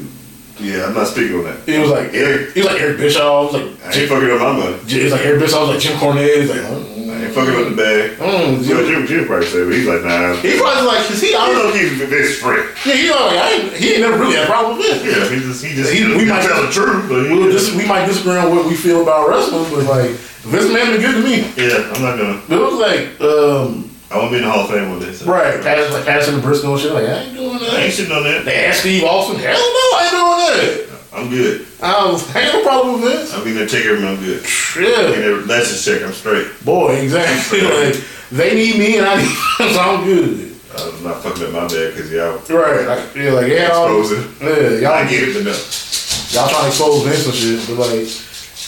Yeah, 0.60 0.86
I'm 0.86 0.94
not 0.94 1.06
speaking 1.08 1.36
on 1.38 1.44
that. 1.44 1.58
He 1.66 1.78
was 1.78 1.90
like 1.90 2.12
Eric. 2.14 2.54
It 2.56 2.60
was 2.62 2.66
like 2.66 2.80
Eric 2.80 2.98
Bischoff. 2.98 3.54
It 3.54 3.64
was 3.64 3.80
like 3.80 3.96
I 3.96 3.98
ain't 4.00 4.08
fucking 4.08 4.30
up 4.30 4.40
my 4.40 4.52
money. 4.52 4.76
Was 4.76 5.12
like 5.12 5.24
Eric 5.24 5.40
Bischoff. 5.40 5.56
It 5.56 5.66
was 5.66 5.70
like 5.74 5.80
Jim 5.80 5.96
Cornette. 5.98 6.36
It's 6.36 6.50
like, 6.50 6.60
I 6.60 6.68
mm, 6.68 7.24
ain't 7.24 7.32
fucking 7.34 7.56
up 7.56 7.66
the 7.72 7.76
bag. 7.76 8.04
mm, 8.20 8.64
You 8.64 8.74
know, 8.74 8.84
Jim. 8.86 9.06
Jim, 9.06 9.24
probably 9.26 9.46
said, 9.48 9.64
but 9.66 9.74
he's 9.74 9.86
like, 9.88 10.02
nah. 10.04 10.36
He 10.36 10.58
probably 10.60 10.84
like, 10.86 11.02
cause 11.08 11.20
he, 11.20 11.34
I 11.34 11.40
I 11.40 11.46
don't 11.48 11.56
know 11.64 11.68
if 11.72 11.80
he's 11.80 11.96
his 12.08 12.38
friend. 12.38 12.64
yeah, 12.84 12.94
he 12.94 13.08
like, 13.10 13.36
I 13.40 13.48
ain't, 13.56 13.72
he 13.74 13.86
ain't 13.96 14.00
never 14.04 14.18
really 14.20 14.36
had 14.36 14.44
a 14.44 14.52
problem 14.52 14.78
with 14.78 14.86
it. 14.86 15.00
Yeah, 15.08 15.28
he 15.32 15.40
just, 15.40 15.64
he 15.64 15.74
just, 15.74 15.92
He- 15.92 16.04
he, 16.04 16.16
we 16.16 16.24
might- 16.28 16.44
tell 16.44 16.60
the 16.62 16.70
truth, 16.70 17.08
but 17.08 17.28
We'll 17.32 17.50
dis- 17.50 17.74
we 17.74 17.86
might 17.86 18.06
disagree 18.06 18.36
on 18.36 18.54
what 18.54 18.66
we 18.66 18.74
feel 18.76 19.02
about 19.02 19.28
wrestling, 19.28 19.64
but 19.74 19.84
like 19.88 20.10
Vince 20.44 20.72
man 20.72 20.92
been 20.92 21.00
good 21.00 21.16
to 21.18 21.24
me. 21.24 21.36
yeah, 21.56 21.92
I'm 21.92 22.02
not 22.02 22.16
gonna. 22.16 22.40
It 22.48 22.60
was 22.60 22.76
like, 22.80 23.20
um, 23.20 23.89
I 24.10 24.18
won't 24.18 24.30
be 24.32 24.38
in 24.38 24.42
the 24.44 24.50
Hall 24.50 24.64
of 24.64 24.70
Fame 24.70 24.90
one 24.90 24.98
day. 24.98 25.12
So. 25.12 25.24
right, 25.26 25.62
pass, 25.62 25.92
like 25.92 26.04
passing 26.04 26.36
the 26.36 26.42
Briscoe 26.42 26.72
and 26.72 26.80
shit. 26.80 26.92
Like, 26.92 27.04
I 27.08 27.22
ain't 27.22 27.34
doing 27.36 27.50
I 27.50 27.54
ain't 27.54 27.62
that. 27.62 27.90
shitting 27.92 28.16
on 28.16 28.24
that. 28.24 28.44
They 28.44 28.64
asked 28.66 28.80
Steve 28.80 29.04
Austin, 29.04 29.38
hell 29.38 29.54
no, 29.54 29.84
I 29.94 30.00
ain't 30.02 30.10
doing 30.10 30.40
that. 30.46 30.86
I'm 31.12 31.28
good. 31.30 31.66
I 31.82 32.10
was, 32.10 32.36
I 32.36 32.40
ain't 32.40 32.52
no 32.54 32.62
problem 32.62 33.00
with 33.00 33.10
this. 33.12 33.44
Be 33.44 33.52
there, 33.52 33.66
take 33.66 33.82
care 33.84 33.94
of 33.96 34.00
me. 34.02 34.08
I'm 34.08 34.16
good. 34.18 34.42
Yeah, 34.78 35.42
that's 35.46 35.70
just 35.70 35.84
check. 35.84 36.02
I'm 36.02 36.12
straight. 36.12 36.46
boy, 36.64 36.96
exactly. 36.96 37.60
like 37.62 37.96
they 38.30 38.54
need 38.54 38.78
me 38.78 38.98
and 38.98 39.06
I 39.06 39.16
need 39.16 39.26
them, 39.58 39.70
so 39.74 39.80
I'm 39.80 40.04
good. 40.04 40.54
I'm 40.78 41.02
not 41.04 41.22
fucking 41.22 41.44
up 41.46 41.52
my 41.52 41.66
bag 41.66 41.94
because 41.94 42.12
y'all 42.12 42.38
Right, 42.48 42.86
like 42.86 43.14
yeah, 43.16 43.30
like 43.32 43.46
yeah, 43.48 43.66
exposing. 43.66 44.34
yeah, 44.40 44.70
y'all 44.78 44.92
I 44.92 45.10
get 45.10 45.28
it 45.28 45.36
enough. 45.38 46.32
y'all 46.32 46.48
trying 46.48 46.62
to 46.62 46.68
expose 46.68 47.02
Vince 47.02 47.26
and 47.26 47.34
shit, 47.34 47.76
but 47.76 47.88
like, 47.90 48.06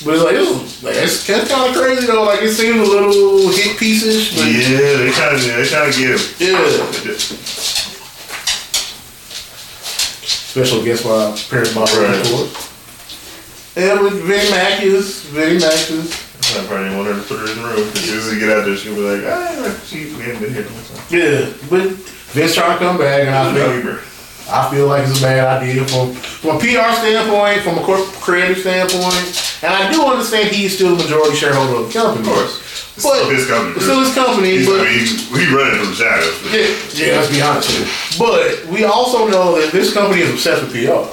but 0.05 0.15
it's 0.15 0.25
like 0.25 0.35
it 0.35 0.41
was, 0.41 0.83
like 0.83 0.97
it's, 0.97 1.27
kind 1.27 1.43
of 1.71 1.77
crazy 1.77 2.07
though. 2.07 2.25
Like 2.25 2.43
it 2.43 2.53
seems 2.53 2.77
a 2.77 2.91
little 2.91 3.51
hit 3.53 3.77
piece-ish, 3.79 4.35
but 4.37 4.47
Yeah, 4.47 4.97
they 4.99 5.11
trying 5.13 5.39
to, 5.39 5.47
they 5.47 5.69
to 5.69 5.99
get 5.99 6.19
him. 6.19 6.23
yeah. 6.41 7.17
Special 10.53 10.85
guest 10.85 11.05
by 11.05 11.33
Paris 11.49 11.75
Bob 11.75 11.89
Right. 11.89 12.21
of 12.21 12.27
course. 12.31 12.69
And 13.77 14.01
with 14.03 14.23
Vinnie 14.25 14.51
Mac 14.51 14.83
is 14.83 15.23
Vinnie 15.27 15.59
Mac 15.59 15.73
is 15.91 16.13
I 16.57 16.67
probably 16.67 16.85
didn't 16.91 16.99
want 16.99 17.09
her 17.09 17.15
to 17.23 17.27
put 17.29 17.39
her 17.39 17.49
in 17.51 17.63
the 17.63 17.69
room 17.69 17.87
because 17.89 18.03
as 18.03 18.05
soon 18.05 18.19
as 18.19 18.31
we 18.35 18.41
get 18.41 18.51
out 18.59 18.65
there, 18.67 18.77
she'll 18.77 18.95
be 18.95 19.01
like, 19.01 19.25
ah, 19.33 19.81
she, 19.87 20.13
we 20.17 20.23
haven't 20.25 20.43
been 20.43 20.53
here. 20.53 20.67
Yeah, 21.09 21.53
but 21.71 21.93
Vince 22.37 22.55
trying 22.55 22.79
to 22.79 22.85
come 22.85 22.99
back, 22.99 23.21
and 23.27 23.31
I'll 23.35 23.55
think 23.55 24.01
I 24.53 24.71
feel 24.71 24.87
like 24.87 25.09
it's 25.09 25.19
a 25.19 25.23
bad 25.23 25.63
idea 25.63 25.85
from 25.87 26.13
from 26.13 26.57
a 26.57 26.59
PR 26.61 26.93
standpoint, 27.01 27.63
from 27.63 27.79
a 27.79 27.83
corp- 27.83 28.13
creative 28.21 28.59
standpoint, 28.59 29.25
and 29.65 29.73
I 29.73 29.91
do 29.91 30.03
understand 30.05 30.49
he's 30.55 30.75
still 30.75 30.95
the 30.97 31.03
majority 31.05 31.37
shareholder 31.37 31.81
of 31.81 31.87
the 31.89 31.99
company. 31.99 32.21
Of 32.29 32.35
course. 32.35 32.59
It's 32.95 33.05
But 33.05 33.15
still 33.25 33.31
his 33.31 33.47
company. 33.49 33.75
It's 33.77 33.85
still 33.85 34.01
his 34.05 34.15
company, 34.15 34.51
He's, 34.59 34.67
but 34.69 34.81
I 34.81 34.85
mean, 34.85 35.09
we 35.33 35.57
running 35.57 35.79
from 35.81 35.89
the 35.89 35.97
shadows. 35.97 36.37
yeah, 36.53 36.69
yeah, 37.07 37.17
let's 37.17 37.31
be 37.33 37.41
honest 37.41 37.71
here. 37.73 37.89
But 38.21 38.67
we 38.69 38.85
also 38.85 39.27
know 39.29 39.59
that 39.61 39.73
this 39.73 39.95
company 39.95 40.21
is 40.21 40.31
obsessed 40.31 40.61
with 40.63 40.73
PR, 40.73 41.09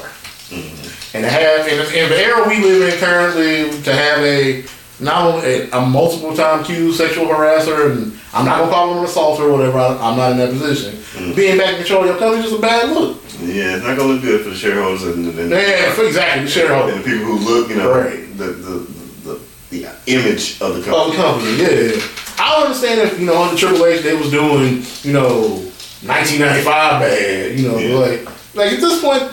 mm-hmm. 0.51 1.15
and 1.15 1.23
to 1.23 1.29
have 1.31 1.67
in, 1.71 1.79
in 1.95 2.09
the 2.11 2.19
era 2.19 2.43
we 2.49 2.59
live 2.59 2.81
in 2.93 2.99
currently, 2.99 3.81
to 3.83 3.93
have 3.95 4.19
a 4.19 4.63
not 4.99 5.25
only 5.33 5.45
a, 5.45 5.69
a 5.71 5.85
multiple 5.85 6.35
time 6.35 6.61
accused 6.61 6.97
sexual 6.97 7.25
harasser, 7.25 7.91
and 7.91 8.19
I'm 8.33 8.45
not 8.45 8.59
gonna 8.59 8.71
call 8.71 8.91
him 8.91 8.97
an 8.99 9.05
assaulter 9.05 9.43
or 9.43 9.51
whatever. 9.53 9.77
I, 9.79 9.97
I'm 9.97 10.17
not 10.17 10.31
in 10.33 10.37
that 10.37 10.49
position. 10.51 10.93
Mm-hmm. 10.95 11.35
Being 11.35 11.57
back 11.57 11.71
in 11.71 11.77
control 11.77 12.01
of 12.01 12.07
your 12.09 12.17
company 12.17 12.43
is 12.43 12.49
just 12.51 12.59
a 12.59 12.61
bad 12.61 12.89
look. 12.89 13.17
Yeah, 13.41 13.75
it's 13.77 13.85
not 13.85 13.97
gonna 13.97 14.13
look 14.13 14.21
good 14.21 14.43
for 14.43 14.49
the 14.49 14.55
shareholders 14.55 15.03
and, 15.03 15.27
and, 15.39 15.49
Yeah, 15.49 15.91
for 15.93 16.03
exactly 16.05 16.43
the 16.45 16.49
shareholders 16.51 16.95
and 16.95 17.03
the 17.03 17.09
people 17.09 17.25
who 17.25 17.37
look, 17.39 17.69
you 17.69 17.77
know, 17.77 17.91
Right. 17.93 18.37
the, 18.37 18.45
the, 18.47 18.79
the, 19.23 19.39
the 19.69 19.89
image 20.07 20.59
of 20.61 20.73
the 20.73 20.79
of 20.79 20.85
company. 20.85 21.15
the 21.15 21.23
company. 21.23 21.95
Yeah, 21.95 22.01
I 22.37 22.55
don't 22.55 22.65
understand 22.67 22.99
if 23.01 23.19
you 23.19 23.25
know 23.25 23.41
under 23.41 23.55
Triple 23.57 23.85
H 23.85 24.01
they 24.03 24.15
was 24.15 24.29
doing 24.31 24.83
you 25.03 25.13
know 25.13 25.63
1995 26.03 27.01
bad. 27.01 27.59
You 27.59 27.67
know, 27.69 27.77
Yeah. 27.77 27.95
like 27.95 28.55
like 28.55 28.73
at 28.73 28.79
this 28.81 29.01
point, 29.01 29.23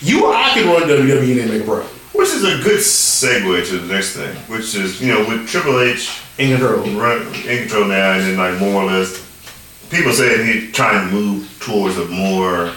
you 0.00 0.26
or 0.26 0.34
I 0.34 0.52
could 0.54 0.66
run 0.66 0.82
WWE 0.88 1.40
and 1.40 1.50
make 1.50 1.62
a 1.62 1.64
profit. 1.64 1.90
Which 2.14 2.28
is 2.28 2.44
a 2.44 2.62
good 2.62 2.78
segue 2.78 3.68
to 3.68 3.78
the 3.78 3.92
next 3.92 4.12
thing, 4.16 4.34
which 4.46 4.74
is, 4.76 5.00
you 5.00 5.12
know, 5.12 5.26
with 5.28 5.48
Triple 5.48 5.80
H 5.80 6.20
In 6.38 6.50
control. 6.56 6.86
run, 6.98 7.26
in 7.46 7.58
control 7.62 7.86
now, 7.86 8.12
and 8.12 8.22
then, 8.22 8.36
like, 8.38 8.58
more 8.60 8.82
or 8.84 8.86
less, 8.86 9.20
people 9.90 10.12
saying 10.12 10.46
he's 10.46 10.72
trying 10.72 11.08
to 11.08 11.14
move 11.14 11.48
towards 11.60 11.96
a 11.98 12.04
more 12.06 12.72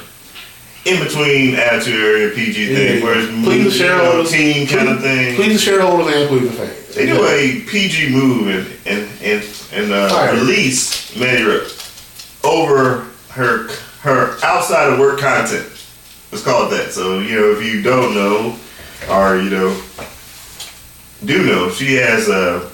in 0.86 1.04
between 1.04 1.54
attitude 1.56 2.02
area 2.02 2.34
PG 2.34 2.74
thing, 2.76 2.98
Yeah. 2.98 3.04
where 3.04 3.20
it's 3.20 3.28
Please 3.44 3.64
the 3.66 3.72
shareholders. 3.72 4.32
team 4.32 4.68
kind 4.68 4.90
of 4.90 5.02
thing. 5.02 5.36
Please 5.36 5.54
the 5.54 5.60
shareholders 5.60 6.16
and 6.16 6.30
please 6.30 6.50
the 6.50 6.54
fans. 6.56 6.96
They 6.96 7.06
do 7.06 7.24
a 7.26 7.62
PG 7.68 8.10
move 8.10 8.48
and 8.48 8.68
and 8.86 9.08
and, 9.22 9.44
and 9.74 9.92
uh, 9.94 10.32
release 10.34 11.16
Mandy 11.16 11.44
Rose 11.44 11.78
over 12.44 13.06
her 13.32 13.68
her 14.02 14.38
outside 14.44 14.92
of 14.94 14.98
work 15.00 15.20
content. 15.20 15.68
Let's 16.32 16.44
call 16.44 16.68
it 16.68 16.70
that. 16.78 16.92
So 16.94 17.20
you 17.20 17.36
know, 17.40 17.52
if 17.52 17.64
you 17.64 17.82
don't 17.84 18.16
know, 18.16 18.56
or 19.10 19.38
you 19.38 19.50
know, 19.50 19.82
do 21.26 21.46
know, 21.46 21.70
she 21.70 21.96
has 21.96 22.28
a 22.30 22.70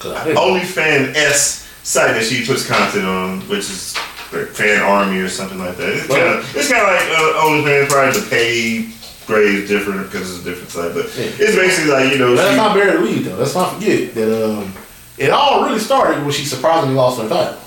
OnlyFan 0.00 1.14
S 1.14 1.68
site 1.82 2.14
that 2.14 2.24
she 2.24 2.44
puts 2.46 2.66
content 2.66 3.04
on, 3.06 3.40
which 3.48 3.70
is 3.70 3.94
like 4.32 4.48
Fan 4.48 4.82
Army 4.82 5.18
or 5.20 5.28
something 5.28 5.58
like 5.58 5.76
that. 5.76 5.88
It's 5.88 6.06
kind 6.06 6.22
of 6.22 6.56
it's 6.56 6.70
kind 6.70 6.82
of 6.82 6.88
like 6.88 7.18
uh, 7.18 7.40
OnlyFans, 7.44 7.88
probably 7.88 8.20
the 8.20 8.26
pay 8.30 8.88
grade 9.26 9.54
is 9.64 9.68
different 9.68 10.10
because 10.10 10.36
it's 10.36 10.46
a 10.46 10.50
different 10.50 10.70
site, 10.70 10.94
but 10.94 11.06
it's 11.16 11.56
basically 11.56 11.90
like 11.90 12.12
you 12.12 12.18
know. 12.18 12.32
Let's 12.34 12.50
she- 12.50 12.56
not 12.56 12.74
the 12.74 13.00
lead 13.00 13.24
though. 13.24 13.36
Let's 13.36 13.54
not 13.54 13.74
forget 13.74 14.14
that 14.14 14.44
um, 14.44 14.72
it 15.18 15.30
all 15.30 15.64
really 15.64 15.78
started 15.78 16.22
when 16.22 16.32
she 16.32 16.44
surprisingly 16.44 16.94
lost 16.94 17.20
her 17.20 17.28
title. 17.28 17.58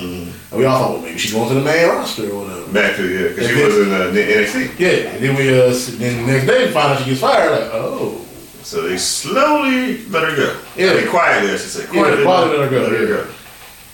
Mhm. 0.00 0.32
And 0.50 0.58
we 0.58 0.64
all 0.64 0.78
thought, 0.78 0.92
well, 0.94 1.02
maybe 1.02 1.18
she's 1.18 1.32
going 1.32 1.48
to 1.48 1.54
the 1.54 1.60
main 1.60 1.88
roster 1.88 2.30
or 2.30 2.44
whatever. 2.44 2.72
Back 2.72 2.96
to 2.96 3.08
yeah, 3.08 3.28
because 3.28 3.48
she 3.48 3.64
was 3.64 3.78
in 3.78 3.92
uh, 3.92 4.12
NXT. 4.12 4.78
Yeah, 4.78 4.88
and 5.12 5.24
then 5.24 5.36
we 5.36 5.48
uh, 5.48 5.72
then 5.98 6.26
the 6.26 6.32
next 6.32 6.46
day 6.46 6.66
we 6.66 6.72
find 6.72 6.92
out 6.92 6.98
she 6.98 7.10
gets 7.10 7.20
fired. 7.20 7.50
Like, 7.50 7.70
oh, 7.72 8.20
So 8.62 8.88
they 8.88 8.96
slowly 8.98 10.04
let 10.06 10.24
her 10.28 10.36
go. 10.36 10.58
Yeah. 10.76 10.94
Mean, 10.94 11.08
quietly, 11.08 11.52
I 11.52 11.56
should 11.56 11.70
say. 11.70 11.82
Yeah, 11.92 12.22
quietly 12.22 12.58
let 12.58 12.64
her 12.64 12.70
go, 12.70 12.82
Let 12.82 12.92
her 13.00 13.06
go. 13.06 13.26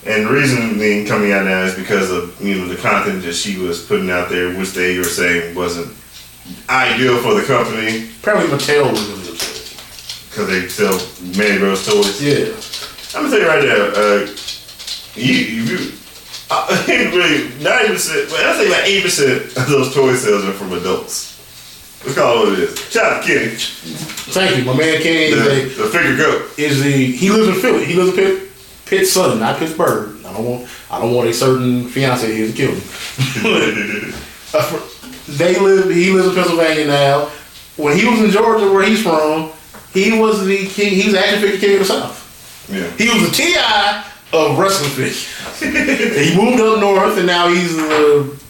And 0.07 0.27
the 0.27 0.33
reason 0.33 0.79
being 0.79 1.05
coming 1.07 1.33
out 1.33 1.45
now 1.47 1.63
is 1.63 1.75
because 1.75 2.11
of 2.11 2.41
you 2.41 2.55
know 2.57 2.69
the 2.69 2.77
content 2.77 3.23
that 3.25 3.35
she 3.35 3.59
was 3.59 3.83
putting 3.85 4.11
out 4.11 4.29
there, 4.29 4.51
which 4.57 4.73
they 4.73 4.97
were 4.99 5.05
saying 5.05 5.55
wasn't 5.55 5.93
ideal 6.71 7.19
for 7.23 7.35
the 7.35 7.43
company 7.43 8.09
apparently 8.21 8.47
Mattel 8.57 8.91
was 8.93 9.03
really 9.11 9.31
upset. 9.33 10.31
because 10.31 10.47
they 10.49 10.69
sell 10.69 10.95
Mandy 11.37 11.61
Rose 11.63 11.85
toys. 11.85 12.23
Yeah, 12.23 12.55
I'm 13.19 13.25
gonna 13.25 13.31
tell 13.31 13.41
you 13.41 13.49
right 13.49 13.65
now, 13.65 14.01
uh, 14.01 14.27
you, 15.17 15.35
you 15.35 15.93
uh, 16.51 16.85
really 16.89 17.49
ninety 17.63 17.93
percent. 17.95 18.31
Well, 18.31 18.55
I 18.55 18.59
think 18.59 18.71
like 18.71 18.85
eighty 18.85 19.03
percent 19.03 19.57
of 19.57 19.69
those 19.69 19.95
toy 19.95 20.15
sales 20.15 20.45
are 20.45 20.53
from 20.53 20.73
adults. 20.73 21.35
Let's 22.05 22.17
call 22.17 22.37
it 22.37 22.51
what 22.51 22.59
it 22.59 22.59
is. 22.61 22.91
Shout 22.91 23.13
out 23.13 23.23
to 23.25 23.29
Kenny, 23.29 23.57
thank 23.57 24.57
you. 24.59 24.65
My 24.65 24.77
man 24.77 25.03
Kenny 25.03 25.35
the, 25.35 25.51
is, 25.51 25.77
the 25.77 25.87
figure 25.87 26.17
goat. 26.17 26.51
is 26.59 26.83
the 26.83 26.91
he 26.91 27.31
lives 27.31 27.49
in 27.49 27.55
Philly. 27.55 27.85
He 27.85 27.95
lives 27.95 28.11
in 28.11 28.17
Pitt, 28.17 28.51
Pitt 28.87 29.07
Southern, 29.07 29.41
not 29.41 29.59
Pittsburgh. 29.59 30.25
I 30.25 30.33
don't 30.33 30.45
want 30.45 30.69
I 30.91 31.01
don't 31.01 31.15
want 31.15 31.29
a 31.29 31.35
certain 31.35 31.89
fiance 31.89 32.33
here 32.33 32.47
to 32.47 32.53
kill 32.53 32.73
me. 32.73 34.13
They 35.27 35.59
live. 35.59 35.91
He 35.91 36.13
lives 36.13 36.29
in 36.29 36.35
Pennsylvania 36.35 36.87
now. 36.87 37.31
When 37.77 37.97
he 37.97 38.07
was 38.07 38.23
in 38.23 38.31
Georgia, 38.31 38.71
where 38.73 38.85
he's 38.85 39.03
from, 39.03 39.51
he 39.93 40.19
was 40.19 40.47
the 40.47 40.67
king. 40.69 40.95
He's 40.95 41.13
the 41.13 41.19
action 41.19 41.41
figure 41.41 41.59
king 41.59 41.73
of 41.75 41.81
the 41.81 41.85
South. 41.85 42.69
Yeah. 42.73 42.89
He 42.97 43.09
was 43.09 43.29
the 43.29 43.35
Ti 43.35 43.55
of 44.33 44.59
wrestling 44.59 44.91
figures. 44.91 45.27
he 45.61 46.37
moved 46.37 46.61
up 46.61 46.81
north, 46.81 47.17
and 47.19 47.27
now 47.27 47.49
he's 47.49 47.77
the. 47.77 48.45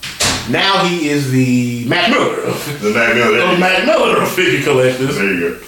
Now 0.48 0.84
he 0.84 1.08
is 1.08 1.30
the 1.32 1.84
Mac 1.88 2.08
Miller 2.10 2.40
of, 2.42 2.80
The 2.80 2.90
Mac 2.90 3.14
Miller. 3.16 3.38
of 3.52 3.58
Mac 3.58 3.84
Miller 3.84 4.22
of 4.22 4.30
figure 4.30 4.62
collectors. 4.62 5.16
There 5.16 5.32
you 5.34 5.40
go. 5.40 5.60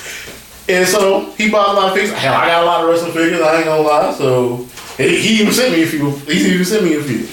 And 0.68 0.86
so 0.86 1.30
he 1.32 1.50
bought 1.50 1.70
a 1.70 1.72
lot 1.72 1.88
of 1.88 1.94
figures. 1.94 2.12
Hell, 2.16 2.34
I 2.34 2.46
got 2.46 2.62
a 2.62 2.66
lot 2.66 2.84
of 2.84 2.90
wrestling 2.90 3.12
figures. 3.12 3.40
I 3.40 3.56
ain't 3.56 3.64
gonna 3.64 3.82
lie. 3.82 4.12
So 4.14 4.68
he, 4.96 5.40
even 5.40 5.52
sent 5.52 5.72
me 5.74 5.82
a 5.82 5.86
few. 5.86 6.10
He 6.10 6.52
even 6.54 6.64
sent 6.64 6.84
me 6.84 6.94
a 6.94 7.02
few. 7.02 7.26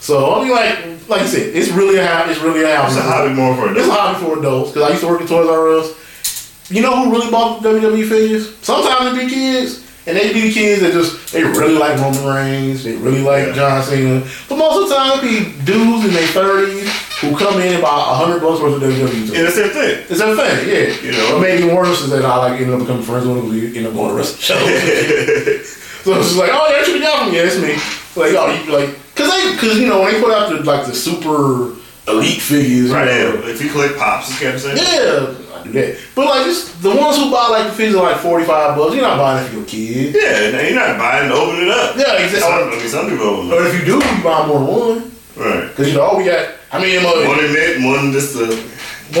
So 0.00 0.34
I 0.34 0.42
mean, 0.44 0.52
like, 0.52 1.08
like 1.08 1.22
I 1.22 1.26
said, 1.26 1.56
it's 1.56 1.70
really 1.70 1.98
a 1.98 2.06
hobby. 2.06 2.30
It's 2.32 2.40
really 2.40 2.62
a 2.62 2.76
hobby. 2.76 2.88
It's 2.92 2.98
a 3.00 3.02
hobby 3.02 3.34
more 3.34 3.56
for 3.56 3.70
It's 3.70 3.80
a 3.80 3.82
adults. 3.82 3.98
hobby 3.98 4.24
for 4.24 4.38
adults 4.38 4.70
because 4.70 4.82
I 4.88 4.90
used 4.90 5.00
to 5.02 5.08
work 5.08 5.22
at 5.22 5.28
Toys 5.28 5.48
R 5.48 5.68
Us. 5.78 6.70
You 6.70 6.82
know 6.82 7.04
who 7.04 7.10
really 7.10 7.30
bought 7.32 7.62
WWE 7.62 8.08
figures? 8.08 8.56
Sometimes 8.58 9.16
it'd 9.16 9.28
be 9.28 9.32
kids. 9.34 9.82
And 10.06 10.16
they 10.16 10.32
be 10.32 10.52
kids 10.52 10.82
that 10.82 10.92
just 10.92 11.32
they 11.32 11.42
really 11.42 11.74
like 11.74 11.98
Roman 11.98 12.24
Reigns, 12.24 12.84
they 12.84 12.94
really 12.96 13.22
like 13.22 13.48
Yeah. 13.48 13.54
John 13.54 13.82
Cena. 13.82 14.20
But 14.48 14.56
most 14.56 14.82
of 14.82 14.88
the 14.88 14.94
time, 14.94 15.18
it 15.18 15.22
be 15.22 15.64
dudes 15.64 16.04
in 16.06 16.14
their 16.14 16.28
thirties 16.28 16.88
who 17.20 17.36
come 17.36 17.60
in 17.60 17.78
about 17.78 18.14
hundred 18.14 18.40
bucks 18.40 18.60
worth 18.60 18.80
of 18.80 18.82
WWE. 18.82 19.34
Yeah, 19.34 19.42
that's 19.42 19.56
their 19.56 19.68
thing. 19.68 20.06
It's 20.08 20.20
a 20.20 20.36
thing, 20.36 20.68
yeah. 20.68 20.94
You 21.02 21.12
know. 21.12 21.32
But 21.32 21.40
maybe 21.40 21.64
worse 21.74 22.02
is 22.02 22.10
that 22.10 22.24
I 22.24 22.36
like 22.36 22.60
ended 22.60 22.74
up 22.74 22.80
becoming 22.80 23.02
friends 23.02 23.26
with 23.26 23.36
them 23.36 23.50
because 23.50 23.72
we 23.72 23.78
end 23.78 23.86
up 23.88 23.94
going 23.94 24.10
to 24.10 24.14
wrestling 24.14 24.40
shows. 24.42 24.60
so 26.06 26.14
it's 26.14 26.28
just 26.28 26.36
like, 26.38 26.50
oh, 26.52 26.68
yeah, 26.70 26.86
you 26.86 27.00
got 27.00 27.24
from 27.26 27.34
yeah, 27.34 27.42
it's 27.42 27.58
me. 27.58 27.74
Like, 28.14 28.32
oh, 28.38 28.46
you 28.54 28.72
like, 28.72 28.94
cause 29.14 29.28
they, 29.28 29.56
cause 29.56 29.76
you 29.76 29.88
know 29.88 30.00
when 30.02 30.14
they 30.14 30.20
put 30.20 30.30
out 30.32 30.48
the 30.50 30.62
like 30.62 30.86
the 30.86 30.94
super 30.94 31.74
elite 32.08 32.40
figures, 32.40 32.90
Right 32.90 33.06
know, 33.06 33.40
now, 33.40 33.46
if 33.48 33.60
you 33.60 33.68
collect 33.70 33.98
pops, 33.98 34.30
you 34.30 34.36
can't 34.46 34.60
say. 34.60 34.76
yeah, 34.76 35.34
I 35.45 35.45
do 35.66 35.72
that. 35.72 35.98
But 36.14 36.26
like, 36.26 36.44
just 36.46 36.82
the 36.82 36.90
ones 36.94 37.16
who 37.16 37.30
buy 37.30 37.48
like 37.48 37.66
the 37.68 37.72
figures 37.72 37.96
are 37.96 38.02
like 38.10 38.20
forty 38.20 38.44
five 38.44 38.76
bucks. 38.76 38.94
You're 38.94 39.02
not 39.02 39.18
buying 39.18 39.44
it 39.44 39.48
for 39.48 39.56
your 39.56 39.64
kid. 39.66 40.14
Yeah, 40.14 40.62
you're 40.68 40.78
not 40.78 40.98
buying 40.98 41.28
to 41.28 41.34
open 41.34 41.62
it 41.62 41.68
up. 41.68 41.96
Yeah, 41.96 42.22
exactly. 42.24 42.88
Some, 42.88 43.06
some 43.06 43.10
people 43.10 43.26
open 43.26 43.46
it 43.48 43.52
Or 43.54 43.66
if 43.66 43.74
you 43.78 43.84
do, 43.84 43.94
you 44.04 44.22
buy 44.22 44.46
more 44.46 44.58
than 44.60 44.66
one. 44.68 45.12
Right. 45.36 45.74
Cause 45.74 45.88
you 45.88 45.94
know, 45.94 46.08
oh, 46.12 46.16
we 46.18 46.24
got. 46.24 46.54
I 46.72 46.80
mean, 46.80 47.02
One 47.04 47.26
one, 47.28 47.44
in 47.44 47.52
mint, 47.52 47.84
one 47.84 48.12
just 48.12 48.32
to. 48.36 48.46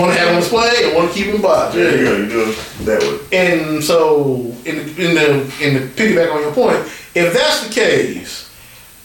one 0.00 0.08
to 0.10 0.14
have 0.18 0.28
on 0.34 0.40
display 0.40 0.84
and 0.84 0.96
one 0.96 1.08
to 1.08 1.14
keep 1.14 1.26
in 1.28 1.40
box. 1.40 1.74
Yeah. 1.76 1.90
You 1.90 2.28
do 2.28 2.50
it 2.50 2.56
that 2.86 3.02
way. 3.02 3.38
And 3.38 3.84
so, 3.84 4.52
in 4.64 4.76
the, 4.76 4.82
in 5.04 5.14
the 5.14 5.30
in 5.62 5.74
the 5.74 5.80
piggyback 5.94 6.32
on 6.34 6.40
your 6.40 6.52
point, 6.52 6.78
if 7.14 7.32
that's 7.32 7.66
the 7.68 7.72
case, 7.72 8.50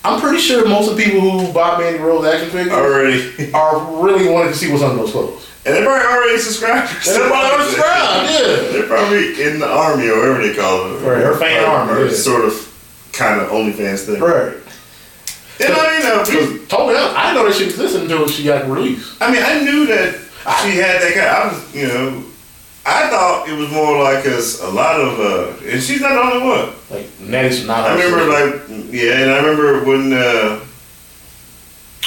I'm 0.04 0.20
pretty 0.20 0.40
sure 0.40 0.68
most 0.68 0.90
of 0.90 0.98
the 0.98 1.04
people 1.04 1.20
who 1.22 1.54
buy 1.54 1.78
Mandy 1.78 2.00
Rose 2.00 2.26
action 2.26 2.50
figures 2.50 2.74
Already. 2.74 3.54
are 3.54 4.04
really 4.04 4.28
wanting 4.30 4.52
to 4.54 4.58
see 4.58 4.72
what's 4.72 4.82
under 4.82 4.96
those 5.04 5.12
clothes. 5.12 5.48
And 5.64 5.76
they're 5.76 5.86
probably 5.86 6.08
already 6.08 6.38
subscribed. 6.40 6.90
And 7.08 7.16
they're 7.16 7.30
probably 7.30 7.52
already 7.52 7.70
subscribed, 7.70 8.30
yeah. 8.32 8.72
They're 8.74 8.88
probably 8.88 9.44
in 9.44 9.60
the 9.60 9.68
army 9.70 10.08
or 10.10 10.18
whatever 10.20 10.42
they 10.48 10.56
call 10.56 10.96
it. 10.96 11.00
Right, 11.02 11.24
her 11.24 11.36
fan 11.38 11.64
or, 11.64 11.68
army, 11.68 11.94
Or 12.02 12.06
yeah. 12.08 12.14
sort 12.14 12.46
of, 12.46 12.68
kind 13.14 13.40
of 13.42 13.50
OnlyFans 13.50 14.06
thing. 14.06 14.20
Right. 14.22 14.58
And 15.60 15.74
I 15.74 16.00
mean, 16.00 16.06
uh, 16.08 16.26
we- 16.28 16.66
Totally. 16.66 16.96
honest, 16.96 17.16
I 17.16 17.24
didn't 17.24 17.36
know 17.36 17.48
that 17.50 17.56
shit 17.56 17.68
existed 17.68 18.02
until 18.04 18.28
she 18.28 18.44
got 18.46 18.68
released. 18.68 19.22
I 19.22 19.32
mean, 19.32 19.44
I 19.44 19.62
knew 19.64 19.86
that 19.88 20.16
she 20.64 20.78
had 20.78 21.02
that 21.02 21.14
kind. 21.14 21.28
I 21.30 21.54
was, 21.54 21.76
you 21.76 21.88
know, 21.88 22.24
I 22.84 23.10
thought 23.10 23.48
it 23.48 23.54
was 23.56 23.70
more 23.70 24.02
like 24.02 24.26
us. 24.26 24.60
A 24.64 24.68
lot 24.70 25.00
of, 25.00 25.20
uh, 25.20 25.68
and 25.70 25.80
she's 25.84 26.02
not 26.02 26.14
the 26.14 26.22
only 26.36 26.48
one. 26.48 26.74
Like 26.90 27.08
Natty's 27.20 27.68
not. 27.68 27.86
I 27.92 27.94
remember, 28.02 28.26
like, 28.26 28.92
yeah, 28.92 29.20
and 29.20 29.32
I 29.32 29.38
remember 29.38 29.84
when, 29.86 30.14
uh, 30.14 30.60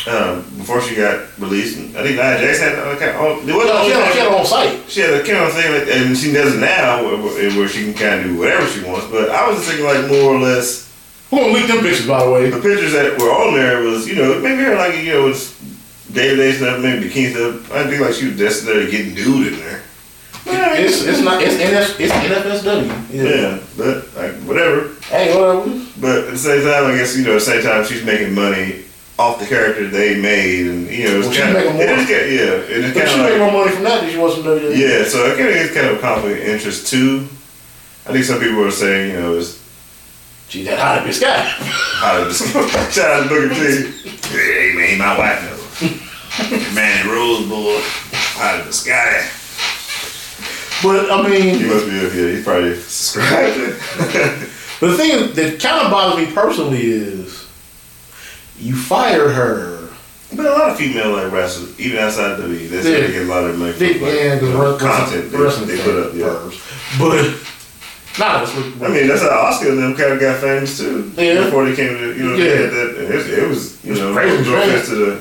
um, 0.06 0.42
before 0.58 0.80
she 0.82 0.94
got 0.96 1.28
released, 1.38 1.78
and 1.78 1.96
I 1.96 2.02
think 2.02 2.16
Nia 2.16 2.38
Jax 2.38 2.58
had 2.60 2.74
uh, 2.78 2.96
kind 2.98 3.10
of, 3.12 3.20
oh, 3.20 3.40
no, 3.46 3.60
she 3.84 3.90
had, 3.92 4.12
she 4.12 4.18
had 4.18 4.28
her 4.30 4.36
own 4.38 4.44
site. 4.46 4.90
she 4.90 5.00
had 5.00 5.14
a 5.14 5.22
kind 5.24 5.38
of 5.44 5.52
thing, 5.52 5.72
like, 5.72 5.88
and 5.88 6.16
she 6.16 6.32
does 6.32 6.54
it 6.56 6.58
now, 6.60 7.02
where, 7.04 7.16
where 7.56 7.68
she 7.68 7.84
can 7.84 7.94
kind 7.94 8.20
of 8.20 8.26
do 8.26 8.38
whatever 8.38 8.66
she 8.66 8.82
wants. 8.84 9.06
But 9.10 9.30
I 9.30 9.48
was 9.48 9.64
thinking, 9.66 9.86
like, 9.86 10.06
more 10.08 10.34
or 10.34 10.38
less, 10.40 10.92
Who 11.30 11.38
gonna 11.38 11.52
leak 11.52 11.68
them 11.68 11.78
pictures, 11.80 12.06
by 12.06 12.24
the 12.24 12.30
way? 12.30 12.50
the 12.50 12.60
pictures 12.60 12.92
that 12.92 13.16
were 13.18 13.30
on 13.32 13.54
there 13.54 13.80
was, 13.82 14.06
you 14.08 14.16
know, 14.16 14.40
maybe 14.40 14.62
her 14.64 14.74
like, 14.76 14.96
you 14.98 15.12
know, 15.12 15.28
it's 15.28 15.54
day 16.12 16.30
to 16.30 16.36
day 16.36 16.52
stuff, 16.52 16.82
maybe 16.82 17.08
bikini 17.08 17.30
stuff. 17.32 17.72
I 17.72 17.88
think 17.88 18.00
like 18.02 18.14
she 18.14 18.28
was 18.28 18.36
destined 18.38 18.68
there 18.68 18.84
to 18.84 18.90
get 18.90 19.14
nude 19.14 19.52
in 19.54 19.58
there. 19.60 19.82
But, 20.44 20.78
It's 20.78 21.02
it's 21.02 21.20
not 21.20 21.40
it's 21.42 21.54
NF, 21.56 21.98
it's 21.98 22.12
NFSW. 22.12 22.86
yeah, 23.10 23.58
but 23.78 24.04
like 24.14 24.34
whatever. 24.46 24.92
Hey, 25.08 25.34
whatever. 25.34 25.64
But 25.98 26.24
at 26.28 26.30
the 26.32 26.38
same 26.38 26.62
time, 26.62 26.84
I 26.92 26.96
guess 26.98 27.16
you 27.16 27.24
know, 27.24 27.30
at 27.32 27.40
the 27.40 27.40
same 27.40 27.62
time, 27.62 27.84
she's 27.86 28.04
making 28.04 28.34
money 28.34 28.84
off 29.18 29.38
the 29.38 29.46
character 29.46 29.86
they 29.88 30.20
made, 30.20 30.66
and 30.66 30.88
you 30.90 31.04
know, 31.04 31.18
it's 31.20 31.28
Well, 31.28 31.36
kind 31.38 31.56
of 31.56 31.72
more. 31.74 31.82
it 31.82 31.88
is, 31.98 32.06
ki- 32.06 32.36
yeah, 32.36 32.74
and 32.76 32.84
it's 32.84 32.98
she 32.98 33.04
kind 33.04 33.20
of 33.20 33.30
like 33.30 33.38
more 33.52 33.52
money 33.64 33.70
from 33.74 33.84
that 33.84 34.00
than 34.02 34.10
she 34.10 34.18
was 34.18 34.34
from 34.34 34.42
WWE. 34.44 34.76
yeah. 34.76 35.04
So 35.04 35.24
I 35.26 35.36
kind 35.36 35.48
of 35.48 35.54
it's 35.56 35.74
kind 35.74 35.86
of 35.86 35.98
a 35.98 36.00
conflict 36.00 36.40
of 36.42 36.48
interest 36.48 36.88
too. 36.88 37.28
I 38.06 38.12
think 38.12 38.24
some 38.24 38.40
people 38.40 38.64
are 38.64 38.70
saying, 38.70 39.12
you 39.14 39.20
know, 39.20 39.38
it's 39.38 39.62
She's 40.48 40.66
that 40.66 40.78
hot 40.78 41.06
bitch 41.06 41.20
guy. 41.20 41.40
how 41.42 42.24
to 42.24 42.32
shout 42.92 43.10
out 43.10 43.22
to 43.22 43.28
Booker 43.28 43.54
T. 43.54 44.10
Hey 44.28 44.72
man, 44.74 44.88
he 44.90 44.96
my 44.98 45.16
wife 45.18 45.40
now. 45.42 46.74
Mandy 46.74 47.08
Rose 47.08 47.48
boy, 47.48 47.80
out 48.42 48.60
of 48.60 48.66
the 48.66 48.72
sky. 48.72 49.26
But 50.82 51.10
I 51.10 51.28
mean, 51.28 51.58
He 51.58 51.64
must 51.66 51.86
be 51.86 51.92
yeah, 51.92 52.08
he's 52.34 52.44
probably 52.44 52.74
subscribed. 52.80 53.56
but 54.80 54.86
the 54.90 54.96
thing 54.98 55.32
that 55.34 55.58
kind 55.60 55.86
of 55.86 55.90
bothers 55.90 56.26
me 56.26 56.34
personally 56.34 56.82
is 56.82 57.43
you 58.58 58.76
fire 58.76 59.28
her. 59.28 59.88
but 60.34 60.46
a 60.46 60.50
lot 60.50 60.70
of 60.70 60.76
female 60.76 61.12
like 61.12 61.30
wrestlers, 61.32 61.78
even 61.78 61.98
outside 61.98 62.36
the 62.36 62.48
league, 62.48 62.68
they 62.70 62.76
Yeah. 62.76 62.82
still 62.82 63.08
get 63.12 63.22
a 63.22 63.24
lot 63.24 63.44
of 63.44 63.56
for 63.56 63.78
They, 63.78 63.98
like, 64.00 64.14
yeah, 64.14 64.34
because 64.34 64.80
content 64.80 65.30
they, 65.30 65.76
they 65.76 65.82
put 65.82 65.96
up. 66.06 66.14
Yeah. 66.14 66.50
But 66.98 67.36
nah, 68.18 68.38
that's 68.44 68.52
what, 68.54 68.90
I 68.90 68.92
mean, 68.94 69.06
that's 69.08 69.22
how 69.22 69.28
Oscar 69.30 69.68
and 69.70 69.78
them 69.78 69.94
kind 69.94 70.12
of 70.12 70.20
got 70.20 70.40
famous 70.40 70.78
too. 70.78 71.12
Yeah. 71.16 71.44
Before 71.44 71.64
they 71.68 71.76
came 71.76 71.94
to, 71.98 72.16
you 72.16 72.22
know, 72.24 72.34
Yeah. 72.34 72.44
they 72.44 72.56
had 72.62 72.70
that. 72.70 73.14
It, 73.14 73.38
it 73.38 73.48
was, 73.48 73.84
you 73.84 73.92
It's 73.92 74.00
know, 74.00 74.12
crazy, 74.12 74.52
offense 74.54 74.88
to 74.88 74.94
the 74.96 75.18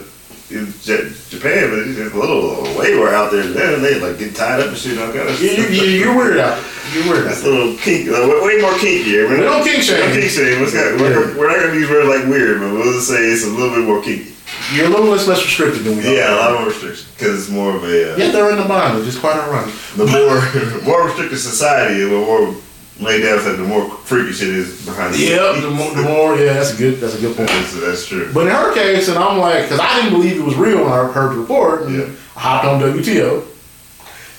Japan, 1.30 1.70
but 1.70 1.80
it's 1.80 1.98
just 1.98 2.14
a 2.16 2.20
little 2.20 2.64
way 2.78 2.96
more 2.96 3.10
out 3.10 3.32
there 3.32 3.44
than 3.44 3.82
they 3.82 4.00
like 4.00 4.18
get 4.20 4.36
tied 4.36 4.60
up 4.62 4.68
and 4.68 4.78
shit. 4.78 4.98
All 5.00 5.12
kind 5.12 5.28
of 5.30 5.42
you, 5.42 5.50
you, 5.52 5.68
you, 5.68 5.84
you're 6.06 6.16
weird 6.16 6.38
out. 6.40 6.62
You're 6.94 7.24
That's 7.24 7.44
a 7.44 7.48
little 7.50 7.76
kink, 7.78 8.10
uh, 8.10 8.28
way 8.44 8.58
more 8.62 8.74
kinky. 8.78 9.18
We 9.18 9.28
not- 9.38 9.38
don't 9.40 9.64
kink 9.64 9.84
shame. 9.84 10.00
don't 10.00 10.14
kink 10.20 10.30
shame. 10.32 10.62
It's 10.64 10.74
got- 10.74 10.94
Yeah. 10.94 11.02
we're, 11.02 11.38
we're 11.38 11.48
not 11.52 11.60
gonna 11.66 11.80
use 11.80 11.90
words 11.90 12.08
like 12.08 12.26
weird, 12.28 12.60
but 12.60 12.72
we'll 12.72 12.94
just 12.94 13.08
say 13.08 13.18
it's 13.18 13.44
a 13.46 13.50
little 13.50 13.76
bit 13.76 13.86
more 13.86 14.02
kinky. 14.02 14.30
You're 14.74 14.86
a 14.86 14.90
little 14.90 15.08
less 15.08 15.28
less 15.28 15.44
restricted 15.44 15.84
than 15.84 15.98
we 15.98 16.08
are. 16.08 16.14
Yeah, 16.14 16.36
a 16.36 16.38
lot 16.38 16.60
more 16.60 16.68
restrictions 16.70 17.08
because 17.18 17.40
it's 17.42 17.50
more 17.50 17.76
of 17.76 17.84
a 17.84 18.14
uh, 18.14 18.18
Yeah, 18.18 18.32
they're 18.32 18.52
in 18.52 18.58
the 18.58 18.64
bond, 18.68 18.98
which 19.00 19.08
is 19.08 19.18
quite 19.18 19.36
ironic. 19.36 19.74
the 19.98 20.06
more 20.06 20.82
more 20.84 21.06
restricted 21.08 21.40
society, 21.40 22.00
the 22.04 22.10
more 22.10 22.54
laid 23.00 23.22
down, 23.24 23.44
the 23.44 23.58
more 23.64 23.90
freaky 24.06 24.32
shit 24.32 24.50
is 24.50 24.86
behind 24.86 25.14
the 25.16 25.18
Yep, 25.18 25.56
scenes. 25.56 25.64
the 25.66 25.72
more, 25.72 25.92
the 25.96 26.02
more, 26.04 26.36
yeah, 26.38 26.54
that's 26.54 26.74
a 26.74 26.78
good, 26.78 27.00
that's 27.02 27.16
a 27.16 27.20
good 27.22 27.36
point. 27.36 27.50
That's, 27.50 27.74
that's 27.80 28.06
true. 28.06 28.30
But 28.34 28.42
in 28.48 28.54
her 28.54 28.74
case, 28.74 29.10
and 29.10 29.18
I'm 29.18 29.40
like, 29.40 29.64
because 29.64 29.80
I 29.80 29.96
didn't 30.02 30.12
believe 30.14 30.38
it 30.40 30.44
was 30.44 30.56
real 30.56 30.84
when 30.84 30.94
I 30.94 31.08
heard 31.12 31.34
the 31.34 31.40
report, 31.40 31.90
Yeah. 31.90 32.06
I 32.36 32.40
hopped 32.40 32.66
on 32.66 32.80
WTO, 32.80 33.44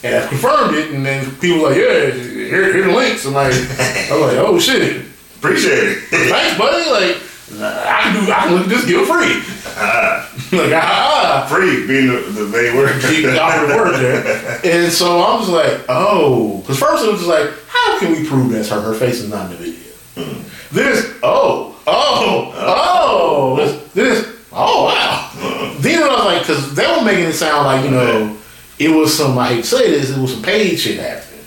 and 0.04 0.14
I 0.14 0.26
confirmed 0.28 0.76
it, 0.76 0.92
and 0.92 1.04
then 1.04 1.34
people 1.36 1.62
were 1.62 1.70
like, 1.70 1.78
yeah, 1.78 2.10
here, 2.10 2.72
here 2.72 2.86
the 2.86 2.92
links. 2.92 3.26
I'm 3.26 3.34
like, 3.34 3.52
I'm 4.10 4.20
like, 4.20 4.36
oh 4.36 4.58
shit, 4.58 5.06
Appreciate 5.44 5.78
it. 5.78 5.98
thanks, 6.08 6.56
buddy. 6.56 6.90
Like, 6.90 7.20
I 7.60 8.00
can 8.02 8.24
do, 8.24 8.32
I 8.32 8.44
can 8.44 8.54
look 8.54 8.62
at 8.62 8.68
this 8.70 8.86
guilt 8.86 9.06
free. 9.06 9.42
Uh-huh. 9.76 10.56
like, 10.56 10.72
ah, 10.72 10.80
ah, 10.80 11.44
ah, 11.44 11.46
Free 11.46 11.86
being 11.86 12.06
the, 12.06 12.20
the 12.20 12.46
main 12.46 12.74
word. 12.74 12.98
keep 13.02 13.24
the 13.24 13.38
operative 13.38 13.76
word 13.76 13.92
there. 13.98 14.60
And 14.64 14.90
so 14.90 15.20
I 15.20 15.38
was 15.38 15.50
like, 15.50 15.84
oh, 15.90 16.60
because 16.60 16.78
first 16.78 17.04
it 17.04 17.10
was 17.10 17.20
just 17.20 17.28
like, 17.28 17.50
how 17.68 17.98
can 17.98 18.12
we 18.12 18.26
prove 18.26 18.52
that's 18.52 18.70
her? 18.70 18.80
Her 18.80 18.94
face 18.94 19.20
is 19.20 19.28
not 19.28 19.50
in 19.50 19.58
the 19.58 19.64
video. 19.64 19.92
Hmm. 20.14 20.74
Then 20.74 20.92
it's, 20.96 21.08
oh, 21.22 21.78
oh, 21.86 22.54
oh, 22.56 23.56
uh-huh. 23.56 23.66
this, 23.66 23.92
this, 23.92 24.38
oh, 24.50 24.84
wow. 24.84 24.94
Uh-huh. 24.94 25.76
Then 25.80 26.02
I 26.02 26.06
was 26.06 26.24
like, 26.24 26.40
because 26.40 26.74
they 26.74 26.86
were 26.86 27.04
making 27.04 27.24
it 27.24 27.34
sound 27.34 27.66
like, 27.66 27.84
you 27.84 27.90
know, 27.90 28.34
it 28.78 28.88
was 28.88 29.16
some, 29.16 29.38
I 29.38 29.48
hate 29.54 29.64
to 29.64 29.70
say 29.76 29.90
this, 29.90 30.10
it 30.10 30.20
was 30.20 30.32
some 30.34 30.42
paid 30.42 30.76
shit 30.78 30.98
happening. 30.98 31.44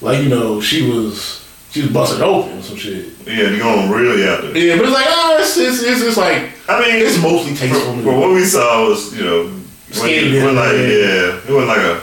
Like, 0.00 0.22
you 0.22 0.28
know, 0.28 0.60
she 0.60 0.88
was, 0.90 1.46
she 1.70 1.82
was 1.82 1.90
busted 1.90 2.22
open, 2.22 2.62
some 2.62 2.76
shit. 2.76 3.12
Yeah, 3.26 3.50
you're 3.50 3.58
going 3.58 3.90
really 3.90 4.28
out 4.28 4.42
there. 4.42 4.56
Yeah, 4.56 4.76
but 4.76 4.84
it's 4.86 4.94
like, 4.94 5.06
oh, 5.08 5.36
it's, 5.40 5.56
it's, 5.56 5.82
it's, 5.82 6.02
it's 6.02 6.16
like, 6.16 6.50
I 6.68 6.80
mean, 6.80 7.04
it's 7.06 7.20
mostly 7.22 7.54
tasteful. 7.54 8.02
for 8.02 8.18
what 8.18 8.30
we 8.34 8.44
saw 8.44 8.88
was, 8.88 9.16
you 9.16 9.24
know, 9.24 9.60
Skinny 9.90 10.38
when 10.42 10.56
like, 10.56 10.72
yeah, 10.72 11.38
it 11.38 11.48
wasn't 11.48 11.68
like 11.68 11.78
a 11.78 12.02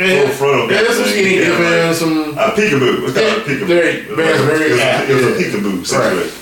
yeah, 0.00 0.24
full 0.26 0.28
frontal. 0.34 0.72
yeah, 0.72 0.82
some 0.88 1.04
thing. 1.04 1.12
skinny 1.12 1.36
Yeah, 1.36 1.44
dipping, 1.44 1.86
like- 1.86 1.94
some, 1.94 2.38
A 2.38 2.50
peekaboo. 2.56 3.08
It's 3.08 3.14
called 3.14 3.38
a 3.38 3.44
peekaboo. 3.44 3.66
very- 3.66 3.88
It 4.00 4.08
was 4.08 4.16
very- 4.16 4.38
like- 4.38 4.46
very 4.48 4.70
it 4.70 5.14
was, 5.14 5.24
it 5.24 5.28
was 5.28 5.36
a 5.36 5.44
peekaboo 5.44 5.86
situation. 5.86 6.36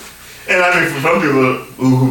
And 0.48 0.62
I 0.62 0.80
mean, 0.80 0.88
for 0.94 1.00
some 1.02 1.20
people 1.20 1.42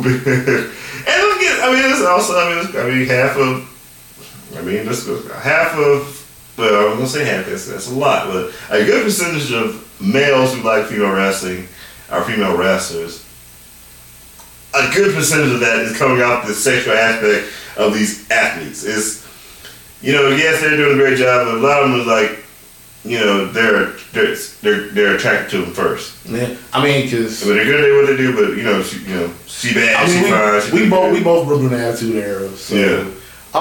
be, 0.04 0.10
and 0.30 1.18
let's 1.24 1.40
get, 1.42 1.64
I 1.64 1.72
mean, 1.74 1.92
it's 1.92 2.06
also, 2.06 2.38
I 2.38 2.50
mean, 2.54 2.66
it's, 2.68 2.76
I 2.76 2.84
mean, 2.90 3.08
half 3.08 3.38
of, 3.38 3.77
I 4.56 4.62
mean, 4.62 4.86
this 4.86 5.06
half 5.32 5.76
of, 5.76 6.54
well, 6.58 6.88
I'm 6.92 6.96
gonna 6.98 7.08
say 7.08 7.26
half. 7.26 7.46
That's 7.46 7.68
that's 7.68 7.90
a 7.90 7.94
lot, 7.94 8.28
but 8.28 8.54
a 8.70 8.86
good 8.86 9.04
percentage 9.04 9.52
of 9.52 9.84
males 10.02 10.54
who 10.54 10.62
like 10.62 10.86
female 10.86 11.12
wrestling 11.12 11.68
are 12.10 12.24
female 12.24 12.56
wrestlers. 12.58 13.24
A 14.74 14.94
good 14.94 15.14
percentage 15.16 15.52
of 15.54 15.60
that 15.62 15.80
is 15.80 15.98
coming 15.98 16.22
out 16.22 16.46
the 16.46 16.54
sexual 16.54 16.94
aspect 16.94 17.52
of 17.78 17.94
these 17.94 18.30
athletes. 18.30 18.84
Is 18.84 19.26
you 20.02 20.14
know, 20.14 20.30
yes, 20.30 20.62
they're 20.62 20.78
doing 20.78 20.94
a 21.00 21.02
great 21.02 21.18
job, 21.18 21.48
but 21.48 21.56
a 21.56 21.60
lot 21.60 21.84
of 21.84 21.90
them 21.92 22.00
is 22.02 22.06
like, 22.08 22.44
you 23.04 23.20
know, 23.20 23.46
they're 23.52 23.94
they're 24.14 24.36
they're, 24.62 24.88
they're 24.90 25.16
attracted 25.16 25.50
to 25.52 25.62
them 25.66 25.74
first. 25.74 26.26
yeah, 26.28 26.56
I 26.74 26.84
mean, 26.84 27.04
because 27.06 27.42
But 27.44 27.54
they're 27.54 27.66
good 27.66 27.84
at 27.84 27.96
what 27.96 28.08
they 28.12 28.18
do, 28.18 28.34
but 28.36 28.58
you 28.58 28.64
know, 28.64 28.82
she, 28.84 29.00
you 29.00 29.16
know, 29.16 29.34
she 29.48 29.74
bad, 29.74 29.96
I 30.04 30.08
she 30.08 30.22
mean, 30.22 30.32
fine. 30.32 30.62
she 30.62 30.72
we, 30.76 30.82
we 30.84 30.90
both 30.90 31.14
we 31.14 31.24
both 31.24 31.48
grew 31.48 31.56
up 31.58 31.62
in 31.64 31.70
the 31.70 31.84
attitude 31.86 32.16
era. 32.16 32.50
So 32.56 32.76
Yeah. 32.76 33.12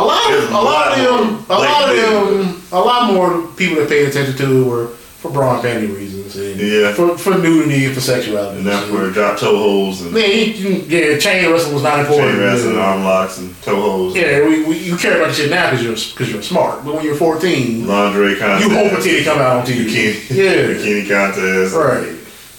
A 0.01 0.05
lot 0.05 0.32
of 0.32 0.51
a 0.51 0.55
lot 0.55 0.93
of 0.93 0.98
them, 0.98 1.44
a 1.48 1.59
lot 1.59 1.89
of 1.90 1.97
them, 1.97 2.62
a 2.73 2.81
lot 2.81 3.12
more 3.12 3.43
people 3.56 3.77
that 3.77 3.89
paid 3.89 4.09
attention 4.09 4.36
to 4.36 4.64
were 4.64 4.86
for 5.20 5.31
bra 5.31 5.55
and 5.59 5.64
panty 5.64 5.89
reasons, 5.97 6.36
and 6.36 6.60
Yeah. 6.60 6.93
for 6.93 7.16
for 7.16 7.36
nudity 7.39 7.86
and 7.86 7.94
for 7.94 8.01
sexuality. 8.01 8.59
and 8.59 8.66
that's 8.66 8.90
where 8.90 9.10
drop 9.10 9.39
toe 9.39 9.56
holes 9.56 10.02
and 10.02 10.14
Yeah, 10.16 10.27
you 10.27 10.85
yeah, 10.89 11.16
chain 11.18 11.51
wrestling 11.51 11.74
was 11.74 11.82
not 11.82 12.01
important. 12.01 12.32
chain 12.32 12.40
wrestling, 12.40 12.74
yeah. 12.77 12.82
arm 12.85 13.05
locks, 13.05 13.39
and 13.39 13.55
toe 13.62 13.77
holes, 13.81 14.14
Yeah, 14.14 14.47
we, 14.47 14.62
we, 14.64 14.77
you 14.78 14.97
care 14.97 15.16
about 15.16 15.28
the 15.28 15.35
shit 15.35 15.51
now 15.51 15.70
because 15.70 15.85
you're 15.85 15.94
because 15.94 16.32
you're 16.32 16.43
smart, 16.43 16.85
but 16.85 16.94
when 16.97 17.05
you're 17.05 17.16
14, 17.16 17.86
lingerie 17.89 18.36
contest, 18.36 18.68
you 18.68 18.77
hope 18.77 18.93
a 18.93 19.02
titty 19.02 19.24
come 19.24 19.39
out 19.39 19.56
on 19.56 19.66
TV. 19.66 19.86
bikini, 19.86 20.31
Yeah, 20.31 20.55
bikini 20.74 21.09
contest, 21.09 21.74
right. 21.74 22.09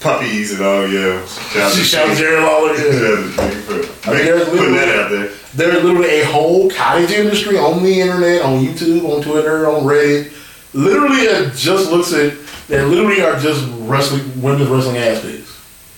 puppies 0.00 0.52
and 0.54 0.62
all. 0.64 0.86
Yeah, 0.88 1.24
shout 1.52 1.72
She 1.72 1.82
to 1.96 2.14
Jerry 2.16 2.40
Lawler. 2.42 2.76
Shout 2.76 2.86
out 2.86 3.36
to 3.38 4.10
I 4.10 4.14
mean, 4.14 4.16
make- 4.16 4.24
there's 4.26 4.48
putting 4.48 4.74
that 4.74 4.88
out 4.98 5.10
there. 5.10 5.28
There's 5.58 5.82
literally 5.82 6.20
a 6.20 6.24
whole 6.26 6.70
cottage 6.70 7.10
industry 7.10 7.58
on 7.58 7.82
the 7.82 8.00
internet, 8.00 8.42
on 8.42 8.64
YouTube, 8.64 9.04
on 9.08 9.22
Twitter, 9.22 9.68
on 9.68 9.82
Reddit. 9.82 10.32
Literally, 10.72 11.22
it 11.22 11.54
just 11.56 11.90
looks 11.90 12.12
at. 12.12 12.34
There 12.68 12.86
literally 12.86 13.20
are 13.22 13.38
just 13.40 13.66
wrestling, 13.80 14.40
women's 14.40 14.68
wrestling 14.68 14.98
aspects, 14.98 15.50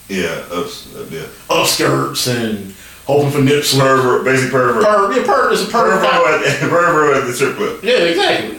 Yeah, 0.08 0.28
ups, 0.52 0.94
uh, 0.94 1.04
yeah. 1.10 1.26
upskirts 1.50 2.26
and 2.34 2.72
hoping 3.06 3.30
for 3.32 3.40
nip 3.42 3.64
slip. 3.64 3.82
Pervert, 3.84 4.24
basic 4.24 4.50
pervert. 4.50 4.84
Per, 4.84 5.12
yeah, 5.12 5.26
per, 5.26 5.52
it's 5.52 5.62
a 5.62 5.66
pervert. 5.66 6.00
Pervert 6.08 6.46
at, 6.46 6.60
pervert 6.70 7.16
at 7.18 7.26
the 7.26 7.32
strip 7.34 7.56
club. 7.56 7.80
Yeah, 7.82 7.96
exactly. 7.96 8.56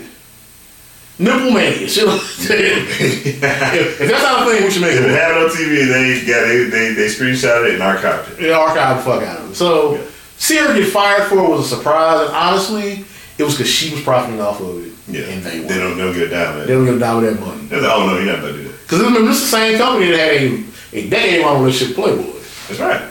Nipple 1.19 1.51
mania. 1.51 1.87
Shit 1.87 2.05
like 2.05 2.19
that. 2.47 2.59
if, 2.99 4.01
if 4.01 4.09
that's 4.11 4.23
not 4.23 4.47
a 4.47 4.51
thing, 4.51 4.63
we 4.65 4.69
should 4.71 4.81
make 4.81 4.91
If 4.93 5.01
it. 5.01 5.05
it 5.11 5.15
happened 5.17 5.45
on 5.45 5.49
TV, 5.49 5.87
they 5.87 6.25
got 6.27 6.41
they 6.47 6.63
they, 6.65 6.93
they 6.93 7.07
screenshotted 7.07 7.69
it 7.69 7.79
and 7.79 7.83
archived 7.83 8.33
it. 8.39 8.47
Yeah, 8.49 8.57
archive 8.57 8.97
the 8.97 9.03
fuck 9.03 9.23
out 9.23 9.39
of 9.39 9.51
it. 9.51 9.55
So, 9.55 9.95
seeing 10.41 10.65
her 10.65 10.73
get 10.73 10.91
fired 10.91 11.27
for 11.29 11.37
it 11.37 11.47
was 11.49 11.71
a 11.71 11.75
surprise, 11.75 12.25
and 12.27 12.35
honestly, 12.35 13.05
it 13.37 13.43
was 13.43 13.53
because 13.55 13.69
she 13.69 13.93
was 13.93 14.01
profiting 14.01 14.41
off 14.41 14.59
of 14.59 14.85
it. 14.85 14.91
Yeah, 15.07 15.25
And 15.33 15.43
they, 15.43 15.59
they 15.59 15.77
don't 15.77 15.97
don't 15.97 16.13
get 16.13 16.29
down, 16.29 16.57
man. 16.57 16.67
They 16.67 16.73
don't 16.73 16.85
get 16.85 16.99
down 16.99 17.21
with 17.21 17.33
that 17.33 17.45
money. 17.45 17.65
They're 17.67 17.81
like, 17.81 17.91
oh 17.91 18.07
no, 18.07 18.17
you're 18.17 18.25
not 18.25 18.39
about 18.39 18.51
to 18.53 18.57
do 18.57 18.63
that. 18.63 18.81
Because 18.81 18.99
remember, 18.99 19.27
this 19.27 19.37
is 19.37 19.51
the 19.51 19.57
same 19.57 19.77
company 19.77 20.11
that 20.11 20.19
had 20.19 20.41
a, 20.41 20.63
a 20.97 21.09
decade 21.09 21.41
long 21.41 21.61
relationship 21.61 21.97
with 21.97 22.05
Playboy. 22.05 22.39
That's 22.67 22.79
right. 22.79 23.01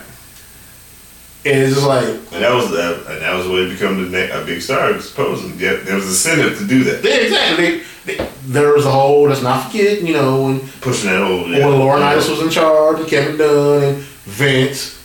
And 1.43 1.59
it's 1.59 1.73
just 1.73 1.87
like, 1.87 2.05
And 2.05 2.43
that 2.43 2.53
was 2.53 2.69
the 2.69 3.05
and 3.09 3.21
that 3.21 3.33
was 3.33 3.45
the 3.47 3.51
way 3.51 3.65
to 3.65 3.71
become 3.71 4.11
the 4.11 4.41
a 4.41 4.45
big 4.45 4.61
star. 4.61 4.99
Supposedly, 4.99 5.57
yeah, 5.63 5.75
there 5.77 5.95
was 5.95 6.05
incentive 6.05 6.57
to 6.59 6.67
do 6.67 6.83
that, 6.83 7.03
yeah, 7.03 7.15
exactly. 7.15 7.81
They, 8.05 8.15
they, 8.17 8.29
there 8.45 8.73
was 8.73 8.85
a 8.85 8.91
whole, 8.91 9.23
let's 9.27 9.41
not 9.41 9.67
forget, 9.67 10.01
you 10.01 10.13
know, 10.13 10.43
when, 10.43 10.59
pushing 10.81 11.09
that 11.09 11.25
whole. 11.25 11.43
when 11.43 11.61
Laurinaitis 11.61 12.29
was 12.29 12.41
in 12.41 12.49
charge 12.49 12.99
and 12.99 13.07
Kevin 13.07 13.37
Dunn 13.37 13.83
and 13.83 13.97
Vince, 14.25 15.00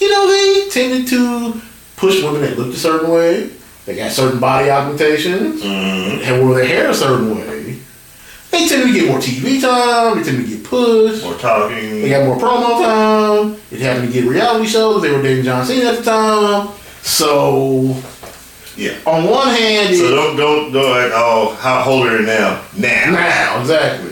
you 0.00 0.10
know, 0.10 0.26
they 0.28 0.68
tended 0.70 1.06
to 1.08 1.60
push 1.96 2.22
women 2.22 2.42
that 2.42 2.58
looked 2.58 2.74
a 2.74 2.78
certain 2.78 3.10
way. 3.10 3.50
They 3.86 3.94
got 3.96 4.10
certain 4.10 4.40
body 4.40 4.68
augmentations. 4.70 5.62
Mhm. 5.62 6.22
and 6.26 6.42
wore 6.44 6.56
their 6.56 6.64
hair 6.66 6.90
a 6.90 6.94
certain 6.94 7.36
way, 7.36 7.76
they 8.50 8.66
tended 8.68 8.88
to 8.88 8.92
get 8.92 9.08
more 9.08 9.18
TV 9.20 9.60
time, 9.60 10.16
they 10.18 10.24
tended 10.24 10.44
to 10.48 10.50
get 10.56 10.64
pushed, 10.64 11.22
more 11.22 11.34
talking. 11.34 12.02
they 12.02 12.08
got 12.08 12.24
more 12.24 12.36
promo 12.36 12.82
time, 12.82 13.56
it 13.70 13.80
happened 13.80 14.08
to 14.08 14.12
get 14.20 14.28
reality 14.28 14.66
shows, 14.66 15.02
they 15.02 15.10
were 15.12 15.22
dating 15.22 15.44
John 15.44 15.64
Cena 15.64 15.90
at 15.90 15.98
the 15.98 16.02
time. 16.02 16.68
So, 17.02 17.96
Yeah. 18.76 18.92
on 19.06 19.24
one 19.24 19.48
hand, 19.54 19.96
So 19.96 20.10
don't 20.14 20.36
don't 20.36 20.72
don't 20.72 20.90
like 20.90 21.12
oh 21.14 21.56
how 21.60 21.84
old 21.88 22.06
are 22.08 22.16
you 22.20 22.26
now 22.26 22.60
now 22.76 23.10
now, 23.12 23.60
exactly. 23.60 24.10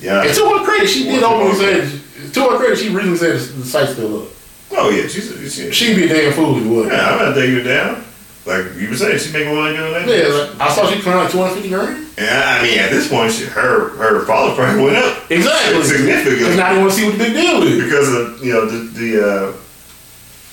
yeah 0.00 0.22
And 0.22 0.34
to 0.34 0.42
her 0.50 0.64
credit, 0.64 0.88
she 0.88 1.04
did 1.04 1.22
openly 1.22 1.54
say, 1.56 1.88
to 2.34 2.40
her 2.50 2.56
credit, 2.58 2.78
she 2.78 2.90
really 2.90 3.16
said 3.16 3.38
the 3.40 3.64
site's 3.66 3.92
still 3.92 4.22
up. 4.22 4.28
Oh 4.72 4.90
yeah 4.90 5.06
she's 5.08 5.28
she, 5.54 5.70
She'd 5.72 5.96
be 5.96 6.04
a 6.04 6.08
damn 6.08 6.32
fool 6.32 6.56
if 6.58 6.64
it 6.64 6.68
wasn't. 6.68 6.92
yeah 6.94 7.08
I'm 7.10 7.18
not 7.18 7.34
taking 7.34 7.56
her 7.56 7.62
down 7.64 8.04
like 8.46 8.64
you 8.76 8.88
were 8.88 8.96
saying 8.96 9.18
she 9.18 9.32
making 9.32 9.48
more 9.54 9.62
money 9.64 9.76
doing 9.76 9.92
that 9.92 10.08
Yeah, 10.08 10.28
like, 10.34 10.60
I 10.60 10.74
saw 10.74 10.86
she 10.90 11.00
claimed 11.02 11.18
like 11.20 11.30
250 11.30 11.68
grand. 11.68 12.06
Yeah, 12.16 12.42
I, 12.58 12.62
mean 12.62 12.78
at 12.78 12.90
this 12.90 13.08
point 13.08 13.30
she, 13.32 13.44
her 13.44 13.90
her 13.96 14.24
follower 14.26 14.54
probably 14.54 14.82
went 14.84 14.96
up 14.96 15.30
Exactly. 15.30 15.82
significantly 15.84 16.38
Because 16.38 16.56
now 16.56 16.72
they 16.72 16.78
want 16.80 16.90
to 16.92 16.96
see 16.96 17.04
what 17.06 17.18
the 17.18 17.24
big 17.24 17.34
deal 17.34 17.62
is. 17.62 17.84
because 17.84 18.08
of 18.14 18.44
you 18.44 18.52
know 18.54 18.66
the 18.66 18.78
the 18.98 19.10
uh, 19.20 19.52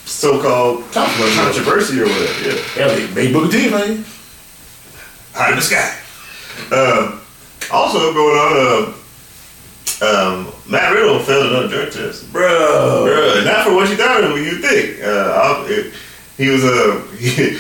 so-called 0.06 0.84
Controversy. 0.92 2.02
or 2.02 2.06
whatever 2.06 2.50
yeah 2.50 2.62
Yeah, 2.78 2.88
they 2.94 3.08
made 3.14 3.34
Booker 3.34 3.52
T, 3.52 3.70
man. 3.70 4.06
high 5.34 5.50
in 5.52 5.56
the 5.56 5.62
sky 5.62 5.98
um, 6.72 7.22
also 7.72 8.14
going 8.14 8.38
on 8.38 8.94
uh, 10.02 10.06
um, 10.06 10.54
Matt 10.68 10.94
Riddle 10.94 11.20
failed 11.20 11.46
another 11.48 11.68
drug 11.68 11.92
test 11.92 12.32
Bro. 12.32 13.06
Bruh, 13.08 13.46
not 13.46 13.66
for 13.66 13.76
what 13.76 13.90
you 13.90 13.96
thought 13.96 14.24
it 14.24 14.34
was. 14.34 14.42
You 14.42 14.58
think? 14.58 15.04
Uh, 15.04 15.66
it, 15.70 15.94
he 16.38 16.50
was 16.50 16.66
uh, 16.66 17.02
he, 17.18 17.56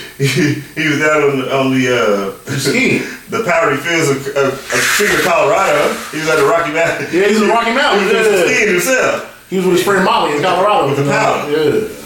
he 0.75 0.87
was 0.89 0.99
down 0.99 1.23
on 1.23 1.39
the, 1.39 1.55
on 1.55 1.71
the 1.71 1.85
uh, 1.95 2.57
Skiing. 2.57 3.03
the 3.29 3.43
powdery 3.45 3.77
fields 3.77 4.09
of, 4.09 4.27
of, 4.35 4.53
of 4.53 4.79
Trigger, 4.97 5.21
Colorado. 5.23 5.93
He 6.11 6.17
was 6.17 6.27
at 6.27 6.37
the 6.37 6.45
Rocky 6.45 6.73
Mountain. 6.73 7.07
Yeah, 7.11 7.27
he's 7.27 7.41
in 7.41 7.47
Rocky 7.47 7.73
Mountain. 7.73 8.07
He 8.07 8.15
was 8.15 8.27
yeah. 8.27 8.43
skiing 8.43 8.73
himself. 8.73 9.47
He 9.49 9.57
was 9.57 9.65
with 9.65 9.75
his 9.75 9.83
friend 9.83 10.03
Molly 10.03 10.35
in 10.35 10.41
Colorado. 10.41 10.89
With 10.89 10.97
the 10.97 11.09
powder. 11.09 11.51
Yeah. 11.51 12.05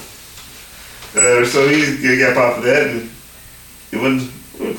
Uh, 1.15 1.45
so 1.45 1.67
he, 1.67 1.95
he 1.97 2.19
got 2.19 2.35
popped 2.35 2.57
for 2.57 2.61
that, 2.63 2.88
and 2.88 3.09
it 3.91 3.97
wasn't. 3.97 4.31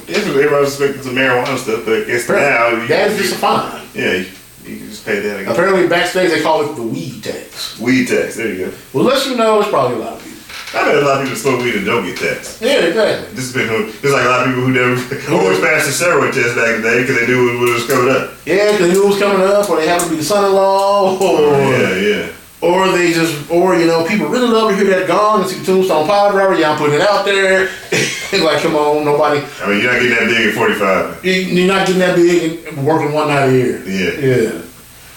Everybody 0.09 0.47
was 0.47 0.79
expecting 0.79 1.03
some 1.03 1.15
marijuana 1.15 1.57
stuff, 1.57 1.85
but 1.87 2.03
I 2.03 2.05
guess 2.05 2.29
now 2.29 2.69
you, 2.69 2.87
That 2.87 3.11
is 3.11 3.19
just 3.19 3.35
a 3.35 3.39
fine. 3.39 3.89
yeah, 3.95 4.13
you, 4.13 4.27
you 4.71 4.79
can 4.79 4.89
just 4.91 5.05
pay 5.05 5.21
that 5.21 5.41
again. 5.41 5.53
Apparently, 5.53 5.87
backstage 5.89 6.31
they 6.31 6.43
call 6.43 6.63
it 6.63 6.75
the 6.75 6.83
weed 6.83 7.23
tax. 7.23 7.79
Weed 7.81 8.07
tax. 8.09 8.37
There 8.37 8.53
you 8.53 8.67
go. 8.67 8.73
Well, 8.93 9.05
let 9.05 9.27
you 9.27 9.37
know, 9.37 9.61
it's 9.61 9.69
probably 9.71 9.97
a 9.97 10.01
lot 10.01 10.15
of 10.15 10.23
people. 10.25 10.31
I 10.73 10.85
bet 10.85 11.03
a 11.03 11.07
lot 11.07 11.17
of 11.19 11.23
people 11.25 11.37
smoke 11.37 11.61
weed 11.65 11.75
and 11.75 11.85
don't 11.85 12.05
get 12.07 12.17
taxed. 12.19 12.63
Yeah, 12.63 12.87
exactly. 12.87 13.35
This 13.35 13.51
has 13.51 13.55
been 13.55 13.67
who. 13.67 13.91
There's 13.91 14.15
like 14.15 14.25
a 14.25 14.29
lot 14.29 14.47
of 14.47 14.55
people 14.55 14.63
who 14.63 14.73
never 14.73 14.95
who 14.95 15.37
always 15.37 15.59
passed 15.59 15.87
the 15.91 16.05
steroid 16.05 16.33
test 16.33 16.55
back 16.55 16.77
in 16.77 16.83
the 16.83 16.89
day 16.89 17.01
because 17.03 17.17
they 17.19 17.27
knew 17.27 17.67
it 17.67 17.73
was 17.75 17.87
coming 17.91 18.15
up. 18.15 18.31
Yeah, 18.47 18.71
because 18.71 18.87
they 18.87 18.93
knew 18.95 19.05
it 19.05 19.09
was 19.11 19.19
coming 19.19 19.43
up, 19.43 19.69
or 19.69 19.77
they 19.77 19.89
happen 19.89 20.05
to 20.07 20.11
be 20.11 20.17
the 20.19 20.25
son-in-law, 20.25 21.15
or 21.15 21.19
Oh, 21.21 21.71
yeah, 21.71 21.95
yeah. 21.97 22.33
Or 22.63 22.89
they 22.93 23.13
just, 23.13 23.51
or 23.51 23.77
you 23.77 23.87
know, 23.87 24.05
people 24.07 24.27
really 24.29 24.49
love 24.49 24.71
to 24.71 24.77
hear 24.77 24.87
that 24.99 25.09
gong 25.09 25.41
and 25.43 25.51
see 25.51 25.59
the 25.59 25.65
Tombstone 25.67 26.07
Driver. 26.07 26.55
Yeah, 26.59 26.73
I'm 26.73 26.79
putting 26.79 26.97
it 26.97 27.01
out 27.01 27.25
there. 27.25 27.65
like, 28.45 28.63
come 28.63 28.77
on, 28.77 29.05
nobody. 29.05 29.41
I 29.63 29.69
mean, 29.69 29.83
you're 29.83 29.93
not 29.93 30.01
getting 30.01 30.17
that 30.17 30.27
big 30.29 30.49
at 30.49 30.55
45. 30.55 31.25
you- 31.25 31.33
You're 31.33 31.67
not 31.75 31.87
getting 31.87 32.01
that 32.01 32.17
big 32.17 32.77
working 32.79 33.13
one 33.13 33.29
night 33.29 33.47
a 33.49 33.53
year. 33.53 33.83
Yeah. 33.89 34.21
Yeah. 34.53 34.63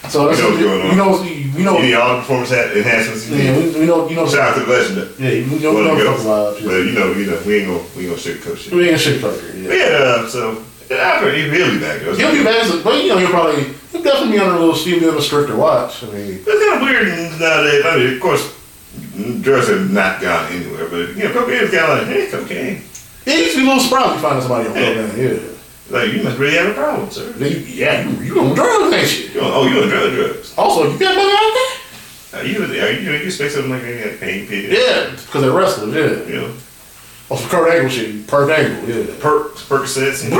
So 0.09 0.27
that's 0.27 0.39
You 0.39 0.45
know 0.45 0.51
what's 0.51 0.63
going 0.63 0.81
on. 0.81 0.89
You 0.89 0.95
know, 0.97 1.23
you 1.23 1.63
know, 1.63 1.77
You 1.77 1.83
need 1.83 1.93
all 1.93 2.15
the 2.15 2.19
performance 2.21 2.51
enhancements 2.51 3.29
you 3.29 3.37
yeah, 3.37 3.57
we, 3.57 3.79
we 3.79 3.85
know, 3.85 4.09
you 4.09 4.15
know. 4.17 4.27
Shout 4.27 4.49
out 4.49 4.53
to 4.55 4.65
the 4.65 4.71
legend. 4.71 5.15
Yeah, 5.17 5.29
we 5.29 5.59
know, 5.63 5.73
we 5.73 5.81
know 5.81 5.95
it 5.97 6.19
vibes. 6.19 6.59
Yeah. 6.59 6.67
But 6.67 6.75
you 6.75 6.91
know, 6.91 7.11
you 7.13 7.25
know, 7.27 7.41
we 7.45 7.55
ain't 7.59 7.67
gonna, 7.67 7.83
we 7.95 8.07
ain't 8.07 8.09
gonna 8.09 8.35
sugarcoat 8.35 8.57
shit. 8.57 8.73
We 8.73 8.89
ain't 8.89 8.99
shit 8.99 9.21
fucker. 9.21 9.61
Yeah. 9.61 9.67
But 9.67 9.77
yeah, 9.77 9.85
uh, 10.03 10.27
so 10.27 10.63
yeah, 10.89 11.21
he'll 11.31 11.71
be 11.71 11.79
back. 11.79 12.01
He'll 12.01 12.15
be 12.31 12.43
back, 12.43 12.83
but 12.83 13.03
you 13.03 13.09
know 13.09 13.17
he'll 13.17 13.29
probably 13.29 13.63
he'll 13.91 14.03
definitely 14.03 14.33
be 14.33 14.39
under 14.39 14.55
a 14.55 14.59
little 14.59 14.75
still 14.75 14.99
be 14.99 15.07
under 15.07 15.21
stricter 15.21 15.55
watch. 15.55 16.03
I 16.03 16.07
mean, 16.07 16.39
It's 16.45 16.45
kind 16.45 16.75
of 16.75 16.81
weird 16.81 17.07
nowadays. 17.39 17.83
I 17.85 17.97
mean, 17.97 18.13
of 18.15 18.21
course, 18.21 18.53
drugs 19.41 19.67
have 19.69 19.91
not 19.91 20.21
gone 20.21 20.51
anywhere, 20.51 20.87
but 20.89 21.15
you 21.15 21.23
know, 21.23 21.33
cocaine's 21.33 21.71
kind 21.71 21.91
of 21.91 21.97
like, 21.99 22.07
hey, 22.07 22.27
cocaine. 22.31 22.81
yeah, 23.25 23.35
you 23.37 23.45
should 23.49 23.57
be 23.59 23.63
a 23.63 23.67
little 23.67 23.79
surprised 23.83 24.15
to 24.15 24.19
find 24.19 24.41
somebody 24.41 24.69
on 24.69 24.75
Yeah. 24.75 24.93
program. 24.93 25.19
Yeah, 25.19 25.39
Like, 25.89 26.13
you 26.13 26.23
must 26.23 26.37
really 26.37 26.57
have 26.57 26.67
a 26.67 26.73
problem, 26.73 27.09
sir. 27.11 27.33
Yeah, 27.37 28.07
you, 28.07 28.23
you 28.23 28.39
on 28.41 28.53
drugs, 28.55 28.93
ain't 28.95 29.19
you? 29.33 29.41
You 29.41 29.41
on, 29.47 29.51
oh, 29.53 29.67
you 29.67 29.81
on 29.83 29.89
drug 29.89 30.13
drugs? 30.13 30.53
Also, 30.57 30.91
you 30.91 30.97
got 30.99 31.15
money 31.15 31.31
out 31.31 31.53
there? 31.53 32.41
Are 32.41 32.45
you, 32.45 32.63
are 32.63 32.91
you, 32.91 33.11
you 33.11 33.25
expect 33.27 33.53
something 33.53 33.69
like 33.69 33.83
maybe 33.83 34.09
like 34.09 34.19
pain 34.19 34.47
pills? 34.47 34.65
Yeah, 34.71 35.11
because 35.11 35.41
they're 35.41 35.51
wrestlers. 35.51 35.93
Yeah, 35.93 36.35
know, 36.41 36.53
on 37.29 37.37
some 37.37 37.49
Kurt 37.49 37.73
Angle 37.73 37.89
shit, 37.89 38.27
Kurt 38.27 38.49
Angle. 38.49 38.89
Yeah, 38.89 39.05
perk, 39.19 39.53
Percocets 39.55 40.23
and 40.23 40.33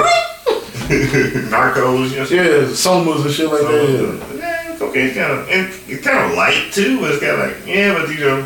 narcos. 1.50 2.12
You 2.12 2.18
know, 2.18 2.44
yeah, 2.44 2.68
somas 2.70 3.26
and 3.26 3.34
shit 3.34 3.50
like 3.50 3.62
that. 3.62 4.78
So, 4.78 4.94
yeah, 4.94 5.06
it's 5.06 5.16
kind 5.16 5.32
of 5.32 5.48
it's 5.50 6.06
kind 6.06 6.32
of 6.32 6.38
light 6.38 6.72
too, 6.72 7.00
but 7.00 7.12
it's 7.12 7.24
kind 7.24 7.34
of 7.34 7.40
like 7.40 7.68
yeah, 7.68 7.94
but 7.94 8.10
you 8.10 8.20
know, 8.20 8.46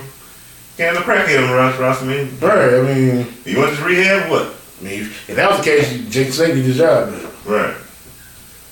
kind 0.77 0.97
of 0.97 1.03
crackhead 1.03 1.41
on 1.43 1.49
the 1.49 1.55
roster, 1.55 1.81
roster 1.81 2.05
man. 2.05 2.37
Yeah. 2.41 2.47
Right. 2.47 2.73
I 2.73 2.93
mean, 2.93 3.33
You 3.45 3.57
want 3.59 3.75
to 3.75 3.83
rehab? 3.83 4.29
What? 4.29 4.53
I 4.79 4.83
mean, 4.83 5.01
if 5.01 5.35
that 5.35 5.49
was 5.49 5.59
the 5.59 5.65
case, 5.65 6.09
Jake 6.09 6.31
Snake 6.31 6.53
did 6.53 6.65
his 6.65 6.77
job. 6.77 7.09
Man. 7.09 7.27
Right. 7.45 7.75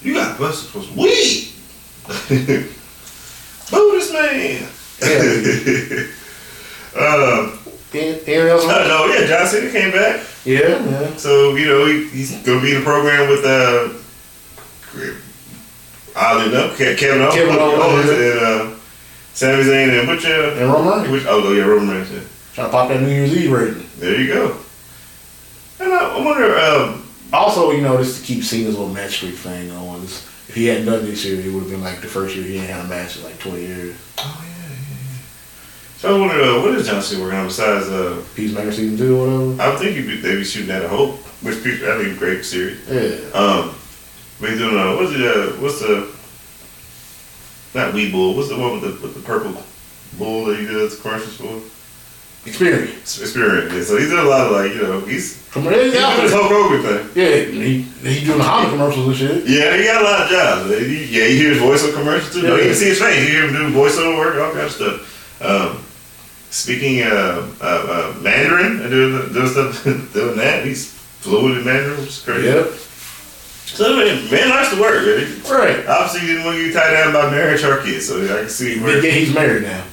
You 0.02 0.14
got 0.14 0.38
busted 0.38 0.70
for 0.70 0.84
some 0.84 0.96
weed. 0.96 1.50
Boo 3.72 3.92
this 3.94 4.14
man. 4.14 4.70
um, 6.96 7.60
I 8.70 8.88
don't. 8.88 9.10
Yeah, 9.16 9.28
John 9.28 9.48
Cena 9.48 9.72
came 9.72 9.92
back. 9.92 10.22
Yeah, 10.46 10.84
yeah. 10.84 11.16
So, 11.16 11.56
you 11.56 11.66
know, 11.68 11.86
he, 11.86 12.08
he's 12.10 12.32
going 12.44 12.60
to 12.60 12.62
be 12.64 12.72
in 12.74 12.80
the 12.80 12.84
program 12.84 13.30
with, 13.30 13.46
uh, 13.46 13.90
oddly 16.16 16.48
enough, 16.54 16.78
Kevin 16.78 17.22
Owens, 17.22 17.36
Kevin 17.36 17.56
Owens, 17.58 18.06
yeah. 18.08 18.14
and 18.14 18.40
uh, 18.40 18.76
Sami 19.34 19.64
Zayn 19.64 20.00
and 20.00 20.08
which, 20.10 20.26
uh, 20.26 20.56
And 20.58 20.72
Roman 20.72 21.00
Reigns. 21.02 21.10
which, 21.12 21.24
oh, 21.28 21.52
yeah, 21.54 21.64
Roman 21.64 21.96
Reigns. 21.96 22.12
Yeah. 22.12 22.20
Trying 22.54 22.68
to 22.68 22.72
pop 22.72 22.90
that 22.90 23.02
New 23.02 23.10
Year's 23.10 23.36
Eve 23.36 23.52
rating. 23.52 23.86
There 23.98 24.20
you 24.20 24.34
go. 24.34 24.58
And 25.80 25.92
I, 25.92 26.18
I 26.18 26.26
wonder, 26.26 26.58
um, 26.58 27.08
Also, 27.34 27.72
you 27.72 27.82
know, 27.82 27.98
just 27.98 28.22
to 28.22 28.26
keep 28.26 28.44
Cena's 28.44 28.78
little 28.78 28.94
match 28.94 29.14
streak 29.18 29.36
thing 29.36 29.72
on. 29.72 30.02
This, 30.02 30.26
if 30.48 30.56
he 30.56 30.68
hadn't 30.68 30.86
done 30.86 31.04
this 31.06 31.26
year, 31.26 31.40
it 31.40 31.52
would 31.52 31.64
have 31.64 31.72
been 31.72 31.82
like 31.84 32.00
the 32.02 32.08
first 32.08 32.36
year 32.36 32.46
he 32.46 32.58
ain't 32.58 32.70
had 32.70 32.86
a 32.86 32.88
match 32.88 33.18
in 33.18 33.24
like 33.24 33.40
20 33.40 33.62
years. 33.62 33.96
so 34.18 34.24
I 36.06 36.12
wonder, 36.20 36.42
uh, 36.42 36.62
what 36.62 36.76
is 36.76 36.88
John 36.88 37.02
Cena 37.02 37.22
working 37.24 37.40
on 37.40 37.48
besides, 37.48 37.88
uh, 37.90 38.24
Peacemaker 38.36 38.72
season 38.72 38.98
two 38.98 39.18
or 39.18 39.28
whatever. 39.56 39.76
I 39.76 39.76
think 39.80 39.96
he'd 39.98 40.08
be, 40.08 40.22
they'd 40.22 40.36
be 40.36 40.44
shooting 40.44 40.72
at 40.72 40.84
a 40.86 40.88
hope, 40.88 41.18
which 41.42 41.64
people, 41.64 41.88
be 42.04 42.12
a 42.12 42.16
great 42.16 42.46
series. 42.46 42.80
Yeah. 42.88 43.18
Um, 43.38 43.76
but 44.40 44.50
he's 44.50 44.60
doing, 44.60 44.78
uh, 44.78 44.96
what's 44.96 45.12
the, 45.14 45.30
uh, 45.30 45.48
what's 45.62 45.80
the, 45.80 46.08
not 47.74 47.94
Wee 47.94 48.12
Bull, 48.12 48.36
what's 48.36 48.50
the 48.50 48.58
one 48.58 48.80
with 48.80 48.82
the, 48.82 49.02
with 49.08 49.16
the 49.16 49.22
purple 49.22 49.62
bull 50.18 50.46
that 50.46 50.60
he 50.60 50.66
does 50.66 51.00
commercials 51.02 51.38
for? 51.38 51.62
experience. 52.48 53.20
experience. 53.20 53.74
Yeah, 53.74 53.82
so 53.84 53.98
he's 53.98 54.10
doing 54.10 54.24
a 54.26 54.30
lot 54.30 54.46
of 54.46 54.52
like, 54.52 54.72
you 54.74 54.82
know, 54.84 55.00
he's 55.02 55.44
Come 55.52 55.66
on, 55.68 55.74
he's 55.74 55.94
doing 55.94 56.22
his. 56.22 56.32
Hulk 56.32 56.52
Hogan 56.52 56.84
thing. 56.84 57.10
Yeah, 57.16 57.36
he 57.46 57.82
he 57.82 58.24
doing 58.26 58.38
the 58.38 58.44
Honda 58.44 58.70
commercials 58.70 59.08
and 59.08 59.16
shit. 59.18 59.48
Yeah, 59.50 59.76
he 59.76 59.84
got 59.84 60.02
a 60.02 60.06
lot 60.06 60.22
of 60.22 60.30
jobs. 60.30 60.70
He- 60.80 61.06
Yeah, 61.18 61.26
you 61.26 61.38
hear 61.38 61.54
his 61.56 61.62
voiceover 61.62 61.94
commercials 61.96 62.34
too. 62.34 62.44
No, 62.44 62.56
you 62.58 62.66
can 62.66 62.76
see 62.76 62.90
his 62.90 63.00
face. 63.00 63.20
You 63.20 63.28
hear 63.32 63.48
him 63.48 63.54
do 63.54 63.74
voiceover 63.76 64.16
work, 64.18 64.36
all 64.36 64.54
kind 64.54 64.66
of 64.68 64.72
stuff. 64.72 65.42
Um, 65.42 65.85
speaking 66.56 67.04
uh, 67.04 67.52
uh, 67.62 67.66
uh, 68.16 68.20
Mandarin 68.22 68.80
and 68.80 68.90
doing, 68.90 69.34
doing 69.34 69.48
stuff, 69.48 69.84
doing 69.84 70.38
that, 70.38 70.66
he's 70.66 70.92
fluent 71.20 71.58
in 71.60 71.66
Mandarin, 71.66 72.00
which 72.00 72.10
is 72.10 72.22
crazy. 72.22 72.48
Yep. 72.48 72.68
So 73.66 73.96
man, 73.98 74.50
likes 74.50 74.74
to 74.74 74.80
work. 74.80 75.06
Really. 75.06 75.26
Right. 75.42 75.86
Obviously, 75.86 76.22
he 76.22 76.28
didn't 76.28 76.46
want 76.46 76.58
to 76.58 76.66
get 76.66 76.74
tied 76.74 76.92
down 76.94 77.12
by 77.14 77.30
marriage 77.30 77.64
or 77.64 77.82
kids, 77.84 78.08
so 78.08 78.24
I 78.24 78.42
can 78.42 78.50
see 78.50 78.80
where. 78.80 79.04
Yeah, 79.04 79.12
he's 79.12 79.34
married 79.34 79.64
now. 79.64 79.84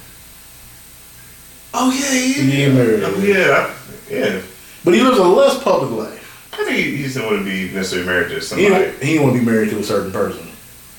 Oh 1.74 1.90
yeah, 1.90 2.12
yeah. 2.12 2.42
He 2.42 2.62
is 2.62 2.74
married. 2.74 3.02
Oh 3.02 3.18
yeah, 3.18 3.50
I, 3.50 4.14
yeah. 4.14 4.42
But 4.84 4.94
he 4.94 5.00
lives 5.00 5.18
a 5.18 5.24
less 5.24 5.60
public 5.62 5.90
life. 5.90 6.50
I 6.52 6.56
think 6.64 6.76
he, 6.76 6.96
he 6.98 7.02
doesn't 7.04 7.24
want 7.24 7.38
to 7.38 7.44
be 7.44 7.72
necessarily 7.74 8.06
married 8.06 8.28
to 8.28 8.34
He 8.34 8.40
somebody. 8.40 8.68
don't, 8.68 9.02
he 9.02 9.06
didn't 9.14 9.22
want 9.22 9.34
to 9.36 9.40
be 9.40 9.46
married 9.46 9.70
to 9.70 9.78
a 9.78 9.82
certain 9.82 10.12
person. 10.12 10.46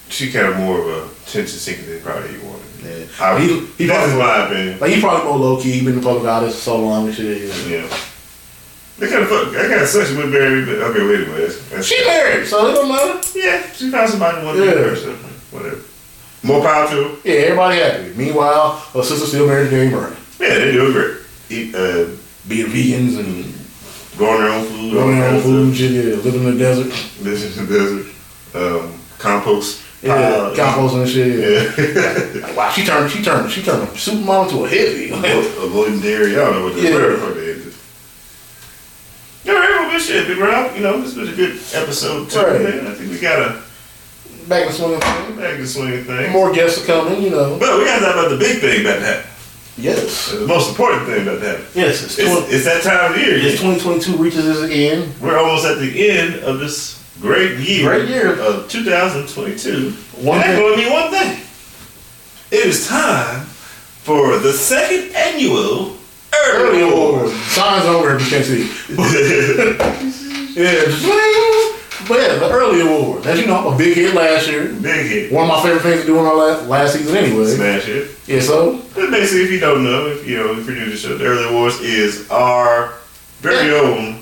She 0.09 0.31
kind 0.31 0.47
of 0.47 0.57
more 0.57 0.79
of 0.79 0.87
a 0.87 1.05
attention 1.29 1.57
seeker 1.59 1.83
than 1.83 2.01
probably 2.01 2.29
he 2.37 2.37
wanted. 2.39 2.52
I, 3.19 3.39
He- 3.39 3.65
he 3.77 3.85
that's 3.85 4.11
probably- 4.11 4.17
my 4.17 4.45
opinion. 4.45 4.79
Like 4.79 4.91
he 4.91 4.99
probably 5.01 5.25
more 5.29 5.37
low 5.37 5.61
key. 5.61 5.71
He 5.71 5.79
been 5.85 5.93
in 5.95 5.99
the 6.01 6.05
public 6.05 6.25
eye 6.27 6.39
this 6.45 6.61
so 6.61 6.77
long 6.79 7.07
and 7.07 7.15
shit. 7.15 7.41
Yeah. 7.69 7.77
Yeah. 7.81 7.97
That 8.99 9.09
kind 9.09 9.23
of 9.23 9.29
fuck. 9.29 9.51
That 9.53 9.69
kind 9.69 9.81
of 9.81 9.87
sucks. 9.87 10.09
She 10.09 10.17
went 10.17 10.31
married. 10.31 10.65
But 10.65 10.75
okay, 10.75 10.99
wait 11.05 11.15
a 11.21 11.25
minute. 11.31 11.37
That's, 11.47 11.69
that's, 11.69 11.87
She 11.87 12.05
married, 12.05 12.45
so 12.47 12.69
it 12.69 12.73
don't 12.73 12.89
matter. 12.89 13.21
yeah, 13.37 13.71
she 13.73 13.89
found 13.91 14.09
somebody 14.09 14.39
who 14.41 14.45
wanted 14.47 14.59
to 14.59 14.65
Yeah. 14.65 14.73
be 14.75 14.81
her. 14.81 14.95
So 14.95 15.11
whatever. 15.51 15.77
More 16.43 16.61
power 16.61 16.87
to 16.89 16.95
her. 16.95 17.15
Yeah, 17.23 17.33
everybody 17.47 17.79
happy. 17.79 18.13
Meanwhile, 18.15 18.71
her 18.93 19.03
sister 19.03 19.25
still 19.25 19.47
married 19.47 19.69
to 19.69 19.75
Dave 19.75 19.91
Murray. 19.91 20.15
Yeah, 20.39 20.55
they 20.59 20.71
do 20.73 20.91
great. 20.93 21.17
Eat, 21.49 21.75
uh, 21.75 22.05
Being 22.47 22.67
vegans 22.67 23.17
and 23.19 23.53
growing 24.17 24.41
their 24.41 24.49
own 24.51 24.65
food. 24.65 24.91
growing 24.91 25.19
their 25.19 25.29
own 25.29 25.41
food, 25.41 25.75
shit, 25.75 25.91
yeah, 25.91 26.15
living 26.21 26.43
in 26.43 26.57
the 26.57 26.59
desert. 26.59 26.87
Living 27.21 27.51
in 27.57 27.65
the 27.65 27.79
desert. 27.79 28.05
Um, 28.53 28.93
compost. 29.17 29.81
Yeah, 30.03 30.13
uh, 30.13 30.53
pile. 30.53 30.65
compost 30.73 30.95
and 30.95 31.09
shit. 31.09 31.39
Yeah. 31.39 31.85
Yeah. 31.85 32.41
Like, 32.43 32.55
wow, 32.57 32.69
she 32.71 32.85
turned, 32.85 33.09
she 33.11 33.23
turned, 33.23 33.49
she 33.51 33.61
turned 33.63 33.83
a 33.83 33.85
supermodel 33.87 34.49
to 34.49 34.65
a 34.65 34.69
heavy. 34.69 35.09
Avo- 35.09 35.65
Avoiding 35.65 36.01
dairy. 36.01 36.31
I 36.33 36.35
don't 36.39 36.53
know 36.53 36.63
what 36.65 36.75
the 36.75 36.81
Yeah. 36.81 36.93
word 36.95 37.19
for 37.19 37.33
that 37.33 37.37
is. 37.43 37.63
Right, 39.45 39.55
well, 39.55 39.91
good 39.91 40.01
shit, 40.01 40.27
Big 40.27 40.37
Rob. 40.37 40.75
You 40.75 40.81
know, 40.83 41.01
this 41.01 41.15
was 41.15 41.29
a 41.29 41.33
good 41.35 41.55
episode, 41.73 42.29
too, 42.29 42.39
Right. 42.39 42.61
man. 42.61 42.87
I 42.87 42.93
think 42.93 43.11
we 43.11 43.19
got 43.19 43.35
to 43.37 43.61
Back 44.47 44.67
in 44.67 44.73
swinging 44.73 44.99
thing. 44.99 45.35
back 45.37 45.57
to 45.57 45.67
swing 45.67 46.03
thing. 46.03 46.31
More 46.31 46.51
guests 46.53 46.81
are 46.83 46.85
coming, 46.85 47.21
you 47.21 47.29
know. 47.29 47.57
But 47.57 47.77
we 47.79 47.85
got 47.85 47.99
to 47.99 48.05
talk 48.05 48.15
about 48.15 48.29
the 48.29 48.37
big 48.37 48.59
thing 48.59 48.81
about 48.81 48.99
that. 49.01 49.25
Yes. 49.77 50.31
Uh, 50.33 50.39
the 50.41 50.47
most 50.47 50.69
important 50.69 51.07
thing 51.07 51.21
about 51.23 51.39
that. 51.41 51.59
Yes, 51.73 52.03
it's, 52.03 52.19
It's, 52.19 52.29
20, 52.29 52.47
it's 52.53 52.65
that 52.65 52.83
time 52.83 53.13
of 53.13 53.17
year. 53.17 53.37
it's 53.37 53.59
2022 53.61 54.17
reaches 54.17 54.45
its 54.61 54.71
end. 54.71 55.13
We're 55.21 55.37
almost 55.37 55.65
at 55.65 55.79
the 55.79 56.09
end 56.09 56.35
of 56.43 56.59
this 56.59 56.99
great 57.23 57.57
year. 57.59 57.87
Great 57.89 58.09
year. 58.09 58.39
Of 58.39 58.69
2022. 58.69 59.91
One 60.21 60.35
and 60.35 60.43
that's 60.43 60.53
thing- 60.53 60.59
going 60.59 60.77
to 60.77 60.83
mean 60.83 60.91
one 60.93 61.09
thing. 61.11 61.39
It 62.51 62.65
is 62.67 62.87
time 62.87 63.45
for 64.03 64.37
the 64.37 64.51
second 64.53 65.15
annual 65.15 65.95
Early 66.35 66.81
Early 66.81 66.91
awards. 66.91 67.33
Signs 67.45 67.85
over 67.85 68.15
if 68.15 68.21
you 68.21 68.29
can't 68.29 68.45
see. 68.45 68.69
Yeah, 70.55 70.85
just, 70.85 71.03
but 72.07 72.19
yeah, 72.19 72.35
the 72.37 72.47
early 72.51 72.81
awards. 72.81 73.25
As 73.25 73.39
you 73.39 73.47
know, 73.47 73.69
a 73.73 73.75
big 73.77 73.95
hit 73.95 74.13
last 74.13 74.47
year. 74.47 74.67
Big 74.67 75.07
hit. 75.07 75.31
One 75.31 75.45
of 75.45 75.49
my 75.49 75.63
favorite 75.63 75.81
things 75.81 76.01
to 76.01 76.05
do 76.05 76.19
in 76.19 76.25
our 76.25 76.35
last, 76.35 76.67
last 76.67 76.93
season 76.93 77.15
anyway. 77.17 77.45
Smash 77.47 77.87
it. 77.87 78.11
Yeah, 78.27 78.39
so 78.39 78.77
But 78.93 79.09
basically, 79.09 79.45
if 79.45 79.51
you 79.51 79.59
don't 79.59 79.83
know, 79.83 80.05
if 80.07 80.27
you 80.27 80.37
know, 80.37 80.51
if 80.53 80.67
you're 80.67 80.75
new 80.75 80.85
to 80.85 80.91
the 80.91 80.97
show, 80.97 81.17
the 81.17 81.25
Early 81.25 81.49
Awards 81.49 81.79
is 81.79 82.29
our 82.29 82.93
very 83.39 83.73
own 83.73 84.21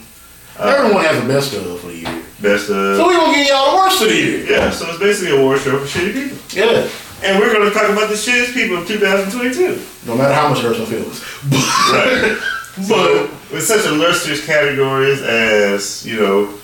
uh, 0.58 0.74
everyone 0.78 1.04
has 1.04 1.22
the 1.22 1.28
best 1.28 1.54
of 1.54 1.80
for 1.82 1.88
the 1.88 1.98
year. 1.98 2.21
Best 2.42 2.70
of. 2.70 2.98
So 2.98 3.08
we 3.08 3.16
gonna 3.16 3.36
give 3.36 3.48
y'all 3.48 3.72
the 3.72 3.78
worst 3.78 4.02
of 4.02 4.10
the 4.10 4.16
year. 4.16 4.46
yeah, 4.52 4.70
so 4.72 4.90
it's 4.90 5.00
basically 5.00 5.36
a 5.36 5.40
award 5.40 5.60
show 5.62 5.78
for 5.78 5.86
shitty 5.86 6.14
people. 6.14 6.38
Yeah. 6.52 6.90
And 7.24 7.40
we're 7.40 7.54
to 7.54 7.72
talk 7.72 7.90
about 7.90 8.10
the 8.10 8.16
shittiest 8.16 8.54
people 8.54 8.78
of 8.78 8.88
2022. 8.88 9.80
No 10.08 10.18
matter 10.18 10.34
how 10.34 10.50
much 10.50 10.60
hurts 10.62 10.80
my 10.80 10.86
feelings. 10.86 11.22
Right. 11.92 12.38
so, 12.84 13.30
with 13.54 13.64
such 13.64 13.86
illustrious 13.86 14.44
categories 14.44 15.22
as, 15.22 16.04
you 16.06 16.20
know, 16.20 16.58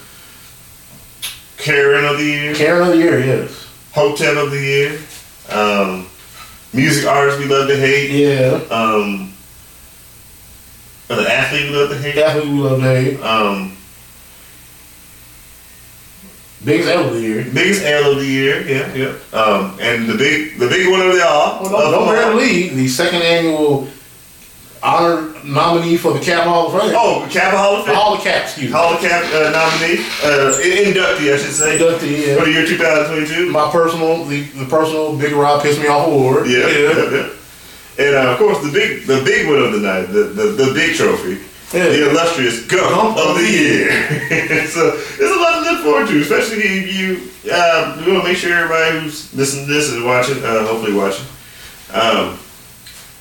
Karen 1.58 2.06
of 2.06 2.18
the 2.18 2.24
Year, 2.26 2.56
Karen 2.56 2.82
of 2.88 2.96
the 2.96 2.98
year, 2.98 3.20
yes. 3.24 3.68
Hotel 3.92 4.38
of 4.44 4.50
the 4.52 4.60
Year, 4.60 5.00
um, 5.52 6.08
Music 6.74 7.06
Artist 7.08 7.38
We 7.40 7.46
Love 7.46 7.68
to 7.68 7.78
Hate, 7.78 8.10
Yeah. 8.10 8.60
um, 8.72 9.34
the 11.08 11.32
Athlete 11.32 11.70
We 11.70 11.76
Love 11.76 11.90
to 11.92 11.98
Hate, 12.00 12.18
Athlete 12.18 12.46
we 12.48 12.60
love 12.60 12.80
to 12.80 12.86
hate. 12.88 13.20
um, 13.22 13.77
Biggest 16.66 16.90
L 16.90 17.08
of 17.08 17.14
the 17.14 17.22
year. 17.22 17.44
Biggest 17.54 17.84
L 17.84 18.12
of 18.12 18.18
the 18.18 18.26
Year, 18.26 18.68
yeah, 18.68 18.94
yeah. 18.94 19.40
Um, 19.40 19.78
and 19.80 20.10
the 20.10 20.18
big, 20.18 20.58
the 20.58 20.68
big 20.68 20.90
one 20.90 21.02
of 21.02 21.14
the 21.14 21.26
all. 21.26 21.62
Well, 21.64 21.92
don't 21.92 22.08
all. 22.08 22.14
bear 22.14 22.36
the 22.36 22.88
second 22.88 23.22
annual 23.22 23.88
honor 24.82 25.34
nominee 25.44 25.98
for 25.98 26.14
the 26.14 26.20
Cap 26.20 26.44
Hall 26.46 26.68
of 26.68 26.82
Fame. 26.82 26.94
Oh, 26.96 27.28
Kappa 27.30 27.58
Hall 27.58 27.76
of 27.76 27.86
The 27.86 27.92
Fame. 27.92 27.96
Hall 27.96 28.16
of 28.16 28.22
Cap, 28.22 28.44
excuse 28.44 28.68
me. 28.68 28.72
Hall 28.72 28.94
of 28.94 29.02
Cap 29.02 29.24
uh, 29.34 29.52
nominee, 29.52 30.02
uh, 30.24 30.58
inductee, 30.62 31.34
I 31.34 31.38
should 31.38 31.54
say, 31.54 31.78
Inductee, 31.78 32.38
for 32.38 32.46
the 32.46 32.52
yeah. 32.52 32.60
year 32.60 32.66
2022. 32.66 33.52
My 33.52 33.70
personal, 33.72 34.26
the, 34.26 34.42
the 34.42 34.66
personal 34.66 35.18
Big 35.18 35.34
Rob 35.34 35.62
pissed 35.62 35.80
Me 35.80 35.88
Off 35.88 36.08
award. 36.08 36.48
Yeah, 36.48 36.68
yeah, 36.68 37.12
yeah. 37.12 37.30
And 38.00 38.16
uh, 38.16 38.32
of 38.32 38.38
course, 38.38 38.64
the 38.64 38.72
big, 38.72 39.08
the 39.08 39.22
big 39.24 39.48
one 39.48 39.58
of 39.58 39.72
the 39.72 39.80
night, 39.80 40.08
the 40.08 40.24
the, 40.24 40.44
the 40.66 40.74
big 40.74 40.96
trophy, 40.96 41.40
Yeah. 41.74 41.90
the 41.90 42.10
illustrious 42.10 42.66
Gump, 42.66 43.18
of 43.18 43.36
the 43.36 43.44
Year. 43.44 44.68
so 44.68 44.92
there's 44.92 45.32
a 45.32 45.40
lot 45.40 45.64
to 45.64 45.72
look 45.72 45.84
forward 45.84 46.08
to, 46.08 46.22
especially 46.22 46.64
if 46.64 46.96
you. 46.96 47.52
Uh, 47.52 48.02
we 48.06 48.12
want 48.12 48.24
to 48.24 48.30
make 48.30 48.38
sure 48.38 48.54
everybody 48.54 49.00
who's 49.00 49.34
listening 49.34 49.68
to 49.68 49.74
this 49.74 49.90
is 49.90 50.02
watching, 50.04 50.38
uh, 50.44 50.66
hopefully 50.66 50.94
watching. 50.94 51.26
Um, 51.94 52.38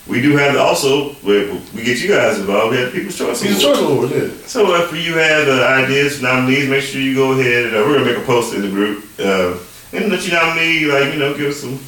we 0.07 0.23
do 0.23 0.37
have 0.37 0.57
also 0.57 1.15
we, 1.25 1.51
we 1.75 1.83
get 1.83 1.99
you 2.01 2.09
guys 2.09 2.39
involved. 2.39 2.73
We 2.73 2.79
have 2.79 2.93
People's 2.93 3.19
Choice 3.19 3.43
a 3.43 3.61
choice 3.61 3.79
award, 3.79 4.11
yeah. 4.11 4.29
So 4.47 4.75
if 4.77 4.93
you 4.93 5.15
have 5.15 5.49
uh, 5.49 5.67
ideas, 5.83 6.23
nominees, 6.23 6.69
make 6.69 6.83
sure 6.83 7.01
you 7.01 7.15
go 7.15 7.33
ahead 7.33 7.67
and 7.67 7.77
uh, 7.77 7.79
we're 7.81 7.99
gonna 7.99 8.05
make 8.05 8.19
a 8.19 8.27
post 8.27 8.55
in 8.55 8.63
the 8.63 8.69
group 8.69 9.05
uh, 9.19 9.59
and 9.93 10.11
let 10.11 10.25
you 10.27 10.33
nominee, 10.33 10.85
like 10.87 11.13
you 11.13 11.19
know, 11.19 11.37
give 11.37 11.51
us 11.51 11.61
some. 11.61 11.81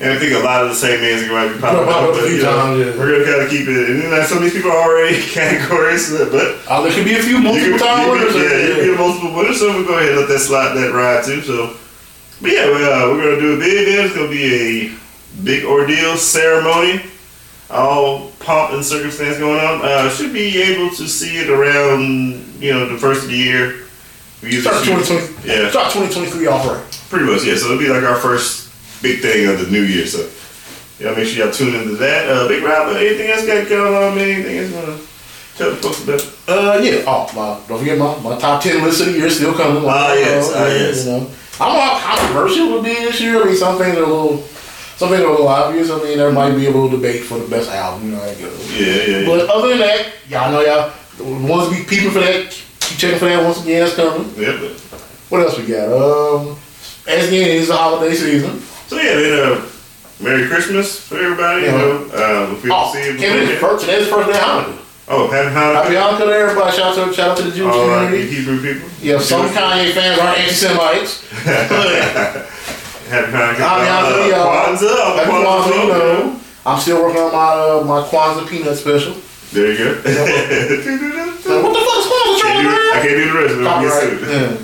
And 0.00 0.12
I 0.12 0.16
think 0.18 0.32
a 0.32 0.38
lot 0.46 0.62
of 0.62 0.68
the 0.70 0.76
same 0.76 1.00
names 1.00 1.22
are 1.22 1.28
going 1.28 1.48
to 1.48 1.54
be 1.56 1.60
popping 1.60 1.84
Pop 1.90 2.02
up, 2.06 2.14
but 2.14 2.30
you 2.30 2.38
know, 2.42 2.76
yeah. 2.78 2.94
we're 2.96 3.10
gonna 3.18 3.24
kind 3.26 3.42
of 3.42 3.50
keep 3.50 3.66
it. 3.66 3.90
And 3.90 4.00
then 4.02 4.10
like, 4.14 4.28
some 4.28 4.38
of 4.38 4.44
these 4.44 4.52
people 4.54 4.70
are 4.70 4.78
already 4.78 5.18
categories, 5.34 6.10
but 6.14 6.30
Uh, 6.68 6.82
there 6.82 6.92
could 6.92 7.04
be 7.04 7.14
a 7.18 7.22
few 7.22 7.38
multiple 7.42 7.78
time 7.78 8.08
winners. 8.10 8.32
can, 8.32 8.42
yeah, 8.42 8.56
you 8.62 8.68
yeah. 8.68 8.74
can 8.78 8.84
get 8.94 8.98
multiple 8.98 9.34
winners. 9.34 9.58
So 9.58 9.74
we'll 9.74 9.86
go 9.86 9.98
ahead 9.98 10.10
and 10.14 10.18
let 10.20 10.28
that 10.28 10.38
slide 10.38 10.74
that 10.78 10.92
ride 10.94 11.24
too. 11.24 11.42
So, 11.42 11.74
but 12.40 12.50
yeah, 12.52 12.66
we, 12.70 12.78
uh, 12.78 13.10
we're 13.10 13.22
gonna 13.26 13.40
do 13.42 13.56
a 13.56 13.58
big 13.58 13.88
event. 13.88 14.06
It's 14.06 14.14
gonna 14.14 14.30
be 14.30 14.46
a 14.54 15.42
big 15.42 15.64
ordeal 15.64 16.16
ceremony. 16.16 17.02
All 17.70 18.30
pomp 18.38 18.72
and 18.74 18.84
circumstance 18.84 19.36
going 19.38 19.58
on. 19.60 19.82
Uh, 19.82 20.08
should 20.10 20.32
be 20.32 20.62
able 20.62 20.88
to 20.94 21.06
see 21.08 21.38
it 21.42 21.50
around 21.50 22.38
you 22.62 22.72
know 22.72 22.86
the 22.88 22.96
first 22.98 23.24
of 23.24 23.30
the 23.30 23.36
year. 23.36 23.84
We 24.42 24.60
Start 24.60 24.84
2020, 24.84 25.48
Yeah, 25.48 25.68
start 25.70 25.90
2023 25.92 26.46
off 26.46 26.64
right. 26.66 27.00
pretty 27.10 27.26
much. 27.26 27.42
Yeah, 27.44 27.56
so 27.56 27.66
it'll 27.66 27.78
be 27.78 27.88
like 27.88 28.04
our 28.04 28.14
first 28.16 28.67
big 29.02 29.20
thing 29.20 29.48
of 29.48 29.60
the 29.60 29.70
new 29.70 29.82
year. 29.82 30.06
So 30.06 30.28
y'all 30.98 31.16
make 31.16 31.26
sure 31.28 31.44
y'all 31.44 31.52
tune 31.52 31.74
into 31.74 31.96
that. 31.96 32.28
Uh, 32.28 32.48
big 32.48 32.62
Rob, 32.62 32.94
anything 32.96 33.30
else 33.30 33.46
got 33.46 33.68
going 33.68 33.94
on? 33.94 34.14
Man? 34.16 34.28
Anything 34.28 34.58
else 34.58 34.70
you 34.70 34.76
wanna 34.76 34.98
tell 35.56 35.70
the 35.70 35.76
folks 35.76 36.04
about? 36.04 36.20
Uh, 36.48 36.80
yeah. 36.82 37.04
Oh, 37.06 37.64
don't 37.68 37.78
forget 37.78 37.98
my, 37.98 38.18
my 38.20 38.38
top 38.38 38.62
10 38.62 38.82
list 38.82 39.00
of 39.00 39.06
the 39.06 39.12
year 39.18 39.30
still 39.30 39.54
coming. 39.54 39.82
Ah, 39.86 40.14
yes, 40.14 40.52
ah, 40.54 40.62
Uh, 40.62 40.66
yes. 40.66 41.04
You 41.04 41.12
know, 41.12 41.30
I 41.60 41.66
don't 41.66 41.76
know 41.76 41.80
how 41.80 42.16
controversial 42.16 42.68
it 42.68 42.72
would 42.74 42.84
be 42.84 42.94
this 42.94 43.20
year. 43.20 43.42
I 43.42 43.44
mean, 43.46 43.56
some 43.56 43.78
things 43.78 43.96
are 43.96 44.02
a 44.02 44.06
little, 44.06 44.38
some 44.96 45.08
things 45.08 45.22
are 45.22 45.26
a 45.26 45.30
little 45.30 45.48
obvious. 45.48 45.90
I 45.90 45.98
mean, 46.02 46.18
there 46.18 46.32
might 46.32 46.54
be 46.54 46.66
a 46.66 46.70
little 46.70 46.88
debate 46.88 47.22
for 47.24 47.38
the 47.38 47.48
best 47.48 47.70
album. 47.70 48.10
You 48.10 48.16
know. 48.16 48.24
Yeah, 48.24 48.78
yeah, 48.78 49.06
yeah. 49.18 49.26
But 49.26 49.48
other 49.50 49.68
than 49.70 49.78
that, 49.78 50.06
y'all 50.28 50.52
know 50.52 50.60
y'all 50.60 50.92
ones 51.48 51.76
be 51.76 51.84
peeping 51.84 52.10
for 52.10 52.20
that. 52.20 52.50
Keep 52.80 52.98
checking 52.98 53.18
for 53.18 53.24
that 53.26 53.42
once 53.44 53.62
again. 53.62 53.84
That's 53.84 53.96
coming. 53.96 54.32
yeah 54.36 54.56
but, 54.60 54.70
What 55.28 55.42
else 55.42 55.58
we 55.58 55.66
got? 55.66 55.88
Um, 55.92 56.56
as 57.06 57.28
again, 57.28 57.58
it's 57.58 57.68
the 57.68 57.76
holiday 57.76 58.14
season. 58.14 58.62
So 58.88 58.96
yeah, 58.96 59.14
then 59.14 59.52
uh, 59.52 59.68
Merry 60.20 60.48
Christmas 60.48 60.98
for 61.06 61.18
everybody. 61.18 61.62
Yeah. 61.66 61.72
You 61.72 61.78
know, 61.78 61.92
uh, 62.12 62.52
if 62.54 62.62
we 62.62 62.68
don't 62.70 62.88
Oh, 62.88 62.92
see 62.92 63.04
you 63.12 63.18
Kevin, 63.18 63.46
before 63.48 63.74
it's 63.74 63.84
first, 63.84 63.84
today's 63.84 64.04
the 64.06 64.12
first 64.12 64.28
day 64.32 64.38
of 64.38 64.44
Hanukkah. 64.44 64.84
Oh, 65.10 65.30
happy 65.30 65.48
Happy 65.54 65.94
Hanukkah. 65.94 66.18
Hanukkah 66.18 66.24
to 66.26 66.32
everybody. 66.32 66.76
Shout 66.76 66.98
out 66.98 67.06
to, 67.08 67.12
shout 67.14 67.28
out 67.30 67.36
to 67.38 67.42
the 67.44 67.50
Jewish 67.56 67.74
All 67.74 67.88
right, 67.88 68.06
community. 68.08 68.34
Hebrew 68.34 68.60
people. 68.60 68.88
Yeah, 69.00 69.18
some 69.20 69.48
Kanye 69.48 69.92
fans 69.92 70.18
are 70.18 70.34
anti-Semites. 70.36 71.12
Happy 71.44 73.32
Hanukkah. 73.32 73.56
Happy 73.56 73.84
Hanukkah, 73.88 74.24
uh, 74.24 74.28
y'all. 74.28 74.48
Kwanzaa. 74.52 75.16
Happy 75.16 75.30
Kwanzaa 75.30 75.62
Kwanzaa, 75.62 75.82
you 75.82 75.88
know. 75.88 76.40
I'm 76.66 76.78
still 76.80 77.02
working 77.02 77.20
on 77.22 77.32
my 77.32 77.38
uh, 77.38 77.84
my 77.84 78.00
Kwanzaa 78.08 78.44
peanut 78.48 78.76
special. 78.76 79.14
There 79.52 79.72
you 79.72 79.78
go. 79.78 79.88
Like, 81.48 81.62
what 81.64 81.72
the 81.72 81.80
fuck 81.80 81.96
is 81.96 82.06
Kwanzaa, 82.12 82.42
Can't 82.42 82.68
do- 82.68 82.92
I 82.92 83.00
can't 83.00 83.16
do 83.16 83.24
the 83.24 83.38
rest 83.38 83.54
of 83.54 83.60
it. 83.60 83.64
Copyright. 83.64 84.20
Yeah. 84.28 84.56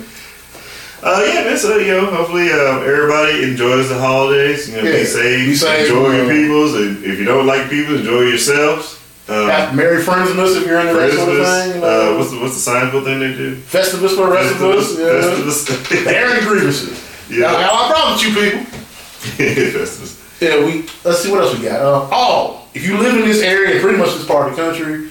Uh, 1.03 1.23
yeah, 1.27 1.43
man. 1.43 1.57
So 1.57 1.77
you 1.77 1.91
know, 1.91 2.05
hopefully, 2.07 2.49
uh, 2.51 2.79
everybody 2.81 3.43
enjoys 3.43 3.89
the 3.89 3.97
holidays. 3.99 4.67
You 4.69 4.77
know, 4.77 4.83
Yeah, 4.83 4.99
be 4.99 5.05
safe. 5.05 5.45
be 5.47 5.55
safe, 5.55 5.79
Enjoy 5.87 6.11
your 6.15 6.25
uh, 6.25 6.29
peoples, 6.29 6.73
and 6.75 7.03
if 7.03 7.19
you 7.19 7.25
don't 7.25 7.45
like 7.45 7.69
people, 7.69 7.95
enjoy 7.97 8.21
yourselves. 8.21 8.99
Um, 9.27 9.49
Have 9.49 9.75
Merry 9.75 10.03
Friendsmas 10.03 10.55
if 10.55 10.65
you're 10.67 10.79
into 10.79 10.93
that 10.93 11.11
sort 11.13 11.29
of 11.39 11.45
thing. 11.45 11.75
You 11.75 11.81
know. 11.81 12.13
uh, 12.13 12.17
what's 12.17 12.31
the 12.31 12.39
what's 12.39 12.63
the 12.63 12.71
Seinfeld 12.71 13.03
thing 13.05 13.19
they 13.19 13.33
do? 13.33 13.55
Festivus 13.57 14.15
for 14.15 14.27
the 14.27 14.31
rest 14.31 14.55
of 14.55 14.61
us. 14.61 14.97
Yeah. 14.97 15.05
Festivus. 15.43 16.07
Airing 16.13 16.43
grievances. 16.47 17.03
Yeah. 17.29 17.47
I 17.47 17.53
got 17.53 17.71
a 17.71 17.73
lot 17.73 17.89
of 17.89 17.95
problems 17.97 18.23
with 18.25 18.35
you 18.35 18.51
people. 18.51 19.79
Festivus. 19.79 20.41
Yeah, 20.41 20.65
we 20.65 20.85
let's 21.03 21.21
see 21.23 21.31
what 21.31 21.41
else 21.41 21.57
we 21.57 21.63
got. 21.65 21.81
Uh, 21.81 22.07
oh, 22.11 22.67
if 22.73 22.85
you 22.85 22.97
live 22.97 23.15
in 23.15 23.21
this 23.25 23.41
area, 23.41 23.79
pretty 23.81 23.97
much 23.97 24.13
this 24.13 24.25
part 24.27 24.49
of 24.49 24.55
the 24.55 24.61
country, 24.61 25.09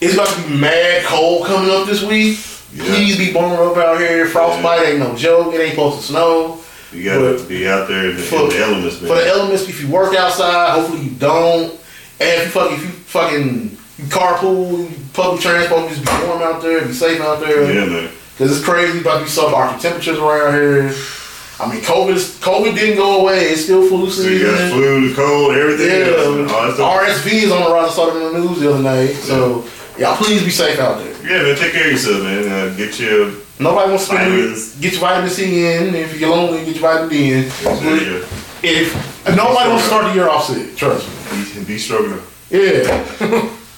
it's 0.00 0.14
about 0.14 0.28
to 0.28 0.48
be 0.48 0.56
mad 0.56 1.04
cold 1.04 1.46
coming 1.46 1.70
up 1.70 1.86
this 1.86 2.02
week. 2.02 2.38
Yeah. 2.72 2.84
Please 2.84 3.16
be 3.16 3.32
born 3.32 3.52
up 3.52 3.76
out 3.76 3.98
here. 3.98 4.26
Frostbite 4.26 4.86
ain't 4.88 4.98
no 4.98 5.14
joke. 5.16 5.54
It 5.54 5.60
ain't 5.60 5.70
supposed 5.70 6.00
to 6.00 6.02
snow. 6.06 6.60
You 6.92 7.04
gotta 7.04 7.34
But- 7.38 7.48
be 7.48 7.68
out 7.68 7.88
there 7.88 8.10
in 8.10 8.16
the, 8.16 8.22
For- 8.22 8.44
in 8.44 8.48
the 8.50 8.58
elements, 8.58 9.00
man. 9.00 9.08
For 9.10 9.16
the 9.16 9.26
elements, 9.28 9.68
if 9.68 9.80
you 9.80 9.88
work 9.88 10.14
outside, 10.14 10.70
hopefully 10.70 11.02
you 11.02 11.10
don't. 11.10 11.72
And 12.20 12.42
if 12.42 12.44
you 12.46 12.50
fucking, 12.50 12.76
if 12.76 12.82
you 12.82 12.88
fucking 12.90 13.78
carpool, 14.08 14.90
public 15.12 15.40
transport, 15.40 15.88
just 15.90 16.04
be 16.04 16.26
warm 16.26 16.42
out 16.42 16.62
there, 16.62 16.84
be 16.84 16.92
safe 16.92 17.20
out 17.20 17.40
there. 17.40 17.72
yeah, 17.72 17.84
man. 17.86 18.08
Cause 18.38 18.56
it's 18.56 18.64
crazy 18.64 19.00
about 19.00 19.20
these 19.20 19.36
subarctic 19.36 19.80
temperatures 19.80 20.18
around 20.18 20.54
here. 20.54 20.94
I 21.60 21.68
mean, 21.68 21.80
COVID, 21.82 22.14
COVID 22.40 22.74
didn't 22.76 22.96
go 22.96 23.20
away. 23.22 23.46
It's 23.48 23.64
still 23.64 23.88
flu 23.88 24.08
So 24.10 24.22
you 24.28 24.46
got 24.46 24.70
flu, 24.70 25.08
the 25.08 25.14
cold, 25.16 25.56
everything. 25.56 25.88
Yeah, 25.88 26.16
else, 26.16 26.36
man. 26.36 26.50
All 26.50 26.66
that 26.66 26.74
stuff. 26.74 27.24
RSV 27.24 27.32
is 27.32 27.50
on 27.50 27.64
the 27.64 27.70
rise. 27.74 27.90
I 27.90 27.94
saw 27.94 28.08
it 28.14 28.16
in 28.26 28.32
the 28.32 28.38
news 28.48 28.60
the 28.60 28.72
other 28.72 28.82
night. 28.82 29.14
So 29.16 29.64
y'all 29.98 30.16
please 30.16 30.44
be 30.44 30.50
safe 30.50 30.78
out 30.78 30.98
there. 31.02 31.12
Yeah, 31.28 31.42
man. 31.42 31.56
Take 31.56 31.72
care 31.72 31.86
of 31.86 31.92
yourself, 31.92 32.22
man. 32.22 32.48
Uh, 32.48 32.74
get 32.76 32.98
your 32.98 33.32
Nobody 33.60 33.90
wants 33.90 34.06
to 34.08 34.12
Vitamins. 34.14 34.76
get 34.76 34.92
your 34.92 35.00
vitamin 35.00 35.30
C 35.30 35.66
in. 35.66 35.94
If 35.94 36.18
you're 36.20 36.30
lonely, 36.30 36.64
get 36.64 36.76
your 36.76 36.82
vitamin 36.82 37.08
D 37.10 37.32
in. 37.32 37.42
your, 37.44 38.22
If 38.62 39.26
nobody 39.36 39.68
wants 39.68 39.82
to 39.84 39.88
start 39.88 40.04
the 40.06 40.14
year 40.14 40.28
off 40.28 40.44
sick, 40.46 40.76
trust 40.76 41.06
me. 41.56 41.60
be, 41.60 41.64
be 41.74 41.78
struggling. 41.78 42.22
Yeah. 42.50 42.84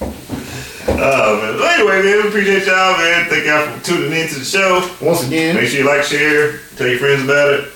Oh 0.03 1.41
man. 1.43 1.57
Well, 1.59 1.65
anyway, 1.75 2.03
man, 2.05 2.23
we 2.23 2.29
appreciate 2.29 2.67
y'all, 2.67 2.97
man. 2.99 3.29
Thank 3.29 3.47
y'all 3.47 3.67
for 3.79 3.85
tuning 3.85 4.13
in 4.13 4.29
to 4.29 4.39
the 4.39 4.45
show. 4.45 4.87
Once 5.01 5.27
again, 5.27 5.57
Make 5.57 5.69
sure 5.69 5.81
you 5.81 5.87
like, 5.87 6.03
share, 6.05 6.59
tell 6.77 6.87
your 6.87 6.99
friends 6.99 7.25
about 7.25 7.55
it. 7.55 7.73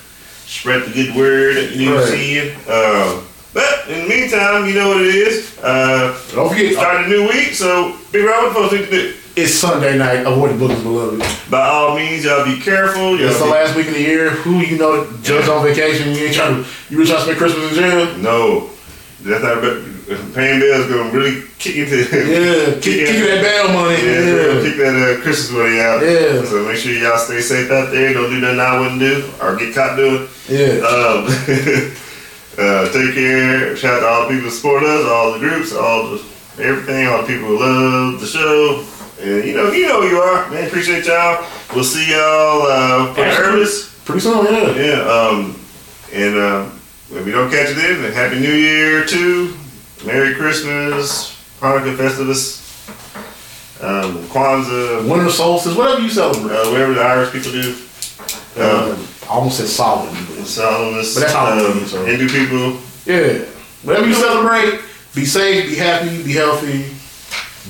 Spread 0.47 0.83
the 0.85 0.93
good 0.93 1.17
word 1.17 1.57
that 1.57 1.73
you 1.75 1.95
Right. 1.97 2.05
see 2.09 2.35
it. 2.37 2.55
Um, 2.69 3.27
but 3.55 3.89
in 3.89 4.03
the 4.03 4.09
meantime, 4.09 4.67
you 4.69 4.75
know 4.75 4.89
what 4.89 5.01
it 5.01 5.15
is. 5.15 5.59
Uh, 5.63 6.19
don't 6.35 6.51
forget 6.51 6.75
starting 6.75 7.07
a 7.07 7.09
new 7.09 7.29
week, 7.29 7.55
so 7.55 7.93
Rob, 7.93 8.03
what 8.13 8.49
the 8.49 8.55
folks 8.55 8.73
need 8.75 8.85
to 8.85 8.91
do? 8.91 9.15
It's 9.37 9.55
Sunday 9.55 9.99
night. 9.99 10.27
Avoid 10.27 10.55
the 10.55 10.59
bookings, 10.59 10.83
beloved. 10.83 11.51
By 11.51 11.67
all 11.69 11.97
means, 11.97 12.25
y'all 12.25 12.45
be 12.45 12.61
careful. 12.61 13.19
Y'all 13.19 13.31
It's 13.31 13.39
the 13.39 13.47
last 13.47 13.75
week 13.77 13.89
of 13.89 13.95
the 13.95 14.01
year. 14.01 14.31
Who 14.31 14.61
you 14.61 14.79
know 14.79 15.11
judge 15.23 15.49
on 15.49 15.65
vacation? 15.65 16.13
You 16.15 16.27
ain't 16.27 16.35
trying 16.35 16.63
to. 16.63 16.71
You 16.91 16.99
really 16.99 17.11
trying 17.11 17.19
to 17.21 17.25
spend 17.25 17.39
Christmas 17.39 17.71
in 17.71 17.75
jail? 17.75 18.19
No, 18.19 18.71
that's 19.23 19.43
not. 19.43 19.91
Paying 20.35 20.61
bills 20.61 20.87
gonna 20.87 21.11
really 21.11 21.45
kick 21.59 21.77
into 21.77 21.97
Yeah, 21.97 22.75
kick, 22.75 23.09
kick 23.09 23.25
that 23.25 23.41
bail 23.41 23.73
money. 23.73 23.97
Yeah, 23.97 24.21
Yeah. 24.21 24.61
kick 24.61 24.77
that 24.77 25.17
uh, 25.19 25.23
Christmas 25.23 25.51
money 25.53 25.81
out. 25.81 26.03
Yeah. 26.03 26.45
So 26.45 26.63
make 26.69 26.77
sure 26.77 26.93
y'all 26.93 27.17
stay 27.17 27.41
safe 27.41 27.71
out 27.71 27.91
there. 27.91 28.13
Don't 28.13 28.29
do 28.29 28.39
nothing 28.39 28.61
I 28.61 28.79
wouldn't 28.81 29.01
do 29.01 29.31
or 29.41 29.57
get 29.57 29.75
caught 29.75 29.97
doing. 29.97 30.29
Yeah. 30.47 30.85
Um, 30.85 31.25
uh, 32.59 32.93
take 32.93 33.15
care. 33.15 33.75
Shout 33.77 33.95
out 33.95 34.01
to 34.01 34.07
all 34.07 34.23
the 34.23 34.29
people 34.29 34.45
who 34.45 34.51
support 34.51 34.83
us, 34.85 35.07
all 35.09 35.33
the 35.33 35.39
groups, 35.39 35.73
all 35.75 36.11
the 36.11 36.23
everything, 36.63 37.09
all 37.09 37.23
the 37.23 37.27
people 37.27 37.49
who 37.49 37.59
love 37.59 38.21
the 38.21 38.27
show. 38.27 38.85
And 39.21 39.45
you 39.45 39.55
know, 39.55 39.71
you 39.73 39.87
know 39.87 40.03
who 40.03 40.09
you 40.09 40.19
are, 40.21 40.51
man. 40.51 40.67
Appreciate 40.67 41.07
y'all. 41.07 41.45
We'll 41.75 41.85
see 41.85 42.11
y'all 42.11 42.63
uh, 42.67 43.15
for 43.15 43.23
the 43.25 43.91
Pretty 44.05 44.21
soon, 44.21 44.45
yeah. 44.45 44.75
Yeah. 44.77 45.01
Um, 45.09 45.59
and 46.13 46.37
uh, 46.37 46.69
if 47.11 47.25
we 47.25 47.31
don't 47.33 47.51
catch 47.51 47.71
it 47.71 47.75
then, 47.77 48.03
then 48.03 48.13
Happy 48.13 48.39
New 48.39 48.53
Year 48.53 49.05
too. 49.07 49.57
Merry 50.05 50.35
Christmas, 50.35 51.33
Hanukkah 51.61 51.97
Festivus, 51.97 52.61
um, 53.83 54.19
Kwanzaa, 54.29 55.09
Winter 55.09 55.31
solstice, 55.31 55.75
whatever 55.75 56.03
you 56.03 56.11
celebrate. 56.11 56.55
uh, 56.55 56.71
whatever 56.71 56.93
the 56.95 57.01
Irish 57.01 57.33
people 57.33 57.53
do. 57.53 57.75
Um, 58.57 58.93
Um, 58.93 59.09
I 59.23 59.27
almost 59.29 59.57
said 59.57 59.67
solid. 59.69 60.11
but- 60.13 60.47
Solemnus, 60.47 61.15
But 61.15 61.21
that's 61.21 61.33
how 61.33 61.57
it 61.57 61.65
um, 61.71 61.87
so. 61.87 62.05
Hindu 62.05 62.29
people. 62.29 62.79
Yeah. 63.07 63.45
Whatever 63.83 64.07
you 64.07 64.15
celebrate, 64.15 64.81
be 65.15 65.25
safe, 65.25 65.71
be 65.71 65.77
happy, 65.77 66.23
be 66.23 66.33
healthy, 66.33 66.85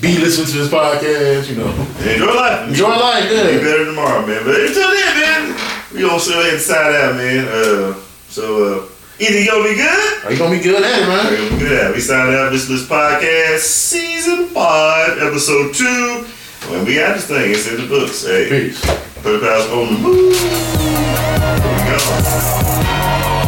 be 0.01 0.17
listening 0.19 0.47
to 0.47 0.57
this 0.57 0.67
podcast, 0.69 1.49
you 1.49 1.55
know. 1.55 1.71
Enjoy 2.03 2.33
life. 2.35 2.67
Enjoy 2.67 2.89
life, 2.89 3.29
Be 3.29 3.35
better 3.59 3.85
tomorrow, 3.85 4.25
man. 4.25 4.43
But 4.43 4.59
until 4.59 4.89
then, 4.91 5.19
man, 5.19 5.55
we 5.93 6.01
gonna 6.01 6.19
sit 6.19 6.35
ahead 6.37 6.53
and 6.53 6.61
side 6.61 6.95
out, 6.95 7.15
man. 7.15 7.47
Uh, 7.47 7.93
so 8.27 8.43
uh, 8.83 8.85
either 9.19 9.39
you 9.39 9.49
gonna 9.49 9.63
be 9.63 9.75
good 9.75 10.23
Are 10.25 10.31
you 10.33 10.37
gonna 10.37 10.55
be 10.57 10.61
good 10.61 10.83
at 10.83 10.99
it, 11.01 11.07
man? 11.07 11.31
you 11.31 11.37
gonna 11.37 11.49
be 11.51 11.57
good. 11.59 11.79
At 11.79 11.91
it. 11.91 11.95
We 11.95 12.01
signed 12.01 12.35
out 12.35 12.51
this 12.51 12.67
this 12.67 12.85
podcast, 12.87 13.59
season 13.59 14.47
five, 14.47 15.17
episode 15.19 15.73
two. 15.73 16.25
When 16.69 16.83
we 16.85 16.95
got 16.95 17.15
this 17.15 17.27
thing, 17.27 17.51
it's 17.51 17.67
in 17.69 17.77
the 17.81 17.87
books. 17.87 18.25
Hey, 18.25 18.49
Peace. 18.49 18.81
put 19.23 19.35
it 19.35 19.41
past 19.41 19.69
on 19.71 19.93
the 19.93 19.99
move. 19.99 20.35
Here 20.35 21.71
we 21.71 21.79
go. 21.89 23.44